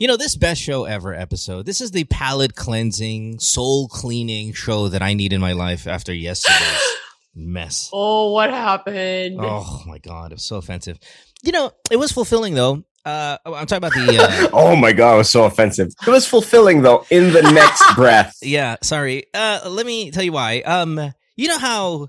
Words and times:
You 0.00 0.08
know, 0.08 0.16
this 0.16 0.34
best 0.34 0.62
show 0.62 0.86
ever 0.86 1.12
episode. 1.12 1.66
This 1.66 1.82
is 1.82 1.90
the 1.90 2.04
palate 2.04 2.54
cleansing, 2.54 3.38
soul 3.38 3.86
cleaning 3.86 4.54
show 4.54 4.88
that 4.88 5.02
I 5.02 5.12
need 5.12 5.34
in 5.34 5.42
my 5.42 5.52
life 5.52 5.86
after 5.86 6.10
yesterday's 6.14 6.80
mess. 7.34 7.90
Oh, 7.92 8.32
what 8.32 8.48
happened? 8.48 9.36
Oh 9.38 9.82
my 9.86 9.98
god, 9.98 10.32
it 10.32 10.36
was 10.36 10.42
so 10.46 10.56
offensive. 10.56 10.98
You 11.42 11.52
know, 11.52 11.72
it 11.90 11.96
was 11.96 12.12
fulfilling 12.12 12.54
though. 12.54 12.82
Uh, 13.04 13.36
I'm 13.44 13.66
talking 13.66 13.76
about 13.76 13.92
the. 13.92 14.16
Uh, 14.18 14.48
oh 14.54 14.74
my 14.74 14.92
god, 14.92 15.16
it 15.16 15.18
was 15.18 15.28
so 15.28 15.44
offensive. 15.44 15.88
It 16.06 16.10
was 16.10 16.26
fulfilling 16.26 16.80
though. 16.80 17.04
In 17.10 17.34
the 17.34 17.42
next 17.42 17.84
breath. 17.94 18.38
yeah, 18.40 18.76
sorry. 18.80 19.24
Uh, 19.34 19.60
let 19.68 19.84
me 19.84 20.10
tell 20.12 20.22
you 20.22 20.32
why. 20.32 20.62
Um, 20.62 21.12
you 21.36 21.48
know 21.48 21.58
how 21.58 22.08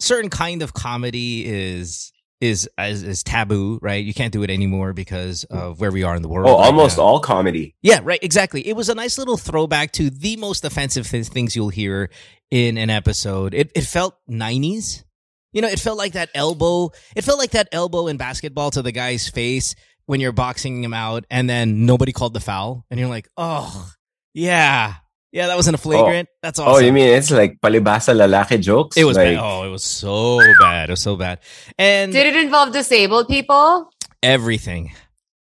certain 0.00 0.30
kind 0.30 0.62
of 0.62 0.74
comedy 0.74 1.44
is 1.46 2.10
is 2.40 2.68
is, 2.78 3.02
is 3.02 3.22
taboo, 3.22 3.78
right? 3.82 4.04
You 4.04 4.14
can't 4.14 4.32
do 4.32 4.42
it 4.42 4.50
anymore 4.50 4.92
because 4.92 5.44
mm. 5.50 5.56
of 5.58 5.80
where 5.80 5.90
we 5.90 6.02
are 6.02 6.16
in 6.16 6.22
the 6.22 6.28
world. 6.28 6.48
Oh, 6.48 6.58
right 6.58 6.66
almost 6.66 6.96
now. 6.96 7.04
all 7.04 7.20
comedy. 7.20 7.74
Yeah, 7.82 8.00
right. 8.02 8.18
Exactly. 8.22 8.66
It 8.66 8.74
was 8.74 8.88
a 8.88 8.94
nice 8.94 9.18
little 9.18 9.36
throwback 9.36 9.92
to 9.92 10.10
the 10.10 10.36
most 10.36 10.64
offensive 10.64 11.06
th- 11.08 11.26
things 11.26 11.54
you'll 11.54 11.68
hear 11.68 12.10
in 12.50 12.78
an 12.78 12.90
episode. 12.90 13.54
It 13.54 13.70
it 13.74 13.84
felt 13.84 14.16
nineties. 14.26 15.04
You 15.52 15.62
know, 15.62 15.68
it 15.68 15.80
felt 15.80 15.98
like 15.98 16.12
that 16.12 16.30
elbow. 16.34 16.90
It 17.16 17.22
felt 17.22 17.38
like 17.38 17.50
that 17.50 17.68
elbow 17.72 18.06
in 18.06 18.16
basketball 18.16 18.70
to 18.72 18.82
the 18.82 18.92
guy's 18.92 19.28
face 19.28 19.74
when 20.06 20.20
you're 20.20 20.32
boxing 20.32 20.82
him 20.82 20.94
out, 20.94 21.24
and 21.30 21.48
then 21.48 21.86
nobody 21.86 22.12
called 22.12 22.34
the 22.34 22.40
foul, 22.40 22.84
and 22.90 22.98
you're 22.98 23.08
like, 23.08 23.28
oh 23.36 23.92
yeah, 24.34 24.94
yeah, 25.32 25.46
that 25.48 25.56
wasn't 25.56 25.76
a 25.76 25.78
oh. 25.78 25.82
flagrant. 25.82 26.28
Oh. 26.30 26.36
That's 26.42 26.58
awesome. 26.58 26.74
Oh, 26.74 26.78
you 26.78 26.92
mean 26.92 27.08
it's 27.08 27.30
like 27.30 27.60
palibasa 27.60 28.14
lalaki 28.14 28.60
jokes? 28.60 28.96
It 28.96 29.04
was 29.04 29.16
like, 29.16 29.36
bad. 29.36 29.42
Oh, 29.42 29.64
it 29.64 29.70
was 29.70 29.84
so 29.84 30.40
bad. 30.58 30.90
It 30.90 30.92
was 30.92 31.02
so 31.02 31.16
bad. 31.16 31.40
And 31.78 32.12
Did 32.12 32.26
it 32.26 32.36
involve 32.36 32.72
disabled 32.72 33.28
people? 33.28 33.90
everything. 34.22 34.92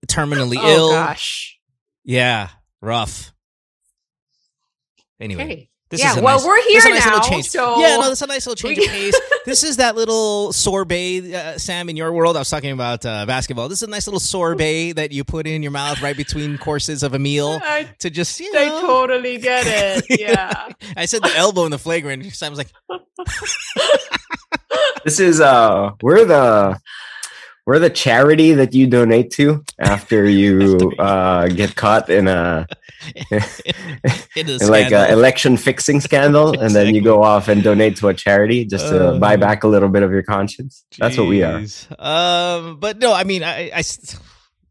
Terminally 0.07 0.57
Oh 0.59 0.69
ill. 0.69 0.89
gosh. 0.91 1.59
Yeah, 2.03 2.49
rough. 2.81 3.31
Anyway, 5.19 5.43
Okay. 5.43 5.69
This 5.91 6.01
yeah, 6.01 6.11
is 6.11 6.17
a 6.17 6.21
well, 6.21 6.37
nice, 6.37 6.45
we're 6.45 6.55
this 6.55 6.75
is 6.77 6.83
here 6.83 6.91
a 6.93 6.95
nice 6.95 7.05
now. 7.05 7.19
change. 7.21 7.45
So 7.49 7.79
yeah, 7.79 7.97
no, 7.97 8.07
that's 8.07 8.21
a 8.21 8.27
nice 8.27 8.47
little 8.47 8.55
change 8.55 8.79
of 8.79 8.85
pace. 8.91 9.13
this 9.45 9.63
is 9.63 9.77
that 9.77 9.95
little 9.95 10.51
sorbet, 10.51 11.33
uh, 11.33 11.57
Sam. 11.59 11.89
In 11.89 11.95
your 11.95 12.11
world, 12.11 12.35
I 12.35 12.39
was 12.39 12.49
talking 12.49 12.71
about 12.71 13.05
uh, 13.05 13.25
basketball. 13.27 13.69
This 13.69 13.83
is 13.83 13.87
a 13.87 13.91
nice 13.91 14.07
little 14.07 14.19
sorbet 14.19 14.93
that 14.93 15.11
you 15.11 15.23
put 15.23 15.45
in 15.45 15.61
your 15.61 15.71
mouth 15.71 16.01
right 16.01 16.17
between 16.17 16.57
courses 16.67 17.03
of 17.03 17.13
a 17.13 17.19
meal 17.19 17.59
I, 17.61 17.87
to 17.99 18.09
just 18.09 18.39
you 18.39 18.51
I 18.55 18.65
know. 18.69 18.81
totally 18.81 19.37
get 19.37 19.65
it. 19.67 20.05
Yeah. 20.19 20.69
I 20.97 21.05
said 21.05 21.21
the 21.21 21.35
elbow 21.35 21.65
in 21.65 21.71
the 21.71 21.77
flagrant. 21.77 22.25
Sam 22.33 22.51
was 22.51 22.57
like, 22.57 22.71
This 25.03 25.19
is 25.19 25.39
uh 25.39 25.91
we're 26.01 26.25
the 26.25 26.79
we're 27.65 27.79
the 27.79 27.89
charity 27.89 28.53
that 28.53 28.73
you 28.73 28.87
donate 28.87 29.31
to 29.31 29.63
after 29.79 30.29
you 30.41 30.91
uh 30.99 31.47
get 31.47 31.75
caught 31.75 32.09
in 32.09 32.27
a 32.27 32.67
"It 34.35 34.49
is 34.49 34.61
in 34.63 34.69
like 34.69 34.91
a 34.91 35.11
election 35.11 35.57
fixing 35.57 35.99
scandal 35.99 36.59
and 36.59 36.75
then 36.75 36.93
you 36.95 37.01
go 37.01 37.23
off 37.23 37.47
and 37.47 37.63
donate 37.63 37.97
to 37.97 38.07
a 38.09 38.13
charity 38.13 38.65
just 38.65 38.87
to 38.87 39.09
Uh, 39.09 39.19
buy 39.19 39.35
back 39.35 39.63
a 39.63 39.67
little 39.67 39.89
bit 39.89 40.03
of 40.03 40.11
your 40.11 40.23
conscience. 40.23 40.85
That's 40.97 41.17
what 41.17 41.27
we 41.27 41.43
are. 41.43 41.63
Um, 41.99 42.77
but 42.79 42.99
no, 42.99 43.13
I 43.13 43.23
mean, 43.23 43.43
I, 43.43 43.71
I 43.73 43.83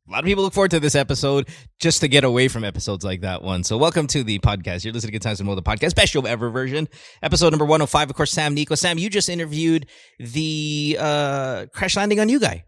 a 0.06 0.10
lot 0.10 0.18
of 0.18 0.24
people 0.26 0.44
look 0.44 0.52
forward 0.52 0.70
to 0.72 0.80
this 0.80 0.94
episode 0.94 1.48
just 1.80 2.00
to 2.02 2.08
get 2.08 2.24
away 2.24 2.48
from 2.48 2.62
episodes 2.62 3.04
like 3.04 3.22
that 3.22 3.42
one. 3.42 3.64
So 3.64 3.78
welcome 3.78 4.06
to 4.08 4.22
the 4.22 4.38
podcast. 4.38 4.84
You're 4.84 4.92
listening 4.92 5.12
to 5.12 5.18
Good 5.18 5.22
Times 5.22 5.40
and 5.40 5.46
More, 5.46 5.56
the 5.56 5.62
podcast, 5.62 5.94
best 5.94 6.12
show 6.12 6.20
ever 6.26 6.50
version, 6.50 6.88
episode 7.22 7.50
number 7.50 7.64
105. 7.64 8.10
Of 8.10 8.16
course, 8.16 8.30
Sam 8.30 8.52
Nico. 8.54 8.74
Sam, 8.74 8.98
you 8.98 9.08
just 9.08 9.28
interviewed 9.30 9.86
the 10.18 10.96
uh 11.00 11.66
crash 11.72 11.96
landing 11.96 12.20
on 12.20 12.28
you 12.28 12.38
guy. 12.38 12.64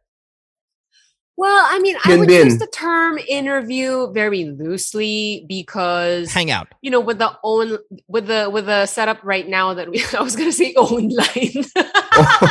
Well, 1.39 1.67
I 1.70 1.79
mean, 1.81 1.97
I 2.05 2.17
would 2.17 2.29
bin. 2.29 2.47
use 2.47 2.59
the 2.59 2.67
term 2.69 3.19
interview 3.29 4.11
very 4.12 4.45
loosely 4.47 5.45
because 5.48 6.33
Hang 6.33 6.51
out. 6.51 6.69
you 6.81 6.91
know, 6.91 7.01
with 7.01 7.19
the 7.19 7.37
own 7.43 7.78
with 8.09 8.27
the 8.27 8.48
with 8.51 8.66
the 8.66 8.87
setup 8.87 9.19
right 9.22 9.47
now 9.47 9.75
that 9.75 9.91
we 9.91 10.03
I 10.19 10.22
was 10.22 10.34
gonna 10.34 10.53
say 10.53 10.72
own 10.77 11.10
line. 11.10 11.65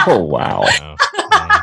Oh 0.06 0.24
wow. 0.30 0.62
Oh, 0.66 0.96
yeah. 1.32 1.62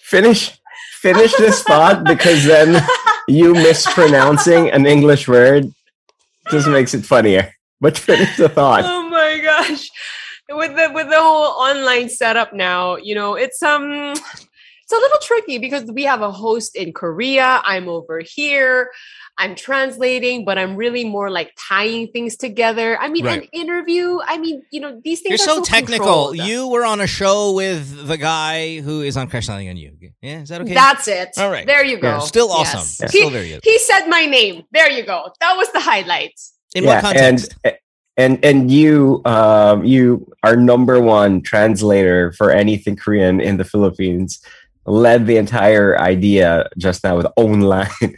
Finish 0.00 0.58
finish 1.00 1.34
this 1.36 1.62
thought 1.62 2.04
because 2.04 2.44
then 2.44 2.82
you 3.28 3.52
mispronouncing 3.54 4.70
an 4.70 4.86
English 4.86 5.28
word 5.28 5.72
just 6.50 6.68
makes 6.68 6.94
it 6.94 7.04
funnier. 7.04 7.52
But 7.80 7.98
finish 7.98 8.36
the 8.36 8.48
thought. 8.48 8.84
oh 8.84 9.08
my 9.08 9.38
gosh. 9.42 9.90
With 10.48 10.76
the 10.76 10.90
with 10.94 11.08
the 11.10 11.20
whole 11.20 11.60
online 11.60 12.08
setup 12.08 12.52
now, 12.54 12.96
you 12.96 13.14
know, 13.14 13.34
it's 13.34 13.62
um 13.62 14.14
it's 14.92 14.98
a 14.98 15.02
little 15.02 15.18
tricky 15.22 15.58
because 15.58 15.90
we 15.90 16.04
have 16.04 16.20
a 16.20 16.30
host 16.30 16.76
in 16.76 16.92
Korea. 16.92 17.62
I'm 17.64 17.88
over 17.88 18.20
here. 18.20 18.90
I'm 19.38 19.54
translating, 19.54 20.44
but 20.44 20.58
I'm 20.58 20.76
really 20.76 21.04
more 21.04 21.30
like 21.30 21.52
tying 21.56 22.08
things 22.08 22.36
together. 22.36 22.98
I 23.00 23.08
mean, 23.08 23.26
an 23.26 23.42
interview, 23.52 24.18
I 24.26 24.36
mean, 24.36 24.62
you 24.70 24.80
know, 24.80 25.00
these 25.02 25.20
things 25.22 25.40
You're 25.40 25.48
are 25.48 25.54
so 25.56 25.62
so 25.62 25.64
technical. 25.64 26.28
controlled. 26.28 26.36
You 26.36 26.68
were 26.68 26.84
on 26.84 27.00
a 27.00 27.06
show 27.06 27.52
with 27.54 28.06
the 28.06 28.18
guy 28.18 28.80
who 28.80 29.00
is 29.00 29.16
on 29.16 29.28
crash 29.28 29.48
landing 29.48 29.70
on 29.70 29.78
you. 29.78 29.96
Yeah, 30.20 30.42
is 30.42 30.50
that 30.50 30.60
okay? 30.60 30.74
That's 30.74 31.08
it. 31.08 31.30
All 31.38 31.50
right. 31.50 31.66
There 31.66 31.82
you 31.82 31.98
go. 31.98 32.08
Yeah. 32.08 32.18
Still 32.18 32.50
awesome. 32.52 32.80
Yes. 32.80 33.10
Still 33.10 33.28
He, 33.28 33.30
very 33.30 33.48
good. 33.48 33.60
he 33.64 33.78
said 33.78 34.06
my 34.08 34.26
name. 34.26 34.64
There 34.70 34.90
you 34.90 35.04
go. 35.04 35.32
That 35.40 35.56
was 35.56 35.72
the 35.72 35.80
highlight. 35.80 36.38
In 36.74 36.84
what 36.84 37.02
context? 37.02 37.54
And 37.64 37.76
and 38.18 38.44
and 38.44 38.70
you 38.70 39.22
um 39.24 39.84
you 39.84 40.30
are 40.42 40.56
number 40.56 41.00
one 41.00 41.40
translator 41.40 42.32
for 42.32 42.50
anything 42.50 42.96
Korean 42.96 43.40
in 43.40 43.56
the 43.56 43.64
Philippines. 43.64 44.44
Led 44.86 45.26
the 45.26 45.36
entire 45.36 45.98
idea 46.00 46.68
just 46.78 47.04
now 47.04 47.16
with 47.16 47.26
own 47.36 47.60
line 47.60 47.88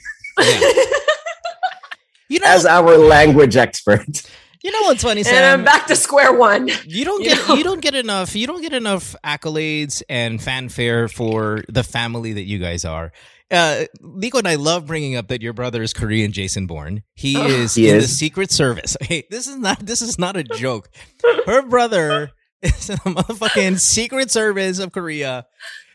you 2.29 2.39
know, 2.41 2.47
as 2.47 2.65
our 2.67 2.97
language 2.97 3.57
expert. 3.57 4.23
you 4.63 4.71
know 4.73 4.83
what's 4.83 5.03
funny, 5.03 5.21
and 5.21 5.27
Sam? 5.27 5.59
I'm 5.61 5.65
back 5.65 5.87
to 5.89 5.97
square 5.97 6.33
one. 6.33 6.69
You 6.87 7.05
don't 7.05 7.23
You 7.23 7.31
get 7.35 7.49
know? 7.49 7.55
you 7.55 7.65
don't 7.65 7.81
get 7.83 7.95
enough 7.95 8.35
you 8.35 8.47
don't 8.47 8.63
get 8.63 8.73
enough 8.73 9.15
accolades 9.25 10.03
and 10.09 10.41
fanfare 10.43 11.09
for 11.09 11.63
the 11.69 11.83
family 11.85 12.33
that 12.35 12.45
you 12.45 12.59
guys 12.59 12.85
are. 12.85 13.13
Uh, 13.51 13.85
Nico 14.01 14.39
and 14.39 14.49
I 14.49 14.55
love 14.55 14.87
bringing 14.87 15.17
up 15.17 15.29
that 15.29 15.43
your 15.43 15.53
brother 15.53 15.83
is 15.83 15.93
Korean 15.93 16.33
Jason 16.33 16.67
Bourne. 16.67 17.03
He 17.15 17.37
Oh. 17.37 17.47
is 17.47 17.75
He 17.75 17.91
in 17.91 17.99
the. 17.99 18.09
Secret 18.09 18.51
Service. 18.51 18.97
Hey, 19.03 19.25
this 19.31 19.47
is 19.47 19.57
not 19.59 19.85
this 19.85 20.01
is 20.01 20.19
not 20.19 20.37
a 20.37 20.43
joke. 20.45 20.89
Her 21.47 21.63
brother 21.63 22.33
is 22.63 22.89
in 22.89 22.97
the 23.05 23.11
motherfucking 23.11 23.79
Secret 23.79 24.31
Service 24.31 24.79
of 24.79 24.93
Korea. 24.93 25.45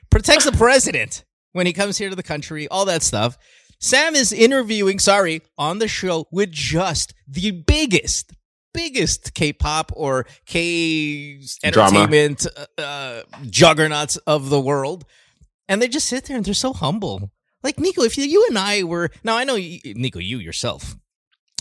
Protects 0.10 0.46
the 0.46 0.52
president 0.52 1.24
when 1.54 1.66
he 1.66 1.74
comes 1.74 1.98
here 1.98 2.10
to 2.10 2.16
the 2.16 2.24
country, 2.24 2.68
all 2.68 2.86
that 2.86 3.04
stuff. 3.04 3.38
Sam 3.80 4.16
is 4.16 4.34
interviewing, 4.34 5.00
sorry, 5.00 5.42
on 5.58 5.80
the 5.80 5.88
show 5.88 6.28
with 6.32 6.52
just 6.52 7.14
the 7.28 7.52
biggest, 7.52 8.34
biggest 8.74 9.34
K-pop 9.34 9.92
or 9.96 10.26
K 10.46 11.42
entertainment 11.64 12.46
uh, 12.78 12.82
uh, 12.82 13.22
juggernauts 13.50 14.18
of 14.18 14.50
the 14.50 14.60
world, 14.60 15.06
and 15.68 15.82
they 15.82 15.88
just 15.88 16.08
sit 16.08 16.26
there 16.26 16.36
and 16.36 16.46
they're 16.46 16.54
so 16.54 16.74
humble. 16.74 17.32
Like 17.64 17.80
Nico, 17.80 18.04
if 18.04 18.18
you, 18.18 18.26
you 18.26 18.46
and 18.50 18.58
I 18.58 18.84
were 18.84 19.12
now, 19.24 19.38
I 19.38 19.44
know 19.44 19.56
you, 19.56 19.80
Nico, 19.86 20.20
you 20.20 20.40
yourself. 20.40 20.96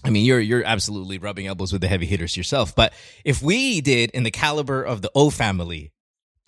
I 0.05 0.11
mean, 0.11 0.25
you're 0.25 0.41
you're 0.41 0.65
absolutely 0.65 1.19
rubbing 1.19 1.47
elbows 1.47 1.73
with 1.73 1.83
the 1.83 1.89
heavy 1.89 2.07
hitters 2.07 2.37
yourself. 2.37 2.75
But 2.75 2.93
if 3.25 3.43
we 3.43 3.81
did 3.81 4.11
in 4.13 4.23
the 4.23 4.31
caliber 4.31 4.83
of 4.83 5.03
the 5.03 5.11
O 5.15 5.31
family, 5.31 5.93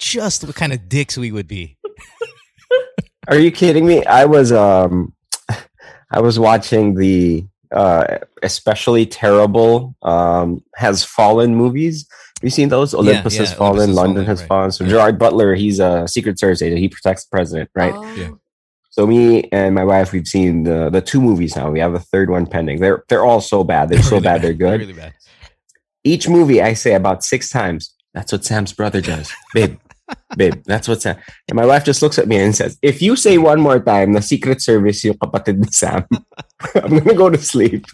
just 0.00 0.42
what 0.44 0.56
kind 0.56 0.72
of 0.72 0.88
dicks 0.88 1.16
we 1.16 1.30
would 1.30 1.46
be. 1.46 1.76
Are 3.28 3.38
you 3.38 3.52
kidding 3.52 3.86
me? 3.86 4.04
I 4.04 4.24
was 4.24 4.50
um 4.50 5.12
I 6.10 6.20
was 6.20 6.38
watching 6.38 6.94
the 6.94 7.46
uh 7.70 8.18
especially 8.42 9.06
terrible 9.06 9.94
um 10.02 10.64
has 10.74 11.04
fallen 11.04 11.54
movies. 11.54 12.06
Have 12.40 12.44
you 12.44 12.50
seen 12.50 12.70
those? 12.70 12.94
Olympus 12.94 13.34
yeah, 13.34 13.40
has 13.40 13.50
Olympus 13.50 13.58
fallen, 13.58 13.88
Has 13.88 13.96
London 13.96 14.14
Fallen, 14.14 14.26
has 14.26 14.40
right. 14.40 14.48
fallen. 14.48 14.72
So 14.72 14.84
Yeah. 14.84 14.90
Gerard 14.90 15.18
Butler, 15.18 15.54
he's 15.54 15.78
a 15.78 16.08
Secret 16.08 16.38
Service 16.38 16.62
agent. 16.62 16.80
He 16.80 16.88
protects 16.88 17.24
the 17.26 17.28
president, 17.30 17.70
right? 17.74 17.92
Oh. 17.94 18.14
Yeah. 18.14 18.30
So 18.92 19.06
me 19.06 19.48
and 19.52 19.74
my 19.74 19.84
wife, 19.84 20.10
we've 20.12 20.26
seen 20.26 20.64
the 20.64 20.90
the 20.90 21.00
two 21.02 21.20
movies 21.20 21.54
now. 21.54 21.70
We 21.70 21.78
have 21.80 21.94
a 21.94 22.00
third 22.00 22.30
one 22.30 22.46
pending. 22.46 22.80
They're 22.80 23.04
they're 23.08 23.24
all 23.24 23.40
so 23.40 23.62
bad. 23.62 23.88
They're 23.90 24.02
so 24.02 24.16
Really 24.16 24.24
bad. 24.24 24.42
They're 24.42 24.52
good. 24.54 24.80
Really 24.80 24.94
bad. 24.94 25.12
Each 26.02 26.26
movie, 26.28 26.60
I 26.62 26.72
say 26.72 26.94
about 26.94 27.22
six 27.22 27.50
times. 27.50 27.94
That's 28.14 28.32
what 28.32 28.44
Sam's 28.44 28.72
brother 28.72 29.00
does, 29.00 29.30
babe. 29.54 29.78
Babe, 30.36 30.62
that's 30.64 30.88
what's 30.88 31.02
Sam. 31.02 31.16
And 31.48 31.56
my 31.56 31.66
wife 31.66 31.84
just 31.84 32.02
looks 32.02 32.18
at 32.18 32.28
me 32.28 32.36
and 32.36 32.54
says, 32.54 32.78
"If 32.82 33.02
you 33.02 33.16
say 33.16 33.38
one 33.38 33.60
more 33.60 33.80
time, 33.80 34.12
the 34.12 34.22
Secret 34.22 34.62
Service 34.62 35.04
yung 35.04 35.14
kapatid 35.18 35.58
ni 35.58 35.68
Sam, 35.70 36.06
I'm 36.74 36.98
gonna 36.98 37.14
go 37.14 37.30
to 37.30 37.38
sleep." 37.38 37.86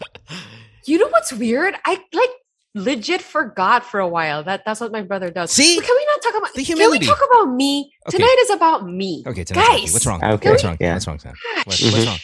You 0.84 0.98
know 0.98 1.08
what's 1.08 1.32
weird? 1.32 1.74
I 1.84 1.98
like 2.12 2.30
legit 2.76 3.22
forgot 3.22 3.84
for 3.84 3.98
a 4.00 4.06
while 4.06 4.44
that 4.44 4.62
that's 4.64 4.80
what 4.80 4.92
my 4.92 5.02
brother 5.02 5.30
does. 5.30 5.50
See? 5.50 5.76
But 5.76 5.86
can 5.86 5.96
we 5.96 6.06
not 6.06 6.22
talk 6.22 6.36
about 6.38 6.54
The 6.54 6.62
humility? 6.62 7.06
Can 7.06 7.08
we 7.08 7.14
talk 7.14 7.28
about 7.32 7.54
me? 7.54 7.90
Okay. 8.06 8.18
Tonight 8.18 8.36
is 8.40 8.50
about 8.50 8.86
me. 8.86 9.24
Okay, 9.26 9.44
tonight, 9.44 9.66
Guys, 9.66 9.92
what's 9.92 10.06
wrong? 10.06 10.22
Okay, 10.22 10.50
What's 10.50 10.64
wrong? 10.64 10.76
yeah. 10.78 10.94
What's 10.94 11.06
wrong, 11.06 11.18
Sam? 11.18 11.32
What- 11.32 11.66
what's 11.66 11.82
mm-hmm. 11.82 12.06
wrong? 12.06 12.18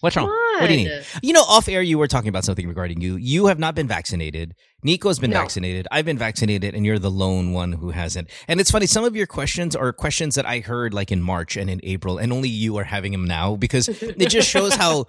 What's 0.00 0.14
wrong? 0.16 0.26
What 0.28 0.66
do 0.68 0.74
you 0.74 0.88
need? 0.88 1.04
You 1.22 1.32
know, 1.32 1.42
off 1.42 1.68
air, 1.68 1.82
you 1.82 1.98
were 1.98 2.06
talking 2.06 2.28
about 2.28 2.44
something 2.44 2.68
regarding 2.68 3.00
you. 3.00 3.16
You 3.16 3.46
have 3.46 3.58
not 3.58 3.74
been 3.74 3.88
vaccinated. 3.88 4.54
Nico's 4.82 5.18
been 5.18 5.30
No. 5.30 5.40
vaccinated. 5.40 5.88
I've 5.90 6.04
been 6.04 6.18
vaccinated, 6.18 6.74
and 6.74 6.84
you're 6.84 6.98
the 6.98 7.10
lone 7.10 7.52
one 7.52 7.72
who 7.72 7.90
hasn't. 7.90 8.28
And 8.46 8.60
it's 8.60 8.70
funny. 8.70 8.86
Some 8.86 9.04
of 9.04 9.16
your 9.16 9.26
questions 9.26 9.74
are 9.74 9.92
questions 9.92 10.34
that 10.34 10.46
I 10.46 10.60
heard 10.60 10.92
like 10.94 11.10
in 11.10 11.22
March 11.22 11.56
and 11.56 11.68
in 11.70 11.80
April, 11.82 12.18
and 12.18 12.32
only 12.32 12.48
you 12.48 12.76
are 12.76 12.84
having 12.84 13.12
them 13.12 13.26
now 13.26 13.56
because 13.56 13.88
it 14.02 14.28
just 14.28 14.48
shows 14.48 14.74
how 14.74 15.06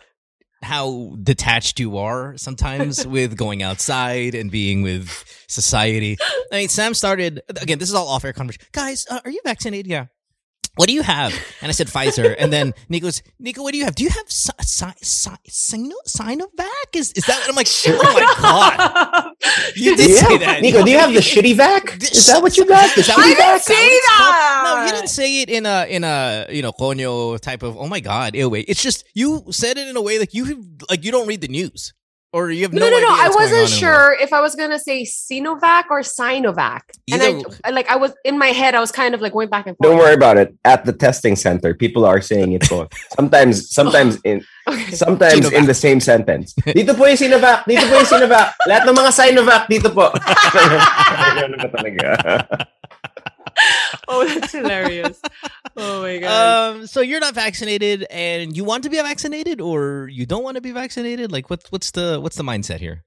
how 0.64 1.16
detached 1.22 1.80
you 1.80 1.98
are 1.98 2.36
sometimes 2.36 3.06
with 3.06 3.38
going 3.38 3.62
outside 3.62 4.34
and 4.34 4.50
being 4.50 4.82
with 4.82 5.24
society. 5.48 6.18
I 6.52 6.58
mean, 6.58 6.70
Sam 6.70 6.94
started 6.96 7.42
again. 7.50 7.78
This 7.78 7.90
is 7.90 7.96
all 7.96 8.08
off-air 8.08 8.34
conversation. 8.34 8.66
Guys, 8.72 9.06
uh, 9.10 9.20
are 9.24 9.30
you 9.32 9.40
vaccinated? 9.46 9.86
Yeah. 9.88 10.08
What 10.78 10.88
do 10.88 10.94
you 10.94 11.02
have? 11.04 11.34
And 11.62 11.70
I 11.70 11.74
said 11.74 11.88
Pfizer. 11.88 12.36
And 12.38 12.54
then 12.54 12.74
Nico 12.88 13.08
goes, 13.08 13.22
Nico, 13.40 13.62
what 13.64 13.72
do 13.74 13.78
you 13.80 13.86
have? 13.86 13.96
Do 13.96 14.04
you 14.04 14.10
have 14.12 14.30
si- 14.32 14.52
si- 14.62 14.86
si- 15.02 15.30
Sino- 15.50 15.96
Sinovac? 16.08 16.90
Is 16.96 17.12
is 17.14 17.26
that? 17.26 17.42
And 17.42 17.50
I'm 17.50 17.56
like, 17.56 17.68
oh 17.88 18.14
my 18.14 18.36
god, 18.40 19.34
you 19.76 19.96
did 19.96 20.10
Yeah. 20.12 20.16
say 20.28 20.38
that, 20.38 20.62
Nico, 20.62 20.84
do 20.86 20.92
you 20.92 21.00
have 21.00 21.14
the 21.14 21.20
shitty 21.20 21.56
vac? 21.56 21.98
Is 22.02 22.26
that 22.28 22.42
what 22.42 22.56
you 22.58 22.66
got? 22.66 22.94
The 22.96 23.02
shitty 23.02 23.18
I 23.18 23.28
didn't 23.28 23.38
vac? 23.38 23.62
say 23.62 24.00
called? 24.08 24.36
No, 24.66 24.86
you 24.86 24.92
didn't 24.92 25.10
say 25.10 25.42
it 25.42 25.50
in 25.50 25.66
a 25.66 25.86
in 25.90 26.04
a 26.04 26.46
you 26.50 26.62
know 26.62 26.72
conyo 26.72 27.40
type 27.40 27.64
of 27.64 27.76
oh 27.78 27.88
my 27.88 28.00
god 28.00 28.36
ew. 28.36 28.54
It's 28.56 28.82
just 28.82 29.04
you 29.14 29.44
said 29.52 29.78
it 29.78 29.88
in 29.88 29.98
a 29.98 30.02
way 30.02 30.20
like 30.20 30.34
you 30.34 30.66
like 30.90 31.04
you 31.04 31.12
don't 31.12 31.28
read 31.28 31.42
the 31.42 31.48
news 31.48 31.94
or 32.38 32.54
you 32.54 32.70
have 32.70 32.74
no, 32.78 32.86
No, 32.86 32.94
no, 32.94 33.00
no. 33.02 33.10
I 33.10 33.34
what's 33.34 33.34
going 33.34 33.50
on 33.50 33.58
wasn't 33.58 33.58
in 33.58 33.66
the 33.82 33.88
world. 33.90 34.14
sure 34.14 34.22
if 34.22 34.30
I 34.30 34.40
was 34.46 34.54
gonna 34.54 34.78
say 34.78 35.02
Sinovac 35.10 35.90
or 35.90 36.06
Sinovac, 36.06 36.86
and 37.10 37.18
Either- 37.18 37.50
I, 37.66 37.70
I 37.70 37.70
like 37.74 37.88
I 37.90 37.98
was 37.98 38.14
in 38.22 38.38
my 38.38 38.54
head. 38.54 38.78
I 38.78 38.80
was 38.80 38.94
kind 38.94 39.18
of 39.18 39.22
like 39.26 39.34
going 39.34 39.50
back 39.50 39.66
and 39.66 39.74
forth. 39.74 39.90
Don't 39.90 39.98
worry 39.98 40.14
about 40.14 40.38
it. 40.38 40.54
At 40.62 40.86
the 40.86 40.94
testing 40.94 41.34
center, 41.36 41.74
people 41.74 42.06
are 42.06 42.22
saying 42.22 42.54
it 42.54 42.70
both. 42.70 42.94
Sometimes, 43.18 43.74
sometimes 43.74 44.22
in 44.30 44.46
Okay. 44.68 44.92
sometimes 44.94 45.48
Sinovac. 45.48 45.58
in 45.58 45.64
the 45.66 45.74
same 45.74 46.00
sentence. 46.04 46.54
Dito 46.78 46.92
po 46.94 47.08
yung 47.08 47.16
Sinovac, 47.18 47.64
dito 47.66 47.88
po 47.88 47.96
yung 48.04 48.10
Sinovac. 48.12 48.52
Lahat 48.68 48.84
ng 48.86 48.96
mga 49.00 49.12
Sinovac 49.16 49.64
dito 49.72 49.90
po. 49.96 50.12
Ano 50.12 51.56
ba 51.56 51.68
talaga? 51.72 52.06
oh, 54.10 54.26
that's 54.26 54.52
hilarious. 54.54 55.20
Oh 55.76 56.02
my 56.02 56.18
god. 56.24 56.76
Um, 56.76 56.88
so 56.88 57.02
you're 57.02 57.20
not 57.20 57.36
vaccinated, 57.36 58.06
and 58.10 58.56
you 58.56 58.64
want 58.64 58.84
to 58.84 58.90
be 58.90 58.98
vaccinated, 58.98 59.60
or 59.60 60.08
you 60.12 60.26
don't 60.26 60.44
want 60.44 60.56
to 60.56 60.62
be 60.62 60.72
vaccinated? 60.72 61.32
Like, 61.32 61.50
what, 61.50 61.66
what's 61.70 61.92
the 61.92 62.20
what's 62.22 62.38
the 62.38 62.44
mindset 62.44 62.80
here? 62.80 63.04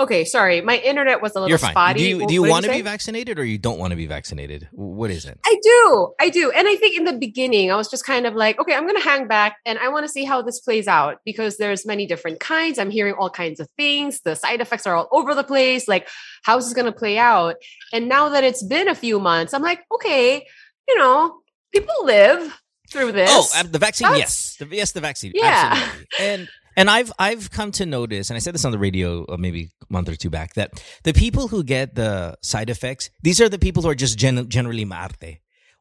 Okay, 0.00 0.24
sorry, 0.24 0.60
my 0.60 0.78
internet 0.78 1.22
was 1.22 1.32
a 1.32 1.34
little 1.34 1.48
You're 1.48 1.58
fine. 1.58 1.72
spotty. 1.72 2.00
Do 2.00 2.08
you 2.08 2.26
do 2.26 2.34
you 2.34 2.42
want 2.42 2.64
to 2.64 2.70
be 2.70 2.82
vaccinated, 2.82 3.38
or 3.38 3.44
you 3.44 3.58
don't 3.58 3.78
want 3.78 3.90
to 3.92 3.96
be 3.96 4.06
vaccinated? 4.06 4.68
What 4.72 5.10
is 5.10 5.24
it? 5.24 5.38
I 5.44 5.56
do. 5.62 6.14
I 6.20 6.28
do. 6.30 6.50
And 6.50 6.66
I 6.66 6.76
think 6.76 6.96
in 6.96 7.04
the 7.04 7.12
beginning, 7.12 7.70
I 7.70 7.76
was 7.76 7.88
just 7.88 8.04
kind 8.04 8.26
of 8.26 8.34
like, 8.34 8.58
okay, 8.58 8.74
I'm 8.74 8.84
going 8.84 8.96
to 8.96 9.02
hang 9.02 9.28
back 9.28 9.56
and 9.66 9.78
I 9.78 9.88
want 9.88 10.04
to 10.04 10.08
see 10.08 10.24
how 10.24 10.42
this 10.42 10.60
plays 10.60 10.88
out 10.88 11.18
because 11.24 11.58
there's 11.58 11.86
many 11.86 12.06
different 12.06 12.40
kinds. 12.40 12.78
I'm 12.78 12.90
hearing 12.90 13.14
all 13.14 13.30
kinds 13.30 13.60
of 13.60 13.68
things. 13.76 14.20
The 14.20 14.34
side 14.34 14.60
effects 14.60 14.86
are 14.86 14.96
all 14.96 15.08
over 15.12 15.34
the 15.34 15.44
place. 15.44 15.86
Like, 15.86 16.08
how's 16.42 16.64
this 16.64 16.74
going 16.74 16.92
to 16.92 16.98
play 16.98 17.18
out? 17.18 17.56
And 17.92 18.08
now 18.08 18.30
that 18.30 18.44
it's 18.44 18.62
been 18.62 18.88
a 18.88 18.94
few 18.94 19.20
months, 19.20 19.54
I'm 19.54 19.62
like, 19.62 19.80
okay, 19.94 20.46
you 20.88 20.98
know, 20.98 21.40
people 21.72 21.94
live 22.04 22.60
through 22.90 23.08
oh, 23.08 23.12
this. 23.12 23.30
Oh, 23.56 23.62
the 23.62 23.78
vaccine. 23.78 24.08
Yes, 24.16 24.56
the, 24.56 24.66
yes, 24.66 24.92
the 24.92 25.00
vaccine. 25.00 25.32
Yeah. 25.34 25.72
Absolutely. 25.74 26.06
And 26.20 26.48
and 26.76 26.90
I've 26.90 27.12
I've 27.18 27.50
come 27.50 27.70
to 27.72 27.86
notice, 27.86 28.30
and 28.30 28.36
I 28.36 28.40
said 28.40 28.54
this 28.54 28.64
on 28.64 28.72
the 28.72 28.78
radio 28.78 29.24
uh, 29.26 29.36
maybe 29.36 29.70
a 29.88 29.92
month 29.92 30.08
or 30.08 30.16
two 30.16 30.30
back, 30.30 30.54
that 30.54 30.82
the 31.04 31.12
people 31.12 31.48
who 31.48 31.62
get 31.62 31.94
the 31.94 32.36
side 32.42 32.70
effects, 32.70 33.10
these 33.22 33.40
are 33.40 33.48
the 33.48 33.58
people 33.58 33.82
who 33.82 33.88
are 33.88 33.94
just 33.94 34.18
gen- 34.18 34.48
generally 34.48 34.84
maarte. 34.84 35.40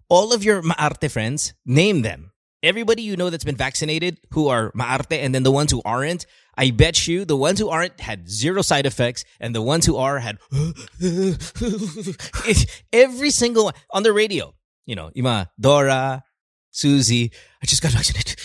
All 0.10 0.34
of 0.34 0.44
your 0.44 0.62
maarte 0.62 1.10
friends, 1.10 1.54
name 1.66 2.02
them. 2.02 2.32
Everybody 2.62 3.04
you 3.04 3.16
know 3.16 3.30
that's 3.30 3.46
been 3.46 3.56
vaccinated 3.56 4.20
who 4.32 4.50
are 4.50 4.72
maarte, 4.76 5.14
and 5.14 5.34
then 5.34 5.44
the 5.44 5.52
ones 5.52 5.72
who 5.72 5.82
aren't. 5.86 6.26
I 6.58 6.72
bet 6.72 7.08
you 7.08 7.24
the 7.24 7.38
ones 7.38 7.60
who 7.60 7.70
aren't 7.70 8.02
had 8.02 8.30
zero 8.30 8.62
side 8.62 8.86
effects, 8.86 9.24
and 9.40 9.56
the 9.56 9.62
ones 9.62 9.86
who 9.86 9.96
are 9.96 10.20
had 10.20 10.40
every 12.92 13.30
single 13.30 13.66
one 13.66 13.74
on 13.92 14.04
the 14.04 14.12
radio. 14.12 14.54
You 14.86 14.96
know, 14.96 15.12
Ima, 15.16 15.52
Dora, 15.60 16.24
Susie, 16.72 17.32
I 17.62 17.66
just 17.66 17.82
got 17.82 17.92
vaccinated. 17.92 18.39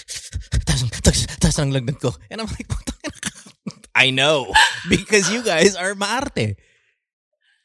Taas 1.55 1.63
ang- 1.63 1.71
taas- 1.73 1.79
taas 1.79 1.87
ang 1.87 1.87
lagnat 1.87 1.99
ko. 2.03 2.11
And 2.31 2.41
I'm 2.41 2.47
like. 2.49 2.67
I 3.95 4.11
know 4.11 4.53
because 4.91 5.31
you 5.31 5.43
guys 5.43 5.77
are 5.77 5.95
maarte. 5.95 6.57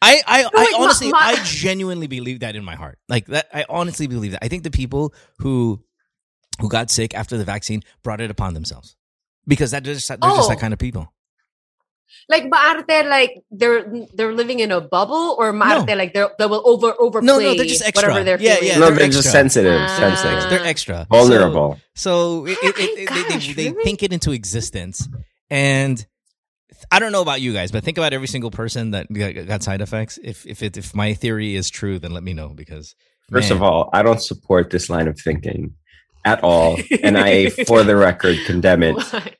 I 0.01 0.21
I, 0.25 0.43
I 0.45 0.49
wait, 0.53 0.71
ma- 0.71 0.83
honestly 0.85 1.09
ma- 1.11 1.17
I 1.19 1.35
genuinely 1.43 2.07
believe 2.07 2.39
that 2.41 2.55
in 2.55 2.63
my 2.63 2.75
heart. 2.75 2.99
Like 3.09 3.25
that 3.27 3.49
I 3.53 3.65
honestly 3.67 4.07
believe 4.07 4.31
that. 4.33 4.43
I 4.43 4.47
think 4.47 4.63
the 4.63 4.71
people 4.71 5.13
who 5.39 5.81
who 6.61 6.69
got 6.69 6.91
sick 6.91 7.15
after 7.17 7.37
the 7.37 7.43
vaccine 7.45 7.81
brought 8.03 8.21
it 8.21 8.29
upon 8.31 8.53
themselves. 8.53 8.95
Because 9.47 9.71
that 9.71 9.83
they're 9.83 9.95
just, 9.95 10.07
they're 10.07 10.17
just 10.21 10.49
that 10.49 10.57
Oh. 10.57 10.61
kind 10.61 10.73
of 10.73 10.79
people. 10.79 11.11
Like 12.29 12.43
maarte, 12.49 13.07
like 13.09 13.41
they're 13.51 13.91
they're 14.13 14.33
living 14.33 14.59
in 14.59 14.71
a 14.71 14.81
bubble, 14.81 15.35
or 15.37 15.51
maarte, 15.53 15.95
like 15.95 16.13
they're, 16.13 16.29
they 16.37 16.45
will 16.45 16.61
over 16.65 16.93
overplay 16.99 17.25
No, 17.27 17.39
no, 17.39 17.53
they're 17.55 17.65
just 17.65 17.81
extra. 17.81 18.09
whatever 18.09 18.23
they're 18.25 18.39
Yeah, 18.41 18.55
feeling. 18.55 18.67
yeah, 18.69 18.79
no, 18.79 18.85
they're 18.87 18.99
they're 18.99 19.09
just 19.09 19.31
sensitive, 19.31 19.79
Ah. 19.79 19.97
sensitive, 19.99 20.49
They're 20.49 20.65
extra. 20.67 21.07
vulnerable. 21.09 21.79
So, 21.95 22.45
so 22.45 22.45
it, 22.45 22.57
it, 22.63 22.77
it, 22.77 23.09
my 23.09 23.15
they, 23.23 23.29
gosh, 23.29 23.47
they, 23.47 23.53
they 23.53 23.69
really? 23.71 23.83
think 23.83 24.03
it 24.03 24.13
into 24.13 24.31
existence. 24.31 25.07
And 25.49 26.05
I 26.91 26.99
don't 26.99 27.11
know 27.11 27.21
about 27.21 27.41
you 27.41 27.53
guys, 27.53 27.71
but 27.71 27.83
think 27.83 27.97
about 27.97 28.13
every 28.13 28.27
single 28.27 28.51
person 28.51 28.91
that 28.91 29.11
got, 29.11 29.33
got 29.47 29.63
side 29.63 29.81
effects. 29.81 30.17
If 30.23 30.45
if 30.45 30.63
it, 30.63 30.77
if 30.77 30.95
my 30.95 31.13
theory 31.13 31.55
is 31.55 31.69
true, 31.69 31.99
then 31.99 32.11
let 32.11 32.23
me 32.23 32.33
know 32.33 32.49
because 32.49 32.95
First 33.31 33.49
man, 33.49 33.57
of 33.57 33.63
all, 33.63 33.89
I 33.93 34.01
don't 34.01 34.21
support 34.21 34.69
this 34.71 34.89
line 34.89 35.07
of 35.07 35.19
thinking 35.19 35.75
at 36.25 36.43
all, 36.43 36.77
and 37.03 37.17
I, 37.17 37.49
for 37.49 37.83
the 37.83 37.95
record, 37.95 38.37
condemn 38.45 38.83
it 38.83 38.95
Why? 39.11 39.33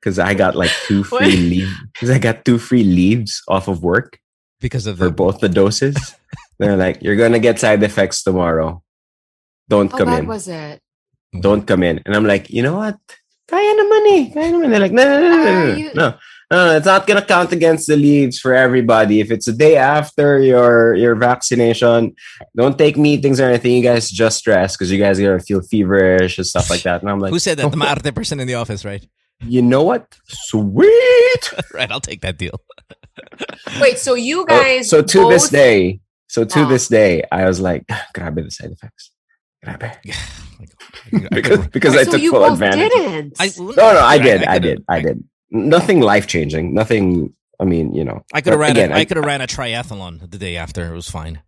Because 0.00 0.18
I 0.18 0.34
got 0.34 0.54
like 0.56 0.70
two 0.86 1.04
free 1.12 1.36
leave 1.36 1.74
because 1.92 2.10
I 2.10 2.18
got 2.18 2.44
two 2.44 2.58
free 2.58 2.84
leaves 2.84 3.42
off 3.48 3.68
of 3.68 3.82
work 3.82 4.18
because 4.60 4.86
of 4.86 4.98
for 4.98 5.04
the 5.04 5.10
both 5.10 5.40
the 5.40 5.48
doses. 5.48 6.14
They're 6.58 6.76
like, 6.76 7.02
"You're 7.02 7.16
gonna 7.16 7.38
get 7.38 7.58
side 7.58 7.82
effects 7.82 8.22
tomorrow. 8.22 8.82
Don't 9.68 9.90
How 9.92 9.98
come 9.98 10.08
bad 10.08 10.20
in. 10.20 10.26
was 10.26 10.48
it? 10.48 10.80
Don't 11.40 11.66
come 11.66 11.82
in." 11.82 12.02
And 12.04 12.14
I'm 12.16 12.26
like, 12.26 12.50
"You 12.50 12.62
know 12.62 12.76
what? 12.76 12.98
Kaya 13.46 13.74
naman 13.74 14.02
eh. 14.10 14.30
Kaya 14.34 14.52
naman." 14.52 14.70
They're 14.70 14.80
like, 14.80 14.92
"No, 14.92 15.04
no, 15.04 15.20
no, 15.20 15.28
no, 15.28 15.44
no, 15.44 15.66
no, 15.66 15.76
you- 15.76 15.94
no." 15.94 16.14
No, 16.50 16.76
it's 16.76 16.86
not 16.86 17.06
gonna 17.06 17.20
count 17.20 17.52
against 17.52 17.88
the 17.88 17.96
leaves 17.96 18.38
for 18.38 18.54
everybody. 18.54 19.20
If 19.20 19.30
it's 19.30 19.46
a 19.48 19.52
day 19.52 19.76
after 19.76 20.40
your 20.40 20.94
your 20.94 21.14
vaccination, 21.14 22.16
don't 22.56 22.78
take 22.78 22.96
meetings 22.96 23.38
or 23.38 23.44
anything. 23.44 23.76
You 23.76 23.82
guys 23.82 24.08
just 24.08 24.38
stress 24.38 24.74
because 24.74 24.90
you 24.90 24.98
guys 24.98 25.20
are 25.20 25.28
gonna 25.28 25.40
feel 25.44 25.60
feverish 25.60 26.38
and 26.38 26.46
stuff 26.46 26.70
like 26.70 26.82
that. 26.84 27.02
And 27.02 27.10
I'm 27.10 27.20
like, 27.20 27.32
who 27.32 27.38
said 27.38 27.58
that? 27.58 27.70
The 27.70 27.76
maarte 27.76 28.14
person 28.14 28.40
in 28.40 28.46
the 28.48 28.54
office, 28.54 28.82
right? 28.82 29.06
You 29.46 29.62
know 29.62 29.82
what? 29.82 30.16
Sweet. 30.26 31.52
right, 31.74 31.90
I'll 31.90 32.00
take 32.00 32.20
that 32.22 32.38
deal. 32.38 32.60
Wait, 33.80 33.98
so 33.98 34.14
you 34.14 34.42
Oh, 34.42 34.44
guys? 34.46 34.88
so 34.88 35.02
to 35.02 35.28
this 35.28 35.48
day, 35.48 36.00
so 36.28 36.44
to 36.44 36.60
Ah. 36.60 36.68
this 36.68 36.88
day, 36.88 37.22
I 37.32 37.44
was 37.46 37.60
like, 37.60 37.86
grabe 38.14 38.36
the 38.44 38.50
side 38.50 38.70
effects. 38.72 39.10
Grabe. 39.64 39.84
I 39.84 40.00
Because 41.30 41.66
because 41.68 41.94
Wait, 41.94 42.00
I 42.00 42.04
so 42.04 42.12
took 42.12 42.20
you 42.22 42.30
full 42.32 42.40
both 42.40 42.52
advantage. 42.54 42.90
didn't. 42.92 43.34
I, 43.40 43.50
No, 43.58 43.72
no, 43.72 44.00
I 44.00 44.18
did, 44.18 44.42
I, 44.44 44.58
could've- 44.58 44.62
did, 44.62 44.84
I 44.88 45.00
did. 45.00 45.24
Nothing 45.50 46.00
life 46.00 46.26
changing. 46.26 46.74
Nothing. 46.74 47.32
I 47.60 47.64
mean, 47.64 47.94
you 47.94 48.04
know. 48.04 48.24
I 48.34 48.40
could 48.40 48.52
have 48.52 48.60
ran. 48.60 48.72
again, 48.72 48.92
a, 48.92 48.96
I 48.96 48.98
I- 48.98 49.04
could 49.04 49.16
have 49.16 49.26
ran 49.26 49.40
a 49.40 49.46
triathlon 49.46 50.30
the 50.30 50.38
day 50.38 50.56
after. 50.56 50.84
It 50.92 50.94
was 50.94 51.10
fine. 51.10 51.40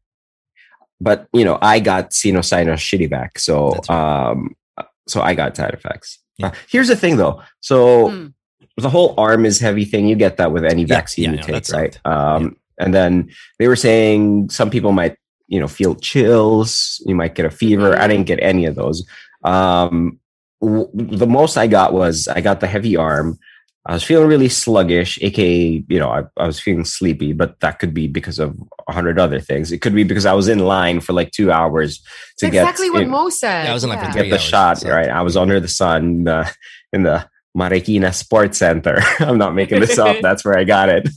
But 1.00 1.28
you 1.32 1.44
know, 1.44 1.58
I 1.62 1.80
got 1.80 2.10
Sinocino 2.10 2.74
shitty 2.74 3.08
back, 3.08 3.38
so 3.38 3.70
right. 3.88 3.90
um, 4.30 4.54
so 5.08 5.20
I 5.22 5.34
got 5.34 5.56
side 5.56 5.72
effects. 5.74 6.18
Yeah. 6.40 6.48
Uh, 6.48 6.52
here's 6.68 6.88
the 6.88 6.96
thing, 6.96 7.16
though. 7.16 7.42
So 7.60 8.08
Hmm. 8.10 8.26
the 8.76 8.90
whole 8.90 9.14
arm 9.18 9.44
is 9.44 9.58
heavy 9.60 9.84
thing. 9.84 10.06
You 10.08 10.16
get 10.16 10.36
that 10.38 10.52
with 10.52 10.64
any 10.64 10.84
vaccine 10.84 11.24
yeah, 11.24 11.30
you 11.32 11.36
no, 11.52 11.60
take, 11.60 11.72
right? 11.72 12.00
Um, 12.04 12.56
and 12.78 12.94
then 12.94 13.30
they 13.58 13.68
were 13.68 13.76
saying 13.76 14.50
some 14.50 14.70
people 14.70 14.92
might, 14.92 15.16
you 15.48 15.60
know, 15.60 15.68
feel 15.68 15.94
chills. 15.96 17.02
You 17.06 17.14
might 17.14 17.34
get 17.34 17.44
a 17.46 17.50
fever. 17.50 17.94
I 17.96 18.06
Mhm. 18.06 18.08
didn't 18.08 18.26
get 18.26 18.38
any 18.42 18.64
of 18.66 18.74
those. 18.74 19.04
Um, 19.44 20.18
w- 20.62 20.88
the 20.94 21.26
most 21.26 21.56
I 21.56 21.66
got 21.66 21.92
was 21.92 22.26
I 22.28 22.40
got 22.40 22.60
the 22.60 22.66
heavy 22.66 22.96
arm. 22.96 23.38
I 23.90 23.94
was 23.94 24.04
feeling 24.04 24.28
really 24.28 24.48
sluggish, 24.48 25.18
aka, 25.20 25.84
you 25.88 25.98
know, 25.98 26.10
I, 26.10 26.22
I 26.36 26.46
was 26.46 26.60
feeling 26.60 26.84
sleepy, 26.84 27.32
but 27.32 27.58
that 27.58 27.80
could 27.80 27.92
be 27.92 28.06
because 28.06 28.38
of 28.38 28.56
a 28.86 28.92
hundred 28.92 29.18
other 29.18 29.40
things. 29.40 29.72
It 29.72 29.78
could 29.78 29.96
be 29.96 30.04
because 30.04 30.26
I 30.26 30.32
was 30.32 30.46
in 30.46 30.60
line 30.60 31.00
for 31.00 31.12
like 31.12 31.32
two 31.32 31.50
hours 31.50 32.00
to 32.38 32.46
exactly 32.46 32.86
get 32.86 32.92
what 32.92 33.02
in- 33.02 33.10
Mo 33.10 33.30
said. 33.30 33.64
Yeah, 33.64 33.72
I 33.72 33.74
was 33.74 33.82
in 33.82 33.90
line 33.90 33.98
for 33.98 34.12
get 34.12 34.24
the 34.26 34.32
hours, 34.34 34.40
shot 34.42 34.78
so- 34.78 34.90
right. 34.90 35.08
I 35.08 35.22
was 35.22 35.36
under 35.36 35.58
the 35.58 35.66
sun 35.66 36.28
uh, 36.28 36.48
in 36.92 37.02
the 37.02 37.28
Marikina 37.56 38.14
Sports 38.14 38.58
Center. 38.58 39.00
I'm 39.18 39.38
not 39.38 39.56
making 39.56 39.80
this 39.80 39.98
up. 39.98 40.18
That's 40.22 40.44
where 40.44 40.56
I 40.56 40.62
got 40.62 40.88
it. 40.88 41.08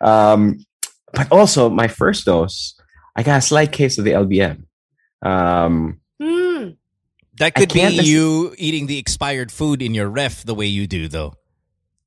Um, 0.00 0.64
but 1.12 1.30
also, 1.30 1.68
my 1.68 1.88
first 1.88 2.24
dose, 2.24 2.74
I 3.14 3.22
got 3.22 3.38
a 3.38 3.42
slight 3.42 3.70
case 3.70 3.98
of 3.98 4.04
the 4.06 4.12
LBM. 4.12 4.64
Um, 5.22 6.00
Hmm. 6.22 6.70
That 7.38 7.54
could 7.54 7.72
be 7.72 7.80
can't 7.80 7.94
you 7.96 8.54
eating 8.56 8.86
the 8.86 8.96
expired 8.98 9.52
food 9.52 9.82
in 9.82 9.92
your 9.92 10.08
ref 10.08 10.42
the 10.44 10.54
way 10.54 10.66
you 10.66 10.86
do, 10.86 11.06
though. 11.08 11.34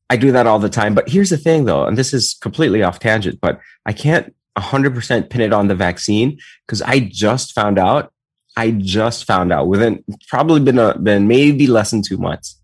I 0.09 0.15
do 0.17 0.31
that 0.31 0.47
all 0.47 0.59
the 0.59 0.69
time. 0.69 0.95
But 0.95 1.09
here's 1.09 1.29
the 1.29 1.37
thing, 1.37 1.65
though, 1.65 1.85
and 1.85 1.97
this 1.97 2.13
is 2.13 2.35
completely 2.41 2.81
off 2.83 2.99
tangent, 2.99 3.39
but 3.41 3.59
I 3.85 3.93
can't 3.93 4.33
100% 4.57 5.29
pin 5.29 5.41
it 5.41 5.53
on 5.53 5.67
the 5.67 5.75
vaccine 5.75 6.37
because 6.65 6.81
I 6.81 6.99
just 6.99 7.53
found 7.53 7.77
out. 7.77 8.11
I 8.55 8.71
just 8.71 9.25
found 9.25 9.53
out 9.53 9.67
within 9.67 10.03
probably 10.29 10.59
been 10.59 10.79
a, 10.79 10.97
been 10.97 11.27
maybe 11.27 11.67
less 11.67 11.91
than 11.91 12.01
two 12.01 12.17
months. 12.17 12.59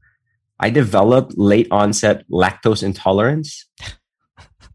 I 0.59 0.71
developed 0.71 1.37
late 1.37 1.67
onset 1.69 2.27
lactose 2.31 2.81
intolerance, 2.81 3.67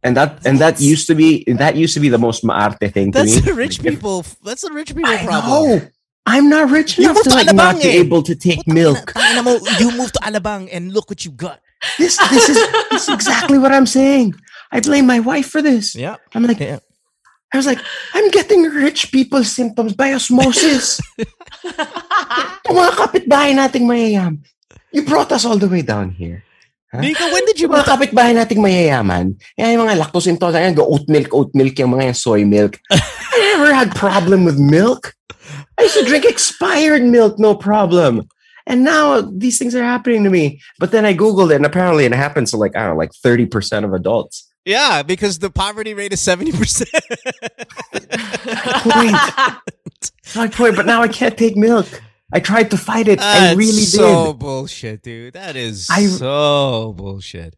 and 0.04 0.16
that 0.16 0.46
and 0.46 0.58
that 0.58 0.80
used 0.80 1.08
to 1.08 1.16
be 1.16 1.42
that 1.48 1.74
used 1.74 1.94
to 1.94 2.00
be 2.00 2.08
the 2.08 2.18
most 2.18 2.44
maarte 2.44 2.92
thing 2.92 3.10
to 3.10 3.18
That's 3.18 3.34
me. 3.34 3.40
the 3.40 3.54
rich 3.54 3.82
people. 3.82 4.24
That's 4.44 4.62
the 4.62 4.70
rich 4.72 4.94
people 4.94 5.10
I 5.10 5.24
problem. 5.24 5.78
know, 5.80 5.88
I'm 6.24 6.48
not 6.48 6.70
rich 6.70 6.98
You 6.98 7.04
enough 7.04 7.16
moved 7.16 7.24
to 7.24 7.30
to 7.30 7.36
like 7.36 7.52
not 7.52 7.76
Alabang 7.76 7.82
be 7.82 7.88
eh. 7.88 7.92
able 7.94 8.22
to 8.22 8.36
take 8.36 8.68
milk. 8.68 9.12
you 9.80 9.90
moved 9.90 10.14
to 10.14 10.20
Alabang 10.20 10.68
and 10.70 10.92
look 10.92 11.10
what 11.10 11.24
you 11.24 11.32
got. 11.32 11.60
This 11.98 12.18
this 12.30 12.48
is 12.48 12.58
this 12.90 13.08
is 13.08 13.14
exactly 13.14 13.58
what 13.58 13.72
I'm 13.72 13.86
saying. 13.86 14.34
I 14.72 14.80
blame 14.80 15.06
my 15.06 15.20
wife 15.20 15.48
for 15.48 15.62
this. 15.62 15.94
Yeah. 15.94 16.16
I'm 16.34 16.44
like, 16.44 16.60
Yeah. 16.60 16.82
I 17.48 17.56
was 17.56 17.64
like, 17.64 17.80
I'm 18.12 18.28
getting 18.28 18.68
rich 18.68 19.08
people's 19.08 19.48
symptoms 19.48 19.96
by 19.96 20.12
osmosis. 20.12 21.00
Yung 22.68 22.76
mga 22.84 22.92
kapitbahay 22.92 23.56
nating 23.56 23.88
mayayam. 23.88 24.44
You 24.92 25.00
brought 25.08 25.32
us 25.32 25.48
all 25.48 25.56
the 25.56 25.68
way 25.68 25.80
down 25.80 26.12
here. 26.12 26.44
Huh? 26.92 27.00
When 27.04 27.44
did 27.44 27.60
you 27.60 27.68
mga 27.68 27.84
kapitbahay 27.84 28.32
nating 28.32 28.64
mayayaman, 28.64 29.36
yan 29.60 29.76
yung 29.76 29.84
mga 29.84 30.00
lactose 30.00 30.28
intolerant, 30.28 30.76
go 30.76 30.88
oat 30.88 31.04
milk, 31.04 31.28
oat 31.36 31.52
milk, 31.52 31.76
yung 31.76 31.92
mga 31.92 32.12
yung 32.12 32.20
soy 32.20 32.44
milk. 32.48 32.80
I 32.92 33.36
never 33.56 33.72
had 33.76 33.92
problem 33.92 34.48
with 34.48 34.56
milk. 34.56 35.12
I 35.76 35.84
used 35.84 36.00
to 36.00 36.08
drink 36.08 36.24
expired 36.24 37.04
milk, 37.04 37.36
no 37.36 37.52
problem. 37.52 38.24
And 38.68 38.84
now 38.84 39.22
these 39.22 39.58
things 39.58 39.74
are 39.74 39.82
happening 39.82 40.22
to 40.24 40.30
me. 40.30 40.60
But 40.78 40.92
then 40.92 41.06
I 41.06 41.14
Googled 41.14 41.50
it, 41.50 41.56
and 41.56 41.64
apparently 41.64 42.04
it 42.04 42.12
happens 42.12 42.50
to 42.52 42.58
like, 42.58 42.76
I 42.76 42.80
don't 42.80 42.90
know, 42.90 42.96
like 42.98 43.12
30% 43.12 43.84
of 43.84 43.94
adults. 43.94 44.46
Yeah, 44.66 45.02
because 45.02 45.38
the 45.38 45.48
poverty 45.48 45.94
rate 45.94 46.12
is 46.12 46.20
70%. 46.20 46.84
That's 48.84 50.36
my 50.36 50.48
point. 50.48 50.76
But 50.76 50.84
now 50.84 51.00
I 51.02 51.08
can't 51.08 51.36
take 51.36 51.56
milk. 51.56 51.86
I 52.30 52.40
tried 52.40 52.70
to 52.72 52.76
fight 52.76 53.08
it. 53.08 53.20
I 53.20 53.54
really 53.54 53.72
so 53.88 53.98
did. 53.98 54.14
So 54.26 54.32
bullshit, 54.34 55.02
dude. 55.02 55.32
That 55.32 55.56
is 55.56 55.88
I- 55.90 56.04
so 56.06 56.92
bullshit. 56.96 57.56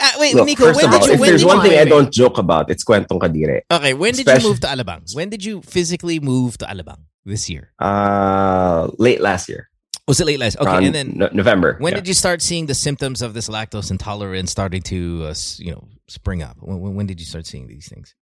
Uh, 0.00 0.08
wait, 0.18 0.34
Look, 0.34 0.46
Nico, 0.46 0.72
when 0.72 0.86
of 0.86 0.90
did 0.90 1.00
all, 1.02 1.06
you? 1.08 1.12
if 1.12 1.20
When 1.20 1.28
there's 1.28 1.44
one 1.44 1.60
thing 1.60 1.78
I 1.78 1.84
don't 1.84 2.10
joke 2.10 2.38
about, 2.38 2.70
it's 2.70 2.82
kwentong 2.82 3.20
kadire. 3.20 3.60
Okay, 3.70 3.92
when 3.92 4.14
did 4.14 4.26
you 4.26 4.48
move 4.48 4.58
to 4.60 4.66
Alabang? 4.66 5.04
When 5.14 5.28
did 5.28 5.44
you 5.44 5.60
physically 5.60 6.18
move 6.18 6.56
to 6.58 6.64
Alabang 6.64 7.00
this 7.26 7.50
year? 7.50 7.72
Uh, 7.78 8.88
late 8.96 9.20
last 9.20 9.50
year. 9.50 9.68
Was 10.08 10.20
it 10.20 10.26
late 10.26 10.40
last? 10.40 10.58
Okay, 10.58 10.68
around 10.68 10.84
and 10.84 10.94
then 10.94 11.12
No- 11.16 11.30
November. 11.32 11.76
when 11.78 11.92
yeah. 11.92 11.98
did 12.00 12.08
you 12.08 12.14
start 12.14 12.42
seeing 12.42 12.66
the 12.66 12.74
symptoms 12.74 13.22
of 13.22 13.34
this 13.34 13.48
lactose 13.48 13.90
intolerance 13.90 14.50
starting 14.50 14.82
to, 14.82 15.26
uh, 15.26 15.34
you 15.58 15.70
know, 15.72 15.86
spring 16.08 16.42
up? 16.42 16.56
When, 16.60 16.80
when, 16.80 16.94
when 16.96 17.06
did 17.06 17.20
you 17.20 17.26
start 17.26 17.46
seeing 17.46 17.68
these 17.68 17.88
things? 17.88 18.14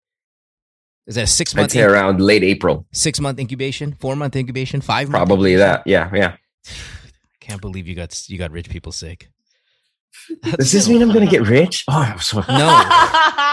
Is 1.06 1.14
that 1.14 1.25
a 1.25 1.26
six 1.26 1.54
I'd 1.54 1.60
month 1.60 1.72
say 1.72 1.82
around 1.82 2.20
late 2.20 2.44
April. 2.44 2.87
six 2.92 3.18
month 3.18 3.38
incubation, 3.38 3.94
four 3.99 4.14
month 4.14 4.37
incubation, 4.37 4.80
five 4.82 5.08
month 5.08 5.26
Probably 5.26 5.52
incubation? 5.54 5.82
that. 5.84 5.87
Yeah, 5.87 6.10
yeah. 6.14 6.37
I 6.68 6.70
can't 7.40 7.60
believe 7.60 7.88
you 7.88 7.94
got 7.94 8.28
you 8.28 8.37
got 8.38 8.50
rich 8.52 8.68
people 8.68 8.92
sick. 8.92 9.28
Does 10.58 10.70
this 10.72 10.88
mean 10.88 11.00
I'm 11.02 11.12
gonna 11.12 11.26
get 11.26 11.42
rich? 11.49 11.84
Oh, 11.88 11.94
I'm 11.94 12.18
so 12.20 12.40
No, 12.49 12.82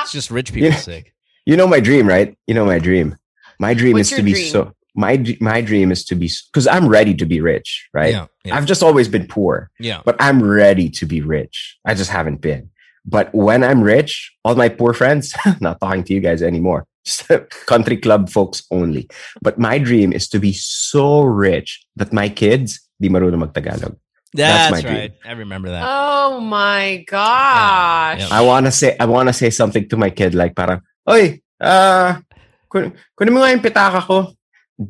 it's 0.01 0.11
just 0.11 0.29
rich 0.31 0.51
people 0.53 0.69
Yeah. 0.69 0.75
sick. 0.75 1.13
You 1.45 1.55
know 1.55 1.65
my 1.65 1.79
dream, 1.79 2.07
right? 2.07 2.37
You 2.45 2.53
know 2.53 2.65
my 2.65 2.77
dream. 2.77 3.15
My 3.59 3.73
dream 3.73 3.93
What's 3.93 4.11
is 4.11 4.17
to 4.17 4.21
your 4.21 4.25
be 4.25 4.33
dream? 4.33 4.51
so. 4.51 4.73
My 4.97 5.21
my 5.39 5.61
dream 5.61 5.91
is 5.93 6.03
to 6.05 6.15
be 6.15 6.29
because 6.51 6.65
I'm 6.65 6.89
ready 6.89 7.13
to 7.15 7.25
be 7.25 7.39
rich, 7.39 7.87
right? 7.93 8.13
Yeah, 8.13 8.25
yeah, 8.43 8.57
I've 8.57 8.65
just 8.65 8.81
always 8.81 9.07
been 9.07 9.27
poor, 9.27 9.69
yeah. 9.79 10.01
but 10.03 10.17
I'm 10.19 10.41
ready 10.41 10.89
to 10.97 11.05
be 11.05 11.21
rich. 11.21 11.77
I 11.85 11.93
just 11.93 12.09
haven't 12.09 12.41
been. 12.41 12.69
But 13.05 13.29
when 13.33 13.63
I'm 13.63 13.81
rich, 13.81 14.33
all 14.43 14.55
my 14.55 14.67
poor 14.67 14.91
friends, 14.91 15.33
not 15.61 15.79
talking 15.79 16.03
to 16.03 16.13
you 16.13 16.19
guys 16.19 16.41
anymore. 16.41 16.85
country 17.65 17.95
club 17.95 18.29
folks 18.29 18.63
only. 18.69 19.07
But 19.41 19.57
my 19.57 19.77
dream 19.79 20.11
is 20.11 20.27
to 20.29 20.39
be 20.39 20.51
so 20.51 21.23
rich 21.23 21.85
that 21.95 22.11
my 22.11 22.27
kids 22.27 22.83
di 22.99 23.07
marunong 23.07 23.47
magtagalog. 23.47 23.95
That's, 24.35 24.69
That's 24.69 24.71
my 24.71 24.81
dream. 24.83 25.11
I 25.23 25.31
remember 25.33 25.71
that. 25.71 25.87
oh 25.87 26.43
my 26.43 27.05
gosh. 27.07 28.19
Yeah. 28.19 28.27
I 28.29 28.41
want 28.43 28.67
to 28.67 28.73
say 28.75 28.97
I 28.99 29.05
want 29.05 29.29
to 29.29 29.33
say 29.33 29.49
something 29.49 29.87
to 29.89 29.95
my 29.95 30.11
kid 30.11 30.35
like 30.35 30.51
parang, 30.51 30.83
"Oy, 31.07 31.39
uh 31.63 32.19
kun 32.67 32.91
kunin 33.15 33.31
mo 33.31 33.39
nga 33.39 33.55
yung 33.55 33.63
pitaka 33.63 34.03
ko." 34.03 34.36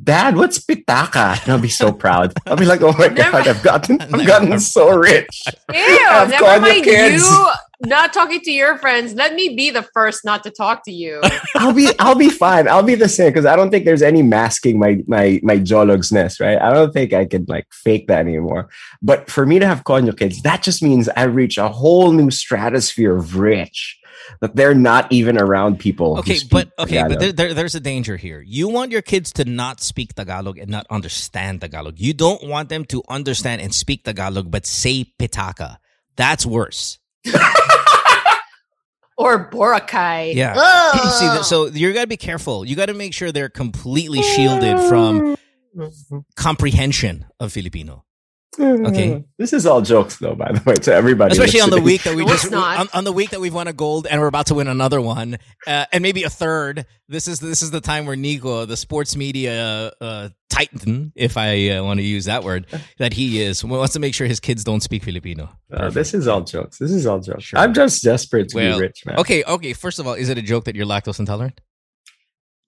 Dad, 0.03 0.35
what's 0.35 0.59
pitaka? 0.59 1.41
And 1.43 1.51
I'll 1.53 1.61
be 1.61 1.69
so 1.69 1.91
proud. 1.93 2.33
I'll 2.45 2.57
be 2.57 2.65
like, 2.65 2.81
"Oh 2.81 2.91
my 2.97 3.07
Never- 3.07 3.31
god, 3.31 3.47
I've 3.47 3.63
gotten 3.63 4.01
I've 4.13 4.27
gotten 4.27 4.59
so 4.59 4.89
rich." 4.97 5.43
Ew, 5.73 5.79
I've 6.09 6.29
never 6.29 6.59
mind 6.59 6.83
kids. 6.83 7.23
you 7.23 7.49
not 7.85 8.11
talking 8.11 8.41
to 8.41 8.51
your 8.51 8.77
friends. 8.79 9.13
Let 9.13 9.33
me 9.35 9.55
be 9.55 9.69
the 9.69 9.83
first 9.93 10.25
not 10.25 10.43
to 10.43 10.51
talk 10.51 10.83
to 10.85 10.91
you. 10.91 11.21
I'll 11.55 11.73
be 11.73 11.89
I'll 11.99 12.15
be 12.15 12.29
fine. 12.29 12.67
I'll 12.67 12.83
be 12.83 12.95
the 12.95 13.07
same 13.07 13.29
because 13.29 13.45
I 13.45 13.55
don't 13.55 13.69
think 13.71 13.85
there's 13.85 14.01
any 14.01 14.23
masking 14.23 14.77
my 14.77 15.01
my 15.07 15.39
my 15.41 15.57
jologsness, 15.57 16.41
right? 16.41 16.61
I 16.61 16.73
don't 16.73 16.91
think 16.91 17.13
I 17.13 17.23
can 17.25 17.45
like 17.47 17.67
fake 17.71 18.07
that 18.07 18.19
anymore. 18.19 18.67
But 19.01 19.29
for 19.29 19.45
me 19.45 19.57
to 19.59 19.65
have 19.67 19.85
konyo 19.85 20.17
kids, 20.17 20.41
that 20.41 20.63
just 20.63 20.83
means 20.83 21.07
I 21.15 21.23
reach 21.23 21.57
a 21.57 21.69
whole 21.69 22.11
new 22.11 22.29
stratosphere 22.29 23.15
of 23.15 23.37
rich 23.37 23.97
that 24.41 24.55
they're 24.55 24.75
not 24.75 25.11
even 25.11 25.37
around 25.37 25.79
people. 25.79 26.19
Okay, 26.19 26.39
but 26.49 26.71
okay, 26.79 27.03
but 27.07 27.19
there, 27.19 27.31
there, 27.31 27.53
there's 27.53 27.75
a 27.75 27.79
danger 27.79 28.17
here. 28.17 28.41
You 28.41 28.69
want 28.69 28.91
your 28.91 29.01
kids 29.01 29.31
to 29.33 29.45
not 29.45 29.81
speak 29.81 30.13
Tagalog 30.15 30.57
and 30.57 30.69
not 30.69 30.85
understand 30.89 31.61
Tagalog. 31.61 31.99
You 31.99 32.13
don't 32.13 32.43
want 32.47 32.69
them 32.69 32.85
to 32.85 33.03
understand 33.09 33.61
and 33.61 33.73
speak 33.73 34.03
Tagalog 34.03 34.51
but 34.51 34.65
say 34.65 35.05
pitaka. 35.19 35.77
That's 36.15 36.45
worse. 36.45 36.99
or 39.17 39.49
Boracay. 39.49 40.33
Yeah. 40.33 40.55
Ugh. 40.57 41.11
See, 41.19 41.43
so 41.43 41.67
you 41.67 41.93
got 41.93 42.01
to 42.01 42.07
be 42.07 42.17
careful. 42.17 42.65
You 42.65 42.75
got 42.75 42.87
to 42.87 42.93
make 42.93 43.13
sure 43.13 43.31
they're 43.31 43.49
completely 43.49 44.21
shielded 44.21 44.79
from 44.89 45.37
comprehension 46.35 47.25
of 47.39 47.51
Filipino. 47.51 48.03
Okay. 48.59 49.23
This 49.37 49.53
is 49.53 49.67
all 49.67 49.81
jokes, 49.81 50.17
though. 50.17 50.33
By 50.33 50.51
the 50.51 50.61
way, 50.65 50.73
to 50.73 50.93
everybody, 50.93 51.31
Especially 51.33 51.61
on 51.61 51.69
the 51.69 51.79
week 51.79 52.03
that 52.03 52.15
we 52.15 52.25
no, 52.25 52.31
just 52.31 52.51
on, 52.51 52.87
on, 52.91 53.03
the 53.03 53.11
week 53.11 53.29
that 53.29 53.39
we've 53.39 53.53
won 53.53 53.67
a 53.67 53.73
gold 53.73 54.07
and 54.07 54.19
we're 54.19 54.27
about 54.27 54.47
to 54.47 54.55
win 54.55 54.67
another 54.67 54.99
one, 54.99 55.37
uh, 55.67 55.85
and 55.91 56.01
maybe 56.01 56.23
a 56.23 56.29
third. 56.29 56.85
This 57.07 57.27
is 57.27 57.39
this 57.39 57.61
is 57.61 57.69
the 57.69 57.81
time 57.81 58.07
where 58.07 58.15
Nico, 58.15 58.65
the 58.65 58.75
sports 58.75 59.15
media 59.15 59.91
uh, 60.01 60.29
titan, 60.49 61.13
if 61.15 61.37
I 61.37 61.69
uh, 61.69 61.83
want 61.83 61.99
to 61.99 62.03
use 62.03 62.25
that 62.25 62.43
word, 62.43 62.65
that 62.97 63.13
he 63.13 63.39
is, 63.41 63.63
wants 63.63 63.93
to 63.93 63.99
make 63.99 64.15
sure 64.15 64.25
his 64.25 64.39
kids 64.39 64.63
don't 64.63 64.81
speak 64.81 65.03
Filipino. 65.03 65.49
Uh, 65.71 65.91
this 65.91 66.15
is 66.15 66.27
all 66.27 66.41
jokes. 66.41 66.79
This 66.79 66.91
is 66.91 67.05
all 67.05 67.19
jokes. 67.19 67.43
Sure. 67.43 67.59
I'm 67.59 67.75
just 67.75 68.03
desperate 68.03 68.49
to 68.49 68.55
Well, 68.55 68.77
be 68.79 68.85
rich, 68.85 69.05
man. 69.05 69.19
Okay, 69.19 69.43
okay. 69.43 69.73
First 69.73 69.99
of 69.99 70.07
all, 70.07 70.15
is 70.15 70.29
it 70.29 70.37
a 70.39 70.41
joke 70.41 70.65
that 70.65 70.75
you're 70.75 70.87
lactose 70.87 71.19
intolerant? 71.19 71.61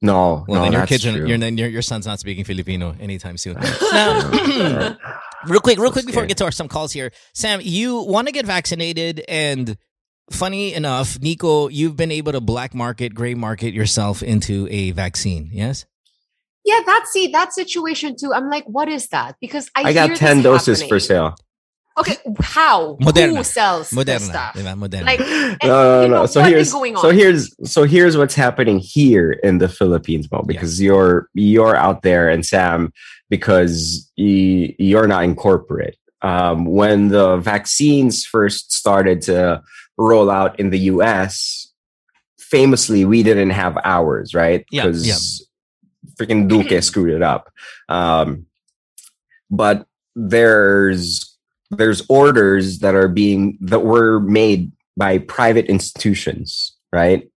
No, 0.02 0.46
Well, 0.48 0.60
no, 0.60 0.64
then 0.64 0.72
your 0.72 0.82
that's 0.82 0.90
kids, 0.90 1.06
are, 1.08 1.18
true. 1.18 1.28
your, 1.28 1.38
your 1.38 1.68
your 1.68 1.82
son's 1.82 2.06
not 2.06 2.20
speaking 2.20 2.46
Filipino 2.46 2.96
anytime 3.02 3.36
soon. 3.38 3.58
now, 3.92 4.98
real 5.48 5.60
quick, 5.60 5.80
real 5.80 5.92
quick 5.92 6.06
before 6.06 6.24
we 6.24 6.28
get 6.28 6.38
to 6.38 6.46
our 6.46 6.52
some 6.52 6.68
calls 6.68 6.92
here, 6.92 7.12
Sam, 7.34 7.60
you 7.62 8.02
want 8.02 8.28
to 8.28 8.32
get 8.32 8.46
vaccinated, 8.46 9.24
and 9.28 9.78
funny 10.32 10.74
enough, 10.74 11.20
Nico, 11.20 11.68
you've 11.70 11.96
been 11.96 12.12
able 12.12 12.32
to 12.32 12.42
black 12.42 12.74
market, 12.74 13.14
gray 13.14 13.34
market 13.34 13.74
yourself 13.74 14.24
into 14.24 14.68
a 14.70 14.92
vaccine. 14.92 15.50
Yes. 15.52 15.86
Yeah, 16.66 16.82
that's 16.86 17.12
see 17.12 17.28
that 17.28 17.54
situation 17.54 18.16
too. 18.20 18.34
I'm 18.34 18.50
like, 18.50 18.66
what 18.66 18.90
is 18.90 19.08
that? 19.08 19.38
Because 19.42 19.72
I, 19.76 19.84
I 19.90 19.94
got 19.94 20.16
ten 20.16 20.38
this 20.38 20.44
doses 20.44 20.82
happening. 20.82 20.90
for 20.90 21.00
sale. 21.00 21.36
Okay, 21.98 22.16
how? 22.40 22.96
Moderna. 22.98 23.38
Who 23.38 23.44
sells 23.44 23.90
this 23.90 24.00
Moderna, 24.00 24.20
stuff? 24.20 24.54
diba? 24.56 24.78
Moderna. 24.78 25.06
Like, 25.06 25.20
no, 25.64 26.08
no, 26.08 26.08
no. 26.08 26.26
So 26.26 26.40
what 26.40 26.50
is 26.50 26.56
here's 26.56 26.72
going 26.72 26.96
so 26.98 27.10
here's 27.12 27.72
so 27.72 27.84
here's 27.84 28.16
what's 28.16 28.36
happening 28.36 28.80
here 28.80 29.32
in 29.32 29.58
the 29.58 29.68
Philippines, 29.68 30.30
Mo, 30.32 30.44
because 30.44 30.82
you're 30.82 31.28
you're 31.34 31.76
out 31.76 32.04
there 32.04 32.30
and 32.30 32.46
Sam, 32.46 32.94
because 33.30 34.12
you, 34.16 34.74
you're 34.78 35.08
not 35.08 35.24
in 35.24 35.36
corporate. 35.36 35.98
Um, 36.22 36.66
when 36.66 37.10
the 37.10 37.38
vaccines 37.38 38.26
first 38.26 38.74
started 38.74 39.22
to 39.24 39.62
roll 39.98 40.30
out 40.30 40.60
in 40.60 40.70
the 40.70 40.80
U.S., 40.80 41.72
famously 42.38 43.06
we 43.06 43.24
didn't 43.24 43.52
have 43.52 43.78
ours, 43.84 44.34
right? 44.34 44.66
Yeah, 44.72 44.88
yeah. 44.88 45.16
freaking 46.16 46.48
Duque 46.50 46.84
screwed 46.84 47.14
it 47.14 47.22
up. 47.22 47.52
Um, 47.88 48.48
but 49.50 49.86
there's 50.16 51.38
there's 51.72 52.04
orders 52.10 52.80
that 52.80 52.96
are 52.96 53.08
being 53.08 53.58
that 53.62 53.82
were 53.82 54.20
made 54.20 54.72
by 54.98 55.20
private 55.20 55.66
institutions 55.68 56.76
right 56.92 57.30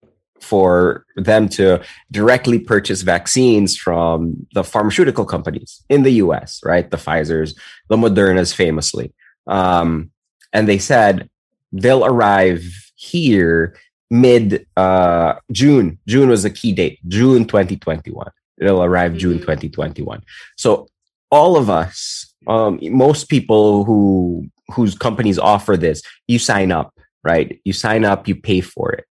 for 0.42 1.06
them 1.16 1.48
to 1.48 1.82
directly 2.12 2.60
purchase 2.60 3.02
vaccines 3.04 3.78
from 3.78 4.48
the 4.54 4.64
pharmaceutical 4.64 5.26
companies 5.26 5.84
in 5.90 6.04
the 6.04 6.14
US 6.14 6.60
right? 6.64 6.90
The 6.90 6.98
Pfizer's 6.98 7.56
the 7.90 7.98
Moderna's 7.98 8.54
famously. 8.54 9.14
Um, 9.48 10.12
and 10.54 10.68
they 10.68 10.80
said 10.80 11.30
they'll 11.72 12.06
arrive 12.06 12.64
here 12.96 13.76
mid 14.10 14.68
uh, 14.76 15.36
June. 15.52 15.98
June 16.08 16.30
was 16.30 16.44
the 16.44 16.50
key 16.50 16.74
date 16.74 17.00
June 17.08 17.46
2021 17.46 18.28
it'll 18.60 18.84
arrive 18.84 19.16
June 19.18 19.38
Mhm. 19.38 19.42
2021 19.42 20.22
so 20.58 20.88
all 21.32 21.56
of 21.58 21.70
us 21.70 22.28
um, 22.48 22.80
most 22.82 23.30
people 23.30 23.86
who 23.86 24.48
whose 24.74 24.98
companies 24.98 25.40
offer 25.40 25.78
this 25.78 26.02
you 26.28 26.40
sign 26.40 26.72
up 26.72 26.94
right? 27.24 27.60
You 27.66 27.74
sign 27.74 28.04
up 28.04 28.28
you 28.28 28.36
pay 28.36 28.62
for 28.62 28.92
it 28.92 29.06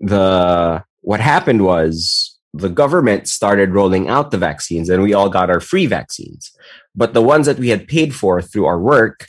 the 0.00 0.84
what 1.00 1.20
happened 1.20 1.64
was 1.64 2.38
the 2.52 2.68
government 2.68 3.28
started 3.28 3.70
rolling 3.70 4.08
out 4.08 4.30
the 4.30 4.38
vaccines 4.38 4.88
and 4.88 5.02
we 5.02 5.12
all 5.12 5.28
got 5.28 5.50
our 5.50 5.60
free 5.60 5.86
vaccines. 5.86 6.52
But 6.94 7.12
the 7.12 7.22
ones 7.22 7.46
that 7.46 7.58
we 7.58 7.68
had 7.70 7.88
paid 7.88 8.14
for 8.14 8.40
through 8.40 8.66
our 8.66 8.78
work 8.78 9.26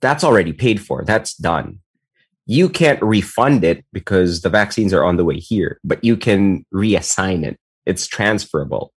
that's 0.00 0.24
already 0.24 0.52
paid 0.52 0.82
for. 0.82 1.02
That's 1.04 1.34
done. 1.34 1.78
You 2.46 2.68
can't 2.68 3.00
refund 3.00 3.64
it 3.64 3.84
because 3.92 4.42
the 4.42 4.50
vaccines 4.50 4.92
are 4.92 5.04
on 5.04 5.16
the 5.16 5.24
way 5.24 5.38
here 5.38 5.78
but 5.84 6.02
you 6.04 6.16
can 6.16 6.66
reassign 6.74 7.44
it. 7.44 7.58
It's 7.86 8.06
transferable. 8.06 8.92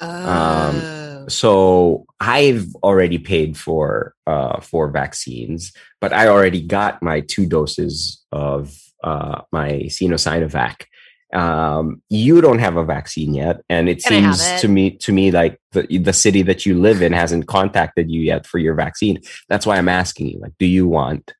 Um, 0.00 0.80
Oh. 1.20 1.26
so 1.28 2.06
I've 2.20 2.74
already 2.82 3.18
paid 3.18 3.56
for 3.58 4.14
uh 4.26 4.60
for 4.60 4.88
vaccines, 4.90 5.72
but 6.00 6.12
I 6.12 6.28
already 6.28 6.62
got 6.62 7.02
my 7.02 7.20
two 7.20 7.46
doses 7.46 8.24
of 8.32 8.74
uh 9.02 9.42
my 9.52 9.82
Sinovac. 9.86 10.84
Um, 11.32 12.02
you 12.08 12.40
don't 12.40 12.58
have 12.58 12.76
a 12.76 12.84
vaccine 12.84 13.34
yet, 13.34 13.60
and 13.68 13.88
it 13.88 14.02
Can 14.02 14.24
seems 14.24 14.44
it? 14.44 14.60
to 14.62 14.68
me 14.68 14.90
to 14.98 15.12
me 15.12 15.30
like 15.30 15.60
the 15.72 15.98
the 15.98 16.12
city 16.12 16.42
that 16.42 16.66
you 16.66 16.80
live 16.80 17.02
in 17.02 17.12
hasn't 17.12 17.46
contacted 17.46 18.10
you 18.10 18.20
yet 18.20 18.46
for 18.46 18.58
your 18.58 18.74
vaccine. 18.74 19.20
That's 19.48 19.64
why 19.64 19.78
I'm 19.78 19.88
asking 19.88 20.28
you. 20.28 20.40
Like, 20.40 20.54
do 20.58 20.66
you 20.66 20.88
want 20.88 21.32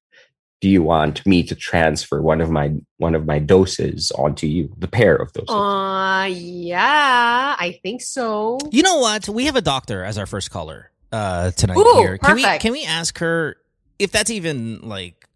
do 0.60 0.68
you 0.68 0.82
want 0.82 1.24
me 1.26 1.42
to 1.42 1.54
transfer 1.54 2.20
one 2.20 2.40
of 2.40 2.50
my 2.50 2.72
one 2.98 3.14
of 3.14 3.26
my 3.26 3.38
doses 3.38 4.12
onto 4.12 4.46
you, 4.46 4.72
the 4.76 4.88
pair 4.88 5.16
of 5.16 5.32
doses? 5.32 5.48
Uh, 5.48 6.28
yeah, 6.30 7.56
I 7.58 7.78
think 7.82 8.02
so. 8.02 8.58
You 8.70 8.82
know 8.82 8.98
what? 8.98 9.28
We 9.28 9.46
have 9.46 9.56
a 9.56 9.62
doctor 9.62 10.04
as 10.04 10.18
our 10.18 10.26
first 10.26 10.50
caller 10.50 10.90
uh, 11.12 11.50
tonight 11.52 11.78
Ooh, 11.78 11.94
here. 11.96 12.18
Can 12.18 12.36
we 12.36 12.58
can 12.58 12.72
we 12.72 12.84
ask 12.84 13.18
her 13.18 13.56
if 13.98 14.12
that's 14.12 14.30
even 14.30 14.80
like 14.82 15.26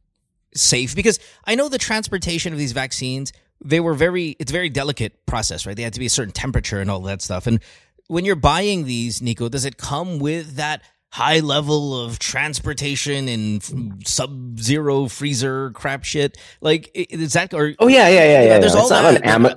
safe? 0.56 0.94
Because 0.94 1.18
I 1.44 1.54
know 1.54 1.68
the 1.68 1.78
transportation 1.78 2.52
of 2.52 2.58
these 2.58 2.72
vaccines. 2.72 3.32
They 3.64 3.80
were 3.80 3.94
very. 3.94 4.36
It's 4.38 4.50
a 4.50 4.52
very 4.52 4.68
delicate 4.68 5.24
process, 5.26 5.64
right? 5.66 5.76
They 5.76 5.82
had 5.82 5.94
to 5.94 6.00
be 6.00 6.06
a 6.06 6.10
certain 6.10 6.32
temperature 6.32 6.80
and 6.80 6.90
all 6.90 7.00
that 7.02 7.22
stuff. 7.22 7.46
And 7.46 7.60
when 8.08 8.24
you're 8.24 8.36
buying 8.36 8.84
these, 8.84 9.22
Nico, 9.22 9.48
does 9.48 9.64
it 9.64 9.76
come 9.76 10.18
with 10.18 10.56
that? 10.56 10.82
High 11.14 11.38
level 11.38 11.94
of 12.04 12.18
transportation 12.18 13.28
and 13.28 13.62
sub 14.04 14.58
zero 14.58 15.06
freezer 15.06 15.70
crap 15.70 16.02
shit. 16.02 16.36
Like, 16.60 16.90
is 16.92 17.34
that 17.34 17.54
or 17.54 17.72
Oh 17.78 17.86
yeah, 17.86 18.08
yeah, 18.08 18.14
yeah, 18.24 18.24
Yeah, 18.24 18.42
yeah. 18.46 18.58
there's 18.58 18.74
yeah. 18.74 18.80
all 18.80 18.86
It's 18.90 18.90
not 18.90 19.14
an 19.14 19.22
Ama- 19.24 19.54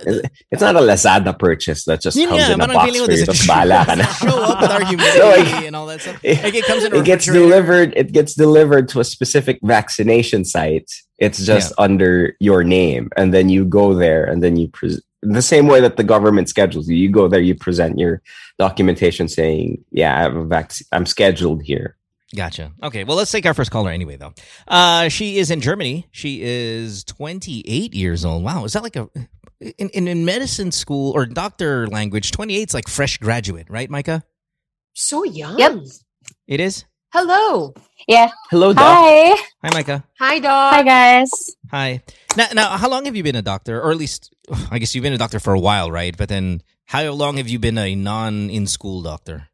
It's 0.52 0.62
not 0.62 0.76
a 0.76 0.78
Lazada 0.78 1.36
purchase 1.36 1.84
that 1.86 2.00
just 2.00 2.16
comes 2.16 2.30
nga, 2.30 2.54
in 2.54 2.60
a 2.60 2.66
box 2.68 2.90
for 2.92 2.96
you. 2.96 3.06
does 3.08 3.22
Tapos 3.26 3.42
it 3.42 3.86
ka 3.86 3.94
na. 3.96 4.04
show 4.06 4.42
up 4.44 4.60
with 4.62 4.70
our 4.70 4.84
humidity 4.90 5.18
No, 5.18 5.32
it- 5.34 5.66
and 5.66 5.74
all 5.74 5.86
that 5.86 6.00
stuff. 6.00 6.20
it- 6.22 6.44
Like 6.44 6.54
it 6.54 6.64
comes 6.64 6.84
in 6.84 6.94
It 6.94 7.04
gets 7.04 7.26
delivered. 7.26 7.92
It 7.96 8.12
gets 8.12 8.34
delivered 8.34 8.88
to 8.90 9.00
a 9.00 9.04
specific 9.04 9.58
vaccination 9.62 10.44
site. 10.44 10.88
It's 11.18 11.44
just 11.44 11.72
under 11.78 12.34
your 12.38 12.62
name, 12.62 13.10
and 13.16 13.34
then 13.34 13.48
you 13.48 13.64
go 13.64 13.94
there, 13.94 14.22
and 14.24 14.44
then 14.44 14.54
you 14.54 14.68
the 15.34 15.42
same 15.42 15.66
way 15.66 15.80
that 15.80 15.96
the 15.96 16.04
government 16.04 16.48
schedules 16.48 16.88
you. 16.88 16.96
You 16.96 17.10
go 17.10 17.28
there, 17.28 17.40
you 17.40 17.54
present 17.54 17.98
your 17.98 18.22
documentation 18.58 19.28
saying, 19.28 19.84
"Yeah, 19.90 20.16
I 20.16 20.22
have 20.22 20.36
a 20.36 20.44
vaccine. 20.44 20.86
I'm 20.92 21.06
scheduled 21.06 21.62
here." 21.62 21.96
Gotcha. 22.36 22.72
Okay, 22.82 23.04
well, 23.04 23.16
let's 23.16 23.30
take 23.30 23.46
our 23.46 23.54
first 23.54 23.70
caller 23.70 23.90
anyway, 23.90 24.16
though. 24.16 24.34
Uh, 24.66 25.08
she 25.08 25.38
is 25.38 25.50
in 25.50 25.62
Germany. 25.62 26.06
She 26.10 26.42
is 26.42 27.02
28 27.04 27.94
years 27.94 28.24
old. 28.24 28.44
Wow, 28.44 28.64
is 28.64 28.74
that 28.74 28.82
like 28.82 28.96
a 28.96 29.08
in, 29.60 29.88
in, 29.90 30.08
in 30.08 30.24
medicine 30.24 30.70
school 30.70 31.12
or 31.12 31.26
doctor 31.26 31.86
language? 31.86 32.30
28 32.30 32.68
is 32.68 32.74
like 32.74 32.88
fresh 32.88 33.18
graduate, 33.18 33.66
right, 33.70 33.88
Micah? 33.88 34.22
So 34.92 35.24
young. 35.24 35.58
Yep. 35.58 35.78
It 36.46 36.60
is. 36.60 36.84
Hello. 37.12 37.72
Yeah. 38.06 38.30
Hello, 38.50 38.72
doc. 38.72 38.84
Hi. 38.84 39.34
Hi, 39.64 39.70
Micah. 39.72 40.04
Hi, 40.20 40.38
dog. 40.38 40.74
Hi, 40.74 40.82
guys. 40.82 41.30
Hi. 41.70 42.02
Now, 42.36 42.46
now, 42.54 42.76
how 42.76 42.88
long 42.88 43.06
have 43.06 43.16
you 43.16 43.22
been 43.22 43.36
a 43.36 43.42
doctor, 43.42 43.80
or 43.80 43.90
at 43.90 43.96
least, 43.96 44.32
I 44.70 44.78
guess 44.78 44.94
you've 44.94 45.02
been 45.02 45.12
a 45.14 45.18
doctor 45.18 45.40
for 45.40 45.54
a 45.54 45.60
while, 45.60 45.90
right? 45.90 46.16
But 46.16 46.28
then, 46.28 46.62
how 46.86 47.02
long 47.12 47.36
have 47.38 47.48
you 47.48 47.58
been 47.58 47.78
a 47.78 47.94
non-in 47.94 48.66
school 48.66 49.02
doctor? 49.02 49.48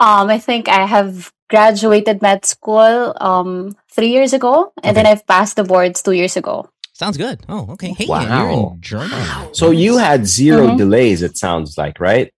Um, 0.00 0.28
I 0.28 0.38
think 0.38 0.68
I 0.68 0.86
have 0.86 1.30
graduated 1.50 2.20
med 2.22 2.44
school 2.44 3.12
um 3.20 3.76
three 3.92 4.08
years 4.08 4.32
ago, 4.32 4.72
and 4.82 4.96
then 4.96 5.06
I've 5.06 5.26
passed 5.26 5.56
the 5.56 5.64
boards 5.64 6.02
two 6.02 6.12
years 6.12 6.36
ago. 6.36 6.68
Sounds 6.94 7.16
good. 7.16 7.40
Oh, 7.48 7.72
okay. 7.72 7.92
Hey, 7.92 8.06
Wow. 8.06 8.22
you're 8.22 8.50
in 8.74 8.80
Germany. 8.80 9.24
So 9.52 9.70
you 9.70 9.98
had 9.98 10.26
0 10.26 10.68
Mhm. 10.68 10.78
delays. 10.78 11.22
It 11.22 11.36
sounds 11.36 11.76
like 11.78 12.00
right. 12.00 12.32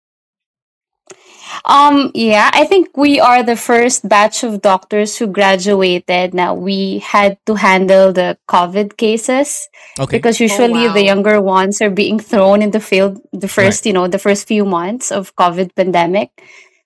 Um, 1.64 2.10
yeah, 2.14 2.50
I 2.52 2.64
think 2.64 2.96
we 2.96 3.18
are 3.20 3.42
the 3.42 3.56
first 3.56 4.08
batch 4.08 4.44
of 4.44 4.62
doctors 4.62 5.16
who 5.16 5.26
graduated. 5.26 6.34
Now 6.34 6.54
we 6.54 6.98
had 6.98 7.38
to 7.46 7.54
handle 7.54 8.12
the 8.12 8.38
COVID 8.48 8.96
cases 8.96 9.68
Okay. 9.98 10.18
because 10.18 10.40
usually 10.40 10.86
wow. 10.88 10.92
the 10.92 11.04
younger 11.04 11.40
ones 11.40 11.80
are 11.80 11.90
being 11.90 12.18
thrown 12.20 12.62
in 12.62 12.70
the 12.70 12.80
field 12.80 13.20
the 13.32 13.48
first, 13.48 13.86
you 13.86 13.92
know, 13.92 14.06
the 14.08 14.18
first 14.18 14.46
few 14.46 14.64
months 14.64 15.10
of 15.10 15.34
COVID 15.36 15.74
pandemic. 15.74 16.30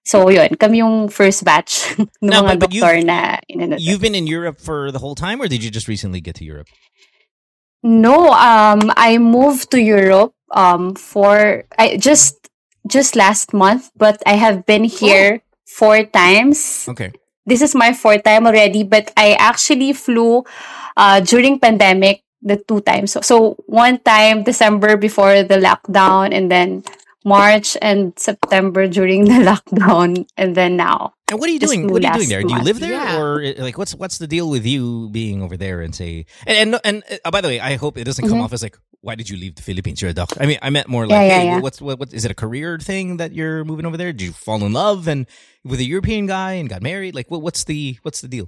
So 0.04 0.28
yun, 0.30 0.56
kami 0.56 0.78
yung 0.78 1.08
first 1.08 1.44
batch 1.44 1.92
ng 1.98 2.08
No, 2.22 2.42
mga 2.42 2.46
but- 2.48 2.60
but 2.60 2.72
you- 2.72 2.80
doktor 2.80 3.04
na 3.04 3.38
inano 3.50 3.76
You've 3.78 4.00
been 4.00 4.14
in 4.14 4.26
Europe 4.26 4.60
for 4.60 4.90
the 4.90 4.98
whole 4.98 5.14
time, 5.14 5.40
or 5.42 5.48
did 5.48 5.62
you 5.62 5.70
just 5.70 5.88
recently 5.88 6.20
get 6.20 6.36
to 6.36 6.44
Europe? 6.44 6.68
No, 7.82 8.32
um, 8.32 8.92
I 8.96 9.18
moved 9.18 9.70
to 9.72 9.80
Europe 9.80 10.32
um 10.52 10.94
for 10.98 11.62
I 11.78 11.96
just 11.96 12.49
just 12.86 13.16
last 13.16 13.52
month, 13.52 13.90
but 13.96 14.22
I 14.26 14.34
have 14.34 14.66
been 14.66 14.84
here 14.84 15.42
four 15.66 16.04
times. 16.04 16.86
Okay. 16.88 17.12
This 17.46 17.62
is 17.62 17.74
my 17.74 17.92
fourth 17.92 18.22
time 18.24 18.46
already, 18.46 18.82
but 18.84 19.12
I 19.16 19.34
actually 19.38 19.92
flew 19.92 20.44
uh 20.96 21.20
during 21.20 21.58
pandemic 21.58 22.22
the 22.42 22.56
two 22.56 22.80
times. 22.80 23.12
So, 23.12 23.20
so 23.20 23.54
one 23.66 23.98
time 24.00 24.44
December 24.44 24.96
before 24.96 25.42
the 25.42 25.56
lockdown 25.60 26.32
and 26.32 26.50
then 26.50 26.82
March 27.24 27.76
and 27.82 28.16
September 28.18 28.88
during 28.88 29.24
the 29.30 29.44
lockdown 29.44 30.26
and 30.36 30.54
then 30.56 30.76
now. 30.76 31.12
And 31.30 31.38
what 31.38 31.48
are 31.48 31.52
you 31.52 31.60
doing? 31.60 31.86
What 31.92 32.02
are 32.04 32.08
you 32.18 32.26
doing 32.26 32.28
last 32.28 32.28
there? 32.30 32.42
Do 32.42 32.54
you 32.54 32.62
live 32.62 32.80
there, 32.80 32.90
Yeah. 32.92 33.20
or 33.20 33.42
uh, 33.44 33.52
like 33.58 33.76
what's 33.78 33.94
what's 33.94 34.18
the 34.18 34.26
deal 34.26 34.48
with 34.50 34.64
you 34.66 35.08
being 35.12 35.42
over 35.42 35.56
there 35.56 35.80
and 35.80 35.94
say? 35.94 36.26
And 36.46 36.74
and, 36.74 36.80
and 36.82 37.20
uh, 37.24 37.30
by 37.30 37.40
the 37.40 37.48
way, 37.48 37.60
I 37.60 37.76
hope 37.76 37.96
it 37.98 38.04
doesn't 38.04 38.26
come 38.26 38.38
Mhm. 38.38 38.44
off 38.44 38.52
as 38.52 38.62
like, 38.64 38.76
why 39.02 39.14
did 39.14 39.28
you 39.30 39.36
leave 39.36 39.54
the 39.56 39.62
Philippines? 39.62 40.00
You're 40.02 40.10
a 40.10 40.14
doctor. 40.14 40.42
I 40.42 40.46
mean, 40.46 40.58
I 40.62 40.70
meant 40.70 40.88
more 40.88 41.06
like, 41.06 41.16
Yeah, 41.16 41.22
yeah, 41.22 41.40
hey, 41.40 41.44
yeah. 41.44 41.60
what's 41.60 41.80
what, 41.80 41.98
what 41.98 42.12
is 42.12 42.24
it 42.24 42.30
a 42.30 42.34
career 42.34 42.78
thing 42.78 43.16
that 43.18 43.32
you're 43.32 43.64
moving 43.64 43.86
over 43.86 43.96
there? 43.96 44.12
Did 44.12 44.22
you 44.22 44.32
fall 44.32 44.64
in 44.64 44.72
love 44.72 45.08
and 45.08 45.26
with 45.64 45.80
a 45.80 45.84
European 45.84 46.26
guy 46.26 46.52
and 46.52 46.68
got 46.68 46.82
married? 46.82 47.14
Like, 47.14 47.30
what, 47.30 47.42
what's 47.42 47.64
the 47.64 47.98
what's 48.02 48.20
the 48.20 48.28
deal? 48.28 48.46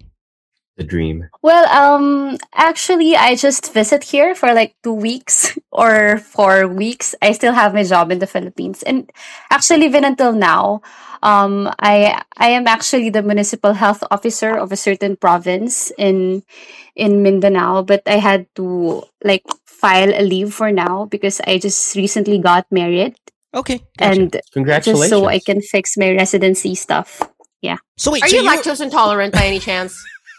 The 0.76 0.84
dream. 0.84 1.28
Well, 1.42 1.68
um, 1.68 2.38
actually, 2.54 3.14
I 3.14 3.36
just 3.36 3.74
visit 3.74 4.04
here 4.04 4.34
for 4.34 4.54
like 4.54 4.74
two 4.82 4.94
weeks 4.94 5.58
or 5.72 6.18
four 6.18 6.66
weeks. 6.66 7.14
I 7.20 7.32
still 7.32 7.52
have 7.52 7.74
my 7.74 7.84
job 7.84 8.10
in 8.10 8.20
the 8.20 8.26
Philippines, 8.26 8.82
and 8.82 9.10
actually, 9.50 9.84
even 9.84 10.04
until 10.04 10.32
now, 10.32 10.80
um, 11.22 11.68
I 11.78 12.22
I 12.38 12.48
am 12.56 12.66
actually 12.66 13.10
the 13.10 13.22
municipal 13.22 13.74
health 13.74 14.02
officer 14.10 14.56
of 14.56 14.72
a 14.72 14.76
certain 14.76 15.16
province 15.16 15.92
in 15.98 16.42
in 16.96 17.22
Mindanao. 17.22 17.82
But 17.82 18.02
I 18.06 18.16
had 18.16 18.46
to 18.56 19.04
like 19.22 19.44
file 19.82 20.14
a 20.14 20.22
leave 20.22 20.54
for 20.54 20.70
now 20.70 21.06
because 21.10 21.42
I 21.42 21.58
just 21.58 21.96
recently 21.98 22.38
got 22.38 22.70
married, 22.70 23.18
Okay, 23.54 23.82
gotcha. 23.98 24.10
and 24.20 24.30
Congratulations. 24.54 25.10
just 25.10 25.10
so 25.10 25.26
I 25.26 25.38
can 25.42 25.58
fix 25.60 25.96
my 25.98 26.14
residency 26.14 26.74
stuff. 26.78 27.18
Yeah. 27.60 27.78
So 27.98 28.14
wait, 28.14 28.22
Are 28.22 28.28
so 28.30 28.36
you 28.38 28.42
you're- 28.46 28.56
lactose 28.56 28.80
intolerant 28.80 29.34
by 29.34 29.44
any 29.50 29.58
chance? 29.58 29.98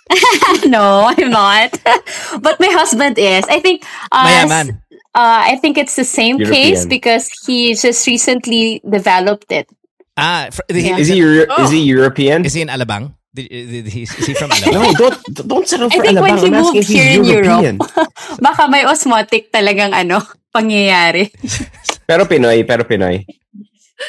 no, 0.66 1.12
I'm 1.12 1.30
not. 1.30 1.72
but 2.42 2.60
my 2.60 2.72
husband 2.72 3.18
is. 3.20 3.44
I 3.52 3.60
think. 3.60 3.84
Uh, 4.12 4.28
Mayaman. 4.28 4.68
Uh, 5.16 5.54
I 5.54 5.60
think 5.62 5.78
it's 5.78 5.96
the 5.96 6.04
same 6.08 6.40
case 6.40 6.86
because 6.90 7.30
he 7.46 7.76
just 7.76 8.08
recently 8.08 8.82
developed 8.88 9.52
it. 9.52 9.70
Ah, 10.18 10.50
fr- 10.52 10.66
Yeah. 10.74 10.98
Is 10.98 11.08
he 11.08 11.18
Euro- 11.22 11.46
Oh. 11.54 11.64
is 11.64 11.72
he 11.72 11.82
European? 11.86 12.46
Is 12.46 12.54
he 12.58 12.62
in 12.66 12.68
Alabang? 12.68 13.14
Did, 13.34 13.50
did, 13.50 13.86
he- 13.90 14.04
is 14.06 14.14
he 14.14 14.34
from 14.38 14.52
Alabang? 14.54 14.74
no, 14.78 14.94
don't 14.94 15.18
don't 15.50 15.68
settle 15.68 15.90
I 15.90 15.96
for 15.98 16.04
think 16.06 16.22
when 16.22 16.38
Alabang. 16.38 16.44
he 16.46 16.50
moved 16.54 16.88
here 16.88 17.08
in 17.18 17.26
European. 17.26 17.76
Baka 18.46 18.70
may 18.70 18.86
osmotic 18.86 19.50
talagang 19.52 19.90
ano, 19.94 20.22
pangyayari. 20.54 21.34
Pero 22.08 22.26
Pinoy, 22.30 22.62
pero 22.68 22.84
Pinoy. 22.84 23.26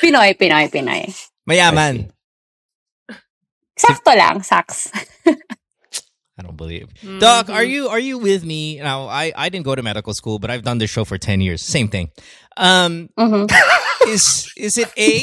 Pinoy, 0.02 0.34
Pinoy, 0.36 0.66
Pinoy. 0.68 1.08
Mayaman. 1.48 2.10
Sakto 3.78 4.10
lang, 4.12 4.42
saks. 4.42 4.90
I 6.36 6.42
don't 6.42 6.56
believe. 6.58 6.90
Doc, 7.22 7.48
are 7.48 7.62
you 7.62 7.86
are 7.88 8.02
you 8.02 8.18
with 8.18 8.42
me? 8.44 8.82
Now, 8.82 9.06
I 9.06 9.30
I 9.38 9.48
didn't 9.48 9.64
go 9.64 9.78
to 9.78 9.82
medical 9.86 10.12
school, 10.12 10.42
but 10.42 10.50
I've 10.50 10.66
done 10.66 10.78
this 10.82 10.90
show 10.90 11.06
for 11.06 11.16
ten 11.16 11.38
years. 11.40 11.62
Same 11.62 11.86
thing. 11.88 12.10
Um, 12.58 13.08
Mhm. 13.16 13.46
is 14.10 14.50
is 14.58 14.74
it 14.76 14.90
a 14.98 15.22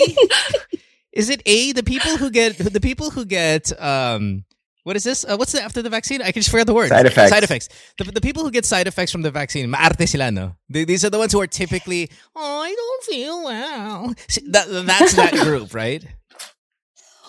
is 1.14 1.30
it 1.30 1.42
a 1.46 1.72
the 1.74 1.84
people 1.84 2.18
who 2.18 2.30
get 2.30 2.58
the 2.58 2.80
people 2.80 3.10
who 3.12 3.26
get 3.26 3.72
um 3.82 4.46
what 4.84 4.96
is 4.96 5.04
this? 5.04 5.24
Uh, 5.24 5.38
what's 5.38 5.52
the 5.52 5.62
after 5.62 5.82
the 5.82 5.90
vaccine? 5.90 6.22
I 6.22 6.32
can 6.32 6.42
just 6.42 6.50
forget 6.50 6.66
the 6.66 6.74
word. 6.74 6.90
Side 6.90 7.06
effects. 7.06 7.30
Side 7.30 7.44
effects. 7.44 7.70
The, 8.00 8.04
the 8.06 8.22
people 8.22 8.44
who 8.44 8.50
get 8.50 8.66
side 8.66 8.88
effects 8.88 9.12
from 9.12 9.22
the 9.22 9.30
vaccine, 9.30 9.70
maarte 9.70 10.08
sila, 10.08 10.32
no? 10.32 10.56
These 10.70 11.06
are 11.06 11.12
the 11.12 11.20
ones 11.20 11.34
who 11.34 11.40
are 11.40 11.48
typically, 11.48 12.10
oh, 12.36 12.62
I 12.62 12.74
don't 12.74 13.04
feel 13.04 13.44
well. 13.44 14.16
See, 14.28 14.42
That, 14.50 14.68
that's 14.88 15.14
that 15.14 15.34
group, 15.34 15.74
right? 15.78 16.04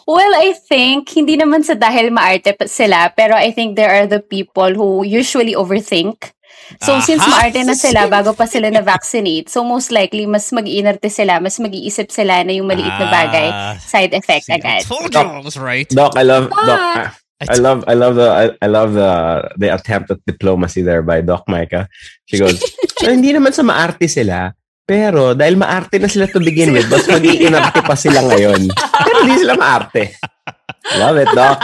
Well, 0.06 0.32
I 0.34 0.54
think, 0.54 1.10
hindi 1.10 1.36
naman 1.36 1.62
sa 1.62 1.74
dahil 1.74 2.10
maarte 2.10 2.56
sila, 2.66 3.12
pero 3.14 3.36
I 3.36 3.52
think 3.52 3.76
there 3.76 4.00
are 4.00 4.06
the 4.06 4.20
people 4.20 4.74
who 4.74 5.04
usually 5.04 5.54
overthink. 5.54 6.32
So, 6.80 6.98
since 7.04 7.20
Aha! 7.22 7.30
maarte 7.30 7.60
na 7.62 7.76
sila 7.76 8.08
bago 8.08 8.32
pa 8.32 8.48
sila 8.48 8.72
na-vaccinate, 8.72 9.48
so 9.52 9.62
most 9.62 9.92
likely, 9.92 10.24
mas 10.24 10.48
mag-iinarte 10.50 11.10
sila, 11.12 11.38
mas 11.38 11.60
mag-iisip 11.60 12.08
sila 12.08 12.42
na 12.42 12.52
yung 12.52 12.66
maliit 12.66 12.90
na 12.96 13.08
bagay, 13.12 13.48
Ah, 13.52 13.74
side 13.76 14.14
effect 14.16 14.48
see, 14.48 14.56
I 14.56 14.60
agad. 14.60 14.82
told 14.88 15.12
you 15.12 15.20
I 15.20 15.42
was 15.44 15.58
right. 15.60 15.88
Doc, 15.90 16.16
I 16.16 16.24
love 16.24 16.48
Doc. 16.48 16.78
Ah. 16.78 17.12
I, 17.42 17.46
I 17.52 17.58
love 17.58 17.82
I 17.90 17.94
love 17.98 18.14
the 18.14 18.28
I, 18.30 18.44
I 18.62 18.68
love 18.70 18.94
the 18.94 19.10
the 19.58 19.74
attempt 19.74 20.14
at 20.14 20.22
diplomacy 20.30 20.78
there 20.78 21.02
by 21.02 21.26
Doc 21.26 21.42
Micah. 21.50 21.90
She 22.30 22.38
goes, 22.38 22.62
so 23.02 23.10
hindi 23.10 23.34
naman 23.34 23.50
sa 23.50 23.66
maarte 23.66 24.06
sila. 24.06 24.54
Pero 24.86 25.34
dahil 25.34 25.58
maarte 25.58 25.98
na 25.98 26.06
sila 26.06 26.30
to 26.30 26.38
begin 26.38 26.70
with, 26.70 26.86
mas 26.86 27.02
mag-iinarte 27.06 27.82
pa 27.82 27.98
sila 27.98 28.22
ngayon. 28.30 28.70
Pero 29.06 29.18
di 29.26 29.34
sila 29.38 29.58
maarte. 29.58 30.14
Love 30.98 31.18
it, 31.22 31.30
Doc. 31.34 31.58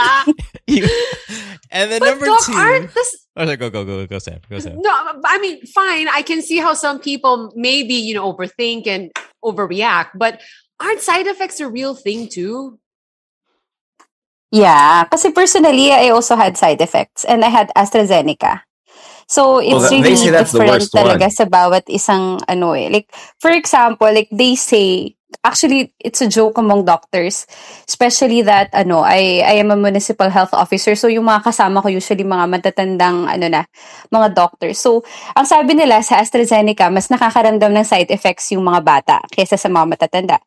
You- 1.71 1.77
and 1.79 1.91
then 1.91 1.99
But 1.99 2.09
number 2.17 2.25
Doc, 2.25 2.45
two. 2.45 2.53
aren't 2.53 2.93
this 2.93 3.25
Oh, 3.39 3.45
sorry, 3.45 3.55
go 3.55 3.69
go 3.69 3.85
go 3.85 4.03
go 4.05 4.19
Sam. 4.19 4.41
Go 4.49 4.59
Sam. 4.59 4.81
No, 4.81 4.91
I 5.23 5.39
mean, 5.39 5.63
fine. 5.65 6.09
I 6.11 6.23
can 6.23 6.41
see 6.41 6.57
how 6.57 6.73
some 6.73 6.99
people 6.99 7.53
maybe, 7.55 7.93
you 7.95 8.13
know, 8.13 8.27
overthink 8.27 8.83
and 8.85 9.11
overreact, 9.45 10.11
but 10.19 10.41
aren't 10.81 10.99
side 10.99 11.23
effects 11.27 11.61
a 11.63 11.69
real 11.69 11.95
thing 11.95 12.27
too? 12.27 12.79
Yeah, 14.51 15.05
because 15.05 15.23
personally, 15.31 15.93
I 15.93 16.09
also 16.09 16.35
had 16.35 16.57
side 16.57 16.81
effects 16.81 17.23
and 17.23 17.45
I 17.45 17.49
had 17.49 17.71
AstraZeneca. 17.77 18.61
So 19.29 19.59
it's 19.61 19.87
that- 19.87 20.01
really 20.01 20.17
say 20.17 20.31
that's 20.33 20.51
the 20.51 20.59
different 20.65 20.89
worst 20.89 20.93
one. 20.93 21.05
talaga 21.05 21.29
sa 21.31 21.45
bawat 21.45 21.85
isang 21.85 22.41
ano 22.49 22.73
eh. 22.73 22.89
Like, 22.89 23.13
for 23.37 23.53
example, 23.53 24.09
like 24.09 24.27
they 24.33 24.57
say, 24.57 25.15
actually, 25.43 25.93
it's 25.99 26.21
a 26.21 26.27
joke 26.27 26.57
among 26.57 26.85
doctors, 26.85 27.47
especially 27.87 28.41
that, 28.43 28.69
ano, 28.73 28.99
I, 28.99 29.41
I 29.45 29.55
am 29.63 29.71
a 29.71 29.79
municipal 29.79 30.29
health 30.29 30.53
officer. 30.53 30.95
So 30.95 31.07
yung 31.07 31.25
mga 31.25 31.47
kasama 31.47 31.81
ko 31.81 31.87
usually 31.87 32.23
mga 32.23 32.45
matatandang, 32.49 33.27
ano 33.27 33.45
na, 33.47 33.63
mga 34.11 34.35
doctors. 34.35 34.79
So, 34.79 35.03
ang 35.35 35.47
sabi 35.47 35.75
nila 35.75 36.03
sa 36.03 36.19
AstraZeneca, 36.19 36.91
mas 36.91 37.07
nakakaramdam 37.07 37.71
ng 37.71 37.85
side 37.87 38.11
effects 38.11 38.51
yung 38.51 38.67
mga 38.67 38.81
bata 38.83 39.15
kaysa 39.31 39.55
sa 39.55 39.71
mga 39.71 39.95
matatanda. 39.95 40.37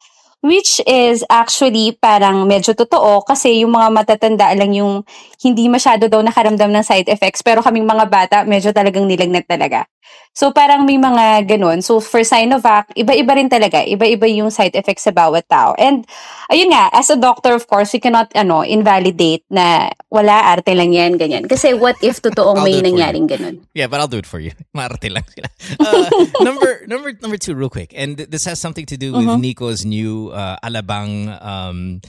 Which 0.43 0.83
is 0.91 1.23
actually 1.31 1.95
parang 2.03 2.51
medyo 2.51 2.75
totoo 2.75 3.23
kasi 3.23 3.63
yung 3.63 3.79
mga 3.79 3.95
matatanda 3.95 4.51
lang 4.59 4.75
yung 4.75 5.07
hindi 5.39 5.71
masyado 5.71 6.11
daw 6.11 6.19
nakaramdam 6.19 6.67
ng 6.67 6.83
side 6.83 7.07
effects 7.07 7.47
pero 7.47 7.63
kaming 7.63 7.87
mga 7.87 8.11
bata 8.11 8.37
medyo 8.43 8.75
talagang 8.75 9.07
nilagnat 9.07 9.47
talaga. 9.47 9.87
So 10.33 10.49
parang 10.51 10.89
may 10.89 10.97
mga 10.97 11.45
ganun. 11.47 11.85
So 11.85 12.01
for 12.01 12.25
Sinovac, 12.25 12.89
iba-iba 12.97 13.37
rin 13.37 13.53
talaga. 13.53 13.85
Iba-iba 13.85 14.25
yung 14.33 14.49
side 14.49 14.73
effects 14.75 15.05
sa 15.05 15.13
bawat 15.13 15.45
tao. 15.47 15.77
And 15.77 16.09
ayun 16.49 16.73
nga, 16.73 16.89
as 16.93 17.13
a 17.13 17.21
doctor 17.21 17.53
of 17.53 17.69
course, 17.69 17.93
we 17.93 18.01
cannot 18.01 18.33
ano, 18.33 18.65
invalidate 18.65 19.45
na 19.53 19.93
wala 20.09 20.57
arte 20.57 20.73
lang 20.73 20.97
yan, 20.97 21.21
ganyan. 21.21 21.45
Kasi 21.45 21.77
what 21.77 22.01
if 22.01 22.21
totoong 22.21 22.65
may 22.65 22.81
nangyaring 22.81 23.29
ganun? 23.29 23.61
Yeah, 23.77 23.87
but 23.93 24.01
I'll 24.01 24.09
do 24.09 24.19
it 24.19 24.27
for 24.27 24.41
you. 24.41 24.53
Maarte 24.77 25.13
lang 25.13 25.25
sila. 25.29 25.49
Uh, 25.83 26.09
number 26.41 26.85
number 26.87 27.11
number 27.21 27.37
two, 27.37 27.55
real 27.55 27.69
quick, 27.71 27.93
and 27.97 28.17
th- 28.17 28.29
this 28.31 28.45
has 28.45 28.59
something 28.61 28.87
to 28.87 28.97
do 28.97 29.13
with 29.13 29.27
Mhm. 29.27 29.41
Nico's 29.41 29.85
new 29.85 30.31
uh, 30.31 30.57
alabang 30.65 31.29
um, 31.43 32.01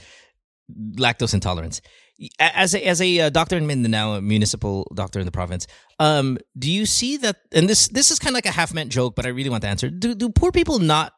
lactose 0.96 1.34
intolerance. 1.34 1.80
As 2.38 2.74
a 2.74 2.86
as 2.86 3.00
a 3.00 3.20
uh, 3.20 3.30
doctor 3.30 3.56
in 3.56 3.66
Mindanao, 3.66 4.14
a 4.14 4.22
municipal 4.22 4.90
doctor 4.94 5.18
in 5.18 5.26
the 5.26 5.32
province, 5.32 5.66
um, 5.98 6.38
do 6.56 6.70
you 6.70 6.86
see 6.86 7.16
that? 7.18 7.36
And 7.52 7.68
this 7.68 7.88
this 7.88 8.10
is 8.10 8.18
kind 8.18 8.32
of 8.32 8.36
like 8.36 8.46
a 8.46 8.52
half 8.52 8.72
meant 8.72 8.90
joke, 8.92 9.16
but 9.16 9.26
I 9.26 9.30
really 9.30 9.50
want 9.50 9.62
to 9.62 9.68
answer. 9.68 9.90
Do 9.90 10.14
do 10.14 10.28
poor 10.28 10.52
people 10.52 10.78
not 10.78 11.12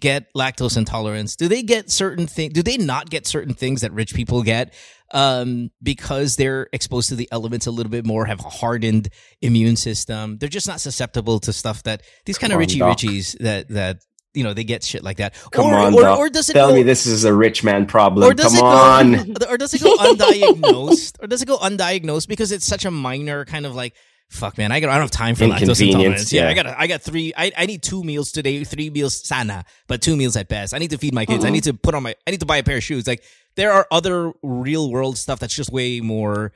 get 0.00 0.32
lactose 0.34 0.76
intolerance? 0.76 1.36
Do 1.36 1.48
they 1.48 1.62
get 1.62 1.90
certain 1.90 2.26
things? 2.26 2.52
Do 2.52 2.62
they 2.62 2.76
not 2.76 3.10
get 3.10 3.26
certain 3.26 3.54
things 3.54 3.80
that 3.82 3.92
rich 3.92 4.14
people 4.14 4.42
get? 4.42 4.74
Um, 5.12 5.70
because 5.82 6.36
they're 6.36 6.68
exposed 6.72 7.08
to 7.10 7.14
the 7.14 7.28
elements 7.30 7.66
a 7.66 7.70
little 7.70 7.90
bit 7.90 8.04
more, 8.04 8.26
have 8.26 8.40
a 8.40 8.48
hardened 8.48 9.08
immune 9.40 9.76
system. 9.76 10.38
They're 10.38 10.48
just 10.48 10.66
not 10.66 10.80
susceptible 10.80 11.38
to 11.40 11.52
stuff 11.52 11.84
that 11.84 12.02
these 12.26 12.38
kind 12.38 12.52
of 12.52 12.56
Come 12.56 12.62
on, 12.62 12.68
richy 12.68 12.78
Doc. 12.80 12.98
richies 12.98 13.38
that 13.38 13.68
that 13.68 13.98
you 14.34 14.44
know 14.44 14.52
they 14.52 14.64
get 14.64 14.82
shit 14.84 15.02
like 15.04 15.16
that. 15.18 15.34
Come 15.52 15.66
or, 15.66 15.74
on, 15.74 15.94
or, 15.94 16.02
Doc. 16.02 16.18
or 16.18 16.28
does 16.28 16.50
it 16.50 16.54
Tell 16.54 16.68
go, 16.68 16.74
me 16.74 16.82
this 16.82 17.06
is 17.06 17.24
a 17.24 17.32
rich 17.32 17.62
man 17.64 17.86
problem. 17.86 18.28
or 18.28 18.34
does 18.34 18.54
Come 18.58 18.58
it 18.58 19.16
on. 19.22 19.32
go 19.34 19.46
or 19.48 19.56
does 19.58 19.72
it 19.74 19.82
go 19.82 19.96
undiagnosed 19.98 21.22
or 21.22 21.26
does 21.26 21.42
it 21.42 21.46
go 21.46 21.56
undiagnosed 21.58 22.28
because 22.28 22.52
it's 22.52 22.66
such 22.66 22.84
a 22.84 22.90
minor 22.90 23.44
kind 23.44 23.64
of 23.66 23.74
like 23.74 23.94
fuck 24.30 24.58
man 24.58 24.72
I, 24.72 24.80
got, 24.80 24.88
I 24.90 24.94
don't 24.94 25.02
have 25.02 25.10
time 25.12 25.34
for 25.36 25.44
lactose 25.44 25.86
intolerance 25.86 26.32
yeah, 26.32 26.44
yeah. 26.44 26.48
I 26.48 26.54
got 26.54 26.66
I 26.66 26.86
got 26.88 27.02
three 27.02 27.32
I, 27.36 27.52
I 27.56 27.66
need 27.66 27.82
two 27.82 28.02
meals 28.02 28.32
today 28.32 28.64
three 28.64 28.90
meals 28.90 29.24
sana 29.24 29.64
but 29.86 30.02
two 30.02 30.16
meals 30.16 30.34
at 30.36 30.48
best 30.48 30.74
I 30.74 30.78
need 30.78 30.90
to 30.90 30.98
feed 30.98 31.14
my 31.14 31.24
kids 31.26 31.44
I 31.44 31.48
Mhm. 31.50 31.52
need 31.52 31.64
to 31.64 31.74
put 31.74 31.94
on 31.94 32.02
my 32.02 32.16
I 32.26 32.30
need 32.32 32.40
to 32.40 32.46
buy 32.46 32.56
a 32.56 32.62
pair 32.64 32.78
of 32.78 32.82
shoes 32.82 33.06
like 33.06 33.22
there 33.54 33.70
are 33.72 33.86
other 33.92 34.32
real 34.42 34.90
world 34.90 35.18
stuff 35.18 35.38
that's 35.38 35.54
just 35.54 35.70
way 35.70 36.00
more 36.00 36.52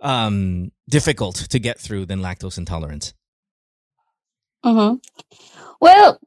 um 0.00 0.72
difficult 0.88 1.36
to 1.50 1.58
get 1.60 1.78
through 1.78 2.06
than 2.06 2.20
lactose 2.20 2.58
intolerance 2.58 3.12
Mm-hmm. 4.64 4.96
Well, 5.80 6.18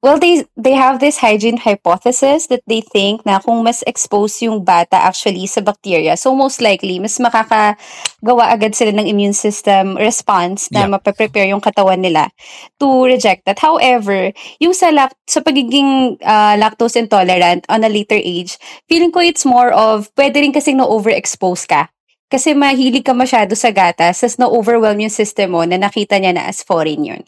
well, 0.00 0.16
they 0.18 0.44
they 0.56 0.72
have 0.72 0.98
this 0.98 1.20
hygiene 1.20 1.60
hypothesis 1.60 2.48
that 2.48 2.64
they 2.66 2.80
think 2.80 3.24
na 3.28 3.38
kung 3.40 3.60
mas 3.64 3.84
expose 3.84 4.40
yung 4.40 4.64
bata 4.64 4.96
actually 4.96 5.44
sa 5.46 5.60
bacteria, 5.60 6.16
so 6.16 6.32
most 6.32 6.60
likely 6.64 6.96
mas 6.98 7.20
makakagawa 7.20 8.48
agad 8.48 8.72
sila 8.72 8.96
ng 8.96 9.06
immune 9.06 9.36
system 9.36 9.96
response 10.00 10.72
na 10.72 10.88
Yeah. 10.88 10.96
mapaprepare 10.96 11.48
yung 11.52 11.60
katawan 11.60 12.00
nila 12.00 12.32
to 12.80 13.04
reject 13.04 13.44
that. 13.44 13.60
However, 13.60 14.32
yung 14.60 14.72
sa 14.72 14.88
lac- 14.88 15.16
sa 15.28 15.44
pagiging 15.44 16.16
ah, 16.24 16.56
lactose 16.56 16.96
intolerant 16.96 17.64
on 17.68 17.84
a 17.84 17.90
later 17.92 18.16
age, 18.16 18.56
feeling 18.88 19.12
ko 19.12 19.20
it's 19.20 19.44
more 19.44 19.68
of 19.70 20.08
pwede 20.16 20.40
rin 20.40 20.52
kasing 20.52 20.80
na-overexpose 20.80 21.68
ka. 21.68 21.92
Kasi 22.30 22.54
mahilig 22.54 23.02
ka 23.04 23.10
masyado 23.12 23.58
sa 23.58 23.74
gatas, 23.74 24.22
tas 24.22 24.38
na-overwhelm 24.38 24.96
yung 25.02 25.10
system 25.12 25.50
mo 25.58 25.66
na 25.66 25.76
nakita 25.76 26.14
niya 26.16 26.30
na 26.32 26.46
as 26.46 26.62
foreign 26.62 27.02
yun. 27.02 27.22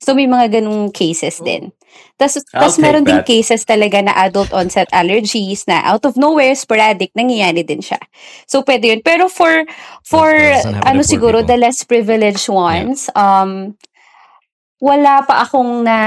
So 0.00 0.16
may 0.16 0.24
mga 0.26 0.58
ganung 0.62 0.88
cases 0.90 1.38
din. 1.44 1.70
I'll 2.50 2.66
tas 2.66 2.78
meron 2.82 3.06
that. 3.06 3.26
cases 3.26 3.62
talaga 3.62 4.02
na 4.02 4.12
adult 4.26 4.50
onset 4.50 4.90
allergies 4.90 5.64
na 5.70 5.86
out 5.86 6.02
of 6.02 6.18
nowhere, 6.18 6.54
sporadic, 6.58 7.14
nangyayari 7.14 7.62
din 7.62 7.78
siya. 7.78 8.02
So 8.50 8.66
pwede 8.66 8.90
yun. 8.90 9.02
Pero 9.06 9.30
for, 9.30 9.62
for 10.02 10.30
ano 10.82 11.00
siguro, 11.06 11.40
people. 11.40 11.50
the 11.54 11.56
less 11.62 11.86
privileged 11.86 12.50
ones, 12.50 13.06
um, 13.14 13.78
wala 14.78 15.26
pa 15.26 15.42
akong 15.42 15.82
na 15.82 15.98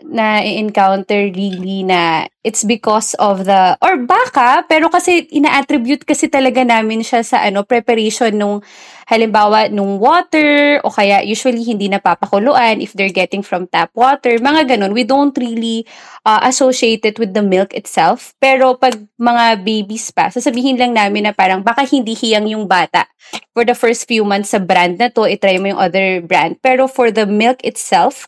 na 0.00 0.40
encounter 0.40 1.28
really 1.36 1.84
na 1.84 2.24
it's 2.40 2.64
because 2.64 3.12
of 3.20 3.44
the 3.44 3.76
or 3.84 4.00
baka 4.08 4.64
pero 4.64 4.88
kasi 4.88 5.28
ina-attribute 5.28 6.08
kasi 6.08 6.24
talaga 6.24 6.64
namin 6.64 7.04
siya 7.04 7.20
sa 7.20 7.44
ano 7.44 7.60
preparation 7.60 8.32
nung 8.32 8.64
halimbawa 9.06 9.70
nung 9.70 10.02
water 10.02 10.82
o 10.82 10.90
kaya 10.90 11.22
usually 11.22 11.62
hindi 11.62 11.86
napapakuluan 11.86 12.82
if 12.82 12.92
they're 12.92 13.14
getting 13.14 13.40
from 13.40 13.64
tap 13.70 13.90
water 13.94 14.34
mga 14.42 14.76
ganun 14.76 14.92
we 14.92 15.06
don't 15.06 15.34
really 15.38 15.86
uh, 16.26 16.42
associate 16.44 17.06
it 17.06 17.16
with 17.16 17.32
the 17.32 17.42
milk 17.42 17.70
itself 17.72 18.34
pero 18.42 18.74
pag 18.74 18.98
mga 19.16 19.62
babies 19.62 20.10
pa 20.10 20.28
sasabihin 20.28 20.76
lang 20.76 20.92
namin 20.92 21.30
na 21.30 21.32
parang 21.32 21.62
baka 21.62 21.86
hindi 21.86 22.18
hiyang 22.18 22.50
yung 22.50 22.66
bata 22.66 23.06
for 23.54 23.62
the 23.62 23.74
first 23.74 24.06
few 24.10 24.26
months 24.26 24.52
sa 24.54 24.60
brand 24.60 24.98
na 24.98 25.06
to 25.06 25.24
itry 25.26 25.58
mo 25.62 25.70
yung 25.70 25.80
other 25.80 26.20
brand 26.20 26.58
pero 26.58 26.90
for 26.90 27.14
the 27.14 27.24
milk 27.24 27.62
itself 27.62 28.26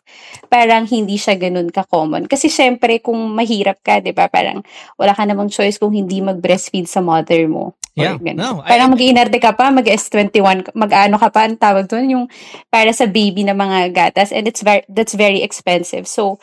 parang 0.48 0.88
hindi 0.88 1.20
siya 1.20 1.36
ganun 1.36 1.68
ka-common. 1.70 2.26
Kasi 2.26 2.48
syempre, 2.48 2.98
kung 2.98 3.16
mahirap 3.36 3.78
ka, 3.84 4.00
di 4.00 4.10
ba, 4.16 4.26
parang 4.26 4.64
wala 4.96 5.12
ka 5.14 5.22
namang 5.28 5.52
choice 5.52 5.76
kung 5.76 5.94
hindi 5.94 6.24
mag-breastfeed 6.24 6.88
sa 6.88 7.04
mother 7.04 7.46
mo. 7.46 7.77
Or 7.98 8.04
Yeah, 8.06 8.16
ganun. 8.22 8.38
no, 8.38 8.50
I- 8.62 8.70
parang 8.78 8.94
mag-iinarte 8.94 9.42
ka 9.42 9.52
pa, 9.58 9.74
mag-S21, 9.74 10.70
mag-ano 10.78 11.18
ka 11.18 11.28
pa, 11.34 11.50
ang 11.50 11.58
tawag 11.58 11.90
doon, 11.90 12.06
yung 12.08 12.24
para 12.70 12.94
sa 12.94 13.10
baby 13.10 13.42
na 13.42 13.52
mga 13.52 13.90
gatas. 13.90 14.30
And 14.30 14.46
it's 14.46 14.62
very, 14.62 14.86
that's 14.86 15.18
very 15.18 15.42
expensive. 15.42 16.06
So, 16.06 16.38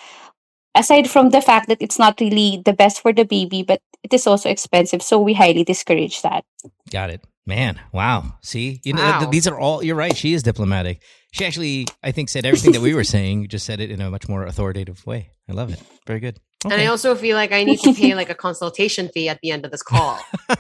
aside 0.75 1.09
from 1.09 1.29
the 1.31 1.39
fact 1.41 1.67
that 1.71 1.81
it's 1.81 1.97
not 1.97 2.19
really 2.19 2.61
the 2.63 2.73
best 2.73 2.99
for 2.99 3.13
the 3.13 3.23
baby, 3.23 3.63
but 3.63 3.79
it 4.03 4.13
is 4.13 4.27
also 4.27 4.49
expensive. 4.51 5.01
So, 5.01 5.19
we 5.19 5.33
highly 5.33 5.63
discourage 5.63 6.21
that. 6.21 6.43
Got 6.91 7.09
it. 7.09 7.21
Man, 7.47 7.77
wow. 7.93 8.41
See, 8.41 8.81
you 8.83 8.93
know, 8.97 9.05
Wow. 9.05 9.19
th- 9.19 9.31
these 9.31 9.45
are 9.45 9.53
all. 9.59 9.85
You're 9.85 9.95
right. 9.95 10.17
She 10.17 10.33
is 10.33 10.41
diplomatic. 10.41 10.97
She 11.31 11.45
actually, 11.45 11.85
I 12.01 12.09
think, 12.09 12.27
said 12.29 12.41
everything 12.43 12.73
that 12.73 12.81
we 12.81 12.97
were 12.97 13.03
saying. 13.15 13.45
You 13.45 13.47
just 13.47 13.69
said 13.69 13.79
it 13.79 13.91
in 13.93 14.01
a 14.01 14.09
much 14.09 14.25
more 14.27 14.43
authoritative 14.49 15.05
way. 15.05 15.29
I 15.47 15.53
love 15.53 15.69
it. 15.71 15.77
Very 16.09 16.19
good. 16.19 16.41
And 16.71 16.81
I 16.81 16.87
also 16.87 17.15
feel 17.15 17.35
like 17.35 17.51
I 17.51 17.63
need 17.63 17.79
to 17.81 17.93
pay 17.93 18.15
like 18.15 18.29
a 18.29 18.35
consultation 18.35 19.09
fee 19.13 19.29
at 19.29 19.39
the 19.41 19.51
end 19.51 19.65
of 19.65 19.71
this 19.71 19.81
call. 19.83 20.19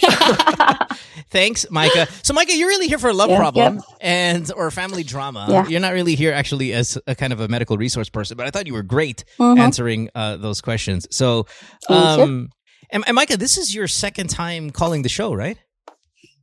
Thanks, 1.30 1.66
Micah. 1.70 2.08
So, 2.22 2.34
Micah, 2.34 2.56
you're 2.56 2.68
really 2.68 2.88
here 2.88 2.98
for 2.98 3.08
a 3.08 3.12
love 3.14 3.30
Yeah, 3.30 3.38
problem 3.38 3.82
and 4.00 4.50
or 4.52 4.70
family 4.70 5.02
drama. 5.04 5.46
Yeah. 5.48 5.66
You're 5.68 5.80
not 5.80 5.92
really 5.92 6.14
here 6.16 6.32
actually 6.32 6.72
as 6.72 6.98
a 7.06 7.14
kind 7.14 7.32
of 7.32 7.40
a 7.40 7.48
medical 7.48 7.76
resource 7.76 8.08
person, 8.08 8.36
but 8.36 8.46
I 8.46 8.50
thought 8.50 8.66
you 8.66 8.72
were 8.74 8.82
great 8.82 9.24
Mhm. 9.38 9.58
answering 9.58 10.10
uh, 10.14 10.36
those 10.38 10.60
questions. 10.60 11.06
So, 11.10 11.46
um, 11.88 12.50
and, 12.90 13.04
and 13.06 13.14
Micah, 13.14 13.36
this 13.36 13.56
is 13.58 13.74
your 13.74 13.86
second 13.86 14.28
time 14.30 14.70
calling 14.70 15.02
the 15.02 15.08
show, 15.08 15.32
right? 15.32 15.56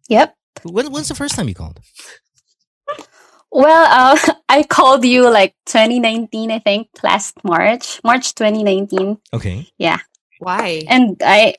Yep. 0.10 0.34
When, 0.64 0.92
when's 0.92 1.10
the 1.10 1.16
first 1.16 1.36
time 1.36 1.48
you 1.50 1.56
called? 1.56 1.80
Well, 3.52 3.88
uh, 3.90 4.34
I 4.50 4.64
called 4.64 5.06
you 5.06 5.30
like 5.30 5.56
2019, 5.66 6.52
I 6.52 6.60
think, 6.60 6.90
last 7.04 7.36
March, 7.44 8.00
March 8.04 8.36
2019. 8.36 9.18
Okay. 9.34 9.68
Yeah. 9.78 10.00
Why? 10.40 10.84
And 10.88 11.18
I 11.24 11.56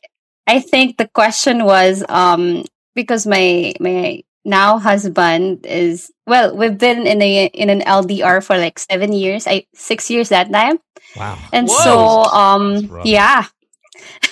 I 0.46 0.60
think 0.60 0.96
the 0.96 1.08
question 1.08 1.64
was 1.64 2.04
um 2.08 2.64
because 2.94 3.26
my 3.26 3.74
my 3.80 4.22
now 4.44 4.78
husband 4.78 5.66
is 5.66 6.10
well, 6.26 6.56
we've 6.56 6.78
been 6.78 7.06
in 7.06 7.20
a 7.20 7.46
in 7.46 7.70
an 7.70 7.80
LDR 7.80 8.42
for 8.44 8.56
like 8.56 8.78
7 8.78 9.12
years, 9.12 9.46
I 9.46 9.66
6 9.74 10.10
years 10.10 10.28
that 10.30 10.50
time. 10.52 10.78
Wow. 11.16 11.38
And 11.52 11.68
Whoa. 11.68 11.84
so 11.84 11.96
um 12.32 13.02
yeah. 13.04 13.46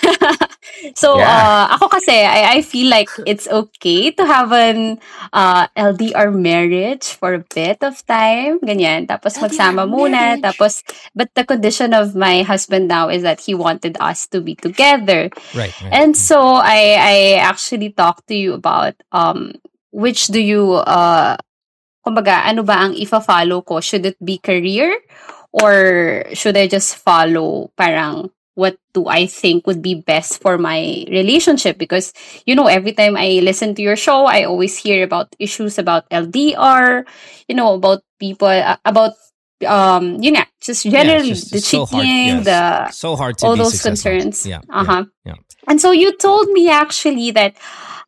So, 0.95 1.17
Yeah. 1.17 1.25
uh, 1.29 1.65
ako 1.77 1.89
kasi, 1.89 2.13
I, 2.13 2.57
I 2.57 2.61
feel 2.61 2.89
like 2.89 3.09
it's 3.25 3.47
okay 3.49 4.11
to 4.11 4.23
have 4.25 4.51
an 4.53 4.99
uh, 5.33 5.67
LDR 5.77 6.33
marriage 6.33 7.17
for 7.17 7.33
a 7.33 7.43
bit 7.53 7.81
of 7.81 7.97
time. 8.05 8.59
Ganyan. 8.61 9.07
Tapos 9.07 9.37
LDR 9.37 9.43
magsama 9.49 9.83
muna. 9.89 10.37
marriage. 10.37 10.43
Tapos, 10.45 10.73
but 11.15 11.29
the 11.35 11.43
condition 11.43 11.93
of 11.93 12.15
my 12.15 12.41
husband 12.43 12.87
now 12.87 13.09
is 13.09 13.23
that 13.23 13.41
he 13.41 13.53
wanted 13.53 13.97
us 13.99 14.27
to 14.29 14.41
be 14.41 14.55
together. 14.55 15.29
Right. 15.55 15.73
right. 15.81 15.93
And 15.93 16.15
so, 16.17 16.61
I, 16.61 16.97
I 16.97 17.17
actually 17.41 17.91
talked 17.91 18.27
to 18.29 18.35
you 18.35 18.53
about 18.53 18.93
um, 19.11 19.53
which 19.91 20.27
do 20.27 20.39
you, 20.39 20.73
uh, 20.85 21.37
kumbaga, 22.05 22.45
ano 22.45 22.63
ba 22.63 22.85
ang 22.85 22.93
ifa-follow 22.93 23.61
ko? 23.65 23.81
Should 23.81 24.05
it 24.05 24.17
be 24.23 24.37
career? 24.37 24.93
Or 25.57 26.23
should 26.37 26.55
I 26.55 26.67
just 26.67 27.01
follow 27.01 27.71
parang 27.73 28.29
what 28.57 28.75
do 28.97 29.05
I 29.05 29.29
think 29.29 29.67
would 29.69 29.81
be 29.85 29.93
best 30.01 30.41
for 30.41 30.57
my 30.57 31.05
relationship? 31.13 31.77
Because, 31.77 32.11
you 32.49 32.55
know, 32.57 32.65
every 32.65 32.91
time 32.97 33.13
I 33.15 33.39
listen 33.45 33.75
to 33.77 33.81
your 33.85 33.95
show, 33.95 34.25
I 34.25 34.43
always 34.49 34.75
hear 34.75 35.05
about 35.05 35.29
issues 35.37 35.77
about 35.77 36.09
LDR, 36.09 37.05
you 37.47 37.53
know, 37.55 37.75
about 37.77 38.01
people, 38.19 38.49
uh, 38.49 38.77
about, 38.83 39.13
um, 39.65 40.17
you 40.21 40.31
know, 40.33 40.41
just 40.59 40.85
Yeah, 40.85 41.03
generally 41.05 41.29
just- 41.37 41.51
the 41.53 41.57
it's 41.61 41.67
so 41.69 41.85
hard, 41.85 42.01
cheating, 42.03 42.41
yes. 42.41 42.45
the 42.45 42.91
so 42.91 43.15
hard 43.15 43.37
to 43.37 43.45
all 43.45 43.53
be 43.55 43.61
those 43.61 43.77
successful. 43.79 44.11
concerns. 44.17 44.45
Yeah. 44.45 44.61
yeah. 44.65 44.81
Uh-huh. 44.81 45.03
yeah. 45.25 45.37
And 45.67 45.77
so 45.79 45.91
you 45.91 46.17
told 46.17 46.49
me 46.49 46.69
actually 46.69 47.31
that 47.37 47.53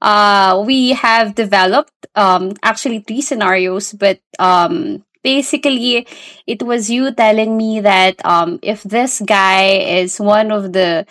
uh, 0.01 0.63
we 0.65 0.91
have 0.97 1.35
developed 1.35 1.93
um, 2.15 2.53
actually 2.63 2.99
three 3.05 3.21
scenarios, 3.21 3.93
but 3.93 4.19
um, 4.39 5.03
basically 5.23 6.07
it 6.47 6.63
was 6.63 6.89
you 6.89 7.11
telling 7.13 7.57
me 7.57 7.79
that 7.81 8.23
um, 8.25 8.59
if 8.61 8.83
this 8.83 9.21
guy 9.25 9.63
is 10.01 10.19
one 10.19 10.51
of 10.51 10.73
the 10.73 11.05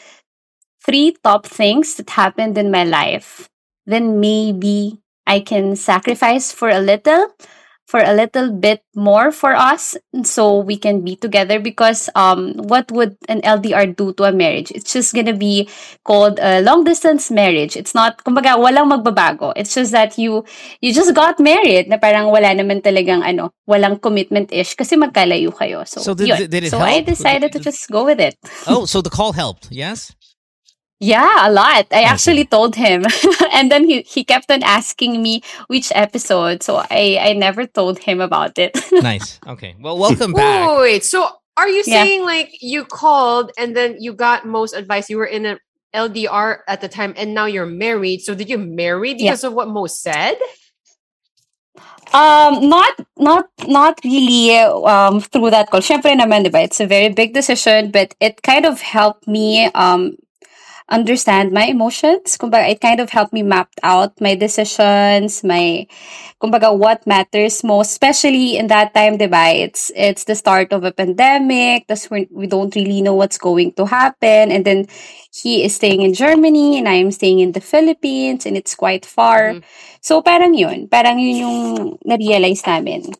three 0.85 1.16
top 1.23 1.47
things 1.47 1.94
that 1.97 2.11
happened 2.11 2.57
in 2.59 2.71
my 2.71 2.85
life, 2.85 3.49
then 3.87 4.21
maybe 4.21 4.99
I 5.27 5.40
can 5.40 5.77
sacrifice 5.77 6.53
for 6.53 6.68
a 6.68 6.81
little 6.81 7.29
for 7.88 8.05
a 8.05 8.12
little 8.12 8.53
bit 8.53 8.85
more 8.92 9.33
for 9.33 9.57
us 9.57 9.96
so 10.20 10.61
we 10.61 10.77
can 10.77 11.01
be 11.01 11.16
together 11.16 11.57
because 11.57 12.12
um 12.12 12.53
what 12.68 12.85
would 12.92 13.16
an 13.33 13.40
LDR 13.40 13.88
do 13.96 14.12
to 14.20 14.29
a 14.29 14.33
marriage 14.33 14.68
it's 14.77 14.92
just 14.92 15.16
gonna 15.16 15.33
be 15.33 15.64
called 16.05 16.37
a 16.37 16.61
long 16.61 16.85
distance 16.85 17.33
marriage 17.33 17.81
it's 17.81 17.96
not 17.96 18.20
kumbaga 18.29 18.61
walang 18.61 18.92
magbabago 18.92 19.57
it's 19.57 19.72
just 19.72 19.88
that 19.96 20.20
you 20.20 20.44
you 20.85 20.92
just 20.92 21.16
got 21.16 21.40
married 21.40 21.88
na 21.88 21.96
parang 21.96 22.29
wala 22.29 22.53
naman 22.53 22.85
talagang 22.85 23.24
ano 23.24 23.48
walang 23.64 23.96
commitment 23.96 24.53
ish 24.53 24.77
kasi 24.77 24.92
magkalayo 25.01 25.48
kayo 25.48 25.81
so, 25.88 26.05
So 26.05 26.12
did- 26.12 26.53
did 26.53 26.68
it 26.68 26.70
so 26.70 26.85
I 26.85 27.01
help? 27.01 27.09
decided 27.09 27.57
to 27.57 27.61
just 27.64 27.88
go 27.88 28.05
with 28.05 28.20
it 28.20 28.37
Oh, 28.68 28.85
so 28.85 29.01
the 29.01 29.09
call 29.09 29.33
helped. 29.33 29.72
Yes. 29.72 30.12
Yeah, 31.01 31.49
a 31.49 31.51
lot. 31.53 31.87
I 31.93 32.03
Okay. 32.03 32.05
actually 32.05 32.45
told 32.45 32.75
him. 32.77 33.05
and 33.53 33.71
then 33.71 33.85
he, 33.85 34.03
he 34.03 34.25
kept 34.25 34.51
on 34.51 34.63
asking 34.63 35.23
me 35.23 35.43
which 35.69 35.93
episode. 35.95 36.63
So 36.63 36.83
I, 36.91 37.19
I 37.21 37.33
never 37.35 37.67
told 37.67 37.99
him 38.01 38.21
about 38.21 38.59
it. 38.59 38.77
nice. 39.03 39.39
Okay. 39.47 39.77
Well, 39.81 39.99
welcome 39.99 40.33
back. 40.35 40.71
Wait, 40.71 40.79
wait, 40.81 41.05
so 41.05 41.29
are 41.57 41.69
you 41.69 41.83
Yeah. 41.85 42.03
saying 42.05 42.25
like 42.25 42.51
you 42.61 42.85
called 42.85 43.53
and 43.59 43.77
then 43.77 43.97
you 44.01 44.13
got 44.13 44.47
most 44.47 44.75
advice? 44.75 45.09
You 45.11 45.19
were 45.19 45.27
in 45.27 45.47
an 45.47 45.59
LDR 45.95 46.59
at 46.69 46.81
the 46.81 46.89
time 46.89 47.15
and 47.17 47.35
now 47.35 47.47
you're 47.47 47.67
married. 47.67 48.21
So 48.23 48.35
did 48.35 48.49
you 48.51 48.59
marry 48.59 49.15
Yeah. 49.15 49.31
because 49.31 49.45
of 49.45 49.55
what 49.55 49.69
Mo 49.69 49.87
said? 49.87 50.37
Um, 52.15 52.69
not 52.69 52.95
not 53.19 53.47
not 53.69 54.01
really 54.05 54.57
um 54.57 55.21
through 55.21 55.51
that 55.51 55.71
call. 55.71 55.81
Syempre 55.81 56.17
naman, 56.17 56.45
diba? 56.47 56.65
It's 56.65 56.81
a 56.81 56.87
very 56.87 57.11
big 57.13 57.35
decision, 57.35 57.91
but 57.91 58.15
it 58.21 58.43
kind 58.43 58.65
of 58.65 58.81
helped 58.81 59.29
me 59.29 59.67
um 59.75 60.17
understand 60.90 61.53
my 61.53 61.66
emotions. 61.66 62.37
Kumbaga, 62.37 62.68
it 62.68 62.81
kind 62.81 63.01
of 63.01 63.11
helped 63.11 63.33
me 63.33 63.42
map 63.42 63.68
out 63.83 64.20
my 64.20 64.35
decisions, 64.35 65.44
my 65.44 65.87
kumbaga 66.40 66.72
what 66.77 67.07
matters 67.07 67.62
most, 67.64 67.90
especially 67.92 68.57
in 68.57 68.68
that 68.68 68.94
time, 68.94 69.18
diba? 69.18 69.55
It's 69.55 69.92
it's 69.94 70.24
the 70.24 70.35
start 70.35 70.72
of 70.72 70.85
a 70.85 70.92
pandemic. 70.92 71.87
That's 71.88 72.11
when 72.11 72.27
we 72.31 72.46
don't 72.46 72.74
really 72.74 73.03
know 73.03 73.14
what's 73.14 73.38
going 73.38 73.72
to 73.77 73.87
happen. 73.87 74.51
And 74.53 74.64
then 74.64 74.87
he 75.33 75.64
is 75.64 75.74
staying 75.77 76.03
in 76.03 76.14
Germany 76.14 76.79
and 76.79 76.88
I 76.88 76.94
am 77.03 77.11
staying 77.12 77.40
in 77.40 77.53
the 77.53 77.61
Philippines 77.61 78.46
and 78.46 78.57
it's 78.57 78.74
quite 78.74 79.05
far. 79.07 79.61
Mhm. 79.61 79.62
So 80.01 80.22
parang 80.22 80.55
yun, 80.55 80.88
parang 80.88 81.18
yun 81.20 81.37
yung 81.42 81.59
na-realize 82.07 82.64
namin. 82.66 83.12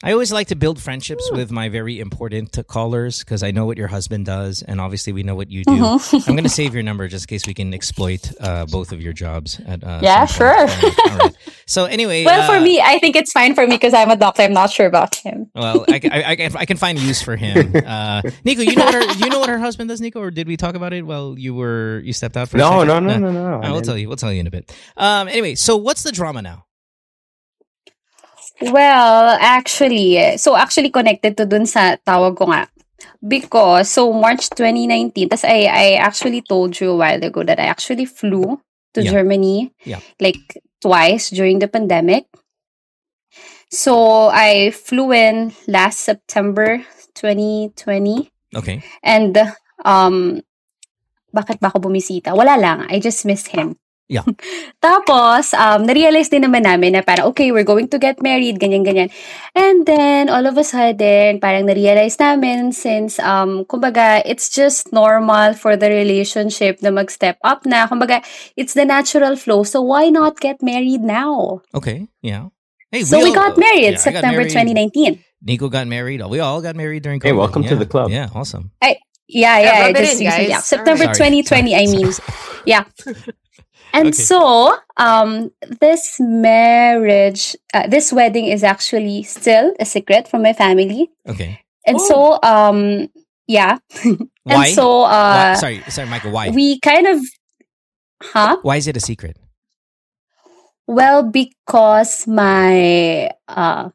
I 0.00 0.12
always 0.12 0.30
like 0.30 0.46
to 0.48 0.54
build 0.54 0.80
friendships 0.80 1.28
with 1.32 1.50
my 1.50 1.68
very 1.68 1.98
important 1.98 2.56
callers 2.68 3.18
because 3.18 3.42
I 3.42 3.50
know 3.50 3.66
what 3.66 3.76
your 3.76 3.88
husband 3.88 4.26
does, 4.26 4.62
and 4.62 4.80
obviously 4.80 5.12
we 5.12 5.24
know 5.24 5.34
what 5.34 5.50
you 5.50 5.64
do. 5.64 5.72
Mhm. 5.72 6.28
I'm 6.28 6.34
going 6.36 6.44
to 6.44 6.48
save 6.48 6.72
your 6.72 6.84
number 6.84 7.08
just 7.08 7.24
in 7.24 7.34
case 7.34 7.48
we 7.48 7.52
can 7.54 7.74
exploit 7.74 8.30
uh, 8.40 8.66
both 8.66 8.92
of 8.92 9.02
your 9.02 9.12
jobs. 9.12 9.58
At 9.66 9.82
uh, 9.82 9.98
Yeah, 10.00 10.24
sure. 10.26 10.54
All 10.56 10.66
right, 10.66 10.94
all 11.10 11.16
right. 11.18 11.34
So 11.66 11.86
anyway, 11.86 12.24
Well, 12.24 12.46
for 12.48 12.58
uh, 12.58 12.60
me, 12.60 12.80
I 12.80 13.00
think 13.00 13.16
it's 13.16 13.32
fine 13.32 13.56
for 13.56 13.66
me 13.66 13.74
because 13.74 13.92
I'm 13.92 14.08
a 14.10 14.16
doctor. 14.16 14.42
I'm 14.42 14.52
not 14.52 14.70
sure 14.70 14.86
about 14.86 15.16
him. 15.16 15.50
well, 15.56 15.84
I, 15.88 16.00
I, 16.12 16.22
I, 16.30 16.36
can- 16.36 16.56
I 16.56 16.64
can 16.64 16.76
find 16.76 16.96
use 17.00 17.20
for 17.20 17.34
him. 17.34 17.74
Uh, 17.84 18.22
Nico, 18.44 18.62
you 18.62 18.76
know 18.76 18.84
what 18.84 18.94
her, 18.94 19.12
you 19.14 19.28
know 19.30 19.40
what 19.40 19.48
her 19.48 19.58
husband 19.58 19.88
does, 19.88 20.00
Nico, 20.00 20.20
or 20.20 20.30
did 20.30 20.46
we 20.46 20.56
talk 20.56 20.76
about 20.76 20.92
it 20.92 21.02
while 21.04 21.36
you 21.36 21.54
were 21.56 22.00
you 22.04 22.12
stepped 22.12 22.36
out 22.36 22.48
for 22.50 22.56
a 22.56 22.60
No, 22.60 22.70
second? 22.82 22.86
no, 22.86 23.00
no, 23.00 23.14
Uh, 23.14 23.18
no, 23.18 23.32
no. 23.32 23.52
all 23.54 23.58
right, 23.62 23.72
we'll 23.72 23.80
tell 23.82 23.98
you. 23.98 24.06
We'll 24.06 24.16
tell 24.16 24.32
you 24.32 24.38
in 24.38 24.46
a 24.46 24.50
bit. 24.52 24.72
Um, 24.96 25.26
anyway, 25.26 25.56
so 25.56 25.76
what's 25.76 26.04
the 26.04 26.12
drama 26.12 26.40
now? 26.40 26.66
Well, 28.60 29.38
actually, 29.40 30.36
so 30.36 30.56
actually 30.56 30.90
connected 30.90 31.36
to 31.38 31.46
dun 31.46 31.66
sa 31.66 31.96
tawag 32.02 32.34
ko 32.36 32.50
nga. 32.50 32.66
Because, 33.22 33.90
so 33.90 34.10
March 34.12 34.50
2019, 34.50 35.30
tas 35.30 35.44
I, 35.46 35.66
I 35.70 35.86
actually 36.02 36.42
told 36.42 36.78
you 36.78 36.90
a 36.94 36.98
while 36.98 37.22
ago 37.22 37.42
that 37.42 37.58
I 37.58 37.66
actually 37.70 38.06
flew 38.06 38.58
to 38.94 39.02
Yeah. 39.02 39.10
Germany 39.14 39.70
Yeah. 39.86 40.00
like 40.18 40.58
twice 40.82 41.30
during 41.30 41.58
the 41.58 41.68
pandemic. 41.70 42.26
So 43.70 44.28
I 44.32 44.70
flew 44.72 45.12
in 45.12 45.52
last 45.68 46.00
September 46.02 46.82
2020 47.14 48.30
Okay. 48.56 48.80
and 49.04 49.36
um 49.84 50.40
bakit 51.34 51.60
ba 51.60 51.68
ako 51.68 51.90
bumisita? 51.90 52.32
Wala 52.32 52.56
lang. 52.56 52.88
I 52.88 52.96
just 52.98 53.22
missed 53.28 53.52
him. 53.52 53.76
Yeah. 54.08 54.24
Tapos, 54.80 55.52
um, 55.52 55.84
na-realize 55.84 56.32
din 56.32 56.40
naman 56.48 56.64
namin 56.64 56.96
na 56.96 57.04
parang, 57.04 57.28
okay, 57.28 57.52
we're 57.52 57.68
going 57.68 57.88
to 57.92 58.00
get 58.00 58.22
married, 58.24 58.56
ganyan-ganyan. 58.56 59.12
And 59.52 59.84
then, 59.84 60.32
all 60.32 60.48
of 60.48 60.56
a 60.56 60.64
sudden, 60.64 61.40
parang 61.44 61.68
na-realize 61.68 62.16
namin 62.16 62.72
since, 62.72 63.20
um, 63.20 63.68
kumbaga, 63.68 64.24
it's 64.24 64.48
just 64.48 64.92
normal 64.96 65.52
for 65.52 65.76
the 65.76 65.92
relationship 65.92 66.80
na 66.80 66.88
mag-step 66.88 67.36
up 67.44 67.68
na. 67.68 67.84
Kumbaga, 67.86 68.24
it's 68.56 68.72
the 68.72 68.88
natural 68.88 69.36
flow. 69.36 69.60
So, 69.62 69.84
why 69.84 70.08
not 70.08 70.40
get 70.40 70.64
married 70.64 71.04
now? 71.04 71.60
Okay. 71.76 72.08
Yeah. 72.24 72.48
Hey, 72.88 73.04
So, 73.04 73.20
we 73.20 73.28
all- 73.28 73.36
got 73.36 73.60
married 73.60 74.00
yeah, 74.00 74.00
I 74.00 74.08
got 74.08 74.24
September 74.24 74.40
married. 74.48 74.56
2019. 74.56 75.20
Nico 75.44 75.68
got 75.68 75.86
married. 75.86 76.24
We 76.24 76.40
all 76.40 76.64
got 76.64 76.74
married 76.74 77.04
during 77.04 77.20
COVID. 77.20 77.28
Hey, 77.28 77.36
welcome 77.36 77.62
to 77.68 77.76
the 77.76 77.84
club. 77.86 78.08
Yeah, 78.10 78.32
awesome. 78.34 78.72
Yeah, 78.80 78.96
Yeah, 79.28 79.56
yeah, 79.60 79.86
rub 79.92 79.96
just 80.00 80.16
in, 80.18 80.26
guys. 80.26 80.48
yeah. 80.48 80.60
September 80.64 81.04
Sorry. 81.12 81.44
2020, 81.44 81.76
I 81.76 81.84
Sorry. 81.84 81.92
mean. 81.92 82.12
Yeah. 82.66 82.84
And 83.98 84.14
Okay. 84.14 84.22
so, 84.22 84.78
um, 84.96 85.50
this 85.82 86.20
marriage, 86.22 87.56
uh, 87.74 87.90
this 87.90 88.12
wedding 88.14 88.46
is 88.46 88.62
actually 88.62 89.26
still 89.26 89.74
a 89.82 89.84
secret 89.84 90.28
from 90.30 90.42
my 90.46 90.52
family. 90.54 91.10
Okay. 91.26 91.58
And 91.82 91.98
so, 92.00 92.38
um, 92.46 93.10
yeah. 93.50 93.78
and 94.06 94.22
Why? 94.46 94.70
so, 94.70 95.02
Why- 95.02 95.50
uh, 95.50 95.54
Sorry, 95.58 95.82
sorry, 95.90 96.06
Michael. 96.06 96.30
Why? 96.30 96.50
we 96.54 96.78
kind 96.78 97.06
of, 97.10 97.18
huh? 98.22 98.58
Why 98.62 98.76
is 98.76 98.86
it 98.86 98.94
a 98.96 99.02
secret? 99.02 99.34
Well, 100.86 101.22
because 101.26 102.26
my, 102.30 103.28
uh, 103.50 103.90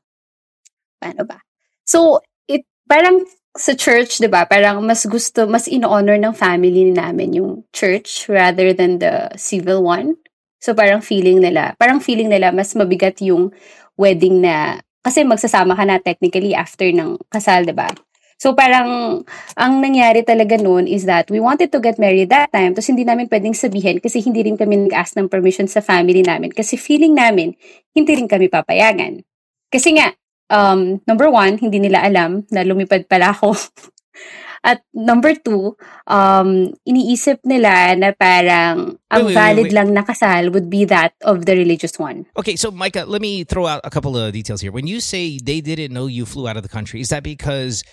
paano 1.01 1.23
ba? 1.25 1.41
So, 1.87 2.19
it, 2.47 2.65
parang 2.89 3.25
sa 3.53 3.77
church, 3.77 4.17
di 4.17 4.29
ba? 4.29 4.49
Parang 4.49 4.81
mas 4.81 5.05
gusto, 5.05 5.45
mas 5.45 5.69
in-honor 5.69 6.17
ng 6.17 6.33
family 6.33 6.89
namin 6.89 7.37
yung 7.37 7.51
church 7.69 8.25
rather 8.25 8.73
than 8.73 8.97
the 8.97 9.29
civil 9.37 9.85
one. 9.85 10.17
So, 10.57 10.73
parang 10.73 11.05
feeling 11.05 11.43
nila, 11.43 11.77
parang 11.77 12.01
feeling 12.01 12.33
nila 12.33 12.49
mas 12.49 12.73
mabigat 12.73 13.21
yung 13.21 13.53
wedding 13.99 14.41
na, 14.41 14.81
kasi 15.03 15.21
magsasama 15.21 15.75
ka 15.77 15.83
na 15.85 15.99
technically 15.99 16.55
after 16.57 16.87
ng 16.87 17.19
kasal, 17.29 17.61
di 17.67 17.75
ba? 17.75 17.91
So, 18.41 18.57
parang, 18.57 19.21
ang 19.53 19.73
nangyari 19.83 20.25
talaga 20.25 20.57
noon 20.57 20.89
is 20.89 21.05
that 21.05 21.29
we 21.29 21.37
wanted 21.37 21.69
to 21.69 21.79
get 21.83 22.01
married 22.01 22.33
that 22.33 22.49
time, 22.49 22.73
tapos 22.73 22.89
hindi 22.89 23.05
namin 23.05 23.29
pwedeng 23.29 23.53
sabihin 23.53 24.01
kasi 24.01 24.23
hindi 24.23 24.49
rin 24.49 24.57
kami 24.57 24.89
nag-ask 24.89 25.13
ng 25.19 25.29
permission 25.29 25.69
sa 25.69 25.83
family 25.83 26.25
namin 26.25 26.49
kasi 26.49 26.73
feeling 26.79 27.13
namin, 27.13 27.53
hindi 27.93 28.11
rin 28.17 28.25
kami 28.25 28.49
papayagan. 28.49 29.21
Kasi 29.69 29.99
nga, 29.99 30.15
um, 30.53 31.01
number 31.09 31.29
one, 31.33 31.57
hindi 31.57 31.79
nila 31.81 32.05
alam 32.05 32.45
na 32.53 32.61
lumipad 32.61 33.09
pala 33.09 33.33
ako. 33.33 33.57
At 34.63 34.79
number 34.95 35.35
two, 35.35 35.75
um, 36.07 36.71
iniisip 36.87 37.43
nila 37.43 37.99
na 37.99 38.15
parang 38.15 38.95
ang 39.11 39.25
Wait, 39.27 39.35
valid 39.35 39.67
wait. 39.67 39.75
lang 39.75 39.91
na 39.91 40.07
kasal 40.07 40.53
would 40.55 40.69
be 40.71 40.85
that 40.87 41.11
of 41.27 41.43
the 41.43 41.51
religious 41.51 41.99
one. 41.99 42.23
Okay, 42.39 42.55
so 42.55 42.71
Micah, 42.71 43.03
let 43.03 43.19
me 43.19 43.43
throw 43.43 43.67
out 43.67 43.81
a 43.83 43.89
couple 43.91 44.15
of 44.15 44.31
details 44.31 44.61
here. 44.61 44.71
When 44.71 44.87
you 44.87 45.01
say 45.03 45.35
they 45.35 45.59
didn't 45.59 45.91
know 45.91 46.07
you 46.07 46.23
flew 46.23 46.47
out 46.47 46.55
of 46.55 46.63
the 46.63 46.71
country, 46.71 47.01
is 47.03 47.09
that 47.11 47.23
because 47.27 47.83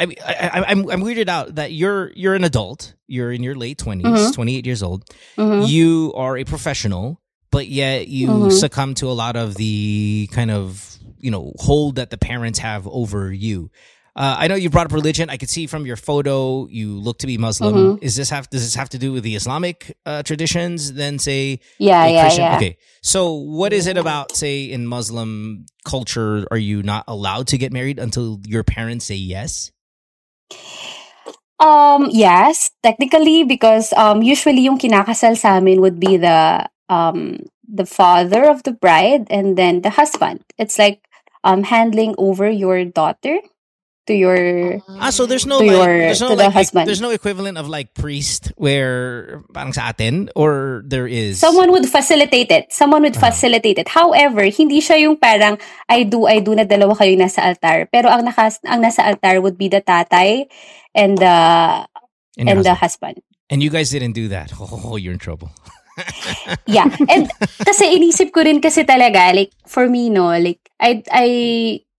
I 0.00 0.06
mean, 0.10 0.18
I, 0.26 0.34
I, 0.50 0.58
I'm 0.74 0.90
I'm 0.90 1.02
weirded 1.06 1.28
out 1.30 1.54
that 1.54 1.70
you're 1.70 2.10
you're 2.18 2.34
an 2.34 2.42
adult. 2.42 2.98
You're 3.06 3.30
in 3.30 3.44
your 3.46 3.54
late 3.54 3.78
20s 3.78 4.02
Mhm. 4.02 4.34
28 4.34 4.66
years 4.66 4.82
old. 4.82 5.06
Mhm. 5.38 5.68
You 5.70 6.10
are 6.18 6.34
a 6.34 6.42
professional, 6.42 7.22
but 7.54 7.68
yet 7.70 8.08
you 8.08 8.26
Mhm. 8.26 8.50
succumb 8.50 8.98
to 8.98 9.06
a 9.06 9.14
lot 9.14 9.36
of 9.38 9.54
the 9.54 10.26
kind 10.34 10.50
of 10.50 10.98
you 11.22 11.30
know 11.30 11.52
hold 11.62 11.96
that 11.96 12.10
the 12.10 12.18
parents 12.18 12.58
have 12.58 12.84
over 12.90 13.32
you. 13.32 13.70
Uh, 14.14 14.36
I 14.44 14.44
know 14.44 14.56
you 14.60 14.68
brought 14.68 14.84
up 14.84 14.92
religion. 14.92 15.30
I 15.32 15.38
could 15.40 15.48
see 15.48 15.64
from 15.66 15.86
your 15.88 15.96
photo 15.96 16.68
you 16.68 17.00
look 17.00 17.16
to 17.24 17.26
be 17.26 17.38
Muslim. 17.40 17.96
Mhm. 17.96 18.04
Is 18.04 18.12
this 18.12 18.28
have 18.28 18.44
does 18.52 18.60
this 18.60 18.76
have 18.76 18.90
to 18.92 19.00
do 19.00 19.08
with 19.16 19.24
the 19.24 19.32
Islamic 19.40 19.96
uh, 20.04 20.20
traditions? 20.22 20.92
Then 20.92 21.16
say 21.16 21.64
Yeah, 21.80 22.04
yeah, 22.04 22.20
Christian. 22.20 22.44
yeah. 22.44 22.56
Okay, 22.60 22.76
so 23.00 23.32
what 23.32 23.72
is 23.72 23.88
it 23.88 23.96
about 23.96 24.36
say 24.36 24.68
in 24.68 24.84
Muslim 24.84 25.64
culture? 25.88 26.44
Are 26.52 26.60
you 26.60 26.82
not 26.84 27.08
allowed 27.08 27.48
to 27.54 27.56
get 27.56 27.72
married 27.72 27.96
until 27.96 28.44
your 28.44 28.60
parents 28.68 29.08
say 29.08 29.16
yes? 29.16 29.72
Um, 31.62 32.08
yes, 32.10 32.70
technically 32.82 33.44
because 33.44 33.92
um 33.94 34.20
usually 34.22 34.66
yung 34.66 34.78
kinakasal 34.82 35.38
sa 35.38 35.56
amin 35.62 35.80
would 35.80 36.00
be 36.02 36.18
the 36.18 36.66
um 36.90 37.38
the 37.64 37.86
father 37.86 38.44
of 38.50 38.66
the 38.66 38.74
bride 38.74 39.30
and 39.30 39.56
then 39.56 39.80
the 39.86 39.94
husband. 39.94 40.42
It's 40.58 40.76
like 40.76 41.00
um 41.44 41.62
handling 41.62 42.14
over 42.18 42.48
your 42.48 42.84
daughter 42.84 43.38
to 44.10 44.14
your 44.18 44.82
Ah, 44.98 45.14
so 45.14 45.30
there's 45.30 45.46
no 45.46 45.62
like, 45.62 45.70
your- 45.70 46.10
there's 46.10 46.18
no 46.18 46.34
the 46.34 46.50
like, 46.50 46.52
husband. 46.58 46.90
there's 46.90 46.98
no 47.00 47.14
equivalent 47.14 47.54
of 47.54 47.70
like 47.70 47.94
priest 47.94 48.50
where 48.58 49.38
parang 49.54 49.70
sa 49.70 49.94
atin 49.94 50.26
or 50.34 50.82
there 50.90 51.06
is 51.06 51.38
someone 51.38 51.70
would 51.70 51.86
facilitate 51.86 52.50
it. 52.50 52.74
Someone 52.74 53.06
would 53.06 53.14
Ah. 53.22 53.30
facilitate 53.30 53.78
it. 53.78 53.86
However, 53.86 54.42
hindi 54.50 54.82
siya 54.82 54.98
yung 55.06 55.22
parang 55.22 55.54
I 55.86 56.02
do 56.02 56.26
I 56.26 56.42
do 56.42 56.50
na 56.58 56.66
dalawa 56.66 56.98
kayo 56.98 57.14
nasa 57.14 57.46
altar. 57.46 57.86
Pero 57.94 58.10
ang 58.10 58.26
nakas 58.26 58.58
ang 58.66 58.82
nasa 58.82 59.06
altar 59.06 59.38
would 59.38 59.54
be 59.54 59.70
the 59.70 59.78
tatay 59.78 60.50
and 60.98 61.14
the 61.22 61.36
and, 62.42 62.50
and 62.50 62.58
the 62.66 62.74
husband. 62.74 63.22
husband. 63.22 63.30
and 63.52 63.62
you 63.62 63.70
guys 63.70 63.94
didn't 63.94 64.18
do 64.18 64.26
that. 64.34 64.50
Oh, 64.58 64.98
you're 64.98 65.14
in 65.14 65.22
trouble. 65.22 65.54
Yeah. 66.66 66.88
And 67.08 67.28
kasi 67.62 67.96
inisip 67.96 68.32
ko 68.32 68.44
rin 68.44 68.60
kasi 68.60 68.84
talaga 68.84 69.32
like 69.36 69.52
for 69.68 69.88
me 69.88 70.08
no 70.08 70.32
like 70.32 70.60
I 70.80 71.04
I 71.12 71.28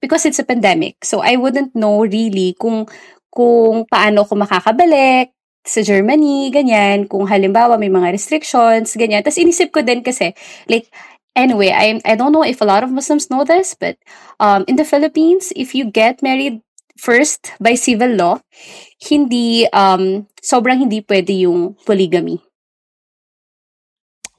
because 0.01 0.25
it's 0.25 0.41
a 0.41 0.47
pandemic. 0.47 0.99
So 1.05 1.21
I 1.21 1.37
wouldn't 1.39 1.75
know 1.77 2.03
really 2.03 2.57
kung 2.59 2.89
kung 3.33 3.85
paano 3.89 4.27
ko 4.27 4.35
makakabalik 4.37 5.33
sa 5.63 5.79
Germany, 5.79 6.51
ganyan, 6.51 7.07
kung 7.07 7.23
halimbawa 7.23 7.79
may 7.79 7.87
mga 7.87 8.11
restrictions, 8.11 8.93
ganyan. 8.99 9.23
Tapos 9.23 9.39
inisip 9.39 9.71
ko 9.71 9.79
din 9.79 10.03
kasi 10.03 10.35
like 10.67 10.91
anyway, 11.37 11.71
I 11.71 12.03
I 12.03 12.13
don't 12.19 12.35
know 12.35 12.45
if 12.45 12.59
a 12.61 12.67
lot 12.67 12.83
of 12.83 12.91
Muslims 12.91 13.29
know 13.31 13.47
this, 13.47 13.73
but 13.77 13.97
um 14.43 14.67
in 14.67 14.75
the 14.75 14.87
Philippines, 14.87 15.55
if 15.55 15.71
you 15.73 15.87
get 15.87 16.19
married 16.21 16.59
first 16.99 17.55
by 17.63 17.73
civil 17.79 18.13
law, 18.13 18.43
hindi 19.01 19.65
um 19.71 20.27
sobrang 20.43 20.83
hindi 20.83 20.99
pwede 21.05 21.47
yung 21.47 21.79
polygamy. 21.87 22.43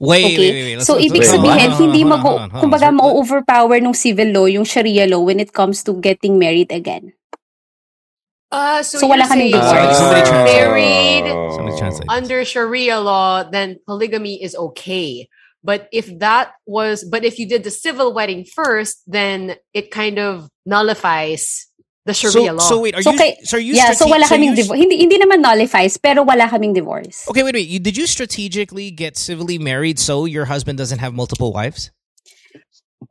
Wait, 0.05 0.25
Okay. 0.25 0.37
wait, 0.37 0.53
wait, 0.53 0.75
wait. 0.77 0.85
So, 0.85 0.93
let's- 0.95 1.05
ibig 1.09 1.21
wait, 1.21 1.29
hold 1.29 1.39
on, 1.39 1.45
sabihin, 1.45 1.59
hold 1.59 1.73
on, 1.73 1.81
hindi 1.81 2.01
hold 2.01 2.05
on, 2.05 2.09
mag 2.09 2.21
hold 2.21 2.35
on, 2.35 2.49
hold 2.49 2.53
on. 2.53 2.61
kumbaga 2.61 2.87
So, 2.87 2.95
ma-overpower 2.97 3.75
nung 3.81 3.97
civil 3.97 4.29
law, 4.31 4.45
yung 4.45 4.65
Sharia 4.65 5.05
law 5.09 5.21
when 5.25 5.39
it 5.39 5.51
comes 5.51 5.83
to 5.83 5.93
getting 5.97 6.37
married 6.37 6.71
again. 6.71 7.13
Uh, 8.51 8.79
so, 8.83 8.99
So, 9.01 9.07
wala 9.07 9.25
kaming 9.27 9.51
saying 9.51 9.57
Somebody- 9.57 9.81
divorce. 9.83 9.97
somebody 9.97 10.21
if 10.21 10.31
married 10.31 11.25
Somebody 11.55 11.75
translate. 11.77 12.07
under 12.09 12.39
Sharia 12.45 12.97
law, 13.01 13.43
then 13.43 13.79
polygamy 13.85 14.39
is 14.41 14.55
okay. 14.55 15.27
But 15.65 15.89
if 15.91 16.05
that 16.21 16.53
was, 16.69 17.01
but 17.03 17.25
if 17.25 17.41
you 17.41 17.49
did 17.49 17.65
the 17.65 17.73
civil 17.73 18.13
wedding 18.13 18.45
first, 18.45 19.01
then 19.09 19.57
it 19.73 19.89
kind 19.89 20.21
of 20.21 20.47
nullifies 20.63 21.67
the 22.05 22.13
Sharia 22.13 22.33
so, 22.33 22.53
law. 22.53 22.59
so 22.69 22.79
wait, 22.81 22.95
are 22.95 23.01
So, 23.01 23.11
you 23.11 23.17
kay- 23.17 23.37
so 23.43 23.57
are 23.57 23.59
you 23.59 23.73
yeah, 23.73 23.91
so 23.93 24.07
wala 24.07 24.25
kaming 24.25 24.53
you- 24.53 24.61
divorce. 24.61 24.77
Hindi, 24.79 24.97
hindi 24.97 25.17
naman 25.17 25.41
nullifies, 25.41 25.97
pero 25.97 26.21
wala 26.23 26.47
kaming 26.47 26.73
divorce. 26.73 27.25
Okay, 27.29 27.41
wait, 27.43 27.53
wait. 27.55 27.67
You, 27.67 27.79
did 27.79 27.97
you 27.97 28.05
strategically 28.05 28.91
get 28.91 29.17
civilly 29.17 29.57
married 29.57 29.97
so 29.97 30.25
your 30.25 30.45
husband 30.45 30.77
doesn't 30.77 30.99
have 30.99 31.13
multiple 31.13 31.51
wives? 31.51 31.89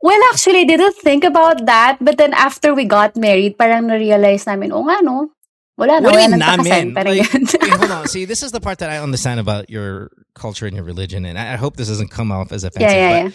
Well, 0.01 0.19
actually, 0.33 0.61
I 0.61 0.63
didn't 0.65 0.95
think 0.97 1.23
about 1.23 1.65
that. 1.65 1.97
But 2.01 2.17
then 2.17 2.33
after 2.33 2.73
we 2.73 2.85
got 2.85 3.15
married, 3.15 3.57
parang 3.57 3.87
na-realize 3.87 4.45
namin, 4.47 4.71
oh 4.71 4.83
nga 4.83 5.01
no, 5.01 5.31
wala 5.77 5.99
na, 5.99 6.07
What 6.07 6.13
do 6.15 6.19
you 6.19 6.29
wala 6.31 6.37
namin? 6.37 6.93
Parang 6.95 7.15
Like, 7.17 7.33
wait, 7.33 7.71
hold 7.79 7.91
on. 7.91 8.07
See, 8.07 8.25
this 8.25 8.43
is 8.43 8.51
the 8.51 8.59
part 8.59 8.79
that 8.79 8.89
I 8.89 8.99
understand 8.99 9.39
about 9.39 9.69
your 9.69 10.11
culture 10.35 10.65
and 10.67 10.75
your 10.75 10.83
religion, 10.85 11.25
and 11.25 11.39
I, 11.39 11.53
I 11.53 11.55
hope 11.55 11.75
this 11.77 11.87
doesn't 11.87 12.11
come 12.11 12.31
off 12.31 12.51
as 12.51 12.63
offensive. 12.63 12.91
yeah, 12.91 12.95
yeah, 12.95 13.23
yeah. 13.25 13.29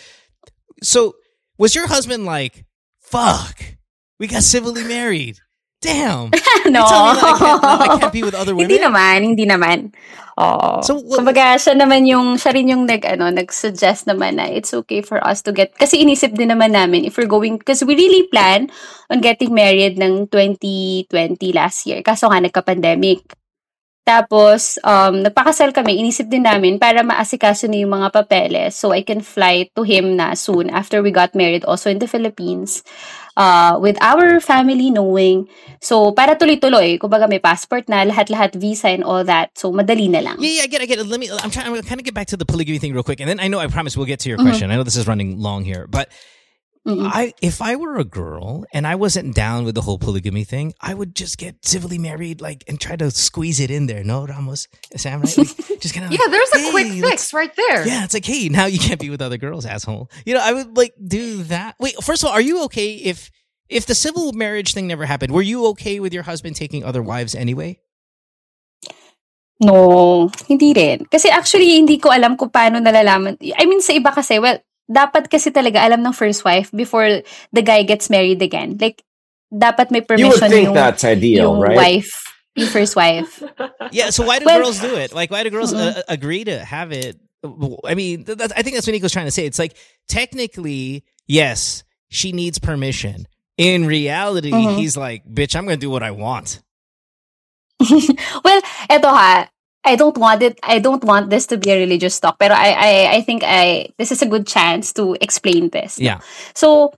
So, 0.82 1.14
was 1.58 1.74
your 1.74 1.86
husband 1.88 2.24
like, 2.24 2.64
"Fuck, 3.00 3.60
we 4.18 4.26
got 4.26 4.42
civilly 4.42 4.84
married"? 4.84 5.36
Damn. 5.80 6.28
no. 6.68 6.84
I 6.84 7.32
can't, 7.40 7.62
no, 7.64 7.76
I 7.80 7.96
can't 7.96 8.12
be 8.12 8.22
with 8.22 8.36
other 8.36 8.52
women. 8.52 8.68
Hindi 8.68 8.84
naman, 8.84 9.18
hindi 9.24 9.44
naman. 9.48 9.78
Oo. 10.36 10.84
So, 10.84 11.00
what- 11.00 11.24
Kumbaga, 11.24 11.56
siya 11.56 11.72
naman 11.72 12.04
yung, 12.04 12.36
siya 12.36 12.52
rin 12.52 12.68
yung 12.68 12.84
nag, 12.84 13.00
ano, 13.08 13.32
nag-suggest 13.32 14.04
naman 14.04 14.36
na 14.36 14.48
it's 14.52 14.76
okay 14.76 15.00
for 15.00 15.24
us 15.24 15.40
to 15.40 15.56
get, 15.56 15.72
kasi 15.80 16.04
inisip 16.04 16.36
din 16.36 16.52
naman 16.52 16.76
namin 16.76 17.08
if 17.08 17.16
we're 17.16 17.28
going, 17.28 17.56
because 17.56 17.80
we 17.80 17.96
really 17.96 18.28
plan 18.28 18.68
on 19.08 19.24
getting 19.24 19.56
married 19.56 19.96
ng 19.96 20.28
2020 20.28 21.08
last 21.56 21.88
year. 21.88 22.04
Kaso 22.04 22.28
nga, 22.28 22.44
nagka-pandemic. 22.44 23.24
Tapos, 24.04 24.80
um, 24.82 25.22
nagpakasal 25.22 25.70
kami, 25.76 26.00
inisip 26.00 26.28
din 26.28 26.42
namin 26.44 26.80
para 26.80 27.04
maasikaso 27.04 27.68
na 27.68 27.78
yung 27.80 27.94
mga 27.94 28.08
papeles 28.10 28.74
so 28.74 28.90
I 28.90 29.04
can 29.04 29.20
fly 29.20 29.68
to 29.76 29.84
him 29.84 30.16
na 30.16 30.32
soon 30.34 30.72
after 30.72 31.04
we 31.04 31.12
got 31.12 31.36
married 31.36 31.62
also 31.68 31.92
in 31.92 32.00
the 32.00 32.08
Philippines 32.10 32.80
uh, 33.40 33.80
with 33.80 33.96
our 34.04 34.36
family 34.44 34.92
knowing. 34.92 35.48
So, 35.80 36.12
para 36.12 36.36
tuloy-tuloy, 36.36 37.00
kumbaga 37.00 37.24
may 37.24 37.40
passport 37.40 37.88
na, 37.88 38.04
lahat-lahat 38.04 38.52
visa 38.60 38.92
and 38.92 39.00
all 39.00 39.24
that. 39.24 39.56
So, 39.56 39.72
madali 39.72 40.12
na 40.12 40.20
lang. 40.20 40.36
Yeah, 40.36 40.60
yeah, 40.60 40.64
I 40.64 40.68
get, 40.68 40.84
it, 40.84 40.84
I 40.84 40.88
get 40.92 40.98
it. 41.00 41.08
Let 41.08 41.16
me. 41.16 41.32
I'm 41.32 41.48
trying. 41.48 41.72
I'm 41.72 41.80
kind 41.80 41.96
of 41.96 42.04
get 42.04 42.12
back 42.12 42.28
to 42.28 42.36
the 42.36 42.44
polygamy 42.44 42.76
thing 42.76 42.92
real 42.92 43.02
quick, 43.02 43.20
and 43.24 43.28
then 43.28 43.40
I 43.40 43.48
know 43.48 43.56
I 43.56 43.66
promise 43.72 43.96
we'll 43.96 44.04
get 44.04 44.20
to 44.20 44.28
your 44.28 44.36
Mhm. 44.36 44.44
question. 44.44 44.68
I 44.68 44.76
know 44.76 44.84
this 44.84 45.00
is 45.00 45.08
running 45.08 45.40
long 45.40 45.64
here, 45.64 45.88
but 45.88 46.12
Mm-mm. 46.86 47.10
I, 47.12 47.34
if 47.42 47.60
I 47.60 47.76
were 47.76 47.98
a 47.98 48.04
girl 48.04 48.64
and 48.72 48.86
I 48.86 48.94
wasn't 48.94 49.34
down 49.34 49.64
with 49.64 49.74
the 49.74 49.82
whole 49.82 49.98
polygamy 49.98 50.44
thing, 50.44 50.72
I 50.80 50.94
would 50.94 51.14
just 51.14 51.36
get 51.36 51.64
civilly 51.64 51.98
married, 51.98 52.40
like, 52.40 52.64
and 52.66 52.80
try 52.80 52.96
to 52.96 53.10
squeeze 53.10 53.60
it 53.60 53.70
in 53.70 53.86
there. 53.86 54.02
No, 54.02 54.26
Ramos, 54.26 54.66
Sam, 54.96 55.20
right? 55.20 55.36
Like, 55.36 55.56
just 55.80 55.92
kind 55.92 56.06
of. 56.06 56.12
yeah, 56.12 56.26
there's 56.30 56.48
a 56.54 56.70
quick 56.70 56.86
fix 56.92 57.34
right 57.34 57.54
there. 57.54 57.86
Yeah, 57.86 58.04
it's 58.04 58.14
like, 58.14 58.24
hey, 58.24 58.48
now 58.48 58.64
you 58.64 58.78
can't 58.78 58.98
be 58.98 59.10
with 59.10 59.20
other 59.20 59.36
girls, 59.36 59.66
asshole. 59.66 60.10
You 60.24 60.34
know, 60.34 60.40
I 60.40 60.54
would 60.54 60.74
like 60.76 60.94
do 60.96 61.42
that. 61.44 61.76
Wait, 61.78 61.96
first 62.02 62.22
of 62.22 62.28
all, 62.28 62.32
are 62.32 62.40
you 62.40 62.64
okay 62.64 62.94
if 62.94 63.30
if 63.68 63.84
the 63.84 63.94
civil 63.94 64.32
marriage 64.32 64.72
thing 64.72 64.86
never 64.86 65.04
happened? 65.04 65.32
Were 65.32 65.42
you 65.42 65.66
okay 65.68 66.00
with 66.00 66.14
your 66.14 66.22
husband 66.24 66.56
taking 66.56 66.82
other 66.82 67.02
wives 67.02 67.34
anyway? 67.34 67.78
No, 69.60 70.32
hindi 70.48 70.72
rin. 70.72 71.04
Kasi 71.04 71.28
actually, 71.28 71.76
hindi 71.76 72.00
ko 72.00 72.08
alam 72.08 72.40
kung 72.40 72.48
paano 72.48 72.80
nalalaman. 72.80 73.36
I 73.60 73.68
mean, 73.68 73.84
sa 73.84 73.92
iba 73.92 74.08
kasi, 74.08 74.40
well, 74.40 74.56
dapat 74.90 75.30
kasi 75.30 75.50
talaga 75.54 75.78
alam 75.78 76.02
ng 76.02 76.12
first 76.12 76.42
wife 76.44 76.70
before 76.74 77.22
the 77.54 77.62
guy 77.62 77.82
gets 77.86 78.10
married 78.10 78.42
again. 78.42 78.74
Like, 78.80 79.04
dapat 79.54 79.90
may 79.94 80.02
You 80.02 80.26
would 80.26 80.38
permission 80.42 80.50
think 80.50 80.64
yung, 80.66 80.74
that's 80.74 81.04
ideal, 81.04 81.54
yung 81.54 81.60
right? 81.62 81.76
wife, 81.78 82.10
yung 82.56 82.68
first 82.68 82.96
wife. 82.96 83.42
Yeah. 83.92 84.10
So 84.10 84.22
why 84.26 84.38
do 84.38 84.46
Well- 84.46 84.62
girls 84.62 84.78
do 84.78 84.94
it? 84.94 85.12
Like, 85.14 85.30
why 85.30 85.42
do 85.42 85.50
girls 85.50 85.72
uh, 85.74 86.02
agree 86.06 86.44
to 86.44 86.58
have 86.64 86.92
it? 86.92 87.18
I 87.86 87.94
mean, 87.94 88.22
that's, 88.22 88.52
I 88.52 88.62
think 88.62 88.76
that's 88.76 88.86
what 88.86 88.92
Nico's 88.92 89.10
trying 89.10 89.26
to 89.26 89.34
say. 89.34 89.46
It's 89.46 89.58
like 89.58 89.74
technically, 90.06 91.02
yes, 91.26 91.82
she 92.10 92.30
needs 92.30 92.58
permission. 92.58 93.26
In 93.56 93.86
reality, 93.86 94.52
Mhm. 94.52 94.78
he's 94.78 94.96
like, 94.96 95.24
bitch, 95.26 95.56
I'm 95.56 95.64
gonna 95.64 95.76
do 95.80 95.90
what 95.90 96.02
I 96.02 96.10
want. 96.12 96.62
well, 98.44 98.60
eto 98.90 99.08
ha, 99.08 99.48
I 99.84 99.96
don't 99.96 100.16
want 100.18 100.42
it. 100.42 100.60
I 100.62 100.78
don't 100.78 101.04
want 101.04 101.30
this 101.30 101.46
to 101.48 101.56
be 101.56 101.70
a 101.70 101.78
religious 101.78 102.20
talk. 102.20 102.38
Pero 102.38 102.54
I, 102.54 102.70
I, 102.72 102.92
I 103.16 103.20
think 103.22 103.42
I, 103.44 103.88
this 103.96 104.12
is 104.12 104.22
a 104.22 104.28
good 104.28 104.46
chance 104.46 104.92
to 104.94 105.16
explain 105.20 105.70
this. 105.70 105.98
Yeah. 105.98 106.20
So, 106.54 106.92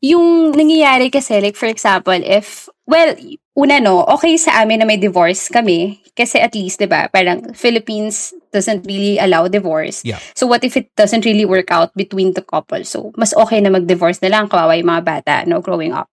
yung 0.00 0.54
nangyayari 0.54 1.10
kasi, 1.10 1.40
like 1.40 1.56
for 1.56 1.66
example, 1.66 2.14
if, 2.14 2.68
well, 2.86 3.14
una 3.58 3.80
no, 3.82 4.06
okay 4.06 4.38
sa 4.38 4.62
amin 4.62 4.78
na 4.78 4.86
may 4.86 4.96
divorce 4.96 5.50
kami. 5.50 5.98
Kasi 6.14 6.38
at 6.38 6.54
least, 6.54 6.78
di 6.78 6.86
ba, 6.86 7.10
parang 7.10 7.54
Philippines 7.54 8.34
doesn't 8.50 8.86
really 8.86 9.18
allow 9.18 9.46
divorce. 9.46 10.02
Yeah. 10.06 10.18
So 10.34 10.46
what 10.46 10.62
if 10.62 10.76
it 10.76 10.90
doesn't 10.94 11.26
really 11.26 11.46
work 11.46 11.70
out 11.70 11.94
between 11.94 12.34
the 12.34 12.42
couple? 12.42 12.82
So, 12.82 13.10
mas 13.18 13.34
okay 13.34 13.58
na 13.62 13.70
mag-divorce 13.70 14.22
na 14.22 14.30
lang, 14.30 14.50
kawawa 14.50 14.78
yung 14.78 14.90
mga 14.90 15.04
bata, 15.06 15.34
no, 15.46 15.62
growing 15.62 15.94
up. 15.94 16.10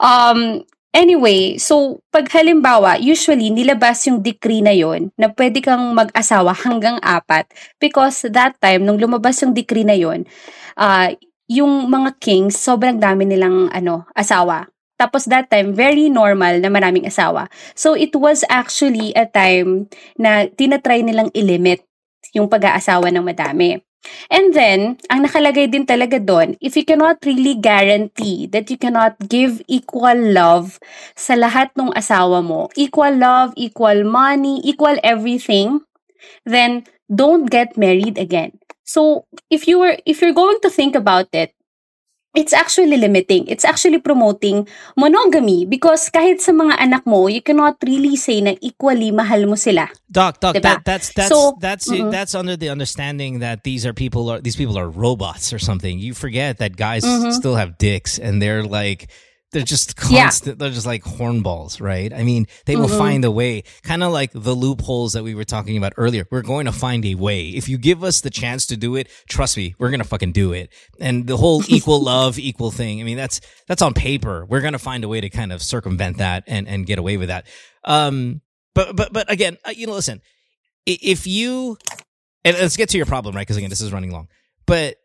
Um, 0.00 0.64
anyway, 0.94 1.56
so, 1.56 2.00
pag 2.10 2.28
halimbawa, 2.30 2.98
usually, 3.00 3.50
nilabas 3.50 4.06
yung 4.06 4.22
decree 4.22 4.62
na 4.62 4.74
yon 4.74 5.10
na 5.18 5.30
pwede 5.32 5.62
kang 5.62 5.94
mag-asawa 5.94 6.54
hanggang 6.54 6.98
apat 7.02 7.48
because 7.82 8.26
that 8.30 8.54
time, 8.62 8.86
nung 8.86 8.98
lumabas 8.98 9.40
yung 9.42 9.54
decree 9.54 9.86
na 9.86 9.96
yon 9.96 10.26
uh, 10.78 11.10
yung 11.50 11.90
mga 11.90 12.14
kings, 12.22 12.54
sobrang 12.54 13.02
dami 13.02 13.26
nilang 13.26 13.66
ano, 13.74 14.06
asawa. 14.14 14.70
Tapos 15.00 15.24
that 15.26 15.48
time, 15.48 15.72
very 15.72 16.12
normal 16.12 16.60
na 16.60 16.68
maraming 16.68 17.08
asawa. 17.08 17.48
So 17.72 17.96
it 17.96 18.12
was 18.12 18.44
actually 18.52 19.16
a 19.16 19.24
time 19.24 19.88
na 20.20 20.46
tinatry 20.46 21.00
nilang 21.00 21.32
ilimit 21.32 21.82
yung 22.36 22.46
pag-aasawa 22.46 23.08
ng 23.10 23.24
madami. 23.24 23.80
And 24.32 24.56
then, 24.56 24.96
ang 25.12 25.28
nakalagay 25.28 25.68
din 25.68 25.84
talaga 25.84 26.16
doon, 26.16 26.56
if 26.64 26.72
you 26.72 26.88
cannot 26.88 27.20
really 27.28 27.52
guarantee 27.58 28.48
that 28.48 28.72
you 28.72 28.80
cannot 28.80 29.20
give 29.28 29.60
equal 29.68 30.16
love 30.16 30.80
sa 31.14 31.36
lahat 31.36 31.68
ng 31.76 31.92
asawa 31.92 32.40
mo, 32.40 32.72
equal 32.80 33.12
love, 33.12 33.52
equal 33.60 34.02
money, 34.08 34.64
equal 34.64 34.96
everything, 35.04 35.84
then 36.48 36.88
don't 37.12 37.52
get 37.52 37.76
married 37.76 38.16
again. 38.16 38.56
So, 38.88 39.28
if 39.52 39.68
you 39.68 39.78
were 39.78 40.00
if 40.08 40.18
you're 40.24 40.34
going 40.36 40.58
to 40.64 40.70
think 40.70 40.96
about 40.96 41.30
it, 41.36 41.54
it's 42.34 42.52
actually 42.52 42.96
limiting. 42.96 43.46
It's 43.48 43.64
actually 43.64 43.98
promoting 43.98 44.68
monogamy 44.96 45.66
because 45.66 46.10
kahit 46.10 46.40
sa 46.40 46.52
mga 46.52 46.78
anak 46.78 47.02
mo, 47.06 47.26
you 47.26 47.42
cannot 47.42 47.76
really 47.82 48.14
say 48.16 48.40
na 48.40 48.54
equally 48.62 49.10
mahal 49.10 49.46
mo 49.46 49.54
sila. 49.54 49.90
Doc, 50.10 50.38
doc, 50.40 50.54
Diba? 50.54 50.62
that, 50.62 50.84
that's 50.84 51.12
that's 51.14 51.28
So, 51.30 51.58
that's 51.60 51.90
mm-mm. 51.90 52.10
that's 52.10 52.34
under 52.34 52.56
the 52.56 52.68
understanding 52.68 53.40
that 53.40 53.64
these 53.64 53.84
are 53.86 53.92
people 53.94 54.30
are 54.30 54.40
these 54.40 54.56
people 54.56 54.78
are 54.78 54.88
robots 54.88 55.52
or 55.52 55.58
something. 55.58 55.98
You 55.98 56.14
forget 56.14 56.58
that 56.58 56.76
guys 56.76 57.02
Mhm. 57.02 57.32
still 57.34 57.54
have 57.56 57.78
dicks 57.78 58.18
and 58.18 58.40
they're 58.42 58.62
like 58.62 59.10
they're 59.52 59.62
just 59.62 59.94
Yeah. 60.10 60.22
constant. 60.24 60.58
They're 60.60 60.70
just 60.70 60.86
like 60.86 61.02
hornballs, 61.02 61.80
right? 61.80 62.12
I 62.12 62.22
mean, 62.22 62.46
they 62.66 62.76
will 62.76 62.88
Mhm. 62.88 62.98
find 62.98 63.24
a 63.24 63.30
way. 63.30 63.64
Kind 63.82 64.02
of 64.04 64.12
like 64.12 64.30
the 64.32 64.54
loopholes 64.54 65.12
that 65.14 65.24
we 65.24 65.34
were 65.34 65.44
talking 65.44 65.76
about 65.76 65.92
earlier. 65.96 66.24
We're 66.30 66.42
going 66.42 66.66
to 66.66 66.72
find 66.72 67.04
a 67.04 67.16
way. 67.16 67.48
If 67.48 67.68
you 67.68 67.76
give 67.76 68.04
us 68.04 68.20
the 68.20 68.30
chance 68.30 68.64
to 68.66 68.76
do 68.76 68.94
it, 68.94 69.08
trust 69.28 69.56
me, 69.56 69.74
we're 69.78 69.90
gonna 69.90 70.04
fucking 70.04 70.32
do 70.32 70.52
it. 70.52 70.72
And 71.00 71.26
the 71.26 71.36
whole 71.36 71.64
equal 71.68 72.00
love, 72.00 72.38
equal 72.38 72.70
thing. 72.70 73.00
I 73.00 73.04
mean, 73.04 73.16
that's 73.16 73.40
that's 73.66 73.82
on 73.82 73.92
paper. 73.92 74.46
We're 74.48 74.60
gonna 74.60 74.78
find 74.78 75.02
a 75.02 75.08
way 75.08 75.20
to 75.20 75.28
kind 75.28 75.52
of 75.52 75.62
circumvent 75.62 76.18
that 76.18 76.44
and 76.46 76.68
and 76.68 76.86
get 76.86 76.98
away 77.00 77.16
with 77.16 77.28
that. 77.28 77.46
Um, 77.84 78.42
but 78.74 78.94
but 78.94 79.12
but 79.12 79.30
again, 79.30 79.58
uh, 79.66 79.72
you 79.76 79.86
know, 79.88 79.94
listen, 79.94 80.20
if 80.86 81.26
you 81.26 81.76
and 82.44 82.56
let's 82.56 82.76
get 82.76 82.88
to 82.90 82.96
your 82.96 83.06
problem, 83.06 83.34
right? 83.34 83.42
Because 83.42 83.56
again, 83.56 83.70
this 83.70 83.80
is 83.80 83.92
running 83.92 84.12
long. 84.12 84.28
But 84.66 84.96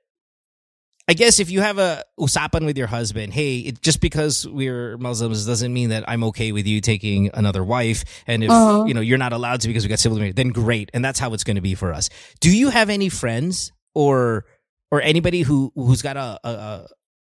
I 1.08 1.14
guess 1.14 1.40
if 1.40 1.52
you 1.52 1.62
have 1.62 1.78
a 1.78 2.04
usapan 2.20 2.66
with 2.66 2.78
your 2.78 2.88
husband, 2.88 3.32
hey, 3.34 3.60
it, 3.60 3.82
just 3.82 4.02
because 4.02 4.48
we're 4.48 4.98
Muslims 4.98 5.46
doesn't 5.46 5.72
mean 5.72 5.90
that 5.90 6.04
I'm 6.08 6.24
okay 6.34 6.52
with 6.52 6.66
you 6.66 6.82
taking 6.82 7.30
another 7.34 7.64
wife, 7.64 8.04
and 8.26 8.44
if 8.44 8.50
Uh-huh. 8.50 8.86
you 8.90 8.94
know 8.98 9.02
you're 9.06 9.22
not 9.22 9.32
allowed 9.34 9.62
to 9.62 9.68
because 9.70 9.86
we 9.86 9.90
got 9.90 10.00
civil 10.02 10.18
marriage, 10.18 10.34
then 10.36 10.50
great, 10.50 10.90
and 10.98 11.06
that's 11.06 11.20
how 11.22 11.34
it's 11.38 11.44
going 11.46 11.58
to 11.58 11.62
be 11.62 11.76
for 11.78 11.94
us. 11.94 12.10
Do 12.42 12.50
you 12.50 12.74
have 12.74 12.90
any 12.90 13.10
friends 13.10 13.70
or 13.94 14.46
or 14.90 15.02
anybody 15.02 15.42
who 15.46 15.70
who's 15.78 16.02
got 16.02 16.18
a, 16.18 16.40
a, 16.44 16.50
a 16.50 16.88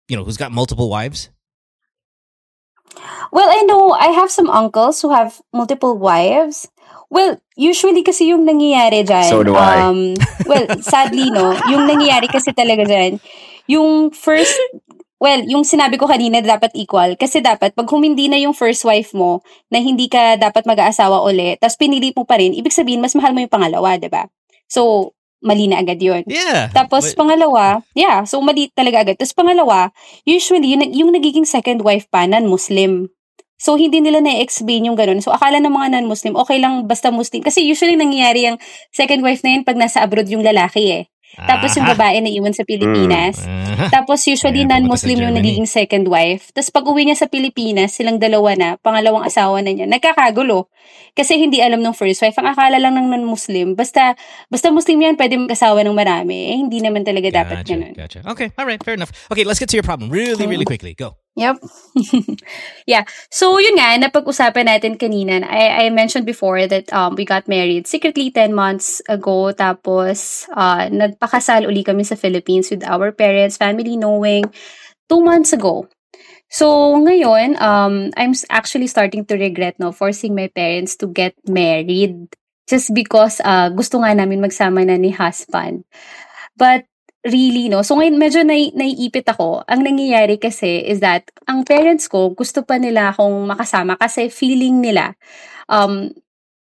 you 0.09 0.15
know 0.17 0.23
who's 0.23 0.39
got 0.39 0.53
multiple 0.55 0.87
wives? 0.89 1.31
Well, 3.33 3.51
I 3.51 3.63
know 3.67 3.91
I 3.93 4.15
have 4.15 4.31
some 4.31 4.49
uncles 4.49 5.03
who 5.03 5.11
have 5.13 5.43
multiple 5.53 5.99
wives. 5.99 6.69
Well, 7.11 7.39
usually 7.57 8.03
kasi 8.03 8.31
yung 8.31 8.47
nangyayari 8.47 9.03
dyan. 9.07 9.31
So 9.31 9.43
do 9.43 9.55
I. 9.55 9.83
Um, 9.83 10.15
well, 10.47 10.67
sadly, 10.83 11.31
no. 11.31 11.55
Yung 11.71 11.87
nangyayari 11.87 12.27
kasi 12.27 12.51
talaga 12.51 12.83
dyan, 12.83 13.21
yung 13.67 14.11
first, 14.15 14.55
well, 15.23 15.43
yung 15.47 15.63
sinabi 15.63 15.99
ko 15.99 16.07
kanina 16.07 16.43
dapat 16.43 16.75
equal. 16.75 17.15
Kasi 17.15 17.43
dapat, 17.43 17.75
pag 17.75 17.89
humindi 17.91 18.31
na 18.31 18.39
yung 18.39 18.55
first 18.55 18.83
wife 18.87 19.15
mo, 19.15 19.43
na 19.71 19.79
hindi 19.79 20.11
ka 20.11 20.39
dapat 20.41 20.67
mag-aasawa 20.67 21.23
ulit, 21.27 21.63
tapos 21.63 21.79
pinili 21.79 22.11
mo 22.15 22.27
pa 22.27 22.39
rin, 22.39 22.55
ibig 22.55 22.75
sabihin, 22.75 23.03
mas 23.03 23.15
mahal 23.15 23.35
mo 23.35 23.43
yung 23.43 23.53
pangalawa, 23.53 23.99
ba? 24.07 24.27
So, 24.67 25.13
mali 25.45 25.69
na 25.69 25.79
agad 25.79 26.01
yun. 26.01 26.25
Yeah. 26.27 26.73
Tapos 26.73 27.13
but- 27.13 27.17
pangalawa, 27.19 27.85
yeah, 27.93 28.25
so 28.25 28.41
mali 28.41 28.73
talaga 28.73 29.07
agad. 29.07 29.17
Tapos 29.21 29.37
pangalawa, 29.37 29.93
usually 30.25 30.75
yung, 30.75 30.83
yung 30.91 31.11
nagiging 31.13 31.47
second 31.47 31.85
wife 31.85 32.09
pa, 32.09 32.25
non-Muslim. 32.27 33.13
So 33.57 33.73
hindi 33.81 34.05
nila 34.05 34.21
na-explain 34.21 34.85
yung 34.85 35.01
ganun. 35.01 35.25
So 35.25 35.33
akala 35.33 35.65
ng 35.65 35.73
mga 35.73 35.97
non-Muslim, 35.97 36.37
okay 36.37 36.61
lang 36.61 36.85
basta 36.85 37.09
Muslim. 37.09 37.41
Kasi 37.41 37.65
usually 37.65 37.97
nangyayari 37.97 38.53
yung 38.53 38.61
second 38.93 39.25
wife 39.25 39.41
na 39.41 39.57
yun 39.57 39.63
pag 39.65 39.81
nasa 39.81 40.05
abroad 40.05 40.29
yung 40.29 40.45
lalaki 40.45 40.93
eh. 40.93 41.03
Tapos 41.37 41.77
yung 41.77 41.85
Aha. 41.85 41.93
babae 41.93 42.19
na 42.25 42.33
iwan 42.33 42.57
sa 42.57 42.65
Pilipinas. 42.65 43.45
Aha. 43.45 43.93
Tapos 43.93 44.25
usually 44.25 44.65
Ayan, 44.65 44.89
non-Muslim 44.89 45.21
yung 45.21 45.37
nagiging 45.37 45.69
second 45.69 46.09
wife. 46.09 46.49
Tapos 46.57 46.73
pag 46.73 46.89
uwi 46.89 47.05
niya 47.05 47.21
sa 47.21 47.29
Pilipinas, 47.29 47.93
silang 47.93 48.17
dalawa 48.17 48.57
na, 48.57 48.69
pangalawang 48.81 49.29
asawa 49.29 49.61
na 49.61 49.77
niya, 49.77 49.85
nagkakagulo. 49.85 50.73
Kasi 51.13 51.37
hindi 51.37 51.61
alam 51.61 51.85
ng 51.85 51.93
first 51.93 52.25
wife. 52.25 52.37
Ang 52.41 52.49
akala 52.57 52.81
lang 52.81 52.97
ng 52.97 53.13
non-Muslim, 53.13 53.77
basta 53.77 54.17
basta 54.49 54.73
Muslim 54.73 54.97
yan, 54.97 55.15
pwede 55.21 55.37
mag-asawa 55.37 55.85
ng 55.85 55.93
marami. 55.93 56.53
Eh, 56.53 56.57
hindi 56.57 56.81
naman 56.81 57.05
talaga 57.05 57.45
dapat 57.45 57.65
Gotcha, 57.65 57.73
ganun. 57.77 57.93
gotcha. 57.93 58.21
Okay, 58.25 58.49
all 58.57 58.65
right, 58.65 58.81
fair 58.81 58.97
enough. 58.97 59.13
Okay, 59.29 59.45
let's 59.45 59.61
get 59.61 59.69
to 59.69 59.77
your 59.77 59.85
problem 59.85 60.09
really, 60.09 60.49
really 60.49 60.65
quickly. 60.65 60.97
Go. 60.97 61.26
Yep. 61.37 61.61
yeah. 62.89 63.05
So, 63.29 63.61
yun 63.61 63.77
nga, 63.77 63.93
napag-usapan 64.01 64.73
natin 64.73 64.97
kanina. 64.97 65.45
I, 65.45 65.85
I 65.85 65.93
mentioned 65.93 66.25
before 66.25 66.65
that 66.65 66.89
um, 66.97 67.13
we 67.13 67.29
got 67.29 67.45
married 67.45 67.85
secretly 67.85 68.33
10 68.33 68.57
months 68.57 69.05
ago. 69.05 69.53
Tapos, 69.53 70.49
uh, 70.57 70.89
nagpakasal 70.89 71.69
uli 71.69 71.85
kami 71.85 72.09
sa 72.09 72.17
Philippines 72.17 72.73
with 72.73 72.81
our 72.89 73.13
parents, 73.13 73.61
family 73.61 74.01
knowing, 74.01 74.49
two 75.13 75.21
months 75.21 75.53
ago. 75.53 75.85
So, 76.49 76.97
ngayon, 77.05 77.61
um, 77.61 78.17
I'm 78.17 78.33
actually 78.49 78.89
starting 78.89 79.29
to 79.29 79.37
regret, 79.37 79.77
no, 79.77 79.93
forcing 79.93 80.33
my 80.33 80.49
parents 80.49 80.97
to 81.05 81.07
get 81.07 81.37
married 81.45 82.33
just 82.65 82.97
because 82.97 83.45
uh, 83.45 83.69
gusto 83.77 84.01
nga 84.01 84.17
namin 84.17 84.41
magsama 84.41 84.89
na 84.89 84.97
ni 84.97 85.13
husband. 85.13 85.85
But, 86.57 86.89
really, 87.27 87.67
no? 87.69 87.83
So, 87.83 87.99
ngayon, 87.99 88.17
medyo 88.17 88.41
nai- 88.47 88.73
naiipit 88.73 89.27
ako. 89.27 89.67
Ang 89.67 89.83
nangyayari 89.83 90.39
kasi 90.39 90.87
is 90.87 91.03
that, 91.03 91.27
ang 91.51 91.67
parents 91.67 92.07
ko, 92.07 92.31
gusto 92.33 92.63
pa 92.63 92.79
nila 92.79 93.11
akong 93.13 93.45
makasama 93.51 93.99
kasi 93.99 94.31
feeling 94.31 94.79
nila, 94.81 95.19
um, 95.67 96.09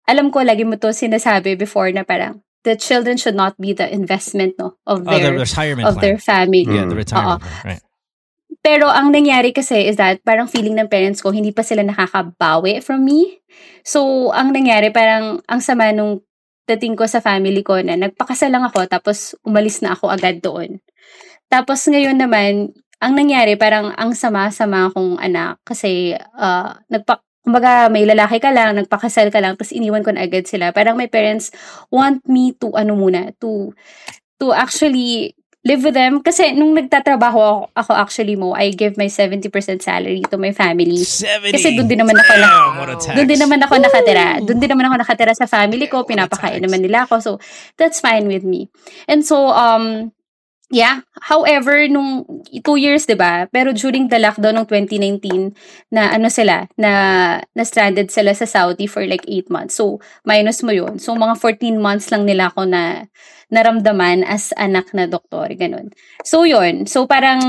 alam 0.04 0.28
ko, 0.32 0.40
lagi 0.44 0.64
mo 0.64 0.76
to 0.76 0.92
sinasabi 0.92 1.56
before 1.56 1.88
na 1.92 2.04
parang, 2.04 2.40
the 2.64 2.72
children 2.74 3.20
should 3.20 3.36
not 3.36 3.52
be 3.60 3.76
the 3.76 3.84
investment, 3.92 4.56
no, 4.56 4.80
of 4.88 5.04
Oh, 5.04 5.12
the 5.12 5.20
their, 5.20 5.36
retirement 5.36 5.84
of 5.84 6.00
plan. 6.00 6.02
their 6.02 6.18
family. 6.18 6.64
yeah, 6.64 6.88
the 6.88 6.96
Mm. 6.96 7.02
retirement 7.04 7.40
plan. 7.44 7.60
Right. 7.76 7.82
Pero 8.64 8.88
ang 8.88 9.12
nangyari 9.12 9.52
kasi 9.52 9.84
is 9.84 10.00
that 10.00 10.24
parang 10.24 10.48
feeling 10.48 10.72
ng 10.80 10.88
parents 10.88 11.20
ko, 11.20 11.28
hindi 11.28 11.52
pa 11.52 11.60
sila 11.60 11.84
nakakabawi 11.84 12.80
from 12.80 13.04
me. 13.04 13.44
So, 13.84 14.32
ang 14.32 14.56
nangyari, 14.56 14.88
parang 14.88 15.44
ang 15.44 15.60
sama 15.60 15.92
nung 15.92 16.24
dating 16.64 16.96
ko 16.96 17.04
sa 17.04 17.20
family 17.20 17.60
ko 17.60 17.80
na 17.80 17.96
nagpakasal 17.96 18.48
lang 18.48 18.64
ako 18.64 18.88
tapos 18.88 19.36
umalis 19.44 19.84
na 19.84 19.92
ako 19.92 20.08
agad 20.08 20.40
doon. 20.40 20.80
Tapos 21.52 21.84
ngayon 21.86 22.16
naman, 22.16 22.72
ang 23.04 23.12
nangyari, 23.12 23.54
parang 23.60 23.92
ang 23.94 24.16
sama-sama 24.16 24.88
akong 24.88 25.20
anak 25.20 25.60
kasi 25.60 26.16
uh, 26.40 26.72
nagpa 26.88 27.20
kumbaga 27.44 27.92
may 27.92 28.08
lalaki 28.08 28.40
ka 28.40 28.48
lang, 28.48 28.72
nagpakasal 28.80 29.28
ka 29.28 29.36
lang, 29.36 29.52
tapos 29.60 29.76
iniwan 29.76 30.00
ko 30.00 30.16
na 30.16 30.24
agad 30.24 30.48
sila. 30.48 30.72
Parang 30.72 30.96
my 30.96 31.04
parents 31.12 31.52
want 31.92 32.24
me 32.24 32.56
to, 32.56 32.72
ano 32.72 32.96
muna, 32.96 33.36
to, 33.36 33.76
to 34.40 34.56
actually 34.56 35.36
live 35.64 35.80
with 35.80 35.96
them. 35.96 36.20
Kasi 36.20 36.52
nung 36.52 36.76
nagtatrabaho 36.76 37.40
ako, 37.40 37.56
ako 37.72 37.92
actually 37.96 38.36
mo, 38.36 38.52
I 38.52 38.70
give 38.70 39.00
my 39.00 39.08
70% 39.08 39.48
salary 39.80 40.20
to 40.28 40.36
my 40.36 40.52
family. 40.52 41.00
70. 41.00 41.56
Kasi 41.56 41.72
doon 41.72 41.88
din 41.88 42.00
naman 42.04 42.20
ako 42.20 42.32
na-. 42.36 42.52
Doon 43.16 43.28
din 43.28 43.40
naman 43.40 43.60
ako 43.64 43.74
nakatira. 43.80 44.26
Doon 44.44 44.58
din 44.60 44.70
naman 44.70 44.84
ako 44.92 44.96
nakatira 45.00 45.32
sa 45.32 45.48
family 45.48 45.88
ko. 45.88 46.04
Pinapakain 46.04 46.60
naman 46.60 46.84
nila 46.84 47.08
ako. 47.08 47.14
So, 47.24 47.30
that's 47.80 47.98
fine 47.98 48.28
with 48.28 48.44
me. 48.44 48.68
And 49.08 49.24
so, 49.24 49.48
um, 49.56 50.12
yeah. 50.68 51.00
However, 51.24 51.88
nung 51.88 52.28
two 52.60 52.76
years, 52.76 53.08
di 53.08 53.16
ba? 53.16 53.48
Pero 53.48 53.72
during 53.72 54.12
the 54.12 54.20
lockdown 54.20 54.60
ng 54.60 54.68
2019, 54.68 55.56
na 55.88 56.12
ano 56.12 56.28
sila, 56.28 56.68
na, 56.76 56.92
na 57.56 57.62
stranded 57.64 58.12
sila 58.12 58.36
sa 58.36 58.44
Saudi 58.44 58.84
for 58.84 59.00
like 59.08 59.24
8 59.24 59.48
months. 59.48 59.80
So, 59.80 60.04
minus 60.28 60.60
mo 60.60 60.76
yun. 60.76 61.00
So, 61.00 61.16
mga 61.16 61.40
14 61.40 61.80
months 61.80 62.12
lang 62.12 62.28
nila 62.28 62.52
ako 62.52 62.68
na 62.68 63.08
naramdaman 63.52 64.24
as 64.24 64.52
anak 64.56 64.92
na 64.96 65.08
doktor, 65.08 65.48
ganun. 65.56 65.92
So, 66.24 66.44
yun. 66.44 66.86
So, 66.88 67.04
parang 67.04 67.40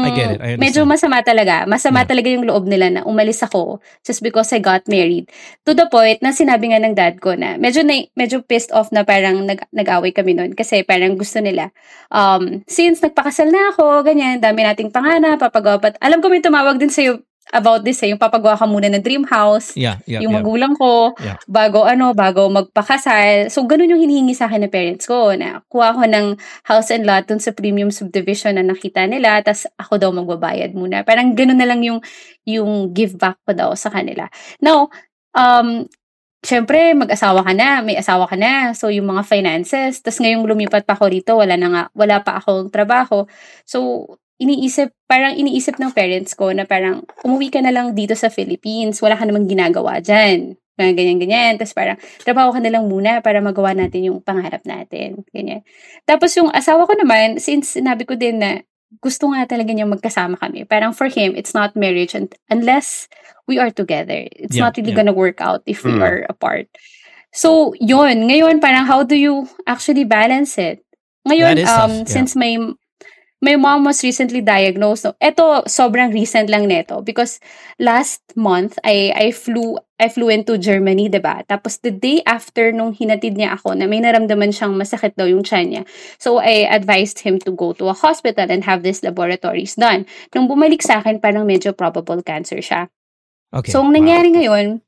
medyo 0.60 0.84
masama 0.84 1.24
talaga. 1.24 1.64
Masama 1.68 2.04
Yeah. 2.04 2.10
talaga 2.12 2.28
yung 2.30 2.46
loob 2.46 2.68
nila 2.68 2.92
na 2.92 3.02
umalis 3.08 3.42
ako 3.42 3.80
just 4.04 4.20
because 4.22 4.52
I 4.52 4.60
got 4.60 4.86
married. 4.92 5.32
To 5.64 5.74
the 5.74 5.88
point 5.88 6.20
na 6.22 6.36
sinabi 6.36 6.72
nga 6.72 6.80
ng 6.84 6.94
dad 6.94 7.18
ko 7.24 7.34
na 7.34 7.56
medyo 7.56 7.82
na, 7.82 7.98
medyo 8.14 8.44
pissed 8.44 8.70
off 8.76 8.92
na 8.92 9.08
parang 9.08 9.48
nag, 9.48 9.64
nag-away 9.72 10.12
kami 10.12 10.36
noon 10.36 10.54
kasi 10.54 10.84
parang 10.84 11.16
gusto 11.16 11.40
nila 11.40 11.72
um 12.14 12.62
since 12.70 13.02
nagpakasal 13.02 13.50
na 13.50 13.74
ako, 13.74 14.06
ganyan, 14.06 14.38
dami 14.38 14.62
nating 14.62 14.94
panganap, 14.94 15.42
papagawa 15.42 15.82
pa. 15.82 15.90
Alam 16.04 16.22
ko 16.22 16.30
may 16.30 16.44
tumawag 16.44 16.78
din 16.78 16.92
sa'yo 16.92 17.24
about 17.54 17.86
this, 17.86 18.02
eh, 18.02 18.10
yung 18.10 18.22
papagawa 18.22 18.58
ka 18.58 18.66
muna 18.66 18.90
ng 18.90 19.04
dream 19.06 19.26
house 19.28 19.78
Yeah, 19.78 20.02
yeah, 20.10 20.24
yung 20.26 20.34
yeah. 20.34 20.42
magulang 20.42 20.74
ko, 20.74 21.14
Yeah. 21.22 21.38
bago 21.46 21.86
ano, 21.86 22.16
bago 22.18 22.50
magpakasal. 22.50 23.54
So, 23.54 23.68
ganun 23.70 23.94
yung 23.94 24.02
hinihingi 24.02 24.34
sa 24.34 24.50
akin 24.50 24.66
ng 24.66 24.74
parents 24.74 25.06
ko 25.06 25.34
na 25.38 25.62
kuha 25.70 25.94
ko 25.94 26.04
ng 26.08 26.40
house 26.66 26.90
and 26.90 27.06
lot 27.06 27.30
dun 27.30 27.38
sa 27.38 27.54
premium 27.54 27.94
subdivision 27.94 28.58
na 28.58 28.66
nakita 28.66 29.06
nila, 29.06 29.42
tas 29.46 29.70
ako 29.78 30.02
daw 30.02 30.10
magbabayad 30.10 30.74
muna. 30.74 31.06
Parang 31.06 31.38
ganun 31.38 31.60
na 31.60 31.68
lang 31.70 31.86
yung, 31.86 32.00
yung 32.48 32.90
give 32.96 33.14
back 33.20 33.38
ko 33.46 33.54
daw 33.54 33.70
sa 33.78 33.94
kanila. 33.94 34.26
Now, 34.64 34.90
um, 35.38 35.86
Siyempre, 36.46 36.94
mag-asawa 36.94 37.42
ka 37.42 37.58
na, 37.58 37.82
may 37.82 37.98
asawa 37.98 38.30
ka 38.30 38.38
na. 38.38 38.70
So, 38.78 38.94
yung 38.94 39.10
mga 39.10 39.26
finances. 39.26 39.98
Tapos 40.06 40.22
ngayong 40.22 40.46
lumipat 40.46 40.86
pa 40.86 40.94
ako 40.94 41.10
rito, 41.10 41.34
wala 41.34 41.58
na 41.58 41.68
nga, 41.74 41.84
wala 41.98 42.22
pa 42.22 42.38
akong 42.38 42.70
trabaho. 42.70 43.26
So, 43.66 44.06
iniisip, 44.42 44.92
parang 45.08 45.36
iniisip 45.36 45.80
ng 45.80 45.92
parents 45.96 46.36
ko 46.36 46.52
na 46.52 46.68
parang 46.68 47.08
umuwi 47.24 47.52
ka 47.54 47.60
na 47.64 47.72
lang 47.72 47.96
dito 47.96 48.14
sa 48.18 48.28
Philippines, 48.28 49.00
wala 49.00 49.16
ka 49.16 49.24
namang 49.24 49.48
ginagawa 49.48 50.04
dyan. 50.04 50.60
Parang 50.76 50.92
ganyan-ganyan. 50.92 51.56
Tapos 51.56 51.72
parang, 51.72 51.96
trabaho 52.28 52.52
ka 52.52 52.60
na 52.60 52.68
lang 52.68 52.84
muna 52.92 53.24
para 53.24 53.40
magawa 53.40 53.72
natin 53.72 54.12
yung 54.12 54.20
pangarap 54.20 54.60
natin. 54.68 55.24
Ganyan. 55.32 55.64
Tapos 56.04 56.36
yung 56.36 56.52
asawa 56.52 56.84
ko 56.84 56.94
naman, 57.00 57.40
since 57.40 57.80
sinabi 57.80 58.04
ko 58.04 58.20
din 58.20 58.44
na 58.44 58.60
gusto 59.00 59.32
nga 59.32 59.48
talaga 59.48 59.72
niya 59.72 59.88
magkasama 59.88 60.36
kami. 60.36 60.68
Parang 60.68 60.92
for 60.92 61.08
him, 61.08 61.32
it's 61.36 61.56
not 61.56 61.76
marriage 61.80 62.12
and 62.12 62.32
unless 62.52 63.08
we 63.48 63.56
are 63.56 63.72
together. 63.72 64.28
It's 64.36 64.56
Yeah, 64.56 64.68
not 64.68 64.76
really 64.76 64.92
yeah. 64.92 65.00
gonna 65.00 65.16
work 65.16 65.40
out 65.40 65.64
if 65.64 65.84
we 65.88 65.96
Mm. 65.96 66.04
are 66.04 66.20
apart. 66.28 66.68
So, 67.36 67.76
yun. 67.80 68.28
Ngayon, 68.32 68.64
parang 68.64 68.88
how 68.88 69.04
do 69.04 69.16
you 69.16 69.48
actually 69.68 70.04
balance 70.08 70.56
it? 70.60 70.84
Ngayon, 71.28 71.60
is 71.60 71.68
tough, 71.68 71.92
um, 71.92 71.96
yeah. 72.04 72.08
since 72.08 72.32
my 72.36 72.56
my 73.44 73.56
mom 73.56 73.84
was 73.84 74.04
recently 74.04 74.40
diagnosed. 74.40 75.06
No, 75.06 75.14
ito 75.20 75.64
sobrang 75.68 76.14
recent 76.16 76.48
lang 76.48 76.68
neto 76.68 77.02
because 77.04 77.40
last 77.80 78.24
month 78.36 78.80
I 78.84 79.12
I 79.12 79.28
flew 79.36 79.76
I 80.00 80.08
flew 80.12 80.32
into 80.32 80.56
Germany, 80.56 81.12
'di 81.12 81.20
ba? 81.20 81.44
Tapos 81.48 81.80
the 81.84 81.92
day 81.92 82.24
after 82.24 82.72
nung 82.72 82.96
hinatid 82.96 83.36
niya 83.36 83.60
ako 83.60 83.76
na 83.76 83.88
may 83.88 84.00
naramdaman 84.00 84.56
siyang 84.56 84.76
masakit 84.76 85.16
daw 85.20 85.28
yung 85.28 85.44
tiyan 85.44 85.68
niya. 85.72 85.84
So 86.20 86.40
I 86.40 86.68
advised 86.68 87.24
him 87.24 87.40
to 87.44 87.52
go 87.52 87.76
to 87.76 87.92
a 87.92 87.96
hospital 87.96 88.48
and 88.48 88.64
have 88.64 88.84
these 88.84 89.04
laboratories 89.04 89.76
done. 89.76 90.08
Nung 90.32 90.48
bumalik 90.48 90.84
sa 90.84 91.04
akin, 91.04 91.20
parang 91.20 91.44
medyo 91.44 91.76
probable 91.76 92.24
cancer 92.24 92.60
siya. 92.64 92.88
Okay. 93.56 93.72
So, 93.72 93.80
ang 93.80 93.96
nangyari 93.96 94.36
ngayon, 94.36 94.84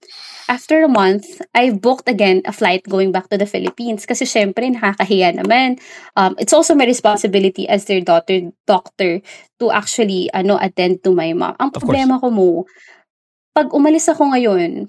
after 0.48 0.84
a 0.84 0.92
month, 0.92 1.44
I 1.54 1.70
booked 1.72 2.08
again 2.08 2.42
a 2.48 2.52
flight 2.56 2.84
going 2.88 3.12
back 3.12 3.30
to 3.30 3.38
the 3.38 3.46
Philippines 3.46 4.08
kasi 4.08 4.24
syempre 4.24 4.68
nakakahiya 4.72 5.36
naman. 5.36 5.80
Um, 6.16 6.36
it's 6.40 6.56
also 6.56 6.74
my 6.74 6.88
responsibility 6.88 7.68
as 7.68 7.86
their 7.86 8.02
daughter 8.02 8.52
doctor 8.66 9.20
to 9.60 9.66
actually 9.72 10.32
ano 10.32 10.56
attend 10.60 11.04
to 11.04 11.12
my 11.12 11.36
mom. 11.36 11.56
Ang 11.60 11.76
Of 11.76 11.84
problema 11.84 12.20
ko 12.20 12.32
mo, 12.32 12.50
pag 13.52 13.70
umalis 13.76 14.08
ako 14.08 14.32
ngayon, 14.32 14.88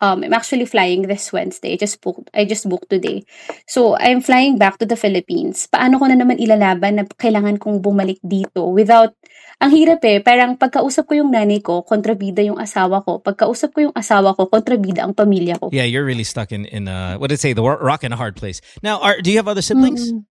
um, 0.00 0.18
I'm 0.24 0.34
actually 0.34 0.66
flying 0.66 1.06
this 1.06 1.32
Wednesday. 1.32 1.74
I 1.74 1.78
just 1.78 2.00
booked, 2.00 2.30
I 2.34 2.44
just 2.44 2.68
booked 2.68 2.90
today. 2.90 3.22
So, 3.68 3.96
I'm 3.96 4.20
flying 4.20 4.58
back 4.58 4.78
to 4.80 4.86
the 4.86 4.96
Philippines. 4.96 5.68
Paano 5.70 6.00
ko 6.00 6.08
na 6.08 6.16
naman 6.16 6.40
ilalaban 6.40 6.98
na 6.98 7.04
kailangan 7.06 7.60
kong 7.60 7.84
bumalik 7.84 8.18
dito 8.24 8.72
without 8.72 9.14
ang 9.60 9.70
hirap 9.76 10.00
eh, 10.08 10.24
parang 10.24 10.56
pagkausap 10.56 11.04
ko 11.04 11.20
yung 11.20 11.28
nanay 11.28 11.60
ko, 11.60 11.84
kontrabida 11.84 12.40
yung 12.40 12.56
asawa 12.56 13.04
ko. 13.04 13.20
Pagkausap 13.20 13.76
ko 13.76 13.92
yung 13.92 13.94
asawa 13.94 14.32
ko, 14.32 14.48
kontrabida 14.48 15.04
ang 15.04 15.12
pamilya 15.12 15.60
ko. 15.60 15.68
yeah, 15.68 15.84
you're 15.84 16.04
really 16.04 16.24
stuck 16.24 16.48
in 16.50 16.64
in 16.72 16.88
uh, 16.88 17.20
what 17.20 17.28
did 17.28 17.36
it 17.36 17.44
say 17.44 17.52
the 17.52 17.62
rock 17.62 18.00
and 18.00 18.16
a 18.16 18.18
hard 18.18 18.34
place. 18.40 18.64
Now, 18.80 18.98
are 19.04 19.20
do 19.20 19.28
you 19.28 19.36
have 19.36 19.48
other 19.48 19.62
siblings? 19.62 20.12
Mm. 20.12 20.24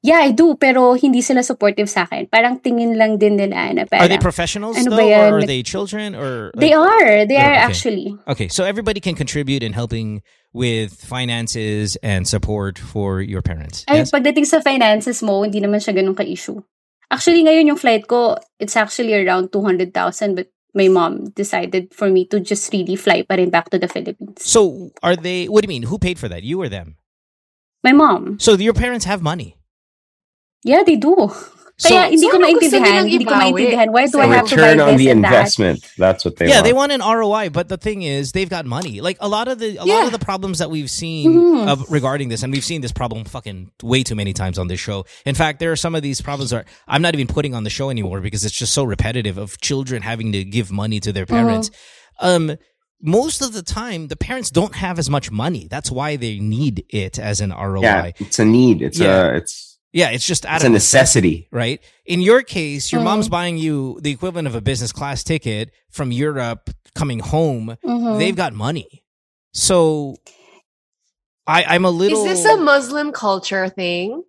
Yeah, 0.00 0.24
I 0.24 0.32
do, 0.32 0.56
pero 0.56 0.96
hindi 0.96 1.20
sila 1.20 1.44
supportive 1.44 1.88
sa 1.90 2.08
akin. 2.08 2.32
Parang 2.32 2.60
tingin 2.64 2.96
lang 2.96 3.18
din 3.20 3.36
nila 3.36 3.72
na 3.76 3.84
Are 3.84 4.08
they 4.08 4.16
parang, 4.16 4.24
professionals 4.24 4.76
ano 4.80 4.96
though, 4.96 5.12
or 5.12 5.40
are 5.40 5.44
they 5.44 5.60
children, 5.60 6.14
or 6.16 6.48
they 6.56 6.72
are, 6.72 7.26
they 7.28 7.36
Yeah, 7.36 7.44
are 7.44 7.56
okay. 7.60 7.68
actually. 7.76 8.08
Okay, 8.24 8.48
so 8.48 8.64
everybody 8.64 9.00
can 9.00 9.12
contribute 9.12 9.60
in 9.60 9.72
helping 9.76 10.24
with 10.56 10.96
finances 10.96 11.96
and 12.00 12.24
support 12.24 12.78
for 12.80 13.20
your 13.20 13.42
parents. 13.44 13.84
Ay, 13.88 14.00
Yes? 14.00 14.08
pagdating 14.08 14.48
sa 14.48 14.64
finances 14.64 15.20
mo, 15.20 15.44
hindi 15.44 15.60
naman 15.60 15.82
siya 15.84 15.92
ganun 15.92 16.16
ka-issue. 16.16 16.56
Actually, 17.10 17.46
ngayon 17.46 17.70
yung 17.70 17.78
flight 17.78 18.06
ko, 18.06 18.36
it's 18.58 18.76
actually 18.76 19.14
around 19.14 19.52
200,000 19.52 20.34
but 20.34 20.50
my 20.74 20.88
mom 20.88 21.30
decided 21.32 21.94
for 21.94 22.10
me 22.10 22.26
to 22.26 22.40
just 22.40 22.72
really 22.72 22.96
fly 22.96 23.22
pa 23.22 23.34
rin 23.40 23.48
back 23.48 23.70
to 23.70 23.78
the 23.78 23.88
Philippines. 23.88 24.42
So, 24.44 24.92
are 25.02 25.16
they? 25.16 25.46
What 25.46 25.62
do 25.62 25.66
you 25.70 25.74
mean? 25.80 25.88
Who 25.88 25.98
paid 25.98 26.18
for 26.18 26.28
that? 26.28 26.42
You 26.42 26.60
or 26.60 26.68
them? 26.68 26.96
My 27.86 27.92
mom. 27.92 28.38
So 28.40 28.54
your 28.58 28.74
parents 28.74 29.06
have 29.06 29.22
money. 29.22 29.56
Yeah, 30.64 30.82
they 30.82 30.96
do. 30.96 31.30
So, 31.78 31.90
Kaya 31.90 32.08
hindi 32.08 32.24
ko 32.24 32.32
So, 32.32 32.36
ano 32.40 32.46
gusto 32.56 32.80
maintindihan. 32.80 32.80
nilang 33.04 33.10
Hindi 33.10 33.24
ko 33.26 33.34
maintindihan. 33.34 33.88
Why 33.92 34.04
do 34.06 34.10
So, 34.12 34.20
I 34.20 34.26
have 34.32 34.48
to 34.48 34.56
buy 34.56 34.62
return 34.72 34.80
on 34.80 34.96
the 34.96 35.08
and 35.10 35.24
that? 35.24 35.28
investment. 35.28 35.84
That's 35.98 36.24
what 36.24 36.36
they 36.36 36.48
yeah, 36.48 36.54
want. 36.54 36.64
they 36.64 36.72
want 36.72 36.92
an 36.92 37.02
ROI, 37.04 37.50
but 37.50 37.68
the 37.68 37.76
thing 37.76 38.00
is, 38.00 38.32
they've 38.32 38.48
got 38.48 38.64
money. 38.64 39.02
Like 39.02 39.18
a 39.20 39.28
lot 39.28 39.46
of 39.48 39.58
the 39.58 39.76
a 39.76 39.84
lot 39.84 40.06
of 40.06 40.12
the 40.12 40.18
problems 40.18 40.58
that 40.60 40.70
we've 40.70 40.88
seen 40.90 41.36
Mhm. 41.36 41.68
of 41.68 41.84
regarding 41.92 42.30
this, 42.30 42.42
and 42.42 42.50
we've 42.50 42.64
seen 42.64 42.80
this 42.80 42.92
problem 42.92 43.24
fucking 43.28 43.70
way 43.82 44.02
too 44.02 44.14
many 44.16 44.32
times 44.32 44.56
on 44.58 44.68
this 44.68 44.80
show. 44.80 45.04
In 45.26 45.34
fact, 45.34 45.60
there 45.60 45.70
are 45.70 45.76
some 45.76 45.94
of 45.94 46.00
these 46.00 46.22
problems 46.24 46.48
that 46.50 46.64
I'm 46.88 47.02
not 47.02 47.12
even 47.12 47.26
putting 47.28 47.52
on 47.54 47.64
the 47.64 47.70
show 47.70 47.90
anymore 47.90 48.20
because 48.24 48.44
it's 48.46 48.56
just 48.56 48.72
so 48.72 48.82
repetitive 48.84 49.36
of 49.36 49.60
children 49.60 50.00
having 50.00 50.32
to 50.32 50.44
give 50.44 50.72
money 50.72 50.98
to 51.00 51.12
their 51.12 51.26
parents. 51.26 51.68
Um, 52.20 52.56
most 53.02 53.42
of 53.44 53.52
the 53.52 53.60
time, 53.62 54.08
the 54.08 54.16
parents 54.16 54.48
don't 54.48 54.76
have 54.76 54.98
as 54.98 55.10
much 55.10 55.30
money. 55.30 55.68
That's 55.68 55.90
why 55.90 56.16
they 56.16 56.38
need 56.40 56.84
it 56.88 57.18
as 57.20 57.42
an 57.44 57.52
ROI. 57.52 57.82
yeah, 57.84 58.10
it's 58.16 58.38
a 58.38 58.44
need. 58.48 58.80
It's 58.80 58.98
Yeah. 58.98 59.36
a 59.36 59.44
it's 59.44 59.75
Yeah, 59.96 60.10
it's 60.12 60.26
just 60.26 60.44
out 60.44 60.56
it's 60.56 60.64
a 60.64 60.66
of 60.68 60.72
necessity. 60.76 61.48
right? 61.50 61.80
In 62.04 62.20
your 62.20 62.42
case, 62.44 62.92
your 62.92 63.00
Mhm. 63.00 63.04
mom's 63.08 63.28
buying 63.32 63.56
you 63.56 63.96
the 64.04 64.10
equivalent 64.12 64.46
of 64.46 64.54
a 64.54 64.60
business 64.60 64.92
class 64.92 65.24
ticket 65.24 65.72
from 65.88 66.12
Europe 66.12 66.68
coming 66.94 67.20
home. 67.20 67.76
Mhm. 67.82 68.18
They've 68.20 68.36
got 68.36 68.52
money. 68.52 69.02
So 69.54 70.16
I, 71.46 71.64
I'm 71.64 71.84
a 71.86 71.90
little 71.90 72.26
Is 72.26 72.42
this 72.42 72.52
a 72.52 72.56
Muslim 72.58 73.10
culture 73.12 73.68
thing? 73.70 74.22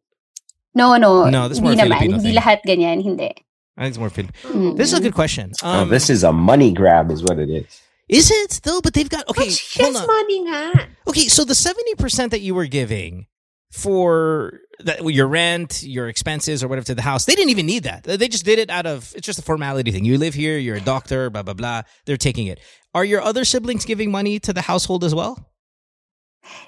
No, 0.74 0.96
no. 0.96 1.30
No, 1.30 1.50
this 1.50 1.58
is 1.58 1.62
more 1.62 1.72
hindi 1.72 1.84
a 1.84 1.86
naman. 1.86 2.00
Filipino 2.00 2.18
Hindi 2.22 2.32
thing. 2.32 2.42
lahat 2.42 2.60
ganyan. 2.66 3.04
Hindi. 3.04 3.32
I 3.78 3.82
think 3.84 3.90
it's 3.90 3.98
more 3.98 4.10
Phil- 4.10 4.26
Mm. 4.44 4.78
This 4.78 4.94
is 4.94 5.00
a 5.00 5.02
good 5.02 5.14
question. 5.16 5.52
Oh, 5.64 5.82
Um, 5.82 5.90
this 5.90 6.10
is 6.10 6.24
a 6.24 6.32
money 6.32 6.72
grab, 6.72 7.12
is 7.12 7.24
what 7.24 7.40
it 7.40 7.50
is. 7.50 7.66
is 8.08 8.32
it 8.32 8.62
though? 8.64 8.80
But 8.82 8.94
they've 8.94 9.10
got 9.10 9.28
okay. 9.30 9.46
But 9.46 9.54
she 9.54 9.84
Hold 9.84 9.98
on. 9.98 10.08
money 10.08 10.40
nga. 10.48 10.88
Okay, 11.10 11.28
so 11.28 11.44
the 11.44 11.56
seventy 11.56 11.94
percent 11.96 12.32
that 12.32 12.42
you 12.42 12.56
were 12.56 12.68
giving 12.68 13.26
for 13.72 14.62
that 14.86 15.04
your 15.04 15.28
rent, 15.28 15.84
your 15.84 16.08
expenses, 16.08 16.64
or 16.64 16.68
whatever 16.68 16.86
to 16.86 16.96
the 16.96 17.02
house, 17.02 17.26
they 17.26 17.36
didn't 17.36 17.50
even 17.50 17.66
need 17.66 17.84
that. 17.84 18.04
They 18.04 18.28
just 18.28 18.46
did 18.46 18.60
it 18.60 18.70
out 18.70 18.86
of 18.86 19.14
it's 19.16 19.26
just 19.26 19.40
a 19.40 19.46
formality 19.46 19.92
thing. 19.92 20.06
You 20.06 20.18
live 20.18 20.34
here, 20.34 20.58
you're 20.58 20.78
a 20.78 20.82
doctor, 20.82 21.30
blah 21.30 21.44
blah 21.44 21.54
blah. 21.56 21.82
They're 22.06 22.18
taking 22.18 22.48
it. 22.48 22.60
Are 22.94 23.06
your 23.06 23.22
other 23.22 23.46
siblings 23.46 23.86
giving 23.86 24.12
money 24.12 24.40
to 24.40 24.54
the 24.54 24.62
household 24.62 25.04
as 25.04 25.14
well? 25.14 25.38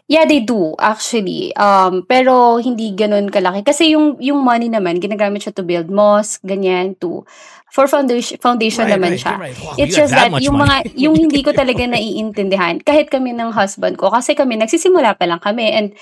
Yeah, 0.09 0.25
they 0.25 0.41
do 0.41 0.75
actually. 0.81 1.55
Um, 1.55 2.03
pero 2.03 2.57
hindi 2.59 2.91
ganun 2.97 3.29
kalaki 3.31 3.63
kasi 3.63 3.93
yung 3.95 4.17
yung 4.19 4.41
money 4.43 4.67
naman 4.67 4.99
ginagamit 4.99 5.45
siya 5.45 5.55
to 5.55 5.63
build 5.63 5.87
mosque, 5.87 6.41
ganyan 6.43 6.99
to 6.99 7.23
for 7.69 7.85
foundation 7.87 8.35
foundation 8.41 8.89
Right, 8.89 8.97
naman 8.97 9.15
right, 9.15 9.21
siya. 9.21 9.33
right. 9.39 9.57
Wow, 9.61 9.77
It's 9.77 9.95
just 9.95 10.11
that 10.11 10.33
that, 10.33 10.41
yung 10.41 10.57
money. 10.57 10.83
mga 10.83 10.99
yung 10.99 11.15
hindi 11.15 11.39
ko 11.45 11.53
talaga 11.53 11.85
naiintindihan 11.85 12.81
kahit 12.83 13.07
kami 13.13 13.31
ng 13.37 13.53
husband 13.53 13.95
ko 13.95 14.09
kasi 14.11 14.33
kami 14.35 14.57
nagsisimula 14.57 15.15
pa 15.15 15.29
lang 15.29 15.39
kami 15.39 15.69
and 15.71 15.93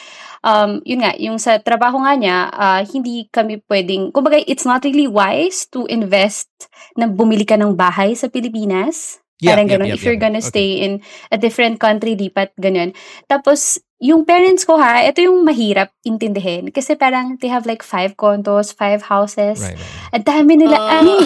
um 0.44 0.82
yun 0.84 1.02
nga 1.02 1.14
yung 1.18 1.38
sa 1.38 1.58
trabaho 1.62 2.02
nga 2.04 2.14
niya 2.18 2.38
ah, 2.50 2.82
hindi 2.82 3.26
kami 3.30 3.62
pwedeng 3.66 4.10
kumbaga 4.12 4.38
it's 4.46 4.66
not 4.66 4.82
really 4.86 5.08
wise 5.08 5.66
to 5.70 5.86
invest 5.90 6.50
na 6.98 7.06
bumili 7.06 7.46
ka 7.46 7.56
ng 7.56 7.78
bahay 7.78 8.18
sa 8.18 8.28
Pilipinas. 8.28 9.22
Yeah, 9.38 9.54
Parang 9.54 9.70
yeah, 9.70 9.74
ganun. 9.78 9.88
yeah, 9.94 9.98
If 9.98 10.02
you're 10.02 10.18
yeah. 10.18 10.26
gonna 10.26 10.42
Okay. 10.42 10.50
stay 10.50 10.70
in 10.82 11.06
a 11.30 11.38
different 11.38 11.78
country, 11.78 12.18
lipat, 12.18 12.58
ganun. 12.58 12.98
Tapos, 13.30 13.78
yung 14.02 14.26
parents 14.26 14.66
ko 14.66 14.82
ha, 14.82 15.06
ito 15.06 15.22
yung 15.22 15.46
mahirap 15.46 15.94
intindihin. 16.02 16.74
Kasi 16.74 16.98
parang 16.98 17.38
they 17.38 17.46
have 17.46 17.70
like 17.70 17.86
five 17.86 18.18
condos, 18.18 18.74
five 18.74 19.06
houses. 19.06 19.62
Right, 19.62 19.78
right, 19.78 19.78
right. 19.78 20.14
Ang 20.18 20.26
dami 20.26 20.54
nila. 20.58 20.78
Uh. 20.82 20.90
I 20.90 20.98
mean, 21.06 21.26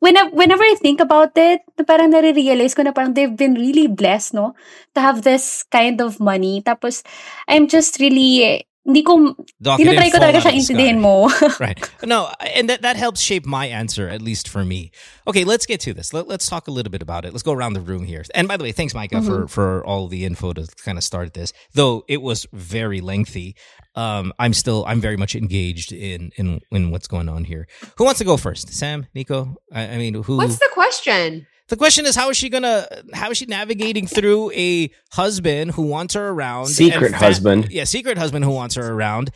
whenever, 0.00 0.30
whenever 0.30 0.62
I 0.62 0.76
think 0.80 1.00
about 1.00 1.32
it, 1.36 1.62
parang 1.86 2.10
nare-realize 2.10 2.74
ko 2.74 2.82
na 2.82 2.92
parang 2.92 3.14
they've 3.14 3.36
been 3.36 3.54
really 3.54 3.86
blessed, 3.86 4.34
no? 4.34 4.54
To 4.94 5.00
have 5.00 5.22
this 5.22 5.62
kind 5.68 6.00
of 6.00 6.20
money. 6.20 6.62
Tapos, 6.62 7.02
I'm 7.48 7.68
just 7.68 8.00
really, 8.00 8.66
hindi 8.88 9.02
ko, 9.02 9.36
Doc, 9.60 9.78
it 9.80 9.84
didn't 9.84 10.00
tinatry 10.00 10.12
ko 10.12 10.18
talaga 10.18 10.40
siya 10.40 10.48
of 10.48 10.54
the 10.56 10.60
sky. 10.64 10.74
intindihin 10.74 10.98
mo. 10.98 11.28
right. 11.60 11.76
No, 12.08 12.32
and 12.40 12.70
that, 12.70 12.80
that 12.80 12.96
helps 12.96 13.20
shape 13.20 13.44
my 13.44 13.66
answer, 13.66 14.08
at 14.08 14.22
least 14.22 14.48
for 14.48 14.64
me. 14.64 14.90
Okay, 15.26 15.44
let's 15.44 15.66
get 15.66 15.78
to 15.80 15.92
this. 15.92 16.14
Let, 16.14 16.26
let's 16.26 16.48
talk 16.48 16.68
a 16.68 16.70
little 16.70 16.90
bit 16.90 17.02
about 17.02 17.26
it. 17.26 17.32
Let's 17.32 17.42
go 17.42 17.52
around 17.52 17.74
the 17.74 17.82
room 17.82 18.04
here. 18.04 18.24
And 18.34 18.48
by 18.48 18.56
the 18.56 18.64
way, 18.64 18.72
thanks, 18.72 18.94
Micah, 18.94 19.20
for, 19.20 19.46
for 19.46 19.84
all 19.84 20.08
the 20.08 20.24
info 20.24 20.54
to 20.54 20.66
kind 20.82 20.96
of 20.96 21.04
start 21.04 21.34
this. 21.34 21.52
Though 21.74 22.02
it 22.08 22.22
was 22.22 22.46
very 22.54 23.02
lengthy, 23.02 23.56
um, 23.94 24.32
I'm 24.38 24.54
still, 24.54 24.86
I'm 24.88 25.02
very 25.02 25.18
much 25.18 25.36
engaged 25.36 25.92
in, 25.92 26.30
in, 26.36 26.60
in 26.72 26.90
what's 26.90 27.08
going 27.08 27.28
on 27.28 27.44
here. 27.44 27.68
Who 27.98 28.04
wants 28.04 28.18
to 28.20 28.24
go 28.24 28.38
first? 28.38 28.72
Sam, 28.72 29.06
Nico? 29.14 29.56
I, 29.70 29.82
I 29.82 29.98
mean, 29.98 30.14
who? 30.14 30.38
What's 30.38 30.58
the 30.58 30.70
question? 30.72 31.46
The 31.68 31.76
question 31.76 32.06
is, 32.06 32.16
how 32.16 32.30
is 32.30 32.36
she 32.36 32.48
gonna? 32.48 32.86
How 33.12 33.30
is 33.30 33.36
she 33.38 33.46
navigating 33.46 34.06
through 34.06 34.50
a 34.52 34.90
husband 35.12 35.72
who 35.72 35.82
wants 35.82 36.14
her 36.14 36.28
around? 36.28 36.66
Secret 36.66 37.06
and 37.06 37.14
husband. 37.14 37.68
Yeah, 37.70 37.84
secret 37.84 38.16
husband 38.16 38.44
who 38.44 38.52
wants 38.52 38.76
her 38.76 38.92
around. 38.92 39.30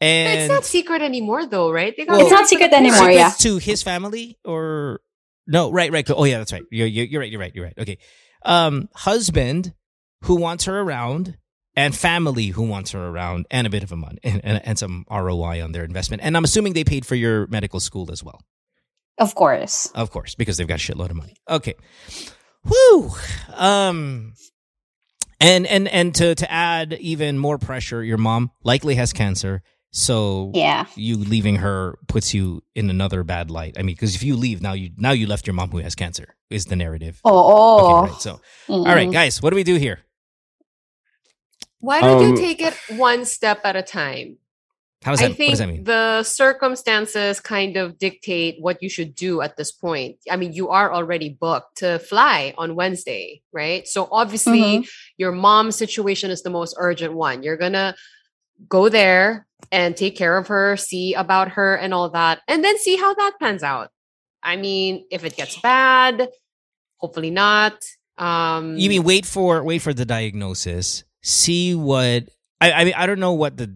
And 0.00 0.40
it's 0.40 0.50
not 0.50 0.64
secret 0.64 1.00
anymore, 1.00 1.46
though, 1.46 1.70
right? 1.70 1.94
They 1.96 2.04
got 2.04 2.16
Well- 2.18 2.26
It's 2.26 2.30
not 2.30 2.48
secret 2.48 2.72
anymore, 2.72 2.98
secret 2.98 3.14
yeah. 3.14 3.30
to 3.38 3.56
his 3.58 3.82
family 3.82 4.36
or 4.44 5.00
no? 5.46 5.70
Right, 5.70 5.90
right. 5.90 6.08
Oh 6.10 6.24
yeah, 6.24 6.38
that's 6.38 6.52
right. 6.52 6.64
You're, 6.70 6.86
you're, 6.86 7.06
you're 7.06 7.20
right. 7.20 7.30
You're 7.30 7.40
right. 7.40 7.54
You're 7.54 7.64
right. 7.64 7.78
Okay. 7.78 7.98
Um, 8.44 8.88
husband 8.94 9.72
who 10.22 10.36
wants 10.36 10.64
her 10.64 10.80
around. 10.80 11.38
And 11.78 11.94
family 11.94 12.46
who 12.46 12.62
wants 12.62 12.92
her 12.92 13.06
around, 13.06 13.44
and 13.50 13.66
a 13.66 13.70
bit 13.70 13.82
of 13.82 13.92
a 13.92 13.96
money, 13.96 14.16
and, 14.24 14.40
and, 14.42 14.62
and 14.66 14.78
some 14.78 15.04
ROI 15.10 15.62
on 15.62 15.72
their 15.72 15.84
investment. 15.84 16.22
And 16.22 16.34
I'm 16.34 16.42
assuming 16.42 16.72
they 16.72 16.84
paid 16.84 17.04
for 17.04 17.14
your 17.16 17.46
medical 17.48 17.80
school 17.80 18.10
as 18.10 18.24
well. 18.24 18.40
Of 19.18 19.34
course. 19.34 19.90
Of 19.94 20.10
course, 20.10 20.34
because 20.34 20.56
they've 20.56 20.68
got 20.68 20.80
a 20.80 20.92
shitload 20.92 21.10
of 21.10 21.16
money. 21.16 21.36
Okay. 21.48 21.74
Whew. 22.66 23.10
Um 23.54 24.34
and 25.40 25.66
and 25.66 25.88
and 25.88 26.14
to 26.16 26.34
to 26.34 26.50
add 26.50 26.94
even 26.94 27.38
more 27.38 27.58
pressure, 27.58 28.02
your 28.02 28.18
mom 28.18 28.50
likely 28.64 28.94
has 28.96 29.12
cancer 29.12 29.62
So 29.92 30.50
Yeah. 30.54 30.84
you 30.96 31.16
leaving 31.16 31.56
her 31.56 31.98
puts 32.08 32.34
you 32.34 32.62
in 32.74 32.90
another 32.90 33.22
bad 33.24 33.50
light. 33.50 33.76
I 33.78 33.82
mean, 33.82 33.94
because 33.94 34.14
if 34.14 34.22
you 34.22 34.36
leave 34.36 34.60
now, 34.60 34.74
you 34.74 34.90
now 34.96 35.12
you 35.12 35.26
left 35.26 35.46
your 35.46 35.54
mom 35.54 35.70
who 35.70 35.78
has 35.78 35.94
cancer. 35.94 36.34
Is 36.50 36.66
the 36.66 36.76
narrative? 36.76 37.20
Oh. 37.24 37.32
oh. 37.32 37.80
Okay, 37.84 38.10
right. 38.12 38.20
So 38.20 38.40
all 38.68 38.84
right, 38.84 39.08
Mm. 39.08 39.12
guys, 39.12 39.40
what 39.42 39.50
do 39.50 39.56
we 39.56 39.64
do 39.64 39.76
here? 39.76 40.00
Why 41.80 42.00
don't 42.00 42.22
Um, 42.22 42.30
you 42.30 42.36
take 42.36 42.60
it 42.60 42.74
one 42.98 43.24
step 43.24 43.60
at 43.64 43.76
a 43.76 43.82
time? 43.82 44.38
How 45.06 45.12
does 45.12 45.20
I 45.20 45.24
that? 45.24 45.30
What 45.30 45.36
think 45.38 45.50
does 45.50 45.58
that 45.60 45.68
mean? 45.68 45.84
the 45.84 46.22
circumstances 46.24 47.38
kind 47.38 47.76
of 47.76 47.96
dictate 47.96 48.56
what 48.60 48.82
you 48.82 48.88
should 48.90 49.14
do 49.14 49.40
at 49.40 49.56
this 49.56 49.70
point. 49.70 50.16
I 50.28 50.34
mean, 50.36 50.52
you 50.52 50.70
are 50.70 50.92
already 50.92 51.28
booked 51.30 51.78
to 51.78 52.00
fly 52.00 52.54
on 52.58 52.74
Wednesday, 52.74 53.40
right? 53.52 53.86
So 53.86 54.08
obviously, 54.10 54.60
Mhm. 54.60 54.88
your 55.16 55.30
mom's 55.30 55.76
situation 55.76 56.32
is 56.32 56.42
the 56.42 56.50
most 56.50 56.74
urgent 56.76 57.14
one. 57.14 57.44
You're 57.44 57.56
gonna 57.56 57.94
go 58.68 58.88
there 58.88 59.46
and 59.70 59.96
take 59.96 60.16
care 60.16 60.36
of 60.36 60.48
her, 60.48 60.76
see 60.76 61.14
about 61.14 61.48
her, 61.52 61.76
and 61.76 61.94
all 61.94 62.10
that, 62.10 62.40
and 62.48 62.64
then 62.64 62.76
see 62.78 62.96
how 62.96 63.14
that 63.14 63.34
pans 63.40 63.62
out. 63.62 63.90
I 64.42 64.56
mean, 64.56 65.06
if 65.12 65.24
it 65.24 65.36
gets 65.36 65.56
bad, 65.60 66.28
hopefully 66.98 67.30
not. 67.30 67.74
Um, 68.18 68.76
You 68.76 68.88
mean 68.88 69.04
wait 69.04 69.24
for 69.26 69.62
wait 69.62 69.82
for 69.82 69.94
the 69.94 70.04
diagnosis, 70.04 71.04
see 71.22 71.74
what 71.76 72.24
I 72.60 72.72
I 72.72 72.84
mean 72.84 72.94
I 72.96 73.06
don't 73.06 73.20
know 73.20 73.34
what 73.34 73.56
the 73.56 73.68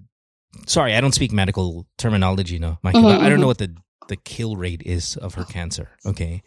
sorry 0.66 0.94
I 0.94 1.01
don't 1.01 1.12
speak 1.14 1.32
medical 1.32 1.86
terminology 1.98 2.59
no, 2.59 2.78
Mike. 2.82 2.94
Mhm, 2.94 3.18
I 3.20 3.28
don't 3.28 3.40
know 3.40 3.46
what 3.46 3.59
the 3.59 3.74
the 4.09 4.16
kill 4.16 4.57
rate 4.57 4.82
is 4.84 5.16
of 5.16 5.34
her 5.34 5.44
cancer. 5.44 5.90
Okay, 6.05 6.42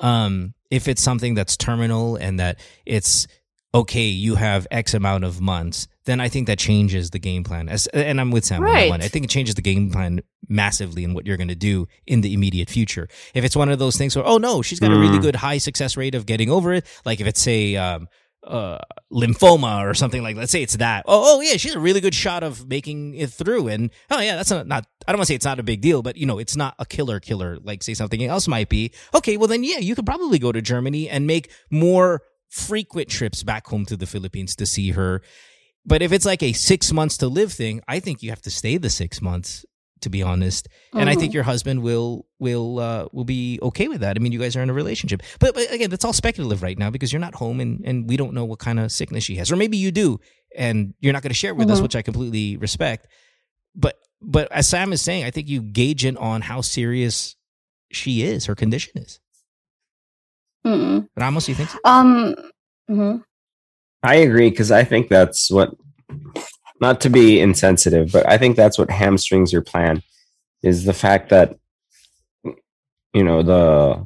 um, 0.00 0.54
if 0.70 0.88
it's 0.88 1.02
something 1.02 1.34
that's 1.34 1.56
terminal 1.56 2.16
and 2.16 2.40
that 2.40 2.58
it's 2.84 3.26
okay, 3.72 4.06
you 4.06 4.34
have 4.36 4.66
X 4.70 4.94
amount 4.94 5.24
of 5.24 5.40
months, 5.40 5.88
then 6.04 6.20
I 6.20 6.28
think 6.28 6.46
that 6.46 6.58
changes 6.58 7.10
the 7.10 7.18
game 7.18 7.44
plan. 7.44 7.68
As 7.68 7.86
and 7.88 8.20
I'm 8.20 8.30
with 8.30 8.44
Sam 8.44 8.64
on 8.64 8.72
that 8.72 8.88
one. 8.88 9.02
I 9.02 9.08
think 9.08 9.24
it 9.24 9.30
changes 9.30 9.54
the 9.54 9.62
game 9.62 9.90
plan 9.90 10.20
massively 10.48 11.02
in 11.04 11.14
what 11.14 11.26
you're 11.26 11.36
going 11.36 11.48
to 11.48 11.54
do 11.54 11.86
in 12.06 12.20
the 12.20 12.34
immediate 12.34 12.68
future. 12.70 13.08
If 13.34 13.44
it's 13.44 13.56
one 13.56 13.68
of 13.68 13.78
those 13.78 13.96
things 13.96 14.14
where 14.16 14.26
oh 14.26 14.38
no, 14.38 14.62
she's 14.62 14.80
got 14.80 14.92
a 14.92 14.98
really 14.98 15.18
Mm. 15.18 15.22
good 15.22 15.36
high 15.36 15.58
success 15.58 15.96
rate 15.96 16.14
of 16.14 16.26
getting 16.26 16.50
over 16.50 16.72
it, 16.74 16.84
like 17.04 17.20
if 17.20 17.26
it's 17.26 17.40
say 17.40 17.76
um, 17.76 18.08
uh, 18.46 18.78
lymphoma 19.12 19.84
or 19.84 19.94
something 19.94 20.22
like 20.22 20.36
let's 20.36 20.52
say 20.52 20.62
it's 20.62 20.76
that. 20.76 21.04
Oh, 21.06 21.36
oh 21.36 21.40
yeah 21.40 21.56
she's 21.56 21.74
a 21.74 21.80
really 21.80 22.00
good 22.00 22.14
shot 22.14 22.42
of 22.42 22.68
making 22.68 23.14
it 23.14 23.30
through. 23.30 23.68
And 23.68 23.90
oh 24.10 24.20
yeah 24.20 24.36
that's 24.36 24.50
not, 24.50 24.66
not 24.66 24.86
i 25.06 25.12
don't 25.12 25.18
want 25.18 25.26
to 25.26 25.32
say 25.32 25.34
it's 25.34 25.44
not 25.44 25.58
a 25.58 25.62
big 25.62 25.80
deal 25.80 26.02
but 26.02 26.16
you 26.16 26.26
know 26.26 26.38
it's 26.38 26.56
not 26.56 26.74
a 26.78 26.86
killer 26.86 27.20
killer 27.20 27.58
like 27.62 27.82
say 27.82 27.94
something 27.94 28.22
else 28.24 28.48
might 28.48 28.68
be. 28.68 28.92
Okay 29.14 29.36
well 29.36 29.48
then 29.48 29.64
yeah 29.64 29.78
you 29.78 29.94
could 29.94 30.06
probably 30.06 30.38
go 30.38 30.52
to 30.52 30.62
germany 30.62 31.08
and 31.08 31.26
make 31.26 31.50
more 31.70 32.22
frequent 32.48 33.08
trips 33.08 33.42
back 33.42 33.66
home 33.66 33.84
to 33.86 33.96
the 33.96 34.06
philippines 34.06 34.56
to 34.56 34.66
see 34.66 34.90
her. 34.92 35.22
But 35.86 36.00
if 36.00 36.12
it's 36.12 36.24
like 36.24 36.42
a 36.42 36.54
six 36.54 36.92
months 36.92 37.18
to 37.18 37.28
live 37.28 37.52
thing 37.52 37.80
i 37.88 38.00
think 38.00 38.22
you 38.22 38.30
have 38.30 38.42
to 38.42 38.50
stay 38.50 38.76
the 38.76 38.90
six 38.90 39.20
months 39.20 39.64
to 40.04 40.10
be 40.10 40.22
honest 40.22 40.68
and 40.92 41.10
I 41.10 41.14
Mhm. 41.14 41.18
think 41.20 41.34
your 41.34 41.42
husband 41.42 41.82
will 41.82 42.26
will 42.38 42.78
uh, 42.78 43.08
will 43.12 43.24
be 43.24 43.58
okay 43.62 43.88
with 43.88 44.00
that. 44.00 44.16
I 44.16 44.20
mean, 44.20 44.32
you 44.32 44.38
guys 44.38 44.54
are 44.56 44.62
in 44.62 44.70
a 44.70 44.74
relationship, 44.74 45.22
but, 45.40 45.54
but 45.54 45.70
again, 45.72 45.90
that's 45.90 46.04
all 46.04 46.12
speculative 46.12 46.62
right 46.62 46.78
now 46.78 46.90
because 46.90 47.12
you're 47.12 47.20
not 47.20 47.34
home 47.34 47.58
and 47.60 47.82
and 47.84 48.08
we 48.08 48.16
don't 48.16 48.32
know 48.32 48.44
what 48.44 48.58
kind 48.60 48.78
of 48.80 48.92
sickness 48.92 49.24
she 49.24 49.34
has, 49.36 49.50
or 49.50 49.56
maybe 49.56 49.76
you 49.76 49.90
do, 49.90 50.20
and 50.56 50.94
you're 51.00 51.12
not 51.12 51.22
going 51.22 51.30
to 51.30 51.34
share 51.42 51.50
it 51.50 51.56
with 51.56 51.68
us, 51.70 51.78
Mhm. 51.80 51.82
which 51.82 51.96
I 51.96 52.02
completely 52.02 52.56
respect. 52.56 53.06
But 53.74 53.98
but 54.22 54.50
as 54.52 54.68
Sam 54.68 54.92
is 54.92 55.02
saying, 55.02 55.24
I 55.24 55.30
think 55.30 55.48
you 55.48 55.60
gauge 55.62 56.04
it 56.04 56.16
on 56.16 56.42
how 56.42 56.60
serious 56.62 57.34
she 57.92 58.22
is, 58.22 58.46
her 58.46 58.54
condition 58.54 58.92
is. 59.02 59.20
Mm-mm. 60.66 61.08
Ramos, 61.16 61.48
you 61.48 61.54
think? 61.54 61.70
So? 61.70 61.78
Um. 61.84 62.34
mhm. 62.90 63.22
I 64.02 64.16
agree 64.16 64.50
because 64.50 64.70
I 64.70 64.84
think 64.84 65.08
that's 65.08 65.50
what, 65.50 65.74
not 66.80 67.00
to 67.02 67.10
be 67.10 67.40
insensitive, 67.40 68.12
but 68.12 68.28
I 68.28 68.38
think 68.38 68.56
that's 68.56 68.78
what 68.78 68.90
hamstrings 68.90 69.52
your 69.52 69.62
plan 69.62 70.02
is 70.62 70.84
the 70.84 70.92
fact 70.92 71.30
that, 71.30 71.56
you 73.12 73.24
know, 73.24 73.42
the 73.42 74.04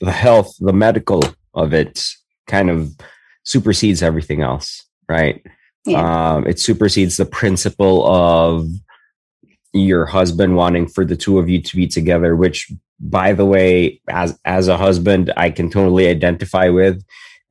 the 0.00 0.12
health, 0.12 0.54
the 0.60 0.72
medical 0.72 1.22
of 1.52 1.74
it 1.74 2.06
kind 2.46 2.70
of 2.70 2.96
supersedes 3.44 4.02
everything 4.02 4.40
else, 4.40 4.84
right? 5.08 5.44
Yeah. 5.84 6.34
Um, 6.34 6.46
it 6.46 6.58
supersedes 6.58 7.16
the 7.16 7.26
principle 7.26 8.06
of 8.06 8.68
your 9.72 10.06
husband 10.06 10.56
wanting 10.56 10.88
for 10.88 11.04
the 11.04 11.16
two 11.16 11.38
of 11.38 11.48
you 11.48 11.60
to 11.62 11.76
be 11.76 11.86
together, 11.86 12.36
which, 12.36 12.70
by 12.98 13.32
the 13.32 13.46
way, 13.46 14.00
as 14.08 14.38
as 14.44 14.68
a 14.68 14.76
husband, 14.76 15.32
I 15.36 15.50
can 15.50 15.70
totally 15.70 16.08
identify 16.08 16.68
with. 16.68 17.02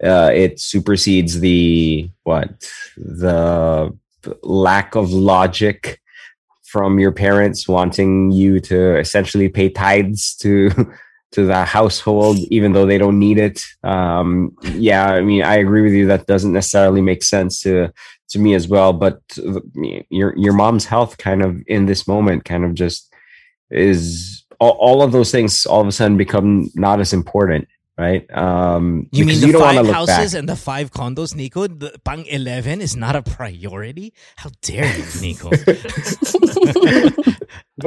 Uh, 0.04 0.32
it 0.34 0.60
supersedes 0.60 1.40
the 1.40 2.10
what 2.24 2.50
the 2.98 3.98
lack 4.43 4.95
of 4.95 5.11
logic 5.11 6.01
from 6.63 6.99
your 6.99 7.11
parents 7.11 7.67
wanting 7.67 8.32
you 8.32 8.59
to 8.59 8.97
essentially 8.99 9.49
pay 9.49 9.70
tithes 9.70 10.36
to 10.36 10.70
to 11.32 11.45
the 11.45 11.63
household 11.63 12.38
even 12.49 12.74
though 12.74 12.88
they 12.88 12.97
don't 12.97 13.20
need 13.20 13.38
it. 13.38 13.61
Um 13.84 14.55
yeah 14.74 15.07
i 15.07 15.22
mean 15.22 15.43
i 15.43 15.55
agree 15.55 15.82
with 15.82 15.93
you. 15.93 16.07
That 16.07 16.28
doesn't 16.28 16.53
necessarily 16.53 17.01
make 17.01 17.24
sense 17.24 17.61
to 17.61 17.91
to 18.30 18.39
me 18.39 18.53
as 18.53 18.67
well 18.67 18.93
but 18.93 19.22
your 20.09 20.38
your 20.38 20.53
mom's 20.53 20.86
health 20.86 21.17
kind 21.17 21.41
of 21.41 21.61
in 21.67 21.86
this 21.88 22.07
moment 22.07 22.45
kind 22.45 22.63
of 22.63 22.74
just 22.76 23.11
is 23.72 24.45
all, 24.59 24.72
all 24.72 25.01
of 25.01 25.11
those 25.11 25.32
things 25.32 25.65
all 25.65 25.82
of 25.82 25.88
a 25.88 25.91
sudden 25.91 26.17
become 26.17 26.70
not 26.76 26.99
as 26.99 27.13
important 27.13 27.67
right 28.00 28.24
um 28.32 29.08
You 29.12 29.26
mean 29.26 29.39
the 29.41 29.47
you 29.47 29.54
don't 29.54 29.62
five 29.62 29.84
look 29.86 29.91
back 30.08 30.24
houses 30.24 30.34
and 30.34 30.47
the 30.47 30.56
five 30.56 30.91
condos, 30.91 31.36
Nico? 31.36 31.68
The 31.68 31.91
pang 32.08 32.26
eleven 32.26 32.80
is 32.82 32.95
not 32.95 33.16
a 33.16 33.22
priority. 33.22 34.14
How 34.38 34.50
dare 34.62 34.88
you, 34.88 35.12
Nico? 35.20 35.52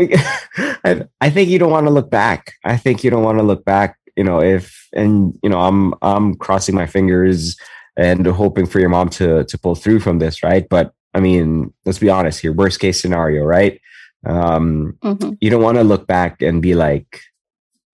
I, 0.84 1.04
I 1.20 1.30
think 1.30 1.48
you 1.48 1.58
don't 1.58 1.70
want 1.70 1.86
to 1.86 1.92
look 1.92 2.10
back. 2.10 2.52
I 2.64 2.76
think 2.76 3.04
you 3.04 3.10
don't 3.10 3.24
want 3.24 3.38
to 3.38 3.44
look 3.44 3.64
back. 3.64 3.96
You 4.16 4.24
know, 4.24 4.40
if 4.42 4.88
and 4.92 5.38
you 5.42 5.48
know, 5.48 5.60
I'm 5.60 5.94
I'm 6.02 6.34
crossing 6.36 6.74
my 6.74 6.86
fingers 6.86 7.56
and 7.96 8.26
hoping 8.26 8.66
for 8.66 8.80
your 8.80 8.88
mom 8.88 9.08
to 9.10 9.44
to 9.44 9.58
pull 9.58 9.74
through 9.74 10.00
from 10.00 10.18
this, 10.18 10.42
right? 10.42 10.68
But 10.68 10.92
I 11.14 11.20
mean, 11.20 11.72
let's 11.84 11.98
be 11.98 12.10
honest 12.10 12.40
here. 12.40 12.52
Worst 12.52 12.80
case 12.80 13.00
scenario, 13.00 13.44
right? 13.44 13.80
Um, 14.24 14.96
Mhm. 15.02 15.36
you 15.40 15.50
don't 15.50 15.62
want 15.62 15.78
to 15.78 15.84
look 15.84 16.06
back 16.06 16.42
and 16.42 16.62
be 16.62 16.74
like, 16.74 17.20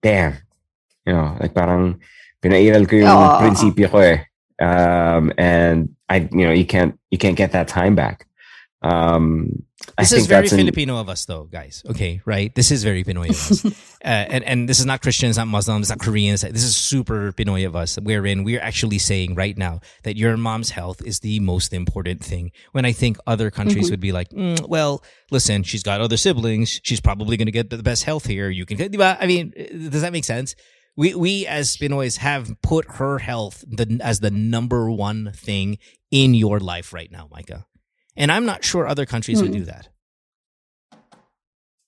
damn, 0.03 0.37
you 1.05 1.13
know, 1.13 1.37
like 1.39 1.53
parang 1.53 1.99
pinairal 2.41 2.87
ko 2.87 2.95
yung 2.95 3.09
Oo. 3.11 3.39
prinsipyo 3.43 3.87
ko 3.91 3.97
eh. 3.99 4.23
Um, 4.59 5.31
and 5.37 5.95
I, 6.09 6.27
you 6.31 6.45
know, 6.45 6.51
you 6.51 6.65
can't 6.65 6.99
you 7.11 7.17
can't 7.17 7.37
get 7.37 7.51
that 7.53 7.67
time 7.67 7.95
back. 7.95 8.27
Um, 8.81 9.63
I 9.97 10.03
This 10.03 10.11
think 10.11 10.21
is 10.21 10.27
very 10.27 10.41
that's 10.43 10.53
an- 10.53 10.59
Filipino 10.59 10.97
of 10.99 11.09
us, 11.09 11.25
though, 11.25 11.43
guys. 11.45 11.83
Okay, 11.89 12.21
right? 12.25 12.53
This 12.55 12.71
is 12.71 12.83
very 12.83 13.03
Pinoy 13.03 13.29
of 13.29 13.35
us. 13.51 13.65
uh, 14.03 14.07
and, 14.07 14.43
and 14.43 14.69
this 14.69 14.79
is 14.79 14.85
not 14.85 15.01
Christians, 15.01 15.35
not 15.37 15.47
Muslims, 15.47 15.89
not 15.89 15.99
Koreans. 15.99 16.41
This 16.41 16.63
is 16.63 16.75
super 16.75 17.31
Pinoy 17.33 17.65
of 17.67 17.75
us, 17.75 17.95
wherein 18.01 18.43
we're 18.43 18.61
actually 18.61 18.99
saying 18.99 19.35
right 19.35 19.57
now 19.57 19.79
that 20.03 20.15
your 20.15 20.37
mom's 20.37 20.71
health 20.71 21.01
is 21.05 21.19
the 21.19 21.39
most 21.39 21.73
important 21.73 22.23
thing. 22.23 22.51
When 22.71 22.85
I 22.85 22.91
think 22.91 23.17
other 23.27 23.51
countries 23.51 23.87
Mhm. 23.87 23.91
would 23.91 23.99
be 23.99 24.11
like, 24.11 24.29
"Mm, 24.31 24.67
well, 24.67 25.03
listen, 25.31 25.63
she's 25.63 25.83
got 25.83 25.99
other 25.99 26.17
siblings. 26.17 26.79
She's 26.83 26.99
probably 27.01 27.35
going 27.35 27.47
to 27.47 27.55
get 27.55 27.69
the 27.69 27.83
best 27.83 28.03
health 28.03 28.27
here. 28.27 28.49
You 28.49 28.65
can. 28.65 28.79
I 29.01 29.27
mean, 29.27 29.51
does 29.91 30.01
that 30.03 30.11
make 30.13 30.23
sense? 30.25 30.55
We, 30.99 31.15
we 31.15 31.47
as 31.47 31.77
Pinoys 31.77 32.17
have 32.17 32.61
put 32.61 32.85
her 32.99 33.19
health 33.19 33.63
the, 33.65 34.01
as 34.03 34.19
the 34.19 34.29
number 34.31 34.91
one 34.91 35.31
thing 35.33 35.77
in 36.11 36.33
your 36.33 36.59
life 36.59 36.91
right 36.91 37.09
now, 37.09 37.29
Micah. 37.31 37.65
And 38.17 38.29
I'm 38.29 38.45
not 38.45 38.65
sure 38.65 38.85
other 38.85 39.05
countries 39.05 39.41
would 39.41 39.51
Hmm. 39.51 39.59
do 39.59 39.65
that. 39.65 39.87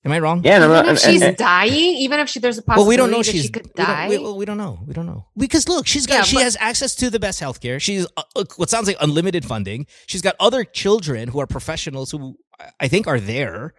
Am 0.06 0.12
I 0.14 0.20
wrong? 0.20 0.42
Yeah, 0.46 0.56
and 0.56 0.64
I'm 0.64 0.70
even 0.72 0.76
not, 0.78 0.86
if 0.86 1.04
and- 1.04 1.14
she's 1.14 1.22
and- 1.22 1.36
dying, 1.38 1.74
even 2.06 2.20
if 2.22 2.30
she, 2.30 2.40
there's 2.40 2.58
a 2.58 2.62
possibility 2.64 2.78
Well, 2.78 2.86
possibility 2.86 2.90
we 2.90 2.98
don't 2.98 3.12
know 3.12 3.18
that 3.18 3.32
she's. 3.32 3.42
she 3.44 3.50
could 3.50 3.66
we 3.68 3.72
don't- 3.76 3.86
die. 3.86 4.10
We, 4.10 4.18
well, 4.18 4.38
we 4.38 4.46
don't 4.46 4.58
know. 4.58 4.80
We 4.88 4.94
don't 4.94 5.06
know 5.06 5.28
because 5.38 5.68
look, 5.68 5.86
she's 5.88 6.08
got. 6.08 6.16
Yeah, 6.16 6.22
she 6.24 6.36
but- 6.38 6.44
has 6.44 6.58
access 6.60 6.96
to 6.96 7.10
the 7.10 7.20
best 7.20 7.42
healthcare. 7.42 7.80
She's 7.82 8.08
uh, 8.18 8.24
uh, 8.36 8.46
what 8.56 8.70
sounds 8.70 8.88
like 8.88 8.98
unlimited 9.02 9.44
funding. 9.46 9.86
She's 10.08 10.22
got 10.22 10.36
other 10.40 10.64
children 10.64 11.28
who 11.28 11.40
are 11.42 11.48
professionals 11.48 12.10
who 12.12 12.38
I 12.80 12.88
think 12.88 13.06
are 13.08 13.20
there. 13.20 13.74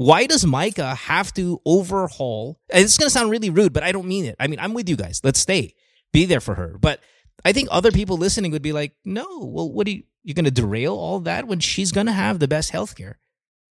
Why 0.00 0.24
does 0.24 0.46
Micah 0.46 0.94
have 0.94 1.30
to 1.34 1.60
overhaul? 1.66 2.58
And 2.70 2.82
it's 2.82 2.96
going 2.96 3.08
to 3.08 3.12
sound 3.12 3.30
really 3.30 3.50
rude, 3.50 3.74
but 3.74 3.82
I 3.82 3.92
don't 3.92 4.06
mean 4.06 4.24
it. 4.24 4.34
I 4.40 4.46
mean, 4.46 4.58
I'm 4.58 4.72
with 4.72 4.88
you 4.88 4.96
guys. 4.96 5.20
Let's 5.22 5.38
stay, 5.38 5.74
be 6.10 6.24
there 6.24 6.40
for 6.40 6.54
her. 6.54 6.78
But 6.80 7.00
I 7.44 7.52
think 7.52 7.68
other 7.70 7.92
people 7.92 8.16
listening 8.16 8.50
would 8.52 8.62
be 8.62 8.72
like, 8.72 8.94
no. 9.04 9.26
Well, 9.42 9.70
what 9.70 9.86
are 9.86 9.90
you? 9.90 10.04
You're 10.22 10.34
going 10.34 10.46
to 10.46 10.50
derail 10.50 10.94
all 10.94 11.20
that 11.20 11.46
when 11.46 11.60
she's 11.60 11.92
going 11.92 12.06
to 12.06 12.12
have 12.12 12.38
the 12.38 12.48
best 12.48 12.72
healthcare. 12.72 13.16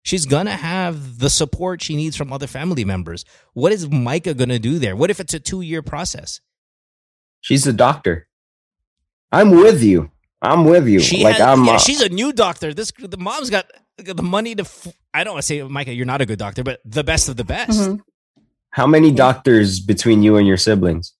She's 0.01 0.27
gonna 0.27 0.55
have 0.55 1.17
the 1.17 1.31
support 1.31 1.81
she 1.81 1.95
needs 1.95 2.15
from 2.15 2.31
other 2.31 2.45
family 2.45 2.85
members. 2.85 3.25
What 3.53 3.71
is 3.71 3.89
Micah 3.89 4.35
gonna 4.35 4.59
do 4.59 4.77
there? 4.77 4.95
What 4.95 5.09
if 5.09 5.19
it's 5.19 5.33
a 5.33 5.39
two 5.39 5.61
year 5.61 5.81
process? 5.81 6.41
she's 7.41 7.65
a 7.65 7.73
doctor. 7.73 8.27
I'm 9.31 9.49
with 9.49 9.81
you. 9.81 10.11
I'm 10.43 10.63
with 10.63 10.87
you. 10.87 10.99
She 10.99 11.23
like 11.23 11.37
has- 11.37 11.41
I'm. 11.41 11.65
yeah, 11.65 11.73
uh, 11.73 11.79
she's 11.79 12.01
a 12.01 12.09
new 12.09 12.31
doctor. 12.33 12.71
This 12.71 12.91
the 12.99 13.17
mom's 13.17 13.49
got 13.49 13.65
the 13.97 14.21
money 14.21 14.53
to. 14.53 14.61
F- 14.61 14.93
I 15.15 15.23
don't 15.23 15.39
want 15.39 15.47
to 15.47 15.47
say 15.47 15.63
Micah, 15.63 15.95
you're 15.95 16.05
not 16.05 16.19
a 16.19 16.27
good 16.27 16.39
doctor, 16.39 16.59
but 16.63 16.83
the 16.83 17.03
best 17.07 17.31
of 17.31 17.39
the 17.39 17.47
best. 17.47 17.79
Mhm. 17.79 18.03
how 18.75 18.83
many 18.83 19.07
doctors 19.07 19.79
between 19.79 20.19
you 20.19 20.35
and 20.35 20.43
your 20.43 20.59
siblings? 20.59 21.15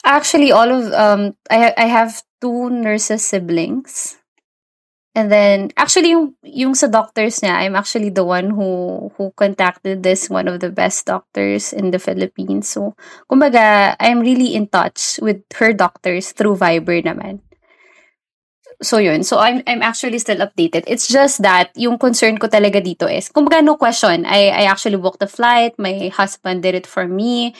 Actually, 0.00 0.48
all 0.48 0.64
of 0.72 0.88
um, 0.96 1.36
I 1.52 1.56
ha- 1.68 1.76
I 1.76 1.86
have 1.92 2.24
two 2.40 2.72
nurses 2.72 3.20
siblings. 3.20 4.16
And 5.12 5.28
then 5.28 5.68
actually 5.76 6.16
yung 6.16 6.32
yung 6.40 6.72
sa 6.72 6.88
doctors 6.88 7.44
niya, 7.44 7.52
I'm 7.68 7.76
actually 7.76 8.08
the 8.08 8.24
one 8.24 8.48
who 8.48 9.12
who 9.20 9.28
contacted 9.36 10.00
this 10.00 10.32
one 10.32 10.48
of 10.48 10.64
the 10.64 10.72
best 10.72 11.04
doctors 11.04 11.76
in 11.76 11.92
the 11.92 12.00
Philippines. 12.00 12.72
So, 12.72 12.96
kumbaga, 13.28 13.92
I'm 14.00 14.24
really 14.24 14.56
in 14.56 14.72
touch 14.72 15.20
with 15.20 15.44
her 15.60 15.76
doctors 15.76 16.32
through 16.32 16.56
Viber 16.56 17.04
naman. 17.04 17.44
So 18.82 18.98
yun. 18.98 19.22
So 19.22 19.38
I'm 19.38 19.62
I'm 19.70 19.78
actually 19.78 20.18
still 20.18 20.42
updated. 20.42 20.90
It's 20.90 21.06
just 21.06 21.38
that 21.46 21.70
yung 21.78 22.02
concern 22.02 22.34
ko 22.42 22.50
talaga 22.50 22.82
dito 22.82 23.06
is, 23.06 23.30
kumbaga 23.30 23.62
no 23.62 23.78
question, 23.78 24.26
I 24.26 24.50
I 24.50 24.62
actually 24.66 24.98
booked 24.98 25.22
the 25.22 25.30
flight. 25.30 25.78
My 25.78 26.10
husband 26.10 26.66
did 26.66 26.74
it 26.74 26.90
for 26.90 27.06
me. 27.06 27.54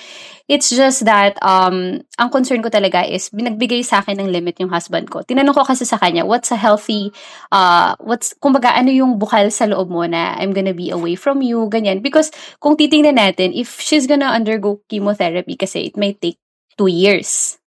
It's 0.51 0.75
just 0.75 1.07
that 1.07 1.39
um 1.39 2.03
ang 2.19 2.29
concern 2.35 2.59
ko 2.59 2.75
talaga 2.75 3.07
is 3.07 3.31
binagbigay 3.31 3.87
sa 3.87 4.03
akin 4.03 4.19
ng 4.19 4.35
limit 4.35 4.59
yung 4.59 4.75
husband 4.75 5.07
ko. 5.15 5.23
Tinanong 5.23 5.55
ko 5.55 5.63
kasi 5.63 5.87
sa 5.87 5.97
kanya, 5.97 6.27
what's 6.27 6.51
a 6.51 6.59
healthy 6.59 7.15
uh 7.55 7.95
what's 8.03 8.35
kumbaga 8.43 8.75
ano 8.75 8.91
yung 8.91 9.23
bukal 9.23 9.47
sa 9.55 9.71
loob 9.71 9.95
mo 9.95 10.03
na 10.03 10.35
I'm 10.43 10.51
gonna 10.51 10.75
be 10.75 10.91
away 10.91 11.15
from 11.15 11.39
you, 11.39 11.71
ganyan. 11.71 12.03
Because 12.03 12.35
kung 12.59 12.75
titingnan 12.75 13.23
natin, 13.23 13.55
if 13.55 13.79
she's 13.79 14.11
gonna 14.11 14.35
undergo 14.35 14.83
chemotherapy 14.91 15.55
kasi 15.55 15.87
it 15.87 15.95
may 15.95 16.19
take 16.19 16.43
two 16.75 16.91
years. 16.91 17.62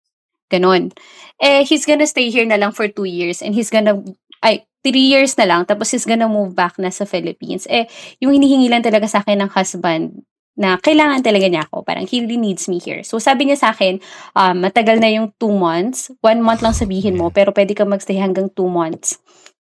Ganon. 0.51 0.91
Eh, 1.39 1.63
he's 1.63 1.87
gonna 1.87 2.05
stay 2.05 2.27
here 2.27 2.45
na 2.45 2.59
lang 2.59 2.75
for 2.75 2.91
two 2.91 3.07
years 3.07 3.39
and 3.39 3.55
he's 3.55 3.71
gonna, 3.71 3.97
ay, 4.43 4.67
three 4.83 5.07
years 5.07 5.33
na 5.39 5.47
lang, 5.47 5.63
tapos 5.63 5.95
he's 5.95 6.03
gonna 6.03 6.27
move 6.27 6.51
back 6.51 6.75
na 6.75 6.91
sa 6.91 7.07
Philippines. 7.07 7.63
Eh, 7.71 7.87
yung 8.19 8.35
hinihingi 8.35 8.67
lang 8.67 8.83
talaga 8.83 9.07
sa 9.07 9.23
akin 9.23 9.47
ng 9.47 9.51
husband 9.55 10.27
na 10.59 10.75
kailangan 10.77 11.23
talaga 11.23 11.47
niya 11.47 11.63
ako. 11.65 11.87
Parang 11.87 12.03
he 12.05 12.21
really 12.21 12.37
needs 12.37 12.67
me 12.67 12.77
here. 12.77 13.01
So 13.07 13.17
sabi 13.17 13.47
niya 13.47 13.57
sa 13.57 13.69
akin, 13.71 14.03
um, 14.35 14.55
matagal 14.59 14.99
na 14.99 15.09
yung 15.09 15.31
two 15.39 15.53
months. 15.53 16.11
One 16.19 16.43
month 16.43 16.61
lang 16.61 16.75
sabihin 16.75 17.15
mo, 17.15 17.31
pero 17.31 17.55
pwede 17.55 17.71
ka 17.73 17.87
magstay 17.87 18.19
hanggang 18.19 18.51
two 18.51 18.67
months. 18.67 19.17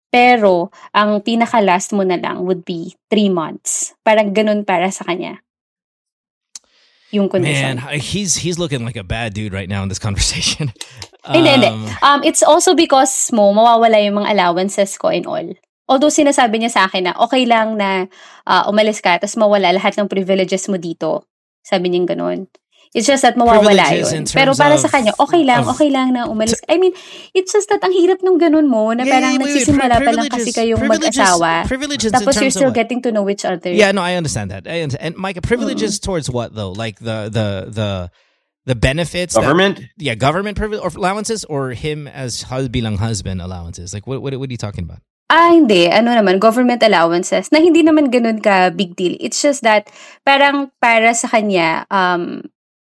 Pero, 0.09 0.73
ang 0.89 1.21
pinaka-last 1.21 1.93
mo 1.93 2.01
na 2.01 2.17
lang 2.17 2.41
would 2.41 2.65
be 2.65 2.97
three 3.13 3.29
months. 3.29 3.93
Parang 4.01 4.33
ganun 4.33 4.65
para 4.65 4.89
sa 4.89 5.05
kanya. 5.05 5.37
Yung 7.09 7.29
condition. 7.29 7.81
Man, 7.81 7.97
he's 7.97 8.37
he's 8.37 8.61
looking 8.61 8.85
like 8.85 8.95
a 8.95 9.03
bad 9.03 9.33
dude 9.33 9.53
right 9.53 9.69
now 9.69 9.81
in 9.81 9.89
this 9.89 9.97
conversation. 10.01 10.69
Hindi, 11.29 11.51
hindi. 11.51 11.67
Um, 11.67 11.85
Um, 12.01 12.21
it's 12.23 12.41
also 12.41 12.73
because 12.73 13.11
mo, 13.35 13.51
mawawala 13.51 13.99
yung 14.01 14.23
mga 14.23 14.33
allowances 14.33 14.95
ko 14.97 15.11
and 15.11 15.27
all. 15.27 15.45
Although 15.85 16.09
sinasabi 16.09 16.57
niya 16.57 16.71
sa 16.71 16.81
akin 16.87 17.11
na 17.11 17.13
okay 17.19 17.43
lang 17.43 17.75
na 17.75 18.07
uh, 18.47 18.63
umalis 18.71 19.03
ka 19.03 19.19
tapos 19.19 19.35
mawala 19.35 19.75
lahat 19.75 19.99
ng 19.99 20.07
privileges 20.07 20.71
mo 20.71 20.79
dito. 20.79 21.27
Sabi 21.61 21.91
niya 21.91 22.15
ganun. 22.15 22.47
It's 22.89 23.05
just 23.05 23.21
that 23.21 23.37
mawawala 23.37 23.85
yun. 23.93 24.25
Pero 24.25 24.57
para 24.57 24.73
sa 24.81 24.89
kanya, 24.89 25.13
okay 25.21 25.45
lang, 25.45 25.61
of- 25.61 25.77
okay 25.77 25.93
lang 25.93 26.09
na 26.09 26.25
umalis. 26.25 26.57
I 26.65 26.81
mean, 26.81 26.97
it's 27.37 27.53
just 27.53 27.69
that 27.69 27.85
ang 27.85 27.93
hirap 27.93 28.25
nung 28.25 28.41
ganun 28.41 28.65
mo 28.65 28.89
na 28.97 29.05
Yeah, 29.05 29.13
parang 29.13 29.33
yeah, 29.37 29.41
nagsisimula 29.45 29.95
pa 30.01 30.09
lang 30.09 30.25
kasi 30.25 30.49
kayong 30.49 30.81
mag-asawa. 30.89 31.69
Privileges 31.69 32.09
in 32.09 32.17
Tapos 32.17 32.33
you're 32.41 32.49
terms 32.49 32.57
of 32.57 32.59
still 32.65 32.73
what? 32.73 32.81
getting 32.81 32.99
to 33.05 33.13
know 33.13 33.29
each 33.29 33.45
other. 33.45 33.69
Yeah, 33.69 33.93
no, 33.93 34.01
I 34.01 34.17
understand 34.17 34.49
that. 34.49 34.65
I 34.65 34.81
understand. 34.81 35.05
And 35.05 35.21
Micah, 35.21 35.45
privileges 35.45 36.01
Mm-hmm. 36.01 36.05
towards 36.09 36.27
what 36.33 36.57
though? 36.57 36.73
Like 36.73 36.97
the 36.97 37.29
the 37.29 37.47
the 37.69 37.89
the 38.65 38.73
benefits 38.73 39.37
that- 39.37 39.45
Government? 39.45 39.85
yeah, 40.01 40.17
government 40.17 40.57
privilege 40.57 40.81
or 40.81 40.89
allowances 40.89 41.45
or 41.45 41.77
him 41.77 42.09
as 42.09 42.41
bilang 42.73 42.97
husband 42.97 43.37
allowances. 43.37 43.93
Like 43.93 44.09
what 44.09 44.21
what 44.25 44.33
what 44.33 44.49
are 44.49 44.53
you 44.53 44.57
talking 44.57 44.89
about? 44.89 45.05
Ah, 45.29 45.53
hindi. 45.53 45.85
Ano 45.85 46.09
naman, 46.09 46.41
government 46.41 46.81
allowances 46.81 47.53
na 47.53 47.61
hindi 47.61 47.85
naman 47.85 48.09
ganun 48.09 48.41
ka 48.41 48.73
big 48.73 48.97
deal. 48.97 49.13
It's 49.21 49.37
just 49.45 49.61
that 49.61 49.85
parang 50.25 50.73
para 50.81 51.13
sa 51.13 51.29
kanya, 51.29 51.85
um, 51.93 52.49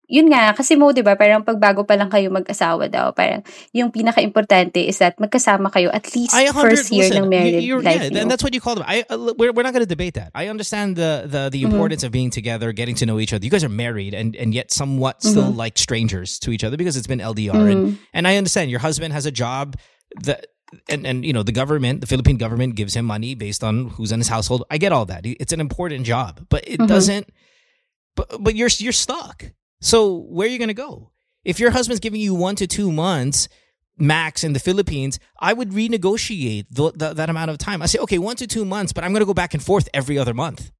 yun 0.08 0.32
nga, 0.32 0.56
kasi 0.56 0.72
mo, 0.74 0.88
di 0.90 1.04
ba, 1.04 1.14
parang 1.14 1.44
pagbago 1.44 1.84
pa 1.86 1.92
lang 1.94 2.08
kayo 2.08 2.32
mag-asawa 2.32 2.88
daw, 2.88 3.12
parang 3.12 3.44
yung 3.76 3.92
pinaka-importante 3.92 4.80
is 4.80 4.96
that 4.98 5.14
magkasama 5.20 5.68
kayo 5.70 5.92
at 5.92 6.08
least 6.16 6.32
I 6.32 6.48
first 6.48 6.88
year 6.90 7.12
listen, 7.12 7.24
ng 7.24 7.28
married 7.28 7.60
you- 7.60 7.76
you're- 7.76 7.84
life 7.84 8.08
yeah, 8.08 8.24
and 8.24 8.30
that's 8.32 8.42
what 8.42 8.56
you 8.56 8.60
call 8.64 8.74
them. 8.74 8.88
I 8.88 9.04
uh, 9.12 9.36
we're, 9.36 9.52
we're 9.52 9.62
not 9.68 9.76
going 9.76 9.84
to 9.84 9.88
debate 9.88 10.14
that. 10.16 10.32
I 10.34 10.48
understand 10.48 10.96
the 10.96 11.28
the 11.28 11.52
the 11.52 11.60
Mhm. 11.62 11.70
importance 11.76 12.02
of 12.02 12.10
being 12.10 12.32
together, 12.32 12.72
getting 12.72 12.96
to 12.96 13.06
know 13.06 13.20
each 13.20 13.36
other. 13.36 13.44
You 13.44 13.52
guys 13.52 13.62
are 13.62 13.70
married 13.72 14.16
and 14.16 14.32
and 14.34 14.56
yet 14.56 14.72
somewhat 14.72 15.20
still 15.20 15.52
like 15.52 15.76
strangers 15.76 16.40
to 16.40 16.50
each 16.56 16.64
other 16.64 16.80
because 16.80 16.96
it's 16.96 17.06
been 17.06 17.20
LDR. 17.20 17.68
And 17.68 17.80
Mhm. 17.92 17.98
and 18.16 18.24
I 18.24 18.40
understand 18.40 18.72
your 18.72 18.80
husband 18.80 19.12
has 19.12 19.28
a 19.28 19.34
job 19.34 19.76
that 20.24 20.48
and 20.88 21.04
and 21.04 21.20
you 21.24 21.36
know 21.36 21.44
the 21.44 21.52
government, 21.52 22.00
the 22.00 22.08
Philippine 22.08 22.40
government 22.40 22.80
gives 22.80 22.96
him 22.96 23.04
money 23.04 23.36
based 23.36 23.60
on 23.60 23.92
who's 24.00 24.08
in 24.12 24.20
his 24.24 24.32
household. 24.32 24.64
I 24.72 24.80
get 24.80 24.88
all 24.92 25.04
that. 25.12 25.28
It's 25.28 25.52
an 25.52 25.60
important 25.60 26.08
job, 26.08 26.48
but 26.48 26.64
it 26.64 26.80
Mhm. 26.80 26.88
doesn't. 26.88 27.28
But 28.16 28.40
but 28.40 28.56
you're 28.56 28.72
you're 28.80 28.96
stuck. 28.96 29.52
So 29.80 30.16
where 30.16 30.48
are 30.48 30.50
you 30.50 30.58
going 30.58 30.68
to 30.68 30.74
go? 30.74 31.12
If 31.44 31.60
your 31.60 31.70
husband's 31.70 32.00
giving 32.00 32.20
you 32.20 32.34
one 32.34 32.56
to 32.56 32.66
two 32.66 32.92
months 32.92 33.48
max 33.96 34.44
in 34.44 34.52
the 34.52 34.60
Philippines, 34.60 35.18
I 35.40 35.52
would 35.52 35.70
renegotiate 35.70 36.66
the, 36.70 36.92
the, 36.92 37.14
that 37.14 37.30
amount 37.30 37.50
of 37.50 37.58
time. 37.58 37.82
I 37.82 37.86
say, 37.86 37.98
okay, 38.00 38.18
one 38.18 38.36
to 38.36 38.46
two 38.46 38.64
months, 38.64 38.92
but 38.92 39.04
I'm 39.04 39.12
going 39.12 39.20
to 39.20 39.26
go 39.26 39.34
back 39.34 39.54
and 39.54 39.62
forth 39.62 39.88
every 39.92 40.18
other 40.18 40.34
month. 40.34 40.70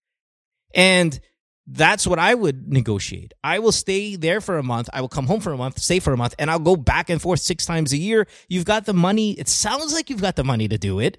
And 0.74 1.18
that's 1.66 2.06
what 2.06 2.18
I 2.18 2.34
would 2.34 2.68
negotiate. 2.68 3.34
I 3.44 3.58
will 3.58 3.72
stay 3.72 4.16
there 4.16 4.40
for 4.40 4.56
a 4.56 4.62
month. 4.62 4.88
I 4.92 5.00
will 5.00 5.08
come 5.08 5.26
home 5.26 5.40
for 5.40 5.52
a 5.52 5.56
month, 5.56 5.78
stay 5.78 5.98
for 6.00 6.12
a 6.12 6.16
month, 6.16 6.34
and 6.38 6.50
I'll 6.50 6.58
go 6.58 6.76
back 6.76 7.10
and 7.10 7.20
forth 7.20 7.40
six 7.40 7.66
times 7.66 7.92
a 7.92 7.98
year. 7.98 8.26
You've 8.48 8.64
got 8.64 8.86
the 8.86 8.94
money. 8.94 9.32
It 9.32 9.48
sounds 9.48 9.92
like 9.92 10.08
you've 10.08 10.22
got 10.22 10.36
the 10.36 10.44
money 10.44 10.68
to 10.68 10.78
do 10.78 10.98
it. 10.98 11.18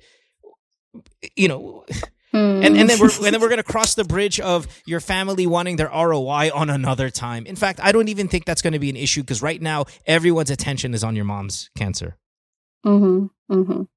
You 1.36 1.48
know, 1.48 1.86
Hmm. 2.32 2.62
and, 2.64 2.78
and 2.78 2.88
then 2.88 3.00
we're 3.00 3.10
and 3.26 3.34
then 3.34 3.42
we're 3.42 3.50
gonna 3.56 3.64
cross 3.64 3.96
the 3.96 4.04
bridge 4.04 4.40
of 4.40 4.68
your 4.86 5.00
family 5.00 5.48
wanting 5.48 5.78
their 5.78 5.90
ROI 5.90 6.52
on 6.54 6.70
another 6.70 7.10
time. 7.10 7.46
In 7.48 7.56
fact, 7.56 7.80
I 7.82 7.92
don't 7.92 8.08
even 8.08 8.28
think 8.28 8.46
that's 8.46 8.62
gonna 8.62 8.78
be 8.80 8.90
an 8.92 8.96
issue 8.96 9.22
because 9.22 9.42
right 9.42 9.60
now 9.62 9.86
everyone's 10.06 10.52
attention 10.52 10.94
is 10.94 11.04
on 11.04 11.16
your 11.16 11.26
mom's 11.26 11.72
cancer. 11.76 12.18
Mhm. 12.86 13.30
Mhm. 13.52 13.88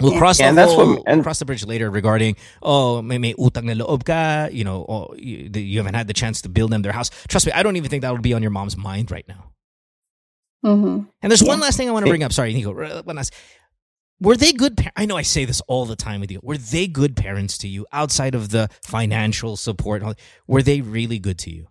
We'll 0.00 0.12
Yeah. 0.12 0.18
cross 0.18 0.40
Yeah, 0.40 0.46
the 0.46 0.48
and 0.48 0.58
that's 0.58 0.72
whole, 0.72 0.94
what- 0.96 1.02
and- 1.06 1.22
cross 1.22 1.38
the 1.38 1.44
bridge 1.44 1.64
later 1.66 1.90
regarding 1.90 2.36
oh 2.62 3.02
may, 3.02 3.18
may 3.18 3.34
utang 3.34 3.64
na 3.64 3.74
loob 3.74 4.04
ka, 4.04 4.48
you 4.50 4.64
know, 4.64 4.84
oh, 4.88 5.14
you, 5.16 5.48
the- 5.50 5.62
you 5.62 5.78
haven't 5.78 5.94
had 5.94 6.08
the 6.08 6.14
chance 6.14 6.40
to 6.42 6.48
build 6.48 6.70
them 6.72 6.80
their 6.82 6.92
house. 6.92 7.10
Trust 7.28 7.44
me, 7.46 7.52
I 7.52 7.62
don't 7.62 7.76
even 7.76 7.90
think 7.90 8.02
that 8.02 8.12
would 8.12 8.22
be 8.22 8.32
on 8.32 8.40
your 8.42 8.50
mom's 8.50 8.76
mind 8.76 9.10
right 9.10 9.26
now. 9.28 9.52
Mhm. 10.64 11.06
And 11.22 11.30
there's 11.30 11.42
Yeah. 11.42 11.48
one 11.48 11.60
last 11.60 11.76
thing 11.76 11.88
I 11.88 11.92
want 11.92 12.06
to 12.06 12.10
bring 12.10 12.22
up. 12.24 12.32
Sorry, 12.32 12.52
Nico. 12.52 12.72
One 13.02 13.16
last. 13.16 13.32
Were 14.20 14.36
they 14.36 14.52
good? 14.52 14.76
Par- 14.78 14.92
I 14.96 15.04
know 15.04 15.16
I 15.16 15.22
say 15.22 15.44
this 15.44 15.60
all 15.68 15.84
the 15.84 15.96
time 15.96 16.20
with 16.20 16.30
you. 16.30 16.40
Were 16.42 16.56
they 16.56 16.86
good 16.86 17.16
parents 17.16 17.58
to 17.58 17.68
you 17.68 17.86
outside 17.92 18.34
of 18.34 18.48
the 18.48 18.68
financial 18.82 19.56
support? 19.56 20.02
Were 20.46 20.62
they 20.62 20.80
really 20.80 21.18
good 21.18 21.38
to 21.40 21.50
you? 21.50 21.68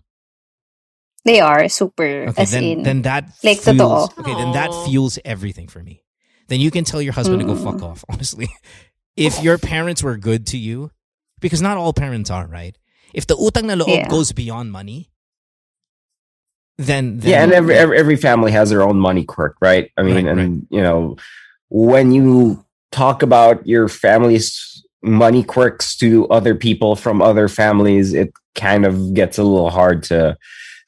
They 1.26 1.40
are 1.42 1.68
super 1.70 2.04
Okay, 2.30 2.42
as 2.44 2.52
then 2.52 2.64
in. 2.64 2.84
then 2.84 3.02
that 3.02 3.32
like, 3.44 3.58
fuels, 3.60 4.10
totoo. 4.14 4.20
okay, 4.22 4.36
then 4.36 4.52
that 4.54 4.70
fuels 4.86 5.18
everything 5.26 5.68
for 5.68 5.82
me. 5.82 6.04
Then 6.50 6.60
you 6.60 6.70
can 6.70 6.84
tell 6.84 7.02
your 7.02 7.14
husband 7.14 7.40
to 7.42 7.46
go 7.48 7.56
Mm. 7.56 7.64
fuck 7.64 7.82
off. 7.82 8.06
Honestly, 8.10 8.48
if 9.18 9.42
your 9.42 9.58
parents 9.58 10.04
were 10.04 10.18
good 10.18 10.46
to 10.54 10.58
you, 10.60 10.92
because 11.42 11.64
not 11.64 11.78
all 11.78 11.94
parents 11.94 12.30
are 12.30 12.46
right. 12.46 12.78
If 13.12 13.26
the 13.26 13.36
utang 13.36 13.66
na 13.66 13.74
loob 13.74 13.88
Yeah. 13.90 14.08
goes 14.08 14.34
beyond 14.34 14.72
money, 14.72 15.10
then, 16.78 17.18
then 17.20 17.30
yeah, 17.32 17.44
and 17.44 17.54
every, 17.54 17.74
every 17.76 17.98
every 17.98 18.16
family 18.18 18.52
has 18.52 18.70
their 18.70 18.84
own 18.84 18.98
money 19.00 19.24
quirk, 19.24 19.56
right? 19.62 19.90
I 19.98 20.04
mean, 20.04 20.26
Right, 20.28 20.38
and 20.38 20.68
you 20.70 20.82
know, 20.82 21.16
when 21.76 22.14
you 22.14 22.66
talk 22.94 23.22
about 23.22 23.68
your 23.68 23.90
family's 23.90 24.82
money 25.04 25.44
quirks 25.44 25.98
to 25.98 26.26
other 26.30 26.56
people 26.56 26.96
from 26.96 27.22
other 27.22 27.50
families, 27.50 28.14
it 28.14 28.32
kind 28.56 28.86
of 28.86 29.14
gets 29.14 29.38
a 29.38 29.44
little 29.44 29.70
hard 29.70 30.02
to 30.04 30.38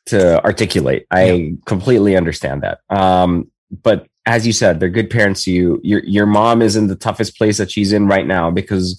to 0.06 0.42
articulate. 0.46 1.06
I 1.12 1.56
completely 1.66 2.16
understand 2.16 2.64
that. 2.64 2.80
Um, 2.90 3.52
but 3.84 4.08
as 4.26 4.48
you 4.48 4.54
said, 4.54 4.80
they're 4.80 4.88
good 4.88 5.10
parents 5.10 5.44
to 5.44 5.52
you. 5.52 5.82
Your 5.84 6.02
your 6.06 6.26
mom 6.26 6.62
is 6.62 6.78
in 6.78 6.88
the 6.88 6.96
toughest 6.96 7.38
place 7.38 7.58
that 7.58 7.70
she's 7.70 7.92
in 7.92 8.08
right 8.08 8.26
now 8.26 8.50
because 8.50 8.98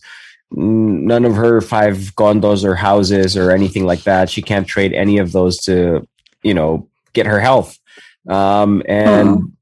none 0.51 1.24
of 1.24 1.36
her 1.36 1.62
five 1.62 1.97
condos 2.16 2.64
or 2.64 2.74
houses 2.74 3.34
or 3.34 3.51
anything 3.51 3.86
like 3.86 4.03
that. 4.03 4.28
She 4.28 4.43
can't 4.43 4.66
trade 4.66 4.93
any 4.93 5.16
of 5.16 5.32
those 5.32 5.57
to, 5.62 6.07
you 6.43 6.53
know, 6.53 6.86
get 7.14 7.24
her 7.24 7.41
health. 7.41 7.78
Um, 8.28 8.82
and. 8.86 9.55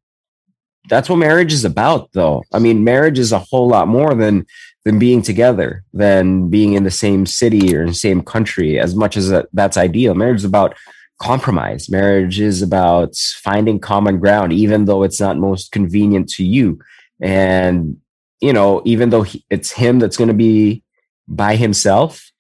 That's 0.89 1.09
what 1.09 1.16
marriage 1.16 1.53
is 1.53 1.64
about, 1.64 2.12
though. 2.12 2.45
I 2.53 2.59
mean, 2.59 2.84
marriage 2.84 3.18
is 3.18 3.32
a 3.32 3.39
whole 3.39 3.68
lot 3.68 3.89
more 3.89 4.14
than 4.14 4.47
than 4.84 4.99
being 5.01 5.20
together, 5.20 5.82
than 5.93 6.49
being 6.49 6.74
in 6.74 6.84
the 6.84 6.91
same 6.93 7.26
city 7.26 7.76
or 7.76 7.82
in 7.82 7.89
the 7.89 7.95
same 7.95 8.22
country. 8.22 8.78
As 8.78 8.95
much 8.95 9.16
as 9.16 9.28
that, 9.30 9.49
that's 9.53 9.76
ideal, 9.76 10.14
marriage 10.14 10.39
is 10.39 10.45
about 10.45 10.76
compromise. 11.18 11.91
Marriage 11.91 12.39
is 12.39 12.62
about 12.62 13.16
finding 13.16 13.80
common 13.80 14.20
ground, 14.20 14.53
even 14.53 14.84
though 14.84 15.03
it's 15.03 15.20
not 15.20 15.39
most 15.39 15.72
convenient 15.72 16.28
to 16.30 16.45
you. 16.45 16.78
And 17.20 18.01
you 18.41 18.53
know, 18.53 18.82
even 18.84 19.11
though 19.11 19.22
he, 19.22 19.45
it's 19.51 19.70
him 19.70 19.99
that's 19.99 20.16
going 20.16 20.28
to 20.28 20.34
be 20.34 20.82
by 21.26 21.57
himself, 21.57 22.30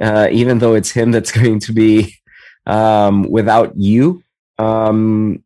uh, 0.00 0.28
even 0.30 0.58
though 0.58 0.74
it's 0.74 0.90
him 0.90 1.12
that's 1.12 1.32
going 1.40 1.60
to 1.60 1.72
be 1.72 2.16
um, 2.66 3.30
without 3.30 3.76
you, 3.76 4.22
um, 4.58 5.43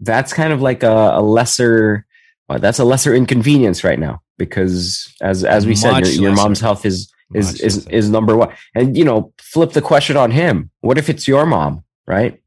that's 0.00 0.32
kind 0.32 0.52
of 0.52 0.60
like 0.60 0.82
a, 0.82 1.12
a 1.14 1.22
lesser. 1.22 2.06
Well, 2.48 2.58
that's 2.58 2.78
a 2.78 2.84
lesser 2.84 3.14
inconvenience 3.14 3.84
right 3.84 3.98
now 3.98 4.22
because, 4.38 5.12
as 5.20 5.44
as 5.44 5.66
we 5.66 5.74
said, 5.76 6.00
your, 6.00 6.08
your 6.08 6.34
mom's 6.34 6.60
health 6.60 6.84
is 6.84 7.12
is 7.32 7.52
Much 7.52 7.60
is 7.60 7.76
lesser. 7.86 7.96
is 7.96 8.10
number 8.10 8.36
one. 8.36 8.52
And 8.74 8.96
you 8.96 9.04
know, 9.04 9.32
flip 9.38 9.72
the 9.72 9.82
question 9.82 10.16
on 10.16 10.30
him. 10.32 10.70
What 10.80 10.98
if 10.98 11.08
it's 11.08 11.28
your 11.28 11.46
mom, 11.46 11.84
right? 12.06 12.40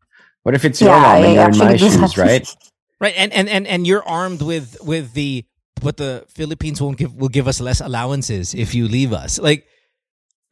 What 0.44 0.56
if 0.56 0.66
it's 0.66 0.82
your 0.82 0.92
Yeah, 0.92 1.00
mom 1.02 1.12
I 1.12 1.18
and 1.20 1.34
you're 1.36 1.50
in 1.50 1.58
my 1.58 1.78
shoes, 1.78 1.98
that. 1.98 2.18
right? 2.18 2.56
right 3.00 3.14
and 3.16 3.32
and 3.32 3.48
and 3.48 3.66
and 3.68 3.88
you're 3.88 4.04
armed 4.04 4.42
with 4.42 4.76
with 4.84 5.14
the 5.14 5.46
but 5.82 5.98
the 5.98 6.26
Philippines 6.28 6.82
won't 6.82 6.98
give 6.98 7.16
will 7.16 7.30
give 7.32 7.48
us 7.48 7.62
less 7.62 7.80
allowances 7.80 8.54
if 8.54 8.76
you 8.76 8.88
leave 8.88 9.14
us. 9.14 9.40
Like 9.40 9.66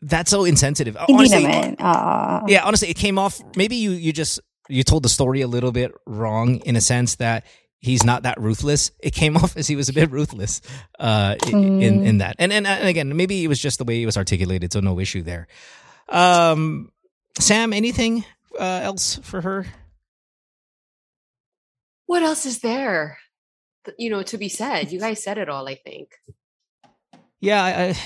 that's 0.01 0.31
so 0.31 0.45
insensitive. 0.45 0.95
Hindi 1.07 1.13
Honestly, 1.29 1.43
naman. 1.43 1.75
Ah. 1.79 2.41
yeah, 2.47 2.63
honestly, 2.63 2.89
it 2.89 2.95
came 2.97 3.19
off. 3.19 3.41
Maybe 3.55 3.75
you 3.75 3.91
you 3.91 4.11
just 4.13 4.39
you 4.71 4.83
told 4.83 5.03
the 5.03 5.09
story 5.09 5.41
a 5.41 5.47
little 5.47 5.71
bit 5.71 5.91
wrong 6.07 6.57
in 6.65 6.75
a 6.75 6.81
sense 6.81 7.15
that 7.15 7.45
he's 7.79 8.03
not 8.03 8.23
that 8.23 8.39
ruthless. 8.39 8.91
It 9.01 9.13
came 9.13 9.37
off 9.37 9.57
as 9.57 9.67
he 9.67 9.75
was 9.75 9.89
a 9.89 9.93
bit 9.93 10.11
ruthless 10.11 10.61
uh, 10.99 11.35
i- 11.45 11.49
in 11.49 12.01
Mm. 12.01 12.05
in 12.05 12.17
that. 12.19 12.35
And, 12.39 12.53
and 12.53 12.65
and 12.67 12.87
again, 12.87 13.15
maybe 13.15 13.43
it 13.43 13.47
was 13.47 13.59
just 13.59 13.77
the 13.79 13.85
way 13.85 14.01
it 14.01 14.05
was 14.05 14.17
articulated, 14.17 14.71
so 14.73 14.79
no 14.79 14.99
issue 14.99 15.21
there. 15.23 15.47
Um, 16.09 16.91
Sam, 17.39 17.73
anything 17.73 18.25
uh, 18.59 18.81
else 18.83 19.17
for 19.23 19.41
her? 19.41 19.65
What 22.05 22.23
else 22.23 22.45
is 22.45 22.59
there? 22.59 23.17
You 23.97 24.09
know, 24.09 24.23
to 24.23 24.37
be 24.37 24.49
said. 24.49 24.91
You 24.91 24.99
guys 24.99 25.23
said 25.23 25.37
it 25.37 25.49
all. 25.49 25.67
I 25.67 25.75
think. 25.75 26.09
Yeah, 27.39 27.63
I, 27.63 27.69
I 27.89 27.97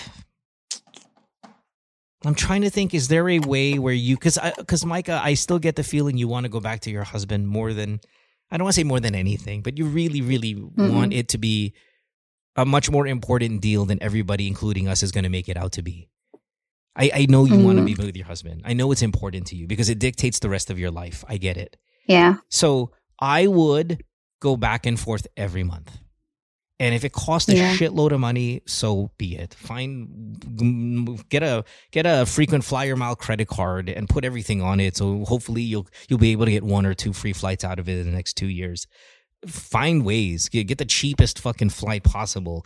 I'm 2.25 2.35
trying 2.35 2.61
to 2.61 2.69
think. 2.69 2.93
Is 2.93 3.07
there 3.07 3.29
a 3.29 3.39
way 3.39 3.77
where 3.77 3.93
you 3.93 4.15
because 4.15 4.37
because 4.57 4.85
Micah, 4.85 5.21
I 5.23 5.35
still 5.35 5.59
get 5.59 5.75
the 5.75 5.83
feeling 5.83 6.17
you 6.17 6.27
want 6.27 6.45
to 6.45 6.49
go 6.49 6.59
back 6.59 6.81
to 6.81 6.91
your 6.91 7.03
husband 7.03 7.47
more 7.47 7.73
than 7.73 7.99
I 8.51 8.57
don't 8.57 8.65
want 8.65 8.75
to 8.75 8.81
say 8.81 8.83
more 8.83 8.99
than 8.99 9.15
anything, 9.15 9.61
but 9.61 9.77
you 9.77 9.85
really, 9.85 10.21
really 10.21 10.55
mm-hmm. 10.55 10.95
want 10.95 11.13
it 11.13 11.29
to 11.29 11.37
be 11.37 11.73
a 12.55 12.65
much 12.65 12.89
more 12.89 13.07
important 13.07 13.61
deal 13.61 13.85
than 13.85 14.01
everybody, 14.01 14.47
including 14.47 14.87
us, 14.87 15.03
is 15.03 15.11
going 15.11 15.23
to 15.23 15.29
make 15.29 15.49
it 15.49 15.57
out 15.57 15.73
to 15.73 15.81
be. 15.81 16.09
I, 16.95 17.11
I 17.13 17.25
know 17.27 17.43
you 17.43 17.59
want 17.59 17.77
to 17.77 17.83
mm-hmm. 17.83 18.01
be 18.01 18.05
with 18.05 18.15
your 18.15 18.25
husband. 18.25 18.61
I 18.63 18.73
know 18.73 18.91
it's 18.91 19.01
important 19.01 19.47
to 19.47 19.55
you 19.55 19.67
because 19.67 19.89
it 19.89 19.99
dictates 19.99 20.39
the 20.39 20.49
rest 20.49 20.69
of 20.69 20.79
your 20.79 20.91
life. 20.91 21.25
I 21.27 21.37
get 21.37 21.57
it. 21.57 21.75
Yeah. 22.07 22.35
So 22.49 22.91
I 23.19 23.47
would 23.47 24.03
go 24.39 24.55
back 24.55 24.85
and 24.85 24.97
forth 24.97 25.27
every 25.35 25.63
month. 25.63 25.97
And 26.77 26.93
if 26.93 27.05
it 27.05 27.13
costs 27.13 27.47
a 27.49 27.55
Yeah. 27.55 27.73
shitload 27.77 28.11
of 28.11 28.19
money, 28.19 28.61
so 28.65 29.09
be 29.17 29.37
it. 29.37 29.53
Find 29.53 30.35
get 31.29 31.41
a 31.41 31.63
get 31.91 32.05
a 32.05 32.25
frequent 32.25 32.65
flyer 32.65 32.95
mile 32.97 33.15
credit 33.15 33.47
card 33.47 33.87
and 33.89 34.09
put 34.09 34.25
everything 34.25 34.61
on 34.61 34.79
it. 34.81 34.97
So 34.97 35.23
hopefully 35.25 35.61
you'll 35.61 35.87
you'll 36.09 36.19
be 36.19 36.31
able 36.33 36.45
to 36.45 36.51
get 36.51 36.63
one 36.63 36.85
or 36.85 36.93
two 36.93 37.13
free 37.13 37.31
flights 37.33 37.63
out 37.63 37.79
of 37.79 37.87
it 37.87 37.99
in 37.99 38.05
the 38.05 38.11
next 38.11 38.33
two 38.35 38.47
years. 38.49 38.87
Find 39.47 40.03
ways. 40.03 40.49
Get, 40.49 40.65
get 40.67 40.77
the 40.77 40.85
cheapest 40.85 41.39
fucking 41.39 41.69
flight 41.69 42.03
possible. 42.03 42.65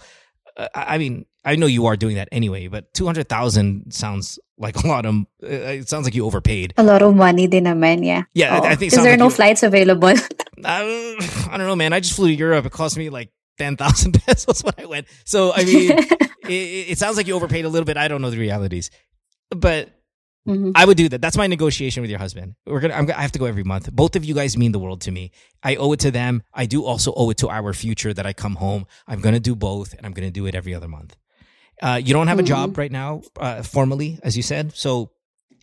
Uh, 0.57 0.68
I 0.74 0.97
mean, 0.97 1.26
I 1.45 1.55
know 1.55 1.68
you 1.68 1.86
are 1.86 1.95
doing 1.95 2.16
that 2.16 2.30
anyway, 2.32 2.68
but 2.68 2.93
two 2.95 3.05
hundred 3.05 3.30
thousand 3.30 3.93
sounds 3.93 4.39
like 4.57 4.76
a 4.84 4.88
lot 4.88 5.05
of. 5.05 5.16
Uh, 5.43 5.47
it 5.78 5.88
sounds 5.89 6.05
like 6.05 6.16
you 6.16 6.26
overpaid. 6.26 6.74
A 6.78 6.84
lot 6.84 7.01
of 7.03 7.16
money 7.16 7.45
din 7.47 7.66
naman, 7.66 8.03
yeah. 8.05 8.24
Yeah, 8.34 8.55
I- 8.60 8.72
I 8.72 8.76
think 8.76 8.91
Because 8.91 9.03
there 9.03 9.14
are 9.14 9.14
like 9.14 9.20
no 9.20 9.26
you- 9.26 9.32
flights 9.32 9.62
available. 9.62 10.07
I, 10.66 11.16
I 11.51 11.57
don't 11.57 11.68
know, 11.68 11.76
man. 11.76 11.93
I 11.93 11.99
just 11.99 12.16
flew 12.16 12.28
to 12.28 12.34
Europe. 12.34 12.66
It 12.66 12.72
cost 12.72 12.97
me 12.97 13.10
like 13.10 13.30
ten 13.60 13.78
thousand 13.78 14.14
pesos 14.26 14.64
when 14.64 14.74
I 14.78 14.86
went. 14.86 15.07
So 15.26 15.53
I 15.53 15.64
mean, 15.66 15.91
it, 16.47 16.89
it 16.91 16.97
sounds 16.97 17.18
like 17.18 17.28
you 17.28 17.36
overpaid 17.36 17.66
a 17.66 17.70
little 17.70 17.86
bit. 17.86 17.97
I 17.97 18.07
don't 18.07 18.22
know 18.24 18.32
the 18.32 18.39
realities, 18.39 18.89
but 19.51 19.89
Mhm. 20.47 20.72
I 20.74 20.86
would 20.86 20.95
do 20.97 21.10
that. 21.10 21.22
That's 21.22 21.38
my 21.38 21.47
negotiation 21.47 22.01
with 22.01 22.10
your 22.10 22.18
husband. 22.18 22.55
We're 22.66 22.80
gonna. 22.80 22.95
I'm 22.95 23.07
I 23.12 23.22
have 23.22 23.34
to 23.34 23.39
go 23.39 23.45
every 23.45 23.64
month. 23.66 23.91
Both 23.91 24.16
of 24.16 24.24
you 24.24 24.34
guys 24.34 24.57
mean 24.57 24.72
the 24.72 24.80
world 24.80 25.01
to 25.01 25.12
me. 25.12 25.32
I 25.62 25.76
owe 25.76 25.91
it 25.91 25.99
to 25.99 26.12
them. 26.12 26.41
I 26.53 26.66
do 26.66 26.86
also 26.86 27.14
owe 27.14 27.30
it 27.30 27.38
to 27.43 27.49
our 27.49 27.74
future 27.74 28.14
that 28.14 28.26
I 28.26 28.34
come 28.34 28.55
home. 28.55 28.86
I'm 29.05 29.20
gonna 29.20 29.41
do 29.41 29.53
both, 29.55 29.93
and 29.93 30.05
I'm 30.05 30.14
gonna 30.14 30.32
do 30.32 30.45
it 30.47 30.55
every 30.55 30.74
other 30.74 30.88
month. 30.88 31.16
Uh, 31.84 31.99
you 32.03 32.14
don't 32.14 32.28
have 32.28 32.39
a 32.39 32.43
job 32.43 32.78
right 32.78 32.91
now, 32.91 33.22
uh, 33.38 33.62
formally, 33.64 34.18
as 34.24 34.36
you 34.38 34.43
said, 34.43 34.74
so. 34.76 35.12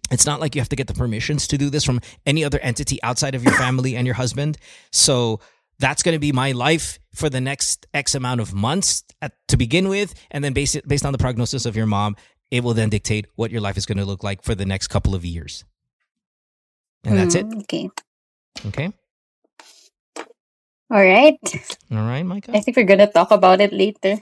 It's 0.09 0.25
not 0.25 0.41
like 0.41 0.55
you 0.55 0.61
have 0.61 0.69
to 0.69 0.77
get 0.77 0.87
the 0.87 0.95
permissions 0.95 1.49
to 1.49 1.59
do 1.59 1.69
this 1.69 1.83
from 1.83 1.99
any 2.27 2.45
other 2.45 2.61
entity 2.61 3.03
outside 3.03 3.35
of 3.35 3.43
your 3.43 3.55
family 3.55 3.97
and 3.97 4.07
your 4.07 4.15
husband. 4.15 4.57
So 4.93 5.41
that's 5.79 6.03
going 6.03 6.15
to 6.15 6.19
be 6.21 6.33
my 6.33 6.53
life 6.53 6.99
for 7.15 7.29
the 7.31 7.41
next 7.41 7.87
X 7.95 8.15
amount 8.15 8.41
of 8.41 8.55
months 8.55 9.05
at, 9.23 9.33
to 9.49 9.57
begin 9.57 9.89
with. 9.89 10.15
And 10.31 10.45
then 10.45 10.53
based, 10.53 10.79
based 10.89 11.05
on 11.07 11.13
the 11.13 11.19
prognosis 11.19 11.67
of 11.67 11.77
your 11.77 11.87
mom, 11.87 12.17
it 12.51 12.63
will 12.65 12.75
then 12.75 12.89
dictate 12.91 13.27
what 13.37 13.51
your 13.51 13.61
life 13.61 13.77
is 13.77 13.87
going 13.87 13.99
to 13.99 14.05
look 14.05 14.23
like 14.25 14.43
for 14.43 14.55
the 14.55 14.67
next 14.67 14.89
couple 14.89 15.15
of 15.15 15.25
years. 15.25 15.65
And 17.05 17.19
that's 17.19 17.35
it. 17.35 17.47
Mm, 17.49 17.63
Okay. 17.63 17.91
Okay. 18.67 18.93
All 20.91 21.03
right. 21.05 21.39
All 21.93 21.99
right, 22.07 22.23
Micah. 22.23 22.57
I 22.57 22.61
think 22.61 22.77
we're 22.77 22.85
gonna 22.87 23.11
talk 23.11 23.31
about 23.33 23.61
it 23.61 23.73
later. 23.73 24.19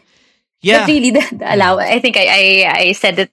Yeah. 0.63 0.87
But 0.87 0.89
really, 0.89 1.11
the, 1.17 1.21
the 1.37 1.55
allow. 1.55 1.79
I 1.79 2.01
think 2.01 2.17
I, 2.17 2.27
I 2.27 2.73
I 2.89 2.93
said 2.93 3.19
it 3.19 3.33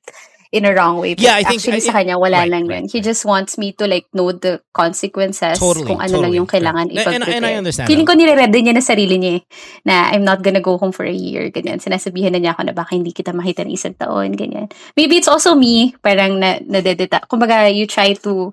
in 0.51 0.67
a 0.67 0.75
wrong 0.75 0.99
way. 0.99 1.15
But 1.15 1.23
Yeah, 1.23 1.39
I 1.39 1.43
think- 1.47 1.63
actually 1.63 1.79
I- 1.79 1.87
sa 1.87 1.95
kanya 1.95 2.19
wala 2.19 2.43
right, 2.43 2.51
lang 2.51 2.67
right, 2.67 2.83
yun. 2.83 2.91
He 2.91 2.99
just 2.99 3.23
wants 3.23 3.55
me 3.55 3.71
to 3.79 3.87
like 3.87 4.05
know 4.11 4.35
the 4.35 4.59
consequences 4.75 5.55
Totally, 5.57 5.87
kung 5.87 6.03
ano 6.03 6.11
lang 6.19 6.27
totally. 6.27 6.37
yung 6.43 6.49
kailangan 6.51 6.91
Yeah. 6.91 7.07
And- 7.07 7.23
and- 7.23 7.35
and 7.39 7.45
I 7.47 7.55
understand 7.55 7.87
Feeling 7.87 8.03
ko 8.03 8.13
nire-ready 8.19 8.59
niya 8.59 8.75
na 8.75 8.83
sarili 8.83 9.15
niya 9.15 9.39
eh, 9.39 9.41
na 9.87 10.11
I'm 10.11 10.27
not 10.27 10.43
gonna 10.43 10.59
go 10.59 10.75
home 10.77 10.91
for 10.91 11.07
a 11.07 11.11
year, 11.15 11.47
ganyan. 11.49 11.79
Sinasabihan 11.79 12.35
na 12.35 12.39
niya 12.43 12.51
ako 12.59 12.67
na 12.67 12.73
baka 12.75 12.99
hindi 12.99 13.15
kita 13.15 13.31
makita 13.31 13.63
ng 13.63 13.71
isang 13.71 13.95
taon, 13.95 14.35
ganyan. 14.35 14.67
Maybe 14.99 15.15
it's 15.15 15.31
also 15.31 15.55
me, 15.55 15.95
parang 16.03 16.43
na, 16.43 16.59
nadedeta. 16.59 17.23
Kumbaga, 17.31 17.71
you 17.71 17.87
try 17.87 18.11
to, 18.19 18.51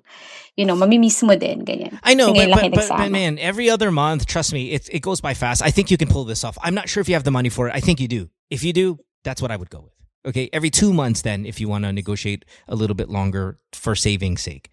you 0.55 0.63
know, 0.63 0.79
mamimiss 0.79 1.19
mo 1.27 1.35
din, 1.35 1.67
ganyan. 1.67 1.99
I 2.07 2.15
know, 2.15 2.31
but, 2.31 2.47
but, 2.47 2.79
but, 2.79 2.89
but 2.89 3.11
man, 3.11 3.43
every 3.43 3.67
other 3.67 3.91
month, 3.91 4.27
trust 4.31 4.55
me, 4.55 4.71
it, 4.71 4.87
it 4.95 5.03
goes 5.03 5.19
by 5.19 5.35
fast. 5.35 5.67
I 5.67 5.75
think 5.75 5.91
you 5.91 5.99
can 5.99 6.07
pull 6.07 6.23
this 6.23 6.47
off. 6.47 6.55
I'm 6.63 6.75
not 6.79 6.87
sure 6.89 7.01
if 7.03 7.09
you 7.11 7.19
have 7.19 7.27
the 7.27 7.35
money 7.35 7.51
for 7.51 7.67
it. 7.67 7.75
I 7.75 7.83
think 7.83 7.99
you 7.99 8.07
do. 8.07 8.31
If 8.51 8.63
you 8.63 8.71
do, 8.73 9.03
that's 9.27 9.43
what 9.43 9.51
I 9.51 9.59
would 9.59 9.71
go 9.71 9.83
with. 9.83 9.98
Okay. 10.29 10.49
Every 10.53 10.71
two 10.71 10.93
months, 10.93 11.23
then, 11.23 11.47
if 11.47 11.61
you 11.61 11.69
want 11.69 11.85
to 11.85 11.93
negotiate 11.93 12.45
a 12.69 12.77
little 12.77 12.95
bit 12.95 13.09
longer 13.09 13.59
for 13.73 13.95
saving's 13.97 14.43
sake. 14.43 14.71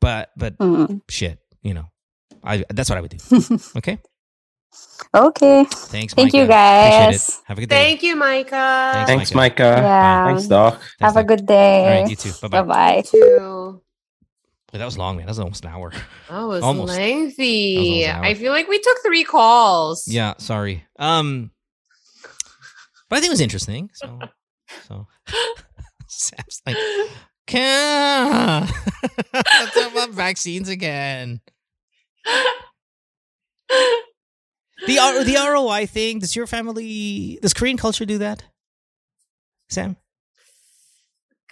But, 0.00 0.30
but 0.36 0.56
Mm. 0.58 1.00
shit, 1.08 1.40
you 1.62 1.74
know, 1.74 1.86
I 2.44 2.64
that's 2.70 2.88
what 2.90 2.98
I 2.98 3.00
would 3.00 3.10
do. 3.16 3.58
Okay. 3.76 3.98
Okay. 5.16 5.64
Thanks. 5.64 6.12
Thank 6.14 6.32
Micah. 6.34 6.36
You, 6.36 6.46
guys. 6.46 7.40
Have 7.46 7.56
a 7.58 7.62
good 7.62 7.70
day. 7.70 7.84
Thank 7.84 8.02
you, 8.02 8.14
Micah. 8.16 8.50
Thanks, 8.50 9.10
Thanks, 9.10 9.34
Micah. 9.34 9.62
Yeah. 9.82 10.26
Thanks, 10.26 10.46
Doc. 10.46 10.74
Thanks, 10.74 10.94
Have 11.00 11.16
a 11.16 11.24
good 11.24 11.46
day. 11.46 12.02
right. 12.02 12.10
You 12.10 12.16
too. 12.16 12.30
Bye 12.42 12.48
bye. 12.48 12.62
Bye-bye. 12.62 13.02
Too. 13.10 13.82
That 14.72 14.84
was 14.84 14.98
long, 14.98 15.16
man. 15.16 15.24
That 15.24 15.30
was 15.30 15.38
almost 15.38 15.64
an 15.64 15.70
hour. 15.70 15.90
That 16.28 16.42
was 16.42 16.62
Almost. 16.62 16.92
lengthy. 16.92 18.02
That 18.04 18.08
was 18.08 18.14
almost. 18.16 18.28
I 18.30 18.34
feel 18.34 18.52
like 18.52 18.68
we 18.68 18.78
took 18.78 18.98
three 19.02 19.24
calls. 19.24 20.06
Yeah. 20.06 20.34
Sorry. 20.38 20.84
Um, 20.98 21.50
but 23.08 23.16
I 23.16 23.20
think 23.20 23.30
it 23.30 23.36
was 23.38 23.40
interesting. 23.40 23.88
So, 23.94 24.18
so 24.86 25.06
Sam's 26.08 26.62
like, 26.66 26.76
"Can 27.46 28.68
let's 29.34 29.74
talk 29.74 29.92
about 29.92 30.10
vaccines 30.10 30.68
again." 30.68 31.40
The 34.86 34.98
R- 34.98 35.24
the 35.24 35.34
ROI 35.34 35.86
thing. 35.86 36.20
Does 36.20 36.34
your 36.36 36.46
family? 36.46 37.38
Does 37.42 37.52
Korean 37.52 37.76
culture 37.76 38.04
do 38.06 38.18
that? 38.18 38.44
Sam, 39.70 39.96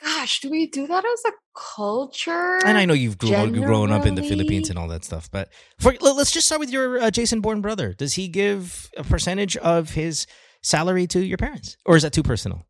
Gosh, 0.03 0.41
do 0.41 0.49
we 0.51 0.67
do 0.69 0.87
that 0.87 1.05
as 1.05 1.23
a 1.27 1.33
culture? 1.55 2.59
and 2.65 2.79
I 2.79 2.87
know 2.87 2.95
you've 2.95 3.19
grown, 3.19 3.53
grown 3.53 3.93
up 3.93 4.07
in 4.07 4.15
the 4.15 4.23
Philippines 4.23 4.71
and 4.71 4.79
all 4.79 4.89
that 4.89 5.05
stuff, 5.05 5.29
but 5.31 5.51
for 5.81 5.93
let- 6.01 6.17
let's 6.17 6.31
just 6.31 6.47
start 6.47 6.61
with 6.61 6.71
your 6.71 6.99
uh, 6.99 7.11
Jason-born 7.11 7.61
brother. 7.61 7.93
Does 7.93 8.15
he 8.15 8.29
give 8.29 8.89
a 8.97 9.05
percentage 9.05 9.57
of 9.59 9.91
his 9.91 10.27
salary 10.63 11.07
to 11.09 11.21
your 11.23 11.37
parents, 11.37 11.77
or 11.85 11.97
is 11.97 12.05
that 12.05 12.13
too 12.15 12.23
personal? 12.23 12.67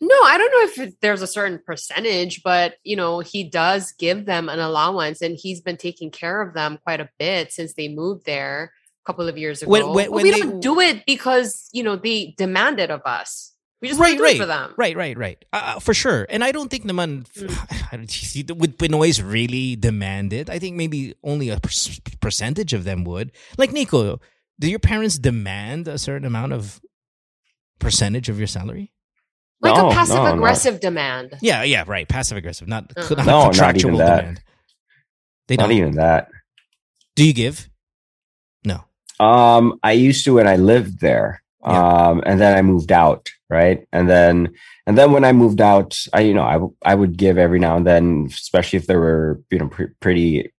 No, 0.00 0.14
I 0.24 0.36
don't 0.38 0.50
know 0.78 0.84
if 0.84 1.00
there's 1.00 1.22
a 1.22 1.26
certain 1.26 1.60
percentage, 1.64 2.42
but 2.42 2.74
you 2.82 2.96
know, 2.96 3.20
he 3.20 3.44
does 3.44 3.92
give 3.92 4.26
them 4.26 4.48
an 4.48 4.58
allowance, 4.58 5.22
and 5.22 5.36
he's 5.40 5.60
been 5.60 5.76
taking 5.76 6.10
care 6.10 6.42
of 6.42 6.52
them 6.54 6.78
quite 6.82 7.00
a 7.00 7.08
bit 7.18 7.52
since 7.52 7.74
they 7.74 7.88
moved 7.88 8.26
there 8.26 8.72
a 9.02 9.06
couple 9.06 9.28
of 9.28 9.38
years 9.38 9.62
ago. 9.62 9.70
When- 9.70 9.88
when- 9.92 10.10
when 10.12 10.22
we 10.24 10.30
they- 10.30 10.40
don't 10.40 10.60
do 10.60 10.80
it 10.80 11.06
because 11.06 11.68
you 11.72 11.82
know 11.82 11.96
they 11.96 12.34
demand 12.36 12.80
it 12.80 12.90
of 12.90 13.02
us. 13.06 13.52
We 13.80 13.88
just 13.88 14.00
right, 14.00 14.12
right, 14.12 14.16
do 14.16 14.22
right, 14.24 14.34
it 14.36 14.38
for 14.38 14.46
them. 14.46 14.74
right, 14.78 14.96
right, 14.96 15.16
right. 15.18 15.44
Uh, 15.52 15.78
for 15.78 15.92
sure. 15.92 16.26
And 16.30 16.42
I 16.42 16.52
don't 16.52 16.70
think 16.70 16.84
naman 16.84 17.26
I 17.92 17.96
don't- 17.96 18.58
would 18.58 18.78
Pinoy's 18.78 19.20
really 19.22 19.76
demand 19.76 20.32
it. 20.32 20.48
I 20.48 20.58
think 20.58 20.76
maybe 20.76 21.14
only 21.22 21.50
a 21.50 21.60
percentage 22.20 22.72
of 22.72 22.84
them 22.84 23.04
would. 23.04 23.30
Like 23.58 23.72
Nico, 23.72 24.20
do 24.58 24.70
your 24.70 24.78
parents 24.78 25.18
demand 25.18 25.86
a 25.86 25.98
certain 25.98 26.26
amount 26.26 26.54
of 26.54 26.80
percentage 27.78 28.30
of 28.30 28.38
your 28.38 28.46
salary? 28.46 28.92
Like 29.60 29.76
No, 29.76 29.88
a 29.88 29.92
passive 29.92 30.16
no, 30.16 30.24
no. 30.24 30.34
aggressive 30.34 30.80
demand. 30.80 31.38
Yeah, 31.40 31.62
yeah, 31.62 31.84
right. 31.86 32.08
Passive 32.08 32.36
aggressive, 32.36 32.68
not, 32.68 32.90
Uh-uh. 32.96 33.14
not 33.16 33.26
No, 33.26 33.32
not 33.40 33.44
contractual 33.52 33.94
even 33.94 34.06
that. 34.06 34.16
demand. 34.20 34.40
They 35.48 35.56
Not 35.56 35.68
don't. 35.68 35.76
even 35.76 35.94
that. 35.96 36.28
Do 37.16 37.24
you 37.24 37.32
give? 37.32 37.68
No. 38.64 38.84
Um, 39.20 39.78
I 39.82 39.92
used 39.92 40.24
to 40.24 40.34
when 40.34 40.48
I 40.48 40.56
lived 40.56 41.00
there. 41.00 41.42
Yeah. 41.66 42.06
Um, 42.08 42.22
and 42.26 42.38
then 42.40 42.54
I 42.56 42.60
moved 42.62 42.92
out, 42.92 43.30
right? 43.48 43.86
And 43.90 44.08
then 44.10 44.52
and 44.86 44.98
then 44.98 45.12
when 45.12 45.24
I 45.24 45.32
moved 45.32 45.62
out, 45.62 45.98
I 46.12 46.20
you 46.20 46.34
know 46.34 46.42
I 46.44 46.54
w- 46.54 46.74
I 46.84 46.94
would 46.94 47.16
give 47.16 47.38
every 47.38 47.58
now 47.58 47.76
and 47.76 47.86
then, 47.86 48.26
especially 48.28 48.78
if 48.78 48.86
there 48.86 49.00
were 49.00 49.40
you 49.50 49.58
know 49.60 49.68
pre- 49.68 49.94
pretty 50.00 50.52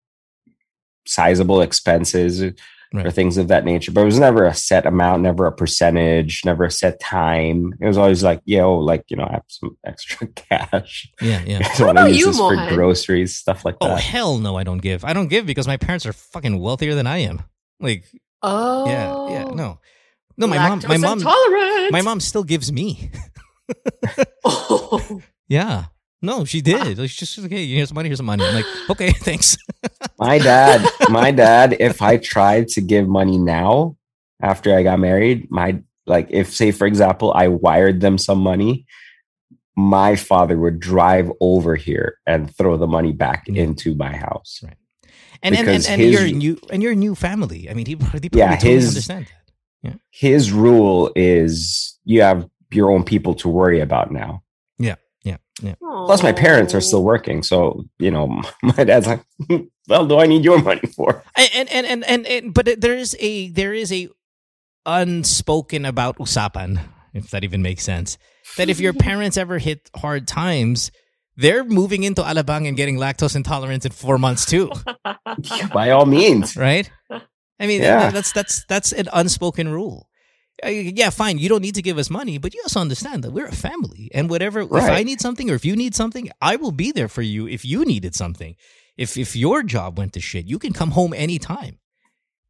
sizable 1.06 1.62
expenses 1.62 2.42
or 2.98 3.12
things 3.12 3.38
of 3.38 3.48
that 3.50 3.66
nature. 3.66 3.92
But 3.92 4.02
it 4.02 4.06
was 4.06 4.20
never 4.20 4.46
a 4.46 4.54
set 4.54 4.86
amount, 4.86 5.24
never 5.24 5.46
a 5.46 5.52
percentage, 5.52 6.44
never 6.46 6.64
a 6.66 6.72
set 6.72 7.00
time. 7.00 7.74
It 7.80 7.88
was 7.88 7.98
always 7.98 8.24
like, 8.24 8.42
yo, 8.46 8.76
like 8.78 9.04
you 9.08 9.18
know, 9.18 9.26
I 9.26 9.34
have 9.34 9.44
some 9.48 9.78
extra 9.86 10.28
cash. 10.36 11.12
Yeah, 11.22 11.42
yeah. 11.46 11.58
I 11.74 11.78
don't 11.78 11.88
want 11.88 11.98
about 11.98 12.04
to 12.08 12.10
use 12.12 12.20
you, 12.20 12.26
this 12.28 12.38
for 12.38 12.76
groceries, 12.76 13.36
stuff 13.36 13.66
like 13.66 13.76
Oh 13.82 13.88
that. 13.88 13.94
Oh 13.94 13.98
hell 13.98 14.38
no, 14.38 14.56
I 14.58 14.64
don't 14.64 14.82
give. 14.82 15.04
I 15.04 15.14
don't 15.14 15.28
give 15.28 15.46
because 15.46 15.68
my 15.68 15.78
parents 15.78 16.06
are 16.06 16.14
fucking 16.14 16.60
wealthier 16.60 16.96
than 16.96 17.08
I 17.08 17.20
am. 17.20 17.42
Like 17.80 18.06
Oh, 18.42 18.86
Yeah, 18.88 19.30
yeah, 19.30 19.46
oh. 19.48 19.54
no. 19.54 19.80
No, 20.38 20.48
my 20.48 20.58
mom, 20.58 20.82
my 20.88 20.98
mom, 20.98 21.20
intolerant. 21.20 21.92
my 21.92 22.02
mom 22.02 22.20
still 22.20 22.44
gives 22.44 22.72
me. 22.72 23.10
Oh. 24.44 25.22
Yeah. 25.48 25.86
No, 26.26 26.44
she 26.46 26.62
did. 26.62 26.98
Like, 26.98 27.10
she's 27.10 27.30
just 27.34 27.40
okay. 27.46 27.66
Here's 27.68 27.90
some 27.90 27.96
money. 27.96 28.10
Here's 28.10 28.18
some 28.18 28.26
money. 28.26 28.44
I'm 28.44 28.56
like, 28.56 28.66
okay, 28.90 29.12
thanks. 29.12 29.58
My 30.20 30.38
dad, 30.40 30.86
my 31.10 31.32
dad, 31.32 31.76
if 31.80 32.02
I 32.02 32.18
tried 32.18 32.70
to 32.70 32.82
give 32.82 33.08
money 33.08 33.38
now 33.38 33.98
after 34.42 34.74
I 34.76 34.82
got 34.84 34.98
married, 35.00 35.52
my 35.52 35.82
like 36.08 36.28
if 36.30 36.54
say 36.54 36.72
for 36.72 36.88
example, 36.88 37.34
I 37.36 37.50
wired 37.50 38.00
them 38.00 38.18
some 38.18 38.40
money, 38.40 38.86
my 39.76 40.16
father 40.16 40.58
would 40.58 40.80
drive 40.80 41.30
over 41.42 41.76
here 41.76 42.18
and 42.26 42.54
throw 42.56 42.78
the 42.78 42.88
money 42.88 43.12
back 43.12 43.44
Yeah. 43.48 43.64
into 43.64 43.94
my 43.96 44.16
house. 44.16 44.62
Right. 44.64 44.76
And 45.44 45.56
and, 45.56 45.68
and, 45.68 45.86
and 45.88 46.02
his- 46.02 46.14
you're 46.14 46.30
new 46.32 46.58
and 46.72 46.82
you're 46.82 46.94
a 46.94 46.96
new 46.96 47.14
family. 47.14 47.70
I 47.70 47.74
mean, 47.74 47.86
he, 47.86 47.92
he 47.92 47.96
probably 47.98 48.30
Yeah, 48.34 48.56
totally 48.56 48.74
his- 48.74 48.88
understand 48.88 49.26
that. 49.26 49.52
Yeah. 49.84 49.94
His 50.12 50.52
rule 50.52 51.12
is 51.16 52.00
you 52.06 52.22
have 52.22 52.48
your 52.72 52.90
own 52.92 53.04
people 53.04 53.36
to 53.36 53.50
worry 53.50 53.82
about 53.82 54.12
now. 54.12 54.42
Yeah, 55.26 55.38
yeah. 55.62 55.74
Plus, 55.82 56.22
my 56.22 56.32
parents 56.32 56.74
are 56.76 56.82
still 56.82 57.04
working, 57.04 57.42
so 57.44 57.84
you 58.00 58.12
know, 58.12 58.28
my 58.64 58.84
dad's 58.86 59.08
like, 59.08 59.26
"Well, 59.90 60.06
do 60.06 60.20
I 60.20 60.28
need 60.28 60.46
your 60.46 60.62
money 60.62 60.86
for?" 60.96 61.24
And 61.36 61.50
and 61.56 61.70
and 61.70 61.86
and, 61.88 62.04
and, 62.06 62.28
and 62.28 62.54
but 62.54 62.80
there 62.80 62.96
is 62.96 63.18
a 63.20 63.50
there 63.50 63.74
is 63.74 63.92
a 63.92 64.08
unspoken 64.86 65.86
about 65.86 66.18
usapan, 66.18 66.80
if 67.14 67.32
that 67.32 67.44
even 67.44 67.62
makes 67.62 67.84
sense. 67.84 68.18
That 68.58 68.70
if 68.70 68.80
your 68.80 68.94
parents 69.08 69.38
ever 69.38 69.58
hit 69.58 69.90
hard 69.96 70.28
times, 70.28 70.92
they're 71.38 71.64
moving 71.64 72.04
into 72.04 72.22
Alabang 72.22 72.68
and 72.68 72.78
getting 72.78 72.98
lactose 72.98 73.36
intolerance 73.36 73.86
in 73.86 73.92
four 73.92 74.18
months 74.18 74.46
too, 74.46 74.72
By 75.74 75.90
all 75.92 76.06
means, 76.06 76.56
right? 76.56 76.90
I 77.60 77.68
mean, 77.68 77.82
Yeah. 77.82 78.12
that's 78.12 78.32
that's 78.32 78.64
that's 78.70 78.92
an 78.94 79.08
unspoken 79.14 79.70
rule. 79.70 80.08
Uh, 80.64 80.70
yeah, 80.70 81.10
fine. 81.10 81.38
You 81.38 81.50
don't 81.50 81.62
need 81.62 81.76
to 81.76 81.82
give 81.82 81.98
us 81.98 82.10
money, 82.10 82.38
but 82.38 82.54
you 82.54 82.62
also 82.64 82.80
understand 82.80 83.24
that 83.24 83.32
we're 83.32 83.48
a 83.48 83.56
family, 83.56 84.10
and 84.14 84.30
whatever. 84.30 84.62
If 84.62 84.72
I 84.72 85.04
need 85.04 85.20
something, 85.20 85.50
or 85.50 85.56
if 85.56 85.66
you 85.66 85.76
need 85.76 85.96
something, 85.96 86.30
I 86.42 86.56
will 86.56 86.72
be 86.72 86.92
there 86.92 87.10
for 87.10 87.22
you. 87.22 87.48
If 87.48 87.66
you 87.66 87.84
needed 87.84 88.16
something, 88.16 88.56
if 88.98 89.18
if 89.18 89.36
your 89.36 89.64
job 89.64 89.98
went 89.98 90.14
to 90.14 90.22
shit, 90.22 90.46
you 90.48 90.58
can 90.60 90.72
come 90.74 90.92
home 90.92 91.14
anytime. 91.14 91.80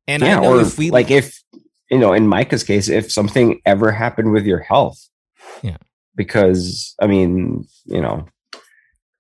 And 0.07 0.21
yeah, 0.21 0.37
I 0.37 0.41
know 0.41 0.59
if 0.59 0.77
we 0.77 0.91
like 0.91 1.09
if 1.09 1.41
you 1.89 1.97
know, 1.97 2.13
in 2.13 2.27
Micah's 2.27 2.63
case, 2.63 2.89
if 2.89 3.11
something 3.11 3.59
ever 3.65 3.91
happened 3.91 4.31
with 4.31 4.45
your 4.45 4.59
health, 4.59 4.99
Yeah. 5.63 5.77
because 6.15 6.95
I 7.01 7.07
mean, 7.07 7.65
you 7.85 8.01
know, 8.01 8.27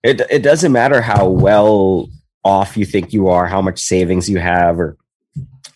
it 0.03 0.21
it 0.29 0.43
doesn't 0.43 0.71
matter 0.71 1.01
how 1.01 1.27
well 1.27 2.07
off 2.43 2.77
you 2.77 2.85
think 2.85 3.13
you 3.13 3.29
are, 3.29 3.47
how 3.47 3.61
much 3.63 3.79
savings 3.79 4.29
you 4.29 4.37
have, 4.37 4.79
or 4.79 4.95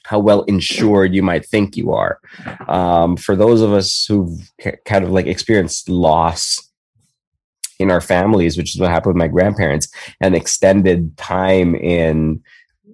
how 0.10 0.18
well 0.18 0.42
insured 0.44 1.14
you 1.14 1.22
might 1.22 1.46
think 1.46 1.78
you 1.78 1.92
are. 1.92 2.20
Um, 2.68 3.16
for 3.16 3.36
those 3.36 3.62
of 3.62 3.72
us 3.72 4.06
who've 4.08 4.52
kind 4.86 5.06
of 5.06 5.12
like 5.12 5.28
experienced 5.28 5.88
loss 5.88 6.68
in 7.78 7.92
our 7.92 8.02
families, 8.02 8.58
which 8.58 8.74
is 8.74 8.82
what 8.82 8.90
happened 8.90 9.14
with 9.14 9.20
my 9.20 9.28
grandparents, 9.28 9.88
and 10.20 10.34
extended 10.34 11.16
time 11.16 11.76
in 11.76 12.42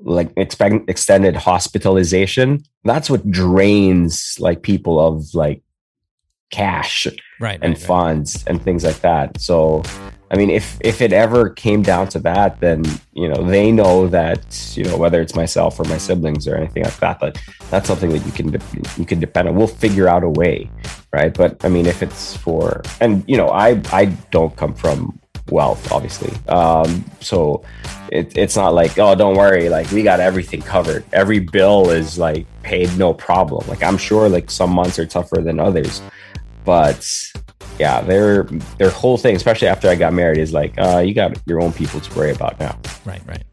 like 0.04 0.30
expect, 0.36 0.90
extended 0.90 1.36
hospitalization 1.36 2.64
that's 2.84 3.10
what 3.10 3.32
drains 3.32 4.36
like 4.40 4.62
people 4.62 5.00
of 5.00 5.34
like 5.34 5.64
cash 6.52 7.08
right, 7.40 7.60
and 7.64 7.74
right, 7.74 7.78
right. 7.80 7.88
funds 7.88 8.44
and 8.46 8.62
things 8.62 8.84
like 8.84 9.00
that 9.00 9.42
so 9.42 9.82
i 10.32 10.36
mean 10.36 10.50
if 10.50 10.78
if 10.82 11.02
it 11.02 11.14
ever 11.14 11.50
came 11.50 11.82
down 11.82 12.08
to 12.08 12.20
that 12.20 12.60
then 12.60 12.84
you 13.14 13.28
know 13.28 13.44
they 13.44 13.72
know 13.72 14.08
that 14.08 14.74
you 14.76 14.84
know 14.84 14.98
whether 14.98 15.22
it's 15.22 15.36
myself 15.36 15.80
or 15.80 15.84
my 15.86 15.98
siblings 15.98 16.48
or 16.48 16.56
anything 16.56 16.84
like 16.84 16.98
that 16.98 17.20
that 17.20 17.38
that's 17.70 17.88
something 17.88 18.10
that 18.10 18.26
you 18.26 18.32
can 18.32 18.52
de- 18.52 18.82
you 18.98 19.06
can 19.06 19.20
depend 19.20 19.48
on. 19.48 19.56
We'll 19.56 19.68
figure 19.68 20.08
out 20.08 20.24
a 20.24 20.30
way 20.30 20.70
right? 21.14 21.34
But 21.34 21.64
i 21.64 21.70
mean 21.70 21.86
if 21.86 22.04
it's 22.04 22.36
for 22.36 22.82
and 23.02 23.24
you 23.28 23.38
know 23.38 23.50
i 23.50 23.82
i 23.92 24.06
don't 24.32 24.56
come 24.56 24.74
from 24.74 25.20
wealth 25.52 25.92
obviously. 25.92 26.34
Um 26.50 27.06
so 27.22 27.64
it, 28.12 28.36
it's 28.38 28.56
not 28.56 28.74
like 28.74 28.98
oh 28.98 29.14
don't 29.16 29.38
worry 29.38 29.70
like 29.70 29.90
we 29.92 30.02
got 30.04 30.20
everything 30.20 30.62
covered. 30.62 31.06
Every 31.14 31.40
bill 31.40 31.92
is 31.92 32.18
like 32.18 32.48
paid 32.64 32.98
no 32.98 33.14
problem. 33.14 33.68
Like 33.68 33.84
i'm 33.84 33.98
sure 33.98 34.28
like 34.28 34.50
some 34.50 34.72
months 34.72 34.98
are 35.00 35.06
tougher 35.06 35.42
than 35.42 35.60
others 35.60 36.02
but 36.66 37.32
yeah 37.80 38.02
their 38.02 38.44
their 38.78 38.90
whole 38.90 39.18
thing 39.18 39.36
especially 39.36 39.68
after 39.68 39.88
i 39.90 39.96
got 39.96 40.14
married 40.14 40.38
is 40.38 40.54
like 40.54 40.74
uh 40.78 41.00
you 41.00 41.14
got 41.14 41.38
your 41.46 41.62
own 41.62 41.72
people 41.74 42.00
to 42.00 42.18
worry 42.18 42.32
about 42.32 42.60
now 42.60 42.78
Right, 43.06 43.22
right. 43.28 43.44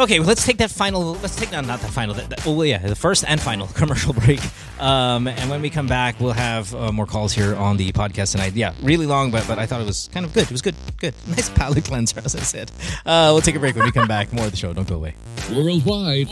Okay, 0.00 0.20
well, 0.20 0.28
let's 0.28 0.46
take 0.46 0.58
that 0.58 0.70
final. 0.70 1.14
Let's 1.14 1.34
take 1.34 1.50
no, 1.50 1.60
not 1.60 1.80
the 1.80 1.88
final. 1.88 2.14
That, 2.14 2.30
that, 2.30 2.46
oh, 2.46 2.62
yeah, 2.62 2.78
the 2.78 2.94
first 2.94 3.24
and 3.26 3.40
final 3.40 3.66
commercial 3.74 4.12
break. 4.12 4.40
Um, 4.80 5.26
and 5.26 5.50
when 5.50 5.60
we 5.60 5.70
come 5.70 5.88
back, 5.88 6.20
we'll 6.20 6.30
have 6.32 6.72
uh, 6.72 6.92
more 6.92 7.06
calls 7.06 7.32
here 7.32 7.56
on 7.56 7.76
the 7.76 7.90
podcast 7.90 8.30
tonight. 8.30 8.52
Yeah, 8.54 8.74
really 8.80 9.06
long, 9.06 9.32
but 9.32 9.44
but 9.48 9.58
I 9.58 9.66
thought 9.66 9.80
it 9.80 9.86
was 9.86 10.08
kind 10.12 10.24
of 10.24 10.32
good. 10.32 10.44
It 10.44 10.52
was 10.52 10.62
good, 10.62 10.76
good, 10.98 11.14
nice 11.26 11.48
palate 11.50 11.84
cleanser, 11.84 12.20
as 12.24 12.36
I 12.36 12.40
said. 12.40 12.70
Uh, 13.04 13.30
we'll 13.32 13.40
take 13.40 13.56
a 13.56 13.58
break 13.58 13.74
when 13.74 13.86
we 13.86 13.90
come 13.90 14.06
back. 14.06 14.32
More 14.32 14.44
of 14.44 14.52
the 14.52 14.56
show. 14.56 14.72
Don't 14.72 14.88
go 14.88 14.94
away. 14.94 15.16
Worldwide, 15.52 16.28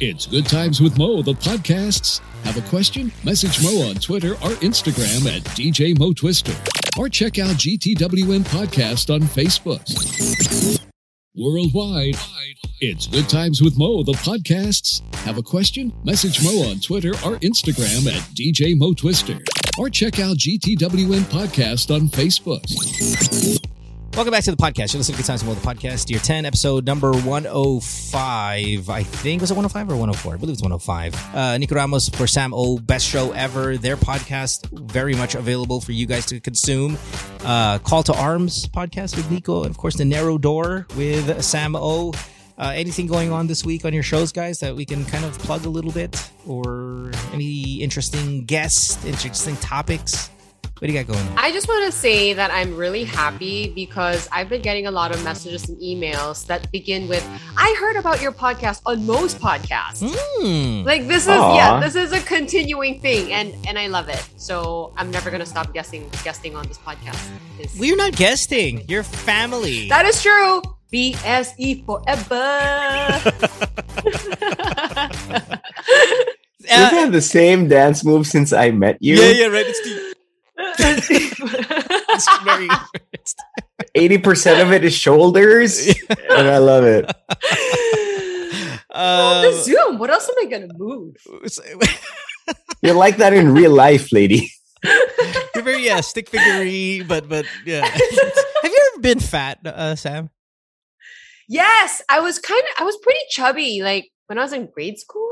it's 0.00 0.26
Good 0.26 0.46
Times 0.46 0.80
with 0.80 0.98
Mo, 0.98 1.22
the 1.22 1.32
podcasts. 1.32 2.20
Have 2.44 2.56
a 2.56 2.68
question? 2.68 3.10
Message 3.24 3.62
Mo 3.62 3.88
on 3.88 3.96
Twitter 3.96 4.32
or 4.32 4.54
Instagram 4.60 5.26
at 5.34 5.42
DJ 5.56 5.98
Mo 5.98 6.12
Twister. 6.12 6.52
Or 6.98 7.08
check 7.08 7.38
out 7.38 7.56
GTWM 7.56 8.42
Podcast 8.44 9.12
on 9.12 9.22
Facebook. 9.22 9.82
Worldwide, 11.34 12.16
it's 12.80 13.06
Good 13.06 13.28
Times 13.28 13.60
with 13.60 13.76
Mo, 13.78 14.02
the 14.02 14.12
podcasts. 14.12 15.02
Have 15.16 15.38
a 15.38 15.42
question? 15.42 15.92
Message 16.04 16.42
Mo 16.42 16.70
on 16.70 16.80
Twitter 16.80 17.10
or 17.24 17.38
Instagram 17.40 18.06
at 18.06 18.22
DJ 18.34 18.76
Mo 18.76 18.94
Twister. 18.94 19.38
Or 19.78 19.90
check 19.90 20.18
out 20.20 20.38
GTWM 20.38 21.22
Podcast 21.24 21.94
on 21.94 22.08
Facebook. 22.08 23.65
Welcome 24.16 24.32
back 24.32 24.44
to 24.44 24.50
the 24.50 24.56
podcast. 24.56 24.94
You're 24.94 25.00
listening 25.00 25.18
to 25.18 25.22
Good 25.22 25.26
Times 25.26 25.44
with 25.44 25.60
the 25.60 25.68
podcast, 25.68 26.08
year 26.08 26.18
10, 26.18 26.46
episode 26.46 26.86
number 26.86 27.12
105. 27.12 28.88
I 28.88 29.02
think, 29.02 29.42
was 29.42 29.50
it 29.50 29.54
105 29.54 29.90
or 29.90 29.96
104? 29.96 30.32
I 30.32 30.36
believe 30.38 30.54
it's 30.54 30.62
105. 30.62 31.34
Uh, 31.36 31.58
Nico 31.58 31.74
Ramos 31.74 32.08
for 32.08 32.26
Sam 32.26 32.54
O, 32.54 32.78
best 32.78 33.06
show 33.06 33.32
ever. 33.32 33.76
Their 33.76 33.98
podcast, 33.98 34.70
very 34.90 35.14
much 35.14 35.34
available 35.34 35.82
for 35.82 35.92
you 35.92 36.06
guys 36.06 36.24
to 36.26 36.40
consume. 36.40 36.96
Uh, 37.44 37.78
Call 37.80 38.02
to 38.04 38.14
Arms 38.14 38.66
podcast 38.68 39.18
with 39.18 39.30
Nico, 39.30 39.64
and 39.64 39.70
of 39.70 39.76
course, 39.76 39.96
The 39.96 40.06
Narrow 40.06 40.38
Door 40.38 40.86
with 40.96 41.44
Sam 41.44 41.76
O. 41.76 42.14
Uh, 42.56 42.72
anything 42.74 43.06
going 43.06 43.30
on 43.30 43.46
this 43.48 43.66
week 43.66 43.84
on 43.84 43.92
your 43.92 44.02
shows, 44.02 44.32
guys, 44.32 44.60
that 44.60 44.74
we 44.74 44.86
can 44.86 45.04
kind 45.04 45.26
of 45.26 45.38
plug 45.40 45.66
a 45.66 45.68
little 45.68 45.92
bit? 45.92 46.30
Or 46.46 47.10
any 47.34 47.82
interesting 47.82 48.46
guests, 48.46 49.04
interesting 49.04 49.56
topics? 49.56 50.30
What 50.78 50.88
do 50.88 50.92
you 50.92 51.02
got 51.02 51.10
going 51.10 51.26
on? 51.28 51.38
I 51.38 51.52
just 51.52 51.68
want 51.68 51.86
to 51.86 51.90
say 51.98 52.34
that 52.34 52.50
I'm 52.50 52.76
really 52.76 53.04
happy 53.04 53.72
because 53.74 54.28
I've 54.30 54.50
been 54.50 54.60
getting 54.60 54.86
a 54.86 54.90
lot 54.90 55.10
of 55.14 55.24
messages 55.24 55.70
and 55.70 55.78
emails 55.80 56.46
that 56.48 56.70
begin 56.70 57.08
with, 57.08 57.26
I 57.56 57.74
heard 57.80 57.96
about 57.96 58.20
your 58.20 58.30
podcast 58.30 58.82
on 58.84 59.06
Mo's 59.06 59.34
podcasts. 59.34 60.02
Hmm. 60.04 60.82
Like 60.84 61.06
this 61.08 61.22
is 61.22 61.28
Aw. 61.30 61.56
yeah, 61.56 61.80
this 61.80 61.94
is 61.94 62.12
a 62.12 62.20
continuing 62.20 63.00
thing 63.00 63.32
and 63.32 63.54
and 63.66 63.78
I 63.78 63.86
love 63.86 64.10
it. 64.10 64.22
So 64.36 64.92
I'm 64.98 65.10
never 65.10 65.30
gonna 65.30 65.46
stop 65.46 65.72
guessing 65.72 66.10
guesting 66.22 66.54
on 66.54 66.68
this 66.68 66.76
podcast. 66.76 67.24
It's- 67.58 67.78
We're 67.78 67.96
not 67.96 68.12
guesting. 68.12 68.84
You're 68.86 69.02
family. 69.02 69.88
that 69.88 70.04
is 70.04 70.20
true. 70.20 70.60
BSE 70.92 71.86
forever. 71.86 72.46
We've 76.60 76.68
had 76.68 77.12
the 77.12 77.20
same 77.22 77.68
dance 77.68 78.04
move 78.04 78.26
since 78.26 78.52
i 78.52 78.70
met 78.70 78.98
you 79.00 79.16
Yeah, 79.16 79.30
yeah, 79.30 79.46
right. 79.46 79.64
It's 79.66 79.80
the 79.82 80.15
it's 80.58 82.44
very. 82.44 82.68
80% 83.96 84.62
of 84.62 84.72
it 84.72 84.84
is 84.84 84.94
shoulders 84.94 85.86
and 86.08 86.48
i 86.48 86.58
love 86.58 86.84
it 86.84 87.10
Oh, 88.98 89.42
the 89.42 89.48
um, 89.48 89.62
Zoom. 89.62 89.98
What 89.98 90.08
else 90.08 90.26
am 90.26 90.34
I 90.40 90.50
gonna 90.50 90.72
move? 90.74 91.16
you're 92.82 92.94
like 92.94 93.18
that 93.18 93.34
in 93.34 93.52
real 93.52 93.72
life 93.72 94.10
lady 94.10 94.50
you're 95.54 95.64
very 95.64 95.84
yeah 95.84 96.00
stick 96.00 96.28
figure 96.28 97.04
but 97.04 97.28
but 97.28 97.46
yeah. 97.64 97.84
Have 97.86 98.72
you 98.72 98.80
ever 98.92 99.00
been 99.00 99.20
fat, 99.20 99.58
uh, 99.66 99.96
Sam? 99.96 100.30
Yes, 101.48 102.02
I 102.08 102.20
was 102.20 102.38
kind 102.38 102.62
of 102.62 102.82
I 102.82 102.84
was 102.84 102.96
pretty 103.02 103.20
chubby 103.30 103.82
like 103.82 104.10
when 104.26 104.38
I 104.38 104.42
was 104.42 104.52
in 104.52 104.68
grade 104.72 104.98
school. 104.98 105.30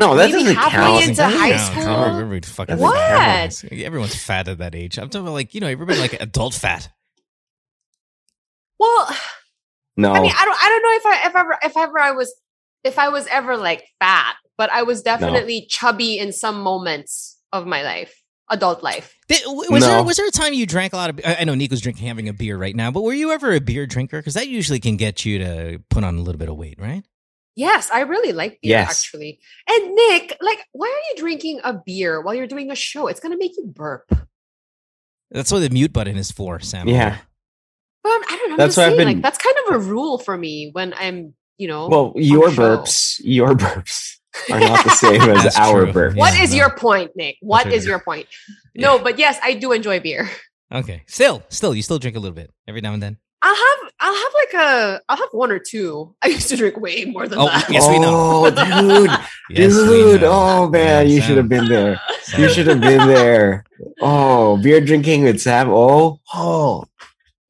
No 0.00 0.16
that 0.16 0.30
Maybe 0.30 0.42
doesn't 0.44 0.56
halfway 0.56 0.78
count 0.78 1.02
into 1.04 1.14
Doesn't 1.16 1.38
high 1.38 1.50
count. 1.52 1.72
school? 1.72 1.82
I 1.92 2.06
don't 2.06 2.16
remember 2.16 2.46
fucking 2.46 2.76
Doesn't 2.76 2.84
What? 2.88 2.96
count. 2.96 3.64
Everyone's 3.72 4.14
fat 4.16 4.48
at 4.48 4.58
that 4.58 4.74
age. 4.74 4.98
I'm 4.98 5.08
talking 5.08 5.22
about 5.26 5.34
like 5.34 5.54
you 5.54 5.60
know 5.60 5.68
everybody 5.68 5.98
like 6.00 6.14
adult 6.20 6.54
fat. 6.54 6.88
Well, 8.78 9.14
no 9.96 10.12
I 10.12 10.20
mean, 10.20 10.32
I 10.36 10.44
don't 10.44 10.58
I 10.64 10.68
don't 10.68 10.82
know 10.82 10.92
if 10.96 11.06
I 11.06 11.28
if 11.28 11.36
ever 11.36 11.58
if 11.62 11.76
ever 11.76 11.98
I 11.98 12.10
was 12.12 12.34
if 12.84 12.98
I 12.98 13.08
was 13.10 13.26
ever 13.26 13.56
like 13.56 13.84
fat, 13.98 14.36
but 14.56 14.70
I 14.72 14.82
was 14.82 15.02
definitely 15.02 15.66
chubby 15.68 16.18
in 16.18 16.32
some 16.32 16.62
moments 16.62 17.38
of 17.52 17.66
my 17.66 17.82
life, 17.82 18.22
adult 18.48 18.82
life. 18.82 19.14
Did, 19.28 19.42
w- 19.42 19.70
was 19.70 19.84
there 19.84 20.02
was 20.02 20.16
there 20.16 20.26
a 20.26 20.30
time 20.30 20.54
you 20.54 20.64
drank 20.64 20.94
a 20.94 20.96
lot 20.96 21.10
of? 21.10 21.20
I 21.24 21.36
I 21.40 21.44
know 21.44 21.54
Nico's 21.54 21.82
drinking 21.82 22.06
having 22.06 22.28
a 22.28 22.32
beer 22.32 22.56
right 22.56 22.74
now, 22.74 22.90
but 22.90 23.02
were 23.02 23.12
you 23.12 23.32
ever 23.32 23.52
a 23.52 23.60
beer 23.60 23.86
drinker? 23.86 24.18
Because 24.18 24.34
that 24.34 24.48
usually 24.48 24.80
can 24.80 24.96
get 24.96 25.26
you 25.26 25.38
to 25.40 25.82
put 25.90 26.04
on 26.04 26.16
a 26.16 26.20
little 26.22 26.38
bit 26.38 26.48
of 26.48 26.56
weight, 26.56 26.78
right? 26.80 27.04
Yes, 27.56 27.90
I 27.92 28.00
really 28.02 28.32
like 28.32 28.58
beer 28.62 28.70
Yes. 28.78 28.90
actually. 28.90 29.40
And 29.68 29.94
Nick, 29.94 30.36
like, 30.40 30.60
why 30.72 30.86
are 30.88 31.04
you 31.14 31.20
drinking 31.20 31.60
a 31.64 31.74
beer 31.74 32.20
while 32.22 32.34
you're 32.34 32.46
doing 32.46 32.70
a 32.70 32.74
show? 32.76 33.06
It's 33.08 33.20
gonna 33.20 33.36
make 33.38 33.52
you 33.56 33.66
burp. 33.66 34.10
That's 35.30 35.52
what 35.52 35.60
the 35.60 35.70
mute 35.70 35.92
button 35.92 36.16
is 36.16 36.30
for, 36.30 36.58
Sam. 36.60 36.88
Yeah. 36.88 37.18
But 38.02 38.12
I'm, 38.12 38.22
I 38.24 38.36
don't 38.36 38.50
know. 38.50 38.56
That's 38.56 38.74
just 38.76 38.78
why 38.78 38.90
I've 38.92 38.96
been- 38.96 39.06
like, 39.08 39.22
that's 39.22 39.38
kind 39.38 39.54
of 39.68 39.74
a 39.74 39.78
uh 39.78 39.82
rule 39.82 40.18
for 40.18 40.36
me 40.36 40.70
when 40.72 40.94
I'm, 40.94 41.34
you 41.58 41.68
know. 41.68 41.88
Well, 41.88 42.12
your 42.16 42.48
burps, 42.48 43.20
your 43.22 43.54
burps 43.54 44.16
are 44.50 44.58
not 44.60 44.82
the 44.84 44.90
same 44.90 45.20
as 45.22 45.42
That's 45.42 45.58
our 45.58 45.84
true. 45.84 45.92
burps. 45.92 46.16
What 46.16 46.34
Yeah, 46.36 46.42
is 46.44 46.50
no. 46.52 46.56
your 46.56 46.76
point, 46.76 47.10
Nick? 47.16 47.36
What 47.42 47.64
That's 47.64 47.76
is 47.76 47.82
right. 47.84 47.90
your 47.90 48.00
point? 48.00 48.26
No, 48.74 48.98
but 48.98 49.18
yes, 49.18 49.38
I 49.42 49.54
do 49.54 49.72
enjoy 49.72 50.00
beer. 50.00 50.28
Okay. 50.72 51.02
Still, 51.08 51.42
still, 51.48 51.74
you 51.74 51.82
still 51.82 51.98
drink 51.98 52.16
a 52.16 52.20
little 52.20 52.32
bit 52.32 52.52
every 52.68 52.80
now 52.80 52.92
and 52.94 53.02
then. 53.02 53.16
I'll 53.42 53.54
have 53.54 53.92
I'll 54.00 54.14
have 54.14 54.32
like 54.34 54.54
a 54.54 55.00
I'll 55.08 55.16
have 55.16 55.28
one 55.32 55.50
or 55.50 55.58
two. 55.58 56.14
I 56.22 56.28
used 56.28 56.48
to 56.50 56.56
drink 56.56 56.78
way 56.78 57.04
more 57.06 57.26
than 57.26 57.38
Oh, 57.38 57.46
that. 57.46 57.70
Yes, 57.70 57.88
we 57.88 57.98
know. 57.98 58.44
Oh, 58.46 58.50
dude, 58.50 59.10
Yes, 59.50 59.74
we 59.74 59.86
dude. 59.86 60.20
know. 60.22 60.30
Oh 60.32 60.68
man, 60.68 61.06
Yeah, 61.08 61.14
you 61.14 61.20
should 61.22 61.36
have 61.38 61.48
been 61.48 61.66
there. 61.68 62.00
Sam. 62.22 62.40
You 62.42 62.48
should 62.50 62.66
have 62.66 62.80
been 62.80 63.06
there. 63.08 63.64
Oh, 64.02 64.56
beer 64.58 64.80
drinking 64.80 65.24
with 65.24 65.40
Sam. 65.40 65.70
Oh, 65.70 66.20
oh. 66.34 66.84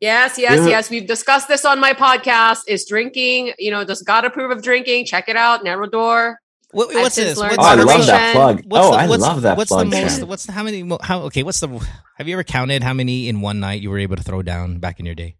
Yes, 0.00 0.38
yes, 0.38 0.66
yes. 0.66 0.88
We've 0.88 1.06
discussed 1.06 1.48
this 1.48 1.64
on 1.66 1.78
my 1.78 1.92
podcast. 1.92 2.60
Is 2.68 2.86
drinking, 2.88 3.52
you 3.58 3.70
know, 3.70 3.84
does 3.84 4.00
God 4.02 4.24
approve 4.24 4.50
of 4.50 4.62
drinking? 4.62 5.04
Check 5.04 5.28
it 5.28 5.36
out, 5.36 5.62
Narrow 5.62 5.86
Door. 5.88 6.38
What, 6.70 6.94
what's 6.94 7.16
this? 7.16 7.36
learned 7.36 7.56
Oh, 7.58 7.62
I 7.64 7.74
love 7.74 8.06
that 8.06 8.32
plug. 8.32 8.62
What's 8.64 8.86
oh, 8.86 8.92
the- 8.92 8.96
I 8.96 9.06
love 9.06 9.42
that 9.42 9.56
What's 9.58 9.70
plug. 9.72 9.90
the 9.90 10.00
most? 10.00 10.16
Sam. 10.18 10.28
What's 10.28 10.46
the, 10.46 10.52
how 10.52 10.62
many? 10.62 10.88
How 11.02 11.22
okay? 11.22 11.42
What's 11.42 11.58
the? 11.60 11.68
Have 12.16 12.28
you 12.28 12.34
ever 12.34 12.44
counted 12.44 12.82
how 12.84 12.94
many 12.94 13.28
in 13.28 13.40
one 13.40 13.58
night 13.60 13.82
you 13.82 13.90
were 13.90 13.98
able 13.98 14.14
to 14.16 14.22
throw 14.22 14.40
down 14.40 14.78
back 14.78 15.00
in 15.00 15.04
your 15.06 15.16
day? 15.16 15.34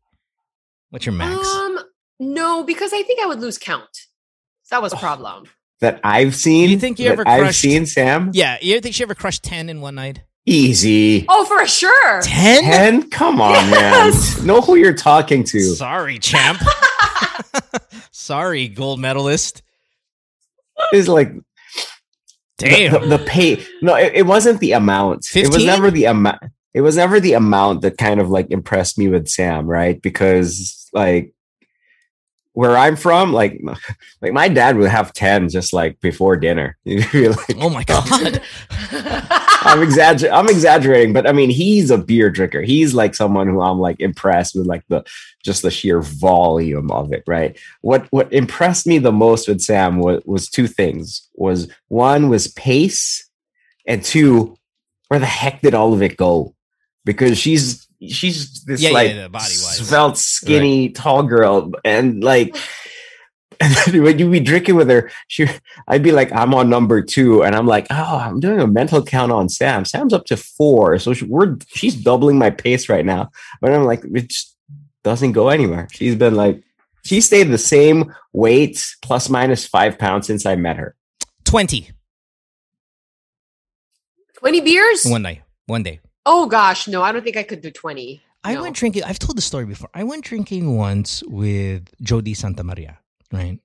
What's 0.91 1.07
your 1.07 1.15
max? 1.15 1.47
Um, 1.47 1.79
no, 2.19 2.63
because 2.65 2.93
I 2.93 3.03
think 3.03 3.21
I 3.21 3.27
would 3.27 3.41
lose 3.41 3.59
count. 3.59 3.89
That 4.71 4.83
was 4.83 4.93
a 4.93 4.97
Oh. 4.97 4.99
problem. 5.01 5.45
That 5.81 6.01
I've 6.05 6.35
seen. 6.35 6.69
You 6.69 6.79
think 6.79 6.99
you 6.99 7.07
that 7.09 7.13
ever 7.13 7.29
I've 7.29 7.55
seen 7.57 7.87
Sam? 7.87 8.31
yeah, 8.35 8.59
you 8.61 8.81
think 8.81 8.95
she 8.95 9.03
ever 9.03 9.15
crushed 9.15 9.43
ten 9.43 9.69
in 9.71 9.81
one 9.81 9.95
night? 9.95 10.21
Easy. 10.47 11.25
Oh, 11.29 11.45
for 11.47 11.67
sure. 11.67 12.21
Ten? 12.23 12.63
Ten? 12.65 13.11
Come 13.11 13.41
on, 13.41 13.55
Yes. 13.71 14.37
man. 14.39 14.47
Know 14.47 14.61
who 14.61 14.75
you're 14.75 14.95
talking 14.95 15.43
to. 15.45 15.61
Sorry, 15.61 16.19
champ. 16.19 16.61
Sorry, 18.11 18.69
gold 18.69 19.01
medalist. 19.01 19.63
Is 20.93 21.09
like 21.09 21.33
the- 21.35 21.43
Damn. 22.69 22.93
The, 23.09 23.17
the, 23.19 23.25
pay. 23.25 23.65
No, 23.83 23.95
it, 23.95 24.13
it 24.15 24.27
wasn't 24.27 24.61
the 24.61 24.73
amount. 24.73 25.27
It 25.35 25.49
was 25.53 25.65
never 25.65 25.91
the 25.91 26.05
amount. 26.07 26.43
It 26.75 26.83
was 26.83 26.97
never 26.97 27.21
the 27.21 27.33
amount 27.33 27.81
that 27.83 27.97
kind 27.99 28.21
of 28.21 28.29
like 28.31 28.51
impressed 28.51 28.99
me 28.99 29.09
with 29.09 29.29
Sam, 29.29 29.67
right? 29.67 30.01
Because 30.01 30.80
like 30.93 31.35
where 32.53 32.77
I'm 32.77 32.97
from, 32.97 33.33
like 33.33 33.61
like 34.23 34.33
my 34.33 34.49
dad 34.49 34.77
would 34.77 34.91
have 34.91 35.13
ten 35.13 35.49
just 35.49 35.73
like 35.73 36.01
before 36.01 36.37
dinner. 36.37 36.77
You'd 36.85 37.11
be 37.13 37.29
like, 37.29 37.57
oh 37.59 37.71
my 37.71 37.85
god. 37.87 38.43
I'm 39.63 39.83
exaggerating. 39.83 40.37
I'm 40.37 40.49
exaggerating, 40.49 41.13
but 41.13 41.29
I 41.29 41.33
mean, 41.33 41.51
he's 41.51 41.91
a 41.91 41.99
beer 41.99 42.31
drinker. 42.31 42.63
He's 42.63 42.95
like 42.95 43.15
someone 43.15 43.47
who 43.47 43.61
I'm 43.61 43.79
like 43.79 44.01
impressed 44.01 44.55
with, 44.55 44.67
like 44.67 44.85
the 44.89 45.05
just 45.45 45.63
the 45.63 45.71
sheer 45.71 46.01
volume 46.01 46.91
of 46.91 47.13
it. 47.13 47.23
Right. 47.27 47.59
What 47.83 48.07
What 48.11 48.33
impressed 48.33 48.87
me 48.87 48.99
the 48.99 49.13
most 49.13 49.49
with 49.49 49.61
Sam 49.61 49.99
was 49.99 50.23
was 50.25 50.49
two 50.49 50.67
things. 50.67 51.29
Was 51.35 51.71
one 51.89 52.29
was 52.29 52.49
pace, 52.49 53.29
and 53.87 54.03
two, 54.03 54.57
where 55.09 55.21
the 55.21 55.27
heck 55.27 55.61
did 55.61 55.75
all 55.75 55.93
of 55.93 56.03
it 56.03 56.17
go? 56.17 56.55
Because 57.05 57.39
she's 57.39 57.87
she's 58.09 58.63
this 58.65 58.81
Yeah, 58.81 58.91
yeah, 58.91 58.95
like 58.95 59.11
yeah, 59.15 59.29
body-wise. 59.29 59.89
svelte, 59.89 60.17
skinny, 60.19 60.91
tall 60.91 61.23
girl, 61.23 61.73
and 61.85 62.23
like. 62.23 62.57
And 63.63 63.75
then 63.93 64.03
when 64.03 64.19
you 64.19 64.31
be 64.31 64.41
drinking 64.41 64.77
with 64.77 64.89
her, 64.89 65.11
she, 65.29 65.47
I'd 65.87 66.03
be 66.03 66.13
like, 66.13 66.33
I'm 66.33 66.55
on 66.55 66.71
number 66.71 67.03
two, 67.03 67.43
and 67.45 67.55
I'm 67.55 67.67
like, 67.67 67.87
oh, 67.91 68.17
I'm 68.17 68.41
doing 68.41 68.59
a 68.59 68.67
mental 68.67 69.05
count 69.05 69.33
on 69.33 69.51
Sam. 69.51 69.85
Sam's 69.85 70.15
up 70.15 70.25
to 70.27 70.39
four, 70.39 70.99
so 70.99 71.13
she, 71.13 71.27
we're 71.27 71.59
she's 71.69 71.95
doubling 71.95 72.39
my 72.39 72.49
pace 72.49 72.89
right 72.89 73.05
now. 73.05 73.31
But 73.61 73.75
I'm 73.75 73.85
like, 73.85 74.03
it 74.03 74.29
just 74.31 74.57
doesn't 75.05 75.33
go 75.33 75.51
anywhere. 75.51 75.89
She's 75.93 76.17
been 76.17 76.37
like, 76.37 76.63
she 77.05 77.21
stayed 77.21 77.51
the 77.51 77.59
same 77.59 78.15
weight, 78.33 78.83
plus 79.03 79.29
minus 79.29 79.67
five 79.67 79.99
pounds 79.99 80.27
since 80.27 80.47
I 80.47 80.57
met 80.57 80.79
her. 80.79 80.97
Twenty 81.45 81.91
20 84.41 84.61
beers? 84.63 85.05
one 85.05 85.21
night, 85.21 85.43
one 85.67 85.83
day. 85.83 86.01
Oh 86.27 86.47
gosh, 86.47 86.87
no, 86.89 87.03
I 87.03 87.13
don't 87.13 87.23
think 87.25 87.37
I 87.37 87.43
could 87.43 87.61
do 87.61 87.71
20. 87.71 88.23
I 88.45 88.55
No. 88.55 88.63
went 88.63 88.77
drinking. 88.77 89.05
I've 89.05 89.19
told 89.19 89.37
the 89.37 89.43
story 89.43 89.67
before. 89.67 89.91
I 89.95 90.05
went 90.05 90.25
drinking 90.25 90.77
once 90.77 91.23
with 91.27 91.89
Jodi 92.03 92.35
Santa 92.35 92.65
Maria, 92.65 92.99
right? 93.33 93.59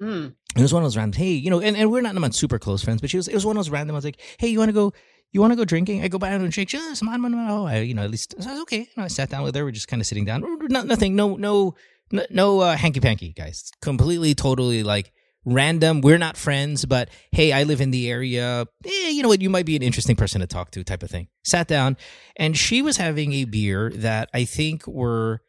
Mm. 0.00 0.34
It 0.56 0.62
was 0.62 0.72
one 0.72 0.82
of 0.82 0.86
those 0.86 0.96
random. 0.96 1.18
Hey, 1.18 1.32
you 1.32 1.50
know, 1.50 1.60
and, 1.60 1.76
and 1.76 1.90
we're 1.90 2.00
not 2.00 2.14
not 2.14 2.34
super 2.34 2.58
close 2.58 2.82
friends, 2.82 3.00
but 3.00 3.10
she 3.10 3.16
was. 3.16 3.28
It 3.28 3.34
was 3.34 3.44
one 3.46 3.56
of 3.56 3.58
those 3.64 3.70
random. 3.70 3.94
I 3.94 3.98
was 3.98 4.04
like, 4.04 4.20
hey, 4.38 4.48
you 4.48 4.58
want 4.58 4.68
to 4.70 4.72
go? 4.72 4.92
You 5.32 5.40
want 5.40 5.52
to 5.52 5.56
go 5.56 5.64
drinking? 5.64 6.02
I 6.02 6.08
go 6.08 6.18
buy 6.18 6.28
and 6.30 6.50
drink. 6.52 6.70
She 6.70 6.76
goes, 6.78 7.00
"Come 7.00 7.08
on, 7.08 7.20
man, 7.20 7.32
man, 7.32 7.50
oh, 7.50 7.66
I, 7.66 7.80
you 7.80 7.92
know, 7.94 8.02
at 8.04 8.10
least 8.10 8.34
so 8.40 8.48
I 8.48 8.52
was 8.52 8.62
okay. 8.62 8.80
You 8.80 8.86
know, 8.96 9.04
I 9.04 9.08
sat 9.08 9.30
down 9.30 9.42
with 9.42 9.54
her. 9.56 9.64
We're 9.64 9.72
just 9.72 9.88
kind 9.88 10.00
of 10.00 10.06
sitting 10.06 10.24
down. 10.24 10.44
Not, 10.68 10.86
nothing. 10.86 11.16
No, 11.16 11.36
no, 11.36 11.74
no, 12.12 12.24
no 12.30 12.60
uh, 12.60 12.76
hanky 12.76 13.00
panky, 13.00 13.32
guys. 13.32 13.72
Completely, 13.82 14.34
totally 14.34 14.82
like 14.84 15.12
random. 15.44 16.00
We're 16.00 16.18
not 16.18 16.36
friends, 16.36 16.84
but 16.84 17.08
hey, 17.32 17.52
I 17.52 17.62
live 17.64 17.80
in 17.80 17.90
the 17.90 18.10
area. 18.10 18.66
Eh, 18.84 19.08
you 19.10 19.22
know 19.22 19.28
what? 19.28 19.40
You 19.40 19.50
might 19.50 19.66
be 19.66 19.76
an 19.76 19.82
interesting 19.82 20.16
person 20.16 20.40
to 20.40 20.46
talk 20.46 20.70
to, 20.72 20.84
type 20.84 21.02
of 21.02 21.10
thing. 21.10 21.28
Sat 21.44 21.68
down, 21.68 21.96
and 22.36 22.56
she 22.56 22.82
was 22.82 22.96
having 22.96 23.32
a 23.32 23.44
beer 23.44 23.90
that 23.96 24.30
I 24.34 24.44
think 24.44 24.86
were 24.86 25.40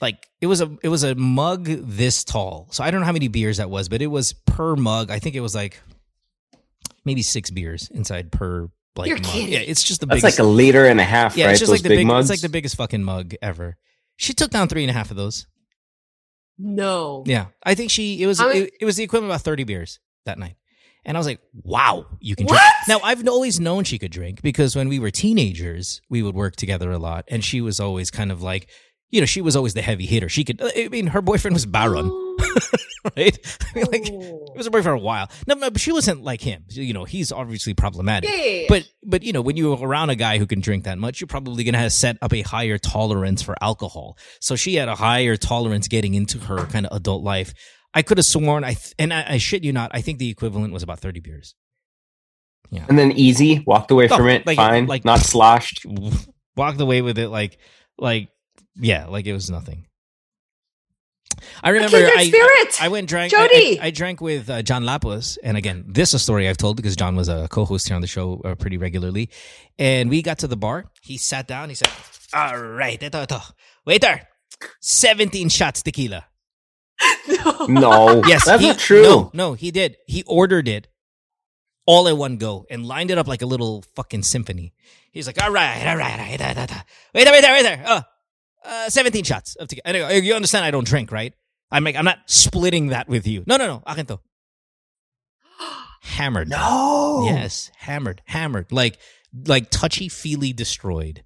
like 0.00 0.26
it 0.40 0.46
was 0.46 0.60
a 0.60 0.76
it 0.82 0.88
was 0.88 1.02
a 1.04 1.14
mug 1.14 1.64
this 1.66 2.24
tall. 2.24 2.68
So 2.72 2.82
I 2.82 2.90
don't 2.90 3.00
know 3.00 3.06
how 3.06 3.12
many 3.12 3.28
beers 3.28 3.58
that 3.58 3.70
was, 3.70 3.88
but 3.88 4.02
it 4.02 4.08
was 4.08 4.32
per 4.32 4.74
mug. 4.76 5.10
I 5.10 5.18
think 5.18 5.34
it 5.36 5.40
was 5.40 5.54
like 5.54 5.80
maybe 7.04 7.22
six 7.22 7.50
beers 7.50 7.88
inside 7.92 8.32
per 8.32 8.68
like 8.96 9.08
You're 9.08 9.18
mug. 9.18 9.26
kidding. 9.26 9.52
Yeah, 9.52 9.60
it's 9.60 9.82
just 9.82 10.00
the 10.00 10.06
That's 10.06 10.22
biggest. 10.22 10.38
like 10.38 10.44
a 10.44 10.48
liter 10.48 10.86
and 10.86 11.00
a 11.00 11.04
half, 11.04 11.36
yeah, 11.36 11.46
right? 11.46 11.52
it's 11.52 11.60
just 11.60 11.70
Those 11.70 11.78
like 11.78 11.82
the 11.82 11.88
big 11.90 11.98
big. 11.98 12.06
mugs. 12.08 12.28
It's 12.30 12.42
like 12.42 12.42
the 12.42 12.52
biggest 12.52 12.76
fucking 12.76 13.02
mug 13.04 13.34
ever. 13.40 13.76
She 14.16 14.34
took 14.34 14.50
down 14.50 14.68
three 14.68 14.82
and 14.82 14.90
a 14.90 14.94
half 14.94 15.10
of 15.10 15.16
those. 15.16 15.46
No. 16.62 17.24
Yeah, 17.26 17.46
I 17.64 17.74
think 17.74 17.90
she 17.90 18.22
it 18.22 18.26
was 18.26 18.38
How 18.38 18.48
many- 18.48 18.60
it, 18.60 18.74
it 18.80 18.84
was 18.84 18.96
the 18.96 19.02
equivalent 19.04 19.30
of 19.30 19.34
about 19.36 19.44
thirty 19.44 19.64
beers 19.64 19.98
that 20.26 20.38
night, 20.38 20.56
and 21.04 21.16
I 21.16 21.20
was 21.20 21.26
like, 21.26 21.40
wow, 21.62 22.06
you 22.20 22.36
can 22.36 22.46
What? 22.46 22.52
drink. 22.60 22.72
Now 22.88 23.00
I've 23.06 23.26
always 23.26 23.58
known 23.58 23.84
she 23.84 23.98
could 23.98 24.10
drink 24.12 24.42
because 24.42 24.76
when 24.76 24.88
we 24.88 24.98
were 24.98 25.10
teenagers, 25.10 26.00
we 26.10 26.22
would 26.22 26.34
work 26.34 26.56
together 26.56 26.90
a 26.90 26.98
lot, 26.98 27.24
and 27.28 27.42
she 27.44 27.60
was 27.60 27.80
always 27.80 28.10
kind 28.10 28.30
of 28.30 28.42
like, 28.42 28.68
you 29.10 29.20
know, 29.20 29.26
she 29.26 29.40
was 29.40 29.56
always 29.56 29.74
the 29.74 29.82
heavy 29.82 30.06
hitter. 30.06 30.28
She 30.28 30.44
could. 30.44 30.60
Uh, 30.60 30.70
I 30.76 30.88
mean, 30.88 31.08
her 31.08 31.20
boyfriend 31.22 31.54
was 31.54 31.66
Baron, 31.66 32.08
right? 33.16 33.38
I 33.74 33.78
mean, 33.78 33.86
like. 33.90 34.08
Oh. 34.12 34.36
It 34.52 34.56
was 34.56 34.66
her 34.66 34.70
boyfriend 34.70 34.84
for 34.84 34.92
a 34.92 34.98
while. 34.98 35.30
No, 35.46 35.54
no, 35.54 35.70
but 35.70 35.80
she 35.80 35.90
wasn't 35.92 36.22
like 36.22 36.40
him. 36.42 36.64
You 36.68 36.92
know, 36.92 37.04
he's 37.04 37.32
obviously 37.32 37.72
problematic. 37.72 38.28
Yeah, 38.28 38.36
yeah, 38.36 38.44
yeah. 38.60 38.66
But 38.68 38.88
but 39.04 39.22
you 39.22 39.32
know, 39.32 39.40
when 39.40 39.56
you're 39.56 39.76
around 39.78 40.10
a 40.10 40.16
guy 40.16 40.38
who 40.38 40.46
can 40.46 40.60
drink 40.60 40.84
that 40.84 40.98
much, 40.98 41.20
you're 41.20 41.28
probably 41.28 41.64
gonna 41.64 41.78
have 41.78 41.92
set 41.92 42.18
up 42.20 42.32
a 42.34 42.42
higher 42.42 42.76
tolerance 42.76 43.40
for 43.42 43.56
alcohol. 43.62 44.18
So 44.40 44.54
she 44.56 44.74
had 44.74 44.88
a 44.88 44.94
higher 44.96 45.36
tolerance 45.36 45.88
getting 45.88 46.14
into 46.14 46.38
her 46.40 46.66
kind 46.66 46.86
of 46.86 46.94
adult 46.96 47.22
life. 47.22 47.54
I 47.94 48.02
could 48.02 48.18
have 48.18 48.26
sworn 48.26 48.64
I 48.64 48.74
th- 48.74 48.94
and 48.98 49.12
I, 49.14 49.24
I 49.30 49.38
shit 49.38 49.64
you 49.64 49.72
not, 49.72 49.90
I 49.94 50.00
think 50.02 50.18
the 50.18 50.28
equivalent 50.28 50.72
was 50.72 50.82
about 50.82 51.00
thirty 51.00 51.20
beers. 51.20 51.54
Yeah. 52.70 52.84
and 52.88 52.98
then 52.98 53.12
easy, 53.12 53.64
walked 53.66 53.90
away 53.90 54.08
Oh, 54.10 54.16
from 54.16 54.28
it, 54.28 54.46
like- 54.46 54.56
fine, 54.56 54.86
like- 54.86 55.04
not 55.04 55.20
sloshed. 55.20 55.84
Walked 56.56 56.80
away 56.80 57.00
with 57.00 57.16
it 57.18 57.28
like 57.28 57.58
like 57.96 58.28
yeah, 58.76 59.06
like 59.06 59.26
it 59.26 59.32
was 59.32 59.50
nothing. 59.50 59.86
I 61.62 61.70
remember 61.70 61.96
I, 61.96 62.26
spirit. 62.26 62.82
I, 62.82 62.86
I 62.86 62.88
went 62.88 63.08
drank. 63.08 63.30
Jodi. 63.32 63.78
I, 63.80 63.86
I 63.86 63.90
drank 63.90 64.20
with 64.20 64.50
uh, 64.50 64.62
John 64.62 64.82
Lapus, 64.84 65.38
and 65.42 65.56
again, 65.56 65.84
this 65.86 66.10
is 66.10 66.14
a 66.14 66.18
story 66.18 66.48
I've 66.48 66.56
told 66.56 66.76
because 66.76 66.96
John 66.96 67.16
was 67.16 67.28
a 67.28 67.48
co-host 67.48 67.86
here 67.88 67.94
on 67.94 68.00
the 68.00 68.06
show 68.06 68.40
uh, 68.44 68.54
pretty 68.56 68.76
regularly. 68.78 69.30
And 69.78 70.10
we 70.10 70.22
got 70.22 70.38
to 70.40 70.48
the 70.48 70.56
bar. 70.56 70.86
He 71.02 71.16
sat 71.18 71.46
down. 71.46 71.68
He 71.68 71.74
said, 71.76 71.88
"All 72.34 72.58
right, 72.58 73.00
ito, 73.02 73.22
ito. 73.22 73.40
waiter, 73.86 74.22
seventeen 74.80 75.48
shots 75.48 75.82
tequila." 75.82 76.26
no. 77.28 77.56
No, 77.68 78.22
Yes, 78.26 78.44
that's 78.46 78.60
he- 78.60 78.68
not 78.68 78.78
true. 78.78 79.02
No, 79.02 79.30
no, 79.32 79.52
he 79.54 79.70
did. 79.70 79.96
He 80.06 80.22
ordered 80.24 80.66
it 80.68 80.88
all 81.86 82.08
at 82.08 82.16
one 82.16 82.36
go 82.36 82.66
and 82.70 82.84
lined 82.84 83.10
it 83.10 83.18
up 83.18 83.26
like 83.26 83.42
a 83.42 83.46
little 83.46 83.82
fucking 83.96 84.22
symphony. 84.22 84.72
He's 85.12 85.26
like, 85.26 85.42
all 85.42 85.50
right, 85.50 85.86
all 85.86 85.96
right, 85.96 86.12
all 86.12 86.26
right, 86.26 86.38
da, 86.38 86.52
da, 86.54 86.66
da. 86.66 86.74
wait 87.14 87.24
there, 87.24 87.32
wait 87.32 87.40
there, 87.42 87.52
wait 87.52 87.62
there. 87.62 87.84
Oh, 87.86 88.02
uh, 88.64 88.88
17 88.90 89.24
shots 89.24 89.56
of 89.56 89.68
tequila. 89.68 89.82
Anyway, 89.84 90.20
you 90.20 90.34
understand 90.34 90.64
I 90.64 90.70
don't 90.70 90.86
drink, 90.86 91.12
right? 91.12 91.32
I'm 91.70 91.84
like, 91.84 91.96
I'm 91.96 92.04
not 92.04 92.18
splitting 92.26 92.88
that 92.88 93.08
with 93.08 93.26
you. 93.26 93.44
No, 93.46 93.56
no, 93.56 93.66
no. 93.66 93.82
Akin 93.86 94.06
to. 94.06 94.18
Hammered. 96.02 96.48
No. 96.48 97.22
Yes, 97.26 97.70
hammered, 97.76 98.22
hammered. 98.26 98.72
Like, 98.72 98.98
like 99.46 99.70
touchy 99.70 100.08
feely 100.08 100.52
destroyed. 100.52 101.22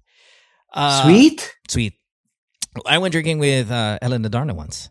Uh, 0.73 1.03
Sweet. 1.03 1.55
Sweet. 1.69 1.93
I 2.85 2.97
went 2.97 3.13
drinking 3.13 3.39
with 3.39 3.71
uh, 3.71 3.97
Ellen 4.01 4.23
Adarna 4.23 4.53
once. 4.53 4.89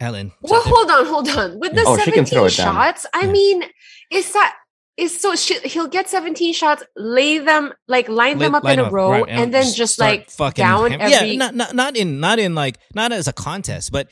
Ellen. 0.00 0.32
Well, 0.42 0.60
hold 0.64 0.90
on, 0.90 1.06
hold 1.06 1.28
on. 1.28 1.60
With 1.60 1.74
the 1.74 1.84
Oh, 1.86 1.96
17 1.96 2.24
throw 2.26 2.46
it 2.46 2.56
down. 2.56 2.74
shots, 2.74 3.06
I 3.14 3.26
Yeah. 3.26 3.30
mean, 3.32 3.62
is 4.10 4.32
that 4.32 4.56
is 4.96 5.18
so 5.20 5.34
she, 5.34 5.58
he'll 5.60 5.88
get 5.88 6.08
17 6.08 6.52
shots, 6.52 6.82
lay 6.96 7.38
them 7.38 7.72
like 7.88 8.08
line 8.08 8.38
them 8.38 8.54
up 8.54 8.64
line 8.64 8.78
in 8.78 8.84
a 8.86 8.90
row, 8.90 9.10
right, 9.10 9.24
and 9.28 9.52
then 9.52 9.72
just 9.72 9.98
like 9.98 10.30
fucking 10.30 10.62
down 10.62 10.90
ham- 10.90 11.00
every 11.00 11.30
yeah 11.30 11.36
not, 11.36 11.54
not 11.54 11.74
not 11.74 11.96
in 11.96 12.20
not 12.20 12.38
in 12.38 12.54
like 12.54 12.78
not 12.94 13.12
as 13.12 13.26
a 13.26 13.32
contest 13.32 13.90
but 13.90 14.08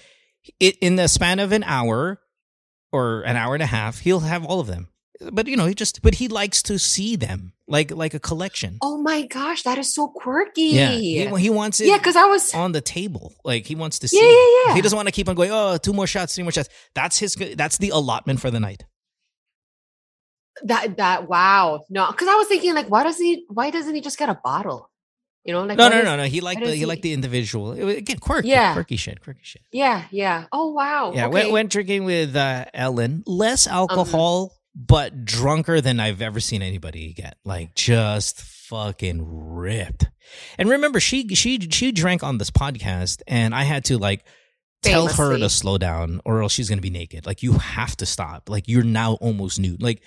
it, 0.59 0.77
in 0.81 0.97
the 0.97 1.07
span 1.09 1.39
of 1.39 1.53
an 1.53 1.63
hour 1.65 2.21
or 2.93 3.23
an 3.23 3.37
hour 3.37 3.55
and 3.55 3.63
a 3.63 3.67
half, 3.67 4.01
he'll 4.01 4.21
have 4.21 4.45
all 4.45 4.61
of 4.61 4.67
them. 4.67 4.89
But 5.33 5.47
you 5.49 5.57
know, 5.57 5.67
he 5.67 5.75
just 5.75 6.01
but 6.01 6.15
he 6.15 6.29
likes 6.29 6.63
to 6.63 6.79
see 6.79 7.15
them 7.15 7.53
like 7.69 7.91
like 7.91 8.15
a 8.15 8.19
collection. 8.19 8.79
Oh 8.81 8.97
my 9.03 9.27
gosh, 9.27 9.65
that 9.65 9.77
is 9.77 9.93
so 9.95 10.09
quirky. 10.09 10.63
yeah, 10.63 10.93
he, 10.93 11.27
he 11.27 11.51
wants 11.51 11.79
it 11.79 11.89
Yeah, 11.89 11.99
because 11.99 12.17
I 12.17 12.25
was 12.25 12.55
on 12.55 12.73
the 12.73 12.81
table. 12.81 13.35
Like 13.45 13.67
he 13.67 13.75
wants 13.75 13.99
to 13.99 14.09
see. 14.09 14.17
Yeah, 14.17 14.31
yeah, 14.31 14.69
yeah. 14.69 14.75
He 14.77 14.81
doesn't 14.81 14.97
want 14.97 15.09
to 15.09 15.13
keep 15.13 15.29
on 15.29 15.35
going. 15.35 15.51
Oh, 15.53 15.77
two 15.77 15.93
more 15.93 16.07
shots, 16.07 16.35
three 16.35 16.43
more 16.43 16.53
shots. 16.53 16.71
That's 16.95 17.19
his. 17.19 17.35
That's 17.35 17.77
the 17.77 17.91
allotment 17.91 18.41
for 18.41 18.51
the 18.51 18.61
night. 18.61 18.85
That 20.65 20.97
that 20.99 21.29
wow. 21.29 21.85
No, 21.91 22.07
because 22.11 22.29
I 22.29 22.35
was 22.35 22.49
thinking 22.49 22.75
like 22.75 22.89
why 22.91 23.03
doesn't 23.05 23.25
he 23.25 23.45
why 23.49 23.71
doesn't 23.71 23.95
he 23.95 24.01
just 24.01 24.19
get 24.19 24.29
a 24.29 24.39
bottle? 24.43 24.91
You 25.45 25.55
know, 25.55 25.63
like 25.65 25.79
no, 25.79 25.89
no, 25.89 25.99
is- 25.99 26.05
no, 26.05 26.17
no. 26.17 26.25
He 26.25 26.41
liked 26.43 26.61
the 26.61 26.67
does 26.67 26.75
he 26.77 26.85
liked 26.85 27.03
the 27.03 27.15
individual. 27.15 27.73
It 27.73 27.83
was- 27.85 27.97
again, 27.97 28.19
quirky, 28.19 28.49
Yeah. 28.49 28.75
quirky 28.75 28.97
shit, 28.97 29.23
quirky 29.23 29.41
shit. 29.43 29.63
Yeah, 29.73 30.05
yeah. 30.11 30.45
Oh 30.53 30.73
wow. 30.73 31.13
Yeah, 31.15 31.27
okay. 31.27 31.33
went, 31.33 31.51
went 31.53 31.71
drinking 31.73 32.05
with 32.05 32.37
uh, 32.37 32.67
Ellen. 32.75 33.23
Less 33.27 33.67
Um, 33.67 33.73
alcohol, 33.75 34.53
but 34.75 35.25
drunker 35.25 35.81
than 35.81 35.99
I've 35.99 36.21
ever 36.21 36.41
seen 36.41 36.61
anybody 36.61 37.15
get. 37.15 37.39
Like 37.45 37.75
just 37.75 38.43
fucking 38.43 39.23
ripped. 39.27 40.09
And 40.59 40.69
remember, 40.69 41.01
she 41.01 41.27
she 41.35 41.59
she 41.71 41.91
drank 41.91 42.23
on 42.23 42.37
this 42.37 42.51
podcast, 42.51 43.23
and 43.27 43.55
I 43.55 43.63
had 43.65 43.87
to 43.87 43.97
like 43.97 44.25
tell 44.83 45.09
her 45.09 45.39
to 45.39 45.49
slow 45.49 45.79
down, 45.79 46.21
or 46.27 46.43
else 46.43 46.53
she's 46.53 46.69
gonna 46.69 46.83
be 46.83 46.91
naked. 46.91 47.25
Like 47.25 47.43
you 47.43 47.55
have 47.55 47.97
to 47.97 48.07
stop. 48.07 48.51
Like 48.51 48.69
you're 48.69 48.85
now 48.85 49.15
almost 49.15 49.59
nude. 49.59 49.83
Like. 49.83 50.03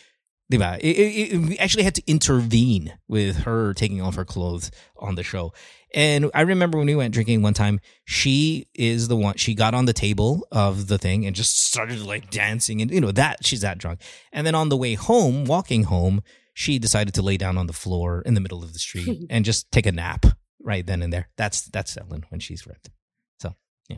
Diba? 0.52 0.80
It, 0.80 1.34
it, 1.34 1.38
we 1.38 1.58
actually 1.58 1.84
had 1.84 1.96
to 1.96 2.04
intervene 2.08 2.94
with 3.08 3.44
her 3.44 3.74
taking 3.74 4.02
off 4.02 4.16
her 4.16 4.26
clothes 4.26 4.72
on 4.98 5.16
the 5.16 5.24
show. 5.24 5.54
And 5.94 6.32
I 6.34 6.42
remember 6.42 6.78
when 6.78 6.88
we 6.88 6.96
went 6.96 7.14
drinking 7.14 7.42
one 7.42 7.54
time, 7.54 7.80
she 8.06 8.68
is 8.74 9.08
the 9.08 9.16
one, 9.16 9.36
she 9.36 9.54
got 9.54 9.74
on 9.74 9.86
the 9.86 9.94
table 9.94 10.48
of 10.52 10.88
the 10.88 10.98
thing 10.98 11.26
and 11.26 11.36
just 11.36 11.68
started 11.68 12.02
like 12.02 12.32
dancing. 12.32 12.82
And, 12.82 12.90
you 12.90 13.00
know, 13.00 13.12
that 13.12 13.46
she's 13.46 13.62
that 13.62 13.78
drunk. 13.78 14.02
And 14.32 14.46
then 14.46 14.56
on 14.56 14.70
the 14.70 14.78
way 14.78 14.96
home, 14.96 15.46
walking 15.46 15.84
home, 15.84 16.24
she 16.56 16.80
decided 16.80 17.14
to 17.16 17.22
lay 17.22 17.38
down 17.38 17.58
on 17.58 17.68
the 17.68 17.74
floor 17.74 18.22
in 18.26 18.34
the 18.34 18.42
middle 18.42 18.64
of 18.64 18.74
the 18.74 18.80
street 18.80 19.26
and 19.30 19.46
just 19.46 19.72
take 19.72 19.86
a 19.86 19.92
nap 19.92 20.26
right 20.62 20.86
then 20.86 21.02
and 21.02 21.14
there. 21.14 21.30
That's, 21.38 21.62
that's 21.64 21.98
Ellen 21.98 22.26
when 22.30 22.40
she's 22.40 22.66
ripped. 22.66 22.90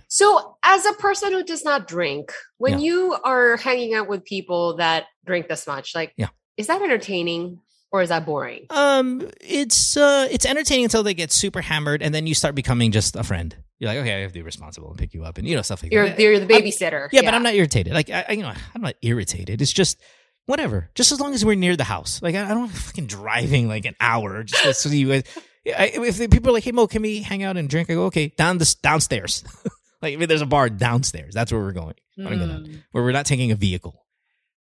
So, 0.08 0.58
as 0.64 0.86
a 0.86 0.94
person 0.94 1.32
who 1.32 1.44
does 1.44 1.64
not 1.64 1.88
drink, 1.88 2.32
when 2.58 2.74
Yeah. 2.80 2.86
you 2.86 3.18
are 3.24 3.58
hanging 3.58 3.94
out 3.94 4.08
with 4.08 4.26
people 4.26 4.78
that 4.78 5.06
drink 5.26 5.48
this 5.48 5.66
much, 5.68 5.96
like, 5.96 6.14
Yeah. 6.18 6.28
is 6.58 6.68
that 6.68 6.82
entertaining 6.82 7.60
or 7.92 8.02
is 8.02 8.10
that 8.10 8.26
boring? 8.26 8.66
Um, 8.72 9.30
it's 9.42 9.96
uh, 9.96 10.28
it's 10.30 10.46
entertaining 10.46 10.86
until 10.86 11.04
they 11.04 11.14
get 11.14 11.32
super 11.32 11.62
hammered, 11.62 12.02
and 12.02 12.14
then 12.14 12.28
you 12.28 12.34
start 12.36 12.56
becoming 12.56 12.92
just 12.92 13.16
a 13.16 13.24
friend. 13.24 13.56
You're 13.80 13.90
like, 13.90 14.00
okay, 14.00 14.16
I 14.16 14.20
have 14.22 14.32
to 14.32 14.40
be 14.40 14.42
responsible 14.42 14.90
and 14.90 14.98
pick 14.98 15.14
you 15.14 15.24
up, 15.24 15.38
and 15.38 15.48
you 15.48 15.56
know 15.56 15.62
stuff 15.62 15.84
like 15.84 15.92
You're 15.92 16.10
that. 16.10 16.20
you're 16.20 16.40
the 16.40 16.46
babysitter. 16.48 17.08
Yeah, 17.12 17.22
but 17.22 17.34
I'm 17.34 17.44
not 17.44 17.54
irritated. 17.54 17.94
Like 17.94 18.10
I, 18.10 18.26
I, 18.28 18.32
you 18.34 18.42
know, 18.42 18.54
I'm 18.74 18.82
not 18.82 18.96
irritated. 19.02 19.62
It's 19.62 19.72
just 19.74 19.98
whatever. 20.46 20.90
Just 20.96 21.12
as 21.12 21.20
long 21.20 21.34
as 21.34 21.44
we're 21.46 21.56
near 21.56 21.76
the 21.76 21.84
house. 21.84 22.22
Like 22.22 22.36
I, 22.36 22.46
I 22.46 22.54
don't 22.54 22.68
fucking 22.70 23.08
driving 23.08 23.68
like 23.68 23.86
an 23.86 23.96
hour 24.00 24.44
just 24.44 24.64
to 24.84 24.90
see 24.90 24.98
you. 25.00 25.10
guys. 25.10 25.24
I, 25.68 25.92
if 25.96 26.18
the 26.18 26.28
people 26.28 26.50
are 26.50 26.54
like, 26.54 26.64
"Hey 26.64 26.72
Mo, 26.72 26.88
can 26.88 27.02
we 27.02 27.22
hang 27.22 27.44
out 27.44 27.58
and 27.58 27.70
drink?" 27.70 27.90
I 27.90 27.94
go, 27.94 28.06
"Okay, 28.06 28.28
down 28.38 28.58
this 28.60 28.76
downstairs." 28.76 29.44
like 30.02 30.20
if 30.20 30.28
there's 30.28 30.42
a 30.42 30.46
bar 30.46 30.70
downstairs, 30.70 31.34
that's 31.34 31.52
where 31.52 31.62
we're 31.62 31.72
going. 31.72 31.96
wanna 32.18 32.38
go 32.38 32.48
down. 32.48 32.66
Mm. 32.66 32.84
Where 32.92 33.04
we're 33.04 33.12
not 33.12 33.26
taking 33.26 33.52
a 33.52 33.56
vehicle. 33.56 34.06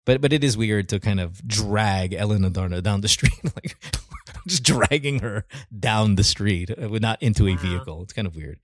But 0.05 0.22
but 0.22 0.31
it 0.34 0.43
is 0.43 0.55
weird 0.55 0.89
to 0.89 0.99
kind 0.99 1.19
of 1.19 1.45
drag 1.47 2.13
Ellen 2.13 2.43
Adarna 2.43 2.81
down 2.84 3.01
the 3.01 3.07
street, 3.17 3.34
like 3.43 3.76
just 4.47 4.63
dragging 4.63 5.19
her 5.19 5.45
down 5.77 6.15
the 6.15 6.23
street, 6.23 6.69
uh, 6.72 6.88
not 6.88 7.22
into 7.23 7.47
a 7.47 7.55
vehicle. 7.55 8.03
It's 8.03 8.13
kind 8.13 8.27
of 8.27 8.35
weird. 8.35 8.59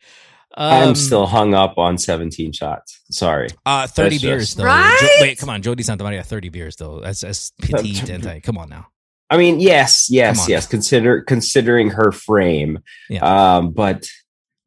I'm 0.55 0.89
Um, 0.89 0.95
still 0.95 1.25
hung 1.27 1.53
up 1.53 1.77
on 1.77 1.97
17 1.97 2.51
shots. 2.51 2.99
Sorry. 3.09 3.47
Uh, 3.65 3.87
30 3.87 4.09
That's 4.09 4.21
beers 4.21 4.45
just- 4.47 4.57
though. 4.57 4.65
Right? 4.65 4.97
Jo- 4.99 5.07
wait, 5.23 5.37
come 5.39 5.49
on. 5.49 5.61
Jodi 5.61 5.81
Santa 5.81 6.03
Maria, 6.03 6.23
30 6.23 6.49
beers 6.49 6.75
though. 6.75 6.99
That's, 6.99 7.21
that's 7.21 7.51
petite 7.61 8.09
and 8.09 8.21
tight. 8.21 8.43
Come 8.43 8.57
on 8.57 8.69
now. 8.69 8.87
I 9.31 9.37
mean, 9.37 9.59
yes, 9.61 10.09
yes, 10.11 10.47
yes. 10.49 10.67
Consider 10.67 11.21
considering 11.21 11.89
her 11.91 12.11
frame. 12.11 12.79
Yeah. 13.09 13.23
Um, 13.23 13.71
but 13.71 14.05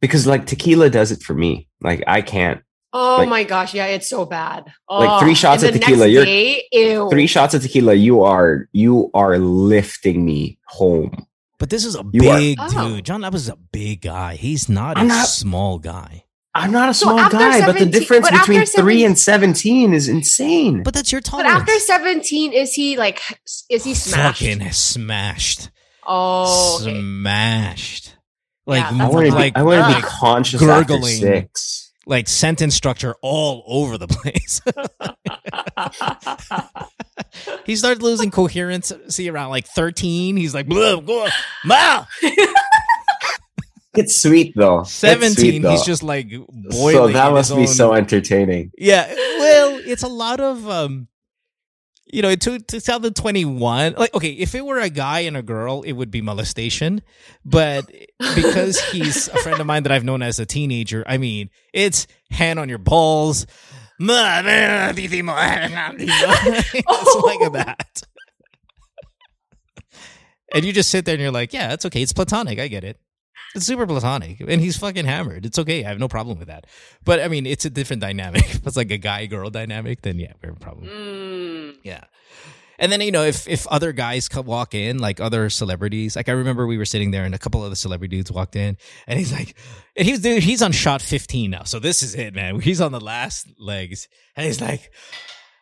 because 0.01 0.27
like 0.27 0.47
tequila 0.47 0.89
does 0.91 1.13
it 1.13 1.23
for 1.23 1.35
me. 1.35 1.69
Like 1.83 2.03
I 2.07 2.23
can't. 2.23 2.63
Oh 2.97 3.17
Like- 3.19 3.29
my 3.29 3.45
gosh, 3.45 3.75
yeah, 3.75 3.87
it's 3.87 4.09
so 4.09 4.25
bad. 4.25 4.73
Like, 4.89 5.21
three 5.21 5.33
Oh, 5.33 5.35
shots 5.35 5.63
of 5.65 5.73
tequila, 5.73 6.07
you're- 6.07 6.25
day, 6.25 6.65
ew. 6.73 7.09
Three 7.11 7.27
shots 7.27 7.53
of 7.55 7.61
tequila, 7.63 7.95
you 7.95 8.23
are 8.23 8.69
you 8.73 9.11
are 9.15 9.39
lifting 9.39 10.25
me 10.25 10.59
home. 10.69 11.27
But 11.59 11.71
this 11.71 11.85
is 11.85 11.95
a 11.97 12.05
You 12.13 12.31
are- 12.31 12.39
big 12.39 12.59
Oh. 12.61 12.89
dude. 12.97 13.05
John 13.05 13.21
Lapus 13.23 13.49
a 13.51 13.57
big 13.71 14.01
guy. 14.03 14.35
He's 14.37 14.69
not 14.69 14.97
I'm 14.99 15.07
a 15.07 15.09
not- 15.09 15.29
small 15.29 15.79
guy. 15.79 16.24
I'm 16.57 16.71
not 16.71 16.89
a 16.89 16.95
small 16.95 17.19
after 17.19 17.37
guy, 17.37 17.67
but 17.67 17.79
the 17.79 17.87
difference 17.87 18.31
but 18.31 18.39
between 18.41 18.65
three 18.65 19.05
and 19.05 19.19
17 19.19 19.93
is 19.93 20.09
insane. 20.09 20.83
But 20.85 20.95
that's 20.95 21.11
your 21.11 21.21
talk. 21.21 21.41
But 21.41 21.47
after 21.47 21.77
17, 21.79 22.53
is 22.53 22.75
he 22.75 22.97
like 22.97 23.21
is 23.69 23.83
he 23.85 23.95
smashed? 23.95 24.41
Fucking 24.41 24.71
smashed. 24.73 25.71
Oh, 26.07 26.79
okay. 26.83 27.01
Smashed. 27.01 28.17
Like, 28.67 28.83
Yeah, 28.83 28.89
I 28.91 28.99
that's 28.99 29.13
want 29.15 29.27
to 29.27 29.33
like, 29.35 29.55
be, 29.55 29.61
I 29.61 29.63
want 29.63 29.77
to 29.77 29.81
like, 29.93 29.97
be 29.97 30.09
conscious 30.09 30.61
gurgling. 30.61 31.03
after 31.03 31.17
six. 31.17 31.93
like 32.07 32.29
sentence 32.29 32.75
structure 32.75 33.15
all 33.21 33.65
over 33.67 33.99
the 33.99 34.07
place. 34.09 34.61
he 37.65 37.77
started 37.77 38.03
losing 38.03 38.31
coherence. 38.31 38.93
See, 39.09 39.29
around 39.29 39.51
like 39.51 39.67
13, 39.67 40.37
he's 40.37 40.55
like, 40.55 40.67
blah, 40.67 41.01
blah, 41.01 41.29
ma. 41.65 42.05
It's 43.97 44.17
sweet 44.21 44.55
though. 44.57 44.83
17, 44.85 45.35
sweet, 45.35 45.59
though. 45.61 45.71
he's 45.71 45.85
just 45.85 46.03
like 46.03 46.29
boiling. 46.29 46.95
so 46.95 47.09
that 47.09 47.33
must 47.33 47.55
be 47.55 47.63
own- 47.63 47.67
so 47.67 47.93
entertaining. 47.95 48.73
Yeah. 48.77 49.07
Well, 49.13 49.81
it's 49.85 50.03
a 50.03 50.09
lot 50.09 50.41
of 50.41 50.69
um 50.69 51.09
you 52.07 52.23
know, 52.23 52.35
to 52.35 52.61
2021, 52.61 53.95
like 53.95 54.15
okay, 54.15 54.31
if 54.31 54.55
it 54.55 54.65
were 54.65 54.79
a 54.79 54.89
guy 54.89 55.21
and 55.21 55.37
a 55.37 55.43
girl, 55.43 55.83
it 55.83 55.93
would 55.93 56.13
be 56.13 56.21
molestation. 56.21 57.03
But 57.45 57.91
because 58.37 58.81
he's 58.93 59.27
a 59.29 59.37
friend 59.39 59.61
of 59.61 59.67
mine 59.67 59.83
that 59.83 59.91
I've 59.93 60.05
known 60.05 60.23
as 60.23 60.39
a 60.39 60.47
teenager, 60.47 61.03
I 61.09 61.19
mean, 61.19 61.51
it's 61.73 62.07
hand 62.31 62.59
on 62.61 62.69
your 62.69 62.79
balls. 62.79 63.47
it's 65.99 67.17
like 67.25 67.53
that. 67.53 68.03
And 70.55 70.65
you 70.65 70.73
just 70.73 70.91
sit 70.91 71.05
there 71.05 71.15
and 71.15 71.23
you're 71.23 71.33
like, 71.33 71.53
yeah, 71.53 71.73
it's 71.73 71.85
okay. 71.87 72.03
It's 72.03 72.13
platonic. 72.13 72.59
I 72.61 72.69
get 72.69 72.85
it. 72.85 72.99
It's 73.55 73.67
super 73.67 73.87
platonic. 73.87 74.41
And 74.41 74.61
he's 74.61 74.77
fucking 74.77 75.05
hammered. 75.05 75.47
It's 75.47 75.59
okay. 75.59 75.85
I 75.85 75.89
have 75.89 75.99
no 75.99 76.09
problem 76.09 76.39
with 76.39 76.49
that. 76.49 76.67
But 77.05 77.21
I 77.21 77.29
mean, 77.29 77.47
it's 77.47 77.65
a 77.65 77.71
different 77.71 78.03
dynamic. 78.03 78.45
If 78.55 78.67
it's 78.67 78.77
like 78.77 78.91
a 78.91 78.99
guy 78.99 79.27
girl 79.27 79.51
dynamic, 79.51 80.03
then 80.03 80.19
yeah, 80.19 80.33
we 80.43 80.49
have 80.49 80.57
a 80.57 80.61
problem. 80.61 80.89
Mm. 80.89 81.77
Yeah. 81.83 82.05
And 82.79 82.91
then, 82.91 83.01
you 83.01 83.13
know, 83.13 83.23
if, 83.23 83.47
if 83.47 83.67
other 83.69 83.93
guys 83.93 84.29
come 84.29 84.47
walk 84.47 84.75
in, 84.75 84.99
like 84.99 85.21
other 85.21 85.49
celebrities, 85.51 86.17
like 86.17 86.29
I 86.29 86.33
remember 86.33 86.67
we 86.67 86.77
were 86.77 86.85
sitting 86.85 87.13
there 87.13 87.25
and 87.25 87.35
a 87.35 87.39
couple 87.39 87.63
of 87.63 87.71
the 87.71 87.77
celebrity 87.77 88.17
dudes 88.17 88.33
walked 88.33 88.57
in 88.57 88.77
and 89.07 89.19
he's 89.19 89.33
like, 89.33 89.55
and 89.97 90.07
he's, 90.07 90.21
dude, 90.21 90.43
he's 90.43 90.63
on 90.63 90.73
shot 90.73 91.01
15 91.01 91.51
now. 91.51 91.63
So 91.63 91.79
this 91.79 92.03
is 92.03 92.15
it, 92.15 92.35
man. 92.35 92.59
He's 92.61 92.81
on 92.81 92.91
the 92.91 93.01
last 93.01 93.47
legs. 93.59 94.09
And 94.37 94.47
he's 94.47 94.61
like, 94.61 94.91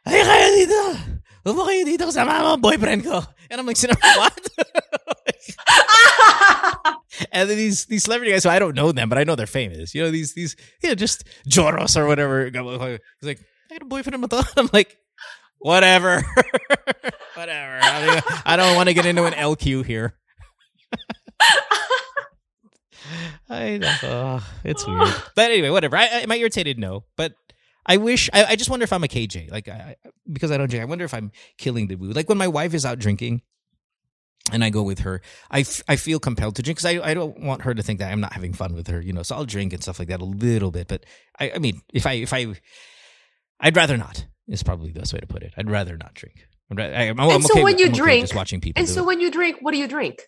ay, 0.07 0.23
kayo 0.25 0.49
dito. 0.57 1.21
Upo 1.45 1.67
kayo 1.67 1.85
dito 1.85 2.07
kasama 2.09 2.41
mo, 2.41 2.57
boyfriend 2.57 3.05
ko. 3.05 3.23
And 3.51 3.61
I'm 3.61 3.67
like, 3.67 3.77
"Sino- 3.77 3.95
what? 4.01 4.49
and 7.33 7.49
then 7.49 7.57
these, 7.57 7.87
these 7.87 8.05
celebrity 8.05 8.33
guys, 8.33 8.43
so 8.43 8.51
I 8.51 8.59
don't 8.59 8.75
know 8.75 8.93
them, 8.93 9.09
but 9.09 9.19
I 9.19 9.25
know 9.25 9.35
they're 9.35 9.47
famous. 9.47 9.95
You 9.95 10.03
know, 10.03 10.11
these, 10.11 10.35
these, 10.35 10.57
you 10.83 10.89
know, 10.89 10.95
just 10.95 11.25
Joros 11.49 11.97
or 11.97 12.07
whatever. 12.07 12.45
He's 12.45 12.55
like, 13.23 13.41
I 13.71 13.75
got 13.75 13.83
a 13.83 13.87
boyfriend. 13.87 14.21
mo 14.21 14.27
to." 14.27 14.47
I'm 14.57 14.71
like, 14.73 14.97
whatever. 15.59 16.23
whatever. 17.35 17.79
I 17.83 18.07
don't, 18.07 18.47
I 18.47 18.57
don't 18.57 18.77
want 18.77 18.89
to 18.89 18.95
get 18.95 19.07
into 19.07 19.25
an 19.25 19.35
LQ 19.35 19.85
here. 19.85 20.15
I 23.49 23.79
know. 23.79 23.97
Oh, 24.05 24.53
it's 24.65 24.87
weird. 24.87 25.13
But 25.35 25.51
anyway, 25.51 25.69
whatever. 25.71 25.97
I, 25.97 26.05
I, 26.05 26.21
am 26.21 26.33
I 26.33 26.37
irritated? 26.37 26.79
No. 26.79 27.05
But 27.17 27.35
I 27.87 27.97
wish, 27.97 28.31
I, 28.33 28.45
I 28.45 28.57
just 28.57 28.71
wonder 28.71 28.85
if 28.85 28.93
I'm 28.93 29.05
a 29.05 29.09
KJ. 29.09 29.51
Like, 29.51 29.69
I, 29.69 29.97
because 30.31 30.51
I 30.51 30.57
don't 30.57 30.71
drink, 30.71 30.83
I 30.83 30.87
wonder 30.87 31.05
if 31.05 31.15
I'm 31.15 31.33
killing 31.59 31.89
the 31.89 31.97
mood. 31.97 32.15
Like 32.15 32.29
when 32.29 32.39
my 32.39 32.49
wife 32.49 32.75
is 32.75 32.87
out 32.87 32.99
drinking, 32.99 33.43
and 34.53 34.65
I 34.65 34.71
go 34.71 34.83
with 34.83 35.01
her, 35.01 35.23
I, 35.51 35.61
f- 35.61 35.83
I 35.89 35.97
feel 35.97 36.19
compelled 36.19 36.57
to 36.57 36.63
drink 36.63 36.79
because 36.79 36.97
I, 36.97 37.11
I 37.11 37.15
don't 37.15 37.41
want 37.41 37.63
her 37.63 37.75
to 37.75 37.83
think 37.83 38.01
that 38.01 38.11
I'm 38.13 38.21
not 38.21 38.33
having 38.33 38.53
fun 38.53 38.75
with 38.75 38.89
her, 38.89 39.01
you 39.01 39.13
know. 39.13 39.23
So 39.23 39.37
I'll 39.37 39.45
drink 39.45 39.73
and 39.73 39.81
stuff 39.83 39.99
like 40.01 40.09
that 40.09 40.21
a 40.21 40.25
little 40.25 40.71
bit, 40.73 40.89
but 40.89 41.07
I, 41.39 41.53
I 41.55 41.59
mean, 41.59 41.81
if 41.93 42.07
I 42.07 42.15
if 42.15 42.33
I, 42.33 42.55
I'd 43.61 43.77
rather 43.77 43.97
not. 43.97 44.27
Is 44.49 44.65
probably 44.65 44.91
the 44.91 44.99
best 44.99 45.15
way 45.15 45.21
to 45.21 45.27
put 45.27 45.45
it. 45.45 45.55
I'd 45.57 45.71
rather 45.71 45.97
not 45.97 46.15
drink. 46.15 46.49
I'd 46.71 46.77
ra- 46.79 46.85
I, 46.85 47.05
am 47.05 47.19
And 47.21 47.45
so 47.45 47.63
when 47.63 47.79
you 47.79 47.91
drink- 47.91 48.25
just 48.25 48.35
watching 48.35 48.61
people. 48.61 48.81
and 48.81 48.89
so 48.89 49.03
it. 49.03 49.07
when 49.07 49.21
you 49.21 49.31
drink, 49.31 49.59
what 49.61 49.71
do 49.73 49.79
you 49.79 49.87
drink? 49.87 50.23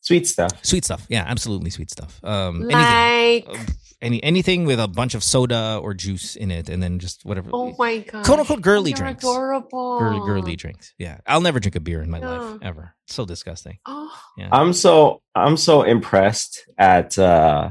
Sweet 0.00 0.26
stuff. 0.26 0.52
sweet 0.62 0.84
stuff, 0.84 1.04
yeah, 1.08 1.24
absolutely 1.26 1.70
sweet 1.70 1.90
stuff. 1.90 2.20
Um, 2.22 2.70
anything, 2.70 3.44
Like, 3.48 3.60
Uh, 3.60 3.72
any 4.02 4.22
anything 4.22 4.64
with 4.66 4.78
a 4.78 4.86
bunch 4.86 5.14
of 5.14 5.24
soda 5.24 5.80
or 5.82 5.94
juice 5.94 6.36
in 6.36 6.50
it, 6.52 6.68
and 6.68 6.80
then 6.82 6.98
just 7.00 7.24
whatever. 7.24 7.50
oh 7.52 7.74
my 7.78 7.98
god, 7.98 8.24
Quote 8.24 8.38
unquote 8.40 8.60
girly 8.62 8.90
You're 8.90 8.98
drinks. 8.98 9.24
Adorable. 9.24 9.98
Girly, 9.98 10.20
girly 10.20 10.54
drinks. 10.56 10.94
Yeah, 10.98 11.18
I'll 11.26 11.40
never 11.40 11.58
drink 11.58 11.74
a 11.76 11.80
beer 11.80 12.02
in 12.02 12.10
my 12.10 12.20
Yeah. 12.20 12.30
life 12.30 12.58
ever. 12.62 12.94
It's 13.06 13.14
so 13.16 13.24
disgusting. 13.24 13.78
Oh, 13.86 14.12
Yeah. 14.38 14.48
I'm 14.52 14.72
so 14.74 15.22
I'm 15.34 15.56
so 15.56 15.82
impressed 15.82 16.60
at 16.78 17.18
uh 17.18 17.70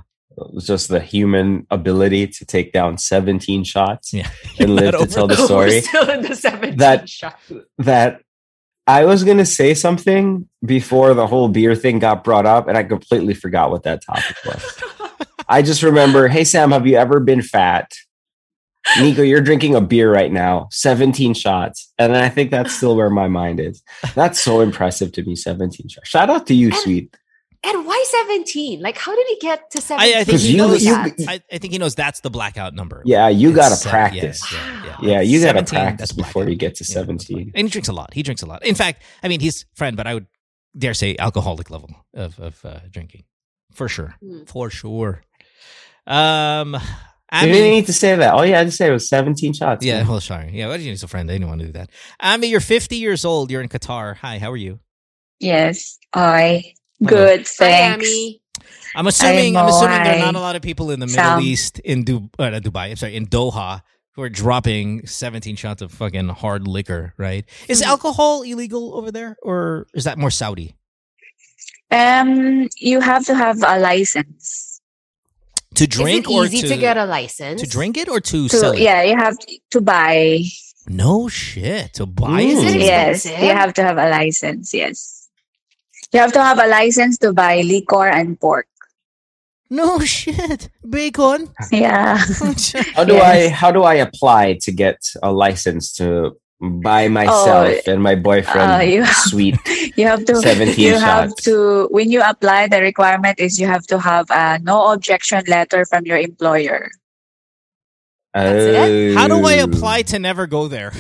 just 0.59 0.89
the 0.89 0.99
human 0.99 1.65
ability 1.71 2.27
to 2.27 2.43
take 2.43 2.73
down 2.73 2.97
17 2.97 3.63
shots 3.63 4.11
Yeah. 4.11 4.29
and 4.59 4.75
live 4.75 4.97
to 4.99 5.07
tell 5.07 5.27
the 5.27 5.37
story 5.37 5.69
We're 5.69 5.81
still 5.93 6.09
in 6.09 6.21
the 6.23 6.35
17 6.35 6.77
That- 6.79 7.07
shot. 7.07 7.39
that 7.77 8.21
I 8.87 9.05
was 9.05 9.23
going 9.23 9.37
to 9.39 9.45
say 9.45 9.73
something 9.73 10.47
before 10.63 11.13
the 11.13 11.25
whole 11.27 11.47
beer 11.49 11.75
thing 11.75 11.99
got 11.99 12.23
brought 12.23 12.45
up, 12.45 12.67
and 12.67 12.77
I 12.77 12.83
completely 12.83 13.33
forgot 13.33 13.71
what 13.71 13.83
that 13.83 14.03
topic 14.03 14.35
was. 14.45 14.83
I 15.49 15.61
just 15.61 15.81
remember, 15.83 16.27
hey, 16.27 16.43
Sam, 16.43 16.71
have 16.71 16.85
you 16.87 16.95
ever 16.97 17.19
been 17.19 17.41
fat? 17.41 17.91
Nico, 18.99 19.23
you're 19.23 19.41
drinking 19.41 19.73
a 19.75 19.81
beer 19.81 20.11
right 20.11 20.31
now, 20.31 20.67
17 20.71 21.33
shots. 21.33 21.91
And 21.97 22.15
I 22.15 22.29
think 22.29 22.51
that's 22.51 22.75
still 22.75 22.95
where 22.95 23.09
my 23.09 23.27
mind 23.27 23.59
is. 23.59 23.81
That's 24.13 24.39
so 24.39 24.61
impressive 24.61 25.11
to 25.13 25.23
me, 25.23 25.35
17 25.35 25.87
shots. 25.89 26.07
Shout 26.07 26.29
out 26.29 26.45
to 26.47 26.53
you, 26.53 26.67
And- 26.67 26.75
sweet. 26.77 27.15
And 27.67 27.85
why 27.85 28.03
17? 28.07 28.79
Like, 28.81 28.97
how 28.97 29.15
did 29.15 29.25
he 29.27 29.37
get 29.39 29.71
to 29.71 29.81
17? 29.81 30.15
I, 30.15 30.19
I 30.19 30.23
think 30.23 30.33
'Cause 30.35 30.43
he 30.43 30.51
you- 30.51 30.57
knows. 30.57 30.83
you- 30.85 30.93
I, 30.95 31.41
I 31.51 31.57
think 31.57 31.73
he 31.73 31.79
knows 31.79 31.95
that's 31.95 32.19
the 32.19 32.29
blackout 32.29 32.73
number. 32.75 33.01
Yeah, 33.05 33.27
you 33.29 33.49
It's 33.49 33.55
got 33.57 33.69
to 33.69 33.75
se- 33.75 33.89
practice. 33.89 34.39
yes, 34.51 34.53
yeah, 34.53 34.85
yeah. 35.01 35.09
Yeah, 35.11 35.21
you 35.21 35.41
got 35.43 35.53
to 35.53 35.63
practice 35.63 36.09
that's 36.09 36.11
before 36.13 36.47
you 36.47 36.55
get 36.55 36.75
to 36.75 36.83
17. 36.85 37.35
blackout. 37.37 37.51
And 37.55 37.67
he 37.67 37.71
drinks 37.71 37.87
a 37.89 37.93
lot. 37.93 38.13
He 38.13 38.21
drinks 38.23 38.41
a 38.43 38.45
lot. 38.45 38.63
In 38.65 38.75
fact, 38.75 39.01
I 39.23 39.27
mean, 39.27 39.39
he's 39.39 39.65
friend, 39.73 39.97
but 39.97 40.05
I 40.07 40.13
would 40.13 40.27
dare 40.77 40.93
say 40.93 41.15
alcoholic 41.17 41.69
level 41.71 41.89
of 42.13 42.39
of 42.39 42.63
uh, 42.65 42.79
drinking, 42.91 43.23
for 43.73 43.87
sure, 43.89 44.15
Hmm. 44.21 44.43
for 44.45 44.69
sure. 44.69 45.23
Um, 46.05 46.75
I 47.31 47.45
you 47.47 47.53
didn't 47.53 47.71
need 47.71 47.85
to 47.87 47.93
say 47.93 48.15
that. 48.15 48.33
All 48.33 48.45
you 48.45 48.53
had 48.53 48.67
to 48.67 48.71
say 48.71 48.91
was 48.91 49.09
17 49.09 49.53
shots. 49.53 49.83
yeah, 49.83 49.99
man. 49.99 50.07
well, 50.07 50.21
sorry, 50.21 50.51
yeah. 50.53 50.67
Why 50.67 50.77
did 50.77 50.83
you 50.83 50.91
need 50.91 51.03
a 51.03 51.07
friend? 51.07 51.29
I 51.29 51.33
didn't 51.33 51.47
want 51.47 51.61
to 51.61 51.65
do 51.67 51.71
that. 51.73 51.89
I 52.19 52.37
mean, 52.37 52.51
you're 52.51 52.59
50 52.59 52.95
years 52.97 53.25
old. 53.25 53.49
You're 53.49 53.61
in 53.61 53.69
Qatar. 53.69 54.17
Hi, 54.17 54.37
how 54.37 54.51
are 54.51 54.57
you? 54.57 54.79
Yes. 55.39 55.97
I 56.13 56.63
Hello. 56.63 56.71
Good. 57.03 57.47
Thanks. 57.47 58.03
Miami. 58.03 58.41
I'm 58.95 59.07
assuming. 59.07 59.57
I'm 59.57 59.67
assuming 59.67 60.03
there 60.03 60.15
are 60.15 60.19
not 60.19 60.35
a 60.35 60.39
lot 60.39 60.55
of 60.55 60.61
people 60.61 60.91
in 60.91 60.99
the 60.99 61.07
Middle 61.07 61.21
Sam. 61.23 61.41
East 61.41 61.79
in 61.79 62.03
du- 62.05 62.29
uh, 62.39 62.59
Dubai. 62.61 62.91
I'm 62.91 62.95
sorry, 62.95 63.15
in 63.15 63.27
Doha 63.27 63.81
who 64.13 64.21
are 64.21 64.29
dropping 64.29 65.05
17 65.05 65.57
shots 65.57 65.81
of 65.81 65.91
fucking 65.91 66.29
hard 66.29 66.67
liquor. 66.67 67.13
Right? 67.17 67.43
Is 67.67 67.81
Mhm. 67.81 67.87
alcohol 67.87 68.43
illegal 68.43 68.95
over 68.95 69.11
there, 69.11 69.35
or 69.43 69.87
is 69.93 70.05
that 70.05 70.17
more 70.17 70.31
Saudi? 70.31 70.75
Um, 71.91 72.67
you 72.77 72.99
have 73.01 73.25
to 73.25 73.35
have 73.35 73.57
a 73.63 73.79
license. 73.79 74.81
To 75.75 75.85
drink 75.87 76.25
Is 76.25 76.31
it 76.31 76.33
or 76.35 76.45
easy 76.45 76.61
to, 76.61 76.67
to, 76.69 76.77
get 76.77 76.97
a 76.97 77.05
license? 77.05 77.61
to 77.61 77.67
drink 77.67 77.97
it 77.97 78.07
or 78.07 78.21
to, 78.21 78.47
To 78.47 78.57
sell 78.57 78.71
it? 78.71 78.79
yeah, 78.79 79.03
you 79.03 79.17
have 79.17 79.35
to 79.71 79.81
buy. 79.81 80.43
No 80.87 81.27
shit. 81.27 81.93
To 81.95 82.05
buy 82.05 82.41
Is 82.41 82.63
it? 82.63 82.75
it 82.77 82.81
Yes, 82.81 83.25
you 83.25 83.33
have 83.33 83.73
to 83.73 83.83
have 83.83 83.97
a 83.97 84.09
license. 84.09 84.73
Yes, 84.73 85.14
you 86.15 86.21
have 86.21 86.31
to 86.31 86.41
have 86.41 86.59
a 86.59 86.67
license 86.67 87.17
to 87.19 87.33
buy 87.33 87.59
liquor 87.61 88.07
and 88.07 88.39
pork. 88.39 88.67
No 89.69 89.99
shit. 90.15 90.69
Bacon. 90.87 91.49
Yeah. 91.71 92.17
How 92.95 93.03
do 93.03 93.17
I 93.19 93.49
how 93.49 93.71
do 93.71 93.83
I 93.83 93.95
apply 93.95 94.57
to 94.61 94.71
get 94.71 94.97
a 95.21 95.31
license 95.33 95.91
to 95.99 96.37
buy 96.61 97.09
myself 97.09 97.83
and 97.85 98.01
my 98.01 98.15
boyfriend 98.15 98.71
uh, 98.71 98.83
you- 98.85 99.05
sweet? 99.27 99.59
You 99.97 100.07
have 100.07 100.25
to 100.25 100.35
17 100.35 100.75
you 100.77 100.95
have 100.99 101.29
shots. 101.31 101.43
to 101.47 101.87
when 101.89 102.11
you 102.11 102.21
apply 102.21 102.67
the 102.67 102.81
requirement 102.81 103.39
is 103.39 103.59
you 103.59 103.67
have 103.67 103.87
to 103.87 103.97
have 103.99 104.27
a 104.29 104.59
no 104.59 104.91
objection 104.91 105.41
letter 105.47 105.85
from 105.85 106.05
your 106.05 106.17
employer. 106.19 106.91
That's 108.33 109.15
How 109.15 109.27
do 109.31 109.39
I 109.47 109.59
Oh. 109.63 109.71
apply 109.71 110.03
to 110.11 110.19
never 110.19 110.47
go 110.47 110.67
there? 110.67 110.91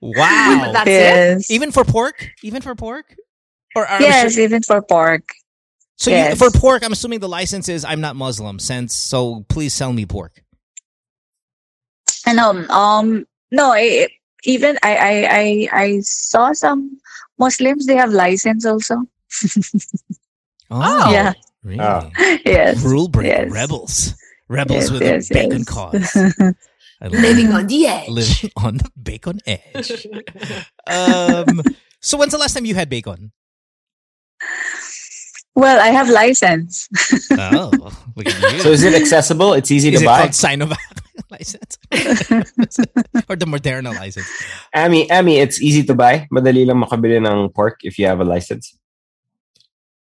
Wow. 0.00 0.70
That's 0.72 0.88
it? 0.88 1.50
Even 1.50 1.72
for 1.72 1.84
pork? 1.84 2.30
Even 2.42 2.62
for 2.62 2.74
pork? 2.74 3.14
Or 3.74 3.86
are 3.86 4.00
yes, 4.02 4.38
even 4.38 4.62
for 4.62 4.82
pork. 4.82 5.22
So 5.96 6.10
you, 6.10 6.36
for 6.36 6.50
pork, 6.50 6.84
I'm 6.84 6.92
assuming 6.92 7.20
the 7.20 7.28
license 7.28 7.68
is 7.68 7.84
I'm 7.84 8.00
not 8.00 8.16
Muslim, 8.16 8.58
since 8.58 8.94
so 8.94 9.44
please 9.48 9.74
sell 9.74 9.92
me 9.92 10.06
pork. 10.06 10.42
And 12.26 12.38
um, 12.38 12.70
um 12.70 13.26
no, 13.50 13.72
I, 13.72 14.08
even 14.44 14.78
I, 14.82 14.96
I 14.96 15.26
I 15.30 15.68
I 15.84 16.00
saw 16.00 16.52
some 16.52 16.98
Muslims 17.38 17.86
they 17.86 17.96
have 17.96 18.12
license 18.12 18.64
also. 18.64 19.02
Oh, 20.70 21.10
Yeah. 21.12 21.32
really? 21.62 21.80
Oh. 21.80 22.10
Yes. 22.44 22.84
Rule 22.84 23.08
breaker 23.08 23.44
Yes. 23.44 23.50
rebels, 23.50 24.14
rebels 24.48 24.90
Yes, 24.90 24.90
with 24.90 25.02
yes, 25.02 25.30
a 25.30 25.34
bacon 25.34 25.64
cause. 25.64 26.16
I 27.00 27.06
love 27.06 27.20
Living 27.22 27.52
on 27.54 27.66
the 27.66 27.86
edge. 27.86 28.08
living 28.10 28.50
on 28.58 28.76
the 28.78 28.90
bacon 29.00 29.38
edge. 29.46 30.06
Um, 30.86 31.62
so 32.02 32.18
when's 32.18 32.32
the 32.32 32.38
last 32.38 32.54
time 32.54 32.64
you 32.66 32.74
had 32.74 32.88
bacon? 32.90 33.30
well, 35.54 35.80
I 35.80 35.88
have 35.88 36.08
license. 36.08 36.88
Oh, 37.32 37.70
look 38.16 38.26
at 38.26 38.52
you. 38.52 38.60
So 38.60 38.70
is 38.70 38.82
it 38.84 38.94
accessible? 38.94 39.52
It's 39.54 39.70
easy 39.70 39.90
Is 39.92 40.00
to 40.00 40.04
it 40.04 40.06
buy. 40.06 40.18
called 40.20 40.30
Sinovac 40.38 40.78
license 41.30 41.78
or 43.28 43.36
the 43.36 43.46
Moderna 43.46 43.94
license? 43.94 44.26
Amy, 44.74 45.10
Amy, 45.10 45.38
it's 45.38 45.60
easy 45.62 45.82
to 45.84 45.94
buy. 45.94 46.26
Madali 46.32 46.66
lang 46.66 46.82
makabili 46.82 47.18
ng 47.18 47.50
pork 47.50 47.78
if 47.82 47.98
you 47.98 48.06
have 48.06 48.20
a 48.20 48.24
license. 48.24 48.74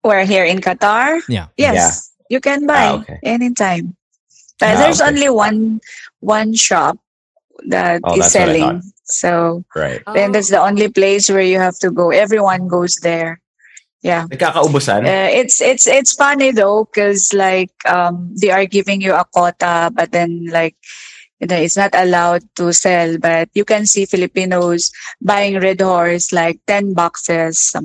We're 0.02 0.24
here 0.24 0.44
in 0.44 0.60
Qatar. 0.60 1.20
Yeah. 1.28 1.48
Yes, 1.58 2.14
you 2.30 2.40
can 2.40 2.66
buy 2.66 2.86
Ah, 2.96 2.98
okay. 3.02 3.18
anytime. 3.22 3.96
But 4.58 4.76
Ah, 4.76 4.80
there's 4.86 5.00
okay. 5.00 5.10
only 5.10 5.28
one 5.28 5.80
one 6.20 6.54
shop 6.54 6.98
that 7.68 8.00
Oh, 8.04 8.16
is 8.16 8.32
selling. 8.32 8.80
So 9.04 9.64
Right. 9.74 10.00
then 10.14 10.32
that's 10.32 10.48
the 10.48 10.60
Oh. 10.60 10.66
only 10.66 10.88
place 10.88 11.28
where 11.28 11.44
you 11.44 11.58
have 11.58 11.78
to 11.80 11.90
go. 11.90 12.10
Everyone 12.10 12.68
goes 12.68 12.96
there. 13.02 13.40
Yeah. 14.00 14.24
Nagkakaubusan? 14.32 15.04
Uh, 15.04 15.28
it's 15.28 15.60
it's 15.60 15.84
it's 15.86 16.14
funny 16.16 16.52
though 16.56 16.88
because 16.88 17.34
like 17.36 17.68
um 17.84 18.32
they 18.40 18.48
are 18.48 18.64
giving 18.64 19.02
you 19.04 19.12
a 19.12 19.26
quota 19.28 19.92
but 19.92 20.08
then 20.12 20.48
like 20.48 20.72
you 21.36 21.44
know 21.46 21.56
it's 21.60 21.76
not 21.76 21.92
allowed 21.92 22.40
to 22.56 22.72
sell 22.72 23.18
but 23.20 23.52
you 23.52 23.64
can 23.68 23.84
see 23.84 24.08
Filipinos 24.08 24.88
buying 25.20 25.60
Red 25.60 25.84
Horse 25.84 26.32
like 26.32 26.64
10 26.66 26.94
boxes 26.96 27.76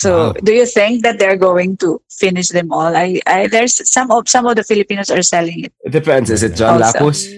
so 0.00 0.32
Wow. 0.32 0.32
do 0.40 0.52
you 0.56 0.64
think 0.64 1.04
that 1.04 1.18
they're 1.20 1.36
going 1.36 1.76
to 1.84 2.00
finish 2.08 2.48
them 2.48 2.72
all 2.72 2.96
I, 2.96 3.20
I 3.28 3.44
there's 3.46 3.76
some 3.84 4.08
of 4.10 4.32
some 4.32 4.48
of 4.48 4.56
the 4.56 4.64
Filipinos 4.64 5.10
are 5.12 5.20
selling 5.20 5.68
it 5.68 5.72
It 5.84 5.92
depends. 5.92 6.30
Is 6.32 6.40
it 6.42 6.56
John 6.56 6.80
Also. 6.80 7.04
Lapus? 7.04 7.28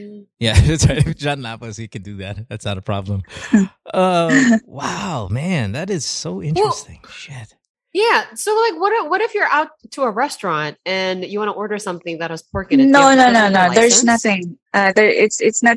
Yeah, 0.42 0.60
that's 0.60 0.86
right. 0.88 1.06
If 1.06 1.16
John 1.16 1.40
Lapus, 1.40 1.78
he 1.78 1.86
can 1.86 2.02
do 2.02 2.16
that. 2.18 2.48
That's 2.48 2.64
not 2.64 2.76
a 2.78 2.82
problem. 2.82 3.22
Uh, 3.92 4.58
wow, 4.64 5.28
man, 5.30 5.72
that 5.72 5.90
is 5.90 6.04
so 6.06 6.42
interesting. 6.42 6.98
Shit. 7.10 7.54
Yeah. 7.92 8.24
So, 8.34 8.50
like, 8.64 8.80
what 8.80 8.90
if, 8.98 9.10
what 9.10 9.20
if 9.20 9.34
you're 9.34 9.52
out 9.58 9.68
to 9.90 10.02
a 10.08 10.10
restaurant 10.10 10.78
and 10.86 11.22
you 11.26 11.38
want 11.38 11.50
to 11.50 11.52
order 11.52 11.76
something 11.78 12.16
that 12.20 12.30
has 12.30 12.42
pork 12.42 12.72
in 12.72 12.80
it? 12.80 12.84
Do 12.84 12.88
you 12.88 12.92
no 12.92 13.14
no 13.14 13.26
no 13.30 13.50
get 13.50 13.52
no 13.52 13.74
there's 13.74 14.02
nothing 14.02 14.56
uh 14.72 14.92
there 14.96 15.10
it's 15.24 15.42
it's 15.42 15.62
not 15.62 15.76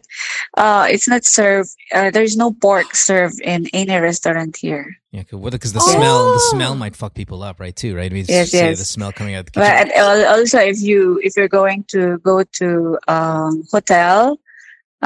uh 0.55 0.87
it's 0.89 1.09
not 1.09 1.25
served 1.25 1.71
uh, 1.93 2.09
there's 2.15 2.37
no 2.37 2.53
pork 2.53 2.95
served 2.95 3.41
in 3.41 3.67
any 3.73 3.97
restaurant 3.99 4.55
here 4.55 4.85
Yeah, 5.11 5.23
because 5.29 5.73
the 5.73 5.81
smell, 5.81 6.31
the 6.31 6.39
smell 6.55 6.71
Oh. 6.71 6.75
might 6.83 6.95
fuck 6.95 7.13
people 7.15 7.43
up, 7.43 7.59
right? 7.59 7.75
Too, 7.75 7.97
right? 7.97 8.09
I 8.09 8.13
mean, 8.15 8.25
Yes, 8.29 8.53
yes. 8.53 8.79
the 8.79 8.85
smell 8.85 9.11
coming 9.11 9.35
out 9.35 9.39
of 9.41 9.45
the 9.47 9.59
kitchen. 9.59 9.91
But 9.93 10.25
also, 10.33 10.59
if 10.59 10.79
you 10.79 11.19
if 11.27 11.35
you're 11.35 11.49
going 11.61 11.83
to 11.95 12.17
go 12.19 12.43
to 12.61 12.97
um, 13.09 13.63
hotel, 13.73 14.39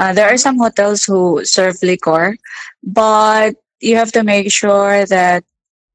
uh, 0.00 0.14
there 0.14 0.32
are 0.32 0.38
some 0.38 0.58
hotels 0.58 1.04
who 1.04 1.44
serve 1.44 1.82
liquor, 1.82 2.38
but 2.82 3.56
you 3.80 3.96
have 3.96 4.12
to 4.14 4.24
make 4.24 4.52
sure 4.52 5.06
that 5.06 5.44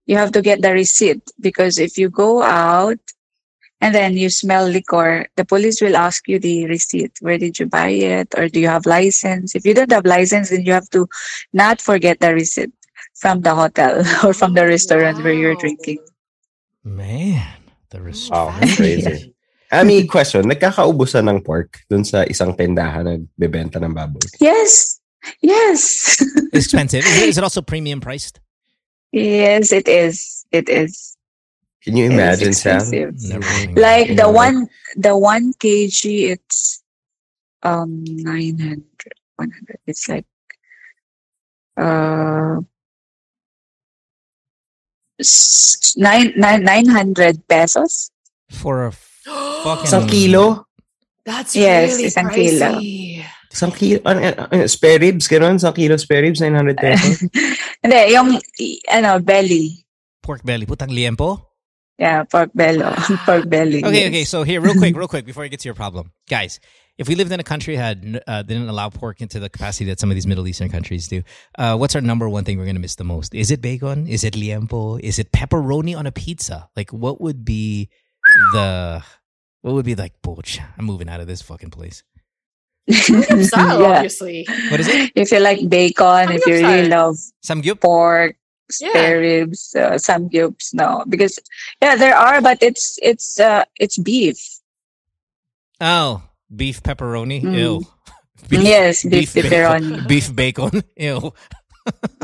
you 0.07 0.17
have 0.17 0.31
to 0.33 0.41
get 0.41 0.61
the 0.61 0.71
receipt 0.73 1.21
because 1.41 1.79
if 1.79 1.97
you 1.97 2.09
go 2.09 2.43
out 2.43 2.99
and 3.81 3.95
then 3.95 4.17
you 4.17 4.29
smell 4.29 4.67
liquor, 4.67 5.27
the 5.37 5.45
police 5.45 5.81
will 5.81 5.97
ask 5.97 6.27
you 6.27 6.39
the 6.39 6.65
receipt. 6.67 7.13
Where 7.21 7.37
did 7.37 7.59
you 7.59 7.67
buy 7.67 7.89
it, 7.89 8.33
or 8.37 8.49
do 8.49 8.59
you 8.59 8.67
have 8.69 8.85
license? 8.85 9.55
If 9.55 9.65
you 9.65 9.73
don't 9.75 9.91
have 9.91 10.05
license, 10.05 10.49
then 10.49 10.65
you 10.65 10.73
have 10.73 10.89
to 10.91 11.07
not 11.53 11.81
forget 11.81 12.19
the 12.21 12.33
receipt 12.33 12.71
from 13.15 13.41
the 13.41 13.55
hotel 13.55 14.03
or 14.25 14.33
from 14.33 14.53
the 14.53 14.65
Oh, 14.67 14.67
restaurant 14.67 15.23
where 15.23 15.33
you're 15.33 15.55
drinking. 15.55 15.99
Man, 16.83 17.71
the 17.89 18.01
Wow, 18.11 18.55
restraint. 18.55 18.75
crazy. 18.75 19.33
Amy, 19.81 20.07
question. 20.07 20.47
Nagkakaubusan 20.47 21.27
ng 21.27 21.43
pork 21.43 21.83
dun 21.89 22.03
sa 22.03 22.23
isang 22.23 22.55
tindahan 22.55 23.03
na 23.03 23.15
bebenta 23.35 23.79
ng 23.81 23.91
baboy? 23.91 24.23
Yes, 24.39 24.99
yes. 25.41 26.15
It's 26.55 26.71
expensive. 26.71 27.03
Is 27.03 27.17
it, 27.21 27.29
is 27.29 27.37
it 27.37 27.43
also 27.43 27.61
premium 27.61 27.99
priced? 27.99 28.39
Yes, 29.11 29.71
it 29.71 29.87
is. 29.87 30.45
It 30.51 30.69
is. 30.69 31.17
Can 31.83 31.95
you 31.95 32.09
imagine, 32.09 32.53
Sam? 32.53 32.81
Like 33.75 34.15
the 34.15 34.31
one, 34.31 34.67
the 34.95 35.15
one 35.17 35.53
kg, 35.53 36.33
it's 36.33 36.81
um 37.61 38.03
900, 38.03 38.83
100. 39.35 39.79
It's 39.85 40.09
like 40.09 40.25
uh 41.77 42.61
nine 45.97 46.33
nine 46.35 46.63
nine 46.63 46.87
hundred 46.87 47.47
pesos. 47.47 48.11
For 48.49 48.85
a 48.85 48.91
fucking 49.25 49.89
Isang 49.89 50.07
kilo? 50.09 50.65
That's 51.25 51.55
Yes, 51.57 51.97
really 51.97 52.09
isang 52.13 52.29
kilo. 52.29 52.69
pricey. 52.77 53.25
Isang 53.49 53.73
kilo? 53.73 53.99
Ano, 54.05 54.19
ano, 54.21 54.63
spare 54.69 54.99
ribs? 55.01 55.25
Ganun? 55.27 55.57
Isang 55.57 55.73
kilo 55.73 55.97
spare 55.97 56.21
ribs? 56.21 56.37
900 56.41 56.77
pesos? 56.77 57.25
Hindi, 57.81 57.99
yung 58.13 58.37
ano 58.93 59.19
belly. 59.19 59.81
pork 60.21 60.41
belly, 60.45 60.65
putang 60.65 60.89
liempo. 60.89 61.41
Yeah, 61.97 62.25
pork 62.25 62.49
belly. 62.53 62.81
pork 63.25 63.47
belly. 63.49 63.81
Okay, 63.85 64.05
yes. 64.05 64.09
okay. 64.09 64.25
So 64.25 64.43
here, 64.43 64.59
real 64.61 64.73
quick, 64.73 64.97
real 64.97 65.07
quick, 65.07 65.25
before 65.25 65.43
I 65.45 65.47
get 65.47 65.61
to 65.61 65.67
your 65.69 65.77
problem, 65.77 66.11
guys. 66.29 66.59
If 66.97 67.09
we 67.09 67.15
lived 67.15 67.31
in 67.31 67.39
a 67.41 67.43
country 67.43 67.75
had 67.75 68.23
uh, 68.25 68.41
didn't 68.41 68.69
allow 68.69 68.87
pork 68.89 69.19
into 69.19 69.37
the 69.37 69.49
capacity 69.49 69.83
that 69.91 69.99
some 69.99 70.09
of 70.09 70.15
these 70.15 70.25
Middle 70.25 70.47
Eastern 70.47 70.69
countries 70.69 71.07
do, 71.09 71.23
uh, 71.59 71.75
what's 71.75 71.93
our 71.93 71.99
number 72.01 72.29
one 72.29 72.43
thing 72.45 72.57
we're 72.57 72.65
gonna 72.65 72.79
miss 72.79 72.95
the 72.95 73.03
most? 73.03 73.35
Is 73.35 73.51
it 73.51 73.59
bacon? 73.61 74.07
Is 74.07 74.23
it 74.23 74.33
liempo? 74.33 74.99
Is 75.03 75.19
it 75.19 75.31
pepperoni 75.33 75.91
on 75.95 76.07
a 76.07 76.11
pizza? 76.11 76.69
Like, 76.75 76.91
what 76.93 77.19
would 77.19 77.43
be 77.43 77.89
the 78.53 79.03
what 79.61 79.73
would 79.73 79.85
be 79.85 79.95
like? 79.95 80.13
Butch, 80.21 80.59
I'm 80.77 80.85
moving 80.85 81.09
out 81.09 81.19
of 81.21 81.27
this 81.27 81.41
fucking 81.41 81.71
place. 81.71 82.03
Style, 82.89 83.81
Yeah. 83.81 83.97
obviously. 83.97 84.45
What 84.69 84.79
is 84.79 84.87
it? 84.87 85.11
If 85.15 85.31
you 85.31 85.39
like 85.39 85.67
bacon, 85.69 86.31
if 86.31 86.45
you 86.45 86.55
really 86.55 86.87
love 86.87 87.17
Samgyup. 87.43 87.81
pork, 87.81 88.35
Yeah. 88.79 88.89
spare 88.89 89.19
ribs, 89.19 89.73
uh, 89.75 89.97
some 89.97 90.29
cubes, 90.29 90.69
no, 90.73 91.03
because 91.09 91.39
yeah, 91.81 91.95
there 91.95 92.15
are, 92.15 92.41
but 92.41 92.61
it's 92.61 92.99
it's 93.01 93.39
uh 93.39 93.63
it's 93.79 93.97
beef. 93.97 94.37
Oh, 95.81 96.21
beef 96.55 96.81
pepperoni. 96.83 97.41
Mm. 97.41 97.57
Ew. 97.57 97.81
Yes, 98.51 99.01
beef 99.03 99.33
bacon- 99.33 99.49
pepperoni. 99.49 100.07
Beef 100.07 100.29
bacon. 100.35 100.83
Ew. 100.97 101.33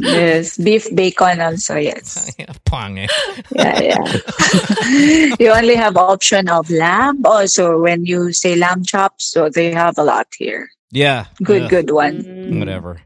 Yes, 0.01 0.57
beef 0.57 0.87
bacon 0.95 1.39
also. 1.41 1.75
Yes, 1.75 2.35
Pang 2.65 2.97
eh. 2.97 3.07
yeah, 3.51 3.79
yeah. 3.81 5.35
you 5.39 5.51
only 5.51 5.75
have 5.75 5.95
option 5.97 6.49
of 6.49 6.69
lamb. 6.69 7.21
Also, 7.25 7.79
when 7.79 8.05
you 8.05 8.33
say 8.33 8.55
lamb 8.55 8.83
chops, 8.83 9.31
so 9.31 9.49
they 9.49 9.71
have 9.71 9.97
a 9.97 10.03
lot 10.03 10.27
here. 10.37 10.69
Yeah. 10.91 11.27
Good, 11.43 11.63
Ugh. 11.63 11.69
good 11.69 11.91
one. 11.91 12.23
Mm. 12.23 12.59
whatever. 12.59 13.01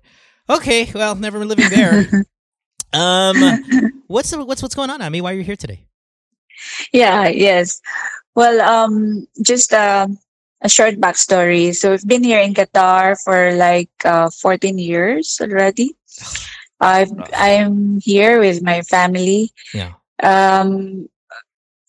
Okay, 0.49 0.89
well, 0.93 1.15
never 1.15 1.43
living 1.45 1.69
there. 1.69 2.07
um, 2.93 3.35
what's 4.07 4.31
the, 4.31 4.43
what's 4.43 4.61
what's 4.61 4.75
going 4.75 4.89
on, 4.89 5.01
Amy? 5.01 5.21
Why 5.21 5.33
are 5.33 5.37
you 5.37 5.43
here 5.43 5.55
today? 5.55 5.85
Yeah, 6.93 7.27
yes. 7.27 7.81
Well, 8.35 8.61
um, 8.61 9.27
just 9.43 9.73
um, 9.73 10.17
a 10.61 10.69
short 10.69 10.95
backstory. 10.95 11.75
So 11.75 11.91
we've 11.91 12.07
been 12.07 12.23
here 12.23 12.39
in 12.39 12.53
Qatar 12.53 13.17
for 13.23 13.53
like 13.53 13.89
uh, 14.03 14.29
14 14.29 14.77
years 14.77 15.37
already. 15.41 15.95
I've, 16.79 17.11
I'm 17.33 17.99
here 18.01 18.39
with 18.39 18.61
my 18.61 18.81
family. 18.81 19.51
Yeah. 19.73 19.93
Um, 20.21 21.09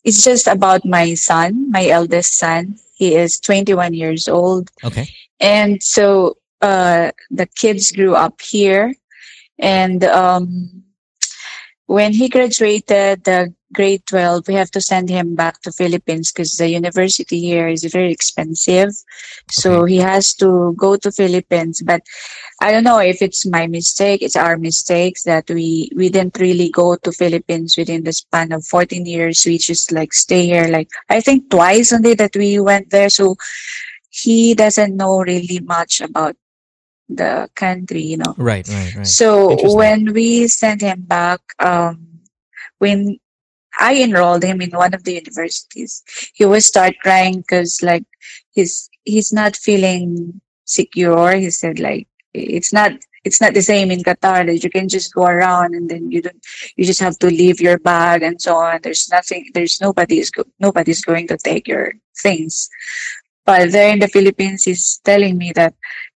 it's 0.04 0.22
just 0.22 0.46
about 0.46 0.84
my 0.84 1.14
son, 1.14 1.70
my 1.70 1.88
eldest 1.88 2.38
son. 2.38 2.78
He 2.94 3.14
is 3.14 3.40
21 3.40 3.92
years 3.94 4.28
old. 4.28 4.70
Okay. 4.84 5.08
And 5.40 5.82
so 5.82 6.36
uh, 6.62 7.10
the 7.30 7.46
kids 7.46 7.92
grew 7.92 8.14
up 8.14 8.40
here. 8.40 8.94
And 9.58 10.04
um, 10.04 10.84
when 11.86 12.12
he 12.12 12.28
graduated 12.28 13.24
the 13.24 13.52
grade 13.72 14.02
12, 14.06 14.48
we 14.48 14.54
have 14.54 14.70
to 14.70 14.80
send 14.80 15.08
him 15.08 15.34
back 15.34 15.60
to 15.62 15.72
Philippines 15.72 16.32
because 16.32 16.52
the 16.52 16.68
university 16.68 17.40
here 17.40 17.68
is 17.68 17.84
very 17.84 18.12
expensive. 18.12 18.90
So 19.50 19.84
he 19.84 19.96
has 19.96 20.34
to 20.34 20.74
go 20.78 20.96
to 20.96 21.12
Philippines. 21.12 21.82
But 21.84 22.02
I 22.60 22.72
don't 22.72 22.84
know 22.84 22.98
if 22.98 23.20
it's 23.20 23.44
my 23.44 23.66
mistake, 23.66 24.22
it's 24.22 24.36
our 24.36 24.56
mistakes 24.56 25.24
that 25.24 25.48
we, 25.50 25.90
we 25.94 26.08
didn't 26.08 26.38
really 26.38 26.70
go 26.70 26.96
to 26.96 27.12
Philippines 27.12 27.76
within 27.76 28.04
the 28.04 28.12
span 28.12 28.52
of 28.52 28.64
14 28.64 29.04
years. 29.04 29.44
We 29.44 29.58
just 29.58 29.92
like 29.92 30.14
stay 30.14 30.46
here 30.46 30.68
like, 30.68 30.88
I 31.10 31.20
think 31.20 31.50
twice 31.50 31.92
only 31.92 32.14
that 32.14 32.34
we 32.34 32.58
went 32.60 32.90
there. 32.90 33.10
So 33.10 33.36
he 34.08 34.54
doesn't 34.54 34.96
know 34.96 35.20
really 35.20 35.60
much 35.60 36.00
about 36.00 36.36
the 37.08 37.48
country, 37.54 38.02
you 38.02 38.16
know. 38.16 38.34
Right, 38.36 38.66
right, 38.68 38.94
right. 38.96 39.06
So 39.06 39.74
when 39.74 40.12
we 40.12 40.48
sent 40.48 40.80
him 40.80 41.02
back, 41.02 41.40
um, 41.58 42.20
when 42.78 43.18
I 43.78 44.02
enrolled 44.02 44.42
him 44.42 44.60
in 44.60 44.70
one 44.70 44.94
of 44.94 45.04
the 45.04 45.14
universities, 45.14 46.02
he 46.34 46.44
would 46.44 46.62
start 46.62 46.94
crying 47.02 47.40
because 47.40 47.82
like 47.82 48.04
he's 48.52 48.88
he's 49.04 49.32
not 49.32 49.56
feeling 49.56 50.40
secure. 50.64 51.36
He 51.36 51.50
said 51.50 51.78
like 51.78 52.08
it's 52.36 52.72
not 52.72 52.92
it's 53.24 53.40
not 53.40 53.54
the 53.54 53.62
same 53.62 53.90
in 53.90 54.04
Qatar 54.04 54.46
that 54.46 54.62
you 54.62 54.70
can 54.70 54.88
just 54.88 55.12
go 55.12 55.24
around 55.26 55.74
and 55.74 55.90
then 55.90 56.10
you 56.12 56.22
don't 56.22 56.40
you 56.76 56.84
just 56.84 57.00
have 57.00 57.18
to 57.18 57.26
leave 57.26 57.60
your 57.60 57.78
bag 57.78 58.22
and 58.22 58.40
so 58.40 58.56
on. 58.56 58.80
There's 58.82 59.08
nothing. 59.10 59.50
There's 59.52 59.80
nobody's 59.80 60.30
go, 60.30 60.44
nobody's 60.60 61.02
going 61.02 61.26
to 61.28 61.36
take 61.36 61.66
your 61.66 61.92
things. 62.22 62.68
But 63.44 63.72
there 63.72 63.92
in 63.92 64.00
the 64.00 64.08
Philippines, 64.08 64.64
he's 64.64 65.00
telling 65.04 65.38
me 65.38 65.52
that 65.52 65.74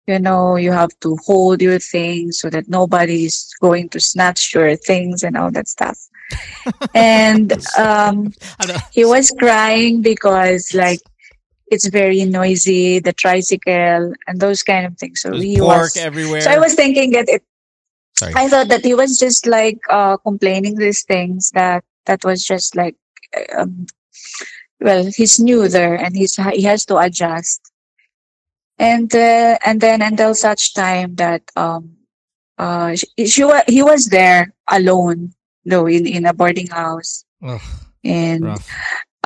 you 0.07 0.19
know 0.19 0.55
you 0.55 0.71
have 0.71 0.97
to 1.01 1.17
hold 1.25 1.61
your 1.61 1.79
things 1.79 2.39
so 2.39 2.49
that 2.49 2.67
nobody's 2.67 3.53
going 3.61 3.89
to 3.89 3.99
snatch 3.99 4.53
your 4.53 4.75
things 4.75 5.23
and 5.23 5.37
all 5.37 5.51
that 5.51 5.67
stuff 5.67 5.99
and 6.95 7.53
um 7.77 8.31
he 8.91 9.05
was 9.05 9.31
crying 9.37 10.01
because 10.01 10.73
like 10.73 11.01
it's 11.69 11.87
very 11.87 12.23
noisy 12.25 12.99
the 12.99 13.13
tricycle 13.13 14.13
and 14.27 14.39
those 14.39 14.63
kind 14.63 14.85
of 14.85 14.97
things 14.97 15.21
so 15.21 15.31
There's 15.31 15.43
he 15.43 15.59
pork 15.59 15.81
was 15.95 15.97
everywhere. 15.97 16.41
so 16.41 16.51
i 16.51 16.57
was 16.59 16.73
thinking 16.75 17.11
that 17.11 17.27
it 17.29 17.43
Sorry. 18.17 18.33
i 18.35 18.47
thought 18.47 18.67
that 18.69 18.83
he 18.85 18.93
was 18.93 19.17
just 19.19 19.45
like 19.45 19.79
uh 19.89 20.17
complaining 20.17 20.75
these 20.75 21.03
things 21.03 21.51
that 21.51 21.83
that 22.05 22.23
was 22.23 22.43
just 22.45 22.75
like 22.75 22.95
um 23.57 23.85
well 24.79 25.05
he's 25.05 25.39
new 25.39 25.67
there 25.67 25.95
and 25.95 26.15
he's 26.15 26.35
he 26.53 26.63
has 26.63 26.85
to 26.85 26.97
adjust 26.97 27.61
and 28.79 29.13
uh, 29.15 29.57
and 29.65 29.81
then 29.81 30.01
until 30.01 30.33
such 30.35 30.73
time 30.73 31.15
that 31.15 31.41
um 31.55 31.97
uh 32.57 32.95
she, 32.95 33.27
she 33.27 33.43
wa- 33.43 33.63
he 33.67 33.83
was 33.83 34.07
there 34.07 34.53
alone 34.69 35.33
though 35.65 35.85
in 35.87 36.05
in 36.07 36.25
a 36.25 36.33
boarding 36.33 36.67
house 36.67 37.25
Ugh, 37.43 37.61
and 38.03 38.43
rough. 38.45 38.69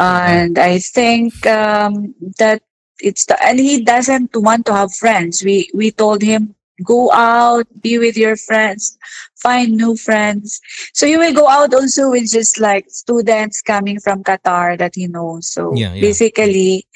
And 0.01 0.57
I 0.59 0.79
think 0.79 1.45
um, 1.47 2.15
that 2.39 2.63
it's 2.99 3.25
the, 3.25 3.37
and 3.43 3.59
he 3.59 3.83
doesn't 3.83 4.31
want 4.35 4.65
to 4.67 4.73
have 4.73 4.93
friends. 4.93 5.43
We 5.43 5.69
we 5.75 5.91
told 5.91 6.21
him 6.21 6.55
go 6.85 7.11
out, 7.11 7.67
be 7.81 7.99
with 7.99 8.17
your 8.17 8.35
friends, 8.35 8.97
find 9.41 9.77
new 9.77 9.95
friends. 9.95 10.59
So 10.93 11.05
you 11.05 11.19
will 11.19 11.33
go 11.33 11.47
out 11.47 11.73
also 11.73 12.11
with 12.11 12.31
just 12.31 12.59
like 12.59 12.85
students 12.89 13.61
coming 13.61 13.99
from 13.99 14.23
Qatar 14.23 14.77
that 14.79 14.95
he 14.95 15.07
knows. 15.07 15.51
So 15.51 15.75
Yeah, 15.75 15.93
yeah. 15.93 16.01
basically, 16.01 16.87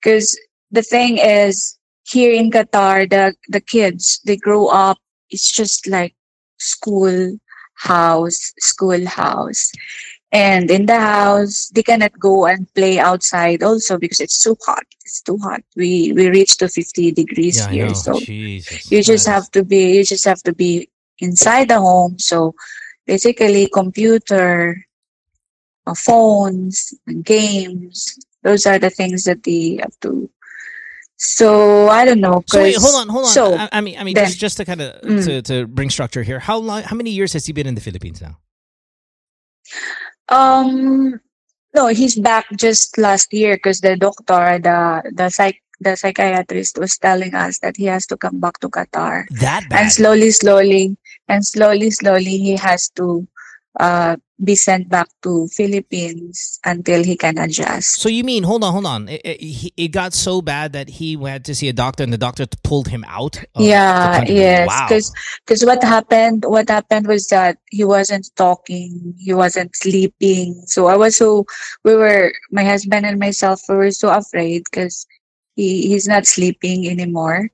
because 0.00 0.38
the 0.70 0.82
thing 0.82 1.18
is 1.18 1.78
here 2.04 2.32
in 2.32 2.50
Qatar, 2.50 3.08
the 3.08 3.34
the 3.48 3.60
kids 3.60 4.20
they 4.26 4.36
grow 4.36 4.68
up. 4.68 4.98
It's 5.30 5.50
just 5.50 5.86
like 5.86 6.14
school 6.58 7.38
house, 7.76 8.52
school 8.58 9.06
house. 9.06 9.72
And 10.32 10.70
in 10.70 10.86
the 10.86 10.98
house, 11.00 11.70
they 11.74 11.82
cannot 11.82 12.16
go 12.18 12.46
and 12.46 12.72
play 12.74 13.00
outside 13.00 13.62
also 13.64 13.98
because 13.98 14.20
it's 14.20 14.38
too 14.42 14.56
hot. 14.64 14.84
It's 15.04 15.20
too 15.22 15.38
hot. 15.38 15.62
We 15.74 16.12
we 16.12 16.28
reached 16.30 16.60
to 16.60 16.68
50 16.68 17.10
degrees 17.12 17.58
Yeah, 17.58 17.70
here. 17.70 17.94
So 17.94 18.14
Jesus. 18.20 18.90
you 18.92 19.02
just 19.02 19.26
have 19.26 19.50
to 19.50 19.64
be 19.64 19.96
you 19.98 20.04
just 20.04 20.24
have 20.24 20.40
to 20.44 20.54
be 20.54 20.88
inside 21.18 21.66
the 21.68 21.80
home. 21.80 22.18
So 22.20 22.54
basically 23.06 23.66
computer, 23.74 24.86
uh, 25.86 25.94
phones, 25.94 26.94
and 27.08 27.24
games. 27.24 28.14
Those 28.44 28.66
are 28.66 28.78
the 28.78 28.90
things 28.90 29.24
that 29.24 29.42
they 29.42 29.80
have 29.82 29.98
to. 30.06 30.30
So 31.16 31.88
I 31.88 32.04
don't 32.04 32.20
know. 32.20 32.44
So 32.46 32.62
wait, 32.62 32.76
hold 32.78 32.94
on, 32.94 33.08
hold 33.08 33.24
on. 33.26 33.32
So 33.32 33.54
I, 33.56 33.68
I 33.72 33.80
mean, 33.80 33.98
I 33.98 34.04
mean, 34.04 34.14
then- 34.14 34.26
just 34.26 34.38
just 34.38 34.56
to 34.58 34.64
kind 34.64 34.80
of 34.80 34.94
Mm. 35.02 35.24
to, 35.26 35.42
to 35.42 35.66
bring 35.66 35.90
structure 35.90 36.22
here. 36.22 36.38
How 36.38 36.56
long? 36.56 36.82
How 36.86 36.94
many 36.94 37.10
years 37.10 37.32
has 37.32 37.46
he 37.46 37.52
been 37.52 37.66
in 37.66 37.74
the 37.74 37.80
Philippines 37.82 38.22
now? 38.22 38.38
Um, 40.30 41.20
no, 41.74 41.88
he's 41.88 42.16
back 42.18 42.46
just 42.56 42.98
last 42.98 43.32
year 43.32 43.56
because 43.56 43.80
the 43.80 43.96
doctor, 43.96 44.58
the 44.58 45.02
the 45.14 45.28
psych, 45.30 45.60
the 45.80 45.96
psychiatrist 45.96 46.78
was 46.78 46.98
telling 46.98 47.34
us 47.34 47.58
that 47.60 47.76
he 47.76 47.84
has 47.86 48.06
to 48.06 48.16
come 48.16 48.40
back 48.40 48.58
to 48.60 48.68
Qatar, 48.68 49.26
That 49.40 49.68
bad? 49.68 49.82
and 49.82 49.92
slowly, 49.92 50.30
slowly, 50.30 50.96
and 51.28 51.44
slowly, 51.46 51.90
slowly, 51.90 52.38
he 52.38 52.56
has 52.56 52.88
to 52.96 53.26
uh 53.78 54.16
be 54.42 54.54
sent 54.54 54.88
back 54.88 55.06
to 55.22 55.46
Philippines 55.48 56.58
until 56.64 57.04
he 57.04 57.14
can 57.14 57.36
adjust. 57.36 58.00
So 58.00 58.08
you 58.08 58.24
mean? 58.24 58.42
Hold 58.42 58.64
on, 58.64 58.72
hold 58.72 58.86
on. 58.86 59.08
It, 59.08 59.20
it, 59.22 59.72
it 59.76 59.88
got 59.88 60.14
so 60.14 60.40
bad 60.40 60.72
that 60.72 60.88
he 60.88 61.14
went 61.16 61.44
to 61.44 61.54
see 61.54 61.68
a 61.68 61.72
doctor, 61.72 62.02
and 62.02 62.12
the 62.12 62.18
doctor 62.18 62.46
pulled 62.64 62.88
him 62.88 63.04
out. 63.06 63.42
yeah, 63.58 64.24
yes, 64.24 64.66
Wow. 64.66 64.86
because 64.88 65.12
because 65.44 65.64
what 65.64 65.82
happened 65.84 66.44
what 66.46 66.68
happened 66.68 67.06
was 67.06 67.26
that 67.28 67.58
he 67.70 67.84
wasn't 67.84 68.30
talking, 68.36 69.14
he 69.18 69.34
wasn't 69.34 69.76
sleeping. 69.76 70.62
So 70.66 70.86
I 70.86 70.96
was 70.96 71.16
so 71.16 71.44
we 71.84 71.94
were 71.94 72.32
my 72.50 72.64
husband 72.64 73.04
and 73.06 73.18
myself 73.18 73.60
we 73.68 73.76
were 73.76 73.90
so 73.90 74.08
afraid 74.10 74.64
because 74.70 75.06
he 75.54 75.88
he's 75.88 76.08
not 76.08 76.26
sleeping 76.26 76.88
anymore. 76.88 77.50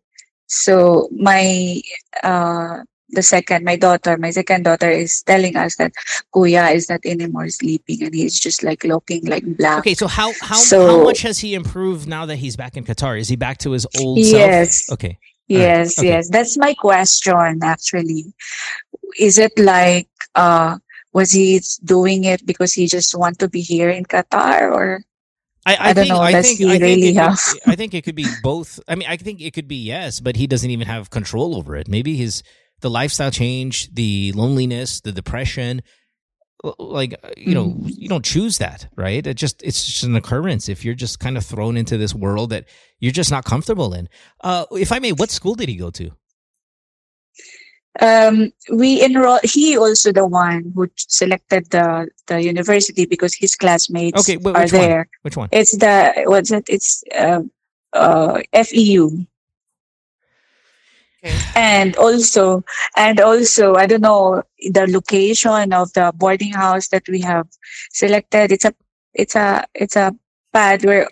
So 0.46 1.08
my 1.12 1.80
uh 2.22 2.82
the 3.10 3.22
second 3.22 3.64
my 3.64 3.76
daughter 3.76 4.16
my 4.18 4.30
second 4.30 4.64
daughter 4.64 4.90
is 4.90 5.22
telling 5.22 5.54
us 5.56 5.76
that 5.76 5.92
Kuya 6.34 6.74
is 6.74 6.88
not 6.90 7.00
anymore 7.04 7.48
sleeping 7.48 8.02
and 8.02 8.12
he's 8.14 8.38
just 8.38 8.62
like 8.62 8.82
looking 8.84 9.24
like 9.26 9.44
black. 9.56 9.78
Okay, 9.80 9.94
so 9.94 10.06
how 10.08 10.32
how 10.42 10.58
how 10.70 11.04
much 11.04 11.22
has 11.22 11.38
he 11.38 11.54
improved 11.54 12.08
now 12.08 12.26
that 12.26 12.36
he's 12.36 12.56
back 12.56 12.76
in 12.76 12.84
Qatar? 12.84 13.18
Is 13.18 13.28
he 13.28 13.36
back 13.36 13.58
to 13.58 13.70
his 13.70 13.86
old 14.00 14.18
Yes. 14.18 14.86
self? 14.86 14.98
Okay. 14.98 15.18
Yes, 15.48 15.98
okay. 15.98 16.08
yes. 16.08 16.28
That's 16.28 16.58
my 16.58 16.74
question 16.74 17.62
actually. 17.62 18.34
Is 19.18 19.38
it 19.38 19.52
like 19.58 20.08
uh 20.34 20.78
was 21.12 21.30
he 21.30 21.60
doing 21.84 22.24
it 22.24 22.44
because 22.44 22.72
he 22.74 22.86
just 22.88 23.16
want 23.16 23.38
to 23.38 23.48
be 23.48 23.60
here 23.60 23.88
in 23.88 24.04
Qatar 24.04 24.72
or 24.72 25.02
I, 25.64 25.90
I 25.90 25.92
don't 25.94 26.04
think, 26.04 26.14
know, 26.14 26.20
I 26.20 26.42
think, 26.42 26.58
he 26.58 26.66
I 26.66 26.78
think 26.78 26.82
really 26.82 27.08
it 27.08 27.14
could- 27.18 27.70
I 27.70 27.74
think 27.74 27.94
it 27.94 28.04
could 28.04 28.14
be 28.14 28.26
both. 28.42 28.78
I 28.86 28.94
mean, 28.94 29.08
I 29.08 29.16
think 29.16 29.40
it 29.40 29.52
could 29.52 29.66
be 29.66 29.76
yes, 29.76 30.20
but 30.20 30.36
he 30.36 30.46
doesn't 30.46 30.70
even 30.70 30.86
have 30.86 31.10
control 31.10 31.56
over 31.56 31.74
it. 31.74 31.88
Maybe 31.88 32.16
his 32.16 32.42
the 32.80 32.90
lifestyle 32.90 33.30
change, 33.30 33.92
the 33.94 34.32
loneliness, 34.34 35.00
the 35.00 35.12
depression. 35.12 35.82
Like 36.78 37.14
uh, 37.22 37.30
you 37.36 37.54
know, 37.54 37.66
Mm. 37.66 37.92
you 37.96 38.08
don't 38.08 38.24
choose 38.24 38.58
that, 38.58 38.88
right? 38.96 39.24
It 39.26 39.34
just 39.34 39.62
it's 39.62 39.84
just 39.84 40.04
an 40.04 40.16
occurrence. 40.16 40.68
If 40.68 40.84
you're 40.84 40.94
just 40.94 41.20
kind 41.20 41.36
of 41.36 41.44
thrown 41.44 41.76
into 41.76 41.96
this 41.98 42.14
world 42.14 42.50
that 42.50 42.64
you're 42.98 43.12
just 43.12 43.30
not 43.30 43.44
comfortable 43.44 43.92
in. 43.94 44.08
Uh, 44.42 44.64
if 44.72 44.90
I 44.90 44.98
may, 44.98 45.12
what 45.12 45.30
school 45.30 45.54
did 45.54 45.68
he 45.68 45.76
go 45.76 45.90
to? 45.90 46.10
um 48.02 48.52
we 48.72 49.02
enroll 49.02 49.38
he 49.42 49.76
also 49.78 50.12
the 50.12 50.26
one 50.26 50.70
who 50.74 50.86
selected 50.96 51.70
the 51.70 52.06
the 52.26 52.42
university 52.42 53.06
because 53.06 53.32
his 53.34 53.56
classmates 53.56 54.20
Okay, 54.20 54.36
wh- 54.36 54.54
are 54.54 54.62
which 54.64 54.72
one? 54.72 54.80
there 54.82 55.08
Which 55.22 55.36
one? 55.36 55.48
it's 55.50 55.72
the 55.78 56.12
what's 56.26 56.50
it 56.50 56.64
it's 56.68 57.02
uh, 57.16 57.40
uh 57.94 58.42
FEU 58.52 59.26
Okay. 61.26 61.38
and 61.56 61.96
also 61.96 62.62
and 62.96 63.20
also 63.20 63.74
i 63.74 63.86
don't 63.86 64.00
know 64.02 64.42
the 64.72 64.86
location 64.86 65.72
of 65.72 65.92
the 65.94 66.12
boarding 66.16 66.52
house 66.52 66.88
that 66.88 67.02
we 67.08 67.20
have 67.20 67.46
selected 67.90 68.52
it's 68.52 68.64
a 68.64 68.72
it's 69.14 69.34
a 69.34 69.66
it's 69.74 69.96
a 69.96 70.14
pad 70.52 70.84
where 70.84 71.08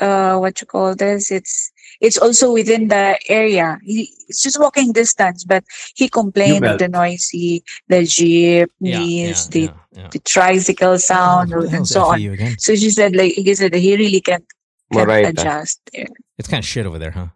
uh 0.00 0.36
what 0.38 0.60
you 0.60 0.66
call 0.66 0.94
this 0.94 1.30
it's 1.30 1.70
it's 2.00 2.18
also 2.18 2.52
within 2.52 2.88
the 2.88 3.18
area 3.28 3.78
he, 3.84 4.10
it's 4.28 4.42
just 4.42 4.58
walking 4.60 4.92
distance 4.92 5.44
but 5.44 5.62
he 5.94 6.08
complained 6.08 6.64
of 6.66 6.78
the 6.78 6.88
noisy 6.88 7.62
the 7.88 8.02
jeepneys 8.04 8.70
Yeah, 8.80 9.00
yeah, 9.00 9.34
the, 9.50 9.60
yeah, 9.60 10.02
yeah. 10.02 10.08
the 10.12 10.18
tricycle 10.20 10.98
sound 10.98 11.52
Who 11.52 11.66
the 11.66 11.76
and 11.76 11.86
so 11.88 12.02
on 12.04 12.20
so 12.58 12.74
she 12.74 12.90
said 12.90 13.14
like 13.14 13.32
he 13.34 13.54
said 13.54 13.74
he 13.74 13.96
really 13.96 14.20
can't, 14.20 14.44
can't 14.92 15.08
Morayta. 15.08 15.30
adjust 15.30 15.80
there 15.92 16.06
It's 16.38 16.48
kind 16.48 16.62
of 16.62 16.68
shit 16.68 16.86
over 16.86 16.98
there, 16.98 17.10
huh? 17.10 17.28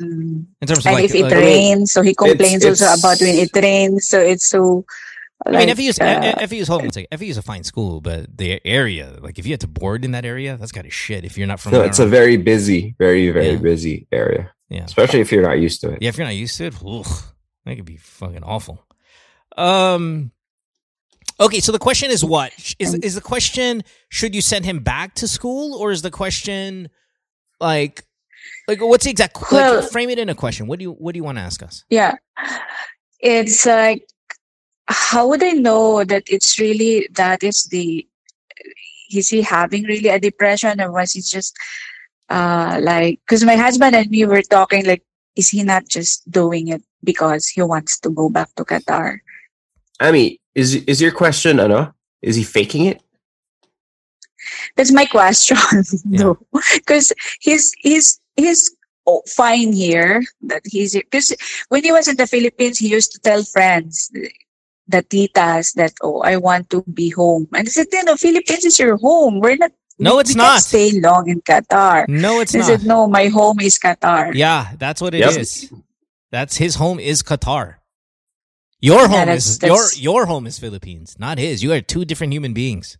Mm. 0.00 0.44
In 0.60 0.66
terms 0.68 0.80
of 0.80 0.86
and 0.86 0.94
like, 0.96 1.04
if 1.06 1.14
it 1.14 1.22
like- 1.22 1.32
rains, 1.32 1.92
so 1.92 2.02
he 2.02 2.14
complains 2.14 2.64
also 2.64 2.84
it's- 2.84 2.98
about 3.00 3.20
when 3.20 3.34
it 3.36 3.50
rains. 3.54 4.08
So 4.08 4.20
it's 4.20 4.46
so. 4.46 4.84
I 5.44 5.50
mean, 5.50 5.68
like, 5.68 5.76
FEU's, 5.76 6.00
uh, 6.00 6.34
FEU's, 6.48 6.66
hold 6.66 6.80
on 6.80 6.86
one 6.86 6.92
second. 6.92 7.08
FEU's 7.18 7.36
a 7.36 7.42
fine 7.42 7.62
school, 7.62 8.00
but 8.00 8.36
the 8.38 8.58
area, 8.66 9.18
like 9.20 9.38
if 9.38 9.44
you 9.46 9.52
had 9.52 9.60
to 9.60 9.66
board 9.68 10.02
in 10.04 10.12
that 10.12 10.24
area, 10.24 10.56
that's 10.56 10.72
kind 10.72 10.86
of 10.86 10.94
shit. 10.94 11.24
If 11.26 11.36
you're 11.36 11.46
not 11.46 11.60
from 11.60 11.72
No, 11.72 11.78
there. 11.80 11.86
it's 11.88 11.98
a 11.98 12.06
very 12.06 12.38
busy, 12.38 12.94
very, 12.98 13.30
very 13.30 13.50
Yeah. 13.50 13.56
busy 13.56 14.06
area. 14.12 14.50
Yeah. 14.70 14.84
Especially 14.84 15.20
if 15.20 15.30
you're 15.30 15.42
not 15.42 15.60
used 15.60 15.82
to 15.82 15.90
it. 15.90 15.98
Yeah, 16.00 16.08
if 16.08 16.16
you're 16.16 16.26
not 16.26 16.34
used 16.34 16.56
to 16.56 16.64
it, 16.66 16.74
ugh, 16.84 17.06
that 17.66 17.76
could 17.76 17.84
be 17.84 17.98
fucking 17.98 18.42
awful. 18.44 18.84
Um. 19.56 20.32
Okay, 21.38 21.60
so 21.60 21.70
the 21.70 21.78
question 21.78 22.10
is 22.10 22.24
what 22.24 22.52
is 22.78 22.94
is 22.94 23.14
the 23.14 23.20
question? 23.20 23.82
Should 24.08 24.34
you 24.34 24.40
send 24.40 24.64
him 24.64 24.78
back 24.80 25.14
to 25.16 25.28
school, 25.28 25.74
or 25.74 25.90
is 25.92 26.00
the 26.00 26.10
question 26.10 26.88
like, 27.60 28.04
like 28.68 28.80
what's 28.80 29.04
the 29.04 29.10
exact? 29.10 29.36
Like, 29.40 29.52
Well- 29.52 29.82
frame 29.82 30.10
it 30.10 30.18
in 30.18 30.28
a 30.28 30.34
question. 30.34 30.66
What 30.66 30.78
do 30.78 30.84
you 30.84 30.92
What 30.92 31.12
do 31.14 31.18
you 31.18 31.24
want 31.24 31.38
to 31.38 31.42
ask 31.42 31.62
us? 31.62 31.84
yeah, 31.90 32.14
it's 33.20 33.64
like, 33.66 34.06
how 34.88 35.28
would 35.28 35.42
I 35.42 35.52
know 35.52 36.04
that 36.04 36.24
it's 36.26 36.58
really 36.58 37.08
that 37.14 37.42
is 37.42 37.64
the? 37.64 38.06
Is 39.12 39.28
he 39.28 39.40
having 39.42 39.84
really 39.84 40.08
a 40.08 40.18
depression, 40.18 40.80
or 40.80 40.90
was 40.90 41.12
he 41.12 41.20
just, 41.22 41.54
uh, 42.28 42.80
like? 42.82 43.20
Because 43.22 43.44
my 43.44 43.54
husband 43.54 43.94
and 43.94 44.10
me 44.10 44.24
were 44.26 44.42
talking 44.42 44.84
like, 44.84 45.04
is 45.36 45.48
he 45.48 45.62
not 45.62 45.86
just 45.86 46.28
doing 46.28 46.68
it 46.68 46.82
because 47.04 47.46
he 47.46 47.62
wants 47.62 48.00
to 48.00 48.10
go 48.10 48.28
back 48.28 48.50
to 48.56 48.64
Qatar? 48.64 49.18
I 50.00 50.10
mean, 50.10 50.38
is 50.54 50.74
is 50.90 51.00
your 51.00 51.12
question, 51.12 51.60
ano? 51.60 51.94
Is 52.20 52.34
he 52.34 52.42
faking 52.42 52.86
it? 52.86 53.00
That's 54.76 54.92
my 54.92 55.06
question. 55.06 55.56
no, 56.04 56.38
because 56.74 57.12
he's 57.40 57.72
he's 57.78 58.20
he's 58.36 58.74
oh, 59.06 59.22
fine 59.26 59.72
here. 59.72 60.22
That 60.42 60.62
he's 60.64 60.94
because 60.94 61.34
when 61.68 61.84
he 61.84 61.92
was 61.92 62.08
in 62.08 62.16
the 62.16 62.26
Philippines, 62.26 62.78
he 62.78 62.88
used 62.88 63.12
to 63.12 63.18
tell 63.20 63.42
friends, 63.44 64.10
the 64.88 65.02
titas, 65.02 65.74
that 65.74 65.94
oh, 66.02 66.20
I 66.20 66.36
want 66.36 66.70
to 66.70 66.82
be 66.82 67.10
home. 67.10 67.48
And 67.54 67.66
I 67.66 67.70
said, 67.70 67.86
you 67.92 68.04
know, 68.04 68.16
Philippines 68.16 68.64
is 68.64 68.78
your 68.78 68.96
home. 68.96 69.40
We're 69.40 69.56
not. 69.56 69.72
No, 69.98 70.18
it's 70.18 70.30
we 70.30 70.34
can't 70.34 70.52
not. 70.54 70.60
Stay 70.60 71.00
long 71.00 71.28
in 71.28 71.40
Qatar. 71.40 72.06
No, 72.08 72.40
it's 72.40 72.52
He 72.52 72.58
not. 72.58 72.66
said, 72.66 72.84
no, 72.84 73.06
my 73.06 73.28
home 73.28 73.60
is 73.60 73.78
Qatar. 73.78 74.34
Yeah, 74.34 74.72
that's 74.78 75.00
what 75.00 75.14
it 75.14 75.22
is. 75.24 75.70
Yep. 75.72 75.80
That's 76.30 76.56
his 76.58 76.74
home 76.74 77.00
is 77.00 77.22
Qatar. 77.22 77.76
Your 78.80 79.08
home 79.08 79.26
that's- 79.26 79.46
is 79.46 79.58
that's- 79.58 79.98
your 79.98 80.20
your 80.20 80.26
home 80.26 80.46
is 80.46 80.58
Philippines, 80.58 81.16
not 81.18 81.38
his. 81.38 81.62
You 81.62 81.72
are 81.72 81.80
two 81.80 82.04
different 82.04 82.34
human 82.34 82.52
beings. 82.52 82.98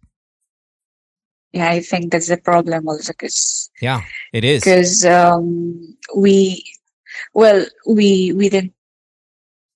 Yeah, 1.56 1.70
I 1.70 1.80
think 1.80 2.12
that's 2.12 2.28
the 2.28 2.36
problem 2.36 2.86
also 2.88 3.12
because 3.12 3.70
Yeah, 3.80 4.02
it 4.32 4.44
is. 4.44 4.60
because 4.62 5.04
um, 5.06 5.96
we 6.14 6.62
well 7.32 7.64
we 7.86 8.32
we 8.34 8.48
didn't 8.50 8.74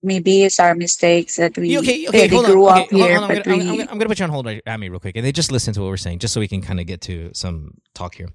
maybe 0.03 0.45
it's 0.45 0.61
our 0.61 0.75
mistakes 0.75 1.37
that 1.37 1.57
we 1.57 1.79
okay, 1.79 2.07
okay, 2.09 2.29
hold 2.29 2.45
on. 2.45 2.51
grew 2.53 2.67
Okay, 2.69 2.81
up 2.81 2.91
hold 2.91 3.03
here 3.03 3.17
on. 3.17 3.25
I'm, 3.25 3.29
gonna, 3.31 3.43
we 3.47 3.53
I'm, 3.53 3.61
I'm 3.61 3.77
gonna- 3.79 3.91
I'm 3.93 3.99
gonna 3.99 4.09
put 4.09 4.19
you 4.19 4.25
on 4.25 4.31
hold, 4.31 4.47
Amy, 4.67 4.89
real 4.91 5.01
quick, 5.01 5.17
and 5.17 5.25
they 5.25 5.33
just 5.33 5.51
listen 5.53 5.73
to 5.75 5.81
what 5.81 5.89
we're 5.89 5.97
saying, 5.97 6.19
just 6.19 6.35
so 6.35 6.41
we 6.41 6.49
can 6.49 6.61
kind 6.63 6.81
of 6.81 6.87
get 6.87 7.01
to 7.03 7.31
some 7.33 7.75
talk 7.95 8.15
here. 8.15 8.29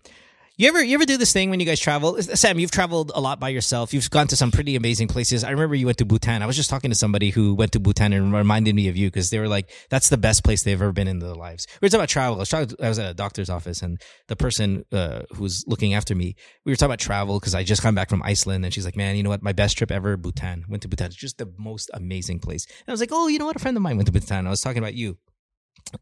You 0.58 0.70
ever, 0.70 0.82
you 0.82 0.96
ever 0.96 1.04
do 1.04 1.18
this 1.18 1.34
thing 1.34 1.50
when 1.50 1.60
you 1.60 1.66
guys 1.66 1.82
travel? 1.82 2.22
Sam, 2.22 2.60
you've 2.60 2.72
traveled 2.72 3.12
a 3.14 3.20
lot 3.20 3.42
by 3.42 3.50
yourself. 3.50 3.94
You've 3.94 4.10
gone 4.10 4.28
to 4.28 4.38
some 4.38 4.52
pretty 4.52 4.78
amazing 4.78 5.10
places. 5.10 5.44
I 5.44 5.50
remember 5.50 5.76
you 5.76 5.86
went 5.86 5.98
to 5.98 6.06
Bhutan. 6.06 6.42
I 6.42 6.46
was 6.46 6.56
just 6.56 6.70
talking 6.70 6.90
to 6.92 6.96
somebody 6.96 7.30
who 7.30 7.56
went 7.56 7.74
to 7.74 7.80
Bhutan 7.82 8.14
and 8.14 8.32
reminded 8.32 8.74
me 8.74 8.88
of 8.88 8.96
you 8.96 9.08
because 9.08 9.32
they 9.32 9.40
were 9.40 9.50
like, 9.50 9.70
"That's 9.90 10.08
the 10.08 10.18
best 10.18 10.46
place 10.46 10.64
they've 10.64 10.82
ever 10.82 10.94
been 10.94 11.10
in 11.10 11.20
their 11.20 11.36
lives." 11.36 11.68
We 11.82 11.86
were 11.86 11.90
talking 11.90 12.00
about 12.00 12.10
travel. 12.10 12.36
I 12.38 12.40
was, 12.40 12.50
talking, 12.50 12.76
I 12.82 12.88
was 12.88 13.00
at 13.00 13.12
a 13.12 13.14
doctor's 13.14 13.50
office, 13.50 13.82
and 13.82 14.02
the 14.30 14.38
person 14.38 14.86
uh, 14.94 15.24
who 15.34 15.44
was 15.44 15.66
looking 15.68 15.94
after 15.94 16.16
me, 16.16 16.38
we 16.64 16.72
were 16.72 16.78
talking 16.78 16.92
about 16.92 17.00
travel 17.00 17.38
because 17.38 17.54
I 17.54 17.64
just 17.66 17.82
come 17.82 17.96
back 17.96 18.08
from 18.08 18.24
Iceland, 18.24 18.64
and 18.64 18.74
she's 18.74 18.86
like, 18.86 18.96
"Man, 18.96 19.18
you 19.18 19.24
know 19.24 19.32
what? 19.32 19.44
My 19.44 19.52
best 19.52 19.78
trip 19.78 19.92
ever, 19.92 20.16
Bhutan. 20.16 20.64
Went 20.70 20.84
to 20.84 20.88
Bhutan. 20.88 21.08
It's 21.08 21.18
just 21.18 21.38
the 21.38 21.52
most 21.58 21.92
amazing 21.94 22.40
place." 22.40 22.66
And 22.66 22.88
I 22.88 22.92
was 22.92 23.02
like, 23.02 23.12
"Oh, 23.12 23.28
you 23.28 23.40
know 23.40 23.46
what? 23.46 23.58
A 23.58 23.60
friend 23.60 23.76
of 23.76 23.84
mine 23.84 23.98
went 23.98 24.08
to 24.08 24.14
Bhutan. 24.14 24.48
I 24.48 24.52
was 24.52 24.62
talking 24.62 24.82
about 24.82 24.94
you." 24.94 25.18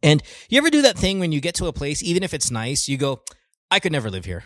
And 0.03 0.21
you 0.47 0.59
ever 0.59 0.69
do 0.69 0.83
that 0.83 0.97
thing 0.97 1.17
when 1.17 1.31
you 1.31 1.41
get 1.41 1.55
to 1.55 1.65
a 1.65 1.73
place, 1.73 2.03
even 2.03 2.21
if 2.21 2.35
it's 2.35 2.51
nice, 2.51 2.87
you 2.87 2.97
go, 2.97 3.23
"I 3.73 3.79
could 3.79 3.91
never 3.91 4.09
live 4.09 4.25
here." 4.25 4.43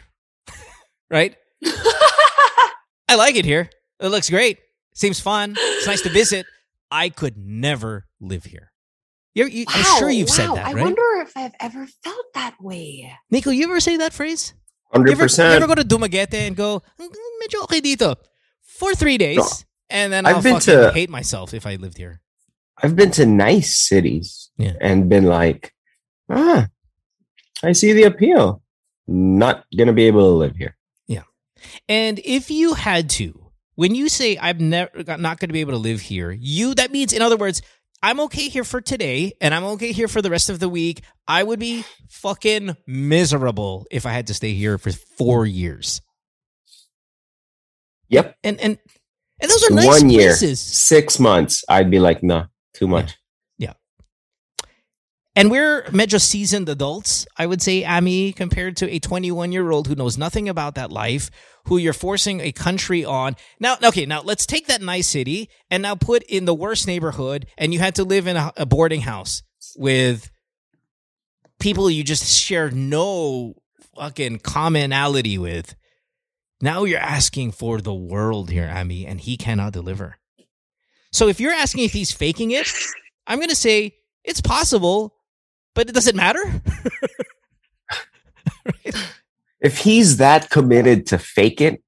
right? 1.12 1.36
I 3.10 3.16
like 3.16 3.36
it 3.36 3.46
here. 3.46 3.70
It 4.00 4.08
looks 4.10 4.30
great. 4.30 4.60
Seems 4.94 5.20
fun. 5.20 5.56
It's 5.58 5.88
nice 5.88 6.02
to 6.02 6.10
visit. 6.10 6.46
I 6.92 7.10
could 7.10 7.38
never 7.38 8.06
live 8.20 8.44
here. 8.46 8.72
You're, 9.36 9.48
you, 9.48 9.66
I'm 9.68 10.00
sure 10.00 10.10
you've 10.10 10.30
said 10.30 10.48
that. 10.56 10.66
Right? 10.74 10.78
I 10.78 10.82
wonder 10.82 11.02
if 11.22 11.36
I've 11.36 11.54
ever 11.60 11.86
felt 12.04 12.26
that 12.34 12.56
way. 12.60 13.12
Nico, 13.30 13.52
you 13.52 13.66
ever 13.66 13.80
say 13.80 13.98
that 13.98 14.14
phrase? 14.14 14.54
You 14.56 14.62
Hundred 14.94 15.12
ever, 15.12 15.22
you 15.22 15.26
percent. 15.26 15.54
ever 15.62 15.68
go 15.68 15.76
to 15.76 15.84
Dumaguete 15.84 16.34
and 16.34 16.56
go, 16.56 16.82
"Mm, 17.00 17.10
medyo 17.44 17.64
okay 17.64 17.82
dito 17.82 18.16
for 18.64 18.96
three 18.96 19.18
days, 19.18 19.38
No. 19.38 19.48
and 19.92 20.12
then 20.14 20.26
I've 20.26 20.38
I'll 20.38 20.42
been 20.42 20.54
fucking 20.60 20.74
to- 20.90 20.92
hate 20.94 21.10
myself 21.10 21.54
if 21.54 21.68
I 21.68 21.76
lived 21.76 21.98
here. 21.98 22.22
I've 22.82 22.96
been 22.96 23.12
to 23.12 23.26
nice 23.26 23.76
cities 23.78 24.50
Yeah. 24.58 24.74
and 24.82 25.10
been 25.10 25.26
like, 25.26 25.74
ah, 26.30 26.68
I 27.64 27.72
see 27.74 27.92
the 27.94 28.04
appeal. 28.04 28.62
Not 29.08 29.66
gonna 29.78 29.94
be 29.94 30.06
able 30.06 30.22
to 30.22 30.36
live 30.36 30.56
here. 30.56 30.76
Yeah. 31.08 31.24
And 31.88 32.20
if 32.24 32.52
you 32.52 32.74
had 32.74 33.10
to, 33.12 33.52
when 33.76 33.96
you 33.96 34.10
say 34.10 34.38
I'm 34.42 34.70
never 34.70 34.92
uh, 35.08 35.18
not 35.18 35.40
going 35.40 35.50
to 35.50 35.54
be 35.54 35.62
able 35.62 35.74
to 35.74 35.78
live 35.78 36.02
here, 36.02 36.32
you 36.32 36.74
that 36.76 36.92
means, 36.92 37.14
in 37.14 37.22
other 37.22 37.38
words, 37.38 37.62
I'm 38.02 38.20
okay 38.22 38.50
here 38.50 38.64
for 38.64 38.82
today, 38.82 39.34
and 39.40 39.54
I'm 39.54 39.64
okay 39.64 39.92
here 39.92 40.08
for 40.08 40.22
the 40.22 40.30
rest 40.30 40.50
of 40.50 40.60
the 40.60 40.70
week. 40.70 41.04
I 41.28 41.44
would 41.44 41.60
be 41.60 41.84
fucking 42.10 42.76
miserable 42.86 43.86
if 43.92 44.06
I 44.06 44.12
had 44.12 44.28
to 44.28 44.34
stay 44.34 44.54
here 44.54 44.78
for 44.78 44.92
four 44.92 45.46
years. 45.46 46.02
Yep. 48.10 48.36
And 48.44 48.60
and 48.60 48.78
and 49.40 49.52
those 49.52 49.64
are 49.70 49.74
nice 49.74 49.86
One 49.86 50.10
year, 50.10 50.30
places. 50.30 50.60
six 50.60 51.20
months, 51.20 51.64
I'd 51.70 51.92
be 51.92 52.00
like, 52.00 52.24
nah, 52.24 52.46
too 52.74 52.88
much. 52.88 53.16
And 55.38 55.52
we're 55.52 55.84
medyo 55.92 56.20
seasoned 56.20 56.68
adults, 56.68 57.28
I 57.38 57.46
would 57.46 57.62
say, 57.62 57.84
Amy, 57.84 58.34
compared 58.34 58.76
to 58.78 58.90
a 58.90 58.98
21 58.98 59.52
year 59.52 59.70
old 59.70 59.88
who 59.88 59.94
knows 59.94 60.18
nothing 60.18 60.50
about 60.50 60.74
that 60.74 60.92
life, 60.92 61.30
who 61.66 61.78
you're 61.78 61.94
forcing 61.94 62.40
a 62.40 62.52
country 62.52 63.06
on. 63.06 63.36
Now, 63.60 63.78
okay, 63.84 64.08
now 64.08 64.24
let's 64.24 64.48
take 64.48 64.66
that 64.66 64.82
nice 64.82 65.06
city 65.06 65.52
and 65.70 65.84
now 65.84 65.94
put 65.94 66.24
in 66.24 66.46
the 66.46 66.56
worst 66.56 66.88
neighborhood, 66.88 67.46
and 67.56 67.72
you 67.72 67.78
had 67.78 67.94
to 67.96 68.04
live 68.04 68.26
in 68.26 68.36
a, 68.36 68.66
boarding 68.66 69.02
house 69.02 69.44
with 69.76 70.32
people 71.60 71.88
you 71.88 72.04
just 72.04 72.26
share 72.26 72.72
no 72.72 73.54
fucking 73.96 74.40
commonality 74.40 75.38
with. 75.38 75.76
Now 76.64 76.84
you're 76.86 76.98
asking 76.98 77.52
for 77.52 77.80
the 77.80 77.94
world 77.94 78.50
here, 78.50 78.74
Amy, 78.74 79.06
and 79.06 79.22
he 79.22 79.38
cannot 79.38 79.74
deliver. 79.74 80.18
So 81.12 81.28
if 81.28 81.40
you're 81.40 81.54
asking 81.54 81.84
if 81.84 81.94
he's 81.94 82.12
faking 82.12 82.50
it, 82.50 82.68
I'm 83.28 83.38
going 83.38 83.50
to 83.50 83.56
say 83.56 83.98
it's 84.24 84.42
possible, 84.42 85.14
but 85.78 85.88
it 85.88 85.94
doesn't 85.94 86.16
matter. 86.16 86.42
If 89.60 89.80
he's 89.80 90.18
that 90.18 90.52
committed 90.52 91.08
to 91.08 91.18
fake 91.18 91.62
it, 91.62 91.82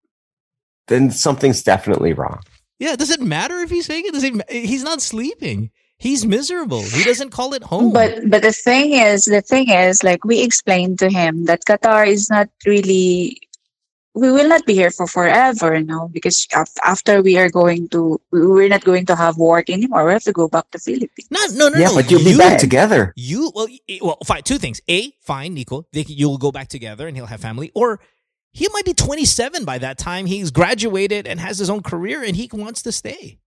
then 0.88 1.12
something's 1.12 1.62
definitely 1.62 2.14
wrong. 2.14 2.42
Yeah, 2.80 2.96
does 2.96 3.12
it 3.12 3.22
matter 3.22 3.60
if 3.60 3.70
he's 3.70 3.86
faking? 3.86 4.12
Does 4.12 4.24
it, 4.24 4.34
ma- 4.34 4.44
he's 4.50 4.82
not 4.82 5.02
sleeping. 5.04 5.70
He's 6.00 6.26
miserable. 6.26 6.82
He 6.82 7.04
doesn't 7.04 7.30
call 7.30 7.54
it 7.54 7.62
home. 7.62 7.94
But 7.94 8.28
but 8.28 8.42
the 8.42 8.54
thing 8.54 8.94
is, 8.94 9.26
the 9.26 9.42
thing 9.42 9.70
is, 9.70 10.04
like 10.04 10.26
we 10.26 10.42
explained 10.42 10.98
to 11.00 11.10
him 11.10 11.46
that 11.46 11.66
Qatar 11.66 12.08
is 12.08 12.30
not 12.30 12.50
really. 12.66 13.38
We 14.20 14.32
will 14.32 14.48
not 14.48 14.66
be 14.66 14.74
here 14.74 14.92
for 14.92 15.08
forever, 15.08 15.78
you 15.78 15.86
know, 15.86 16.10
because 16.10 16.46
after 16.84 17.22
we 17.22 17.38
are 17.38 17.50
going 17.50 17.88
to, 17.90 18.20
we're 18.32 18.68
not 18.68 18.84
going 18.84 19.06
to 19.06 19.16
have 19.16 19.38
work 19.38 19.70
anymore. 19.70 20.06
We 20.06 20.12
have 20.12 20.24
to 20.24 20.34
go 20.34 20.50
back 20.50 20.70
to 20.72 20.80
Philippines. 20.80 21.28
no, 21.32 21.40
no, 21.54 21.70
no, 21.70 21.80
yeah, 21.80 21.88
no. 21.88 21.96
but 21.96 22.12
you'll 22.12 22.24
be 22.24 22.32
you, 22.32 22.38
back 22.38 22.60
together. 22.60 23.14
You 23.16 23.52
well, 23.56 23.68
well, 24.02 24.18
fine. 24.26 24.44
Two 24.44 24.58
things. 24.58 24.82
A, 24.90 25.14
fine, 25.22 25.54
Nico. 25.54 25.86
They, 25.94 26.04
you'll 26.08 26.38
go 26.38 26.52
back 26.52 26.68
together, 26.68 27.08
and 27.08 27.16
he'll 27.16 27.28
have 27.28 27.40
family. 27.40 27.72
Or 27.74 28.02
he 28.52 28.68
might 28.74 28.86
be 28.86 28.94
27 28.94 29.64
by 29.64 29.78
that 29.78 29.98
time. 29.98 30.26
He's 30.26 30.52
graduated 30.52 31.26
and 31.26 31.40
has 31.40 31.60
his 31.60 31.70
own 31.70 31.82
career, 31.82 32.22
and 32.24 32.36
he 32.36 32.50
wants 32.52 32.82
to 32.84 32.92
stay. 32.92 33.40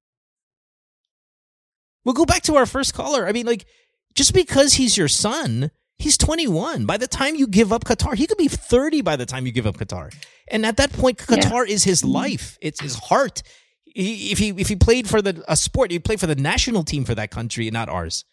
We'll 2.05 2.15
go 2.15 2.25
back 2.25 2.43
to 2.45 2.57
our 2.57 2.67
first 2.67 2.95
caller. 2.95 3.27
I 3.27 3.33
mean, 3.33 3.47
like, 3.47 3.67
just 4.15 4.35
because 4.35 4.75
he's 4.75 4.97
your 4.97 5.09
son, 5.09 5.71
he's 5.99 6.19
21. 6.19 6.87
By 6.87 6.97
the 6.97 7.07
time 7.07 7.37
you 7.37 7.47
give 7.47 7.73
up 7.73 7.85
Qatar, 7.85 8.15
he 8.15 8.27
could 8.27 8.39
be 8.39 8.49
30 8.49 9.03
by 9.03 9.17
the 9.17 9.27
time 9.27 9.47
you 9.47 9.53
give 9.53 9.67
up 9.67 9.77
Qatar. 9.77 10.13
And 10.53 10.65
at 10.65 10.77
that 10.77 10.93
point, 10.93 11.21
Yeah. 11.29 11.39
Qatar 11.39 11.67
is 11.67 11.83
his 11.85 12.05
life. 12.05 12.59
It's 12.61 12.81
his 12.81 12.95
heart. 12.95 13.43
He, 13.85 14.31
if 14.33 14.39
he 14.39 14.51
if 14.51 14.69
he 14.69 14.77
played 14.77 15.09
for 15.09 15.21
the 15.21 15.43
a 15.49 15.57
sport, 15.57 15.91
he'd 15.91 16.05
play 16.05 16.17
for 16.17 16.27
the 16.29 16.37
national 16.37 16.85
team 16.85 17.05
for 17.05 17.15
that 17.15 17.31
country, 17.31 17.69
not 17.71 17.89
ours. 17.89 18.25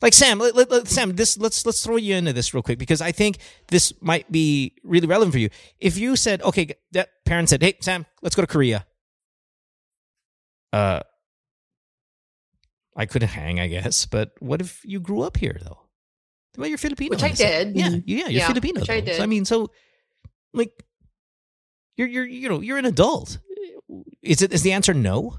Like 0.00 0.14
Sam, 0.14 0.38
let, 0.40 0.56
let- 0.56 0.70
let- 0.70 0.88
Sam, 0.88 1.14
this 1.14 1.38
let's 1.38 1.64
let's 1.64 1.84
throw 1.84 1.96
you 1.96 2.16
into 2.16 2.32
this 2.32 2.52
real 2.52 2.62
quick 2.62 2.78
because 2.78 3.00
I 3.00 3.12
think 3.12 3.38
this 3.68 3.92
might 4.00 4.30
be 4.32 4.74
really 4.82 5.06
relevant 5.06 5.32
for 5.32 5.38
you. 5.38 5.50
If 5.78 5.96
you 5.96 6.16
said, 6.16 6.42
okay, 6.42 6.74
that 6.90 7.10
parent 7.24 7.48
said, 7.50 7.62
"Hey, 7.62 7.74
Sam, 7.80 8.04
let's 8.20 8.34
go 8.34 8.42
to 8.42 8.48
Korea," 8.48 8.84
uh, 10.72 11.00
I 12.96 13.06
could 13.06 13.22
hang, 13.22 13.60
I 13.60 13.68
guess. 13.68 14.04
But 14.06 14.32
what 14.40 14.60
if 14.60 14.80
you 14.84 14.98
grew 15.00 15.22
up 15.22 15.36
here 15.36 15.56
though? 15.62 15.81
Well, 16.56 16.68
you're 16.68 16.78
Filipino, 16.78 17.10
Which 17.10 17.22
I 17.22 17.30
did. 17.30 17.74
Yeah, 17.74 17.88
yeah, 17.88 18.00
you're 18.04 18.30
Yeah, 18.30 18.46
Filipino. 18.48 18.80
which 18.80 18.90
I 18.90 19.00
though. 19.00 19.06
So, 19.06 19.12
did. 19.12 19.20
I 19.22 19.26
mean, 19.26 19.44
so 19.44 19.70
like, 20.52 20.84
you're 21.96 22.08
you're 22.08 22.26
you 22.26 22.48
know 22.48 22.60
you're 22.60 22.78
an 22.78 22.84
adult. 22.84 23.38
Is 24.22 24.42
it 24.42 24.52
is 24.52 24.62
the 24.62 24.72
answer 24.72 24.94
no? 24.94 25.38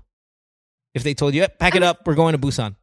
If 0.93 1.03
they 1.03 1.13
told 1.13 1.33
you, 1.33 1.47
pack 1.59 1.75
it 1.75 1.83
up, 1.83 2.05
we're 2.05 2.15
going 2.15 2.33
to 2.33 2.37
Busan. 2.39 2.75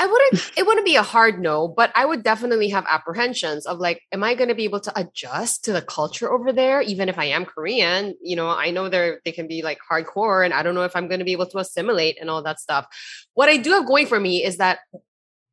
I 0.00 0.06
wouldn't 0.06 0.52
it 0.56 0.66
wouldn't 0.66 0.86
be 0.86 0.96
a 0.96 1.02
hard 1.02 1.38
no, 1.38 1.68
but 1.68 1.92
I 1.94 2.06
would 2.06 2.22
definitely 2.22 2.70
have 2.70 2.86
apprehensions 2.88 3.66
of 3.66 3.78
like, 3.78 4.00
am 4.12 4.24
I 4.24 4.34
gonna 4.34 4.54
be 4.54 4.64
able 4.64 4.80
to 4.80 4.92
adjust 4.98 5.64
to 5.64 5.74
the 5.74 5.82
culture 5.82 6.32
over 6.32 6.54
there, 6.54 6.80
even 6.80 7.10
if 7.10 7.18
I 7.18 7.26
am 7.26 7.44
Korean? 7.44 8.14
You 8.22 8.34
know, 8.36 8.48
I 8.48 8.70
know 8.70 8.88
they're 8.88 9.20
they 9.26 9.32
can 9.32 9.46
be 9.46 9.60
like 9.62 9.78
hardcore, 9.90 10.42
and 10.42 10.54
I 10.54 10.62
don't 10.62 10.74
know 10.74 10.84
if 10.84 10.96
I'm 10.96 11.06
gonna 11.06 11.24
be 11.24 11.32
able 11.32 11.48
to 11.48 11.58
assimilate 11.58 12.16
and 12.18 12.30
all 12.30 12.42
that 12.44 12.60
stuff. 12.60 12.86
What 13.34 13.50
I 13.50 13.58
do 13.58 13.72
have 13.72 13.86
going 13.86 14.06
for 14.06 14.18
me 14.18 14.42
is 14.42 14.56
that, 14.56 14.78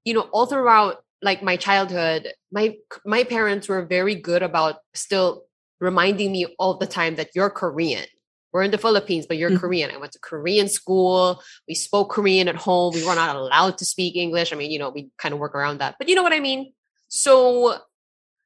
you 0.08 0.14
know, 0.14 0.28
all 0.32 0.46
throughout 0.46 1.04
like 1.22 1.44
my 1.44 1.58
childhood, 1.58 2.22
my 2.58 2.66
my 3.06 3.24
parents 3.36 3.68
were 3.68 3.84
very 3.98 4.16
good 4.16 4.42
about 4.50 4.76
still 4.94 5.44
reminding 5.88 6.32
me 6.32 6.44
all 6.58 6.78
the 6.78 6.88
time 6.88 7.16
that 7.18 7.30
you're 7.36 7.50
Korean. 7.50 8.08
We're 8.54 8.64
in 8.64 8.72
the 8.72 8.78
Philippines, 8.86 9.26
but 9.28 9.38
you're 9.38 9.52
Mhm. 9.52 9.60
Korean. 9.60 9.92
I 9.92 9.98
went 9.98 10.14
to 10.14 10.20
Korean 10.32 10.70
school. 10.70 11.44
We 11.68 11.76
spoke 11.76 12.10
Korean 12.18 12.48
at 12.48 12.56
home. 12.56 12.94
We 12.94 13.06
were 13.06 13.20
not 13.24 13.36
allowed 13.36 13.78
to 13.80 13.86
speak 13.86 14.16
English. 14.16 14.54
I 14.54 14.56
mean, 14.56 14.72
you 14.72 14.80
know, 14.80 14.92
we 14.96 15.02
kind 15.18 15.34
of 15.34 15.40
work 15.44 15.56
around 15.56 15.80
that. 15.80 15.96
But 16.00 16.08
you 16.08 16.16
know 16.16 16.24
what 16.24 16.38
I 16.40 16.40
mean? 16.40 16.62
So, 17.10 17.78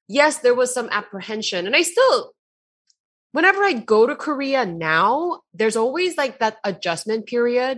yes, 0.07 0.33
there 0.39 0.57
was 0.61 0.73
some 0.73 0.89
apprehension. 0.91 1.67
And 1.67 1.75
I 1.75 1.83
still, 1.83 2.33
whenever 3.37 3.61
I 3.63 3.73
go 3.73 4.07
to 4.07 4.15
Korea 4.15 4.65
now, 4.65 5.41
there's 5.53 5.77
always 5.83 6.17
like 6.17 6.39
that 6.39 6.57
adjustment 6.63 7.27
period. 7.27 7.77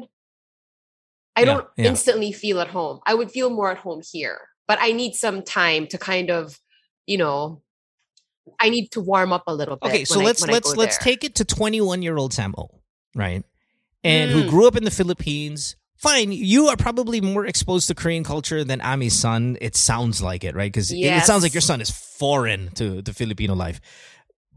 I 1.36 1.42
Yeah, 1.42 1.46
don't 1.46 1.68
yeah. 1.78 1.90
instantly 1.90 2.32
feel 2.32 2.60
at 2.60 2.68
home. 2.68 3.00
I 3.06 3.14
would 3.14 3.32
feel 3.32 3.50
more 3.50 3.72
at 3.72 3.78
home 3.78 4.02
here, 4.12 4.40
but 4.68 4.78
I 4.82 4.92
need 4.92 5.14
some 5.14 5.42
time 5.44 5.88
to 5.88 5.98
kind 5.98 6.30
of, 6.30 6.60
you 7.08 7.18
know, 7.18 7.62
I 8.60 8.70
need 8.70 8.90
to 8.92 9.02
warm 9.02 9.32
up 9.34 9.44
a 9.48 9.54
little 9.56 9.78
bit. 9.78 9.90
Okay, 9.90 10.06
so 10.06 10.20
let's 10.20 10.48
I 10.48 10.52
let's 10.52 10.76
let's 10.76 10.98
there. 10.98 11.06
take 11.14 11.24
it 11.24 11.36
to 11.36 11.46
21 11.46 12.02
year 12.02 12.18
old 12.18 12.34
Sam 12.34 12.54
O, 12.58 12.82
right? 13.16 13.44
And 14.04 14.32
who 14.32 14.44
Mm. 14.44 14.50
grew 14.50 14.68
up 14.68 14.76
in 14.76 14.84
the 14.84 14.92
Philippines. 14.92 15.76
Fine, 15.96 16.34
you 16.34 16.68
are 16.68 16.76
probably 16.76 17.22
more 17.22 17.46
exposed 17.46 17.88
to 17.88 17.96
Korean 17.96 18.26
culture 18.26 18.66
than 18.66 18.82
Amy's 18.84 19.14
son. 19.18 19.58
It 19.62 19.74
sounds 19.78 20.22
like 20.22 20.44
it, 20.44 20.54
right? 20.54 20.70
Because 20.70 20.92
it, 20.92 20.98
it 20.98 21.24
sounds 21.24 21.44
like 21.44 21.54
your 21.54 21.62
son 21.62 21.80
is 21.80 21.90
foreign 21.90 22.72
to 22.72 23.02
the 23.02 23.14
Filipino 23.14 23.56
life 23.56 23.80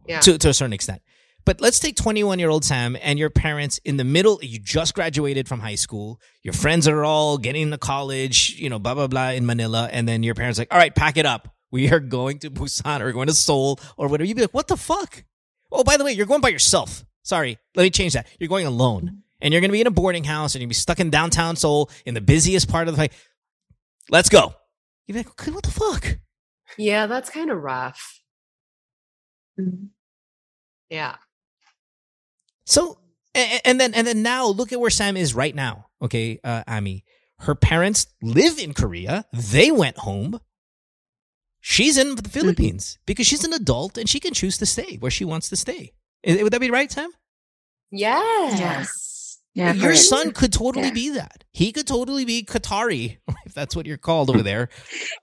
Yeah. 0.09 0.19
to 0.20 0.39
to 0.39 0.48
a 0.48 0.55
certain 0.55 0.73
extent. 0.73 1.03
But 1.47 1.60
let's 1.60 1.78
take 1.78 1.94
21 1.94 2.40
year 2.40 2.51
old 2.51 2.64
Sam 2.64 2.97
and 3.01 3.20
your 3.20 3.31
parents 3.31 3.78
in 3.85 3.97
the 3.97 4.05
middle. 4.05 4.40
You 4.43 4.59
just 4.59 4.94
graduated 4.94 5.48
from 5.48 5.60
high 5.60 5.77
school. 5.77 6.20
Your 6.43 6.52
friends 6.52 6.89
are 6.89 7.05
all 7.05 7.39
getting 7.39 7.70
to 7.70 7.78
college, 7.78 8.56
you 8.59 8.68
know, 8.68 8.81
blah, 8.81 8.94
blah, 8.94 9.06
blah 9.06 9.31
in 9.31 9.47
Manila. 9.47 9.89
And 9.90 10.09
then 10.09 10.24
your 10.24 10.35
parents 10.35 10.59
like, 10.59 10.73
all 10.73 10.78
right, 10.78 10.94
pack 10.94 11.16
it 11.16 11.24
up. 11.24 11.55
We 11.70 11.90
are 11.93 12.01
going 12.01 12.40
to 12.40 12.51
Busan 12.51 13.01
or 13.01 13.12
going 13.12 13.28
to 13.28 13.35
Seoul 13.35 13.78
or 13.97 14.09
whatever. 14.09 14.27
You'd 14.27 14.36
be 14.36 14.43
like, 14.43 14.55
what 14.55 14.66
the 14.66 14.77
fuck? 14.77 15.24
Oh, 15.70 15.85
by 15.85 15.97
the 15.97 16.05
way, 16.05 16.12
you're 16.12 16.27
going 16.27 16.40
by 16.40 16.48
yourself. 16.48 17.05
Sorry, 17.23 17.59
let 17.77 17.85
me 17.85 17.90
change 17.90 18.14
that. 18.14 18.27
You're 18.40 18.48
going 18.48 18.66
alone. 18.66 19.23
And 19.40 19.52
you're 19.52 19.60
going 19.60 19.70
to 19.70 19.73
be 19.73 19.81
in 19.81 19.86
a 19.86 19.93
boarding 19.93 20.24
house 20.24 20.55
and 20.55 20.60
you're 20.60 20.66
going 20.66 20.70
to 20.70 20.78
be 20.78 20.81
stuck 20.81 20.98
in 20.98 21.10
downtown 21.10 21.55
Seoul 21.55 21.90
in 22.05 22.14
the 22.14 22.20
busiest 22.20 22.68
part 22.68 22.89
of 22.89 22.94
the. 22.94 22.98
Place. 22.98 23.16
Let's 24.10 24.28
go. 24.28 24.55
You'd 25.06 25.14
be 25.14 25.20
like, 25.20 25.31
okay, 25.31 25.52
what 25.52 25.62
the 25.62 25.70
fuck? 25.70 26.18
yeah, 26.77 27.06
that's 27.06 27.31
kind 27.31 27.51
of 27.51 27.62
rough. 27.62 28.20
Mm. 29.60 29.90
Yeah. 30.90 31.16
So 32.67 32.99
and, 33.35 33.61
and 33.65 33.81
then 33.81 33.95
and 33.95 34.07
then 34.07 34.23
now 34.23 34.47
look 34.47 34.73
at 34.73 34.81
where 34.81 34.91
Sam 34.91 35.17
is 35.17 35.35
right 35.35 35.55
now. 35.55 35.87
Okay, 36.03 36.39
uh, 36.45 36.65
Amy, 36.69 37.05
her 37.41 37.55
parents 37.55 38.09
live 38.23 38.59
in 38.59 38.75
Korea. 38.75 39.25
They 39.33 39.71
went 39.71 39.99
home. 39.99 40.41
She's 41.61 41.99
in 41.99 42.15
the 42.15 42.29
Philippines 42.29 42.99
because 43.07 43.27
she's 43.27 43.45
an 43.45 43.53
adult 43.53 43.99
and 43.99 44.09
she 44.09 44.21
can 44.21 44.35
choose 44.35 44.57
to 44.59 44.67
stay 44.67 44.97
where 44.99 45.11
she 45.11 45.25
wants 45.25 45.49
to 45.49 45.57
stay. 45.57 45.95
Would 46.25 46.53
that 46.53 46.61
be 46.61 46.71
right, 46.71 46.91
Sam? 46.91 47.11
Yes. 47.91 48.59
Yeah, 49.57 49.74
Your 49.74 49.95
correct. 49.95 49.99
son 49.99 50.33
could 50.33 50.53
totally 50.53 50.91
Yeah. 50.91 50.95
be 50.95 51.11
that. 51.11 51.45
He 51.53 51.73
could 51.73 51.87
totally 51.87 52.24
be 52.24 52.45
Qatari, 52.45 53.19
if 53.47 53.55
that's 53.55 53.74
what 53.77 53.87
you're 53.87 53.97
called 53.99 54.31
over 54.31 54.43
there. 54.43 54.69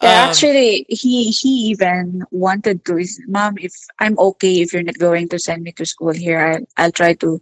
Yeah, 0.02 0.10
Um, 0.10 0.26
actually, 0.26 0.86
he 0.90 1.32
he 1.32 1.50
even 1.72 2.24
wanted 2.32 2.86
to. 2.86 3.06
Mom, 3.28 3.58
if 3.60 3.74
I'm 4.00 4.18
okay, 4.20 4.62
if 4.62 4.74
you're 4.74 4.84
not 4.84 4.98
going 5.00 5.30
to 5.30 5.40
send 5.40 5.64
me 5.64 5.72
to 5.74 5.86
school 5.86 6.14
here, 6.14 6.40
I'll 6.40 6.66
I'll 6.86 6.92
try 6.92 7.14
to 7.16 7.40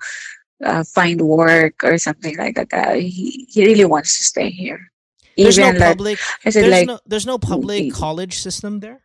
uh, 0.63 0.83
find 0.83 1.21
work 1.21 1.83
or 1.83 1.97
something 1.97 2.37
like 2.37 2.55
that. 2.55 2.73
Uh, 2.73 2.93
he 2.95 3.47
he 3.49 3.65
really 3.65 3.85
wants 3.85 4.17
to 4.17 4.23
stay 4.23 4.49
here. 4.51 4.91
there's 5.41 5.59
no 5.59 5.73
like 5.73 5.73
public. 5.73 6.19
I 6.45 6.49
said, 6.51 6.65
There's 6.65 6.71
like 6.71 6.87
no. 6.87 6.99
There's 7.05 7.25
no 7.25 7.37
public 7.37 7.87
Mm. 7.87 7.93
college 7.93 8.37
system 8.39 8.79
there. 8.79 9.03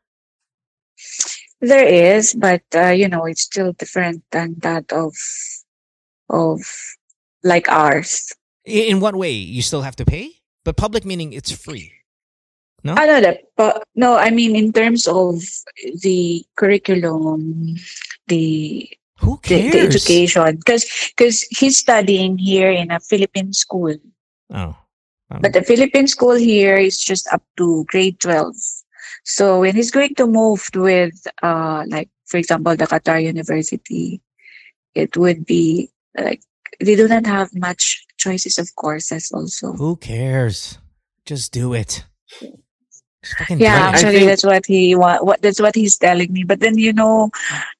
there 1.60 1.86
is, 2.16 2.34
but 2.34 2.62
uh, 2.74 2.88
you 2.90 3.08
know, 3.08 3.24
it's 3.26 3.42
still 3.42 3.72
different 3.72 4.22
than 4.32 4.56
that 4.60 4.92
of 4.92 5.14
of 6.30 6.60
like 7.46 7.70
ours. 7.70 8.34
In 8.66 8.98
what 8.98 9.14
way? 9.14 9.30
You 9.30 9.62
still 9.62 9.82
have 9.82 9.94
to 9.96 10.04
pay, 10.04 10.42
but 10.66 10.76
public 10.76 11.06
meaning 11.06 11.32
it's 11.32 11.54
free. 11.54 11.92
No. 12.82 12.94
I 12.94 13.06
know 13.06 13.20
that, 13.20 13.50
but 13.56 13.82
no, 13.94 14.16
I 14.18 14.30
mean 14.30 14.54
in 14.54 14.72
terms 14.72 15.06
of 15.06 15.42
the 16.02 16.44
curriculum, 16.56 17.76
the 18.26 18.90
Who 19.20 19.38
the, 19.42 19.48
cares? 19.48 19.72
the 19.72 19.80
education, 19.80 20.56
because 20.56 20.84
because 21.14 21.42
he's 21.50 21.78
studying 21.78 22.38
here 22.38 22.70
in 22.70 22.90
a 22.90 23.00
Philippine 23.00 23.52
school, 23.54 23.94
Oh. 24.52 24.76
Um, 25.30 25.42
but 25.42 25.52
the 25.52 25.62
Philippine 25.62 26.06
school 26.06 26.34
here 26.38 26.76
is 26.76 26.98
just 26.98 27.26
up 27.32 27.42
to 27.58 27.84
grade 27.90 28.20
twelve. 28.20 28.54
So 29.24 29.60
when 29.66 29.74
he's 29.74 29.90
going 29.90 30.14
to 30.22 30.26
move 30.26 30.62
with, 30.74 31.18
uh, 31.42 31.82
like 31.88 32.08
for 32.26 32.38
example, 32.38 32.76
the 32.76 32.86
Qatar 32.86 33.22
University, 33.22 34.20
it 34.94 35.16
would 35.16 35.44
be 35.44 35.90
like 36.14 36.42
they 36.80 36.96
do 36.96 37.08
not 37.08 37.26
have 37.26 37.54
much 37.54 38.04
choices 38.16 38.58
of 38.58 38.74
courses. 38.76 39.30
Also, 39.32 39.72
Who 39.72 39.96
cares? 39.96 40.78
Just 41.24 41.52
do 41.52 41.74
it. 41.74 42.04
Just 42.40 43.50
yeah, 43.50 43.56
do 43.56 43.64
it. 43.64 43.66
actually, 43.66 44.18
think- 44.18 44.30
that's 44.30 44.44
what 44.44 44.66
he 44.66 44.94
want. 44.94 45.24
What 45.24 45.42
that's 45.42 45.60
what 45.60 45.74
he's 45.74 45.98
telling 45.98 46.32
me. 46.32 46.44
But 46.44 46.60
then 46.60 46.78
you 46.78 46.92
know, 46.92 47.30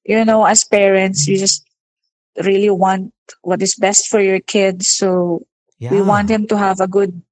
you 0.05 0.25
know, 0.25 0.45
as 0.45 0.65
parents, 0.65 1.27
you 1.27 1.39
just 1.39 1.67
really 2.43 2.71
want 2.71 3.13
what 3.43 3.63
is 3.63 3.75
best 3.75 4.09
for 4.09 4.21
your 4.21 4.41
kids. 4.41 4.89
So 4.89 5.47
yeah. 5.79 5.91
we 5.91 6.03
want 6.03 6.31
him 6.31 6.47
to 6.49 6.59
have 6.59 6.81
a 6.81 6.89
good, 6.89 7.23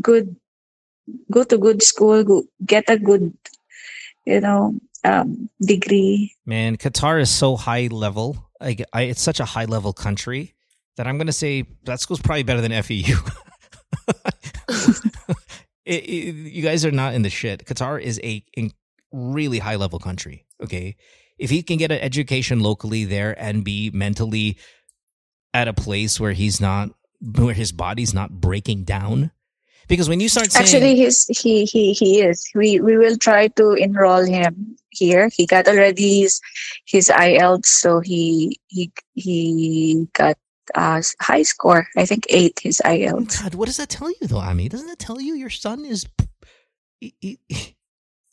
good, 0.00 0.36
go 1.30 1.44
to 1.44 1.58
good 1.58 1.82
school, 1.82 2.24
go, 2.24 2.44
get 2.64 2.84
a 2.88 2.98
good, 2.98 3.32
you 4.24 4.40
know, 4.40 4.74
um, 5.04 5.48
degree. 5.60 6.34
Man, 6.46 6.76
Qatar 6.76 7.20
is 7.20 7.30
so 7.30 7.56
high 7.56 7.88
level. 7.90 8.50
Like, 8.60 8.84
I, 8.92 9.02
it's 9.02 9.22
such 9.22 9.40
a 9.40 9.44
high 9.44 9.64
level 9.64 9.92
country 9.92 10.54
that 10.96 11.06
I'm 11.06 11.18
gonna 11.18 11.32
say 11.32 11.64
that 11.84 12.00
school's 12.00 12.20
probably 12.20 12.42
better 12.42 12.60
than 12.60 12.72
FEU. 12.82 13.16
It- 15.84 16.04
it- 16.08 16.34
you 16.52 16.62
guys 16.62 16.84
are 16.84 16.92
not 16.92 17.12
in 17.14 17.22
the 17.22 17.28
shit. 17.30 17.64
Qatar 17.66 18.00
is 18.00 18.20
a 18.22 18.44
in- 18.56 18.70
really 19.10 19.58
high 19.58 19.74
level 19.74 19.98
country. 19.98 20.46
Okay, 20.62 20.94
if 21.38 21.50
he 21.50 21.60
can 21.62 21.76
get 21.76 21.90
an 21.90 21.98
education 21.98 22.60
locally 22.60 23.04
there 23.04 23.34
and 23.36 23.64
be 23.64 23.90
mentally 23.92 24.56
at 25.52 25.66
a 25.66 25.72
place 25.74 26.20
where 26.20 26.32
he's 26.32 26.60
not 26.60 26.90
where 27.36 27.52
his 27.54 27.72
body's 27.72 28.14
not 28.14 28.40
breaking 28.40 28.84
down? 28.84 29.32
Because 29.88 30.08
when 30.08 30.20
you 30.20 30.28
start 30.28 30.52
saying 30.52 30.64
Actually, 30.66 30.94
he's 30.94 31.26
he 31.26 31.64
he 31.64 31.92
he 31.94 32.20
is. 32.22 32.48
We 32.54 32.78
we 32.78 32.96
will 32.96 33.16
try 33.16 33.48
to 33.48 33.72
enroll 33.72 34.24
him 34.24 34.76
here. 34.90 35.28
He 35.34 35.46
got 35.46 35.66
already 35.66 36.20
his 36.20 36.40
his 36.86 37.08
IELTS, 37.08 37.66
so 37.66 37.98
he 37.98 38.56
he 38.68 38.92
he 39.14 40.06
got 40.14 40.38
Uh, 40.74 41.02
a 41.20 41.24
high 41.24 41.42
score. 41.42 41.86
I 41.96 42.06
think 42.06 42.26
eight. 42.28 42.60
His 42.62 42.80
IELTS. 42.84 43.38
Oh 43.40 43.42
God, 43.44 43.54
what 43.54 43.66
does 43.66 43.76
that 43.76 43.88
tell 43.88 44.10
you 44.10 44.26
though, 44.26 44.42
Amy? 44.42 44.68
Doesn't 44.68 44.88
that 44.88 44.98
tell 44.98 45.20
you 45.20 45.34
your 45.34 45.50
son 45.50 45.84
is 45.84 46.06
he, 47.00 47.14
he, 47.20 47.38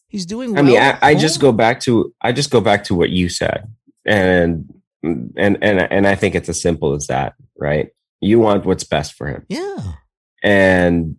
he's 0.08 0.26
doing 0.26 0.54
well? 0.54 0.60
I 0.64 0.68
mean, 0.68 0.82
I, 0.82 0.98
I 1.02 1.16
just 1.16 1.40
go 1.40 1.52
back 1.52 1.80
to 1.82 2.14
I 2.22 2.32
just 2.32 2.52
go 2.52 2.62
back 2.62 2.84
to 2.86 2.96
what 2.96 3.10
you 3.10 3.30
said, 3.30 3.68
and 4.06 4.74
and 5.04 5.58
and 5.62 5.80
and 5.80 6.08
I 6.08 6.16
think 6.16 6.36
it's 6.36 6.50
as 6.50 6.62
simple 6.62 6.94
as 6.94 7.08
that, 7.08 7.34
right? 7.58 7.90
You 8.22 8.40
want 8.40 8.66
what's 8.66 8.84
best 8.84 9.14
for 9.14 9.28
him, 9.28 9.46
Yeah. 9.48 9.94
and 10.44 11.16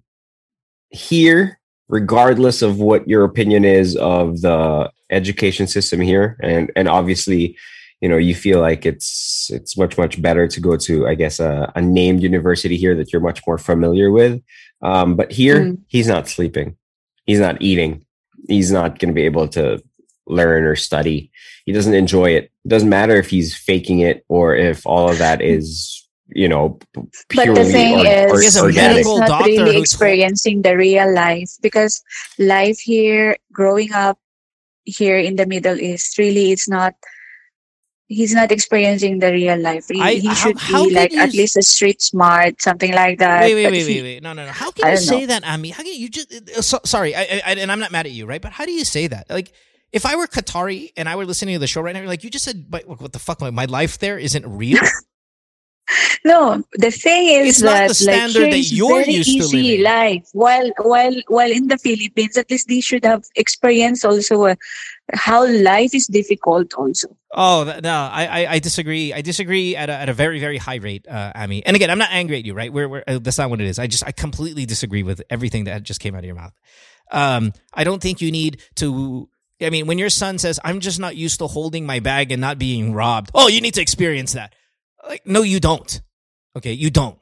here, 0.90 1.58
regardless 1.88 2.62
of 2.62 2.78
what 2.78 3.08
your 3.08 3.24
opinion 3.24 3.64
is 3.64 3.96
of 3.96 4.42
the 4.42 4.90
education 5.10 5.66
system 5.66 6.00
here, 6.00 6.36
and 6.42 6.70
and 6.76 6.88
obviously, 6.88 7.56
you 8.00 8.08
know, 8.08 8.16
you 8.16 8.34
feel 8.34 8.60
like 8.60 8.86
it's 8.86 9.50
it's 9.52 9.76
much 9.76 9.98
much 9.98 10.20
better 10.22 10.48
to 10.48 10.60
go 10.60 10.76
to, 10.76 11.06
I 11.06 11.14
guess, 11.14 11.38
a, 11.40 11.70
a 11.74 11.82
named 11.82 12.22
university 12.22 12.76
here 12.76 12.94
that 12.96 13.12
you're 13.12 13.20
much 13.22 13.40
more 13.46 13.58
familiar 13.58 14.10
with. 14.10 14.40
Um, 14.82 15.16
but 15.16 15.30
here, 15.32 15.60
Mm. 15.60 15.78
he's 15.88 16.08
not 16.08 16.28
sleeping, 16.28 16.76
he's 17.26 17.40
not 17.40 17.60
eating, 17.60 18.04
he's 18.48 18.72
not 18.72 18.98
going 18.98 19.08
to 19.10 19.14
be 19.14 19.26
able 19.26 19.48
to 19.48 19.82
learn 20.26 20.64
or 20.64 20.76
study. 20.76 21.30
He 21.66 21.72
doesn't 21.72 21.92
enjoy 21.94 22.30
it. 22.30 22.44
It 22.64 22.68
doesn't 22.68 22.88
matter 22.88 23.16
if 23.16 23.28
he's 23.28 23.54
faking 23.56 23.98
it 24.00 24.24
or 24.28 24.54
if 24.56 24.86
all 24.86 25.10
of 25.10 25.18
that 25.18 25.42
is, 25.42 26.06
you 26.28 26.48
know, 26.48 26.78
But 26.94 27.54
the 27.54 27.64
thing 27.64 28.06
or- 28.06 28.40
is, 28.40 28.56
or- 28.56 28.70
He 28.70 28.78
a 28.78 28.94
he's 28.94 29.06
not 29.06 29.44
really 29.44 29.76
experiencing 29.78 30.62
the 30.62 30.76
real 30.76 31.12
life 31.12 31.50
because 31.60 32.00
life 32.38 32.78
here, 32.78 33.36
growing 33.52 33.92
up 33.92 34.18
here 34.84 35.18
in 35.18 35.36
the 35.36 35.46
Middle 35.46 35.78
East, 35.78 36.16
really, 36.16 36.52
it's 36.52 36.68
not. 36.68 36.94
He's 38.12 38.34
not 38.34 38.50
experiencing 38.50 39.20
the 39.20 39.30
real 39.30 39.56
life. 39.60 39.86
He, 39.88 40.00
I- 40.00 40.14
he 40.14 40.26
how- 40.26 40.34
should 40.34 40.58
how 40.58 40.84
be 40.88 40.94
like 40.94 41.14
at 41.14 41.32
least 41.32 41.56
a 41.56 41.62
street 41.62 42.02
smart, 42.02 42.60
something 42.60 42.92
like 42.92 43.20
that. 43.20 43.42
Wait, 43.42 43.54
wait, 43.54 43.62
but 43.64 43.72
wait, 43.72 43.86
he- 43.86 43.94
wait, 43.94 44.02
wait. 44.02 44.22
No, 44.24 44.32
no, 44.32 44.46
no. 44.46 44.50
How 44.52 44.72
can 44.72 44.84
I 44.84 44.90
you 44.90 44.96
say 44.96 45.20
know. 45.20 45.26
that, 45.26 45.42
Amy? 45.46 45.70
How 45.70 45.84
can 45.84 45.94
you 45.94 46.08
just? 46.10 46.26
uh, 46.34 46.60
So, 46.60 46.80
sorry, 46.84 47.14
I, 47.14 47.20
I, 47.46 47.52
and 47.62 47.70
I'm 47.70 47.78
not 47.78 47.92
mad 47.92 48.06
at 48.06 48.12
you, 48.12 48.26
right? 48.26 48.42
But 48.42 48.50
how 48.50 48.64
do 48.66 48.72
you 48.72 48.84
say 48.84 49.06
that? 49.06 49.30
Like, 49.30 49.52
if 49.92 50.04
I 50.04 50.16
were 50.16 50.26
Qatari 50.26 50.90
and 50.96 51.08
I 51.08 51.14
were 51.14 51.24
listening 51.24 51.54
to 51.54 51.60
the 51.60 51.68
show 51.68 51.82
right 51.82 51.92
now, 51.94 52.00
you're 52.00 52.08
like 52.08 52.24
you 52.24 52.30
just 52.30 52.44
said, 52.44 52.66
but 52.68 52.82
what 52.88 53.12
the 53.12 53.18
fuck? 53.20 53.40
My, 53.40 53.50
my 53.50 53.66
life 53.66 53.98
there 53.98 54.18
isn't 54.18 54.44
real. 54.46 54.82
No, 56.24 56.62
the 56.74 56.90
thing 56.92 57.28
is 57.28 57.48
It's 57.56 57.62
not 57.62 57.88
the 57.88 57.94
standard 57.94 58.42
like, 58.42 58.50
that 58.52 58.70
you're 58.70 59.00
very 59.00 59.12
used 59.14 59.28
to 59.30 59.36
easy 59.38 59.62
living. 59.78 59.82
life. 59.84 60.28
While 60.32 60.70
while 60.82 61.14
while 61.26 61.50
in 61.50 61.66
the 61.66 61.78
Philippines, 61.78 62.36
at 62.36 62.48
least 62.50 62.68
they 62.68 62.80
should 62.80 63.04
have 63.04 63.24
experienced 63.34 64.04
also 64.04 64.44
uh, 64.44 64.54
how 65.14 65.46
life 65.46 65.94
is 65.94 66.06
difficult. 66.06 66.74
Also, 66.74 67.08
Oh 67.32 67.78
no, 67.80 67.92
I, 68.12 68.46
I 68.54 68.58
disagree. 68.58 69.12
I 69.12 69.20
disagree 69.20 69.76
at 69.76 69.88
a, 69.88 69.92
at 69.92 70.08
a 70.08 70.12
very 70.12 70.40
very 70.40 70.58
high 70.58 70.76
rate, 70.76 71.06
uh, 71.06 71.32
Amy. 71.36 71.64
And 71.64 71.76
again, 71.76 71.88
I'm 71.88 71.98
not 71.98 72.10
angry 72.10 72.38
at 72.38 72.44
you, 72.44 72.54
right? 72.54 72.72
We're, 72.72 72.88
we're, 72.88 73.04
uh, 73.06 73.20
that's 73.20 73.38
not 73.38 73.50
what 73.50 73.60
it 73.60 73.68
is. 73.68 73.78
I 73.78 73.86
just 73.86 74.04
I 74.04 74.10
completely 74.10 74.66
disagree 74.66 75.04
with 75.04 75.22
everything 75.30 75.64
that 75.64 75.84
just 75.84 76.00
came 76.00 76.16
out 76.16 76.20
of 76.20 76.24
your 76.24 76.34
mouth. 76.34 76.52
Um, 77.12 77.52
I 77.72 77.84
don't 77.84 78.02
think 78.02 78.20
you 78.20 78.32
need 78.32 78.62
to. 78.76 79.28
I 79.62 79.70
mean, 79.70 79.86
when 79.86 79.98
your 79.98 80.10
son 80.10 80.38
says, 80.38 80.58
"I'm 80.64 80.80
just 80.80 80.98
not 80.98 81.14
used 81.14 81.38
to 81.38 81.46
holding 81.46 81.86
my 81.86 82.00
bag 82.00 82.32
and 82.32 82.40
not 82.40 82.58
being 82.58 82.94
robbed," 82.94 83.30
oh, 83.32 83.46
you 83.46 83.60
need 83.60 83.74
to 83.74 83.82
experience 83.82 84.32
that. 84.32 84.54
Like, 85.06 85.24
no, 85.24 85.42
you 85.42 85.60
don't. 85.60 86.00
Okay, 86.56 86.72
you 86.72 86.90
don't. 86.90 87.18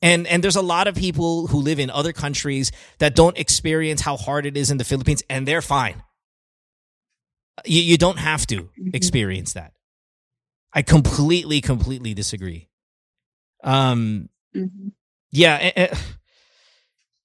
And 0.00 0.26
and 0.26 0.42
there's 0.42 0.56
a 0.56 0.62
lot 0.62 0.86
of 0.88 0.94
people 0.94 1.46
who 1.48 1.58
live 1.58 1.78
in 1.78 1.90
other 1.90 2.14
countries 2.14 2.72
that 3.00 3.14
don't 3.14 3.36
experience 3.36 4.00
how 4.00 4.16
hard 4.16 4.46
it 4.46 4.56
is 4.56 4.70
in 4.70 4.78
the 4.78 4.84
Philippines, 4.84 5.22
and 5.28 5.46
they're 5.46 5.62
fine. 5.62 6.02
You 7.64 7.82
you 7.82 7.96
don't 7.96 8.18
have 8.18 8.46
to 8.48 8.70
Mhm. 8.78 8.94
experience 8.94 9.54
that. 9.54 9.72
I 10.72 10.82
completely 10.82 11.60
completely 11.60 12.12
disagree. 12.14 12.68
Um, 13.64 14.28
Mhm. 14.54 14.92
yeah, 15.30 15.58
eh, 15.60 15.72
eh, 15.76 15.96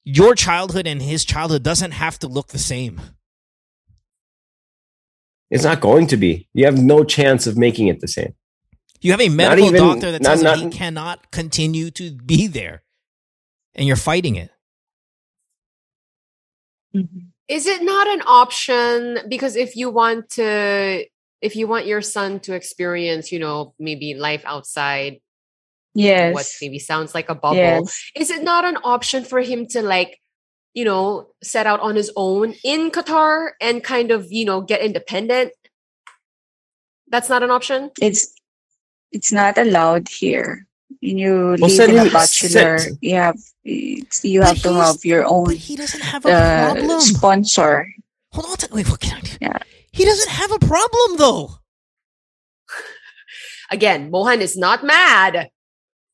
your 0.04 0.36
childhood 0.36 0.88
and 0.88 1.02
his 1.02 1.26
childhood 1.26 1.64
doesn't 1.64 1.92
have 1.92 2.18
to 2.20 2.28
look 2.28 2.48
the 2.50 2.60
same. 2.60 3.02
It's 5.50 5.66
not 5.66 5.82
going 5.82 6.08
to 6.08 6.18
be. 6.18 6.48
You 6.54 6.66
have 6.66 6.78
no 6.82 7.04
chance 7.04 7.46
of 7.46 7.58
making 7.58 7.88
it 7.88 8.00
the 8.00 8.08
same. 8.08 8.36
You 9.02 9.12
have 9.12 9.20
a 9.22 9.30
medical 9.30 9.68
even- 9.68 9.82
doctor 9.82 10.12
that 10.12 10.22
not- 10.22 10.30
tells 10.30 10.40
him 10.42 10.46
not- 10.46 10.74
he 10.74 10.78
cannot 10.78 11.32
continue 11.32 11.92
to 11.92 12.12
be 12.16 12.48
there, 12.48 12.84
and 13.76 13.86
you're 13.86 13.98
fighting 13.98 14.36
it. 14.38 14.52
Mhm. 16.96 17.31
Is 17.52 17.68
it 17.68 17.84
not 17.84 18.08
an 18.08 18.22
option? 18.26 19.20
Because 19.28 19.58
if 19.58 19.76
you 19.76 19.90
want 19.90 20.30
to, 20.40 21.04
if 21.42 21.58
you 21.58 21.68
want 21.68 21.86
your 21.86 22.02
son 22.02 22.40
to 22.48 22.54
experience, 22.54 23.30
you 23.30 23.40
know, 23.40 23.74
maybe 23.78 24.14
life 24.16 24.44
outside 24.46 25.20
Yes. 25.94 26.34
what 26.34 26.48
maybe 26.62 26.80
sounds 26.80 27.14
like 27.14 27.28
a 27.28 27.36
bubble, 27.36 27.84
Yes. 27.84 28.12
is 28.16 28.30
it 28.32 28.42
not 28.44 28.64
an 28.64 28.78
option 28.86 29.26
for 29.26 29.42
him 29.42 29.68
to 29.76 29.82
like, 29.82 30.18
you 30.74 30.86
know, 30.86 31.28
set 31.44 31.68
out 31.68 31.82
on 31.82 31.98
his 31.98 32.10
own 32.16 32.56
in 32.64 32.90
Qatar 32.90 33.52
and 33.60 33.84
kind 33.84 34.12
of, 34.12 34.32
you 34.32 34.46
know, 34.46 34.62
get 34.62 34.80
independent? 34.80 35.52
That's 37.10 37.28
not 37.28 37.44
an 37.44 37.52
option. 37.52 37.92
It's 38.00 38.34
it's 39.12 39.34
not 39.34 39.58
allowed 39.58 40.08
here. 40.08 40.66
When 41.02 41.18
you 41.18 41.56
Well, 41.60 41.70
live 41.70 41.90
in 41.90 42.08
a 42.08 42.12
bachelor, 42.12 42.78
send- 42.80 42.98
you 43.02 43.16
have 43.16 43.38
you 43.64 44.42
have 44.42 44.62
to 44.62 44.74
have 44.74 45.04
your 45.04 45.26
own 45.26 45.46
But 45.46 45.56
he 45.56 45.76
doesn't 45.76 46.02
have 46.02 46.26
a 46.26 46.32
uh, 46.32 46.74
problem. 46.74 47.02
sponsor. 47.02 47.88
Hold 48.32 48.46
on, 48.52 48.58
t- 48.58 48.68
wait, 48.72 48.90
what 48.90 49.00
can 49.00 49.18
I 49.18 49.22
do? 49.22 49.32
Yeah. 49.42 49.58
He 49.92 50.06
doesn't 50.06 50.30
have 50.30 50.52
a 50.52 50.60
problem 50.60 51.18
though. 51.18 51.52
Again, 53.72 54.12
Mohan 54.12 54.42
is 54.42 54.58
not 54.58 54.84
mad. 54.84 55.50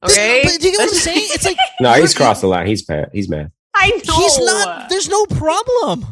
Okay. 0.03 0.41
But 0.43 0.59
do 0.61 0.67
you 0.69 0.77
get 0.77 0.79
what 0.79 0.89
I'm 0.89 0.95
saying? 1.09 1.27
It's 1.31 1.45
like 1.45 1.57
No, 1.79 1.93
he's 1.93 2.13
crossed 2.13 2.41
the 2.41 2.47
line. 2.47 2.67
He's 2.67 2.87
mad. 2.87 3.09
He's 3.13 3.27
mad. 3.29 3.51
I 3.75 3.89
know. 4.07 4.15
he's 4.17 4.39
not. 4.39 4.89
There's 4.89 5.09
no 5.09 5.25
problem. 5.27 6.05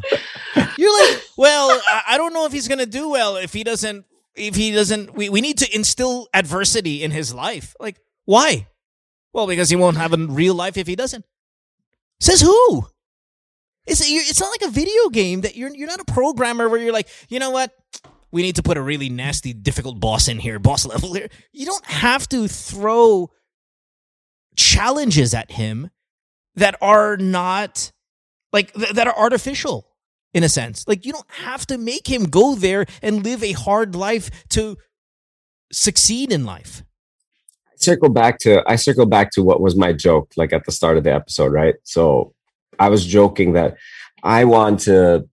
You're 0.78 1.00
like, 1.06 1.22
well, 1.36 1.70
I, 1.88 2.02
I 2.10 2.16
don't 2.16 2.32
know 2.32 2.46
if 2.46 2.52
he's 2.52 2.68
gonna 2.68 2.86
do 2.86 3.08
well 3.08 3.36
if 3.36 3.52
he 3.52 3.64
doesn't. 3.64 4.04
If 4.36 4.54
he 4.54 4.70
doesn't, 4.70 5.14
we, 5.14 5.30
we 5.30 5.40
need 5.40 5.58
to 5.58 5.74
instill 5.74 6.28
adversity 6.34 7.02
in 7.02 7.10
his 7.10 7.32
life. 7.32 7.74
Like, 7.80 7.96
why? 8.26 8.66
Well, 9.32 9.46
because 9.46 9.70
he 9.70 9.76
won't 9.76 9.96
have 9.96 10.12
a 10.12 10.18
real 10.18 10.54
life 10.54 10.76
if 10.76 10.86
he 10.86 10.96
doesn't. 10.96 11.24
Says 12.20 12.42
who? 12.42 12.86
It's 13.86 14.02
it's 14.04 14.40
not 14.40 14.50
like 14.50 14.68
a 14.68 14.72
video 14.72 15.08
game 15.10 15.42
that 15.42 15.56
you're 15.56 15.74
you're 15.74 15.88
not 15.88 16.00
a 16.00 16.12
programmer 16.12 16.68
where 16.68 16.80
you're 16.80 16.92
like, 16.92 17.08
you 17.28 17.38
know 17.38 17.50
what? 17.50 17.72
We 18.32 18.42
need 18.42 18.56
to 18.56 18.62
put 18.62 18.76
a 18.76 18.82
really 18.82 19.08
nasty, 19.08 19.52
difficult 19.52 20.00
boss 20.00 20.28
in 20.28 20.38
here, 20.38 20.58
boss 20.58 20.84
level 20.86 21.14
here. 21.14 21.28
You 21.52 21.66
don't 21.66 21.84
have 21.86 22.28
to 22.30 22.48
throw 22.48 23.30
challenges 24.56 25.34
at 25.34 25.52
him 25.52 25.90
that 26.56 26.74
are 26.80 27.16
not 27.16 27.92
like 28.52 28.72
th- 28.72 28.90
that 28.94 29.06
are 29.06 29.16
artificial 29.16 29.86
in 30.34 30.42
a 30.42 30.48
sense. 30.48 30.86
Like 30.88 31.06
you 31.06 31.12
don't 31.12 31.30
have 31.30 31.66
to 31.66 31.78
make 31.78 32.08
him 32.08 32.24
go 32.24 32.56
there 32.56 32.86
and 33.02 33.22
live 33.22 33.44
a 33.44 33.52
hard 33.52 33.94
life 33.94 34.30
to 34.50 34.78
succeed 35.70 36.32
in 36.32 36.44
life. 36.44 36.82
Circle 37.76 38.08
back 38.08 38.38
to 38.40 38.62
I 38.66 38.76
circle 38.76 39.06
back 39.06 39.30
to 39.32 39.42
what 39.42 39.60
was 39.60 39.76
my 39.76 39.92
joke 39.92 40.32
like 40.36 40.52
at 40.52 40.64
the 40.64 40.72
start 40.72 40.96
of 40.96 41.04
the 41.04 41.14
episode, 41.14 41.52
right? 41.52 41.74
So 41.84 42.34
I 42.78 42.88
was 42.88 43.06
joking 43.06 43.52
that 43.54 43.76
I 44.22 44.44
want 44.44 44.80
to 44.80 45.28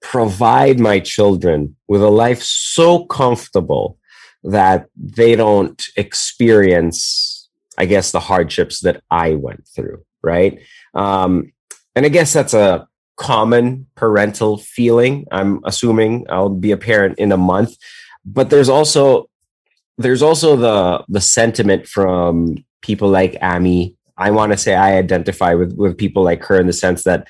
provide 0.00 0.80
my 0.80 1.00
children 1.00 1.76
with 1.88 2.02
a 2.02 2.08
life 2.08 2.42
so 2.42 3.04
comfortable 3.06 3.98
that 4.44 4.88
they 4.96 5.36
don't 5.36 5.82
experience 5.96 7.48
I 7.78 7.86
guess 7.86 8.12
the 8.12 8.20
hardships 8.20 8.80
that 8.80 9.02
I 9.10 9.34
went 9.34 9.66
through, 9.66 10.04
right? 10.22 10.60
Um 10.94 11.52
and 11.94 12.06
I 12.06 12.08
guess 12.08 12.32
that's 12.32 12.54
a 12.54 12.88
common 13.16 13.86
parental 13.94 14.58
feeling. 14.58 15.26
I'm 15.30 15.60
assuming 15.64 16.26
I'll 16.28 16.48
be 16.48 16.72
a 16.72 16.76
parent 16.76 17.18
in 17.18 17.30
a 17.30 17.36
month, 17.36 17.76
but 18.24 18.50
there's 18.50 18.68
also 18.68 19.28
there's 19.98 20.22
also 20.22 20.56
the 20.56 21.04
the 21.08 21.20
sentiment 21.20 21.86
from 21.86 22.64
people 22.82 23.08
like 23.08 23.36
Amy. 23.42 23.94
I 24.16 24.30
want 24.30 24.52
to 24.52 24.58
say 24.58 24.74
I 24.74 24.96
identify 24.96 25.54
with 25.54 25.74
with 25.76 25.96
people 25.96 26.22
like 26.22 26.42
her 26.44 26.60
in 26.60 26.66
the 26.66 26.72
sense 26.72 27.04
that 27.04 27.26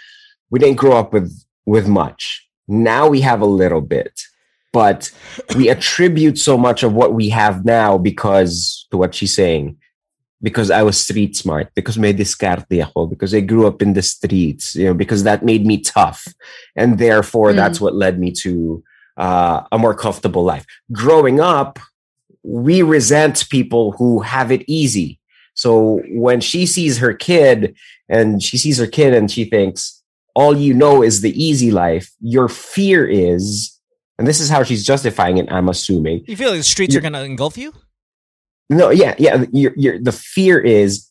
we 0.51 0.59
didn't 0.59 0.77
grow 0.79 0.97
up 0.97 1.13
with 1.13 1.33
with 1.67 1.89
much. 1.89 2.47
Now 2.69 3.09
we 3.09 3.21
have 3.23 3.41
a 3.41 3.47
little 3.47 3.81
bit, 3.81 4.21
but 4.73 5.11
we 5.57 5.69
attribute 5.69 6.39
so 6.39 6.57
much 6.57 6.83
of 6.83 6.93
what 6.93 7.13
we 7.15 7.29
have 7.31 7.65
now 7.65 7.99
because 7.99 8.87
to 8.91 8.97
what 8.97 9.15
she's 9.15 9.35
saying. 9.35 9.77
Because 10.43 10.73
I 10.73 10.83
was 10.83 10.99
street 10.99 11.37
smart, 11.37 11.71
because 11.77 11.97
may 11.97 12.13
diskarte 12.13 12.83
ako, 12.83 13.07
because 13.07 13.33
I 13.33 13.41
grew 13.41 13.65
up 13.65 13.81
in 13.81 13.93
the 13.93 14.03
streets, 14.03 14.75
you 14.75 14.87
know, 14.87 14.95
because 14.95 15.23
that 15.23 15.45
made 15.45 15.65
me 15.65 15.79
tough. 15.79 16.27
And 16.75 16.99
therefore, 16.99 17.53
Mm. 17.53 17.57
that's 17.57 17.81
what 17.81 17.95
led 17.95 18.19
me 18.19 18.33
to 18.43 18.83
uh, 19.17 19.63
a 19.71 19.79
more 19.79 19.95
comfortable 19.95 20.43
life. 20.43 20.67
Growing 20.91 21.39
up, 21.39 21.79
we 22.43 22.82
resent 22.82 23.48
people 23.51 23.93
who 23.93 24.20
have 24.20 24.51
it 24.51 24.62
easy 24.66 25.19
So 25.55 26.01
when 26.10 26.40
she 26.40 26.66
sees 26.66 26.98
her 26.98 27.12
kid 27.14 27.77
and 28.09 28.43
she 28.43 28.56
sees 28.59 28.78
her 28.78 28.86
kid 28.86 29.12
and 29.14 29.31
she 29.31 29.44
thinks, 29.44 30.02
all 30.35 30.56
you 30.56 30.73
know 30.74 31.02
is 31.02 31.20
the 31.20 31.31
easy 31.40 31.70
life, 31.70 32.10
your 32.20 32.48
fear 32.48 33.06
is, 33.06 33.78
and 34.19 34.27
this 34.27 34.40
is 34.40 34.48
how 34.48 34.62
she's 34.64 34.85
justifying 34.86 35.36
it, 35.39 35.52
I'm 35.52 35.69
assuming. 35.69 36.24
You 36.27 36.36
feel 36.36 36.51
like 36.51 36.59
the 36.60 36.64
streets 36.64 36.94
You- 36.94 36.98
are 36.98 37.02
going 37.02 37.12
to 37.12 37.23
engulf 37.24 37.59
you? 37.59 37.73
No, 38.70 38.89
yeah, 38.90 39.14
yeah. 39.19 39.44
You're, 39.52 39.74
you're, 39.77 39.98
the 40.01 40.12
fear 40.12 40.59
is 40.59 41.10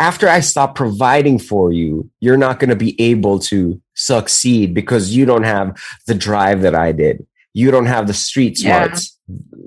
after 0.00 0.26
I 0.28 0.40
stop 0.40 0.74
providing 0.74 1.38
for 1.38 1.70
you, 1.72 2.10
you're 2.20 2.38
not 2.38 2.58
going 2.58 2.70
to 2.70 2.76
be 2.76 2.98
able 3.00 3.38
to 3.50 3.80
succeed 3.94 4.72
because 4.74 5.14
you 5.14 5.26
don't 5.26 5.44
have 5.44 5.76
the 6.06 6.14
drive 6.14 6.62
that 6.62 6.74
I 6.74 6.92
did. 6.92 7.26
You 7.52 7.70
don't 7.70 7.86
have 7.86 8.06
the 8.06 8.14
street 8.14 8.58
Yeah. 8.58 8.88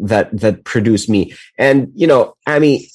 That 0.01 0.35
that 0.37 0.63
produce 0.63 1.09
me. 1.09 1.33
And 1.57 1.91
you 1.95 2.07
know, 2.07 2.35
I 2.45 2.59
mean, 2.59 2.85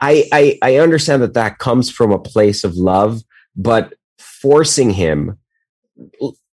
I, 0.00 0.28
I 0.32 0.58
I 0.62 0.76
understand 0.76 1.22
that 1.22 1.34
that 1.34 1.58
comes 1.58 1.90
from 1.90 2.12
a 2.12 2.18
place 2.18 2.64
of 2.64 2.76
love, 2.76 3.22
but 3.56 3.94
forcing 4.18 4.90
him, 4.90 5.38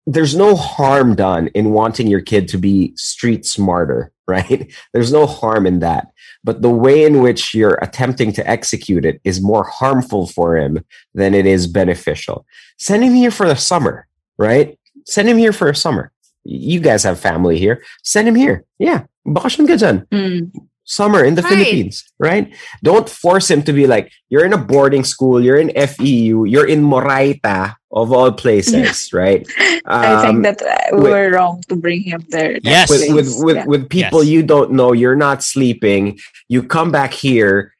there's 0.06 0.34
no 0.34 0.54
harm 0.54 1.14
done 1.14 1.48
in 1.48 1.70
wanting 1.70 2.06
your 2.06 2.20
kid 2.20 2.48
to 2.48 2.58
be 2.58 2.94
street 2.96 3.44
smarter, 3.44 4.12
right? 4.26 4.72
There's 4.92 5.12
no 5.12 5.26
harm 5.26 5.66
in 5.66 5.80
that 5.80 6.08
but 6.44 6.60
the 6.60 6.70
way 6.70 7.04
in 7.04 7.22
which 7.22 7.54
you're 7.54 7.78
attempting 7.80 8.30
to 8.34 8.48
execute 8.48 9.06
it 9.06 9.20
is 9.24 9.40
more 9.40 9.64
harmful 9.64 10.26
for 10.26 10.56
him 10.56 10.84
than 11.14 11.34
it 11.34 11.46
is 11.46 11.66
beneficial. 11.66 12.46
Send 12.78 13.02
him 13.02 13.14
here 13.14 13.30
for 13.30 13.48
the 13.48 13.56
summer, 13.56 14.06
right? 14.36 14.78
Send 15.06 15.28
him 15.28 15.38
here 15.38 15.54
for 15.54 15.68
a 15.68 15.74
summer. 15.74 16.12
You 16.44 16.80
guys 16.80 17.02
have 17.04 17.18
family 17.18 17.58
here. 17.58 17.82
Send 18.02 18.28
him 18.28 18.34
here. 18.34 18.64
Yeah. 18.78 19.04
Bakasyon 19.26 19.66
ka 19.66 19.74
dyan. 19.80 20.06
Mm. 20.08 20.52
Summer 20.86 21.24
in 21.24 21.34
the 21.34 21.40
Right. 21.40 21.48
Philippines, 21.48 22.04
right? 22.20 22.52
Don't 22.84 23.08
force 23.08 23.50
him 23.50 23.62
to 23.64 23.72
be 23.72 23.86
like, 23.86 24.12
you're 24.28 24.44
in 24.44 24.52
a 24.52 24.58
boarding 24.60 25.02
school, 25.02 25.40
you're 25.40 25.56
in 25.56 25.72
FEU, 25.72 26.44
you're 26.44 26.68
in 26.68 26.84
Morayta, 26.84 27.72
of 27.90 28.12
all 28.12 28.32
places, 28.32 29.08
right? 29.16 29.48
I 29.88 30.12
Um, 30.28 30.42
think 30.44 30.60
that 30.60 30.60
uh, 30.60 30.96
we 30.96 31.08
with- 31.08 31.12
were 31.16 31.30
wrong 31.32 31.62
to 31.72 31.76
bring 31.76 32.02
him 32.04 32.20
there. 32.28 32.60
Yes. 32.60 32.90
with 32.92 33.08
with 33.16 33.32
with, 33.40 33.56
Yeah. 33.56 33.64
with 33.64 33.88
people 33.88 34.20
Yes. 34.20 34.28
you 34.36 34.42
don't 34.44 34.72
know 34.76 34.92
you're 34.92 35.16
not 35.16 35.40
sleeping 35.42 36.18
you 36.52 36.60
come 36.62 36.92
back 36.92 37.16
here 37.16 37.72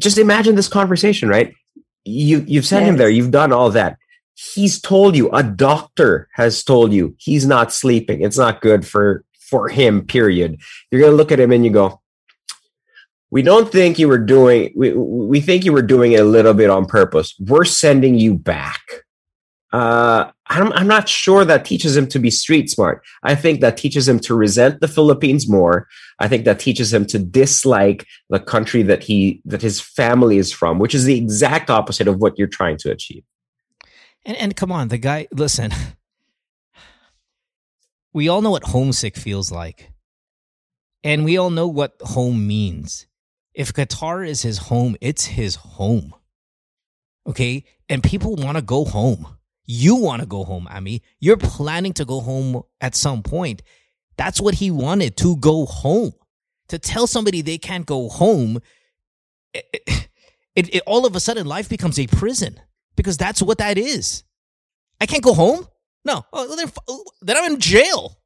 just 0.00 0.16
imagine 0.16 0.56
this 0.56 0.68
conversation 0.72 1.28
right 1.28 1.52
you 2.08 2.44
you've 2.48 2.64
sent 2.64 2.84
him 2.88 2.96
there 2.96 3.08
you've 3.12 3.30
done 3.30 3.52
all 3.52 3.68
that 3.76 3.96
he's 4.38 4.80
told 4.80 5.16
you 5.16 5.28
a 5.30 5.42
doctor 5.42 6.28
has 6.34 6.62
told 6.62 6.92
you 6.92 7.16
he's 7.18 7.44
not 7.46 7.72
sleeping. 7.72 8.22
It's 8.22 8.38
not 8.38 8.60
good 8.60 8.86
for 8.86 9.24
for 9.40 9.68
him 9.68 10.06
period. 10.06 10.60
You're 10.90 11.00
going 11.00 11.12
to 11.12 11.16
look 11.16 11.32
at 11.32 11.40
him 11.40 11.52
and 11.52 11.64
you 11.64 11.72
go 11.72 12.00
we 13.30 13.42
don't 13.42 13.70
think 13.70 13.98
you 13.98 14.08
were 14.08 14.18
doing 14.18 14.72
we 14.76 14.92
we 14.92 15.40
think 15.40 15.64
you 15.64 15.72
were 15.72 15.82
doing 15.82 16.12
it 16.12 16.20
a 16.20 16.24
little 16.24 16.54
bit 16.54 16.70
on 16.70 16.86
purpose. 16.86 17.34
We're 17.40 17.64
sending 17.64 18.14
you 18.14 18.34
back. 18.34 18.80
Uh 19.72 20.30
I'm, 20.50 20.72
I'm 20.72 20.86
not 20.86 21.10
sure 21.10 21.44
that 21.44 21.66
teaches 21.66 21.94
him 21.94 22.06
to 22.08 22.18
be 22.18 22.30
street 22.30 22.70
smart. 22.70 23.04
I 23.22 23.34
think 23.34 23.60
that 23.60 23.76
teaches 23.76 24.08
him 24.08 24.18
to 24.20 24.34
resent 24.34 24.80
the 24.80 24.88
philippines 24.88 25.48
more. 25.48 25.88
I 26.20 26.28
think 26.28 26.44
that 26.44 26.60
teaches 26.60 26.94
him 26.94 27.04
to 27.06 27.18
dislike 27.18 28.06
the 28.30 28.40
country 28.40 28.82
that 28.84 29.02
he 29.02 29.42
that 29.46 29.62
his 29.62 29.80
family 29.80 30.38
is 30.38 30.52
from 30.52 30.78
which 30.78 30.94
is 30.94 31.04
the 31.04 31.18
exact 31.18 31.70
opposite 31.70 32.06
of 32.06 32.18
what 32.18 32.38
you're 32.38 32.46
trying 32.46 32.78
to 32.78 32.92
achieve 32.92 33.24
And 34.28 34.36
and 34.36 34.54
come 34.54 34.70
on, 34.70 34.88
the 34.88 34.98
guy. 34.98 35.26
Listen, 35.32 35.72
we 38.12 38.28
all 38.28 38.42
know 38.42 38.50
what 38.50 38.64
homesick 38.64 39.16
feels 39.16 39.50
like, 39.50 39.90
and 41.02 41.24
we 41.24 41.38
all 41.38 41.48
know 41.50 41.66
what 41.66 41.94
home 42.02 42.46
means. 42.46 43.06
If 43.54 43.72
Qatar 43.72 44.28
is 44.28 44.42
his 44.42 44.58
home, 44.58 44.96
it's 45.00 45.24
his 45.24 45.54
home. 45.56 46.14
Okay, 47.26 47.64
and 47.88 48.02
people 48.02 48.36
want 48.36 48.58
to 48.58 48.62
go 48.62 48.84
home. 48.84 49.38
You 49.64 49.96
want 49.96 50.20
to 50.20 50.26
go 50.26 50.44
home, 50.44 50.68
Amy. 50.70 51.02
You're 51.20 51.38
planning 51.38 51.94
to 51.94 52.04
go 52.04 52.20
home 52.20 52.62
at 52.82 52.94
some 52.94 53.22
point. 53.22 53.62
That's 54.18 54.40
what 54.42 54.54
he 54.54 54.70
wanted 54.70 55.16
to 55.18 55.36
go 55.36 55.64
home. 55.64 56.12
To 56.68 56.78
tell 56.78 57.06
somebody 57.06 57.40
they 57.40 57.56
can't 57.56 57.86
go 57.86 58.10
home, 58.10 58.60
eh, 59.54 59.62
eh, 59.72 59.78
it, 59.86 60.08
it, 60.54 60.74
it 60.74 60.82
all 60.86 61.06
of 61.06 61.16
a 61.16 61.20
sudden 61.20 61.46
life 61.46 61.70
becomes 61.70 61.98
a 61.98 62.06
prison 62.06 62.60
because 62.98 63.16
that's 63.16 63.40
what 63.40 63.56
that 63.58 63.78
is. 63.78 64.24
I 65.00 65.06
can't 65.06 65.22
go 65.22 65.32
home. 65.32 65.66
No, 66.04 66.24
oh, 66.32 66.54
then, 66.56 66.66
f- 66.66 66.78
oh, 66.86 67.04
then 67.22 67.36
I'm 67.36 67.52
in 67.52 67.60
jail, 67.60 68.18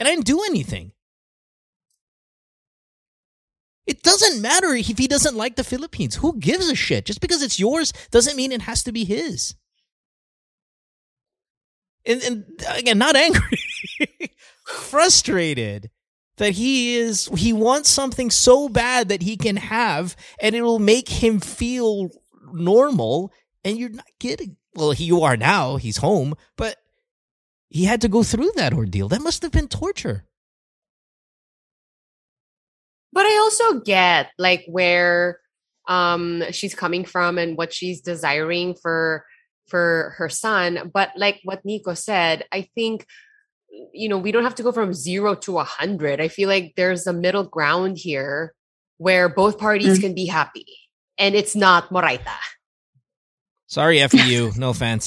and 0.00 0.08
I 0.08 0.12
didn't 0.12 0.26
do 0.26 0.42
anything. 0.44 0.92
It 3.86 4.02
doesn't 4.02 4.40
matter 4.40 4.72
if 4.72 4.96
he 4.98 5.06
doesn't 5.06 5.36
like 5.36 5.56
the 5.56 5.64
Philippines. 5.64 6.16
Who 6.16 6.38
gives 6.38 6.68
a 6.70 6.74
shit? 6.74 7.04
Just 7.04 7.20
because 7.20 7.42
it's 7.42 7.60
yours 7.60 7.92
doesn't 8.10 8.36
mean 8.36 8.50
it 8.52 8.62
has 8.62 8.82
to 8.84 8.92
be 8.92 9.04
his. 9.04 9.54
And, 12.06 12.22
and 12.22 12.44
again, 12.68 12.98
not 12.98 13.16
angry, 13.26 13.58
frustrated 14.64 15.90
that 16.36 16.52
he 16.52 16.96
is 16.96 17.26
he 17.36 17.52
wants 17.52 17.88
something 17.90 18.30
so 18.30 18.68
bad 18.68 19.08
that 19.08 19.22
he 19.22 19.36
can 19.36 19.56
have, 19.56 20.16
and 20.40 20.54
it 20.54 20.62
will 20.62 20.78
make 20.78 21.08
him 21.08 21.40
feel 21.40 22.10
normal 22.52 23.32
and 23.64 23.78
you're 23.78 23.88
not 23.88 24.06
getting 24.20 24.56
well 24.74 24.90
he, 24.92 25.04
you 25.04 25.22
are 25.22 25.36
now 25.36 25.76
he's 25.76 25.98
home 25.98 26.34
but 26.56 26.76
he 27.70 27.84
had 27.84 28.00
to 28.00 28.08
go 28.08 28.22
through 28.22 28.50
that 28.56 28.72
ordeal 28.72 29.08
that 29.08 29.22
must 29.22 29.42
have 29.42 29.52
been 29.52 29.68
torture 29.68 30.24
But 33.12 33.26
I 33.26 33.36
also 33.38 33.80
get 33.80 34.30
like 34.38 34.64
where 34.66 35.38
um 35.86 36.42
she's 36.50 36.74
coming 36.74 37.04
from 37.04 37.38
and 37.38 37.56
what 37.56 37.72
she's 37.72 38.00
desiring 38.00 38.74
for 38.74 39.24
for 39.68 40.14
her 40.18 40.28
son. 40.28 40.90
But 40.92 41.10
like 41.16 41.40
what 41.44 41.64
Nico 41.64 41.94
said, 41.94 42.44
I 42.50 42.68
think 42.74 43.06
you 43.92 44.08
know 44.08 44.18
we 44.18 44.32
don't 44.32 44.42
have 44.42 44.56
to 44.56 44.64
go 44.64 44.72
from 44.72 44.92
zero 44.92 45.36
to 45.46 45.58
a 45.58 45.64
hundred. 45.64 46.20
I 46.20 46.26
feel 46.26 46.48
like 46.48 46.74
there's 46.76 47.06
a 47.06 47.12
middle 47.12 47.44
ground 47.44 47.98
here 47.98 48.52
where 48.98 49.28
both 49.28 49.58
parties 49.58 49.98
Mm. 49.98 50.00
can 50.00 50.14
be 50.14 50.26
happy, 50.26 50.66
and 51.16 51.34
it's 51.36 51.54
not 51.54 51.90
Morayta. 51.90 52.34
Sorry 53.74 53.96
FU 54.08 54.52
no 54.64 54.70
offense 54.70 55.06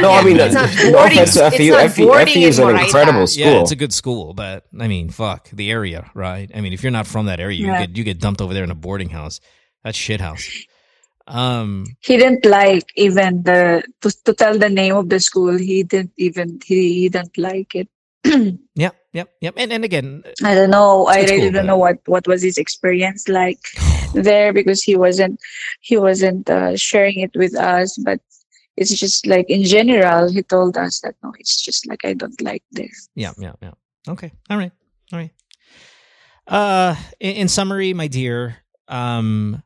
no 0.00 0.10
i 0.18 0.22
mean 0.26 0.36
it's 0.38 0.54
no 0.54 0.62
not 0.62 0.70
boarding- 0.92 1.18
offense 1.18 1.34
to 1.34 1.46
it's 1.46 1.56
FEU. 1.56 1.70
not 1.72 1.90
FEU 1.96 2.08
FEU 2.32 2.48
is 2.52 2.58
an 2.58 2.76
incredible 2.84 3.26
school 3.26 3.44
yeah 3.46 3.60
it's 3.62 3.74
a 3.78 3.80
good 3.82 3.92
school 4.00 4.32
but 4.42 4.58
i 4.84 4.86
mean 4.92 5.06
fuck 5.10 5.42
the 5.50 5.70
area 5.78 6.00
right 6.14 6.48
i 6.56 6.60
mean 6.62 6.72
if 6.72 6.82
you're 6.82 6.96
not 7.00 7.06
from 7.14 7.26
that 7.26 7.40
area 7.40 7.56
you 7.58 7.66
Yeah. 7.66 7.80
get 7.86 7.96
you 7.96 8.04
get 8.10 8.18
dumped 8.20 8.40
over 8.40 8.52
there 8.54 8.64
in 8.68 8.70
a 8.70 8.80
boarding 8.86 9.10
house 9.18 9.40
that's 9.82 9.98
shit 10.06 10.20
house 10.28 10.46
um 11.26 11.84
he 12.08 12.16
didn't 12.16 12.44
like 12.46 12.86
even 13.06 13.42
the 13.42 13.82
to, 14.02 14.10
to 14.26 14.32
tell 14.34 14.56
the 14.58 14.68
name 14.80 14.94
of 14.94 15.08
the 15.08 15.18
school. 15.18 15.58
He 15.58 15.82
didn't 15.82 16.12
even 16.16 16.60
he, 16.64 16.80
he 17.00 17.08
didn't 17.08 17.36
like 17.36 17.74
it. 17.74 17.88
yep 18.74 18.96
yep 19.12 19.28
yep 19.40 19.54
and, 19.56 19.72
and 19.72 19.84
again 19.84 20.22
I 20.42 20.54
don't 20.54 20.70
know. 20.70 21.06
I 21.06 21.22
really 21.22 21.40
cool, 21.40 21.52
don't 21.52 21.66
know 21.66 21.76
what 21.76 21.98
what 22.06 22.26
was 22.26 22.42
his 22.42 22.58
experience 22.58 23.28
like 23.28 23.58
there 24.14 24.52
because 24.52 24.82
he 24.82 24.96
wasn't 24.96 25.40
he 25.80 25.96
wasn't 25.96 26.48
uh, 26.50 26.76
sharing 26.76 27.20
it 27.20 27.30
with 27.34 27.56
us. 27.56 27.96
But 27.98 28.20
it's 28.76 28.98
just 28.98 29.26
like 29.26 29.48
in 29.48 29.64
general, 29.64 30.30
he 30.30 30.42
told 30.42 30.76
us 30.76 31.00
that 31.00 31.14
no, 31.22 31.32
it's 31.38 31.62
just 31.62 31.86
like 31.86 32.04
I 32.04 32.14
don't 32.14 32.40
like 32.40 32.62
this. 32.72 33.08
Yeah, 33.14 33.32
yeah, 33.38 33.52
yeah. 33.62 33.72
Okay. 34.08 34.32
All 34.50 34.58
right. 34.58 34.72
All 35.12 35.18
right. 35.18 35.32
Uh 36.46 36.96
in, 37.20 37.36
in 37.36 37.48
summary, 37.48 37.92
my 37.94 38.06
dear, 38.06 38.56
um 38.88 39.62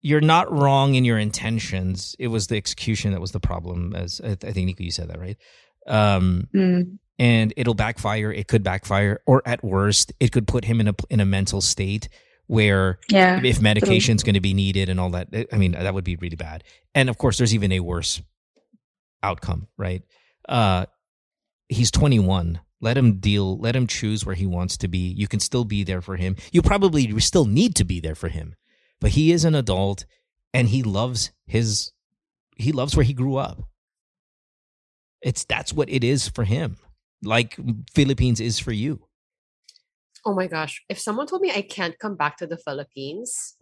you're 0.00 0.20
not 0.20 0.50
wrong 0.52 0.94
in 0.94 1.04
your 1.04 1.18
intentions. 1.18 2.14
It 2.18 2.28
was 2.28 2.46
the 2.46 2.56
execution 2.56 3.12
that 3.12 3.20
was 3.20 3.32
the 3.32 3.40
problem 3.40 3.94
as 3.94 4.20
I, 4.22 4.30
I 4.30 4.52
think 4.52 4.66
Nico 4.66 4.84
you 4.84 4.90
said 4.90 5.08
that, 5.08 5.18
right? 5.18 5.36
Um 5.88 6.48
Mm. 6.54 6.98
and 7.18 7.52
it'll 7.56 7.74
backfire. 7.74 8.30
It 8.32 8.46
could 8.48 8.62
backfire. 8.62 9.20
Or 9.26 9.42
at 9.46 9.64
worst, 9.64 10.12
it 10.20 10.30
could 10.32 10.46
put 10.46 10.64
him 10.64 10.80
in 10.80 10.88
a 10.88 10.94
in 11.10 11.20
a 11.20 11.24
mental 11.26 11.60
state 11.60 12.08
where 12.46 12.98
Yeah. 13.10 13.40
if 13.44 13.60
medication's 13.60 14.22
going 14.22 14.34
to 14.34 14.40
be 14.40 14.54
needed 14.54 14.88
and 14.88 14.98
all 14.98 15.10
that 15.10 15.28
i 15.52 15.56
mean 15.58 15.72
that 15.72 15.92
would 15.92 16.04
be 16.04 16.16
really 16.16 16.36
bad. 16.36 16.64
And 16.94 17.10
of 17.10 17.18
course 17.18 17.36
there's 17.38 17.54
even 17.54 17.72
a 17.72 17.80
worse 17.80 18.22
outcome 19.22 19.66
right? 19.76 20.02
Uh 20.48 20.86
he's 21.68 21.90
21 21.90 22.60
let 22.80 22.96
him 22.96 23.18
deal 23.18 23.58
let 23.58 23.74
him 23.76 23.86
choose 23.86 24.24
where 24.24 24.34
he 24.36 24.46
wants 24.46 24.76
to 24.78 24.88
be. 24.88 24.98
You 24.98 25.26
can 25.28 25.40
still 25.40 25.64
be 25.64 25.82
there 25.84 26.00
for 26.00 26.16
him. 26.16 26.36
You 26.52 26.62
probably 26.62 27.18
still 27.20 27.44
need 27.44 27.74
to 27.76 27.84
be 27.84 28.00
there 28.00 28.14
for 28.14 28.28
him. 28.28 28.54
But 29.00 29.10
he 29.10 29.32
is 29.32 29.44
an 29.44 29.54
adult 29.54 30.06
and 30.54 30.68
he 30.68 30.82
loves 30.82 31.32
his 31.46 31.92
he 32.56 32.72
loves 32.72 32.96
where 32.96 33.04
he 33.04 33.12
grew 33.12 33.36
up 33.36 33.67
it's 35.22 35.44
that's 35.44 35.72
what 35.72 35.88
it 35.88 36.04
is 36.04 36.28
for 36.28 36.44
him 36.44 36.76
like 37.22 37.56
philippines 37.92 38.40
is 38.40 38.58
for 38.58 38.72
you 38.72 39.08
Oh 40.24 40.34
my 40.34 40.46
gosh. 40.46 40.84
If 40.88 40.98
someone 40.98 41.26
told 41.26 41.42
me 41.42 41.50
I 41.50 41.62
can't 41.62 41.98
come 41.98 42.16
back 42.16 42.36
to 42.38 42.46
the 42.46 42.58
Philippines, 42.58 43.56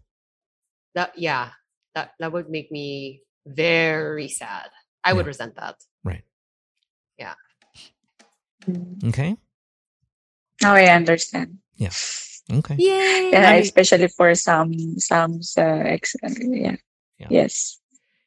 that 0.94 1.16
yeah, 1.18 1.50
that 1.94 2.12
that 2.18 2.32
would 2.32 2.48
make 2.48 2.72
me 2.72 3.22
very 3.46 4.28
sad. 4.28 4.70
I 5.04 5.12
would 5.12 5.26
resent 5.26 5.54
that. 5.56 5.76
right 6.02 6.24
Yeah. 7.18 7.34
okay 9.04 9.36
Now 10.62 10.74
I 10.74 10.86
understand. 10.86 11.58
Yeah. 11.76 11.94
Okay. 12.50 12.76
Yay! 12.78 13.30
Yeah, 13.30 13.52
especially 13.54 14.08
for 14.08 14.34
some 14.34 14.98
some 14.98 15.40
uh, 15.58 15.94
ex- 15.94 16.16
uh, 16.24 16.30
yeah. 16.40 16.76
Yeah. 17.18 17.28
Yes. 17.30 17.78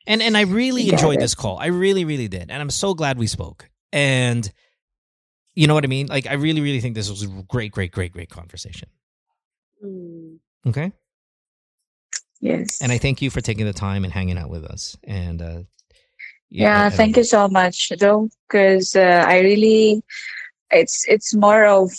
And 0.08 0.22
and 0.22 0.36
I 0.38 0.42
really 0.42 0.86
Got 0.86 0.94
enjoyed 0.94 1.18
it. 1.18 1.22
this 1.22 1.36
call. 1.36 1.58
I 1.58 1.68
really, 1.68 2.06
really 2.06 2.28
did. 2.28 2.50
And 2.50 2.62
I'm 2.62 2.70
so 2.70 2.94
glad 2.94 3.18
we 3.18 3.28
spoke. 3.28 3.70
And 3.92 4.50
you 5.56 5.68
know 5.68 5.74
what 5.74 5.84
I 5.84 5.88
mean? 5.88 6.08
Like 6.08 6.28
I 6.28 6.34
really, 6.34 6.62
really 6.62 6.80
think 6.82 6.96
this 6.96 7.10
was 7.10 7.24
a 7.24 7.28
great, 7.48 7.72
great, 7.72 7.92
great, 7.92 8.14
great 8.14 8.30
conversation. 8.30 8.90
Mm. 9.84 10.38
Okay. 10.68 10.92
Yes. 12.42 12.82
And 12.82 12.92
I 12.92 12.98
thank 12.98 13.22
you 13.22 13.30
for 13.30 13.42
taking 13.42 13.66
the 13.66 13.74
time 13.74 14.04
and 14.04 14.14
hanging 14.14 14.38
out 14.38 14.50
with 14.50 14.64
us. 14.66 14.96
And 15.04 15.42
uh 15.42 15.60
yeah, 16.50 16.84
I- 16.84 16.86
I 16.88 16.90
thank 16.90 17.18
you 17.18 17.24
so 17.24 17.48
much 17.48 17.92
though 18.00 18.28
because 18.48 18.96
uh, 18.96 19.24
i 19.28 19.38
really 19.40 20.02
it's 20.72 21.06
it's 21.08 21.34
more 21.36 21.66
of 21.66 21.92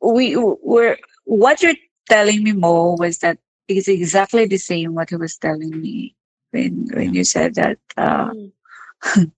we 0.00 0.36
we're 0.36 0.96
what 1.24 1.62
you're 1.62 1.74
telling 2.08 2.42
me 2.44 2.52
more 2.52 2.96
was 2.96 3.18
that 3.18 3.38
is 3.68 3.86
exactly 3.88 4.46
the 4.46 4.56
same 4.56 4.94
what 4.94 5.10
he 5.10 5.16
was 5.16 5.36
telling 5.36 5.78
me 5.82 6.14
when 6.54 6.86
when 6.94 7.10
you 7.14 7.24
said 7.26 7.54
that 7.58 7.78
uh, 7.98 8.30
Mm. 8.30 8.50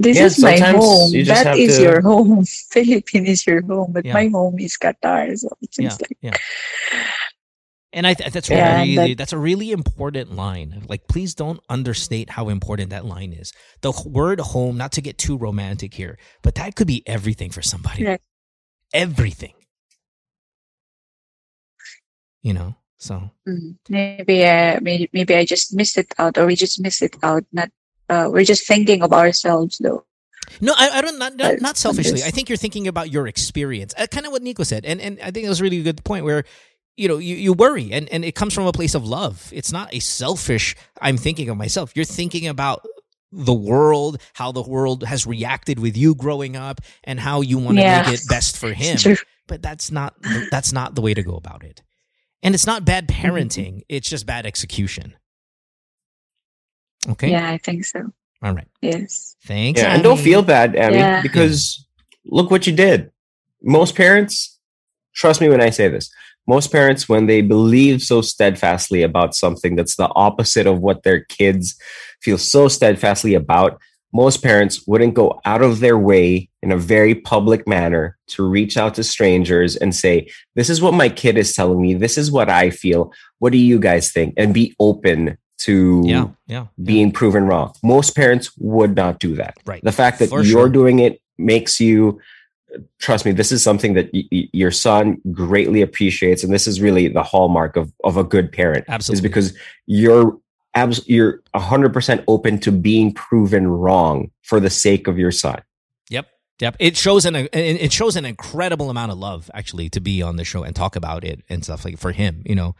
this 0.00 0.16
Yeah, 0.16 0.26
is 0.32 0.38
my 0.40 0.56
home 0.58 1.12
you 1.12 1.22
just 1.28 1.44
that 1.44 1.50
have 1.54 1.58
is 1.60 1.76
to- 1.76 1.82
your 1.84 2.00
home 2.00 2.42
philippine 2.72 3.26
is 3.26 3.44
your 3.46 3.60
home 3.62 3.92
but 3.92 4.04
Yeah. 4.06 4.14
my 4.16 4.26
home 4.32 4.56
is 4.58 4.78
qatar 4.80 5.28
so 5.36 5.50
it's 5.60 5.76
Yeah, 5.78 5.92
like 6.00 6.16
yeah. 6.24 6.38
And 7.94 8.08
I 8.10 8.14
th- 8.18 8.32
that's 8.34 8.50
Yeah, 8.50 8.82
really 8.82 9.14
that- 9.14 9.18
that's 9.18 9.32
a 9.32 9.38
really 9.38 9.70
important 9.70 10.34
line. 10.34 10.82
Like, 10.90 11.06
please 11.06 11.30
don't 11.38 11.60
understate 11.70 12.30
how 12.34 12.48
important 12.50 12.90
that 12.90 13.04
line 13.06 13.30
is. 13.32 13.52
The 13.86 13.92
word 14.04 14.40
"home," 14.40 14.74
not 14.76 14.90
to 14.98 15.00
get 15.00 15.14
too 15.14 15.38
romantic 15.38 15.94
here, 15.94 16.18
but 16.42 16.58
that 16.58 16.74
could 16.74 16.88
be 16.90 17.06
everything 17.06 17.54
for 17.54 17.62
somebody. 17.62 18.02
Correct. 18.02 18.26
Everything. 18.90 19.54
You 22.42 22.54
know. 22.58 22.74
So 23.04 23.28
Mm, 23.46 23.76
maybe 23.92 24.44
uh, 24.48 24.80
maybe 24.80 25.10
maybe 25.12 25.34
I 25.36 25.44
just 25.44 25.76
missed 25.76 25.98
it 26.00 26.08
out, 26.16 26.38
or 26.40 26.46
we 26.48 26.56
just 26.56 26.80
missed 26.80 27.02
it 27.04 27.14
out. 27.22 27.44
Not 27.52 27.68
uh, 28.08 28.28
we're 28.32 28.48
just 28.48 28.66
thinking 28.66 29.02
of 29.04 29.12
ourselves, 29.12 29.76
though. 29.76 30.04
no, 30.60 30.72
I, 30.76 30.98
I 30.98 31.00
don't 31.04 31.18
not 31.20 31.36
not, 31.36 31.60
not 31.60 31.76
selfishly. 31.76 32.22
I 32.24 32.30
think 32.32 32.48
you're 32.48 32.56
thinking 32.56 32.88
about 32.88 33.12
your 33.12 33.28
experience. 33.28 33.92
Uh, 33.98 34.06
kind 34.08 34.24
of 34.24 34.32
what 34.32 34.40
Nico 34.40 34.64
said, 34.64 34.86
and 34.88 35.00
and 35.04 35.20
I 35.20 35.30
think 35.30 35.44
it 35.44 35.52
was 35.52 35.60
a 35.60 35.64
really 35.64 35.82
good 35.82 36.02
point 36.04 36.24
where. 36.24 36.44
You 36.96 37.08
know, 37.10 37.18
you, 37.18 37.34
you 37.34 37.52
worry 37.58 37.90
and, 37.90 38.08
and 38.14 38.24
it 38.24 38.36
comes 38.36 38.54
from 38.54 38.66
a 38.70 38.72
place 38.72 38.94
of 38.94 39.02
love. 39.04 39.50
It's 39.52 39.72
not 39.72 39.92
a 39.92 39.98
selfish, 39.98 40.76
I'm 41.02 41.16
thinking 41.18 41.50
of 41.50 41.56
myself. 41.58 41.90
You're 41.96 42.04
thinking 42.06 42.46
about 42.46 42.86
the 43.32 43.52
world, 43.52 44.22
how 44.34 44.52
the 44.52 44.62
world 44.62 45.02
has 45.02 45.26
reacted 45.26 45.80
with 45.80 45.96
you 45.96 46.14
growing 46.14 46.54
up, 46.54 46.80
and 47.02 47.18
how 47.18 47.40
you 47.40 47.58
want 47.58 47.78
to 47.78 47.82
Yeah. 47.82 48.06
make 48.06 48.14
it 48.14 48.22
best 48.28 48.56
for 48.56 48.72
him. 48.72 48.96
But 49.48 49.60
that's 49.60 49.90
not 49.90 50.14
that's 50.52 50.70
not 50.72 50.94
the 50.94 51.02
way 51.02 51.14
to 51.14 51.22
go 51.24 51.34
about 51.34 51.64
it. 51.64 51.82
And 52.44 52.54
it's 52.54 52.66
not 52.66 52.84
bad 52.84 53.08
Mm-hmm. 53.08 53.26
parenting; 53.26 53.82
it's 53.88 54.08
just 54.08 54.26
bad 54.26 54.46
execution. 54.46 55.14
Okay. 57.08 57.30
Yeah, 57.30 57.50
I 57.50 57.58
think 57.58 57.84
so. 57.84 58.12
All 58.42 58.54
right. 58.54 58.68
Yes. 58.80 59.36
Thanks. 59.44 59.80
Yeah, 59.80 59.94
and 59.94 60.02
don't 60.02 60.20
feel 60.20 60.42
bad, 60.42 60.76
Abby, 60.76 60.96
Yeah. 60.96 61.22
because 61.22 61.86
look 62.24 62.50
what 62.50 62.66
you 62.66 62.74
did. 62.74 63.10
Most 63.62 63.94
parents, 63.96 64.58
trust 65.14 65.40
me 65.40 65.48
when 65.48 65.60
I 65.60 65.70
say 65.70 65.88
this, 65.88 66.10
most 66.46 66.70
parents, 66.70 67.08
when 67.08 67.26
they 67.26 67.40
believe 67.40 68.02
so 68.02 68.20
steadfastly 68.20 69.02
about 69.02 69.34
something 69.34 69.76
that's 69.76 69.96
the 69.96 70.10
opposite 70.14 70.66
of 70.66 70.80
what 70.80 71.02
their 71.02 71.24
kids 71.24 71.74
feel 72.20 72.36
so 72.38 72.68
steadfastly 72.68 73.34
about, 73.34 73.80
most 74.14 74.42
parents 74.42 74.86
wouldn't 74.86 75.14
go 75.14 75.40
out 75.44 75.60
of 75.60 75.80
their 75.80 75.98
way 75.98 76.48
in 76.62 76.70
a 76.72 76.76
very 76.78 77.14
public 77.14 77.66
manner 77.68 78.16
to 78.28 78.48
reach 78.48 78.76
out 78.76 78.94
to 78.94 79.02
strangers 79.04 79.76
and 79.76 79.94
say, 79.94 80.28
This 80.54 80.70
is 80.70 80.80
what 80.80 80.94
my 80.94 81.08
kid 81.08 81.36
is 81.36 81.52
telling 81.54 81.82
me. 81.82 81.94
This 81.94 82.16
is 82.16 82.30
what 82.30 82.48
I 82.48 82.70
feel. 82.70 83.12
What 83.40 83.50
do 83.52 83.58
you 83.58 83.78
guys 83.78 84.12
think? 84.12 84.34
And 84.36 84.54
be 84.54 84.74
open 84.78 85.36
to 85.58 86.02
Yeah. 86.06 86.28
Yeah. 86.46 86.66
being 86.82 87.10
proven 87.12 87.44
wrong. 87.46 87.72
Most 87.82 88.14
parents 88.16 88.50
would 88.58 88.94
not 88.96 89.18
do 89.18 89.34
that. 89.36 89.56
Right. 89.66 89.82
The 89.82 89.92
fact 89.92 90.18
that 90.20 90.28
For 90.30 90.42
you're 90.42 90.62
sure. 90.66 90.68
doing 90.68 91.00
it 91.00 91.20
makes 91.38 91.80
you 91.80 92.20
trust 93.00 93.24
me 93.24 93.30
this 93.30 93.52
is 93.52 93.62
something 93.62 93.94
that 93.94 94.10
y- 94.12 94.24
y- 94.32 94.48
your 94.52 94.70
son 94.72 95.16
greatly 95.30 95.80
appreciates 95.80 96.42
and 96.42 96.52
this 96.52 96.66
is 96.66 96.80
really 96.80 97.06
the 97.06 97.22
hallmark 97.22 97.76
of, 97.76 97.92
of 98.02 98.16
a 98.16 98.24
good 98.24 98.50
parent 98.50 98.84
Absolutely. 98.88 99.18
is 99.18 99.20
because 99.22 99.56
you're 99.86 100.36
abs- 100.74 101.06
you're 101.08 101.40
100% 101.54 102.24
open 102.28 102.58
to 102.60 102.72
being 102.72 103.12
proven 103.14 103.66
wrong 103.68 104.30
for 104.42 104.60
the 104.60 104.70
sake 104.70 105.06
of 105.08 105.18
your 105.18 105.30
son 105.32 105.60
Yep. 106.10 106.26
Yep. 106.60 106.76
It 106.78 106.96
shows 106.96 107.24
an 107.26 107.34
it 107.36 107.50
it 107.52 107.92
shows 107.92 108.14
an 108.16 108.24
incredible 108.24 108.88
amount 108.90 109.10
of 109.10 109.18
love 109.18 109.50
actually 109.54 109.88
to 109.90 110.00
be 110.00 110.22
on 110.22 110.36
the 110.36 110.44
show 110.44 110.62
and 110.62 110.74
talk 110.76 110.94
about 110.96 111.24
it 111.24 111.42
and 111.48 111.64
stuff 111.64 111.84
like 111.84 111.98
for 111.98 112.12
him, 112.12 112.42
you 112.46 112.54
know. 112.54 112.76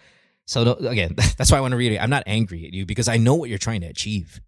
So 0.46 0.74
again, 0.86 1.14
that's 1.38 1.50
why 1.50 1.58
I 1.58 1.60
want 1.60 1.72
to 1.72 1.76
read 1.78 1.90
it. 1.92 1.98
I'm 1.98 2.10
not 2.10 2.22
angry 2.26 2.66
at 2.66 2.72
you 2.72 2.86
because 2.86 3.08
I 3.08 3.16
know 3.16 3.34
what 3.34 3.48
you're 3.50 3.58
trying 3.58 3.80
to 3.80 3.88
achieve. 3.88 4.40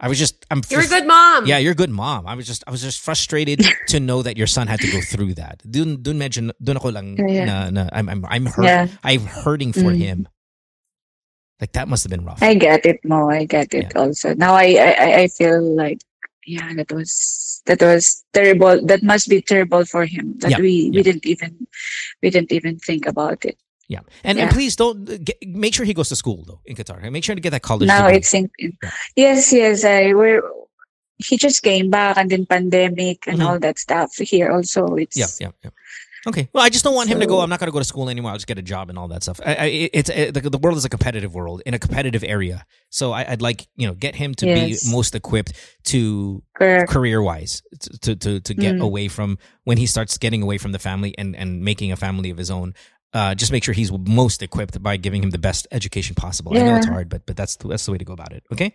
I 0.00 0.08
was 0.08 0.18
just 0.18 0.44
I'm 0.50 0.60
You're 0.68 0.82
a 0.84 0.86
good 0.86 1.06
mom. 1.06 1.46
Yeah, 1.46 1.58
you're 1.58 1.72
a 1.72 1.76
good 1.76 1.88
mom. 1.88 2.26
I 2.26 2.34
was 2.34 2.46
just 2.46 2.64
I 2.66 2.70
was 2.72 2.82
just 2.82 3.00
frustrated 3.00 3.62
to 3.88 4.00
know 4.00 4.20
that 4.22 4.36
your 4.36 4.48
son 4.48 4.66
had 4.66 4.80
to 4.80 4.90
go 4.90 5.00
through 5.00 5.34
that. 5.40 5.62
Dun 5.64 6.02
dun 6.02 6.18
medyo 6.18 6.50
dun 6.60 6.76
ako 6.76 6.90
lang 6.90 7.16
Yeah. 7.16 7.44
na, 7.46 7.70
na 7.70 7.88
I'm 7.92 8.08
I'm 8.10 8.26
I'm 8.26 8.46
hurt. 8.46 8.64
Yeah. 8.66 8.88
I'm 9.02 9.24
hurting 9.24 9.72
for 9.72 9.94
Mm. 9.94 9.96
him. 9.98 10.28
Like 11.60 11.72
that 11.72 11.88
must 11.88 12.04
have 12.04 12.10
been 12.10 12.24
rough. 12.24 12.42
I 12.42 12.54
get 12.54 12.84
it, 12.84 13.00
Mo. 13.04 13.30
I 13.30 13.44
get 13.44 13.72
it 13.74 13.96
also. 13.96 14.34
Now 14.34 14.54
I, 14.54 14.74
I 14.74 15.14
I- 15.22 15.28
feel 15.28 15.62
like 15.76 15.98
yeah, 16.46 16.74
that 16.74 16.92
was 16.92 17.62
that 17.66 17.80
was 17.80 18.24
terrible. 18.32 18.84
That 18.84 19.02
must 19.02 19.28
be 19.28 19.40
terrible 19.40 19.84
for 19.86 20.04
him. 20.04 20.34
That 20.38 20.50
Yeah, 20.52 20.58
we 20.58 20.90
we 20.90 20.96
yeah. 20.98 21.02
didn't 21.02 21.26
even 21.26 21.66
we 22.22 22.30
didn't 22.30 22.52
even 22.52 22.78
think 22.78 23.06
about 23.06 23.44
it. 23.44 23.56
Yeah, 23.88 24.00
and 24.24 24.38
and 24.38 24.50
please 24.50 24.76
don't 24.76 25.08
uh, 25.08 25.16
get, 25.22 25.36
make 25.46 25.74
sure 25.74 25.86
he 25.86 25.94
goes 25.94 26.08
to 26.08 26.16
school 26.16 26.44
though 26.46 26.60
in 26.64 26.74
Qatar. 26.76 27.00
Make 27.10 27.24
sure 27.24 27.34
to 27.34 27.40
get 27.40 27.50
that 27.50 27.62
college. 27.62 27.86
now 27.86 28.02
degree. 28.08 28.16
it's 28.18 28.34
in, 28.34 28.50
Yeah. 28.58 28.90
yes, 29.16 29.52
yes. 29.52 29.84
I 29.84 30.12
we're 30.12 30.42
he 31.18 31.36
just 31.36 31.62
came 31.62 31.88
back 31.90 32.16
and 32.18 32.28
then 32.30 32.44
pandemic 32.44 33.26
and 33.28 33.38
Mhm. 33.38 33.46
all 33.46 33.58
that 33.60 33.78
stuff 33.78 34.10
here 34.16 34.50
also. 34.50 34.96
It's 34.96 35.16
Yeah, 35.16 35.28
yeah, 35.40 35.52
yeah. 35.62 35.70
Okay. 36.26 36.48
Well, 36.52 36.64
I 36.64 36.70
just 36.70 36.84
don't 36.84 36.94
want 36.94 37.10
him 37.10 37.20
to 37.20 37.26
go. 37.26 37.40
I'm 37.40 37.50
not 37.50 37.60
going 37.60 37.68
to 37.68 37.72
go 37.72 37.78
to 37.78 37.84
school 37.84 38.08
anymore. 38.08 38.30
I'll 38.30 38.36
just 38.38 38.46
get 38.46 38.58
a 38.58 38.62
job 38.62 38.88
and 38.90 38.98
all 38.98 39.08
that 39.08 39.22
stuff. 39.22 39.40
I, 39.44 39.54
I, 39.54 39.64
it's 39.92 40.08
uh 40.10 40.30
the, 40.32 40.48
the 40.50 40.58
world 40.58 40.76
is 40.78 40.84
a 40.84 40.88
competitive 40.88 41.34
world 41.34 41.60
in 41.66 41.74
a 41.74 41.78
competitive 41.78 42.24
area. 42.24 42.64
So 42.90 43.12
I, 43.12 43.30
I'd 43.32 43.42
like 43.42 43.66
you 43.76 43.86
know 43.86 43.94
get 43.94 44.14
him 44.14 44.34
to 44.36 44.46
Yes. 44.46 44.84
be 44.84 44.90
most 44.90 45.14
equipped 45.14 45.52
to 45.84 46.42
career 46.86 47.22
wise 47.22 47.62
to 48.02 48.16
to 48.16 48.40
to 48.40 48.54
get 48.54 48.76
Mm. 48.76 48.80
away 48.80 49.08
from 49.08 49.38
when 49.64 49.76
he 49.78 49.86
starts 49.86 50.16
getting 50.18 50.42
away 50.42 50.58
from 50.58 50.72
the 50.72 50.78
family 50.78 51.14
and 51.18 51.36
and 51.36 51.60
making 51.62 51.92
a 51.92 51.96
family 51.96 52.30
of 52.30 52.38
his 52.38 52.50
own. 52.50 52.74
Uh, 53.12 53.32
just 53.32 53.52
make 53.52 53.62
sure 53.62 53.72
he's 53.74 53.92
most 53.92 54.42
equipped 54.42 54.82
by 54.82 54.96
giving 54.96 55.22
him 55.22 55.30
the 55.30 55.38
best 55.38 55.68
education 55.70 56.16
possible. 56.16 56.52
I 56.56 56.62
know 56.62 56.74
it's 56.74 56.86
hard, 56.86 57.08
but 57.08 57.26
but 57.26 57.36
that's 57.36 57.54
the, 57.56 57.68
that's 57.68 57.84
the 57.86 57.92
way 57.92 57.98
to 57.98 58.04
go 58.04 58.12
about 58.12 58.32
it. 58.32 58.42
Okay. 58.52 58.74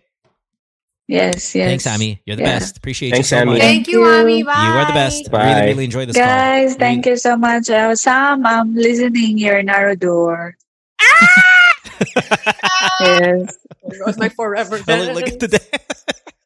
Yes, 1.10 1.54
yes. 1.56 1.66
Thanks, 1.68 1.86
Amy. 1.88 2.22
You're 2.24 2.36
the 2.36 2.42
Yeah. 2.42 2.58
best. 2.60 2.76
Appreciate 2.78 3.10
Thanks, 3.10 3.32
you 3.32 3.36
so 3.36 3.42
Amy. 3.42 3.52
much. 3.52 3.60
Thank 3.60 3.88
you, 3.88 4.04
Thank 4.04 4.14
you. 4.14 4.28
Amy. 4.30 4.42
Bye. 4.44 4.62
You 4.62 4.70
are 4.78 4.86
the 4.86 4.92
best. 4.92 5.28
Bye. 5.30 5.42
Really, 5.54 5.66
really 5.74 5.84
enjoyed 5.86 6.08
this 6.08 6.14
Guys, 6.16 6.70
call. 6.70 6.78
thank 6.78 7.04
you 7.06 7.16
so 7.16 7.36
much. 7.36 7.68
Uh, 7.68 7.96
Sam, 7.96 8.46
I'm 8.46 8.74
listening. 8.76 9.36
You're 9.36 9.60
Narodor. 9.62 10.52
yes. 13.00 13.56
There 13.88 14.04
goes 14.06 14.18
my 14.18 14.28
forever. 14.28 14.76
Look, 14.78 14.86
look 14.86 15.26
at 15.28 15.40
the 15.40 15.48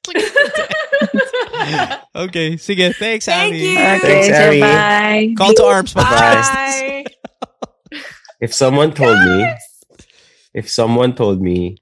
Look 0.08 0.16
at 0.16 0.32
the 0.54 2.00
Okay, 2.24 2.56
sige. 2.56 2.94
Thanks, 2.96 3.26
Thank 3.26 3.54
Abby. 3.54 3.58
you. 3.60 3.72
Okay, 3.72 3.98
Thanks, 4.00 4.26
so 4.28 4.34
Abby. 4.48 4.60
bye. 4.60 5.34
Call 5.36 5.52
to 5.54 5.64
arms, 5.64 5.92
podcast. 5.92 6.48
Bye. 6.54 7.04
if 8.40 8.52
someone 8.54 8.92
told 8.92 9.18
me 9.28 9.44
if 10.54 10.70
someone 10.70 11.14
told 11.14 11.42
me 11.42 11.76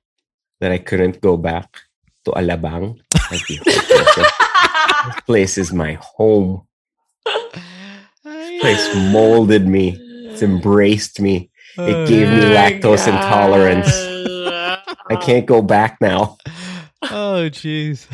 that 0.60 0.72
I 0.72 0.78
couldn't 0.78 1.20
go 1.20 1.36
back 1.36 1.82
to 2.24 2.30
Alabang, 2.32 3.00
be 3.48 3.60
heartbroken. 3.64 4.24
this 5.06 5.20
place 5.26 5.58
is 5.58 5.72
my 5.72 5.98
home. 6.00 6.66
This 8.24 8.60
place 8.60 9.12
molded 9.12 9.66
me. 9.66 9.98
It's 10.30 10.42
embraced 10.42 11.20
me. 11.20 11.50
It 11.76 12.08
gave 12.08 12.28
me 12.28 12.54
lactose 12.54 13.08
intolerance. 13.08 13.88
I 15.08 15.16
can't 15.16 15.46
go 15.46 15.62
back 15.62 15.98
now. 16.00 16.36
Oh, 17.02 17.48
jeez. 17.50 18.06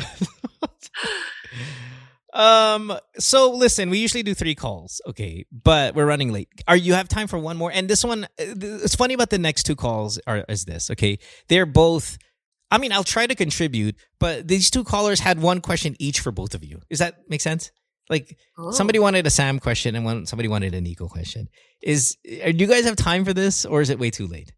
um. 2.33 2.97
So 3.17 3.51
listen, 3.51 3.89
we 3.89 3.99
usually 3.99 4.23
do 4.23 4.33
three 4.33 4.55
calls, 4.55 5.01
okay, 5.07 5.45
but 5.51 5.93
we're 5.93 6.05
running 6.05 6.31
late. 6.31 6.49
Are 6.67 6.75
you 6.75 6.93
have 6.93 7.07
time 7.07 7.27
for 7.27 7.37
one 7.37 7.57
more? 7.57 7.71
And 7.71 7.87
this 7.87 8.03
one, 8.03 8.23
uh, 8.23 8.27
it's 8.37 8.95
funny 8.95 9.13
about 9.13 9.29
the 9.29 9.37
next 9.37 9.63
two 9.63 9.75
calls 9.75 10.19
are 10.25 10.43
is 10.49 10.65
this, 10.65 10.89
okay? 10.91 11.19
They're 11.47 11.65
both. 11.65 12.17
I 12.71 12.77
mean, 12.77 12.91
I'll 12.91 13.03
try 13.03 13.25
to 13.27 13.35
contribute, 13.35 13.95
but 14.19 14.47
these 14.47 14.69
two 14.69 14.83
callers 14.83 15.19
had 15.19 15.41
one 15.41 15.59
question 15.61 15.95
each 15.99 16.19
for 16.19 16.31
both 16.31 16.53
of 16.53 16.63
you. 16.63 16.81
Does 16.89 16.99
that 16.99 17.15
make 17.27 17.41
sense? 17.41 17.71
Like 18.09 18.37
Oh. 18.57 18.71
somebody 18.71 18.99
wanted 18.99 19.25
a 19.27 19.29
Sam 19.29 19.59
question 19.59 19.95
and 19.95 20.03
one 20.05 20.25
somebody 20.25 20.47
wanted 20.49 20.73
a 20.73 20.81
Nico 20.81 21.07
question. 21.07 21.47
Is 21.81 22.17
uh, 22.27 22.51
do 22.51 22.57
you 22.57 22.67
guys 22.67 22.85
have 22.85 22.95
time 22.95 23.23
for 23.25 23.33
this, 23.33 23.65
or 23.65 23.81
is 23.81 23.89
it 23.89 23.99
way 23.99 24.09
too 24.11 24.27
late? 24.27 24.51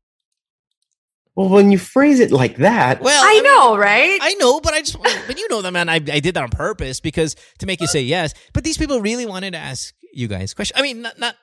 Well, 1.36 1.48
when 1.48 1.72
you 1.72 1.78
phrase 1.78 2.20
it 2.20 2.32
like 2.32 2.58
that, 2.58 3.02
Well, 3.02 3.24
I 3.24 3.34
mean, 3.36 3.44
know, 3.46 3.78
right? 3.78 4.20
I 4.22 4.34
know, 4.34 4.60
but 4.60 4.74
I 4.74 4.82
just, 4.82 4.98
but 5.02 5.40
you 5.40 5.48
know 5.50 5.62
that, 5.62 5.72
man. 5.72 5.88
I, 5.88 5.96
I 5.96 6.20
did 6.20 6.34
that 6.34 6.44
on 6.44 6.50
purpose 6.50 7.00
because 7.00 7.36
to 7.60 7.66
make 7.66 7.80
you 7.80 7.88
say 7.88 8.02
yes. 8.02 8.34
But 8.54 8.66
these 8.66 8.78
people 8.78 9.00
really 9.00 9.26
wanted 9.26 9.52
to 9.52 9.58
ask 9.60 9.94
you 10.14 10.28
guys 10.28 10.54
question. 10.54 10.76
I 10.78 10.82
mean, 10.82 11.02
not, 11.04 11.18
not 11.20 11.36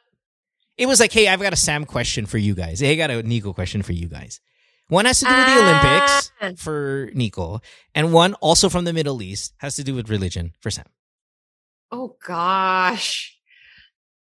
It 0.77 0.87
was 0.87 1.01
like, 1.01 1.11
hey, 1.13 1.27
I've 1.29 1.41
got 1.41 1.55
a 1.55 1.57
Sam 1.57 1.87
question 1.87 2.27
for 2.27 2.37
you 2.37 2.55
guys. 2.55 2.81
Hey, 2.81 2.93
I 2.93 2.97
got 2.97 3.11
a 3.11 3.23
Nico 3.23 3.55
question 3.55 3.81
for 3.83 3.93
you 3.95 4.09
guys. 4.09 4.41
One 4.89 5.05
has 5.05 5.21
to 5.21 5.27
do 5.27 5.31
with 5.31 5.47
the 5.47 5.53
Ah. 5.53 6.21
Olympics 6.41 6.63
for 6.63 7.11
Nico, 7.15 7.61
and 7.95 8.13
one 8.13 8.35
also 8.35 8.69
from 8.69 8.85
the 8.85 8.93
Middle 8.93 9.21
East 9.23 9.53
has 9.59 9.77
to 9.77 9.85
do 9.85 9.95
with 9.95 10.09
religion 10.09 10.53
for 10.61 10.71
Sam. 10.71 10.87
Oh 11.93 12.17
gosh. 12.27 13.35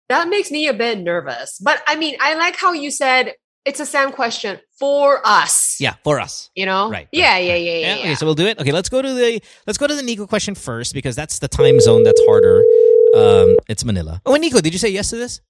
That 0.09 0.27
makes 0.27 0.49
me 0.49 0.67
a 0.67 0.73
bit 0.73 0.97
nervous. 0.99 1.59
But 1.61 1.84
I 1.88 1.95
mean, 1.95 2.15
I 2.19 2.34
like 2.34 2.55
how 2.57 2.73
you 2.73 2.89
said 2.89 3.34
it's 3.65 3.80
a 3.80 3.85
Sam 3.85 4.11
question 4.11 4.59
for 4.80 5.21
us. 5.23 5.77
Yeah, 5.80 5.95
for 6.03 6.19
us. 6.19 6.49
You 6.55 6.65
know? 6.65 6.89
Right, 6.89 7.07
Yeah, 7.11 7.34
right, 7.34 7.45
yeah, 7.45 7.51
right. 7.53 7.61
yeah, 7.63 7.77
yeah. 7.95 7.95
Okay, 7.99 8.15
so 8.15 8.26
we'll 8.26 8.34
do 8.35 8.47
it. 8.47 8.57
Okay, 8.59 8.71
let's 8.71 8.89
go 8.89 9.01
to 9.03 9.13
the 9.13 9.41
let's 9.67 9.77
go 9.77 9.85
to 9.85 9.93
the 9.93 10.01
Nico 10.01 10.26
question 10.26 10.55
first 10.55 10.93
because 10.95 11.15
that's 11.15 11.38
the 11.39 11.47
time 11.47 11.80
zone 11.80 12.03
that's 12.03 12.21
harder. 12.26 12.63
Um, 13.15 13.57
it's 13.67 13.85
Manila. 13.85 14.21
Oh, 14.26 14.34
and 14.34 14.41
Nico, 14.41 14.61
did 14.61 14.73
you 14.73 14.80
say 14.80 14.89
yes 14.89 15.09
to 15.11 15.17
this? 15.17 15.41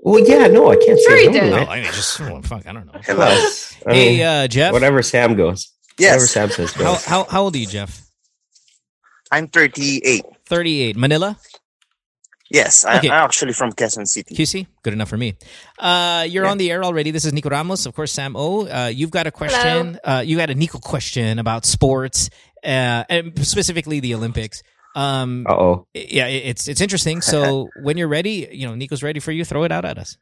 Well, 0.00 0.20
yeah, 0.26 0.46
no, 0.46 0.70
I 0.70 0.76
can't 0.76 0.98
Sure 1.00 1.16
say 1.16 1.22
he 1.22 1.26
no. 1.28 1.32
did. 1.40 1.50
No. 1.50 1.56
I 1.58 1.80
mean 1.82 1.92
just 1.92 2.20
oh, 2.20 2.40
fuck. 2.42 2.66
I 2.66 2.72
don't 2.72 2.86
know. 2.86 3.00
Hello. 3.04 3.26
Plus, 3.26 3.76
I 3.86 3.94
Hey, 3.94 4.22
uh, 4.22 4.46
Jeff. 4.48 4.72
whatever 4.72 5.02
Sam 5.02 5.34
goes. 5.34 5.72
Whatever 5.98 6.20
Yes, 6.20 6.30
Sam 6.30 6.50
says 6.50 6.72
How, 6.72 6.82
goes. 6.84 7.04
how 7.04 7.24
how 7.24 7.42
old 7.42 7.54
are 7.56 7.58
you, 7.58 7.66
Jeff? 7.66 8.02
I'm 9.30 9.48
38. 9.48 10.24
Thirty-eight. 10.46 10.96
Manila. 10.96 11.36
Yes, 12.50 12.84
I, 12.86 12.96
Okay. 12.98 13.08
I'm 13.10 13.24
actually 13.24 13.52
from 13.52 13.72
Quezon 13.72 14.06
City. 14.08 14.34
QC, 14.34 14.66
good 14.82 14.94
enough 14.94 15.10
for 15.10 15.18
me. 15.18 15.34
Uh, 15.78 16.24
you're 16.26 16.44
Yeah. 16.46 16.50
on 16.50 16.56
the 16.56 16.70
air 16.70 16.82
already. 16.82 17.10
This 17.10 17.26
is 17.26 17.32
Nico 17.34 17.50
Ramos, 17.50 17.84
of 17.84 17.94
course. 17.94 18.10
Sam 18.10 18.36
O. 18.36 18.66
Uh, 18.66 18.86
you've 18.86 19.10
got 19.10 19.26
a 19.26 19.30
question. 19.30 19.98
Uh, 20.02 20.22
you 20.24 20.38
got 20.38 20.48
a 20.48 20.54
Nico 20.54 20.78
question 20.78 21.38
about 21.38 21.66
sports, 21.66 22.30
uh, 22.64 23.04
and 23.10 23.44
specifically 23.46 24.00
the 24.00 24.14
Olympics. 24.14 24.62
Um, 24.94 25.46
Uh 25.48 25.54
oh. 25.54 25.86
yeah, 25.94 26.26
it's 26.26 26.68
it's 26.68 26.80
interesting. 26.80 27.20
So 27.22 27.70
when 27.82 27.96
you're 27.96 28.08
ready, 28.08 28.48
you 28.50 28.66
know, 28.66 28.74
Nico's 28.74 29.02
ready 29.02 29.20
for 29.20 29.32
you. 29.32 29.44
Throw 29.44 29.64
it 29.64 29.72
out 29.72 29.84
at 29.84 29.98
us. 29.98 30.18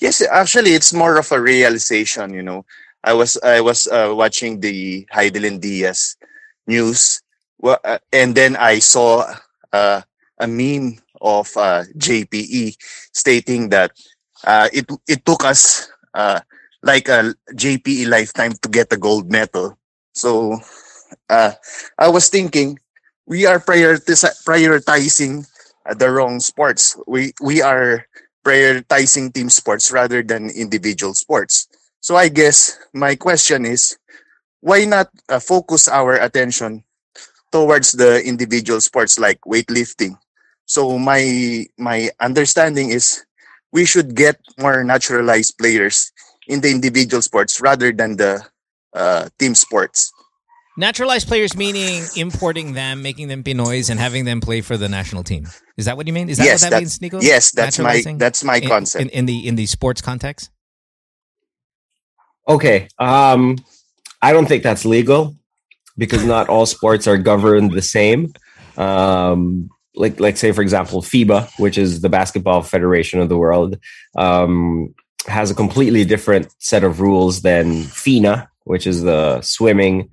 Yes, 0.00 0.22
actually, 0.22 0.72
it's 0.72 0.92
more 0.92 1.18
of 1.18 1.30
a 1.32 1.40
realization. 1.40 2.32
You 2.32 2.42
know, 2.42 2.64
I 3.02 3.12
was 3.14 3.36
I 3.42 3.60
was 3.60 3.86
uh, 3.88 4.12
watching 4.14 4.60
the 4.60 5.06
Hidilyn 5.12 5.60
Diaz 5.60 6.16
news, 6.66 7.22
wa- 7.58 7.80
uh, 7.84 7.98
and 8.12 8.34
then 8.34 8.56
I 8.56 8.78
saw 8.78 9.26
uh, 9.72 10.02
a 10.38 10.46
meme 10.46 10.98
of 11.20 11.50
uh, 11.56 11.82
JPE 11.98 12.76
stating 13.12 13.70
that 13.70 13.90
uh, 14.44 14.68
it 14.72 14.86
it 15.08 15.24
took 15.26 15.44
us 15.44 15.90
uh, 16.14 16.40
like 16.82 17.08
a 17.08 17.34
JPE 17.54 18.08
lifetime 18.08 18.52
to 18.62 18.68
get 18.68 18.92
a 18.92 18.96
gold 18.96 19.30
medal. 19.32 19.76
So 20.14 20.58
uh, 21.28 21.52
I 21.98 22.08
was 22.08 22.28
thinking 22.28 22.78
we 23.28 23.46
are 23.46 23.60
prioritizing 23.60 25.46
uh, 25.86 25.94
the 25.94 26.10
wrong 26.10 26.40
sports. 26.40 26.96
We 27.06 27.32
we 27.42 27.62
are 27.62 28.06
prioritizing 28.44 29.32
team 29.34 29.50
sports 29.50 29.92
rather 29.92 30.22
than 30.22 30.50
individual 30.50 31.14
sports. 31.14 31.68
So 32.00 32.16
I 32.16 32.28
guess 32.28 32.78
my 32.94 33.16
question 33.16 33.66
is, 33.66 33.98
why 34.60 34.84
not 34.84 35.10
uh, 35.28 35.40
focus 35.40 35.88
our 35.88 36.14
attention 36.14 36.84
towards 37.52 37.92
the 37.92 38.22
individual 38.24 38.80
sports 38.80 39.18
like 39.18 39.40
weightlifting? 39.46 40.18
So 40.66 40.98
my 40.98 41.66
my 41.78 42.10
understanding 42.20 42.90
is 42.90 43.24
we 43.72 43.84
should 43.86 44.14
get 44.14 44.40
more 44.58 44.84
naturalized 44.84 45.58
players 45.58 46.12
in 46.48 46.60
the 46.60 46.70
individual 46.70 47.22
sports 47.22 47.60
rather 47.60 47.92
than 47.92 48.16
the 48.16 48.44
uh, 48.94 49.28
team 49.38 49.54
sports. 49.54 50.12
Naturalized 50.78 51.26
players 51.26 51.56
meaning 51.56 52.04
importing 52.16 52.72
them, 52.72 53.02
making 53.02 53.26
them 53.26 53.42
Pinoys, 53.42 53.90
and 53.90 53.98
having 53.98 54.24
them 54.24 54.40
play 54.40 54.60
for 54.60 54.76
the 54.76 54.88
national 54.88 55.24
team. 55.24 55.44
Is 55.76 55.86
that 55.86 55.96
what 55.96 56.06
you 56.06 56.12
mean? 56.12 56.28
Is 56.28 56.38
that 56.38 56.44
Yes, 56.44 56.62
what 56.62 56.70
that 56.70 56.76
that- 56.76 56.80
means, 56.82 57.00
Nico? 57.02 57.20
Yes, 57.20 57.50
that's 57.50 57.78
my 57.80 57.94
Naturalizing? 57.94 58.18
that's 58.18 58.44
my 58.44 58.56
In- 58.58 58.68
concept. 58.68 59.02
in, 59.02 59.08
in 59.10 59.26
the 59.26 59.48
in 59.48 59.56
the 59.56 59.66
sports 59.66 60.00
context. 60.00 60.50
Okay. 62.48 62.88
Um, 62.98 63.58
I 64.22 64.32
don't 64.32 64.46
think 64.46 64.62
that's 64.62 64.84
legal 64.84 65.36
because 65.96 66.24
not 66.24 66.48
all 66.48 66.64
sports 66.64 67.06
are 67.08 67.18
governed 67.18 67.72
the 67.72 67.82
same. 67.82 68.32
Um, 68.76 69.70
like, 69.96 70.20
like 70.20 70.36
say 70.36 70.52
for 70.52 70.62
example, 70.62 71.02
FIBA, 71.02 71.50
which 71.58 71.76
is 71.76 72.00
the 72.02 72.08
basketball 72.08 72.62
federation 72.62 73.18
of 73.20 73.28
the 73.28 73.36
world, 73.36 73.78
um, 74.16 74.94
has 75.26 75.50
a 75.50 75.54
completely 75.54 76.04
different 76.04 76.48
set 76.58 76.84
of 76.84 77.00
rules 77.00 77.42
than 77.42 77.82
FINA, 77.82 78.48
which 78.64 78.86
is 78.86 79.02
the 79.02 79.40
swimming 79.42 80.08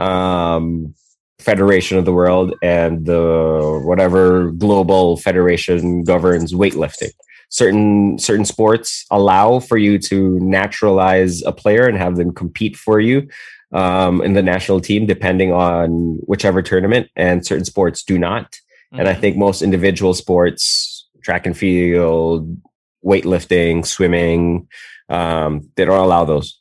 um, 0.00 0.94
federation 1.38 1.98
of 1.98 2.04
the 2.04 2.12
world, 2.12 2.54
and 2.62 3.06
the 3.06 3.82
whatever 3.84 4.50
global 4.50 5.16
federation 5.16 6.04
governs 6.04 6.52
weightlifting. 6.52 7.12
Certain 7.50 8.18
certain 8.18 8.44
sports 8.44 9.04
allow 9.10 9.58
for 9.60 9.76
you 9.76 9.98
to 9.98 10.38
naturalize 10.40 11.42
a 11.42 11.52
player 11.52 11.86
and 11.88 11.98
have 11.98 12.16
them 12.16 12.32
compete 12.32 12.76
for 12.76 13.00
you 13.00 13.28
um, 13.72 14.22
in 14.22 14.34
the 14.34 14.42
national 14.42 14.80
team 14.80 15.06
depending 15.06 15.52
on 15.52 16.18
whichever 16.26 16.62
tournament 16.62 17.08
and 17.16 17.44
certain 17.44 17.64
sports 17.64 18.02
do 18.04 18.18
not. 18.18 18.56
And 18.92 19.08
i 19.08 19.14
Mhm. 19.14 19.20
think 19.20 19.36
most 19.36 19.62
individual 19.62 20.14
sports 20.14 21.08
track 21.22 21.46
and 21.46 21.56
field 21.56 22.56
weightlifting 23.04 23.86
swimming 23.86 24.66
um, 25.08 25.68
they 25.76 25.84
don't 25.84 26.04
allow 26.04 26.24
those 26.24 26.59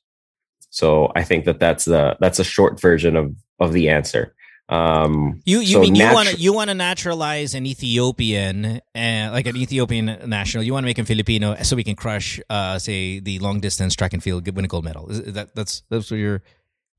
so 0.69 1.11
i 1.15 1.23
think 1.23 1.45
that 1.45 1.59
that's 1.59 1.85
the 1.85 2.15
that's 2.19 2.39
a 2.39 2.43
short 2.43 2.79
version 2.79 3.15
of 3.15 3.35
of 3.59 3.73
the 3.73 3.89
answer 3.89 4.33
um, 4.69 5.41
You 5.45 5.61
you 5.61 5.73
so 5.73 5.81
mean 5.81 5.95
you 5.95 6.13
want 6.13 6.29
to 6.29 6.35
you 6.37 6.53
want 6.53 6.69
to 6.69 6.75
naturalize 6.75 7.55
an 7.55 7.65
Ethiopian, 7.65 8.81
uh, 8.93 9.29
like 9.33 9.47
an 9.47 9.57
Ethiopian 9.57 10.05
national? 10.27 10.63
You 10.63 10.73
want 10.73 10.83
to 10.83 10.85
make 10.85 10.99
him 10.99 11.05
Filipino 11.05 11.55
so 11.63 11.75
we 11.75 11.83
can 11.83 11.95
crush, 11.95 12.39
uh, 12.51 12.77
say, 12.77 13.19
the 13.19 13.39
long 13.39 13.61
distance 13.61 13.95
track 13.95 14.13
and 14.13 14.21
field, 14.21 14.47
win 14.55 14.65
a 14.65 14.67
gold 14.67 14.85
medal. 14.85 15.09
Is, 15.09 15.19
is 15.21 15.33
that 15.33 15.55
that's 15.55 15.81
that's 15.89 16.11
what 16.11 16.17
you're 16.17 16.43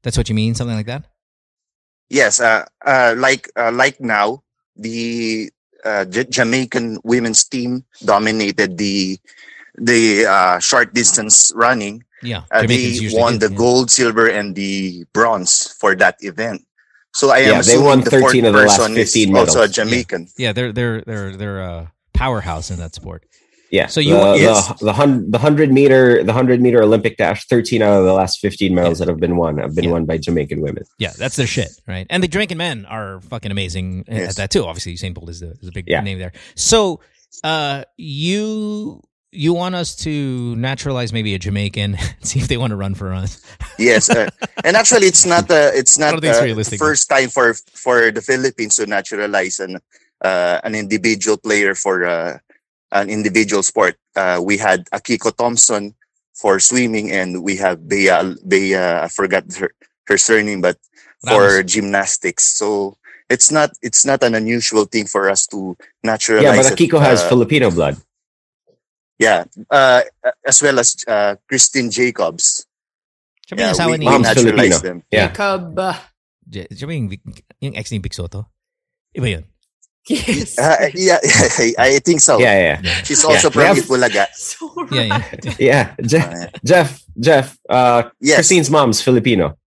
that's 0.03 0.17
what 0.17 0.29
you 0.29 0.35
mean? 0.35 0.57
Something 0.57 0.77
like 0.77 0.87
that? 0.87 1.07
Yes, 2.09 2.41
uh, 2.41 2.67
uh, 2.85 3.15
like 3.17 3.49
uh, 3.55 3.71
like 3.71 4.01
now, 4.01 4.43
the 4.75 5.53
uh, 5.85 6.07
J- 6.07 6.25
Jamaican 6.25 6.99
women's 7.05 7.45
team 7.45 7.85
dominated 8.05 8.79
the 8.79 9.17
the 9.77 10.27
uh, 10.27 10.59
short 10.59 10.93
distance 10.93 11.53
running. 11.55 12.03
Yeah, 12.23 12.43
Uh, 12.51 12.67
they 12.67 13.09
won 13.13 13.39
do, 13.39 13.47
the 13.47 13.53
yeah. 13.53 13.57
gold, 13.59 13.91
silver, 13.91 14.27
and 14.29 14.55
the 14.55 15.05
bronze 15.13 15.75
for 15.79 15.95
that 15.97 16.17
event. 16.21 16.63
So 17.15 17.31
I 17.31 17.39
am 17.39 17.45
Yeah, 17.47 17.53
they 17.55 17.59
assuming 17.61 17.85
won 17.87 18.01
the 18.03 18.11
fourth 18.11 18.25
13 18.33 18.45
of 18.45 18.53
the 18.55 18.59
last 18.61 18.79
person 18.79 18.97
is 18.97 19.13
15 19.13 19.37
also 19.37 19.63
a. 19.63 19.69
Jamaican. 19.69 20.29
Yeah, 20.37 20.53
they're 20.53 20.73
they're 20.73 21.01
they're 21.03 21.37
they're 21.37 21.61
a 21.61 21.93
powerhouse 22.15 22.71
in 22.71 22.77
that 22.79 22.95
sport. 22.95 23.25
Yeah. 23.73 23.87
So 23.87 24.01
you 24.01 24.15
the, 24.15 24.19
want- 24.21 24.41
the, 24.41 24.85
the, 24.85 24.93
hun- 24.93 25.31
the 25.31 25.39
hundred 25.39 25.73
meter 25.73 26.23
the 26.25 26.33
hundred 26.33 26.61
meter 26.61 26.83
Olympic 26.83 27.17
dash, 27.17 27.47
thirteen 27.47 27.83
out 27.83 27.99
of 27.99 28.05
the 28.05 28.13
last 28.13 28.39
fifteen 28.41 28.75
medals 28.75 28.99
that 28.99 29.09
have 29.09 29.19
been 29.19 29.37
won 29.37 29.59
have 29.59 29.75
been 29.75 29.85
Yeah. 29.87 29.93
won 29.93 30.07
by 30.07 30.19
Jamaican 30.19 30.61
women. 30.61 30.85
Yeah, 30.99 31.13
that's 31.17 31.37
their 31.37 31.47
shit, 31.47 31.71
right? 31.87 32.07
And 32.11 32.23
the 32.23 32.29
Jamaican 32.29 32.59
men 32.59 32.85
are 32.87 33.21
fucking 33.23 33.51
amazing 33.51 34.05
at 34.09 34.37
that 34.37 34.51
too. 34.51 34.65
Obviously, 34.67 34.95
Usain 34.95 35.15
Bolt 35.15 35.31
is, 35.31 35.41
the, 35.41 35.57
is 35.63 35.69
a 35.69 35.73
big 35.73 35.87
Yeah. 35.89 36.01
name 36.03 36.19
there. 36.19 36.33
So, 36.57 37.01
uh, 37.45 37.85
you 37.97 39.03
you 39.32 39.55
want 39.55 39.74
us 39.74 39.94
to 39.94 40.57
naturalize 40.57 41.12
maybe 41.12 41.35
a 41.35 41.39
Jamaican, 41.39 41.97
see 42.20 42.40
if 42.40 42.48
they 42.48 42.57
want 42.57 42.70
to 42.70 42.77
run 42.77 42.94
for 42.94 43.12
us? 43.12 43.43
Yes, 43.78 44.11
uh, 44.11 44.28
and 44.65 44.77
actually, 44.77 45.07
it's 45.07 45.24
not 45.24 45.51
uh, 45.51 45.70
it's 45.74 45.98
not 45.98 46.20
don't 46.20 46.24
it's 46.24 46.73
uh, 46.73 46.77
first 46.77 47.09
time 47.09 47.28
for 47.28 47.55
for 47.55 48.11
the 48.11 48.20
Philippines 48.20 48.77
to 48.77 48.86
naturalize 48.86 49.61
an 49.61 49.78
uh, 50.23 50.61
an 50.65 50.74
individual 50.74 51.36
player 51.36 51.74
for 51.74 52.05
uh, 52.05 52.39
an 52.93 53.09
individual 53.09 53.62
sport. 53.62 53.97
Uh, 54.16 54.40
we 54.43 54.57
had 54.57 54.86
Akiko 54.90 55.35
Thomson 55.35 55.94
for 56.35 56.59
swimming, 56.59 57.11
and 57.11 57.43
we 57.43 57.57
have 57.57 57.89
Bea 57.89 58.35
Bea. 58.47 58.77
I 58.77 59.09
forgot 59.09 59.44
her, 59.57 59.73
her 60.07 60.19
surname, 60.19 60.61
but 60.61 60.77
for 61.27 61.62
gymnastics. 61.62 62.44
So 62.57 62.97
it's 63.28 63.51
not 63.51 63.70
it's 63.81 64.05
not 64.05 64.23
an 64.23 64.35
unusual 64.35 64.85
thing 64.85 65.07
for 65.07 65.31
us 65.31 65.47
to 65.48 65.77
naturalize. 66.02 66.44
Yeah, 66.44 66.57
but 66.57 66.66
it, 66.73 66.77
Akiko 66.77 67.01
has 67.01 67.23
uh, 67.23 67.28
Filipino 67.28 67.70
blood. 67.70 67.97
Yeah, 69.21 69.45
uh, 69.69 70.01
as 70.43 70.59
well 70.65 70.81
as 70.81 70.97
uh, 71.05 71.37
Christine 71.47 71.93
Jacobs. 71.93 72.65
Sabi 73.45 73.61
Yeah, 73.63 73.75
asawa 73.77 73.99
ni 73.99 74.07
Mom's 74.09 74.33
Filipino. 74.33 74.79
them. 74.81 74.99
Yeah. 75.13 75.29
Jacob. 75.29 75.77
J- 76.49 76.71
sabi 76.73 76.97
yung, 76.97 77.09
Vic- 77.13 77.45
yung 77.61 77.75
ex 77.77 77.93
ni 77.93 77.99
Vic 78.01 78.15
Soto. 78.17 78.49
Iba 79.13 79.27
yun. 79.39 79.45
Yes. 80.09 80.57
Uh, 80.57 80.89
yeah, 80.97 81.21
I 81.77 82.01
think 82.01 82.25
so. 82.25 82.41
Yeah, 82.41 82.57
yeah, 82.81 83.05
She's 83.05 83.21
Yeah. 83.21 83.31
also 83.37 83.53
We 83.53 83.61
from 83.61 83.67
have- 83.69 83.79
Itbulaga. 83.85 84.25
So 84.33 84.65
Yeah, 84.91 85.03
yeah. 85.05 85.19
right. 85.21 85.45
yeah. 85.61 85.85
Jeff, 86.01 86.25
Uh, 86.33 86.47
Jeff, 86.65 86.89
Jeff. 87.21 87.47
Uh, 87.69 88.09
yes. 88.19 88.41
Christine's 88.41 88.71
mom's 88.73 89.05
Filipino. 89.05 89.60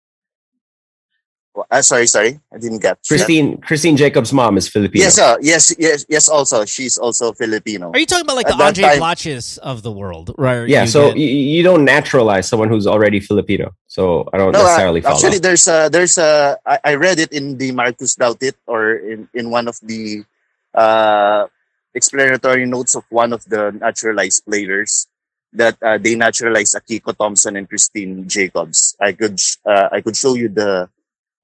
Uh, 1.70 1.82
sorry, 1.82 2.06
sorry. 2.06 2.40
I 2.52 2.56
didn't 2.58 2.80
get 2.80 2.96
that. 2.96 3.06
Christine, 3.06 3.60
Christine 3.60 3.96
Jacobs' 3.96 4.32
mom 4.32 4.56
is 4.56 4.68
Filipino. 4.68 5.04
Yes, 5.04 5.18
uh, 5.18 5.36
yes, 5.40 5.74
yes, 5.78 6.06
yes. 6.08 6.28
Also, 6.28 6.64
she's 6.64 6.96
also 6.96 7.32
Filipino. 7.34 7.90
Are 7.92 7.98
you 7.98 8.06
talking 8.06 8.24
about 8.24 8.36
like 8.36 8.46
At 8.46 8.52
the 8.52 8.56
that 8.58 8.68
Andre 8.68 8.84
time- 8.84 8.98
Blatches 8.98 9.58
of 9.58 9.82
the 9.82 9.92
world? 9.92 10.34
Right. 10.38 10.66
yeah. 10.66 10.82
you 10.82 10.88
So 10.88 11.08
get- 11.08 11.18
you, 11.18 11.26
you 11.28 11.62
don't 11.62 11.84
naturalize 11.84 12.48
someone 12.48 12.68
who's 12.70 12.86
already 12.86 13.20
Filipino. 13.20 13.74
So 13.86 14.28
I 14.32 14.38
don't 14.38 14.52
No, 14.52 14.60
uh, 14.60 14.62
necessarily 14.64 15.00
follow. 15.02 15.16
actually, 15.16 15.38
there's 15.40 15.68
a 15.68 15.88
there's 15.92 16.16
a 16.16 16.56
I, 16.64 16.78
I 16.84 16.94
read 16.94 17.18
it 17.18 17.32
in 17.32 17.58
the 17.58 17.72
Marcus 17.72 18.16
Douthit 18.16 18.54
or 18.66 18.94
in 18.96 19.28
in 19.34 19.50
one 19.50 19.68
of 19.68 19.76
the 19.82 20.24
uh 20.72 21.46
explanatory 21.94 22.64
notes 22.64 22.94
of 22.96 23.04
one 23.10 23.32
of 23.34 23.44
the 23.44 23.70
naturalized 23.78 24.44
players 24.46 25.06
that 25.52 25.76
uh, 25.82 25.98
they 25.98 26.14
naturalized 26.14 26.74
Akiko 26.74 27.12
Thomson 27.14 27.56
and 27.56 27.68
Christine 27.68 28.26
Jacobs. 28.26 28.96
I 28.98 29.12
could 29.12 29.38
uh, 29.68 29.88
I 29.92 30.00
could 30.00 30.16
show 30.16 30.32
you 30.34 30.48
the 30.48 30.88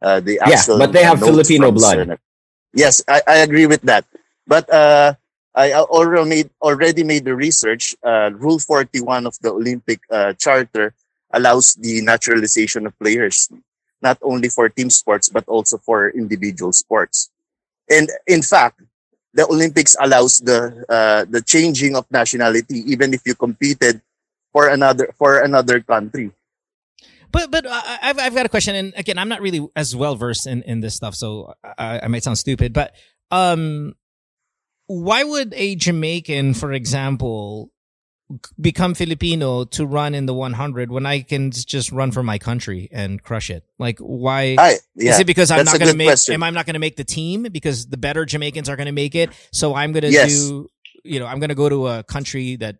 uh, 0.02 0.20
the 0.20 0.38
Yeah, 0.46 0.62
but 0.76 0.92
they 0.92 1.04
have 1.04 1.20
Filipino 1.20 1.70
blood. 1.72 2.18
Yes, 2.74 3.02
I, 3.08 3.22
I 3.26 3.36
agree 3.38 3.66
with 3.66 3.82
that. 3.82 4.04
But 4.46 4.68
uh, 4.72 5.14
I 5.54 5.72
already 5.72 6.28
made 6.28 6.50
already 6.62 7.02
made 7.04 7.24
the 7.24 7.34
research. 7.34 7.96
Uh, 8.02 8.30
Rule 8.34 8.58
forty 8.58 9.00
one 9.00 9.26
of 9.26 9.38
the 9.40 9.50
Olympic 9.50 10.00
uh, 10.10 10.32
Charter 10.34 10.94
allows 11.32 11.74
the 11.74 12.00
naturalization 12.02 12.86
of 12.86 12.98
players, 12.98 13.48
not 14.02 14.18
only 14.22 14.48
for 14.48 14.68
team 14.68 14.90
sports 14.90 15.28
but 15.28 15.44
also 15.48 15.78
for 15.78 16.10
individual 16.10 16.72
sports. 16.72 17.30
And 17.90 18.10
in 18.26 18.42
fact, 18.42 18.80
the 19.34 19.46
Olympics 19.46 19.96
allows 20.00 20.38
the 20.38 20.84
uh, 20.88 21.24
the 21.28 21.42
changing 21.42 21.96
of 21.96 22.06
nationality 22.10 22.84
even 22.90 23.12
if 23.14 23.22
you 23.26 23.34
competed 23.34 24.00
for 24.52 24.68
another 24.68 25.12
for 25.18 25.40
another 25.40 25.80
country. 25.80 26.30
But 27.30 27.50
but 27.50 27.66
I've 27.66 28.18
I've 28.18 28.34
got 28.34 28.46
a 28.46 28.48
question, 28.48 28.74
and 28.74 28.92
again, 28.96 29.18
I'm 29.18 29.28
not 29.28 29.40
really 29.40 29.66
as 29.76 29.94
well 29.94 30.16
versed 30.16 30.46
in 30.46 30.62
in 30.62 30.80
this 30.80 30.94
stuff, 30.94 31.14
so 31.14 31.52
I, 31.78 32.00
I 32.05 32.09
might 32.09 32.22
sound 32.22 32.38
stupid, 32.38 32.72
but 32.72 32.94
um, 33.30 33.94
why 34.86 35.22
would 35.24 35.52
a 35.55 35.74
Jamaican, 35.76 36.55
for 36.55 36.72
example, 36.72 37.70
become 38.60 38.94
Filipino 38.94 39.64
to 39.64 39.84
run 39.86 40.14
in 40.14 40.26
the 40.26 40.34
100 40.34 40.90
when 40.90 41.05
I 41.06 41.20
can 41.20 41.50
just 41.50 41.92
run 41.92 42.10
for 42.12 42.22
my 42.22 42.38
country 42.38 42.88
and 42.90 43.22
crush 43.22 43.50
it? 43.50 43.64
Like, 43.78 43.98
why? 43.98 44.56
I, 44.59 44.78
yeah, 44.94 45.12
Is 45.12 45.20
it 45.20 45.26
because 45.26 45.50
I'm 45.50 45.64
not 45.66 45.78
going 45.78 45.90
to 45.90 45.96
make? 45.96 46.09
question. 46.09 46.34
Am 46.34 46.42
I 46.42 46.50
not 46.50 46.64
going 46.66 46.74
to 46.74 46.80
make 46.80 46.96
the 46.96 47.05
team 47.05 47.44
because 47.44 47.86
the 47.86 47.98
better 47.98 48.24
Jamaicans 48.24 48.68
are 48.68 48.76
going 48.76 48.86
to 48.86 48.92
make 48.92 49.14
it? 49.14 49.30
So 49.52 49.74
I'm 49.74 49.92
going 49.92 50.05
to 50.05 50.10
Yes. 50.10 50.30
do. 50.30 50.68
You 51.05 51.20
know, 51.20 51.26
I'm 51.26 51.38
going 51.38 51.48
to 51.50 51.55
go 51.55 51.68
to 51.68 51.86
a 51.88 52.02
country 52.02 52.56
that 52.56 52.76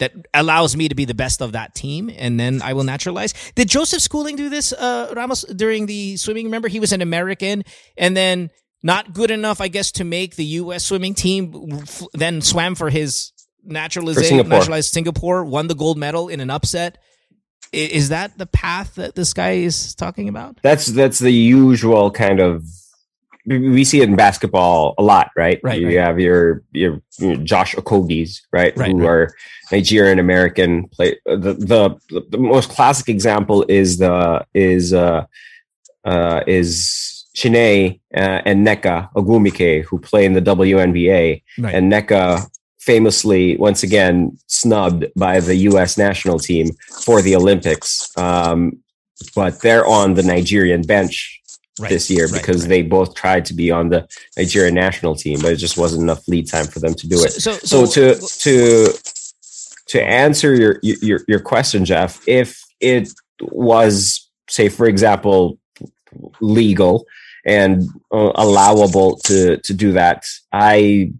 that 0.00 0.12
allows 0.34 0.76
me 0.76 0.88
to 0.88 0.94
be 0.94 1.04
the 1.04 1.14
best 1.14 1.40
of 1.40 1.52
that 1.52 1.74
team, 1.74 2.10
and 2.16 2.38
then 2.40 2.60
I 2.62 2.72
will 2.72 2.84
naturalize. 2.84 3.32
Did 3.54 3.68
Joseph 3.68 4.02
Schooling 4.02 4.34
do 4.36 4.48
this, 4.48 4.72
uh, 4.72 5.12
Ramos, 5.16 5.42
during 5.44 5.86
the 5.86 6.16
swimming? 6.16 6.46
Remember, 6.46 6.68
he 6.68 6.80
was 6.80 6.92
an 6.92 7.00
American, 7.02 7.62
and 7.96 8.16
then 8.16 8.50
not 8.82 9.12
good 9.14 9.30
enough, 9.30 9.60
I 9.60 9.68
guess, 9.68 9.92
to 9.92 10.04
make 10.04 10.34
the 10.36 10.44
U.S. 10.64 10.84
swimming 10.84 11.14
team. 11.14 11.78
f- 11.82 12.02
Then 12.14 12.40
swam 12.40 12.74
for 12.74 12.90
his 12.90 13.32
naturalization, 13.62 14.28
Singapore. 14.38 14.58
naturalized 14.58 14.92
Singapore, 14.92 15.44
won 15.44 15.68
the 15.68 15.74
gold 15.74 15.98
medal 15.98 16.28
in 16.28 16.40
an 16.40 16.50
upset. 16.50 16.98
I- 17.74 17.76
Is 17.76 18.08
that 18.08 18.36
the 18.38 18.46
path 18.46 18.94
that 18.96 19.14
this 19.14 19.32
guy 19.34 19.52
is 19.68 19.94
talking 19.94 20.28
about? 20.28 20.58
That's 20.62 20.86
that's 20.86 21.18
the 21.20 21.30
usual 21.32 22.10
kind 22.10 22.40
of. 22.40 22.64
We- 23.50 23.84
see 23.84 24.00
it 24.00 24.08
in 24.08 24.14
basketball 24.16 24.94
a 24.96 25.02
lot, 25.02 25.30
right? 25.36 25.58
Right, 25.64 25.80
You 25.80 25.88
right. 25.88 25.96
have 26.06 26.20
your 26.20 26.62
your, 26.72 27.02
your 27.18 27.36
Josh 27.36 27.74
Okogies, 27.74 28.40
right, 28.52 28.72
Right, 28.76 28.92
who 28.92 28.98
right. 28.98 29.06
are 29.08 29.34
Nigerian 29.72 30.18
American. 30.20 30.86
Play 30.88 31.18
the, 31.26 31.54
the 31.54 32.22
the 32.30 32.38
most 32.38 32.70
classic 32.70 33.08
example 33.08 33.64
is 33.68 33.98
the 33.98 34.46
is 34.54 34.92
uh 34.94 35.24
uh 36.04 36.42
is 36.46 37.26
Chiney 37.34 38.00
uh, 38.16 38.42
and 38.44 38.66
Nneka 38.66 39.12
Ogwumike, 39.14 39.84
who 39.84 39.98
play 39.98 40.24
in 40.24 40.32
the 40.34 40.42
WNBA, 40.42 41.42
Right. 41.58 41.74
and 41.74 41.90
Nneka 41.92 42.46
famously 42.80 43.56
once 43.56 43.82
again 43.82 44.36
snubbed 44.46 45.04
by 45.16 45.38
the 45.40 45.54
U.S. 45.70 45.96
national 45.98 46.38
team 46.38 46.70
for 47.04 47.20
the 47.22 47.36
Olympics. 47.36 48.10
Um, 48.16 48.78
but 49.36 49.60
they're 49.60 49.86
on 49.86 50.14
the 50.14 50.22
Nigerian 50.22 50.82
bench 50.82 51.39
Right, 51.78 51.88
this 51.88 52.10
year 52.10 52.26
right, 52.26 52.34
because 52.34 52.62
right. 52.62 52.68
they 52.68 52.82
both 52.82 53.14
tried 53.14 53.46
to 53.46 53.54
be 53.54 53.70
on 53.70 53.88
the 53.88 54.06
Nigerian 54.36 54.74
national 54.74 55.14
team, 55.14 55.40
but 55.40 55.52
it 55.52 55.56
just 55.56 55.78
wasn't 55.78 56.02
enough 56.02 56.26
lead 56.28 56.46
time 56.48 56.66
for 56.66 56.78
them 56.78 56.94
to 56.94 57.08
do 57.08 57.22
it. 57.22 57.30
So, 57.30 57.52
So 57.52 57.86
to 57.86 58.16
to 58.16 58.92
to 59.86 60.02
answer 60.02 60.54
your 60.54 60.78
your 60.82 61.20
your 61.26 61.40
question, 61.40 61.84
Jeff, 61.84 62.20
if 62.28 62.62
it 62.80 63.08
was 63.40 64.28
say, 64.48 64.68
for 64.68 64.86
example, 64.86 65.58
legal 66.40 67.06
and 67.46 67.84
uh, 68.12 68.32
allowable 68.34 69.16
to 69.24 69.56
to 69.58 69.72
do 69.72 69.92
that, 69.92 70.24
I 70.52 71.12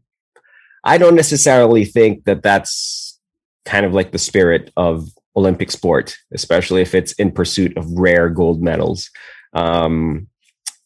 I 0.85 0.99
don't 0.99 1.15
necessarily 1.17 1.85
think 1.85 2.25
that 2.25 2.43
that's 2.43 3.19
kind 3.65 3.85
of 3.85 3.93
like 3.93 4.13
the 4.13 4.19
spirit 4.19 4.73
of 4.77 5.09
Olympic 5.37 5.71
sport, 5.71 6.17
especially 6.33 6.83
if 6.83 6.95
it's 6.95 7.13
in 7.13 7.31
pursuit 7.31 7.77
of 7.77 7.91
rare 7.91 8.29
gold 8.29 8.63
medals. 8.63 9.11
Um, 9.53 10.29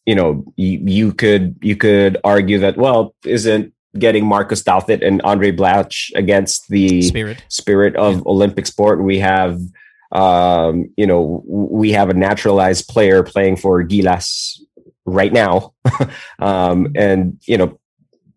you 0.05 0.15
know, 0.15 0.45
you, 0.55 0.79
you 0.83 1.13
could 1.13 1.57
you 1.61 1.75
could 1.75 2.17
argue 2.23 2.59
that 2.59 2.77
well, 2.77 3.15
isn't 3.25 3.73
getting 3.97 4.25
Marcus 4.25 4.61
Douthit 4.61 5.05
and 5.05 5.21
Andray 5.23 5.55
Blatche 5.55 6.11
against 6.15 6.67
the 6.69 7.01
spirit. 7.01 7.43
spirit 7.49 7.95
of 7.95 8.25
Olympic 8.27 8.67
sport. 8.67 9.01
We 9.01 9.19
have, 9.19 9.59
um, 10.11 10.89
you 10.97 11.07
know, 11.07 11.43
we 11.47 11.93
have 11.93 12.09
a 12.09 12.13
naturalized 12.13 12.87
player 12.87 13.23
playing 13.23 13.55
for 13.57 13.83
Gilas 13.83 14.59
right 15.05 15.33
now, 15.33 15.73
um, 16.39 16.91
and 16.95 17.39
you 17.45 17.57
know, 17.57 17.79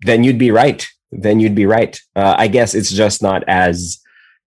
then 0.03 0.24
you'd 0.24 0.39
be 0.39 0.51
right. 0.51 0.86
Then 1.11 1.40
you'd 1.40 1.55
be 1.55 1.66
right. 1.66 1.99
Uh, 2.15 2.35
I 2.39 2.49
guess 2.49 2.74
it's 2.74 2.90
just 2.90 3.23
not 3.23 3.43
as 3.49 3.99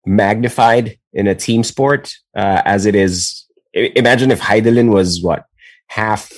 magnified 0.05 0.97
in 1.13 1.27
a 1.27 1.35
team 1.35 1.63
sport 1.63 2.13
uh, 2.35 2.61
as 2.65 2.85
it 2.85 2.95
is. 2.95 3.45
Imagine 3.73 4.31
if 4.31 4.41
Hidilyn 4.41 4.91
was 4.93 5.21
what 5.21 5.45
half 5.88 6.31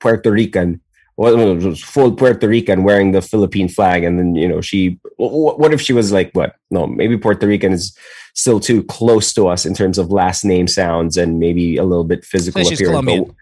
Puerto 0.00 0.30
Rican 0.30 0.80
well, 1.16 1.74
full 1.74 2.12
Puerto 2.14 2.46
Rican 2.46 2.82
wearing 2.82 3.12
the 3.12 3.22
Philippine 3.22 3.68
flag, 3.68 4.04
and 4.04 4.18
then 4.18 4.34
you 4.34 4.46
know 4.46 4.60
she. 4.60 4.98
What 5.16 5.72
if 5.72 5.80
she 5.80 5.94
was 5.94 6.12
like 6.12 6.30
what? 6.32 6.56
No, 6.70 6.86
maybe 6.86 7.16
Puerto 7.16 7.46
Rican 7.46 7.72
is 7.72 7.96
still 8.34 8.60
too 8.60 8.84
close 8.84 9.32
to 9.32 9.48
us 9.48 9.64
in 9.64 9.74
terms 9.74 9.96
of 9.96 10.10
last 10.10 10.44
name 10.44 10.68
sounds 10.68 11.16
and 11.16 11.40
maybe 11.40 11.78
a 11.78 11.84
little 11.84 12.04
bit 12.04 12.22
physical 12.22 12.62
So 12.62 12.74
appearance. 12.74 13.32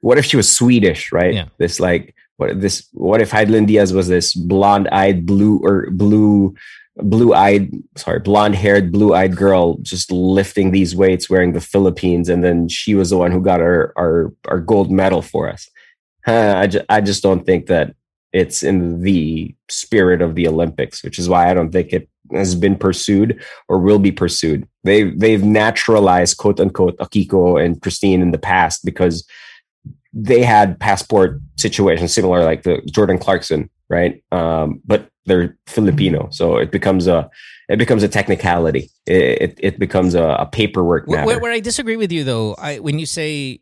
What 0.00 0.18
if 0.18 0.26
she 0.26 0.36
was 0.36 0.54
Swedish, 0.54 1.10
right? 1.10 1.34
Yeah. 1.34 1.46
This 1.56 1.80
like 1.80 2.14
what 2.36 2.60
this? 2.60 2.86
What 2.92 3.22
if 3.22 3.30
Hidilyn 3.30 3.66
Diaz 3.66 3.94
was 3.94 4.08
this 4.08 4.34
blonde-eyed 4.34 5.24
blue 5.24 5.58
or 5.64 5.90
blue? 5.90 6.54
blue-eyed 7.02 7.70
sorry 7.94 8.18
blonde-haired 8.20 8.90
blue-eyed 8.90 9.36
girl 9.36 9.76
just 9.82 10.10
lifting 10.10 10.70
these 10.70 10.96
weights 10.96 11.28
wearing 11.28 11.52
the 11.52 11.60
philippines 11.60 12.30
and 12.30 12.42
then 12.42 12.68
she 12.68 12.94
was 12.94 13.10
the 13.10 13.18
one 13.18 13.30
who 13.30 13.42
got 13.42 13.60
our 13.60 13.92
our, 13.98 14.32
our 14.48 14.58
gold 14.58 14.90
medal 14.90 15.20
for 15.20 15.46
us 15.46 15.68
Huh, 16.26 16.54
I, 16.58 16.66
ju- 16.66 16.84
I 16.88 17.00
just 17.00 17.22
don't 17.22 17.46
think 17.46 17.66
that 17.66 17.94
it's 18.32 18.62
in 18.62 19.00
the 19.00 19.54
spirit 19.70 20.20
of 20.20 20.34
the 20.34 20.46
Olympics, 20.46 21.02
which 21.02 21.18
is 21.18 21.28
why 21.28 21.50
I 21.50 21.54
don't 21.54 21.70
think 21.70 21.92
it 21.92 22.08
has 22.32 22.54
been 22.54 22.76
pursued 22.76 23.42
or 23.68 23.78
will 23.78 23.98
be 23.98 24.12
pursued. 24.12 24.68
They 24.84 25.04
they've 25.04 25.42
naturalized 25.42 26.36
quote 26.36 26.60
unquote 26.60 26.98
Akiko 26.98 27.62
and 27.62 27.80
Christine 27.80 28.20
in 28.20 28.32
the 28.32 28.38
past 28.38 28.84
because 28.84 29.26
they 30.12 30.42
had 30.42 30.78
passport 30.80 31.40
situations 31.56 32.12
similar 32.12 32.42
like 32.44 32.62
the 32.62 32.82
Jordan 32.90 33.18
Clarkson, 33.18 33.70
right? 33.88 34.22
Um, 34.32 34.80
but 34.84 35.08
they're 35.26 35.56
Filipino, 35.66 36.28
so 36.30 36.56
it 36.56 36.70
becomes 36.70 37.06
a 37.06 37.30
it 37.68 37.78
becomes 37.78 38.02
a 38.02 38.08
technicality. 38.08 38.90
It 39.06 39.42
it, 39.42 39.60
it 39.62 39.78
becomes 39.78 40.14
a, 40.14 40.24
a 40.24 40.46
paperwork 40.46 41.06
Where, 41.06 41.18
matter. 41.18 41.26
where, 41.26 41.40
where 41.40 41.52
I 41.52 41.60
disagree 41.60 41.96
with 41.96 42.12
you, 42.12 42.24
though, 42.24 42.54
I 42.54 42.78
when 42.80 42.98
you 42.98 43.06
say 43.06 43.60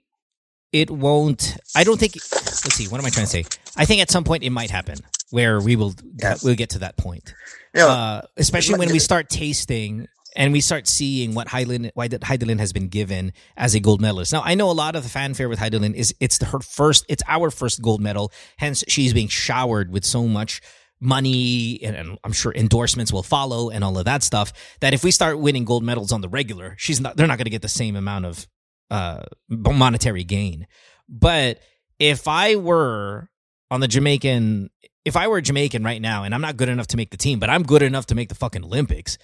it 0.75 0.91
won't, 0.91 1.57
I 1.77 1.85
don't 1.85 1.99
think. 1.99 2.15
Let's 2.17 2.75
see. 2.75 2.89
What 2.89 2.99
am 3.01 3.07
I 3.07 3.11
trying 3.11 3.27
to 3.27 3.31
say? 3.31 3.45
I 3.77 3.85
think 3.85 4.03
at 4.03 4.11
some 4.11 4.25
point 4.25 4.43
it 4.43 4.51
might 4.51 4.71
happen 4.71 4.97
where 5.31 5.61
we 5.61 5.77
will 5.77 5.95
Yes. 6.21 6.43
we'll 6.43 6.57
get 6.57 6.71
to 6.71 6.81
that 6.81 6.97
point. 6.97 7.33
Yeah. 7.75 7.87
Uh, 7.87 8.23
especially 8.37 8.79
when 8.79 8.91
we 8.91 8.99
start 8.99 9.29
tasting 9.29 10.09
and 10.37 10.53
we 10.53 10.61
start 10.61 10.89
seeing 10.89 11.33
what 11.35 11.47
Hidilyn, 11.47 11.93
why 11.95 12.09
that 12.09 12.23
Hidilyn 12.23 12.59
has 12.59 12.73
been 12.73 12.89
given 12.89 13.33
as 13.57 13.77
a 13.77 13.81
gold 13.81 14.01
medalist. 14.01 14.33
Now 14.33 14.43
I 14.45 14.55
know 14.57 14.69
a 14.69 14.73
lot 14.73 14.97
of 14.97 15.05
the 15.05 15.09
fanfare 15.09 15.49
with 15.49 15.61
Hidilyn 15.61 15.95
is 15.95 16.13
it's 16.19 16.43
her 16.43 16.59
first, 16.59 17.05
it's 17.09 17.23
our 17.29 17.51
first 17.53 17.81
gold 17.81 18.01
medal. 18.01 18.33
Hence, 18.57 18.83
she's 18.89 19.15
being 19.15 19.29
showered 19.29 19.93
with 19.93 20.05
so 20.05 20.27
much 20.27 20.61
money 21.01 21.81
and, 21.85 21.95
and 21.95 22.19
I'm 22.25 22.33
sure 22.33 22.53
endorsements 22.53 23.13
will 23.13 23.23
follow 23.23 23.71
and 23.71 23.85
all 23.85 23.97
of 23.97 24.07
that 24.07 24.25
stuff. 24.25 24.53
That 24.81 24.93
if 24.93 25.05
we 25.05 25.13
start 25.13 25.39
winning 25.39 25.65
gold 25.65 25.85
medals 25.85 26.11
on 26.11 26.21
the 26.21 26.29
regular, 26.29 26.75
she's 26.79 27.01
not. 27.01 27.17
They're 27.17 27.29
not 27.29 27.39
going 27.39 27.45
to 27.45 27.51
get 27.51 27.63
the 27.63 27.69
same 27.69 27.95
amount 27.95 28.25
of 28.27 28.47
uh, 28.91 29.23
monetary 29.49 30.25
gain. 30.25 30.67
But 31.09 31.61
if 31.99 32.29
I 32.29 32.57
were 32.57 33.29
on 33.71 33.81
the 33.81 33.89
Jamaican, 33.89 34.71
if 35.05 35.17
I 35.17 35.29
were 35.29 35.41
Jamaican 35.41 35.85
right 35.85 36.01
now, 36.01 36.25
and 36.25 36.35
I'm 36.35 36.41
not 36.41 36.57
good 36.57 36.69
enough 36.69 36.89
to 36.89 36.97
make 36.97 37.11
the 37.11 37.17
team, 37.17 37.39
but 37.39 37.51
I'm 37.51 37.63
good 37.63 37.83
enough 37.83 38.07
to 38.07 38.15
make 38.15 38.29
the 38.29 38.35
fucking 38.35 38.65
Olympics, 38.65 39.19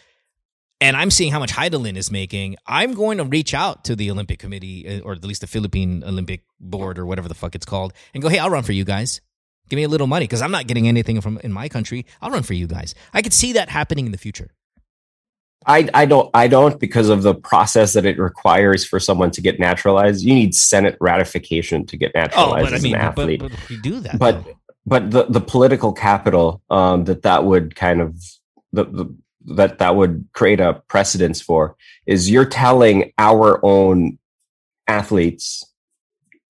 and 0.81 0.97
I'm 0.97 1.11
seeing 1.11 1.31
how 1.31 1.39
much 1.39 1.53
Hidilyn 1.53 1.97
is 1.97 2.11
making, 2.11 2.57
I'm 2.67 2.95
going 2.95 3.19
to 3.19 3.25
reach 3.25 3.53
out 3.55 3.85
to 3.85 3.97
the 3.97 4.11
Olympic 4.11 4.39
Committee, 4.39 4.89
uh, 4.89 5.01
or 5.01 5.13
at 5.13 5.25
least 5.25 5.43
the 5.43 5.47
Philippine 5.47 6.03
Olympic 6.05 6.45
Board, 6.59 6.99
or 6.99 7.07
whatever 7.07 7.29
the 7.29 7.35
fuck 7.35 7.55
it's 7.55 7.67
called, 7.67 7.93
and 8.15 8.23
go, 8.23 8.29
hey, 8.29 8.39
I'll 8.39 8.51
run 8.51 8.63
for 8.63 8.73
you 8.73 8.85
guys. 8.85 9.21
Give 9.69 9.77
me 9.77 9.85
a 9.85 9.89
little 9.89 10.07
money 10.07 10.25
because 10.25 10.43
I'm 10.43 10.51
not 10.51 10.67
getting 10.67 10.89
anything 10.89 11.21
from 11.21 11.39
in 11.45 11.53
my 11.53 11.69
country. 11.69 12.05
I'll 12.21 12.31
run 12.31 12.43
for 12.43 12.55
you 12.55 12.67
guys. 12.67 12.95
I 13.13 13.23
could 13.23 13.33
see 13.33 13.53
that 13.53 13.69
happening 13.69 14.07
in 14.07 14.13
the 14.13 14.19
future. 14.19 14.51
I, 15.67 15.89
I 15.93 16.07
don't 16.07 16.31
I 16.33 16.49
don't 16.49 16.81
because 16.81 17.09
of 17.11 17.23
the 17.23 17.35
process 17.35 17.93
that 17.93 18.07
it 18.07 18.19
requires 18.19 18.85
for 18.85 18.99
someone 18.99 19.31
to 19.33 19.41
get 19.43 19.61
naturalized. 19.61 20.25
You 20.25 20.35
need 20.35 20.55
Senate 20.55 20.97
ratification 21.01 21.85
to 21.87 21.97
get 21.97 22.13
Oh, 22.15 22.21
naturalized 22.21 22.65
but 22.67 22.73
I 22.73 22.77
as 22.77 22.83
mean, 22.83 22.95
an 22.95 23.01
but, 23.01 23.23
athlete. 23.23 23.41
but 23.41 23.53
if 23.53 23.69
we 23.69 23.77
do 23.79 24.01
that. 24.01 24.19
But 24.19 24.45
though. 24.45 24.55
but 24.87 25.11
the 25.11 25.25
the 25.25 25.41
political 25.41 25.93
capital 25.93 26.63
um, 26.71 27.05
that 27.05 27.23
that 27.23 27.45
would 27.45 27.77
kind 27.77 28.01
of 28.01 28.17
the, 28.73 28.85
the 28.85 29.15
that 29.55 29.79
that 29.79 29.97
would 29.97 30.27
create 30.33 30.61
a 30.61 30.83
precedence 30.89 31.41
for 31.43 31.77
is 32.07 32.31
you're 32.31 32.45
telling 32.47 33.13
our 33.19 33.61
own 33.65 34.19
athletes 34.89 35.65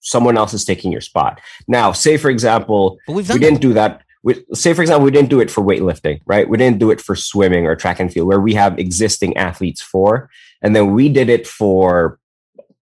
someone 0.00 0.36
else 0.38 0.54
is 0.54 0.64
taking 0.64 0.90
your 0.90 1.00
spot. 1.00 1.40
Now, 1.68 1.92
say 1.92 2.16
for 2.16 2.30
example, 2.30 2.98
we 3.08 3.22
didn't 3.22 3.60
do 3.60 3.72
that. 3.74 4.02
We, 4.22 4.44
say 4.52 4.74
for 4.74 4.82
example, 4.82 5.04
we 5.04 5.10
didn't 5.10 5.30
do 5.30 5.40
it 5.40 5.50
for 5.50 5.62
weightlifting, 5.64 6.20
right? 6.26 6.48
We 6.48 6.58
didn't 6.58 6.78
do 6.78 6.90
it 6.90 7.00
for 7.00 7.16
swimming 7.16 7.66
or 7.66 7.74
track 7.74 8.00
and 8.00 8.12
field, 8.12 8.28
where 8.28 8.40
we 8.40 8.54
have 8.54 8.78
existing 8.78 9.36
athletes 9.36 9.80
for, 9.80 10.28
and 10.60 10.76
then 10.76 10.92
we 10.92 11.08
did 11.08 11.28
it 11.30 11.46
for, 11.46 12.18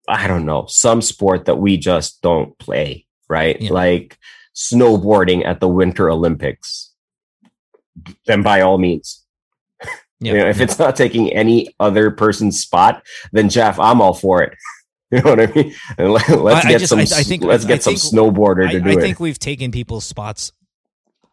I 0.07 0.27
don't 0.27 0.45
know, 0.45 0.65
some 0.67 1.01
sport 1.01 1.45
that 1.45 1.55
we 1.57 1.77
just 1.77 2.21
don't 2.21 2.55
play, 2.59 3.07
right? 3.29 3.59
Yeah. 3.59 3.71
Like 3.71 4.17
snowboarding 4.55 5.43
at 5.45 5.59
the 5.59 5.67
Winter 5.67 6.09
Olympics. 6.09 6.91
Then 8.27 8.43
by 8.43 8.61
all 8.61 8.77
means, 8.77 9.23
Yeah. 10.19 10.33
you 10.33 10.37
know, 10.39 10.47
if 10.49 10.59
it's 10.61 10.77
not 10.77 10.95
taking 10.95 11.31
any 11.33 11.73
other 11.79 12.11
person's 12.11 12.59
spot, 12.59 13.03
then 13.31 13.49
Jeff, 13.49 13.79
I'm 13.79 14.01
all 14.01 14.13
for 14.13 14.43
it. 14.43 14.55
You 15.13 15.21
know 15.21 15.29
what 15.35 15.41
I 15.41 15.45
mean? 15.53 15.75
And 15.99 16.11
let, 16.11 16.27
us 16.27 16.35
I- 16.65 16.67
I 16.67 16.71
get 16.71 16.79
just- 16.79 16.89
some. 16.89 16.97
I- 16.97 17.03
I 17.03 17.21
think- 17.23 17.43
let's 17.43 17.65
I 17.65 17.67
get 17.67 17.83
some 17.83 17.95
think- 17.95 18.13
snowboarder 18.15 18.67
to 18.71 18.77
I, 18.77 18.79
do 18.79 18.89
I 18.89 18.93
it. 18.93 18.99
think 18.99 19.19
we've 19.19 19.37
taken 19.37 19.69
people's 19.71 20.05
spots 20.05 20.51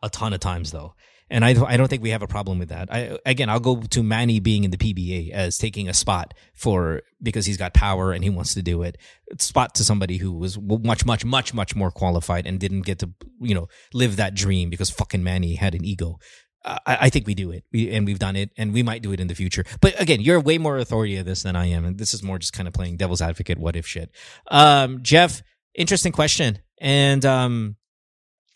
a 0.02 0.10
ton 0.10 0.32
of 0.32 0.40
times 0.40 0.70
though. 0.70 0.94
And 1.32 1.44
I, 1.44 1.50
I 1.64 1.76
don't 1.76 1.86
think 1.86 2.02
we 2.02 2.10
have 2.10 2.22
a 2.22 2.26
problem 2.26 2.58
with 2.58 2.70
that. 2.70 2.92
I, 2.92 3.16
again, 3.24 3.48
I'll 3.48 3.60
go 3.60 3.80
to 3.80 4.02
Manny 4.02 4.40
being 4.40 4.64
in 4.64 4.72
the 4.72 4.76
PBA 4.76 5.30
as 5.30 5.58
taking 5.58 5.88
a 5.88 5.94
spot 5.94 6.34
for 6.54 7.02
because 7.22 7.46
he's 7.46 7.56
got 7.56 7.72
power 7.72 8.10
and 8.10 8.24
he 8.24 8.30
wants 8.30 8.54
to 8.54 8.62
do 8.62 8.82
it. 8.82 8.98
Spot 9.38 9.72
to 9.76 9.84
somebody 9.84 10.16
who 10.16 10.32
was 10.32 10.58
much, 10.60 11.06
much, 11.06 11.24
much, 11.24 11.54
much 11.54 11.76
more 11.76 11.92
qualified 11.92 12.48
and 12.48 12.58
didn't 12.58 12.82
get 12.82 12.98
to, 12.98 13.10
you 13.40 13.54
know, 13.54 13.68
live 13.94 14.16
that 14.16 14.34
dream 14.34 14.70
because 14.70 14.90
fucking 14.90 15.22
Manny 15.22 15.54
had 15.54 15.76
an 15.76 15.84
ego. 15.84 16.18
I, 16.64 16.80
I 16.86 17.10
think 17.10 17.26
we 17.26 17.34
do 17.34 17.52
it, 17.52 17.64
we, 17.72 17.90
and 17.90 18.04
we've 18.04 18.18
done 18.18 18.36
it, 18.36 18.50
and 18.58 18.74
we 18.74 18.82
might 18.82 19.02
do 19.02 19.12
it 19.12 19.20
in 19.20 19.28
the 19.28 19.34
future. 19.34 19.64
But 19.80 19.98
again, 20.00 20.20
you're 20.20 20.40
way 20.40 20.58
more 20.58 20.76
authority 20.76 21.16
of 21.16 21.24
this 21.24 21.42
than 21.42 21.56
I 21.56 21.66
am, 21.66 21.84
and 21.84 21.96
this 21.96 22.12
is 22.12 22.22
more 22.22 22.38
just 22.38 22.52
kind 22.52 22.68
of 22.68 22.74
playing 22.74 22.98
devil's 22.98 23.22
advocate, 23.22 23.58
what 23.58 23.76
if 23.76 23.86
shit. 23.86 24.10
Um, 24.50 25.02
Jeff, 25.02 25.42
interesting 25.74 26.12
question, 26.12 26.58
and 26.78 27.24
um, 27.24 27.76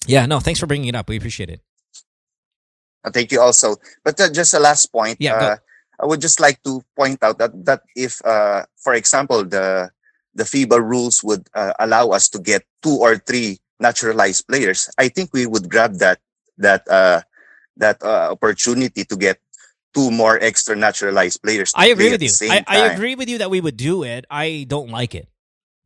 yeah, 0.06 0.26
no, 0.26 0.40
thanks 0.40 0.60
for 0.60 0.66
bringing 0.66 0.88
it 0.88 0.94
up. 0.94 1.08
We 1.08 1.16
appreciate 1.16 1.50
it. 1.50 1.60
Uh, 3.04 3.10
Thank 3.10 3.32
you 3.32 3.40
also. 3.40 3.76
But 4.02 4.20
uh, 4.20 4.30
just 4.32 4.54
a 4.54 4.58
last 4.58 4.86
point. 4.92 5.18
Yeah, 5.20 5.34
uh, 5.34 5.56
I 6.00 6.06
would 6.06 6.20
just 6.20 6.40
like 6.40 6.62
to 6.64 6.82
point 6.96 7.22
out 7.22 7.38
that 7.38 7.52
that 7.64 7.82
if, 7.94 8.24
uh, 8.24 8.64
for 8.76 8.94
example, 8.94 9.44
the 9.44 9.90
the 10.34 10.44
FIBA 10.44 10.82
rules 10.82 11.22
would 11.22 11.46
uh, 11.54 11.72
allow 11.78 12.08
us 12.10 12.28
to 12.30 12.38
get 12.38 12.64
two 12.82 12.96
or 12.98 13.18
three 13.18 13.58
naturalized 13.78 14.48
players, 14.48 14.90
I 14.98 15.08
think 15.08 15.30
we 15.32 15.46
would 15.46 15.70
grab 15.70 15.98
that 15.98 16.18
that 16.58 16.88
uh, 16.88 17.22
that 17.76 18.02
uh, 18.02 18.32
opportunity 18.32 19.04
to 19.04 19.16
get 19.16 19.38
two 19.94 20.10
more 20.10 20.38
extra 20.42 20.74
naturalized 20.74 21.42
players. 21.42 21.72
I 21.76 21.88
agree 21.88 22.10
with 22.10 22.22
you. 22.22 22.30
I, 22.50 22.64
I 22.66 22.78
agree 22.92 23.14
with 23.14 23.28
you 23.28 23.38
that 23.38 23.50
we 23.50 23.60
would 23.60 23.76
do 23.76 24.02
it. 24.02 24.24
I 24.30 24.66
don't 24.68 24.90
like 24.90 25.14
it, 25.14 25.28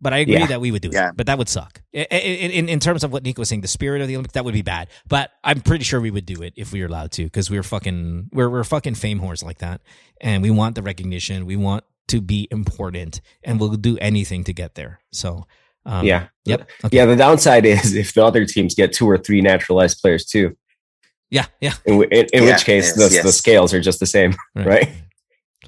but 0.00 0.12
I 0.12 0.18
agree 0.18 0.34
Yeah. 0.34 0.46
that 0.46 0.60
we 0.60 0.70
would 0.70 0.82
do 0.82 0.90
Yeah. 0.92 1.08
it. 1.10 1.16
But 1.16 1.26
that 1.26 1.38
would 1.38 1.48
suck. 1.48 1.80
I- 1.94 2.06
I- 2.10 2.16
In, 2.16 2.50
in, 2.50 2.68
in 2.68 2.80
terms 2.80 3.02
of 3.04 3.12
what 3.12 3.22
Nico 3.24 3.40
was 3.40 3.48
saying, 3.48 3.62
the 3.62 3.68
spirit 3.68 4.00
of 4.02 4.08
the 4.08 4.14
Olympics, 4.14 4.34
that 4.34 4.44
would 4.44 4.54
be 4.54 4.62
bad. 4.62 4.88
But 5.08 5.30
I'm 5.44 5.60
pretty 5.60 5.84
sure 5.84 6.00
we 6.00 6.10
would 6.10 6.26
do 6.26 6.42
it 6.42 6.52
if 6.56 6.72
we 6.72 6.80
were 6.80 6.86
allowed 6.86 7.10
to, 7.12 7.24
because 7.24 7.50
we're 7.50 7.62
fucking 7.62 8.30
we're 8.32 8.48
we're 8.50 8.64
fucking 8.64 8.94
fame 8.94 9.20
whores 9.20 9.42
like 9.44 9.58
that, 9.58 9.80
and 10.20 10.42
we 10.42 10.50
want 10.50 10.74
the 10.74 10.82
recognition. 10.82 11.46
We 11.46 11.56
want 11.56 11.84
to 12.08 12.20
be 12.20 12.48
important, 12.50 13.20
and 13.44 13.60
we'll 13.60 13.70
do 13.76 13.98
anything 13.98 14.44
to 14.44 14.52
get 14.52 14.74
there. 14.76 15.00
So, 15.12 15.46
um, 15.84 16.06
yeah. 16.06 16.28
yep, 16.44 16.68
okay. 16.84 16.96
Yeah. 16.96 17.04
The 17.06 17.16
downside 17.16 17.66
is 17.66 17.94
if 17.94 18.14
the 18.14 18.24
other 18.24 18.44
teams 18.46 18.74
get 18.74 18.92
two 18.92 19.06
or 19.06 19.18
three 19.18 19.40
naturalized 19.42 20.00
players 20.00 20.24
too, 20.24 20.56
yeah, 21.30 21.46
yeah. 21.60 21.74
in, 21.84 22.02
in, 22.04 22.26
in 22.32 22.42
Yeah, 22.44 22.52
which 22.54 22.64
case 22.64 22.86
yes, 22.86 22.94
the, 22.96 23.14
yes. 23.14 23.24
the 23.24 23.32
scales 23.32 23.74
are 23.74 23.80
just 23.80 24.00
the 24.00 24.06
same, 24.06 24.34
right? 24.54 24.88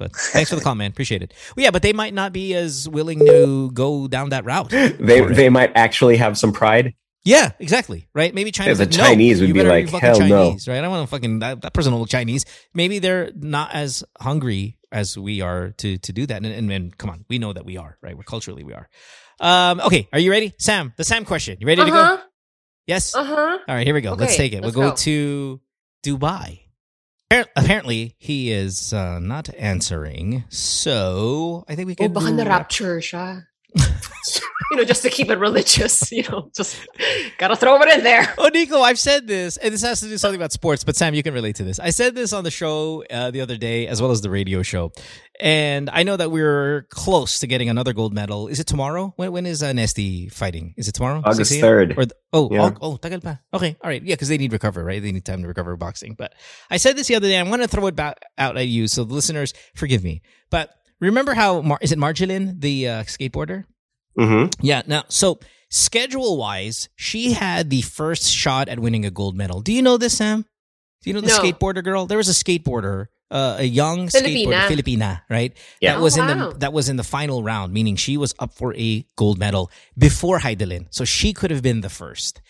But 0.01 0.15
thanks 0.15 0.49
for 0.49 0.55
the 0.55 0.61
call, 0.61 0.73
man. 0.73 0.89
Appreciate 0.89 1.21
it. 1.21 1.33
Well, 1.55 1.63
yeah, 1.63 1.69
but 1.69 1.83
they 1.83 1.93
might 1.93 2.13
not 2.13 2.33
be 2.33 2.55
as 2.55 2.89
willing 2.89 3.19
to 3.19 3.69
go 3.71 4.07
down 4.07 4.29
that 4.29 4.45
route. 4.45 4.71
They 4.99 5.19
for 5.19 5.31
it. 5.31 5.35
they 5.35 5.49
might 5.49 5.71
actually 5.75 6.17
have 6.17 6.37
some 6.37 6.51
pride. 6.51 6.95
Yeah, 7.23 7.51
exactly. 7.59 8.07
Right? 8.15 8.33
Maybe 8.33 8.51
China's 8.51 8.79
the 8.79 8.85
like, 8.85 8.93
no, 8.97 9.03
Chinese 9.03 9.39
would 9.39 9.47
you 9.47 9.53
be 9.53 9.59
better 9.59 9.69
like, 9.69 9.89
fucking 9.89 9.99
"Hell 9.99 10.19
no." 10.21 10.47
Chinese, 10.47 10.67
right? 10.67 10.79
I 10.79 10.81
don't 10.81 10.89
want 10.89 11.07
to 11.07 11.11
fucking 11.11 11.39
that, 11.39 11.61
that 11.61 11.73
person 11.73 11.93
will 11.93 11.99
look 11.99 12.09
Chinese. 12.09 12.45
Maybe 12.73 12.97
they're 12.97 13.31
not 13.35 13.73
as 13.73 14.03
hungry 14.19 14.79
as 14.91 15.17
we 15.17 15.41
are 15.41 15.69
to 15.77 15.99
to 15.99 16.13
do 16.13 16.25
that. 16.25 16.37
And, 16.37 16.47
and, 16.47 16.71
and 16.71 16.97
come 16.97 17.11
on, 17.11 17.25
we 17.29 17.37
know 17.37 17.53
that 17.53 17.63
we 17.63 17.77
are, 17.77 17.97
right? 18.01 18.17
We're 18.17 18.23
culturally 18.23 18.63
we 18.63 18.73
are. 18.73 18.89
Um, 19.39 19.81
okay, 19.81 20.09
are 20.11 20.19
you 20.19 20.31
ready, 20.31 20.53
Sam? 20.57 20.93
The 20.97 21.03
Sam 21.03 21.25
question. 21.25 21.57
You 21.59 21.67
ready 21.67 21.85
to 21.85 21.91
go? 21.91 21.97
Uh-huh. 21.97 22.23
Yes. 22.87 23.15
Uh-huh. 23.15 23.57
All 23.67 23.75
right, 23.75 23.85
here 23.85 23.93
we 23.93 24.01
go. 24.01 24.13
let's 24.13 24.35
take 24.35 24.53
it. 24.53 24.63
let's 24.63 24.75
we'll 24.75 24.85
go, 24.87 24.91
go. 24.91 24.95
to 24.97 25.61
Dubai. 26.03 26.60
Appar- 27.31 27.47
Apparently, 27.55 28.15
he 28.19 28.51
is 28.51 28.91
uh, 28.93 29.19
not 29.19 29.49
answering. 29.57 30.43
So 30.49 31.63
I 31.69 31.75
think 31.75 31.87
we 31.87 31.93
Oh, 31.93 32.03
can. 32.03 32.13
baka 32.13 32.27
do- 32.27 32.35
na-rapture 32.35 32.99
siya. 32.99 33.45
You 34.71 34.77
know, 34.77 34.83
just 34.85 35.01
to 35.03 35.09
keep 35.09 35.29
it 35.29 35.37
religious, 35.37 36.11
you 36.13 36.23
know, 36.23 36.49
just 36.55 36.79
gotta 37.37 37.57
throw 37.57 37.75
it 37.81 37.89
in 37.97 38.03
there. 38.05 38.33
Oh, 38.37 38.47
Nico, 38.47 38.79
I've 38.79 38.97
said 38.99 39.27
this, 39.27 39.57
and 39.57 39.73
this 39.73 39.81
has 39.81 39.99
to 39.99 40.07
do 40.07 40.17
something 40.17 40.39
about 40.39 40.53
sports, 40.53 40.85
but 40.85 40.95
Sam, 40.95 41.13
you 41.13 41.21
can 41.23 41.33
relate 41.33 41.57
to 41.57 41.63
this. 41.65 41.77
I 41.77 41.89
said 41.89 42.15
this 42.15 42.31
on 42.31 42.45
the 42.45 42.51
show 42.51 43.03
uh, 43.11 43.31
the 43.31 43.41
other 43.41 43.57
day, 43.57 43.87
as 43.87 44.01
well 44.01 44.11
as 44.11 44.21
the 44.21 44.29
radio 44.29 44.61
show. 44.63 44.93
And 45.41 45.89
I 45.89 46.03
know 46.03 46.15
that 46.17 46.31
we're 46.31 46.83
close 46.89 47.39
to 47.39 47.47
getting 47.47 47.67
another 47.69 47.91
gold 47.93 48.13
medal. 48.13 48.47
Is 48.47 48.59
it 48.61 48.67
tomorrow? 48.67 49.13
When, 49.17 49.31
when 49.33 49.45
is 49.45 49.61
uh, 49.61 49.73
Nesthy 49.73 50.31
fighting? 50.31 50.73
Is 50.77 50.87
it 50.87 50.93
tomorrow? 50.93 51.21
August 51.25 51.51
3rd. 51.51 51.91
Or 51.97 52.05
th- 52.05 52.11
oh, 52.31 52.47
Yeah. 52.51 52.71
oh, 52.81 52.93
oh, 52.93 52.97
tagal 52.97 53.21
pa. 53.23 53.39
Okay, 53.53 53.75
all 53.83 53.89
right. 53.89 54.01
Yeah, 54.01 54.13
because 54.15 54.29
they 54.29 54.37
need 54.37 54.53
recover, 54.53 54.83
right? 54.85 55.01
They 55.01 55.11
need 55.11 55.25
time 55.25 55.41
to 55.41 55.47
recover 55.47 55.75
boxing. 55.75 56.13
But 56.13 56.33
I 56.69 56.77
said 56.77 56.95
this 56.95 57.07
the 57.07 57.15
other 57.15 57.27
day. 57.27 57.37
I'm 57.39 57.47
going 57.47 57.59
to 57.59 57.67
throw 57.67 57.87
it 57.87 57.95
back 57.95 58.21
out 58.37 58.55
at 58.55 58.67
you, 58.67 58.87
so 58.87 59.03
the 59.03 59.13
listeners, 59.13 59.53
forgive 59.75 60.03
me. 60.03 60.21
But 60.49 60.69
remember 61.01 61.33
how, 61.33 61.61
Mar- 61.61 61.79
is 61.81 61.91
it 61.91 61.99
Margielyn, 61.99 62.61
the 62.61 62.87
uh, 62.87 63.03
skateboarder? 63.03 63.65
Hmm 64.17 64.45
Yeah. 64.61 64.81
Now, 64.87 65.03
so 65.07 65.39
schedule 65.69 66.37
wise, 66.37 66.89
she 66.95 67.33
had 67.33 67.69
the 67.69 67.81
first 67.81 68.29
shot 68.31 68.67
at 68.69 68.79
winning 68.79 69.05
a 69.05 69.11
gold 69.11 69.35
medal. 69.35 69.61
Do 69.61 69.71
you 69.73 69.81
know 69.81 69.97
this, 69.97 70.17
Sam? 70.17 70.45
Do 71.01 71.09
you 71.09 71.13
know 71.13 71.21
the 71.21 71.27
No. 71.27 71.39
skateboarder 71.39 71.83
girl? 71.83 72.05
There 72.05 72.17
was 72.17 72.29
a 72.29 72.33
skateboarder, 72.33 73.05
uh, 73.31 73.55
a 73.59 73.63
young 73.63 74.07
Filipina. 74.07 74.47
skateboarder, 74.47 74.67
Filipina, 74.67 75.21
right? 75.29 75.53
Yeah. 75.79 75.93
That 75.95 76.01
was 76.01 76.17
Oh, 76.17 76.21
in 76.21 76.27
wow. 76.37 76.49
the 76.51 76.57
that 76.59 76.73
was 76.73 76.89
in 76.89 76.97
the 76.97 77.03
final 77.03 77.41
round, 77.43 77.73
meaning 77.73 77.95
she 77.95 78.17
was 78.17 78.35
up 78.39 78.53
for 78.53 78.75
a 78.75 79.05
gold 79.15 79.39
medal 79.39 79.71
before 79.97 80.39
Hidilyn, 80.39 80.87
so 80.91 81.05
she 81.05 81.33
could 81.33 81.49
have 81.51 81.61
been 81.63 81.81
the 81.81 81.89
first. 81.89 82.41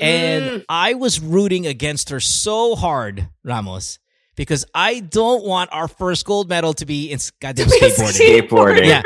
And 0.00 0.44
Mm. 0.44 0.64
I 0.68 0.94
was 0.94 1.20
rooting 1.20 1.66
against 1.66 2.10
her 2.10 2.18
so 2.20 2.74
hard, 2.74 3.28
Ramos, 3.44 4.00
because 4.34 4.64
I 4.74 4.98
don't 4.98 5.44
want 5.44 5.70
our 5.72 5.86
first 5.86 6.24
gold 6.26 6.48
medal 6.48 6.74
to 6.74 6.84
be 6.84 7.12
in 7.12 7.20
goddamn 7.40 7.68
skateboarding 7.68 8.48
Skateboarding. 8.48 8.86
Yeah. 8.86 9.02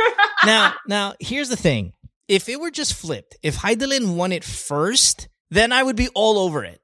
now, 0.46 0.72
now 0.88 1.14
here's 1.20 1.50
the 1.50 1.56
thing. 1.56 1.92
If 2.28 2.48
it 2.48 2.60
were 2.60 2.70
just 2.70 2.94
flipped, 2.94 3.36
if 3.42 3.56
Hidilyn 3.56 4.14
won 4.14 4.32
it 4.32 4.44
first, 4.44 5.28
then 5.50 5.72
I 5.72 5.82
would 5.82 5.96
be 5.96 6.08
all 6.14 6.38
over 6.38 6.62
it. 6.64 6.80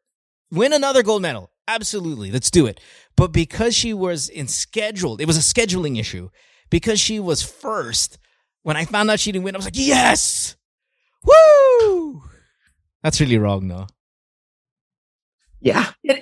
Win 0.51 0.73
another 0.73 1.03
gold 1.03 1.23
medal. 1.23 1.51
Absolutely. 1.69 2.31
Let's 2.31 2.51
do 2.51 2.67
it. 2.67 2.81
But 3.17 3.33
because 3.33 3.75
she 3.75 3.93
was 3.95 4.29
in 4.29 4.49
scheduled, 4.49 5.21
it 5.21 5.27
was 5.27 5.37
a 5.37 5.41
scheduling 5.41 5.99
issue. 5.99 6.31
Because 6.71 6.99
she 6.99 7.21
was 7.21 7.43
first, 7.43 8.19
when 8.63 8.77
I 8.77 8.85
found 8.85 9.11
out 9.11 9.21
she 9.21 9.33
didn't 9.33 9.45
win, 9.45 9.55
I 9.55 9.59
was 9.59 9.67
like, 9.67 9.77
yes! 9.77 10.57
Woo! 11.23 12.23
That's 13.03 13.21
really 13.21 13.39
wrong, 13.39 13.69
though. 13.69 13.87
Yeah. 15.61 15.93
yeah, 16.03 16.21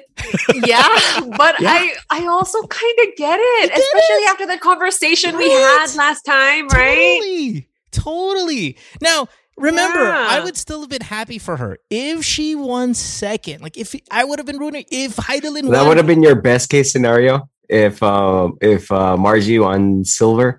but 1.36 1.60
Yeah. 1.60 1.70
I 1.70 1.94
I 2.10 2.26
also 2.26 2.62
kind 2.62 2.98
of 3.00 3.16
get 3.16 3.40
it, 3.40 3.70
get 3.70 3.78
especially 3.78 4.24
after 4.28 4.46
the 4.46 4.58
conversation 4.58 5.36
we 5.36 5.50
had 5.50 5.88
last 5.96 6.22
time, 6.22 6.68
right? 6.68 7.18
Totally. 7.20 7.68
Totally. 7.92 8.76
Now, 9.00 9.28
remember, 9.56 10.00
Yeah. 10.02 10.26
I 10.30 10.40
would 10.40 10.56
still 10.56 10.80
have 10.80 10.90
been 10.90 11.02
happy 11.02 11.38
for 11.38 11.56
her 11.56 11.78
if 11.90 12.24
she 12.24 12.54
won 12.54 12.94
second. 12.94 13.60
Like 13.62 13.76
if 13.78 13.94
I 14.10 14.24
would 14.24 14.38
have 14.38 14.46
been 14.46 14.58
rooting 14.58 14.84
if 14.90 15.16
Hidilyn 15.16 15.70
That 15.70 15.86
would 15.86 15.96
have 15.98 16.06
been 16.06 16.22
your 16.22 16.34
best 16.34 16.68
case 16.70 16.90
scenario 16.90 17.48
if 17.68 18.02
um 18.02 18.58
if 18.60 18.90
uh, 18.90 19.16
Margie 19.16 19.58
won 19.58 20.04
silver. 20.04 20.58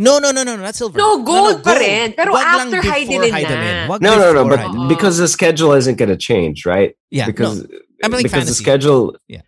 No, 0.00 0.18
no, 0.20 0.30
no, 0.30 0.44
no, 0.44 0.54
no, 0.56 0.62
not 0.62 0.74
silver. 0.76 0.96
No, 0.96 1.22
gold 1.24 1.64
pa 1.64 1.72
gold. 1.74 1.80
rin. 1.82 2.12
Pero 2.14 2.32
Wag 2.32 2.46
after 2.46 2.80
before 2.80 2.92
Hidilyn 2.94 3.32
na. 3.32 3.88
Wag 3.88 4.00
No, 4.00 4.16
no, 4.16 4.32
no, 4.32 4.48
but 4.48 4.60
Hidilyn. 4.60 4.88
Because 4.88 5.18
the 5.18 5.26
schedule 5.28 5.72
isn't 5.72 5.96
going 5.96 6.08
to 6.08 6.16
change, 6.16 6.64
right? 6.64 6.94
yeah, 7.10 7.26
Because 7.26 7.62
no. 7.64 7.78
I'm 8.04 8.10
playing 8.12 8.22
because 8.22 8.46
fantasy. 8.46 8.50
the 8.50 8.54
schedule 8.62 9.16
Yeah. 9.26 9.40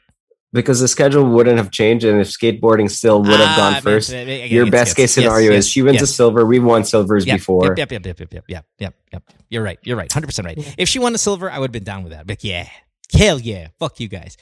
Because 0.53 0.81
the 0.81 0.89
schedule 0.89 1.25
wouldn't 1.25 1.59
have 1.59 1.71
changed 1.71 2.05
and 2.05 2.21
if 2.21 2.29
skateboarding 2.29 2.91
still 2.91 3.23
would 3.23 3.39
have 3.39 3.55
Ah, 3.55 3.57
gone 3.57 3.73
yes, 3.75 3.83
first. 3.83 4.11
yes, 4.11 4.27
yes, 4.27 4.51
Your 4.51 4.71
best 4.71 4.91
yes, 4.91 4.95
case 4.95 5.13
scenario 5.13 5.53
yes, 5.53 5.65
is 5.65 5.69
she 5.71 5.83
wins 5.83 6.03
a 6.03 6.07
silver. 6.07 6.45
We've 6.45 6.65
won 6.65 6.85
silvers 6.85 7.27
Yep, 7.27 7.37
before. 7.39 7.75
Yep, 7.77 7.79
yep, 7.79 7.93
yep, 7.93 8.19
yep, 8.19 8.33
yep, 8.33 8.45
yep, 8.49 8.65
yep, 8.79 8.95
yep. 9.13 9.23
You're 9.49 9.63
right. 9.63 9.79
You're 9.83 9.97
right. 9.97 10.11
Hundred 10.13 10.27
percent 10.27 10.47
right. 10.47 10.75
If 10.79 10.89
she 10.89 10.99
won 10.99 11.15
a 11.15 11.19
silver, 11.19 11.51
I 11.51 11.59
would 11.59 11.69
have 11.69 11.73
been 11.73 11.85
down 11.85 12.03
with 12.03 12.13
that. 12.13 12.27
But 12.27 12.43
yeah, 12.43 12.69
hell 13.13 13.39
yeah, 13.41 13.69
fuck 13.79 14.01
you 14.01 14.09
guys. 14.09 14.37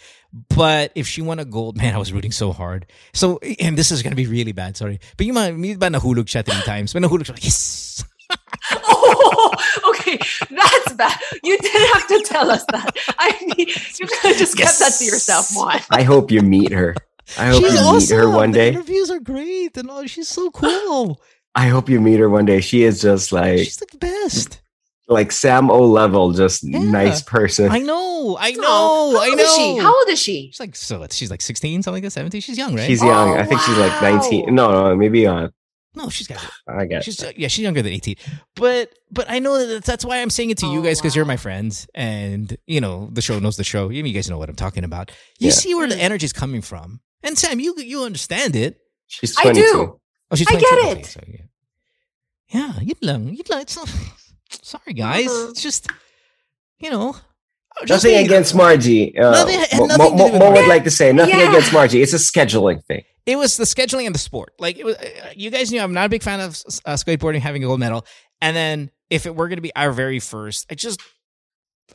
But 0.54 0.92
if 0.94 1.06
she 1.06 1.22
won 1.22 1.38
a 1.38 1.44
gold, 1.44 1.76
man, 1.76 1.94
I 1.94 1.98
was 1.98 2.12
rooting 2.12 2.32
so 2.32 2.52
hard. 2.52 2.86
So, 3.12 3.38
and 3.60 3.76
this 3.76 3.90
is 3.90 4.02
gonna 4.02 4.16
be 4.16 4.26
really 4.26 4.52
bad. 4.52 4.76
Sorry, 4.76 5.00
but 5.16 5.24
you 5.26 5.32
might, 5.32 5.56
you 5.56 5.78
ba 5.78 5.88
nahulog 5.88 6.24
siya 6.28 6.44
three 6.44 6.60
times? 6.62 6.92
When 6.94 7.02
nahulog 7.02 7.24
siya, 7.32 7.42
yes. 7.42 8.04
Oh, 8.70 9.54
okay, 9.90 10.18
that's 10.50 10.92
bad. 10.94 11.18
You 11.42 11.56
didn't 11.58 11.94
have 11.94 12.06
to 12.08 12.22
tell 12.26 12.50
us 12.50 12.64
that. 12.70 12.94
I 13.18 13.30
mean, 13.40 13.66
you 13.68 14.06
could 14.06 14.30
have 14.30 14.36
just 14.36 14.56
kept 14.58 14.78
that 14.80 14.92
to 14.98 15.04
yourself, 15.04 15.48
Juan. 15.54 15.80
I 15.90 16.02
hope 16.02 16.30
you 16.30 16.42
meet 16.42 16.72
her. 16.72 16.94
I 17.38 17.46
hope 17.46 17.62
She's 17.64 17.72
you 17.74 17.78
awesome. 17.80 18.16
meet 18.16 18.22
her 18.22 18.28
one 18.30 18.50
The 18.50 18.58
day. 18.58 18.68
interviews 18.68 19.10
are 19.10 19.20
great, 19.20 19.76
and 19.76 19.90
all. 19.90 20.06
She's 20.06 20.28
so 20.28 20.50
cool. 20.50 21.20
I 21.54 21.68
hope 21.68 21.88
you 21.88 22.00
meet 22.00 22.18
her 22.20 22.28
one 22.28 22.44
day. 22.44 22.60
She 22.60 22.82
is 22.82 23.00
just 23.00 23.32
like 23.32 23.58
She's 23.60 23.76
the 23.78 23.86
best. 23.98 24.60
like 25.08 25.32
Sam 25.32 25.70
O 25.70 25.80
level, 25.84 26.32
just 26.32 26.62
Yeah. 26.64 26.78
nice 26.80 27.22
person. 27.22 27.70
I 27.70 27.78
know. 27.78 28.36
I 28.38 28.50
know. 28.52 28.62
Oh, 28.66 29.16
how 29.16 29.22
I 29.24 29.28
old 29.28 29.38
know. 29.38 29.44
is 29.44 29.54
she? 29.56 29.76
How 29.78 29.94
old 29.96 30.08
is 30.08 30.18
she? 30.18 30.46
She's 30.52 30.60
like 30.60 30.76
so. 30.76 31.06
She's 31.10 31.30
like 31.30 31.40
sixteen, 31.40 31.82
something 31.82 31.96
like 32.02 32.06
that. 32.06 32.10
Seventeen. 32.12 32.40
She's 32.42 32.58
young, 32.58 32.74
right? 32.74 32.86
She's 32.86 33.02
young. 33.02 33.30
Oh, 33.30 33.34
I 33.40 33.44
think 33.44 33.60
she's 33.62 33.76
like 33.78 34.02
19. 34.02 34.54
No, 34.54 34.70
no, 34.90 34.96
maybe 34.96 35.26
uh 35.26 35.48
no. 35.94 36.08
She's 36.10 36.26
got. 36.26 36.38
I 36.68 36.86
guess. 36.86 37.04
She's 37.04 37.22
uh, 37.22 37.32
yeah. 37.36 37.48
She's 37.48 37.62
younger 37.64 37.82
than 37.82 37.92
eighteen. 37.92 38.16
But 38.54 38.90
but 39.10 39.28
I 39.30 39.38
know 39.38 39.58
that 39.58 39.66
that's, 39.66 39.86
that's 39.86 40.04
why 40.04 40.20
I'm 40.22 40.30
saying 40.30 40.50
it 40.50 40.58
to 40.58 40.66
you 40.66 40.80
Oh, 40.80 40.82
guys 40.82 41.00
because 41.00 41.16
you're 41.16 41.24
my 41.24 41.36
friends, 41.36 41.86
and 41.94 42.56
you 42.66 42.80
know 42.80 43.08
the 43.12 43.22
show 43.22 43.38
knows 43.38 43.56
the 43.56 43.64
show. 43.64 43.88
You, 43.90 44.04
you 44.04 44.12
guys 44.14 44.28
know 44.30 44.38
what 44.38 44.48
I'm 44.48 44.56
talking 44.56 44.84
about. 44.84 45.10
You 45.38 45.48
Yeah. 45.48 45.52
see 45.54 45.74
where 45.74 45.88
the 45.88 45.94
Mm. 45.96 46.00
energy 46.00 46.24
is 46.26 46.32
coming 46.32 46.62
from, 46.62 47.00
and 47.22 47.36
Sam, 47.38 47.58
you 47.60 47.74
you 47.78 48.02
understand 48.04 48.54
it. 48.56 48.78
She's 49.06 49.36
I 49.38 49.42
22. 49.44 49.60
do. 49.72 50.00
Oh, 50.30 50.36
she's 50.36 50.46
22. 50.46 50.66
I 50.66 50.82
get 50.94 50.98
it. 50.98 51.06
so, 51.06 51.20
yeah. 51.26 51.40
Yeah, 52.50 52.80
you'd 52.80 53.02
lang. 53.02 53.34
You'd 53.34 53.48
lang. 53.50 53.62
It's 53.62 53.76
not, 53.76 53.88
sorry, 54.62 54.92
guys. 54.94 55.26
Mhm. 55.28 55.50
It's 55.50 55.62
just, 55.62 55.88
you 56.78 56.90
know. 56.90 57.16
just 57.86 58.04
Nothing 58.04 58.16
being- 58.16 58.26
against 58.26 58.54
Margie. 58.54 59.16
Uh, 59.18 59.30
Nothing- 59.30 59.60
had 59.60 59.78
Mo, 59.98 60.10
Mo- 60.10 60.38
Mo 60.38 60.50
would 60.52 60.66
like 60.68 60.84
to 60.84 60.90
say 60.90 61.12
nothing 61.12 61.38
Yeah. 61.38 61.48
against 61.50 61.72
Margie. 61.72 62.02
It's 62.02 62.12
a 62.12 62.16
scheduling 62.16 62.84
thing. 62.84 63.04
It 63.28 63.36
was 63.36 63.58
the 63.58 63.64
scheduling 63.64 64.06
and 64.06 64.14
the 64.14 64.18
sport. 64.18 64.54
Like, 64.58 64.78
it 64.78 64.86
was, 64.86 64.96
uh, 64.96 65.32
you 65.36 65.50
guys 65.50 65.70
knew 65.70 65.80
I'm 65.82 65.92
not 65.92 66.06
a 66.06 66.08
big 66.08 66.22
fan 66.22 66.40
of 66.40 66.52
uh, 66.86 66.94
skateboarding 66.94 67.40
having 67.40 67.62
a 67.62 67.66
gold 67.66 67.78
medal. 67.78 68.06
And 68.40 68.56
then 68.56 68.90
if 69.10 69.26
it 69.26 69.36
were 69.36 69.48
going 69.48 69.58
to 69.58 69.62
be 69.62 69.74
our 69.76 69.92
very 69.92 70.18
first, 70.18 70.64
I 70.70 70.74
just, 70.74 70.98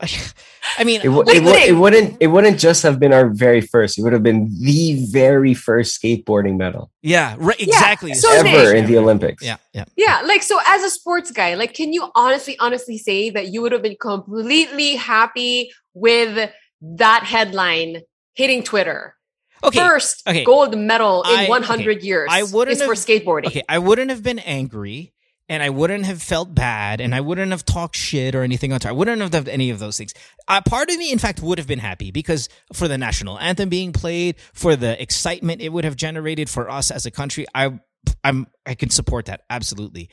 I 0.78 0.84
mean, 0.84 1.00
It, 1.00 1.04
w- 1.04 1.24
Wait, 1.26 1.36
it, 1.36 1.40
w- 1.40 1.52
wait. 1.56 1.68
it 1.70 1.72
wouldn't. 1.72 2.16
It 2.20 2.26
wouldn't 2.28 2.58
just 2.60 2.82
have 2.84 3.00
been 3.00 3.12
our 3.12 3.28
very 3.30 3.60
first. 3.60 3.98
It 3.98 4.02
would 4.02 4.12
have 4.12 4.22
been 4.22 4.48
the 4.60 5.06
very 5.10 5.54
first 5.54 6.00
skateboarding 6.00 6.56
medal 6.56 6.90
yeah, 7.02 7.34
right, 7.38 7.60
exactly. 7.60 8.14
so 8.14 8.30
ever 8.32 8.44
Nick- 8.72 8.76
in 8.76 8.86
the 8.86 8.98
Olympics. 8.98 9.42
Yeah, 9.44 9.56
yeah. 9.72 9.84
Yeah, 9.96 10.22
like 10.24 10.42
so 10.42 10.58
as 10.66 10.82
a 10.82 10.90
sports 10.90 11.30
guy, 11.30 11.54
like 11.54 11.74
can 11.74 11.92
you 11.92 12.10
honestly, 12.14 12.56
honestly 12.58 12.98
say 12.98 13.30
that 13.30 13.48
you 13.52 13.60
would 13.62 13.72
have 13.72 13.82
been 13.82 13.96
completely 14.00 14.96
happy 14.96 15.70
with 15.94 16.50
that 16.80 17.24
headline 17.24 18.02
hitting 18.34 18.62
Twitter? 18.62 19.16
Okay. 19.64 19.78
First 19.78 20.22
okay. 20.28 20.44
gold 20.44 20.76
medal 20.76 21.22
in 21.22 21.30
I- 21.30 21.46
100 21.48 22.02
years 22.02 22.28
I 22.30 22.42
wouldn't 22.42 22.76
is 22.76 22.82
for 22.82 22.94
have- 22.94 23.04
skateboarding. 23.04 23.46
Okay, 23.46 23.62
I 23.68 23.78
wouldn't 23.78 24.10
have 24.10 24.22
been 24.22 24.38
angry 24.40 25.12
and 25.48 25.62
I 25.62 25.70
wouldn't 25.70 26.04
have 26.06 26.22
felt 26.22 26.54
bad 26.54 27.00
and 27.00 27.14
I 27.14 27.20
wouldn't 27.20 27.50
have 27.50 27.64
talked 27.64 27.96
shit 27.96 28.34
or 28.34 28.42
anything 28.42 28.72
on 28.72 28.80
Twitter. 28.80 28.90
I 28.90 28.96
wouldn't 28.96 29.20
have 29.20 29.30
done 29.30 29.48
any 29.48 29.70
of 29.70 29.78
those 29.78 29.96
things. 29.98 30.12
Uh, 30.48 30.60
part 30.62 30.90
of 30.90 30.96
me, 30.96 31.12
in 31.12 31.18
fact, 31.18 31.40
would 31.42 31.58
have 31.58 31.66
been 31.66 31.78
happy 31.78 32.10
because 32.10 32.48
for 32.72 32.88
the 32.88 32.96
national 32.98 33.38
anthem 33.38 33.68
being 33.68 33.92
played, 33.92 34.36
for 34.52 34.76
the 34.76 35.00
excitement 35.02 35.60
it 35.60 35.70
would 35.70 35.84
have 35.84 35.96
generated 35.96 36.48
for 36.50 36.70
us 36.70 36.90
as 36.90 37.04
a 37.06 37.10
country, 37.10 37.46
I, 37.54 37.78
I'm, 38.22 38.46
I 38.66 38.74
can 38.74 38.90
support 38.90 39.26
that 39.26 39.42
absolutely. 39.50 40.08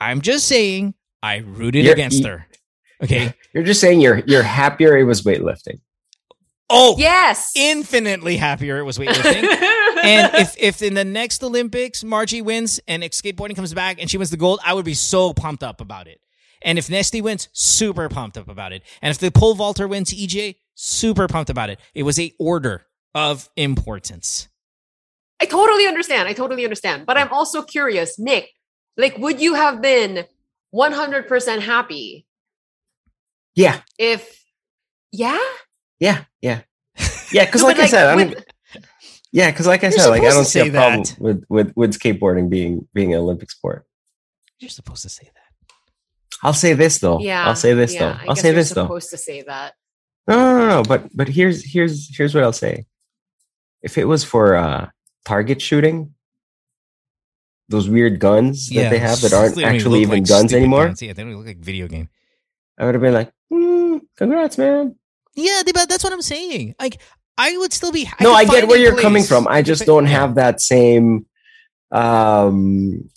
I'm 0.00 0.20
just 0.20 0.46
saying 0.48 0.94
I 1.22 1.36
rooted 1.38 1.84
You're- 1.84 1.92
against 1.92 2.20
you- 2.20 2.28
her. 2.28 2.46
Okay. 3.02 3.34
You're 3.54 3.64
just 3.64 3.80
saying 3.80 4.00
you're 4.00 4.22
you're 4.26 4.44
happier 4.44 4.96
it 4.96 5.02
was 5.04 5.22
weightlifting. 5.22 5.80
Oh, 6.72 6.96
Yes. 6.98 7.52
infinitely 7.54 8.36
happier 8.36 8.78
it 8.78 8.84
was 8.84 8.98
weightlifting. 8.98 9.44
and 10.04 10.34
if 10.34 10.56
if 10.58 10.82
in 10.82 10.94
the 10.94 11.04
next 11.04 11.42
Olympics 11.42 12.02
Margie 12.02 12.42
wins 12.42 12.80
and 12.88 13.04
if 13.04 13.12
skateboarding 13.12 13.54
comes 13.56 13.72
back 13.74 14.00
and 14.00 14.10
she 14.10 14.18
wins 14.18 14.30
the 14.30 14.36
gold, 14.36 14.60
I 14.64 14.74
would 14.74 14.84
be 14.84 14.94
so 14.94 15.32
pumped 15.32 15.62
up 15.62 15.80
about 15.80 16.06
it. 16.08 16.20
And 16.62 16.78
if 16.78 16.88
Nesthy 16.88 17.20
wins, 17.20 17.48
super 17.52 18.08
pumped 18.08 18.38
up 18.38 18.48
about 18.48 18.72
it. 18.72 18.82
And 19.02 19.10
if 19.10 19.18
the 19.18 19.30
pole 19.30 19.54
vaulter 19.54 19.88
wins 19.88 20.12
EJ, 20.14 20.56
super 20.74 21.26
pumped 21.28 21.50
about 21.50 21.70
it. 21.70 21.80
It 21.94 22.04
was 22.04 22.18
a 22.18 22.32
order 22.38 22.86
of 23.14 23.48
importance. 23.56 24.48
I 25.40 25.46
totally 25.46 25.86
understand. 25.86 26.28
I 26.28 26.32
totally 26.34 26.62
understand. 26.64 27.04
But 27.04 27.18
I'm 27.18 27.28
also 27.32 27.62
curious, 27.62 28.18
Nick, 28.18 28.50
like 28.96 29.18
would 29.18 29.40
you 29.40 29.54
have 29.54 29.82
been 29.82 30.24
100% 30.74 31.60
happy 31.60 32.26
Yeah, 33.54 33.80
if 33.98 34.42
yeah? 35.10 35.38
Yeah, 36.02 36.24
yeah, 36.42 36.60
yeah. 37.32 37.44
Because 37.46 37.62
No, 37.62 37.68
like 37.68 37.76
but, 37.78 37.84
I 37.84 37.86
said, 37.88 38.06
I 38.08 38.16
with- 38.16 38.32
don't. 38.34 38.46
Yeah, 39.34 39.50
because 39.50 39.66
like 39.66 39.82
I 39.82 39.88
You're 39.88 39.98
said, 39.98 40.08
like 40.10 40.22
I 40.22 40.30
don't 40.36 40.44
see 40.44 40.60
a 40.60 40.64
say 40.64 40.70
problem 40.70 41.04
with 41.18 41.44
with 41.48 41.72
with 41.74 41.98
skateboarding 41.98 42.50
being 42.50 42.86
being 42.92 43.14
an 43.14 43.20
Olympic 43.20 43.50
sport. 43.50 43.86
You're 44.58 44.68
supposed 44.68 45.02
to 45.02 45.08
say 45.08 45.30
that. 45.32 45.74
I'll 46.42 46.52
say 46.52 46.74
this 46.74 46.98
though. 46.98 47.18
yeah. 47.20 47.46
I'll 47.46 47.56
say 47.56 47.72
this 47.72 47.94
yeah, 47.94 48.00
though. 48.00 48.08
I 48.18 48.20
I'll 48.28 48.34
guess 48.34 48.42
say 48.42 48.48
you're 48.48 48.56
this 48.56 48.70
though. 48.70 48.84
supposed 48.84 49.10
to 49.10 49.16
say 49.16 49.42
that. 49.42 49.72
No, 50.28 50.36
no, 50.36 50.58
no, 50.58 50.68
no. 50.68 50.82
But 50.82 51.16
but 51.16 51.28
here's 51.28 51.64
here's 51.64 52.14
here's 52.14 52.34
what 52.34 52.44
I'll 52.44 52.52
say. 52.52 52.84
If 53.80 53.96
it 53.96 54.04
was 54.04 54.22
for 54.22 54.54
uh 54.56 54.88
target 55.24 55.62
shooting, 55.62 56.12
those 57.70 57.88
weird 57.88 58.18
guns 58.20 58.68
that 58.68 58.90
they 58.90 58.98
have 58.98 59.20
that 59.22 59.32
aren't 59.32 59.62
actually 59.62 60.00
even 60.02 60.18
like 60.20 60.28
guns 60.28 60.52
anymore, 60.52 60.86
guns. 60.88 61.00
Yeah, 61.00 61.14
they 61.14 61.22
don't 61.22 61.34
look 61.36 61.46
like 61.46 61.58
video 61.58 61.88
game. 61.88 62.08
I 62.78 62.84
would 62.84 62.94
have 62.94 63.02
been 63.02 63.14
like, 63.14 63.32
mm, 63.52 64.00
"Congrats, 64.18 64.58
man." 64.58 64.96
Yeah, 65.34 65.62
but 65.64 65.88
that's 65.88 66.04
what 66.04 66.12
I'm 66.12 66.22
saying. 66.22 66.74
Like, 66.80 67.00
I 67.38 67.56
would 67.58 67.72
still 67.72 67.92
be. 67.92 68.08
no, 68.20 68.32
I 68.32 68.44
get 68.44 68.68
where 68.68 68.78
you're 68.78 68.98
coming 69.00 69.22
from. 69.22 69.48
I 69.48 69.62
just 69.62 69.82
fi- 69.82 69.86
don't 69.86 70.04
yeah. 70.04 70.10
have 70.20 70.34
that 70.36 70.60
same 70.60 71.26
um 71.90 73.08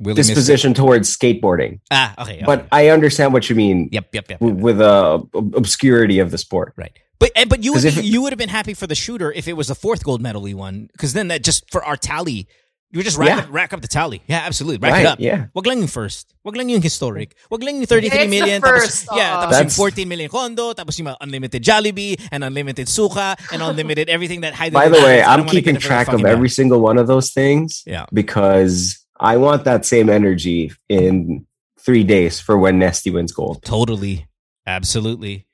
Willie 0.00 0.16
disposition 0.16 0.74
towards 0.74 1.16
skateboarding. 1.16 1.80
Ah, 1.90 2.14
okay. 2.22 2.36
okay. 2.36 2.42
But 2.44 2.66
I 2.72 2.88
understand 2.88 3.32
what 3.32 3.48
you 3.48 3.56
mean 3.56 3.88
yep, 3.92 4.08
yep, 4.12 4.28
yep. 4.28 4.40
w- 4.40 4.54
yep. 4.56 4.62
with 4.62 4.80
uh, 4.80 5.20
obscurity 5.54 6.18
of 6.18 6.30
the 6.30 6.38
sport. 6.38 6.72
Right. 6.76 6.92
But 7.20 7.30
and, 7.36 7.48
but 7.48 7.62
you 7.62 7.72
would 7.72 7.82
'Cause 7.82 7.94
be, 7.94 8.00
if- 8.00 8.04
you 8.04 8.22
would 8.22 8.32
have 8.32 8.38
been 8.38 8.48
happy 8.48 8.74
for 8.74 8.86
the 8.86 8.96
shooter 8.96 9.30
if 9.32 9.46
it 9.46 9.52
was 9.54 9.68
the 9.68 9.74
fourth 9.74 10.02
gold 10.04 10.20
medal 10.20 10.42
we 10.42 10.52
won 10.54 10.88
because 10.92 11.12
then 11.12 11.28
that 11.28 11.44
just 11.44 11.70
for 11.70 11.84
our 11.84 11.96
tally 11.96 12.48
you 12.94 13.02
would 13.02 13.04
just 13.04 13.18
rack, 13.18 13.28
Yeah. 13.28 13.38
up, 13.42 13.48
rack 13.50 13.72
up 13.74 13.82
the 13.82 13.88
tally. 13.90 14.22
Yeah, 14.30 14.46
absolutely. 14.46 14.78
Rack 14.78 14.92
Right, 14.94 15.04
it 15.04 15.06
up. 15.10 15.18
yeah. 15.18 15.46
Wag 15.52 15.66
lang 15.66 15.78
yung 15.82 15.90
first. 15.90 16.30
Wag 16.46 16.54
lang 16.54 16.68
yung 16.70 16.80
historic. 16.80 17.34
Wag 17.50 17.60
lang 17.66 17.74
yung 17.82 17.86
33 17.90 18.06
It's 18.06 18.30
the 18.30 18.30
million. 18.30 18.60
first, 18.62 19.06
tapos, 19.10 19.18
yeah, 19.18 19.34
oo. 19.34 19.40
tapos 19.42 19.52
yung 19.58 19.66
That's- 19.74 19.76
14 19.76 20.08
million 20.08 20.30
condo, 20.30 20.72
tapos 20.72 20.94
yung 21.02 21.10
unlimited 21.20 21.60
Jollibee 21.66 22.14
and 22.30 22.44
unlimited 22.46 22.86
suka 22.88 23.34
and 23.50 23.60
unlimited 23.68 24.06
everything 24.08 24.40
that 24.46 24.54
Heidi 24.54 24.72
By 24.72 24.86
the 24.88 25.02
way, 25.02 25.18
happens. 25.18 25.42
I'm 25.42 25.44
keeping 25.50 25.74
get 25.74 25.82
it 25.82 25.82
for 25.82 25.88
track 25.90 26.08
of 26.14 26.24
every 26.24 26.46
bad. 26.48 26.54
single 26.54 26.78
one 26.80 26.96
of 26.96 27.08
those 27.10 27.32
things 27.34 27.82
Yeah. 27.84 28.06
because 28.14 29.02
I 29.18 29.36
want 29.42 29.64
that 29.66 29.84
same 29.84 30.08
energy 30.08 30.70
in 30.88 31.46
three 31.82 32.04
days 32.04 32.38
for 32.38 32.56
when 32.56 32.78
Nesthy 32.78 33.10
wins 33.12 33.32
gold. 33.32 33.62
Totally. 33.66 34.26
Absolutely. 34.66 35.44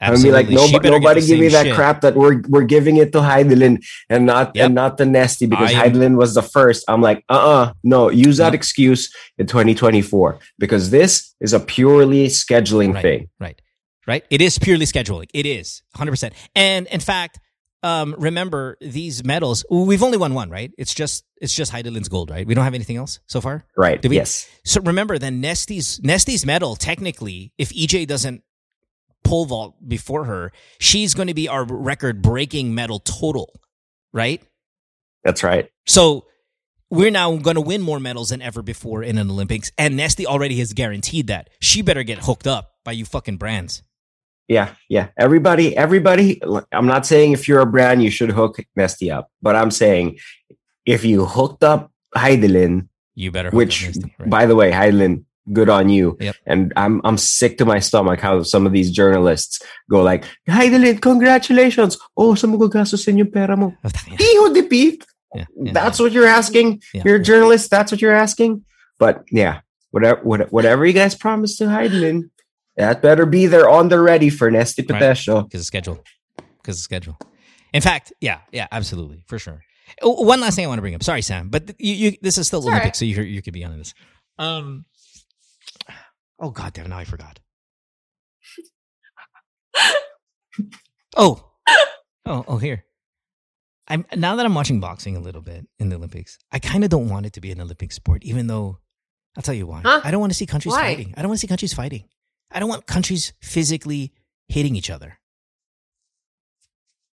I'm 0.00 0.22
be 0.22 0.30
like, 0.30 0.46
Absolutely. 0.46 0.56
She 0.56 0.72
nobody, 0.72 0.72
better 0.72 0.82
get 0.82 1.02
nobody 1.02 1.20
the 1.20 1.26
give 1.26 1.40
me 1.40 1.48
that 1.48 1.66
shit. 1.66 1.74
crap 1.74 2.00
that 2.02 2.14
we're 2.14 2.42
we're 2.48 2.64
giving 2.64 2.96
it 2.98 3.12
to 3.12 3.18
Hidilyn 3.18 3.84
and 4.08 4.26
not 4.26 4.54
Yep. 4.54 4.66
and 4.66 4.74
not 4.74 4.96
the 4.96 5.04
Nesthy 5.04 5.48
because 5.48 5.72
am- 5.72 5.92
Hidilyn 5.92 6.16
was 6.16 6.34
the 6.34 6.42
first. 6.42 6.84
I'm 6.88 7.00
like, 7.02 7.24
uh 7.28 7.32
uh 7.32 7.72
no, 7.82 8.08
use 8.08 8.36
that 8.38 8.52
Yep. 8.52 8.54
excuse 8.54 9.12
in 9.38 9.46
2024 9.46 10.38
because 10.58 10.90
this 10.90 11.34
is 11.40 11.52
a 11.52 11.60
purely 11.60 12.26
scheduling 12.28 12.94
Right. 12.94 13.02
thing. 13.02 13.28
Right. 13.40 13.60
Right. 14.06 14.24
It 14.30 14.40
is 14.40 14.58
purely 14.58 14.86
scheduling. 14.86 15.26
It 15.34 15.44
is 15.46 15.82
100%. 15.96 16.32
And 16.56 16.86
in 16.86 17.00
fact, 17.00 17.38
um, 17.82 18.14
remember 18.18 18.76
these 18.80 19.22
medals, 19.24 19.64
we've 19.70 20.02
only 20.02 20.16
won 20.18 20.34
one, 20.34 20.50
right? 20.50 20.72
It's 20.78 20.92
just, 20.94 21.24
it's 21.40 21.54
just 21.54 21.72
Hidilyn's 21.72 22.08
gold, 22.08 22.30
right? 22.30 22.44
We 22.46 22.54
don't 22.54 22.64
have 22.64 22.74
anything 22.74 22.96
else 22.96 23.20
so 23.26 23.40
far. 23.40 23.64
Right. 23.76 24.00
Did 24.02 24.08
we- 24.08 24.16
yes. 24.16 24.48
So 24.64 24.80
remember 24.80 25.18
then 25.18 25.40
Nesthy's, 25.40 26.00
Nesthy's 26.02 26.44
medal, 26.46 26.74
technically, 26.74 27.52
if 27.58 27.70
EJ 27.72 28.06
doesn't 28.08 28.42
pole 29.24 29.46
vault 29.46 29.76
before 29.86 30.24
her, 30.24 30.52
she's 30.78 31.14
going 31.14 31.28
to 31.28 31.34
be 31.34 31.48
our 31.48 31.64
record 31.64 32.22
breaking 32.22 32.74
medal 32.74 33.00
total, 33.00 33.60
right? 34.12 34.42
That's 35.24 35.42
right. 35.42 35.70
So 35.86 36.26
we're 36.90 37.10
now 37.10 37.36
going 37.36 37.56
to 37.56 37.60
win 37.60 37.82
more 37.82 38.00
medals 38.00 38.30
than 38.30 38.40
ever 38.40 38.62
before 38.62 39.02
in 39.02 39.18
an 39.18 39.30
Olympics. 39.30 39.70
And 39.76 39.98
Nesthy 39.98 40.24
already 40.24 40.58
has 40.58 40.72
guaranteed 40.72 41.26
that. 41.26 41.50
She 41.60 41.82
better 41.82 42.02
get 42.02 42.18
hooked 42.20 42.46
up 42.46 42.72
by 42.84 42.92
you 42.92 43.04
fucking 43.04 43.36
brands. 43.36 43.82
Yeah, 44.48 44.70
yeah. 44.88 45.08
Everybody, 45.18 45.76
everybody. 45.76 46.40
I'm 46.72 46.86
not 46.86 47.04
saying 47.04 47.32
if 47.32 47.46
you're 47.46 47.60
a 47.60 47.66
brand 47.66 48.02
you 48.02 48.10
should 48.10 48.30
hook 48.30 48.56
Nesthy 48.78 49.12
up, 49.12 49.30
but 49.42 49.54
I'm 49.54 49.70
saying 49.70 50.18
if 50.86 51.04
you 51.04 51.26
hooked 51.26 51.62
up 51.62 51.92
Hidilyn, 52.16 52.88
You 53.14 53.30
better 53.30 53.50
hook 53.50 53.56
which 53.56 53.86
up 53.86 53.94
Nesthy. 53.94 54.14
Right. 54.18 54.30
by 54.30 54.46
the 54.46 54.56
way, 54.56 54.70
Hidilyn, 54.72 55.24
good 55.52 55.68
on 55.68 55.88
you. 55.88 56.16
Yep. 56.20 56.36
And 56.46 56.72
I'm 56.76 57.00
I'm 57.04 57.18
sick 57.18 57.58
to 57.58 57.64
my 57.64 57.78
stomach 57.78 58.20
how 58.20 58.42
some 58.42 58.66
of 58.66 58.72
these 58.72 58.90
journalists 58.90 59.60
go 59.90 60.02
like, 60.02 60.24
Hi 60.48 60.66
Hidilyn, 60.68 61.00
congratulations. 61.00 61.98
Oh, 62.16 62.34
sa 62.34 62.46
mo 62.46 62.58
gagastos 62.58 63.04
sa 63.04 63.10
inyong 63.10 63.32
pera 63.32 63.56
mo. 63.56 63.74
yeah, 63.84 64.16
Iho 64.20 64.52
de 64.54 64.62
Pete. 64.62 65.04
yeah, 65.34 65.44
yeah. 65.56 65.72
That's 65.72 65.98
what 66.00 66.12
you're 66.12 66.26
asking. 66.26 66.80
Yeah. 66.94 67.02
You're 67.04 67.16
a 67.16 67.22
journalist. 67.22 67.70
That's 67.70 67.92
what 67.92 68.00
you're 68.00 68.14
asking. 68.16 68.64
But 68.98 69.24
yeah, 69.30 69.60
whatever 69.90 70.20
what- 70.22 70.52
whatever 70.52 70.86
you 70.86 70.92
guys 70.92 71.14
promised 71.14 71.58
to 71.58 71.64
Hidilyn, 71.64 72.30
that 72.76 73.02
better 73.02 73.26
be 73.26 73.46
there 73.46 73.68
on 73.68 73.88
the 73.88 73.98
ready 74.00 74.30
for 74.30 74.50
Nesthy 74.50 74.82
Right. 74.88 75.16
Because 75.44 75.60
of 75.60 75.66
schedule. 75.66 76.02
Because 76.62 76.78
of 76.78 76.82
schedule. 76.82 77.18
In 77.72 77.82
fact, 77.82 78.12
yeah, 78.20 78.40
yeah, 78.52 78.66
absolutely, 78.72 79.22
for 79.26 79.38
sure. 79.38 79.60
One 80.02 80.40
last 80.40 80.56
thing 80.56 80.64
I 80.64 80.68
want 80.68 80.78
to 80.78 80.82
bring 80.82 80.94
up. 80.94 81.02
Sorry, 81.02 81.22
Sam, 81.22 81.48
but 81.48 81.74
you, 81.78 81.94
you 81.94 82.08
this 82.22 82.38
is 82.38 82.46
still 82.46 82.60
It's 82.60 82.66
all 82.66 82.72
Olympics, 82.72 82.98
so 82.98 83.04
you 83.04 83.20
you 83.22 83.42
could 83.42 83.52
be 83.52 83.64
on 83.64 83.76
this. 83.76 83.94
Um, 84.38 84.84
Oh 86.38 86.50
god 86.50 86.72
damn! 86.72 86.88
Now 86.90 86.98
I 86.98 87.04
forgot. 87.04 87.40
oh, 91.16 91.44
oh, 92.26 92.44
oh! 92.46 92.56
Here, 92.58 92.84
I'm 93.88 94.04
now 94.16 94.36
that 94.36 94.46
I'm 94.46 94.54
watching 94.54 94.80
boxing 94.80 95.16
a 95.16 95.20
little 95.20 95.42
bit 95.42 95.66
in 95.78 95.88
the 95.88 95.96
Olympics. 95.96 96.38
I 96.52 96.58
kind 96.58 96.84
of 96.84 96.90
don't 96.90 97.08
want 97.08 97.26
it 97.26 97.32
to 97.34 97.40
be 97.40 97.50
an 97.50 97.60
Olympic 97.60 97.92
sport, 97.92 98.22
even 98.22 98.46
though 98.46 98.78
I'll 99.36 99.42
tell 99.42 99.54
you 99.54 99.66
why. 99.66 99.80
Huh? 99.84 100.00
I 100.04 100.10
don't 100.10 100.20
want 100.20 100.32
to 100.32 100.36
see 100.36 100.46
countries 100.46 100.72
Why? 100.74 100.82
fighting. 100.82 101.14
I 101.16 101.22
don't 101.22 101.28
want 101.28 101.38
to 101.38 101.40
see 101.40 101.48
countries 101.48 101.74
fighting. 101.74 102.04
I 102.50 102.60
don't 102.60 102.68
want 102.68 102.86
countries 102.86 103.32
physically 103.42 104.12
hitting 104.48 104.76
each 104.76 104.90
other. 104.90 105.18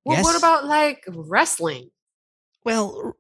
Well, 0.05 0.17
Yes. 0.17 0.25
what 0.25 0.37
about 0.37 0.65
like 0.65 1.05
wrestling? 1.09 1.91
Well, 2.65 3.17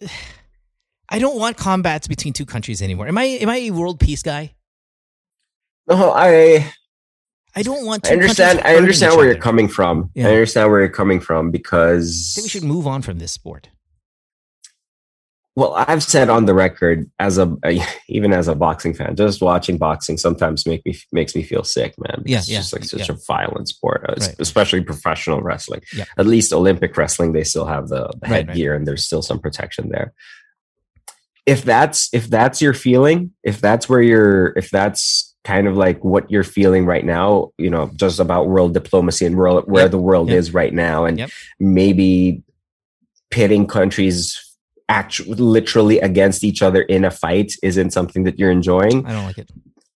I 1.08 1.20
don't 1.20 1.38
want 1.38 1.56
combats 1.56 2.08
between 2.08 2.32
two 2.32 2.44
countries 2.46 2.82
anymore. 2.82 3.06
Am 3.06 3.16
I 3.16 3.24
am 3.24 3.48
I 3.48 3.58
a 3.58 3.70
world 3.70 4.00
peace 4.00 4.24
guy? 4.24 4.55
No, 5.88 6.12
I 6.12 6.72
I 7.54 7.62
don't 7.62 7.86
want. 7.86 8.04
Two 8.04 8.10
I 8.10 8.12
understand. 8.14 8.60
I 8.64 8.76
understand 8.76 9.16
where 9.16 9.26
you're 9.26 9.38
coming 9.38 9.68
from. 9.68 10.10
Yeah. 10.14 10.28
I 10.28 10.32
understand 10.32 10.70
where 10.70 10.80
you're 10.80 10.88
coming 10.88 11.20
from 11.20 11.48
I 11.48 11.50
because 11.50 12.32
think 12.34 12.44
we 12.44 12.48
should 12.50 12.64
move 12.64 12.86
on 12.86 13.02
from 13.02 13.18
this 13.18 13.32
sport. 13.32 13.70
Well, 15.54 15.72
I've 15.74 16.02
said 16.02 16.28
on 16.28 16.44
the 16.44 16.52
record 16.52 17.10
as 17.18 17.38
a, 17.38 17.56
even 18.10 18.34
as 18.34 18.46
a 18.46 18.54
boxing 18.54 18.92
fan, 18.92 19.16
just 19.16 19.40
watching 19.40 19.78
boxing 19.78 20.18
sometimes 20.18 20.66
make 20.66 20.84
me 20.84 20.94
makes 21.12 21.34
me 21.34 21.42
feel 21.42 21.64
sick, 21.64 21.94
man. 21.98 22.22
Yeah, 22.26 22.38
it's 22.38 22.48
yeah, 22.50 22.58
just 22.58 22.74
like 22.74 22.84
such 22.84 23.08
yeah. 23.08 23.14
a 23.14 23.18
violent 23.26 23.68
sport, 23.68 24.04
uh, 24.06 24.14
Right. 24.20 24.34
especially 24.38 24.82
professional 24.82 25.40
wrestling. 25.40 25.80
Yeah. 25.94 26.04
At 26.18 26.26
least 26.26 26.52
Olympic 26.52 26.94
wrestling, 26.94 27.32
they 27.32 27.44
still 27.44 27.64
have 27.64 27.88
the, 27.88 28.08
the 28.08 28.18
Right, 28.22 28.30
right. 28.30 28.48
headgear 28.48 28.74
and 28.74 28.86
there's 28.86 29.04
still 29.04 29.22
some 29.22 29.38
protection 29.38 29.88
there. 29.88 30.12
If 31.46 31.64
that's 31.64 32.12
if 32.12 32.28
that's 32.28 32.60
your 32.60 32.74
feeling, 32.74 33.30
if 33.42 33.62
that's 33.62 33.88
where 33.88 34.02
you're, 34.02 34.52
if 34.58 34.68
that's 34.70 35.34
kind 35.52 35.66
of 35.68 35.76
like 35.76 35.98
what 36.04 36.28
you're 36.30 36.42
feeling 36.58 36.84
right 36.86 37.04
now, 37.04 37.50
you 37.56 37.70
know, 37.70 37.90
just 37.94 38.18
about 38.20 38.48
world 38.48 38.74
diplomacy 38.74 39.24
and 39.26 39.36
world, 39.36 39.64
where 39.66 39.84
Yep, 39.84 39.90
the 39.92 39.98
world 40.08 40.28
yep. 40.28 40.38
is 40.38 40.52
right 40.52 40.74
now, 40.74 41.04
and 41.06 41.18
Yep. 41.18 41.30
maybe 41.60 42.42
pitting 43.30 43.66
countries 43.66 44.18
actually 44.88 45.34
literally 45.34 45.98
against 46.00 46.44
each 46.44 46.62
other 46.62 46.82
in 46.82 47.04
a 47.04 47.10
fight 47.10 47.52
isn't 47.62 47.90
something 47.92 48.24
that 48.24 48.38
you're 48.38 48.50
enjoying. 48.50 49.04
I 49.06 49.12
don't 49.12 49.24
like 49.24 49.38
it. 49.38 49.50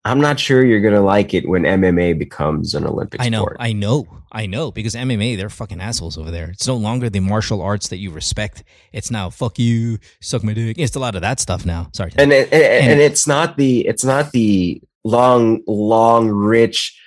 I'm 0.05 0.21
not 0.21 0.41
sure 0.41 0.65
you're 0.65 0.81
gonna 0.81 1.03
like 1.17 1.35
it 1.35 1.47
when 1.49 1.63
MMA 1.65 2.15
becomes 2.19 2.75
an 2.75 2.87
Olympic 2.87 3.21
sport. 3.21 3.27
I 3.27 3.29
know, 3.29 3.43
sport. 3.43 3.57
I 3.61 3.73
know, 3.73 4.07
I 4.33 4.47
know. 4.47 4.71
Because 4.73 4.95
MMA, 4.95 5.37
they're 5.37 5.51
fucking 5.51 5.81
assholes 5.81 6.17
over 6.17 6.31
there. 6.31 6.49
It's 6.51 6.67
no 6.67 6.75
longer 6.77 7.11
the 7.11 7.21
martial 7.21 7.61
arts 7.61 7.89
that 7.89 7.99
you 7.99 8.11
respect. 8.11 8.65
It's 8.93 9.11
now 9.11 9.29
fuck 9.31 9.59
you, 9.59 9.99
suck 10.23 10.43
my 10.43 10.55
dick. 10.55 10.79
It's 10.79 10.97
a 10.97 11.01
lot 11.01 11.15
of 11.17 11.21
that 11.23 11.39
stuff 11.39 11.67
now. 11.67 11.89
Sorry. 11.93 12.13
and 12.17 12.33
it, 12.33 12.51
and, 12.53 12.63
And- 12.63 12.93
and 12.93 13.01
it's 13.01 13.27
not 13.27 13.57
the 13.59 13.87
it's 13.87 14.05
not 14.05 14.33
the 14.33 14.81
long, 15.05 15.63
long, 15.67 16.29
rich, 16.29 16.99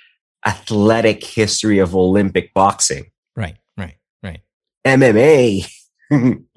athletic 0.46 1.24
history 1.24 1.78
of 1.78 1.94
Olympic 1.96 2.52
boxing. 2.54 3.06
right, 3.36 3.56
right, 3.76 3.96
right. 4.22 4.40
MMA, 4.84 5.66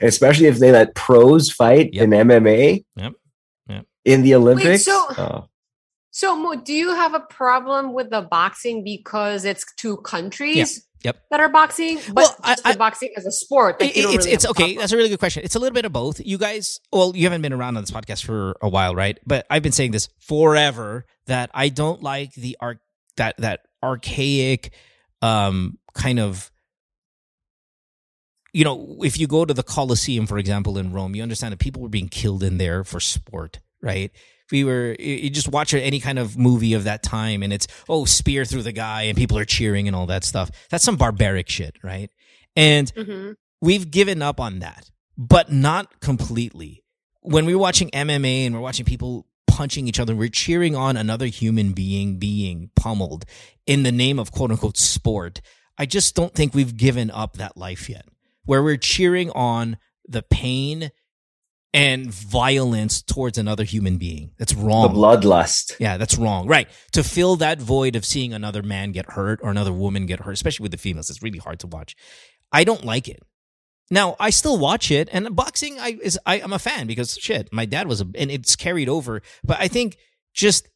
especially 0.00 0.46
if 0.46 0.58
they 0.58 0.72
let 0.72 0.94
pros 0.94 1.50
fight 1.50 1.92
Yep. 1.94 2.04
in 2.04 2.10
MMA 2.10 2.84
Yep. 2.96 3.12
Yep. 3.68 3.86
in 4.04 4.22
the 4.22 4.34
Olympics. 4.34 4.84
so- 4.84 5.06
oh. 5.18 5.48
So, 6.14 6.36
Mo, 6.36 6.56
do 6.56 6.74
you 6.74 6.90
have 6.94 7.14
a 7.14 7.20
problem 7.20 7.94
with 7.94 8.10
the 8.10 8.20
boxing 8.20 8.84
because 8.84 9.46
it's 9.46 9.64
two 9.76 9.96
countries 9.98 10.86
Yep. 11.04 11.16
that 11.30 11.40
are 11.40 11.48
boxing, 11.48 11.98
but 12.08 12.14
Well, 12.14 12.36
I- 12.42 12.56
I- 12.64 12.76
boxing 12.76 13.10
as 13.16 13.26
a 13.26 13.32
sport? 13.32 13.80
Like, 13.80 13.90
It- 13.90 13.96
it's 14.04 14.16
really 14.16 14.32
it's 14.32 14.46
okay. 14.46 14.76
That's 14.76 14.92
a 14.92 14.96
really 14.96 15.08
good 15.08 15.18
question. 15.18 15.42
It's 15.44 15.54
a 15.56 15.58
little 15.58 15.74
bit 15.74 15.84
of 15.84 15.92
both. 15.92 16.20
You 16.24 16.38
guys, 16.38 16.78
well, 16.92 17.16
you 17.16 17.24
haven't 17.24 17.42
been 17.42 17.52
around 17.52 17.76
on 17.76 17.82
this 17.82 17.90
podcast 17.90 18.24
for 18.24 18.56
a 18.62 18.68
while, 18.68 18.94
right? 18.94 19.18
But 19.26 19.46
I've 19.50 19.62
been 19.62 19.72
saying 19.72 19.90
this 19.92 20.08
forever 20.18 21.04
that 21.26 21.50
I 21.54 21.68
don't 21.70 22.02
like 22.02 22.32
the 22.34 22.56
arc 22.60 22.78
that 23.16 23.36
that 23.38 23.60
archaic 23.82 24.72
um 25.22 25.78
kind 25.94 26.18
of 26.20 26.50
you 28.54 28.64
know, 28.64 28.98
if 29.02 29.18
you 29.18 29.26
go 29.26 29.44
to 29.46 29.54
the 29.54 29.62
Colosseum, 29.62 30.26
for 30.26 30.36
example, 30.36 30.76
in 30.76 30.92
Rome, 30.92 31.14
you 31.14 31.22
understand 31.22 31.52
that 31.52 31.58
people 31.58 31.80
were 31.82 31.88
being 31.88 32.08
killed 32.08 32.42
in 32.42 32.58
there 32.58 32.84
for 32.84 33.00
sport, 33.00 33.60
right? 33.80 34.10
We 34.52 34.64
were, 34.64 34.94
you 35.00 35.30
just 35.30 35.48
watch 35.48 35.74
any 35.74 35.98
kind 35.98 36.18
of 36.18 36.36
movie 36.38 36.74
of 36.74 36.84
that 36.84 37.02
time 37.02 37.42
and 37.42 37.52
it's, 37.52 37.66
oh, 37.88 38.04
spear 38.04 38.44
through 38.44 38.62
the 38.62 38.72
guy 38.72 39.02
and 39.04 39.16
people 39.16 39.38
are 39.38 39.44
cheering 39.44 39.86
and 39.88 39.96
all 39.96 40.06
that 40.06 40.22
stuff. 40.24 40.50
That's 40.70 40.84
some 40.84 40.96
barbaric 40.96 41.48
shit, 41.48 41.76
right? 41.82 42.10
And 42.54 42.92
Mhm. 42.94 43.34
we've 43.60 43.90
given 43.90 44.20
up 44.22 44.38
on 44.38 44.58
that, 44.60 44.90
but 45.16 45.50
not 45.50 46.00
completely. 46.00 46.84
When 47.22 47.46
we're 47.46 47.58
watching 47.58 47.88
MMA 47.92 48.44
and 48.46 48.54
we're 48.54 48.60
watching 48.60 48.84
people 48.84 49.26
punching 49.46 49.88
each 49.88 49.98
other, 50.00 50.14
we're 50.14 50.28
cheering 50.28 50.76
on 50.76 50.96
another 50.96 51.26
human 51.26 51.72
being 51.72 52.18
being 52.18 52.70
pummeled 52.76 53.24
in 53.66 53.82
the 53.84 53.92
name 53.92 54.18
of 54.18 54.32
quote 54.32 54.50
unquote 54.50 54.76
sport. 54.76 55.40
I 55.78 55.86
just 55.86 56.14
don't 56.14 56.34
think 56.34 56.54
we've 56.54 56.76
given 56.76 57.10
up 57.10 57.38
that 57.38 57.56
life 57.56 57.88
yet, 57.88 58.06
where 58.44 58.62
we're 58.62 58.76
cheering 58.76 59.30
on 59.30 59.78
the 60.06 60.22
pain 60.22 60.90
and 61.74 62.12
violence 62.12 63.00
towards 63.02 63.38
another 63.38 63.64
human 63.64 63.96
being. 63.96 64.32
That's 64.38 64.54
wrong. 64.54 64.92
the 64.92 64.98
bloodlust. 64.98 65.76
Yeah, 65.78 65.96
that's 65.96 66.18
wrong. 66.18 66.46
Right. 66.46 66.68
To 66.92 67.02
fill 67.02 67.36
that 67.36 67.60
void 67.60 67.96
of 67.96 68.04
seeing 68.04 68.32
another 68.32 68.62
man 68.62 68.92
get 68.92 69.12
hurt 69.12 69.40
or 69.42 69.50
another 69.50 69.72
woman 69.72 70.06
get 70.06 70.20
hurt, 70.20 70.32
especially 70.32 70.64
with 70.64 70.72
the 70.72 70.78
females, 70.78 71.08
it's 71.08 71.22
really 71.22 71.38
hard 71.38 71.60
to 71.60 71.66
watch. 71.66 71.96
I 72.52 72.64
don't 72.64 72.84
like 72.84 73.08
it. 73.08 73.22
Now, 73.90 74.16
I 74.18 74.30
still 74.30 74.58
watch 74.58 74.90
it, 74.90 75.08
and 75.12 75.34
boxing 75.36 75.78
I 75.78 75.98
is 76.02 76.18
I, 76.24 76.40
I'm 76.40 76.52
a 76.52 76.58
fan 76.58 76.86
because 76.86 77.18
shit, 77.18 77.52
my 77.52 77.66
dad 77.66 77.86
was 77.86 78.00
a 78.00 78.06
and 78.14 78.30
it's 78.30 78.56
carried 78.56 78.88
over. 78.88 79.20
But 79.44 79.60
I 79.60 79.68
think 79.68 79.96
just 80.32 80.68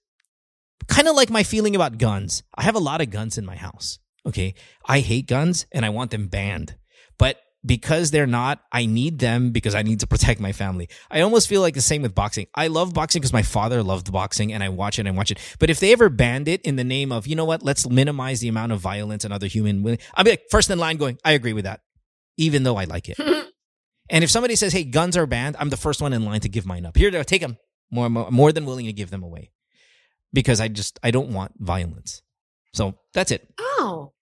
kind 0.87 1.09
of 1.09 1.17
like 1.17 1.31
my 1.31 1.43
feeling 1.43 1.75
about 1.75 1.99
guns. 1.99 2.43
I 2.55 2.63
have 2.63 2.75
a 2.75 2.81
lot 2.81 3.01
of 3.01 3.11
guns 3.11 3.39
in 3.39 3.47
my 3.47 3.57
house. 3.57 3.99
Okay. 4.27 4.55
I 4.85 5.01
hate 5.01 5.29
guns 5.29 5.67
and 5.73 5.85
I 5.85 5.91
want 5.91 6.11
them 6.11 6.29
banned. 6.29 6.77
Because 7.67 8.13
they're 8.13 8.29
not, 8.29 8.61
I 8.71 8.87
need 8.87 9.19
them 9.19 9.51
because 9.51 9.75
I 9.75 9.83
need 9.83 10.01
to 10.01 10.07
protect 10.07 10.41
my 10.41 10.53
family. 10.53 10.89
I 11.11 11.23
almost 11.23 11.49
feel 11.49 11.61
like 11.61 11.75
the 11.75 11.81
same 11.81 12.03
with 12.03 12.15
boxing. 12.15 12.47
I 12.55 12.69
love 12.69 12.95
boxing 12.95 13.21
because 13.21 13.33
my 13.33 13.43
father 13.43 13.83
loved 13.83 14.13
boxing 14.13 14.53
and 14.53 14.63
I 14.63 14.69
watch 14.69 15.01
it 15.01 15.07
and 15.07 15.17
watch 15.17 15.33
it. 15.33 15.39
But 15.59 15.69
if 15.69 15.81
they 15.81 15.93
ever 15.93 16.09
banned 16.09 16.47
it 16.47 16.63
in 16.63 16.77
the 16.77 16.85
name 16.85 17.11
of, 17.11 17.27
you 17.27 17.35
know 17.35 17.45
what, 17.45 17.65
let's 17.65 17.89
minimize 17.89 18.41
the 18.41 18.49
amount 18.49 18.71
of 18.71 18.81
violence 18.81 19.25
and 19.25 19.35
other 19.35 19.49
human, 19.49 19.99
I'll 20.15 20.25
be 20.25 20.31
like 20.31 20.45
first 20.51 20.71
in 20.71 20.79
line 20.79 20.97
going, 20.97 21.19
I 21.25 21.33
agree 21.33 21.55
with 21.55 21.65
that, 21.65 21.81
even 22.37 22.63
though 22.63 22.77
I 22.77 22.85
like 22.85 23.09
it. 23.09 23.19
and 24.11 24.23
if 24.23 24.31
somebody 24.31 24.55
says, 24.55 24.73
hey, 24.73 24.85
guns 24.85 25.17
are 25.17 25.27
banned, 25.27 25.57
I'm 25.59 25.71
the 25.71 25.77
first 25.77 26.01
one 26.01 26.13
in 26.13 26.25
line 26.25 26.41
to 26.41 26.49
give 26.49 26.67
mine 26.67 26.87
up. 26.87 26.97
Here, 26.97 27.11
take 27.25 27.41
them. 27.41 27.59
More, 27.91 28.09
more, 28.09 28.31
more 28.31 28.53
than 28.53 28.65
willing 28.65 28.87
to 28.87 28.93
give 28.93 29.11
them 29.11 29.23
away 29.25 29.51
because 30.33 30.61
I 30.61 30.69
just, 30.69 31.01
I 31.03 31.11
don't 31.11 31.31
want 31.31 31.53
violence. 31.59 32.23
So 32.75 32.95
that's 33.15 33.31
it. 33.31 33.49
Oh, 33.59 34.13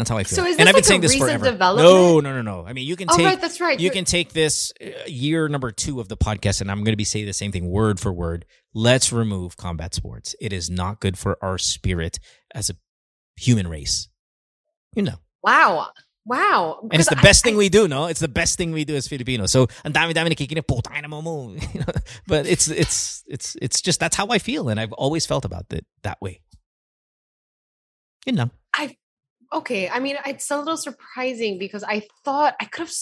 That's 0.00 0.10
how 0.10 0.16
I 0.16 0.24
feel. 0.24 0.36
So 0.36 0.44
is 0.46 0.56
and 0.56 0.66
this 0.66 0.66
I've 0.66 0.66
been 0.66 0.74
like 0.74 0.82
a 0.82 0.86
saying 0.86 1.00
this 1.02 1.16
forever. 1.16 1.44
development? 1.44 1.88
No, 1.88 2.20
no, 2.20 2.32
no, 2.32 2.42
no. 2.42 2.66
I 2.66 2.72
mean, 2.72 2.86
you 2.86 2.96
can 2.96 3.08
oh, 3.10 3.16
take 3.16 3.26
right, 3.26 3.40
that's 3.40 3.60
right. 3.60 3.78
you 3.78 3.90
can 3.90 4.04
take 4.04 4.32
this 4.32 4.72
uh, 4.80 4.88
year 5.06 5.48
number 5.48 5.70
two 5.70 6.00
of 6.00 6.08
the 6.08 6.16
podcast, 6.16 6.60
and 6.60 6.70
I'm 6.70 6.78
going 6.84 6.92
to 6.92 6.96
be 6.96 7.04
saying 7.04 7.26
the 7.26 7.32
same 7.32 7.52
thing 7.52 7.68
word 7.68 8.00
for 8.00 8.12
word. 8.12 8.46
Let's 8.72 9.12
remove 9.12 9.56
combat 9.56 9.94
sports. 9.94 10.34
It 10.40 10.52
is 10.52 10.70
not 10.70 11.00
good 11.00 11.18
for 11.18 11.36
our 11.44 11.58
spirit 11.58 12.18
as 12.54 12.70
a 12.70 12.74
human 13.36 13.68
race. 13.68 14.08
You 14.96 15.02
know, 15.02 15.16
Wow. 15.42 15.88
Wow. 16.26 16.80
and 16.92 17.00
it's 17.00 17.08
the 17.08 17.16
best 17.16 17.44
I- 17.44 17.50
thing 17.50 17.56
we 17.56 17.68
do. 17.68 17.88
No, 17.88 18.06
it's 18.06 18.20
the 18.20 18.28
best 18.28 18.58
thing 18.58 18.72
we 18.72 18.84
do 18.84 18.94
as 18.96 19.08
Filipinos. 19.08 19.50
So, 19.52 19.68
ang 19.84 19.92
dami 19.92 20.12
dami 20.14 20.30
nakikinig, 20.30 20.66
puta 20.66 20.90
ina 20.96 21.08
mo 21.08 21.22
mo. 21.22 21.56
But 22.26 22.46
it's 22.46 22.68
it's 22.68 23.24
it's 23.26 23.56
it's 23.60 23.80
just 23.80 23.98
that's 24.00 24.16
how 24.16 24.28
I 24.28 24.38
feel, 24.38 24.68
and 24.68 24.78
I've 24.78 24.92
always 24.92 25.26
felt 25.26 25.44
about 25.44 25.66
it 25.72 25.84
that 26.02 26.18
way. 26.20 26.40
You 28.26 28.32
know. 28.34 28.50
Okay 29.52 29.88
i 29.88 29.98
mean 29.98 30.16
it's 30.26 30.50
a 30.50 30.58
little 30.58 30.76
surprising 30.76 31.58
because 31.58 31.82
i 31.84 32.02
thought 32.24 32.54
i 32.60 32.64
could 32.64 32.80
have 32.86 32.92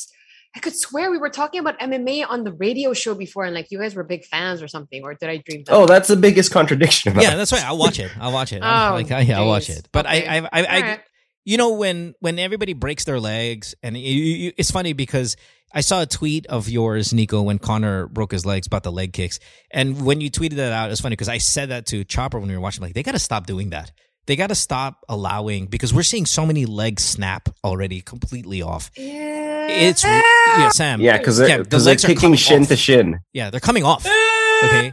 I 0.57 0.61
could 0.61 0.75
swear 0.75 1.11
we 1.11 1.19
were 1.19 1.29
talking 1.29 1.61
about 1.61 1.79
mma 1.79 2.25
on 2.29 2.43
the 2.43 2.53
radio 2.55 2.95
show 2.95 3.15
before 3.15 3.45
and 3.45 3.55
like 3.55 3.71
you 3.71 3.79
guys 3.79 3.95
were 3.95 4.03
big 4.03 4.25
fans 4.25 4.63
or 4.63 4.67
something 4.67 5.05
or 5.05 5.15
did 5.15 5.29
i 5.29 5.37
dream 5.37 5.63
that 5.67 5.75
Oh, 5.75 5.85
that's 5.87 6.09
the 6.09 6.17
biggest 6.17 6.51
contradiction 6.53 7.13
about 7.13 7.23
Yeah, 7.23 7.37
that's 7.37 7.53
right. 7.53 7.63
I'll 7.65 7.77
watch 7.79 7.99
it. 7.99 8.11
I'll 8.19 8.33
watch 8.33 8.53
it. 8.53 8.63
Oh, 8.63 8.67
I'm 8.67 9.07
yeah, 9.07 9.39
I'll 9.41 9.47
watch 9.47 9.69
it. 9.69 9.89
But 9.93 10.07
Okay. 10.07 10.27
I, 10.27 10.39
I, 10.39 10.39
I, 10.39 10.49
I, 10.53 10.77
All 10.77 10.83
right. 10.83 11.01
you 11.45 11.59
know, 11.59 11.75
when 11.75 12.15
when 12.21 12.39
everybody 12.39 12.73
breaks 12.73 13.05
their 13.05 13.21
legs, 13.21 13.75
and 13.83 13.97
you, 13.97 14.13
you, 14.15 14.53
it's 14.57 14.71
funny 14.71 14.95
because 14.95 15.37
I 15.73 15.83
saw 15.83 16.01
a 16.01 16.07
tweet 16.07 16.47
of 16.47 16.69
yours, 16.69 17.13
Nico, 17.13 17.43
when 17.43 17.59
Conor 17.59 18.07
broke 18.09 18.33
his 18.33 18.47
legs 18.47 18.67
about 18.67 18.83
the 18.85 18.91
leg 18.93 19.13
kicks, 19.13 19.39
and 19.71 20.03
when 20.05 20.23
you 20.23 20.31
tweeted 20.31 20.57
that 20.57 20.73
out, 20.73 20.91
it's 20.91 21.01
funny 21.03 21.13
because 21.13 21.29
I 21.29 21.39
said 21.39 21.69
that 21.69 21.85
to 21.87 22.05
Chopper 22.05 22.39
when 22.41 22.49
we 22.49 22.55
were 22.55 22.61
watching. 22.63 22.83
Like, 22.83 22.95
they 22.95 23.03
got 23.03 23.13
to 23.13 23.19
stop 23.19 23.47
doing 23.47 23.71
that. 23.71 23.93
They 24.29 24.37
got 24.37 24.49
to 24.49 24.55
stop 24.55 25.07
allowing 25.09 25.67
because 25.69 25.95
we're 25.95 26.03
seeing 26.03 26.27
so 26.27 26.45
many 26.45 26.67
legs 26.67 27.03
snap 27.03 27.49
already 27.65 28.03
completely 28.03 28.61
off. 28.61 28.91
yeah. 28.95 29.69
It's 29.71 30.05
yeah, 30.05 30.69
Sam. 30.69 31.01
Yeah, 31.01 31.17
because 31.17 31.41
Yeah, 31.41 31.47
they're, 31.47 31.59
the 31.65 31.71
they're 31.71 31.81
legs 31.81 32.05
are 32.05 32.09
kicking 32.09 32.21
coming 32.21 32.37
shin 32.37 32.63
off. 32.63 32.69
to 32.69 32.77
shin. 32.77 33.21
Yeah, 33.33 33.49
they're 33.51 33.59
coming 33.61 33.85
off. 33.85 34.07
Okay. 34.61 34.93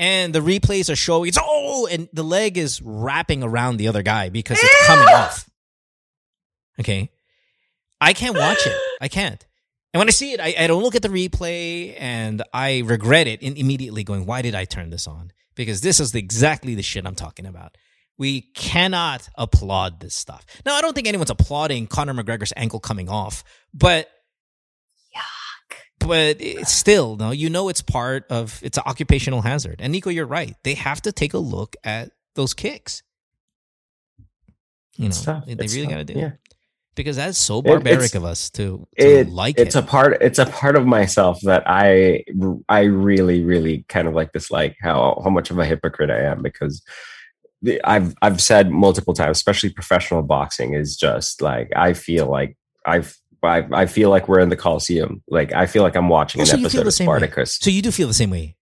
And 0.00 0.34
the 0.34 0.40
replays 0.40 0.92
are 0.92 0.96
showing 0.96 1.28
it's 1.28 1.38
oh, 1.40 1.86
and 1.88 2.08
the 2.12 2.24
leg 2.24 2.58
is 2.58 2.82
wrapping 2.82 3.44
around 3.44 3.76
the 3.76 3.86
other 3.86 4.02
guy 4.02 4.30
because 4.30 4.58
it's 4.60 4.86
coming 4.88 5.06
off. 5.14 5.48
Okay. 6.80 7.08
I 8.00 8.12
can't 8.12 8.36
watch 8.36 8.66
it. 8.66 8.76
I 9.00 9.06
can't. 9.06 9.46
And 9.94 10.00
when 10.00 10.08
I 10.08 10.10
see 10.10 10.32
it, 10.32 10.40
I, 10.40 10.56
I 10.58 10.66
don't 10.66 10.82
look 10.82 10.96
at 10.96 11.02
the 11.02 11.08
replay 11.08 11.94
and 12.00 12.42
I 12.52 12.80
regret 12.80 13.28
it 13.28 13.42
in, 13.42 13.56
immediately 13.56 14.02
going, 14.02 14.26
why 14.26 14.42
did 14.42 14.56
I 14.56 14.64
turn 14.64 14.90
this 14.90 15.06
on? 15.06 15.30
because 15.56 15.80
this 15.80 15.98
is 15.98 16.14
exactly 16.14 16.74
the 16.76 16.82
shit 16.82 17.04
I'm 17.06 17.14
talking 17.16 17.46
about. 17.46 17.76
We 18.18 18.42
cannot 18.54 19.28
applaud 19.36 20.00
this 20.00 20.14
stuff. 20.14 20.44
Now, 20.64 20.74
I 20.74 20.80
don't 20.80 20.94
think 20.94 21.06
anyone's 21.06 21.30
applauding 21.30 21.86
Conor 21.86 22.14
McGregor's 22.14 22.52
ankle 22.56 22.80
coming 22.80 23.08
off, 23.10 23.44
but 23.74 24.08
yuck. 25.14 25.76
but 25.98 26.36
it's 26.40 26.72
still 26.72 27.16
no 27.16 27.30
you 27.30 27.50
know 27.50 27.68
it's 27.68 27.82
part 27.82 28.24
of 28.30 28.58
it's 28.62 28.78
an 28.78 28.84
occupational 28.86 29.42
hazard 29.42 29.76
and 29.80 29.92
nico 29.92 30.08
you're 30.10 30.26
right 30.26 30.54
they 30.62 30.74
have 30.74 31.00
to 31.02 31.10
take 31.12 31.34
a 31.34 31.38
look 31.38 31.74
at 31.84 32.10
those 32.34 32.54
kicks 32.54 33.02
you 34.96 35.08
know 35.08 35.14
tough. 35.14 35.46
they, 35.46 35.54
they 35.54 35.64
It's 35.64 35.74
really 35.74 35.86
got 35.88 35.96
to 35.98 36.04
do 36.04 36.14
Yeah. 36.18 36.26
it 36.28 36.32
because 36.94 37.16
that's 37.16 37.38
so 37.38 37.60
barbaric 37.62 37.96
it's- 37.96 38.14
of 38.14 38.24
us 38.24 38.50
to, 38.50 38.86
to 38.98 39.04
it, 39.04 39.28
like 39.28 39.58
it's 39.58 39.74
it 39.76 39.84
a 39.84 39.86
part 39.86 40.16
it's 40.22 40.38
a 40.38 40.46
part 40.46 40.76
of 40.76 40.86
myself 40.86 41.38
that 41.42 41.62
i 41.66 42.24
i 42.68 42.80
really 42.82 43.42
really 43.44 43.84
kind 43.88 44.08
of 44.08 44.14
like 44.14 44.32
dislike 44.32 44.76
how 44.80 45.20
how 45.22 45.30
much 45.30 45.50
of 45.50 45.58
a 45.58 45.64
hypocrite 45.66 46.10
i 46.10 46.20
am 46.20 46.42
because 46.42 46.82
the, 46.82 46.90
i've 47.84 48.14
i've 48.22 48.40
said 48.40 48.70
multiple 48.70 49.14
times 49.14 49.36
especially 49.38 49.70
professional 49.70 50.22
boxing 50.22 50.74
is 50.74 50.96
just 50.96 51.40
like 51.42 51.70
i 51.76 51.92
feel 51.92 52.26
like 52.26 52.56
i've 52.84 53.16
I, 53.42 53.64
I 53.72 53.86
feel 53.86 54.10
like 54.10 54.26
we're 54.28 54.40
in 54.40 54.48
the 54.48 54.56
Coliseum. 54.56 55.22
Like 55.28 55.52
I 55.52 55.66
feel 55.66 55.84
like 55.84 55.94
I'm 55.94 56.08
watching 56.08 56.40
Oh, 56.40 56.42
an 56.42 56.46
so 56.48 56.56
episode 56.58 56.82
the 56.82 56.86
of 56.88 56.94
same 56.94 57.06
way. 57.06 57.10
Spartacus. 57.18 57.58
so 57.60 57.70
you 57.70 57.80
do 57.80 57.92
feel 57.92 58.08
the 58.08 58.14
same 58.14 58.30
way 58.30 58.56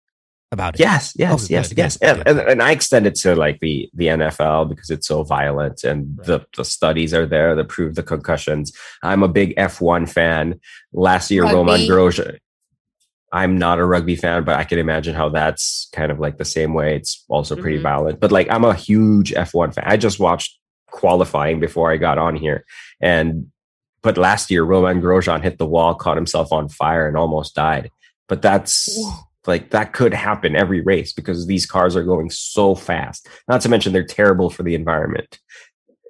about 0.52 0.74
it 0.74 0.80
Yes, 0.80 1.14
yes, 1.16 1.30
Oh, 1.32 1.46
yes, 1.48 1.68
good, 1.70 1.78
yes. 1.78 1.96
good, 1.96 2.06
And, 2.08 2.18
good. 2.18 2.26
and 2.38 2.48
and 2.50 2.62
I 2.62 2.72
extend 2.72 3.06
it 3.06 3.14
to 3.16 3.34
like 3.34 3.60
the 3.60 3.88
the 3.94 4.08
NFL 4.08 4.68
because 4.68 4.90
it's 4.90 5.06
so 5.08 5.22
violent 5.22 5.84
and 5.84 6.18
Right. 6.18 6.26
the 6.26 6.46
the 6.56 6.64
studies 6.66 7.14
are 7.14 7.24
there 7.24 7.54
that 7.54 7.68
prove 7.70 7.94
the 7.94 8.02
concussions. 8.02 8.72
I'm 9.02 9.22
a 9.22 9.28
big 9.28 9.54
F1 9.56 10.06
fan. 10.10 10.60
Last 10.92 11.30
year, 11.30 11.44
Roman 11.44 11.66
Rugby? 11.80 11.88
Grosjean. 11.88 12.36
I'm 13.34 13.58
not 13.58 13.78
a 13.80 13.84
rugby 13.84 14.14
fan, 14.16 14.44
but 14.44 14.54
I 14.56 14.64
can 14.64 14.78
imagine 14.78 15.14
how 15.14 15.28
that's 15.28 15.88
kind 15.92 16.12
of 16.12 16.20
like 16.20 16.38
the 16.38 16.44
same 16.44 16.72
way. 16.72 16.94
It's 16.96 17.24
also 17.28 17.56
pretty 17.56 17.78
Mhm. 17.78 17.82
violent. 17.82 18.20
But 18.20 18.30
like, 18.32 18.48
I'm 18.48 18.64
a 18.64 18.74
huge 18.74 19.32
F1 19.34 19.72
fan. 19.74 19.84
I 19.86 19.96
just 19.96 20.20
watched 20.20 20.56
qualifying 20.86 21.58
before 21.58 21.90
I 21.90 21.96
got 21.96 22.16
on 22.16 22.36
here, 22.36 22.64
and 23.00 23.48
but 24.02 24.16
last 24.18 24.50
year, 24.50 24.62
Romain 24.62 25.02
Grosjean 25.02 25.42
hit 25.42 25.58
the 25.58 25.66
wall, 25.66 25.94
caught 25.94 26.16
himself 26.16 26.52
on 26.52 26.68
fire, 26.68 27.08
and 27.08 27.16
almost 27.16 27.54
died. 27.56 27.90
But 28.28 28.40
that's 28.40 28.88
like 29.46 29.70
that 29.70 29.92
could 29.92 30.14
happen 30.14 30.54
every 30.56 30.80
race 30.82 31.12
because 31.12 31.46
these 31.46 31.66
cars 31.66 31.96
are 31.96 32.04
going 32.04 32.30
so 32.30 32.74
fast. 32.74 33.28
Not 33.48 33.60
to 33.62 33.68
mention 33.68 33.92
they're 33.92 34.04
terrible 34.04 34.48
for 34.50 34.62
the 34.62 34.74
environment. 34.74 35.38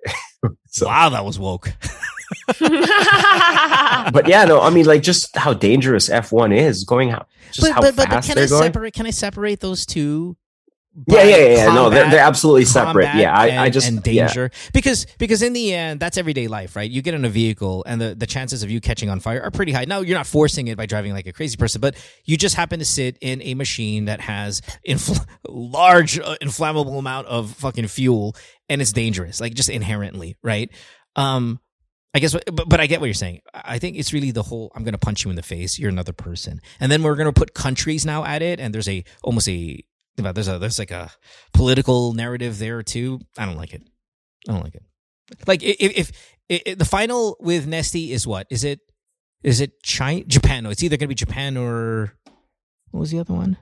so, 0.66 0.86
wow 0.86 1.08
that 1.08 1.24
was 1.24 1.38
woke 1.38 1.72
but 4.12 4.28
yeah, 4.28 4.44
no, 4.44 4.60
I 4.60 4.70
mean, 4.70 4.86
like 4.86 5.02
just 5.02 5.36
how 5.36 5.52
dangerous 5.52 6.08
F1 6.08 6.56
is 6.56 6.84
going 6.84 7.10
out, 7.10 7.28
just 7.52 7.70
how 7.72 7.82
fast 7.82 8.26
can 8.28 8.36
they're 8.36 8.44
I 8.44 8.48
going. 8.48 8.62
separate 8.62 8.94
can 8.94 9.06
I 9.06 9.10
separate 9.10 9.60
those 9.60 9.86
two 9.86 10.36
yeah, 11.08 11.16
by 11.16 11.22
yeah, 11.24 11.36
yeah, 11.36 11.54
yeah. 11.54 11.74
No, 11.74 11.90
they're, 11.90 12.08
they're 12.08 12.20
absolutely 12.20 12.66
separate. 12.66 13.16
Yeah, 13.16 13.36
I, 13.36 13.48
and, 13.48 13.60
I 13.60 13.68
just 13.68 13.88
and 13.88 14.06
yeah. 14.06 14.28
danger 14.28 14.50
because 14.72 15.06
because 15.18 15.42
in 15.42 15.52
the 15.52 15.74
end 15.74 15.98
that's 15.98 16.16
everyday 16.16 16.46
life 16.46 16.76
right 16.76 16.88
you 16.88 17.02
get 17.02 17.14
in 17.14 17.24
a 17.24 17.28
vehicle 17.28 17.82
and 17.86 18.00
the, 18.00 18.14
the 18.14 18.26
chances 18.26 18.62
of 18.62 18.70
you 18.70 18.80
catching 18.80 19.10
on 19.10 19.18
fire 19.18 19.42
are 19.42 19.50
pretty 19.50 19.72
high 19.72 19.84
now 19.86 20.00
you're 20.00 20.16
not 20.16 20.26
forcing 20.26 20.68
it 20.68 20.76
by 20.76 20.86
driving 20.86 21.12
like 21.12 21.26
a 21.26 21.32
crazy 21.32 21.56
person 21.56 21.80
but 21.80 21.96
you 22.24 22.36
just 22.36 22.54
happen 22.54 22.78
to 22.78 22.84
sit 22.84 23.18
in 23.20 23.42
a 23.42 23.54
machine 23.54 24.04
that 24.04 24.20
has 24.20 24.62
infl- 24.88 25.26
large 25.48 26.18
uh, 26.20 26.36
inflammable 26.40 26.98
amount 26.98 27.26
of 27.26 27.50
fucking 27.54 27.88
fuel 27.88 28.36
and 28.68 28.80
it's 28.80 28.92
dangerous 28.92 29.40
like 29.40 29.54
just 29.54 29.68
inherently 29.68 30.36
right 30.42 30.70
um 31.16 31.58
I 32.14 32.20
guess, 32.20 32.32
but, 32.32 32.68
but 32.68 32.80
I 32.80 32.86
get 32.86 33.00
what 33.00 33.06
you're 33.06 33.14
saying. 33.14 33.40
I 33.52 33.80
think 33.80 33.96
it's 33.96 34.12
really 34.12 34.30
the 34.30 34.44
whole 34.44 34.70
I'm 34.74 34.84
going 34.84 34.92
to 34.92 34.98
punch 34.98 35.24
you 35.24 35.30
in 35.30 35.36
the 35.36 35.42
face. 35.42 35.78
You're 35.80 35.90
another 35.90 36.12
person. 36.12 36.60
And 36.78 36.90
then 36.90 37.02
we're 37.02 37.16
going 37.16 37.26
to 37.26 37.32
put 37.32 37.54
countries 37.54 38.06
now 38.06 38.24
at 38.24 38.40
it. 38.40 38.60
And 38.60 38.72
there's 38.72 38.88
a 38.88 39.02
almost 39.24 39.48
a, 39.48 39.82
there's 40.16 40.48
a, 40.48 40.58
there's 40.60 40.78
like 40.78 40.92
a 40.92 41.10
political 41.52 42.12
narrative 42.12 42.60
there 42.60 42.82
too. 42.84 43.20
I 43.36 43.46
don't 43.46 43.56
like 43.56 43.74
it. 43.74 43.82
I 44.48 44.52
don't 44.52 44.62
like 44.62 44.76
it. 44.76 44.84
Like 45.48 45.64
if, 45.64 45.76
if, 45.80 46.12
if, 46.48 46.64
if 46.66 46.78
the 46.78 46.84
final 46.84 47.36
with 47.40 47.66
Nesthy 47.66 48.10
is 48.10 48.26
what? 48.26 48.46
Is 48.48 48.62
it, 48.62 48.78
is 49.42 49.60
it 49.60 49.82
China, 49.82 50.22
Japan? 50.24 50.64
No, 50.64 50.70
it's 50.70 50.84
either 50.84 50.96
going 50.96 51.08
to 51.08 51.08
be 51.08 51.14
Japan 51.16 51.56
or 51.56 52.14
what 52.92 53.00
was 53.00 53.10
the 53.10 53.18
other 53.18 53.34
one? 53.34 53.56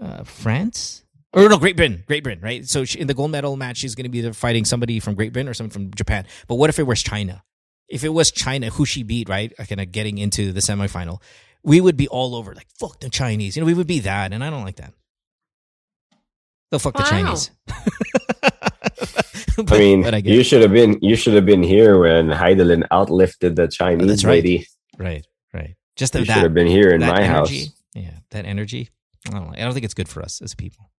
Uh, 0.00 0.24
France? 0.24 1.04
Or 1.34 1.48
no, 1.48 1.58
Great 1.58 1.76
Britain. 1.76 2.04
Great 2.06 2.22
Britain, 2.24 2.42
right? 2.44 2.66
So 2.68 2.84
she, 2.84 2.98
in 2.98 3.06
the 3.06 3.14
gold 3.14 3.30
medal 3.30 3.56
match, 3.56 3.78
she's 3.78 3.94
going 3.94 4.04
to 4.04 4.10
be 4.10 4.18
either 4.18 4.32
fighting 4.34 4.64
somebody 4.66 5.00
from 5.00 5.14
Great 5.14 5.32
Britain 5.32 5.48
or 5.48 5.54
someone 5.54 5.70
from 5.70 5.90
Japan. 5.94 6.26
But 6.46 6.56
what 6.56 6.68
if 6.68 6.78
it 6.78 6.82
was 6.86 7.02
China? 7.02 7.42
If 7.88 8.04
it 8.04 8.10
was 8.10 8.30
China, 8.30 8.68
who 8.70 8.84
she 8.84 9.02
beat, 9.02 9.28
right? 9.28 9.52
Kind 9.56 9.80
of 9.80 9.92
getting 9.92 10.18
into 10.18 10.52
the 10.52 10.60
semifinal, 10.60 11.22
we 11.62 11.80
would 11.80 11.96
be 11.96 12.06
all 12.08 12.34
over 12.34 12.54
like 12.54 12.66
fuck 12.78 13.00
the 13.00 13.08
Chinese. 13.10 13.56
You 13.56 13.62
know, 13.62 13.66
we 13.66 13.74
would 13.74 13.86
be 13.86 14.00
that, 14.00 14.32
and 14.32 14.42
I 14.44 14.50
don't 14.50 14.64
like 14.64 14.76
that. 14.76 14.92
The 16.70 16.78
fuck 16.78 16.94
the 16.94 17.02
Wow. 17.02 17.08
Chinese. 17.10 17.50
I 18.42 19.78
mean, 19.78 20.02
but 20.04 20.14
I 20.14 20.18
you 20.18 20.42
should 20.42 20.62
have 20.62 20.72
been 20.72 20.98
you 21.02 21.16
should 21.16 21.34
have 21.34 21.44
been 21.46 21.62
here 21.62 21.98
when 21.98 22.28
Hidilyn 22.28 22.86
outlifted 22.88 23.56
the 23.56 23.68
Chinese 23.68 24.04
Oh, 24.04 24.08
that's 24.08 24.24
right. 24.24 24.32
lady. 24.42 24.66
right, 24.98 25.26
right. 25.52 25.74
Just 25.96 26.14
You 26.14 26.24
that, 26.24 26.32
should 26.34 26.42
have 26.42 26.54
been 26.54 26.66
here 26.66 26.88
in 26.90 27.00
my 27.00 27.20
energy. 27.22 27.26
house. 27.64 27.68
Yeah, 27.94 28.10
that 28.30 28.46
energy. 28.46 28.88
I 29.28 29.32
don't. 29.38 29.48
Like, 29.48 29.58
I 29.58 29.62
don't 29.64 29.74
think 29.74 29.84
it's 29.84 29.94
good 29.94 30.08
for 30.08 30.22
us 30.22 30.40
as 30.40 30.54
people. 30.54 30.90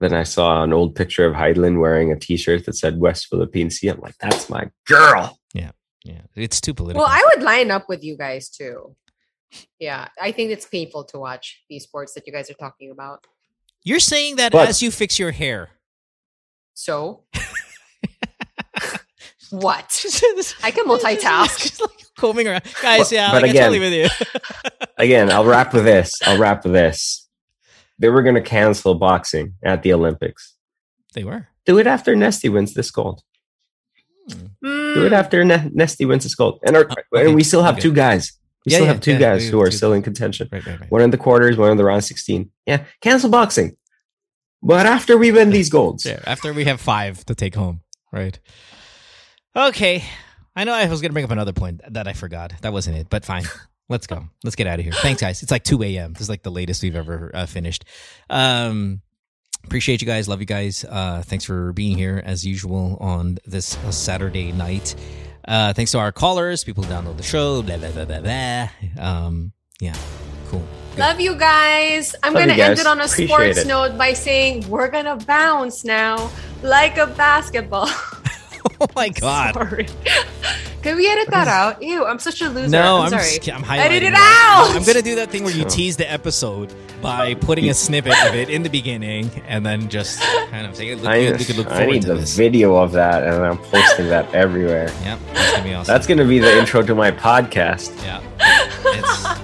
Then 0.00 0.14
I 0.14 0.22
saw 0.22 0.62
an 0.62 0.72
old 0.72 0.94
picture 0.94 1.26
of 1.26 1.34
Hidilyn 1.34 1.80
wearing 1.80 2.12
a 2.12 2.18
T-shirt 2.18 2.66
that 2.66 2.74
said 2.74 3.00
West 3.00 3.26
Philippine 3.26 3.68
Sea. 3.70 3.88
I'm 3.88 4.00
like, 4.00 4.14
that's 4.20 4.48
my 4.48 4.70
girl. 4.86 5.38
Yeah, 5.54 5.72
yeah. 6.04 6.20
it's 6.36 6.60
too 6.60 6.72
political. 6.74 7.02
well, 7.02 7.10
I 7.12 7.28
would 7.34 7.42
line 7.42 7.70
up 7.72 7.88
with 7.88 8.04
you 8.04 8.16
guys 8.16 8.48
too. 8.48 8.94
Yeah, 9.80 10.08
I 10.20 10.30
think 10.32 10.50
it's 10.50 10.66
painful 10.66 11.04
to 11.04 11.18
watch 11.18 11.62
these 11.68 11.82
sports 11.84 12.14
that 12.14 12.26
you 12.26 12.32
guys 12.32 12.48
are 12.50 12.54
talking 12.54 12.90
about. 12.90 13.26
You're 13.82 13.98
saying 14.00 14.36
that 14.36 14.52
But- 14.52 14.68
as 14.68 14.82
you 14.82 14.90
fix 14.90 15.18
your 15.18 15.30
hair. 15.32 15.70
So, 16.74 17.24
what? 19.50 20.04
I 20.22 20.42
I 20.62 20.70
can 20.70 20.84
multitask. 20.86 21.58
Just 21.62 21.80
like 21.80 21.90
combing 22.16 22.46
around, 22.48 22.62
guys. 22.82 23.00
But- 23.00 23.12
yeah, 23.12 23.30
but 23.32 23.42
like, 23.42 23.50
again- 23.50 23.72
I'm 23.72 23.72
totally 23.72 23.98
with 23.98 24.12
you. 24.20 24.26
Again, 24.98 25.30
I'll 25.30 25.44
wrap 25.44 25.72
with 25.72 25.84
this. 25.84 26.12
I'll 26.26 26.38
wrap 26.40 26.64
with 26.64 26.72
this. 26.72 27.27
They 27.98 28.08
were 28.10 28.22
going 28.22 28.34
to 28.36 28.40
cancel 28.42 28.94
boxing 28.94 29.54
at 29.62 29.82
the 29.82 29.92
Olympics. 29.92 30.54
they 31.14 31.24
were. 31.24 31.48
Do 31.66 31.78
it 31.78 31.86
after 31.86 32.14
Nesthy 32.14 32.48
wins 32.50 32.74
this 32.74 32.90
gold. 32.90 33.22
Do 34.28 34.36
it 34.62 34.64
Mm, 34.64 35.12
after 35.12 35.44
ne- 35.44 35.70
Nesthy 35.74 36.06
wins 36.06 36.24
this 36.24 36.34
gold. 36.34 36.60
And, 36.64 36.76
our, 36.76 36.82
Uh, 36.84 36.94
okay, 37.14 37.26
and 37.26 37.34
we 37.34 37.42
still 37.42 37.62
have 37.62 37.74
okay. 37.74 37.82
two 37.82 37.92
guys. 37.92 38.32
We 38.66 38.72
Yeah, 38.72 38.76
still 38.78 38.86
yeah, 38.86 38.92
have 38.92 39.00
two 39.00 39.12
yeah, 39.12 39.18
guys 39.18 39.42
we 39.44 39.48
who 39.50 39.58
have 39.58 39.66
are 39.68 39.70
two 39.70 39.76
still 39.76 39.92
in 39.94 40.02
contention. 40.02 40.48
Right, 40.52 40.64
right, 40.66 40.80
right. 40.80 40.90
One 40.90 41.02
in 41.02 41.10
the 41.10 41.16
quarters, 41.18 41.56
one 41.56 41.70
in 41.70 41.76
the 41.76 41.84
round 41.84 42.04
16. 42.04 42.50
Yeah, 42.66 42.84
cancel 43.00 43.30
boxing. 43.30 43.76
But 44.62 44.86
after 44.86 45.16
we 45.16 45.32
win 45.32 45.50
these 45.50 45.70
golds. 45.70 46.04
Yeah, 46.04 46.20
after 46.26 46.52
we 46.52 46.64
have 46.64 46.80
five 46.80 47.24
to 47.26 47.34
take 47.34 47.54
home, 47.54 47.80
right? 48.12 48.38
Okay, 49.56 50.04
I 50.56 50.64
know 50.64 50.72
I 50.74 50.86
was 50.86 51.00
gonna 51.00 51.12
bring 51.12 51.24
up 51.24 51.30
another 51.30 51.52
point 51.52 51.80
that 51.88 52.06
I 52.08 52.12
forgot. 52.12 52.52
That 52.62 52.72
wasn't 52.72 52.96
it, 52.96 53.08
but 53.10 53.24
fine. 53.24 53.44
Let's 53.88 54.06
go. 54.06 54.28
Let's 54.44 54.54
get 54.56 54.66
out 54.66 54.78
of 54.78 54.84
here. 54.84 54.92
Thanks, 54.92 55.20
guys. 55.20 55.42
It's 55.42 55.50
like 55.50 55.64
two 55.64 55.82
a.m. 55.82 56.12
This 56.12 56.22
is 56.22 56.28
like 56.28 56.42
the 56.42 56.50
latest 56.50 56.82
we've 56.82 56.96
ever 56.96 57.30
uh, 57.32 57.46
finished. 57.46 57.84
Um, 58.28 59.00
appreciate 59.64 60.02
you 60.02 60.06
guys. 60.06 60.28
Love 60.28 60.40
you 60.40 60.46
guys. 60.46 60.84
Uh, 60.88 61.22
thanks 61.24 61.44
for 61.44 61.72
being 61.72 61.96
here 61.96 62.22
as 62.24 62.44
usual 62.44 62.98
on 63.00 63.38
this 63.46 63.76
uh, 63.78 63.90
Saturday 63.90 64.52
night. 64.52 64.94
Uh, 65.46 65.72
thanks 65.72 65.92
to 65.92 65.98
our 65.98 66.12
callers, 66.12 66.64
people 66.64 66.84
who 66.84 66.92
download 66.92 67.16
the 67.16 67.22
show. 67.22 67.62
Blah 67.62 67.78
blah 67.78 67.90
blah 67.92 68.04
blah 68.04 68.20
blah. 68.20 68.68
Um, 69.02 69.52
yeah, 69.80 69.96
cool. 70.48 70.62
Good. 70.90 70.98
Love 70.98 71.20
you 71.20 71.34
guys. 71.36 72.14
I'm 72.22 72.34
Love 72.34 72.42
gonna 72.42 72.54
you 72.56 72.62
end 72.62 72.78
it 72.78 72.86
on 72.86 73.00
a 73.00 73.04
Appreciate 73.04 73.28
sports 73.28 73.58
it. 73.58 73.66
note 73.66 73.96
by 73.96 74.12
saying 74.12 74.68
we're 74.68 74.88
gonna 74.88 75.16
bounce 75.16 75.84
now 75.84 76.30
like 76.62 76.98
a 76.98 77.06
basketball. 77.06 77.88
Oh 78.80 78.86
my 78.94 79.08
god. 79.08 79.54
Sorry. 79.54 79.86
Can 80.82 80.96
we 80.96 81.10
edit 81.10 81.28
that 81.30 81.48
out? 81.48 81.82
Ew, 81.82 82.06
I'm 82.06 82.20
such 82.20 82.40
a 82.40 82.48
loser. 82.48 82.68
No, 82.68 82.98
I'm, 82.98 83.02
I'm, 83.04 83.10
sorry. 83.10 83.38
just, 83.38 83.52
I'm 83.52 83.64
highlighting 83.64 83.78
Edit 83.86 84.02
it 84.04 84.12
that. 84.12 84.66
out! 84.70 84.76
I'm 84.76 84.84
gonna 84.86 85.02
do 85.02 85.16
that 85.16 85.30
thing 85.30 85.42
where 85.42 85.52
you 85.52 85.64
tease 85.64 85.96
the 85.96 86.10
episode 86.10 86.72
by 87.02 87.34
putting 87.34 87.68
a 87.68 87.74
snippet 87.74 88.14
of 88.26 88.34
it 88.36 88.48
in 88.48 88.62
the 88.62 88.70
beginning 88.70 89.28
and 89.48 89.66
then 89.66 89.88
just 89.88 90.20
kind 90.50 90.66
of 90.66 90.76
say, 90.76 90.94
"Look 90.94 91.06
I, 91.06 91.26
good, 91.26 91.38
we 91.40 91.44
could 91.44 91.56
look 91.56 91.66
I 91.66 91.78
forward 91.78 91.92
need 91.94 92.02
to 92.02 92.08
the 92.08 92.14
this." 92.20 92.36
video 92.36 92.76
of 92.76 92.92
that, 92.92 93.24
and 93.24 93.44
I'm 93.44 93.58
posting 93.58 94.06
that 94.08 94.32
everywhere. 94.32 94.88
Yep, 95.02 95.18
that's 95.34 95.50
gonna 95.52 95.64
be 95.64 95.74
awesome. 95.74 95.92
That's 95.92 96.06
going 96.06 96.18
to 96.18 96.24
be 96.24 96.38
the 96.38 96.56
intro 96.58 96.82
to 96.82 96.94
my 96.94 97.10
podcast. 97.10 97.96
yeah, 98.04 98.22
it's, 98.84 99.24
it's 99.24 99.37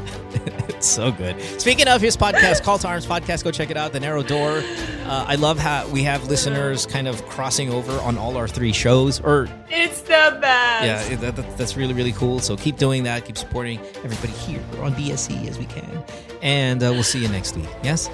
so 0.87 1.11
good. 1.13 1.41
Speaking 1.61 1.89
of 1.89 2.01
his 2.01 2.17
podcast, 2.17 2.63
Call 2.63 2.79
to 2.79 2.89
Arms 2.89 3.07
podcast, 3.07 3.45
go 3.45 3.51
check 3.51 3.71
it 3.71 3.77
out. 3.77 3.93
The 3.93 4.01
Narrow 4.01 4.23
Door. 4.23 4.63
Uh, 5.05 5.25
I 5.29 5.35
love 5.37 5.59
how 5.59 5.87
we 5.89 6.03
have 6.05 6.29
listeners 6.29 6.87
kind 6.87 7.07
of 7.09 7.25
crossing 7.27 7.71
over 7.71 7.93
on 8.01 8.17
all 8.19 8.37
our 8.37 8.49
three 8.49 8.73
shows, 8.73 9.21
or 9.21 9.49
It's 9.69 10.01
the 10.03 10.39
best. 10.41 11.11
yeah, 11.11 11.17
that, 11.17 11.37
that- 11.37 11.59
that's 11.59 11.77
really 11.77 11.95
really 11.95 12.13
cool. 12.13 12.39
So 12.41 12.57
keep 12.57 12.77
doing 12.79 13.03
that. 13.05 13.25
Keep 13.25 13.37
supporting 13.39 13.79
everybody 14.03 14.33
here 14.33 14.63
on 14.81 14.95
BSE 14.95 15.49
as 15.49 15.59
we 15.59 15.67
can, 15.67 16.03
and 16.43 16.83
uh, 16.83 16.91
we'll 16.93 17.03
see 17.03 17.21
you 17.21 17.29
next 17.29 17.57
week. 17.57 17.69
Yes. 17.83 18.09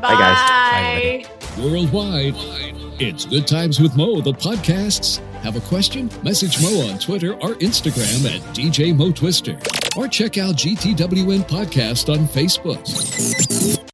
Bye. 0.00 0.14
Bye, 0.14 0.14
guys. 0.14 1.26
Bye, 1.26 1.62
Worldwide, 1.62 2.34
it's 3.00 3.24
Good 3.26 3.46
Times 3.46 3.80
with 3.80 3.96
Mo, 3.96 4.20
the 4.20 4.32
podcasts. 4.32 5.20
Have 5.42 5.56
a 5.56 5.60
question? 5.60 6.10
Message 6.22 6.60
Mo 6.62 6.88
on 6.88 6.98
Twitter 6.98 7.34
or 7.34 7.54
Instagram 7.54 8.26
at 8.26 8.40
DJ 8.54 8.96
Mo 8.96 9.10
Twister. 9.10 9.58
Or 9.96 10.06
check 10.06 10.38
out 10.38 10.54
GTWM 10.56 11.48
Podcast 11.48 12.12
on 12.12 12.26
Facebook. 12.28 13.89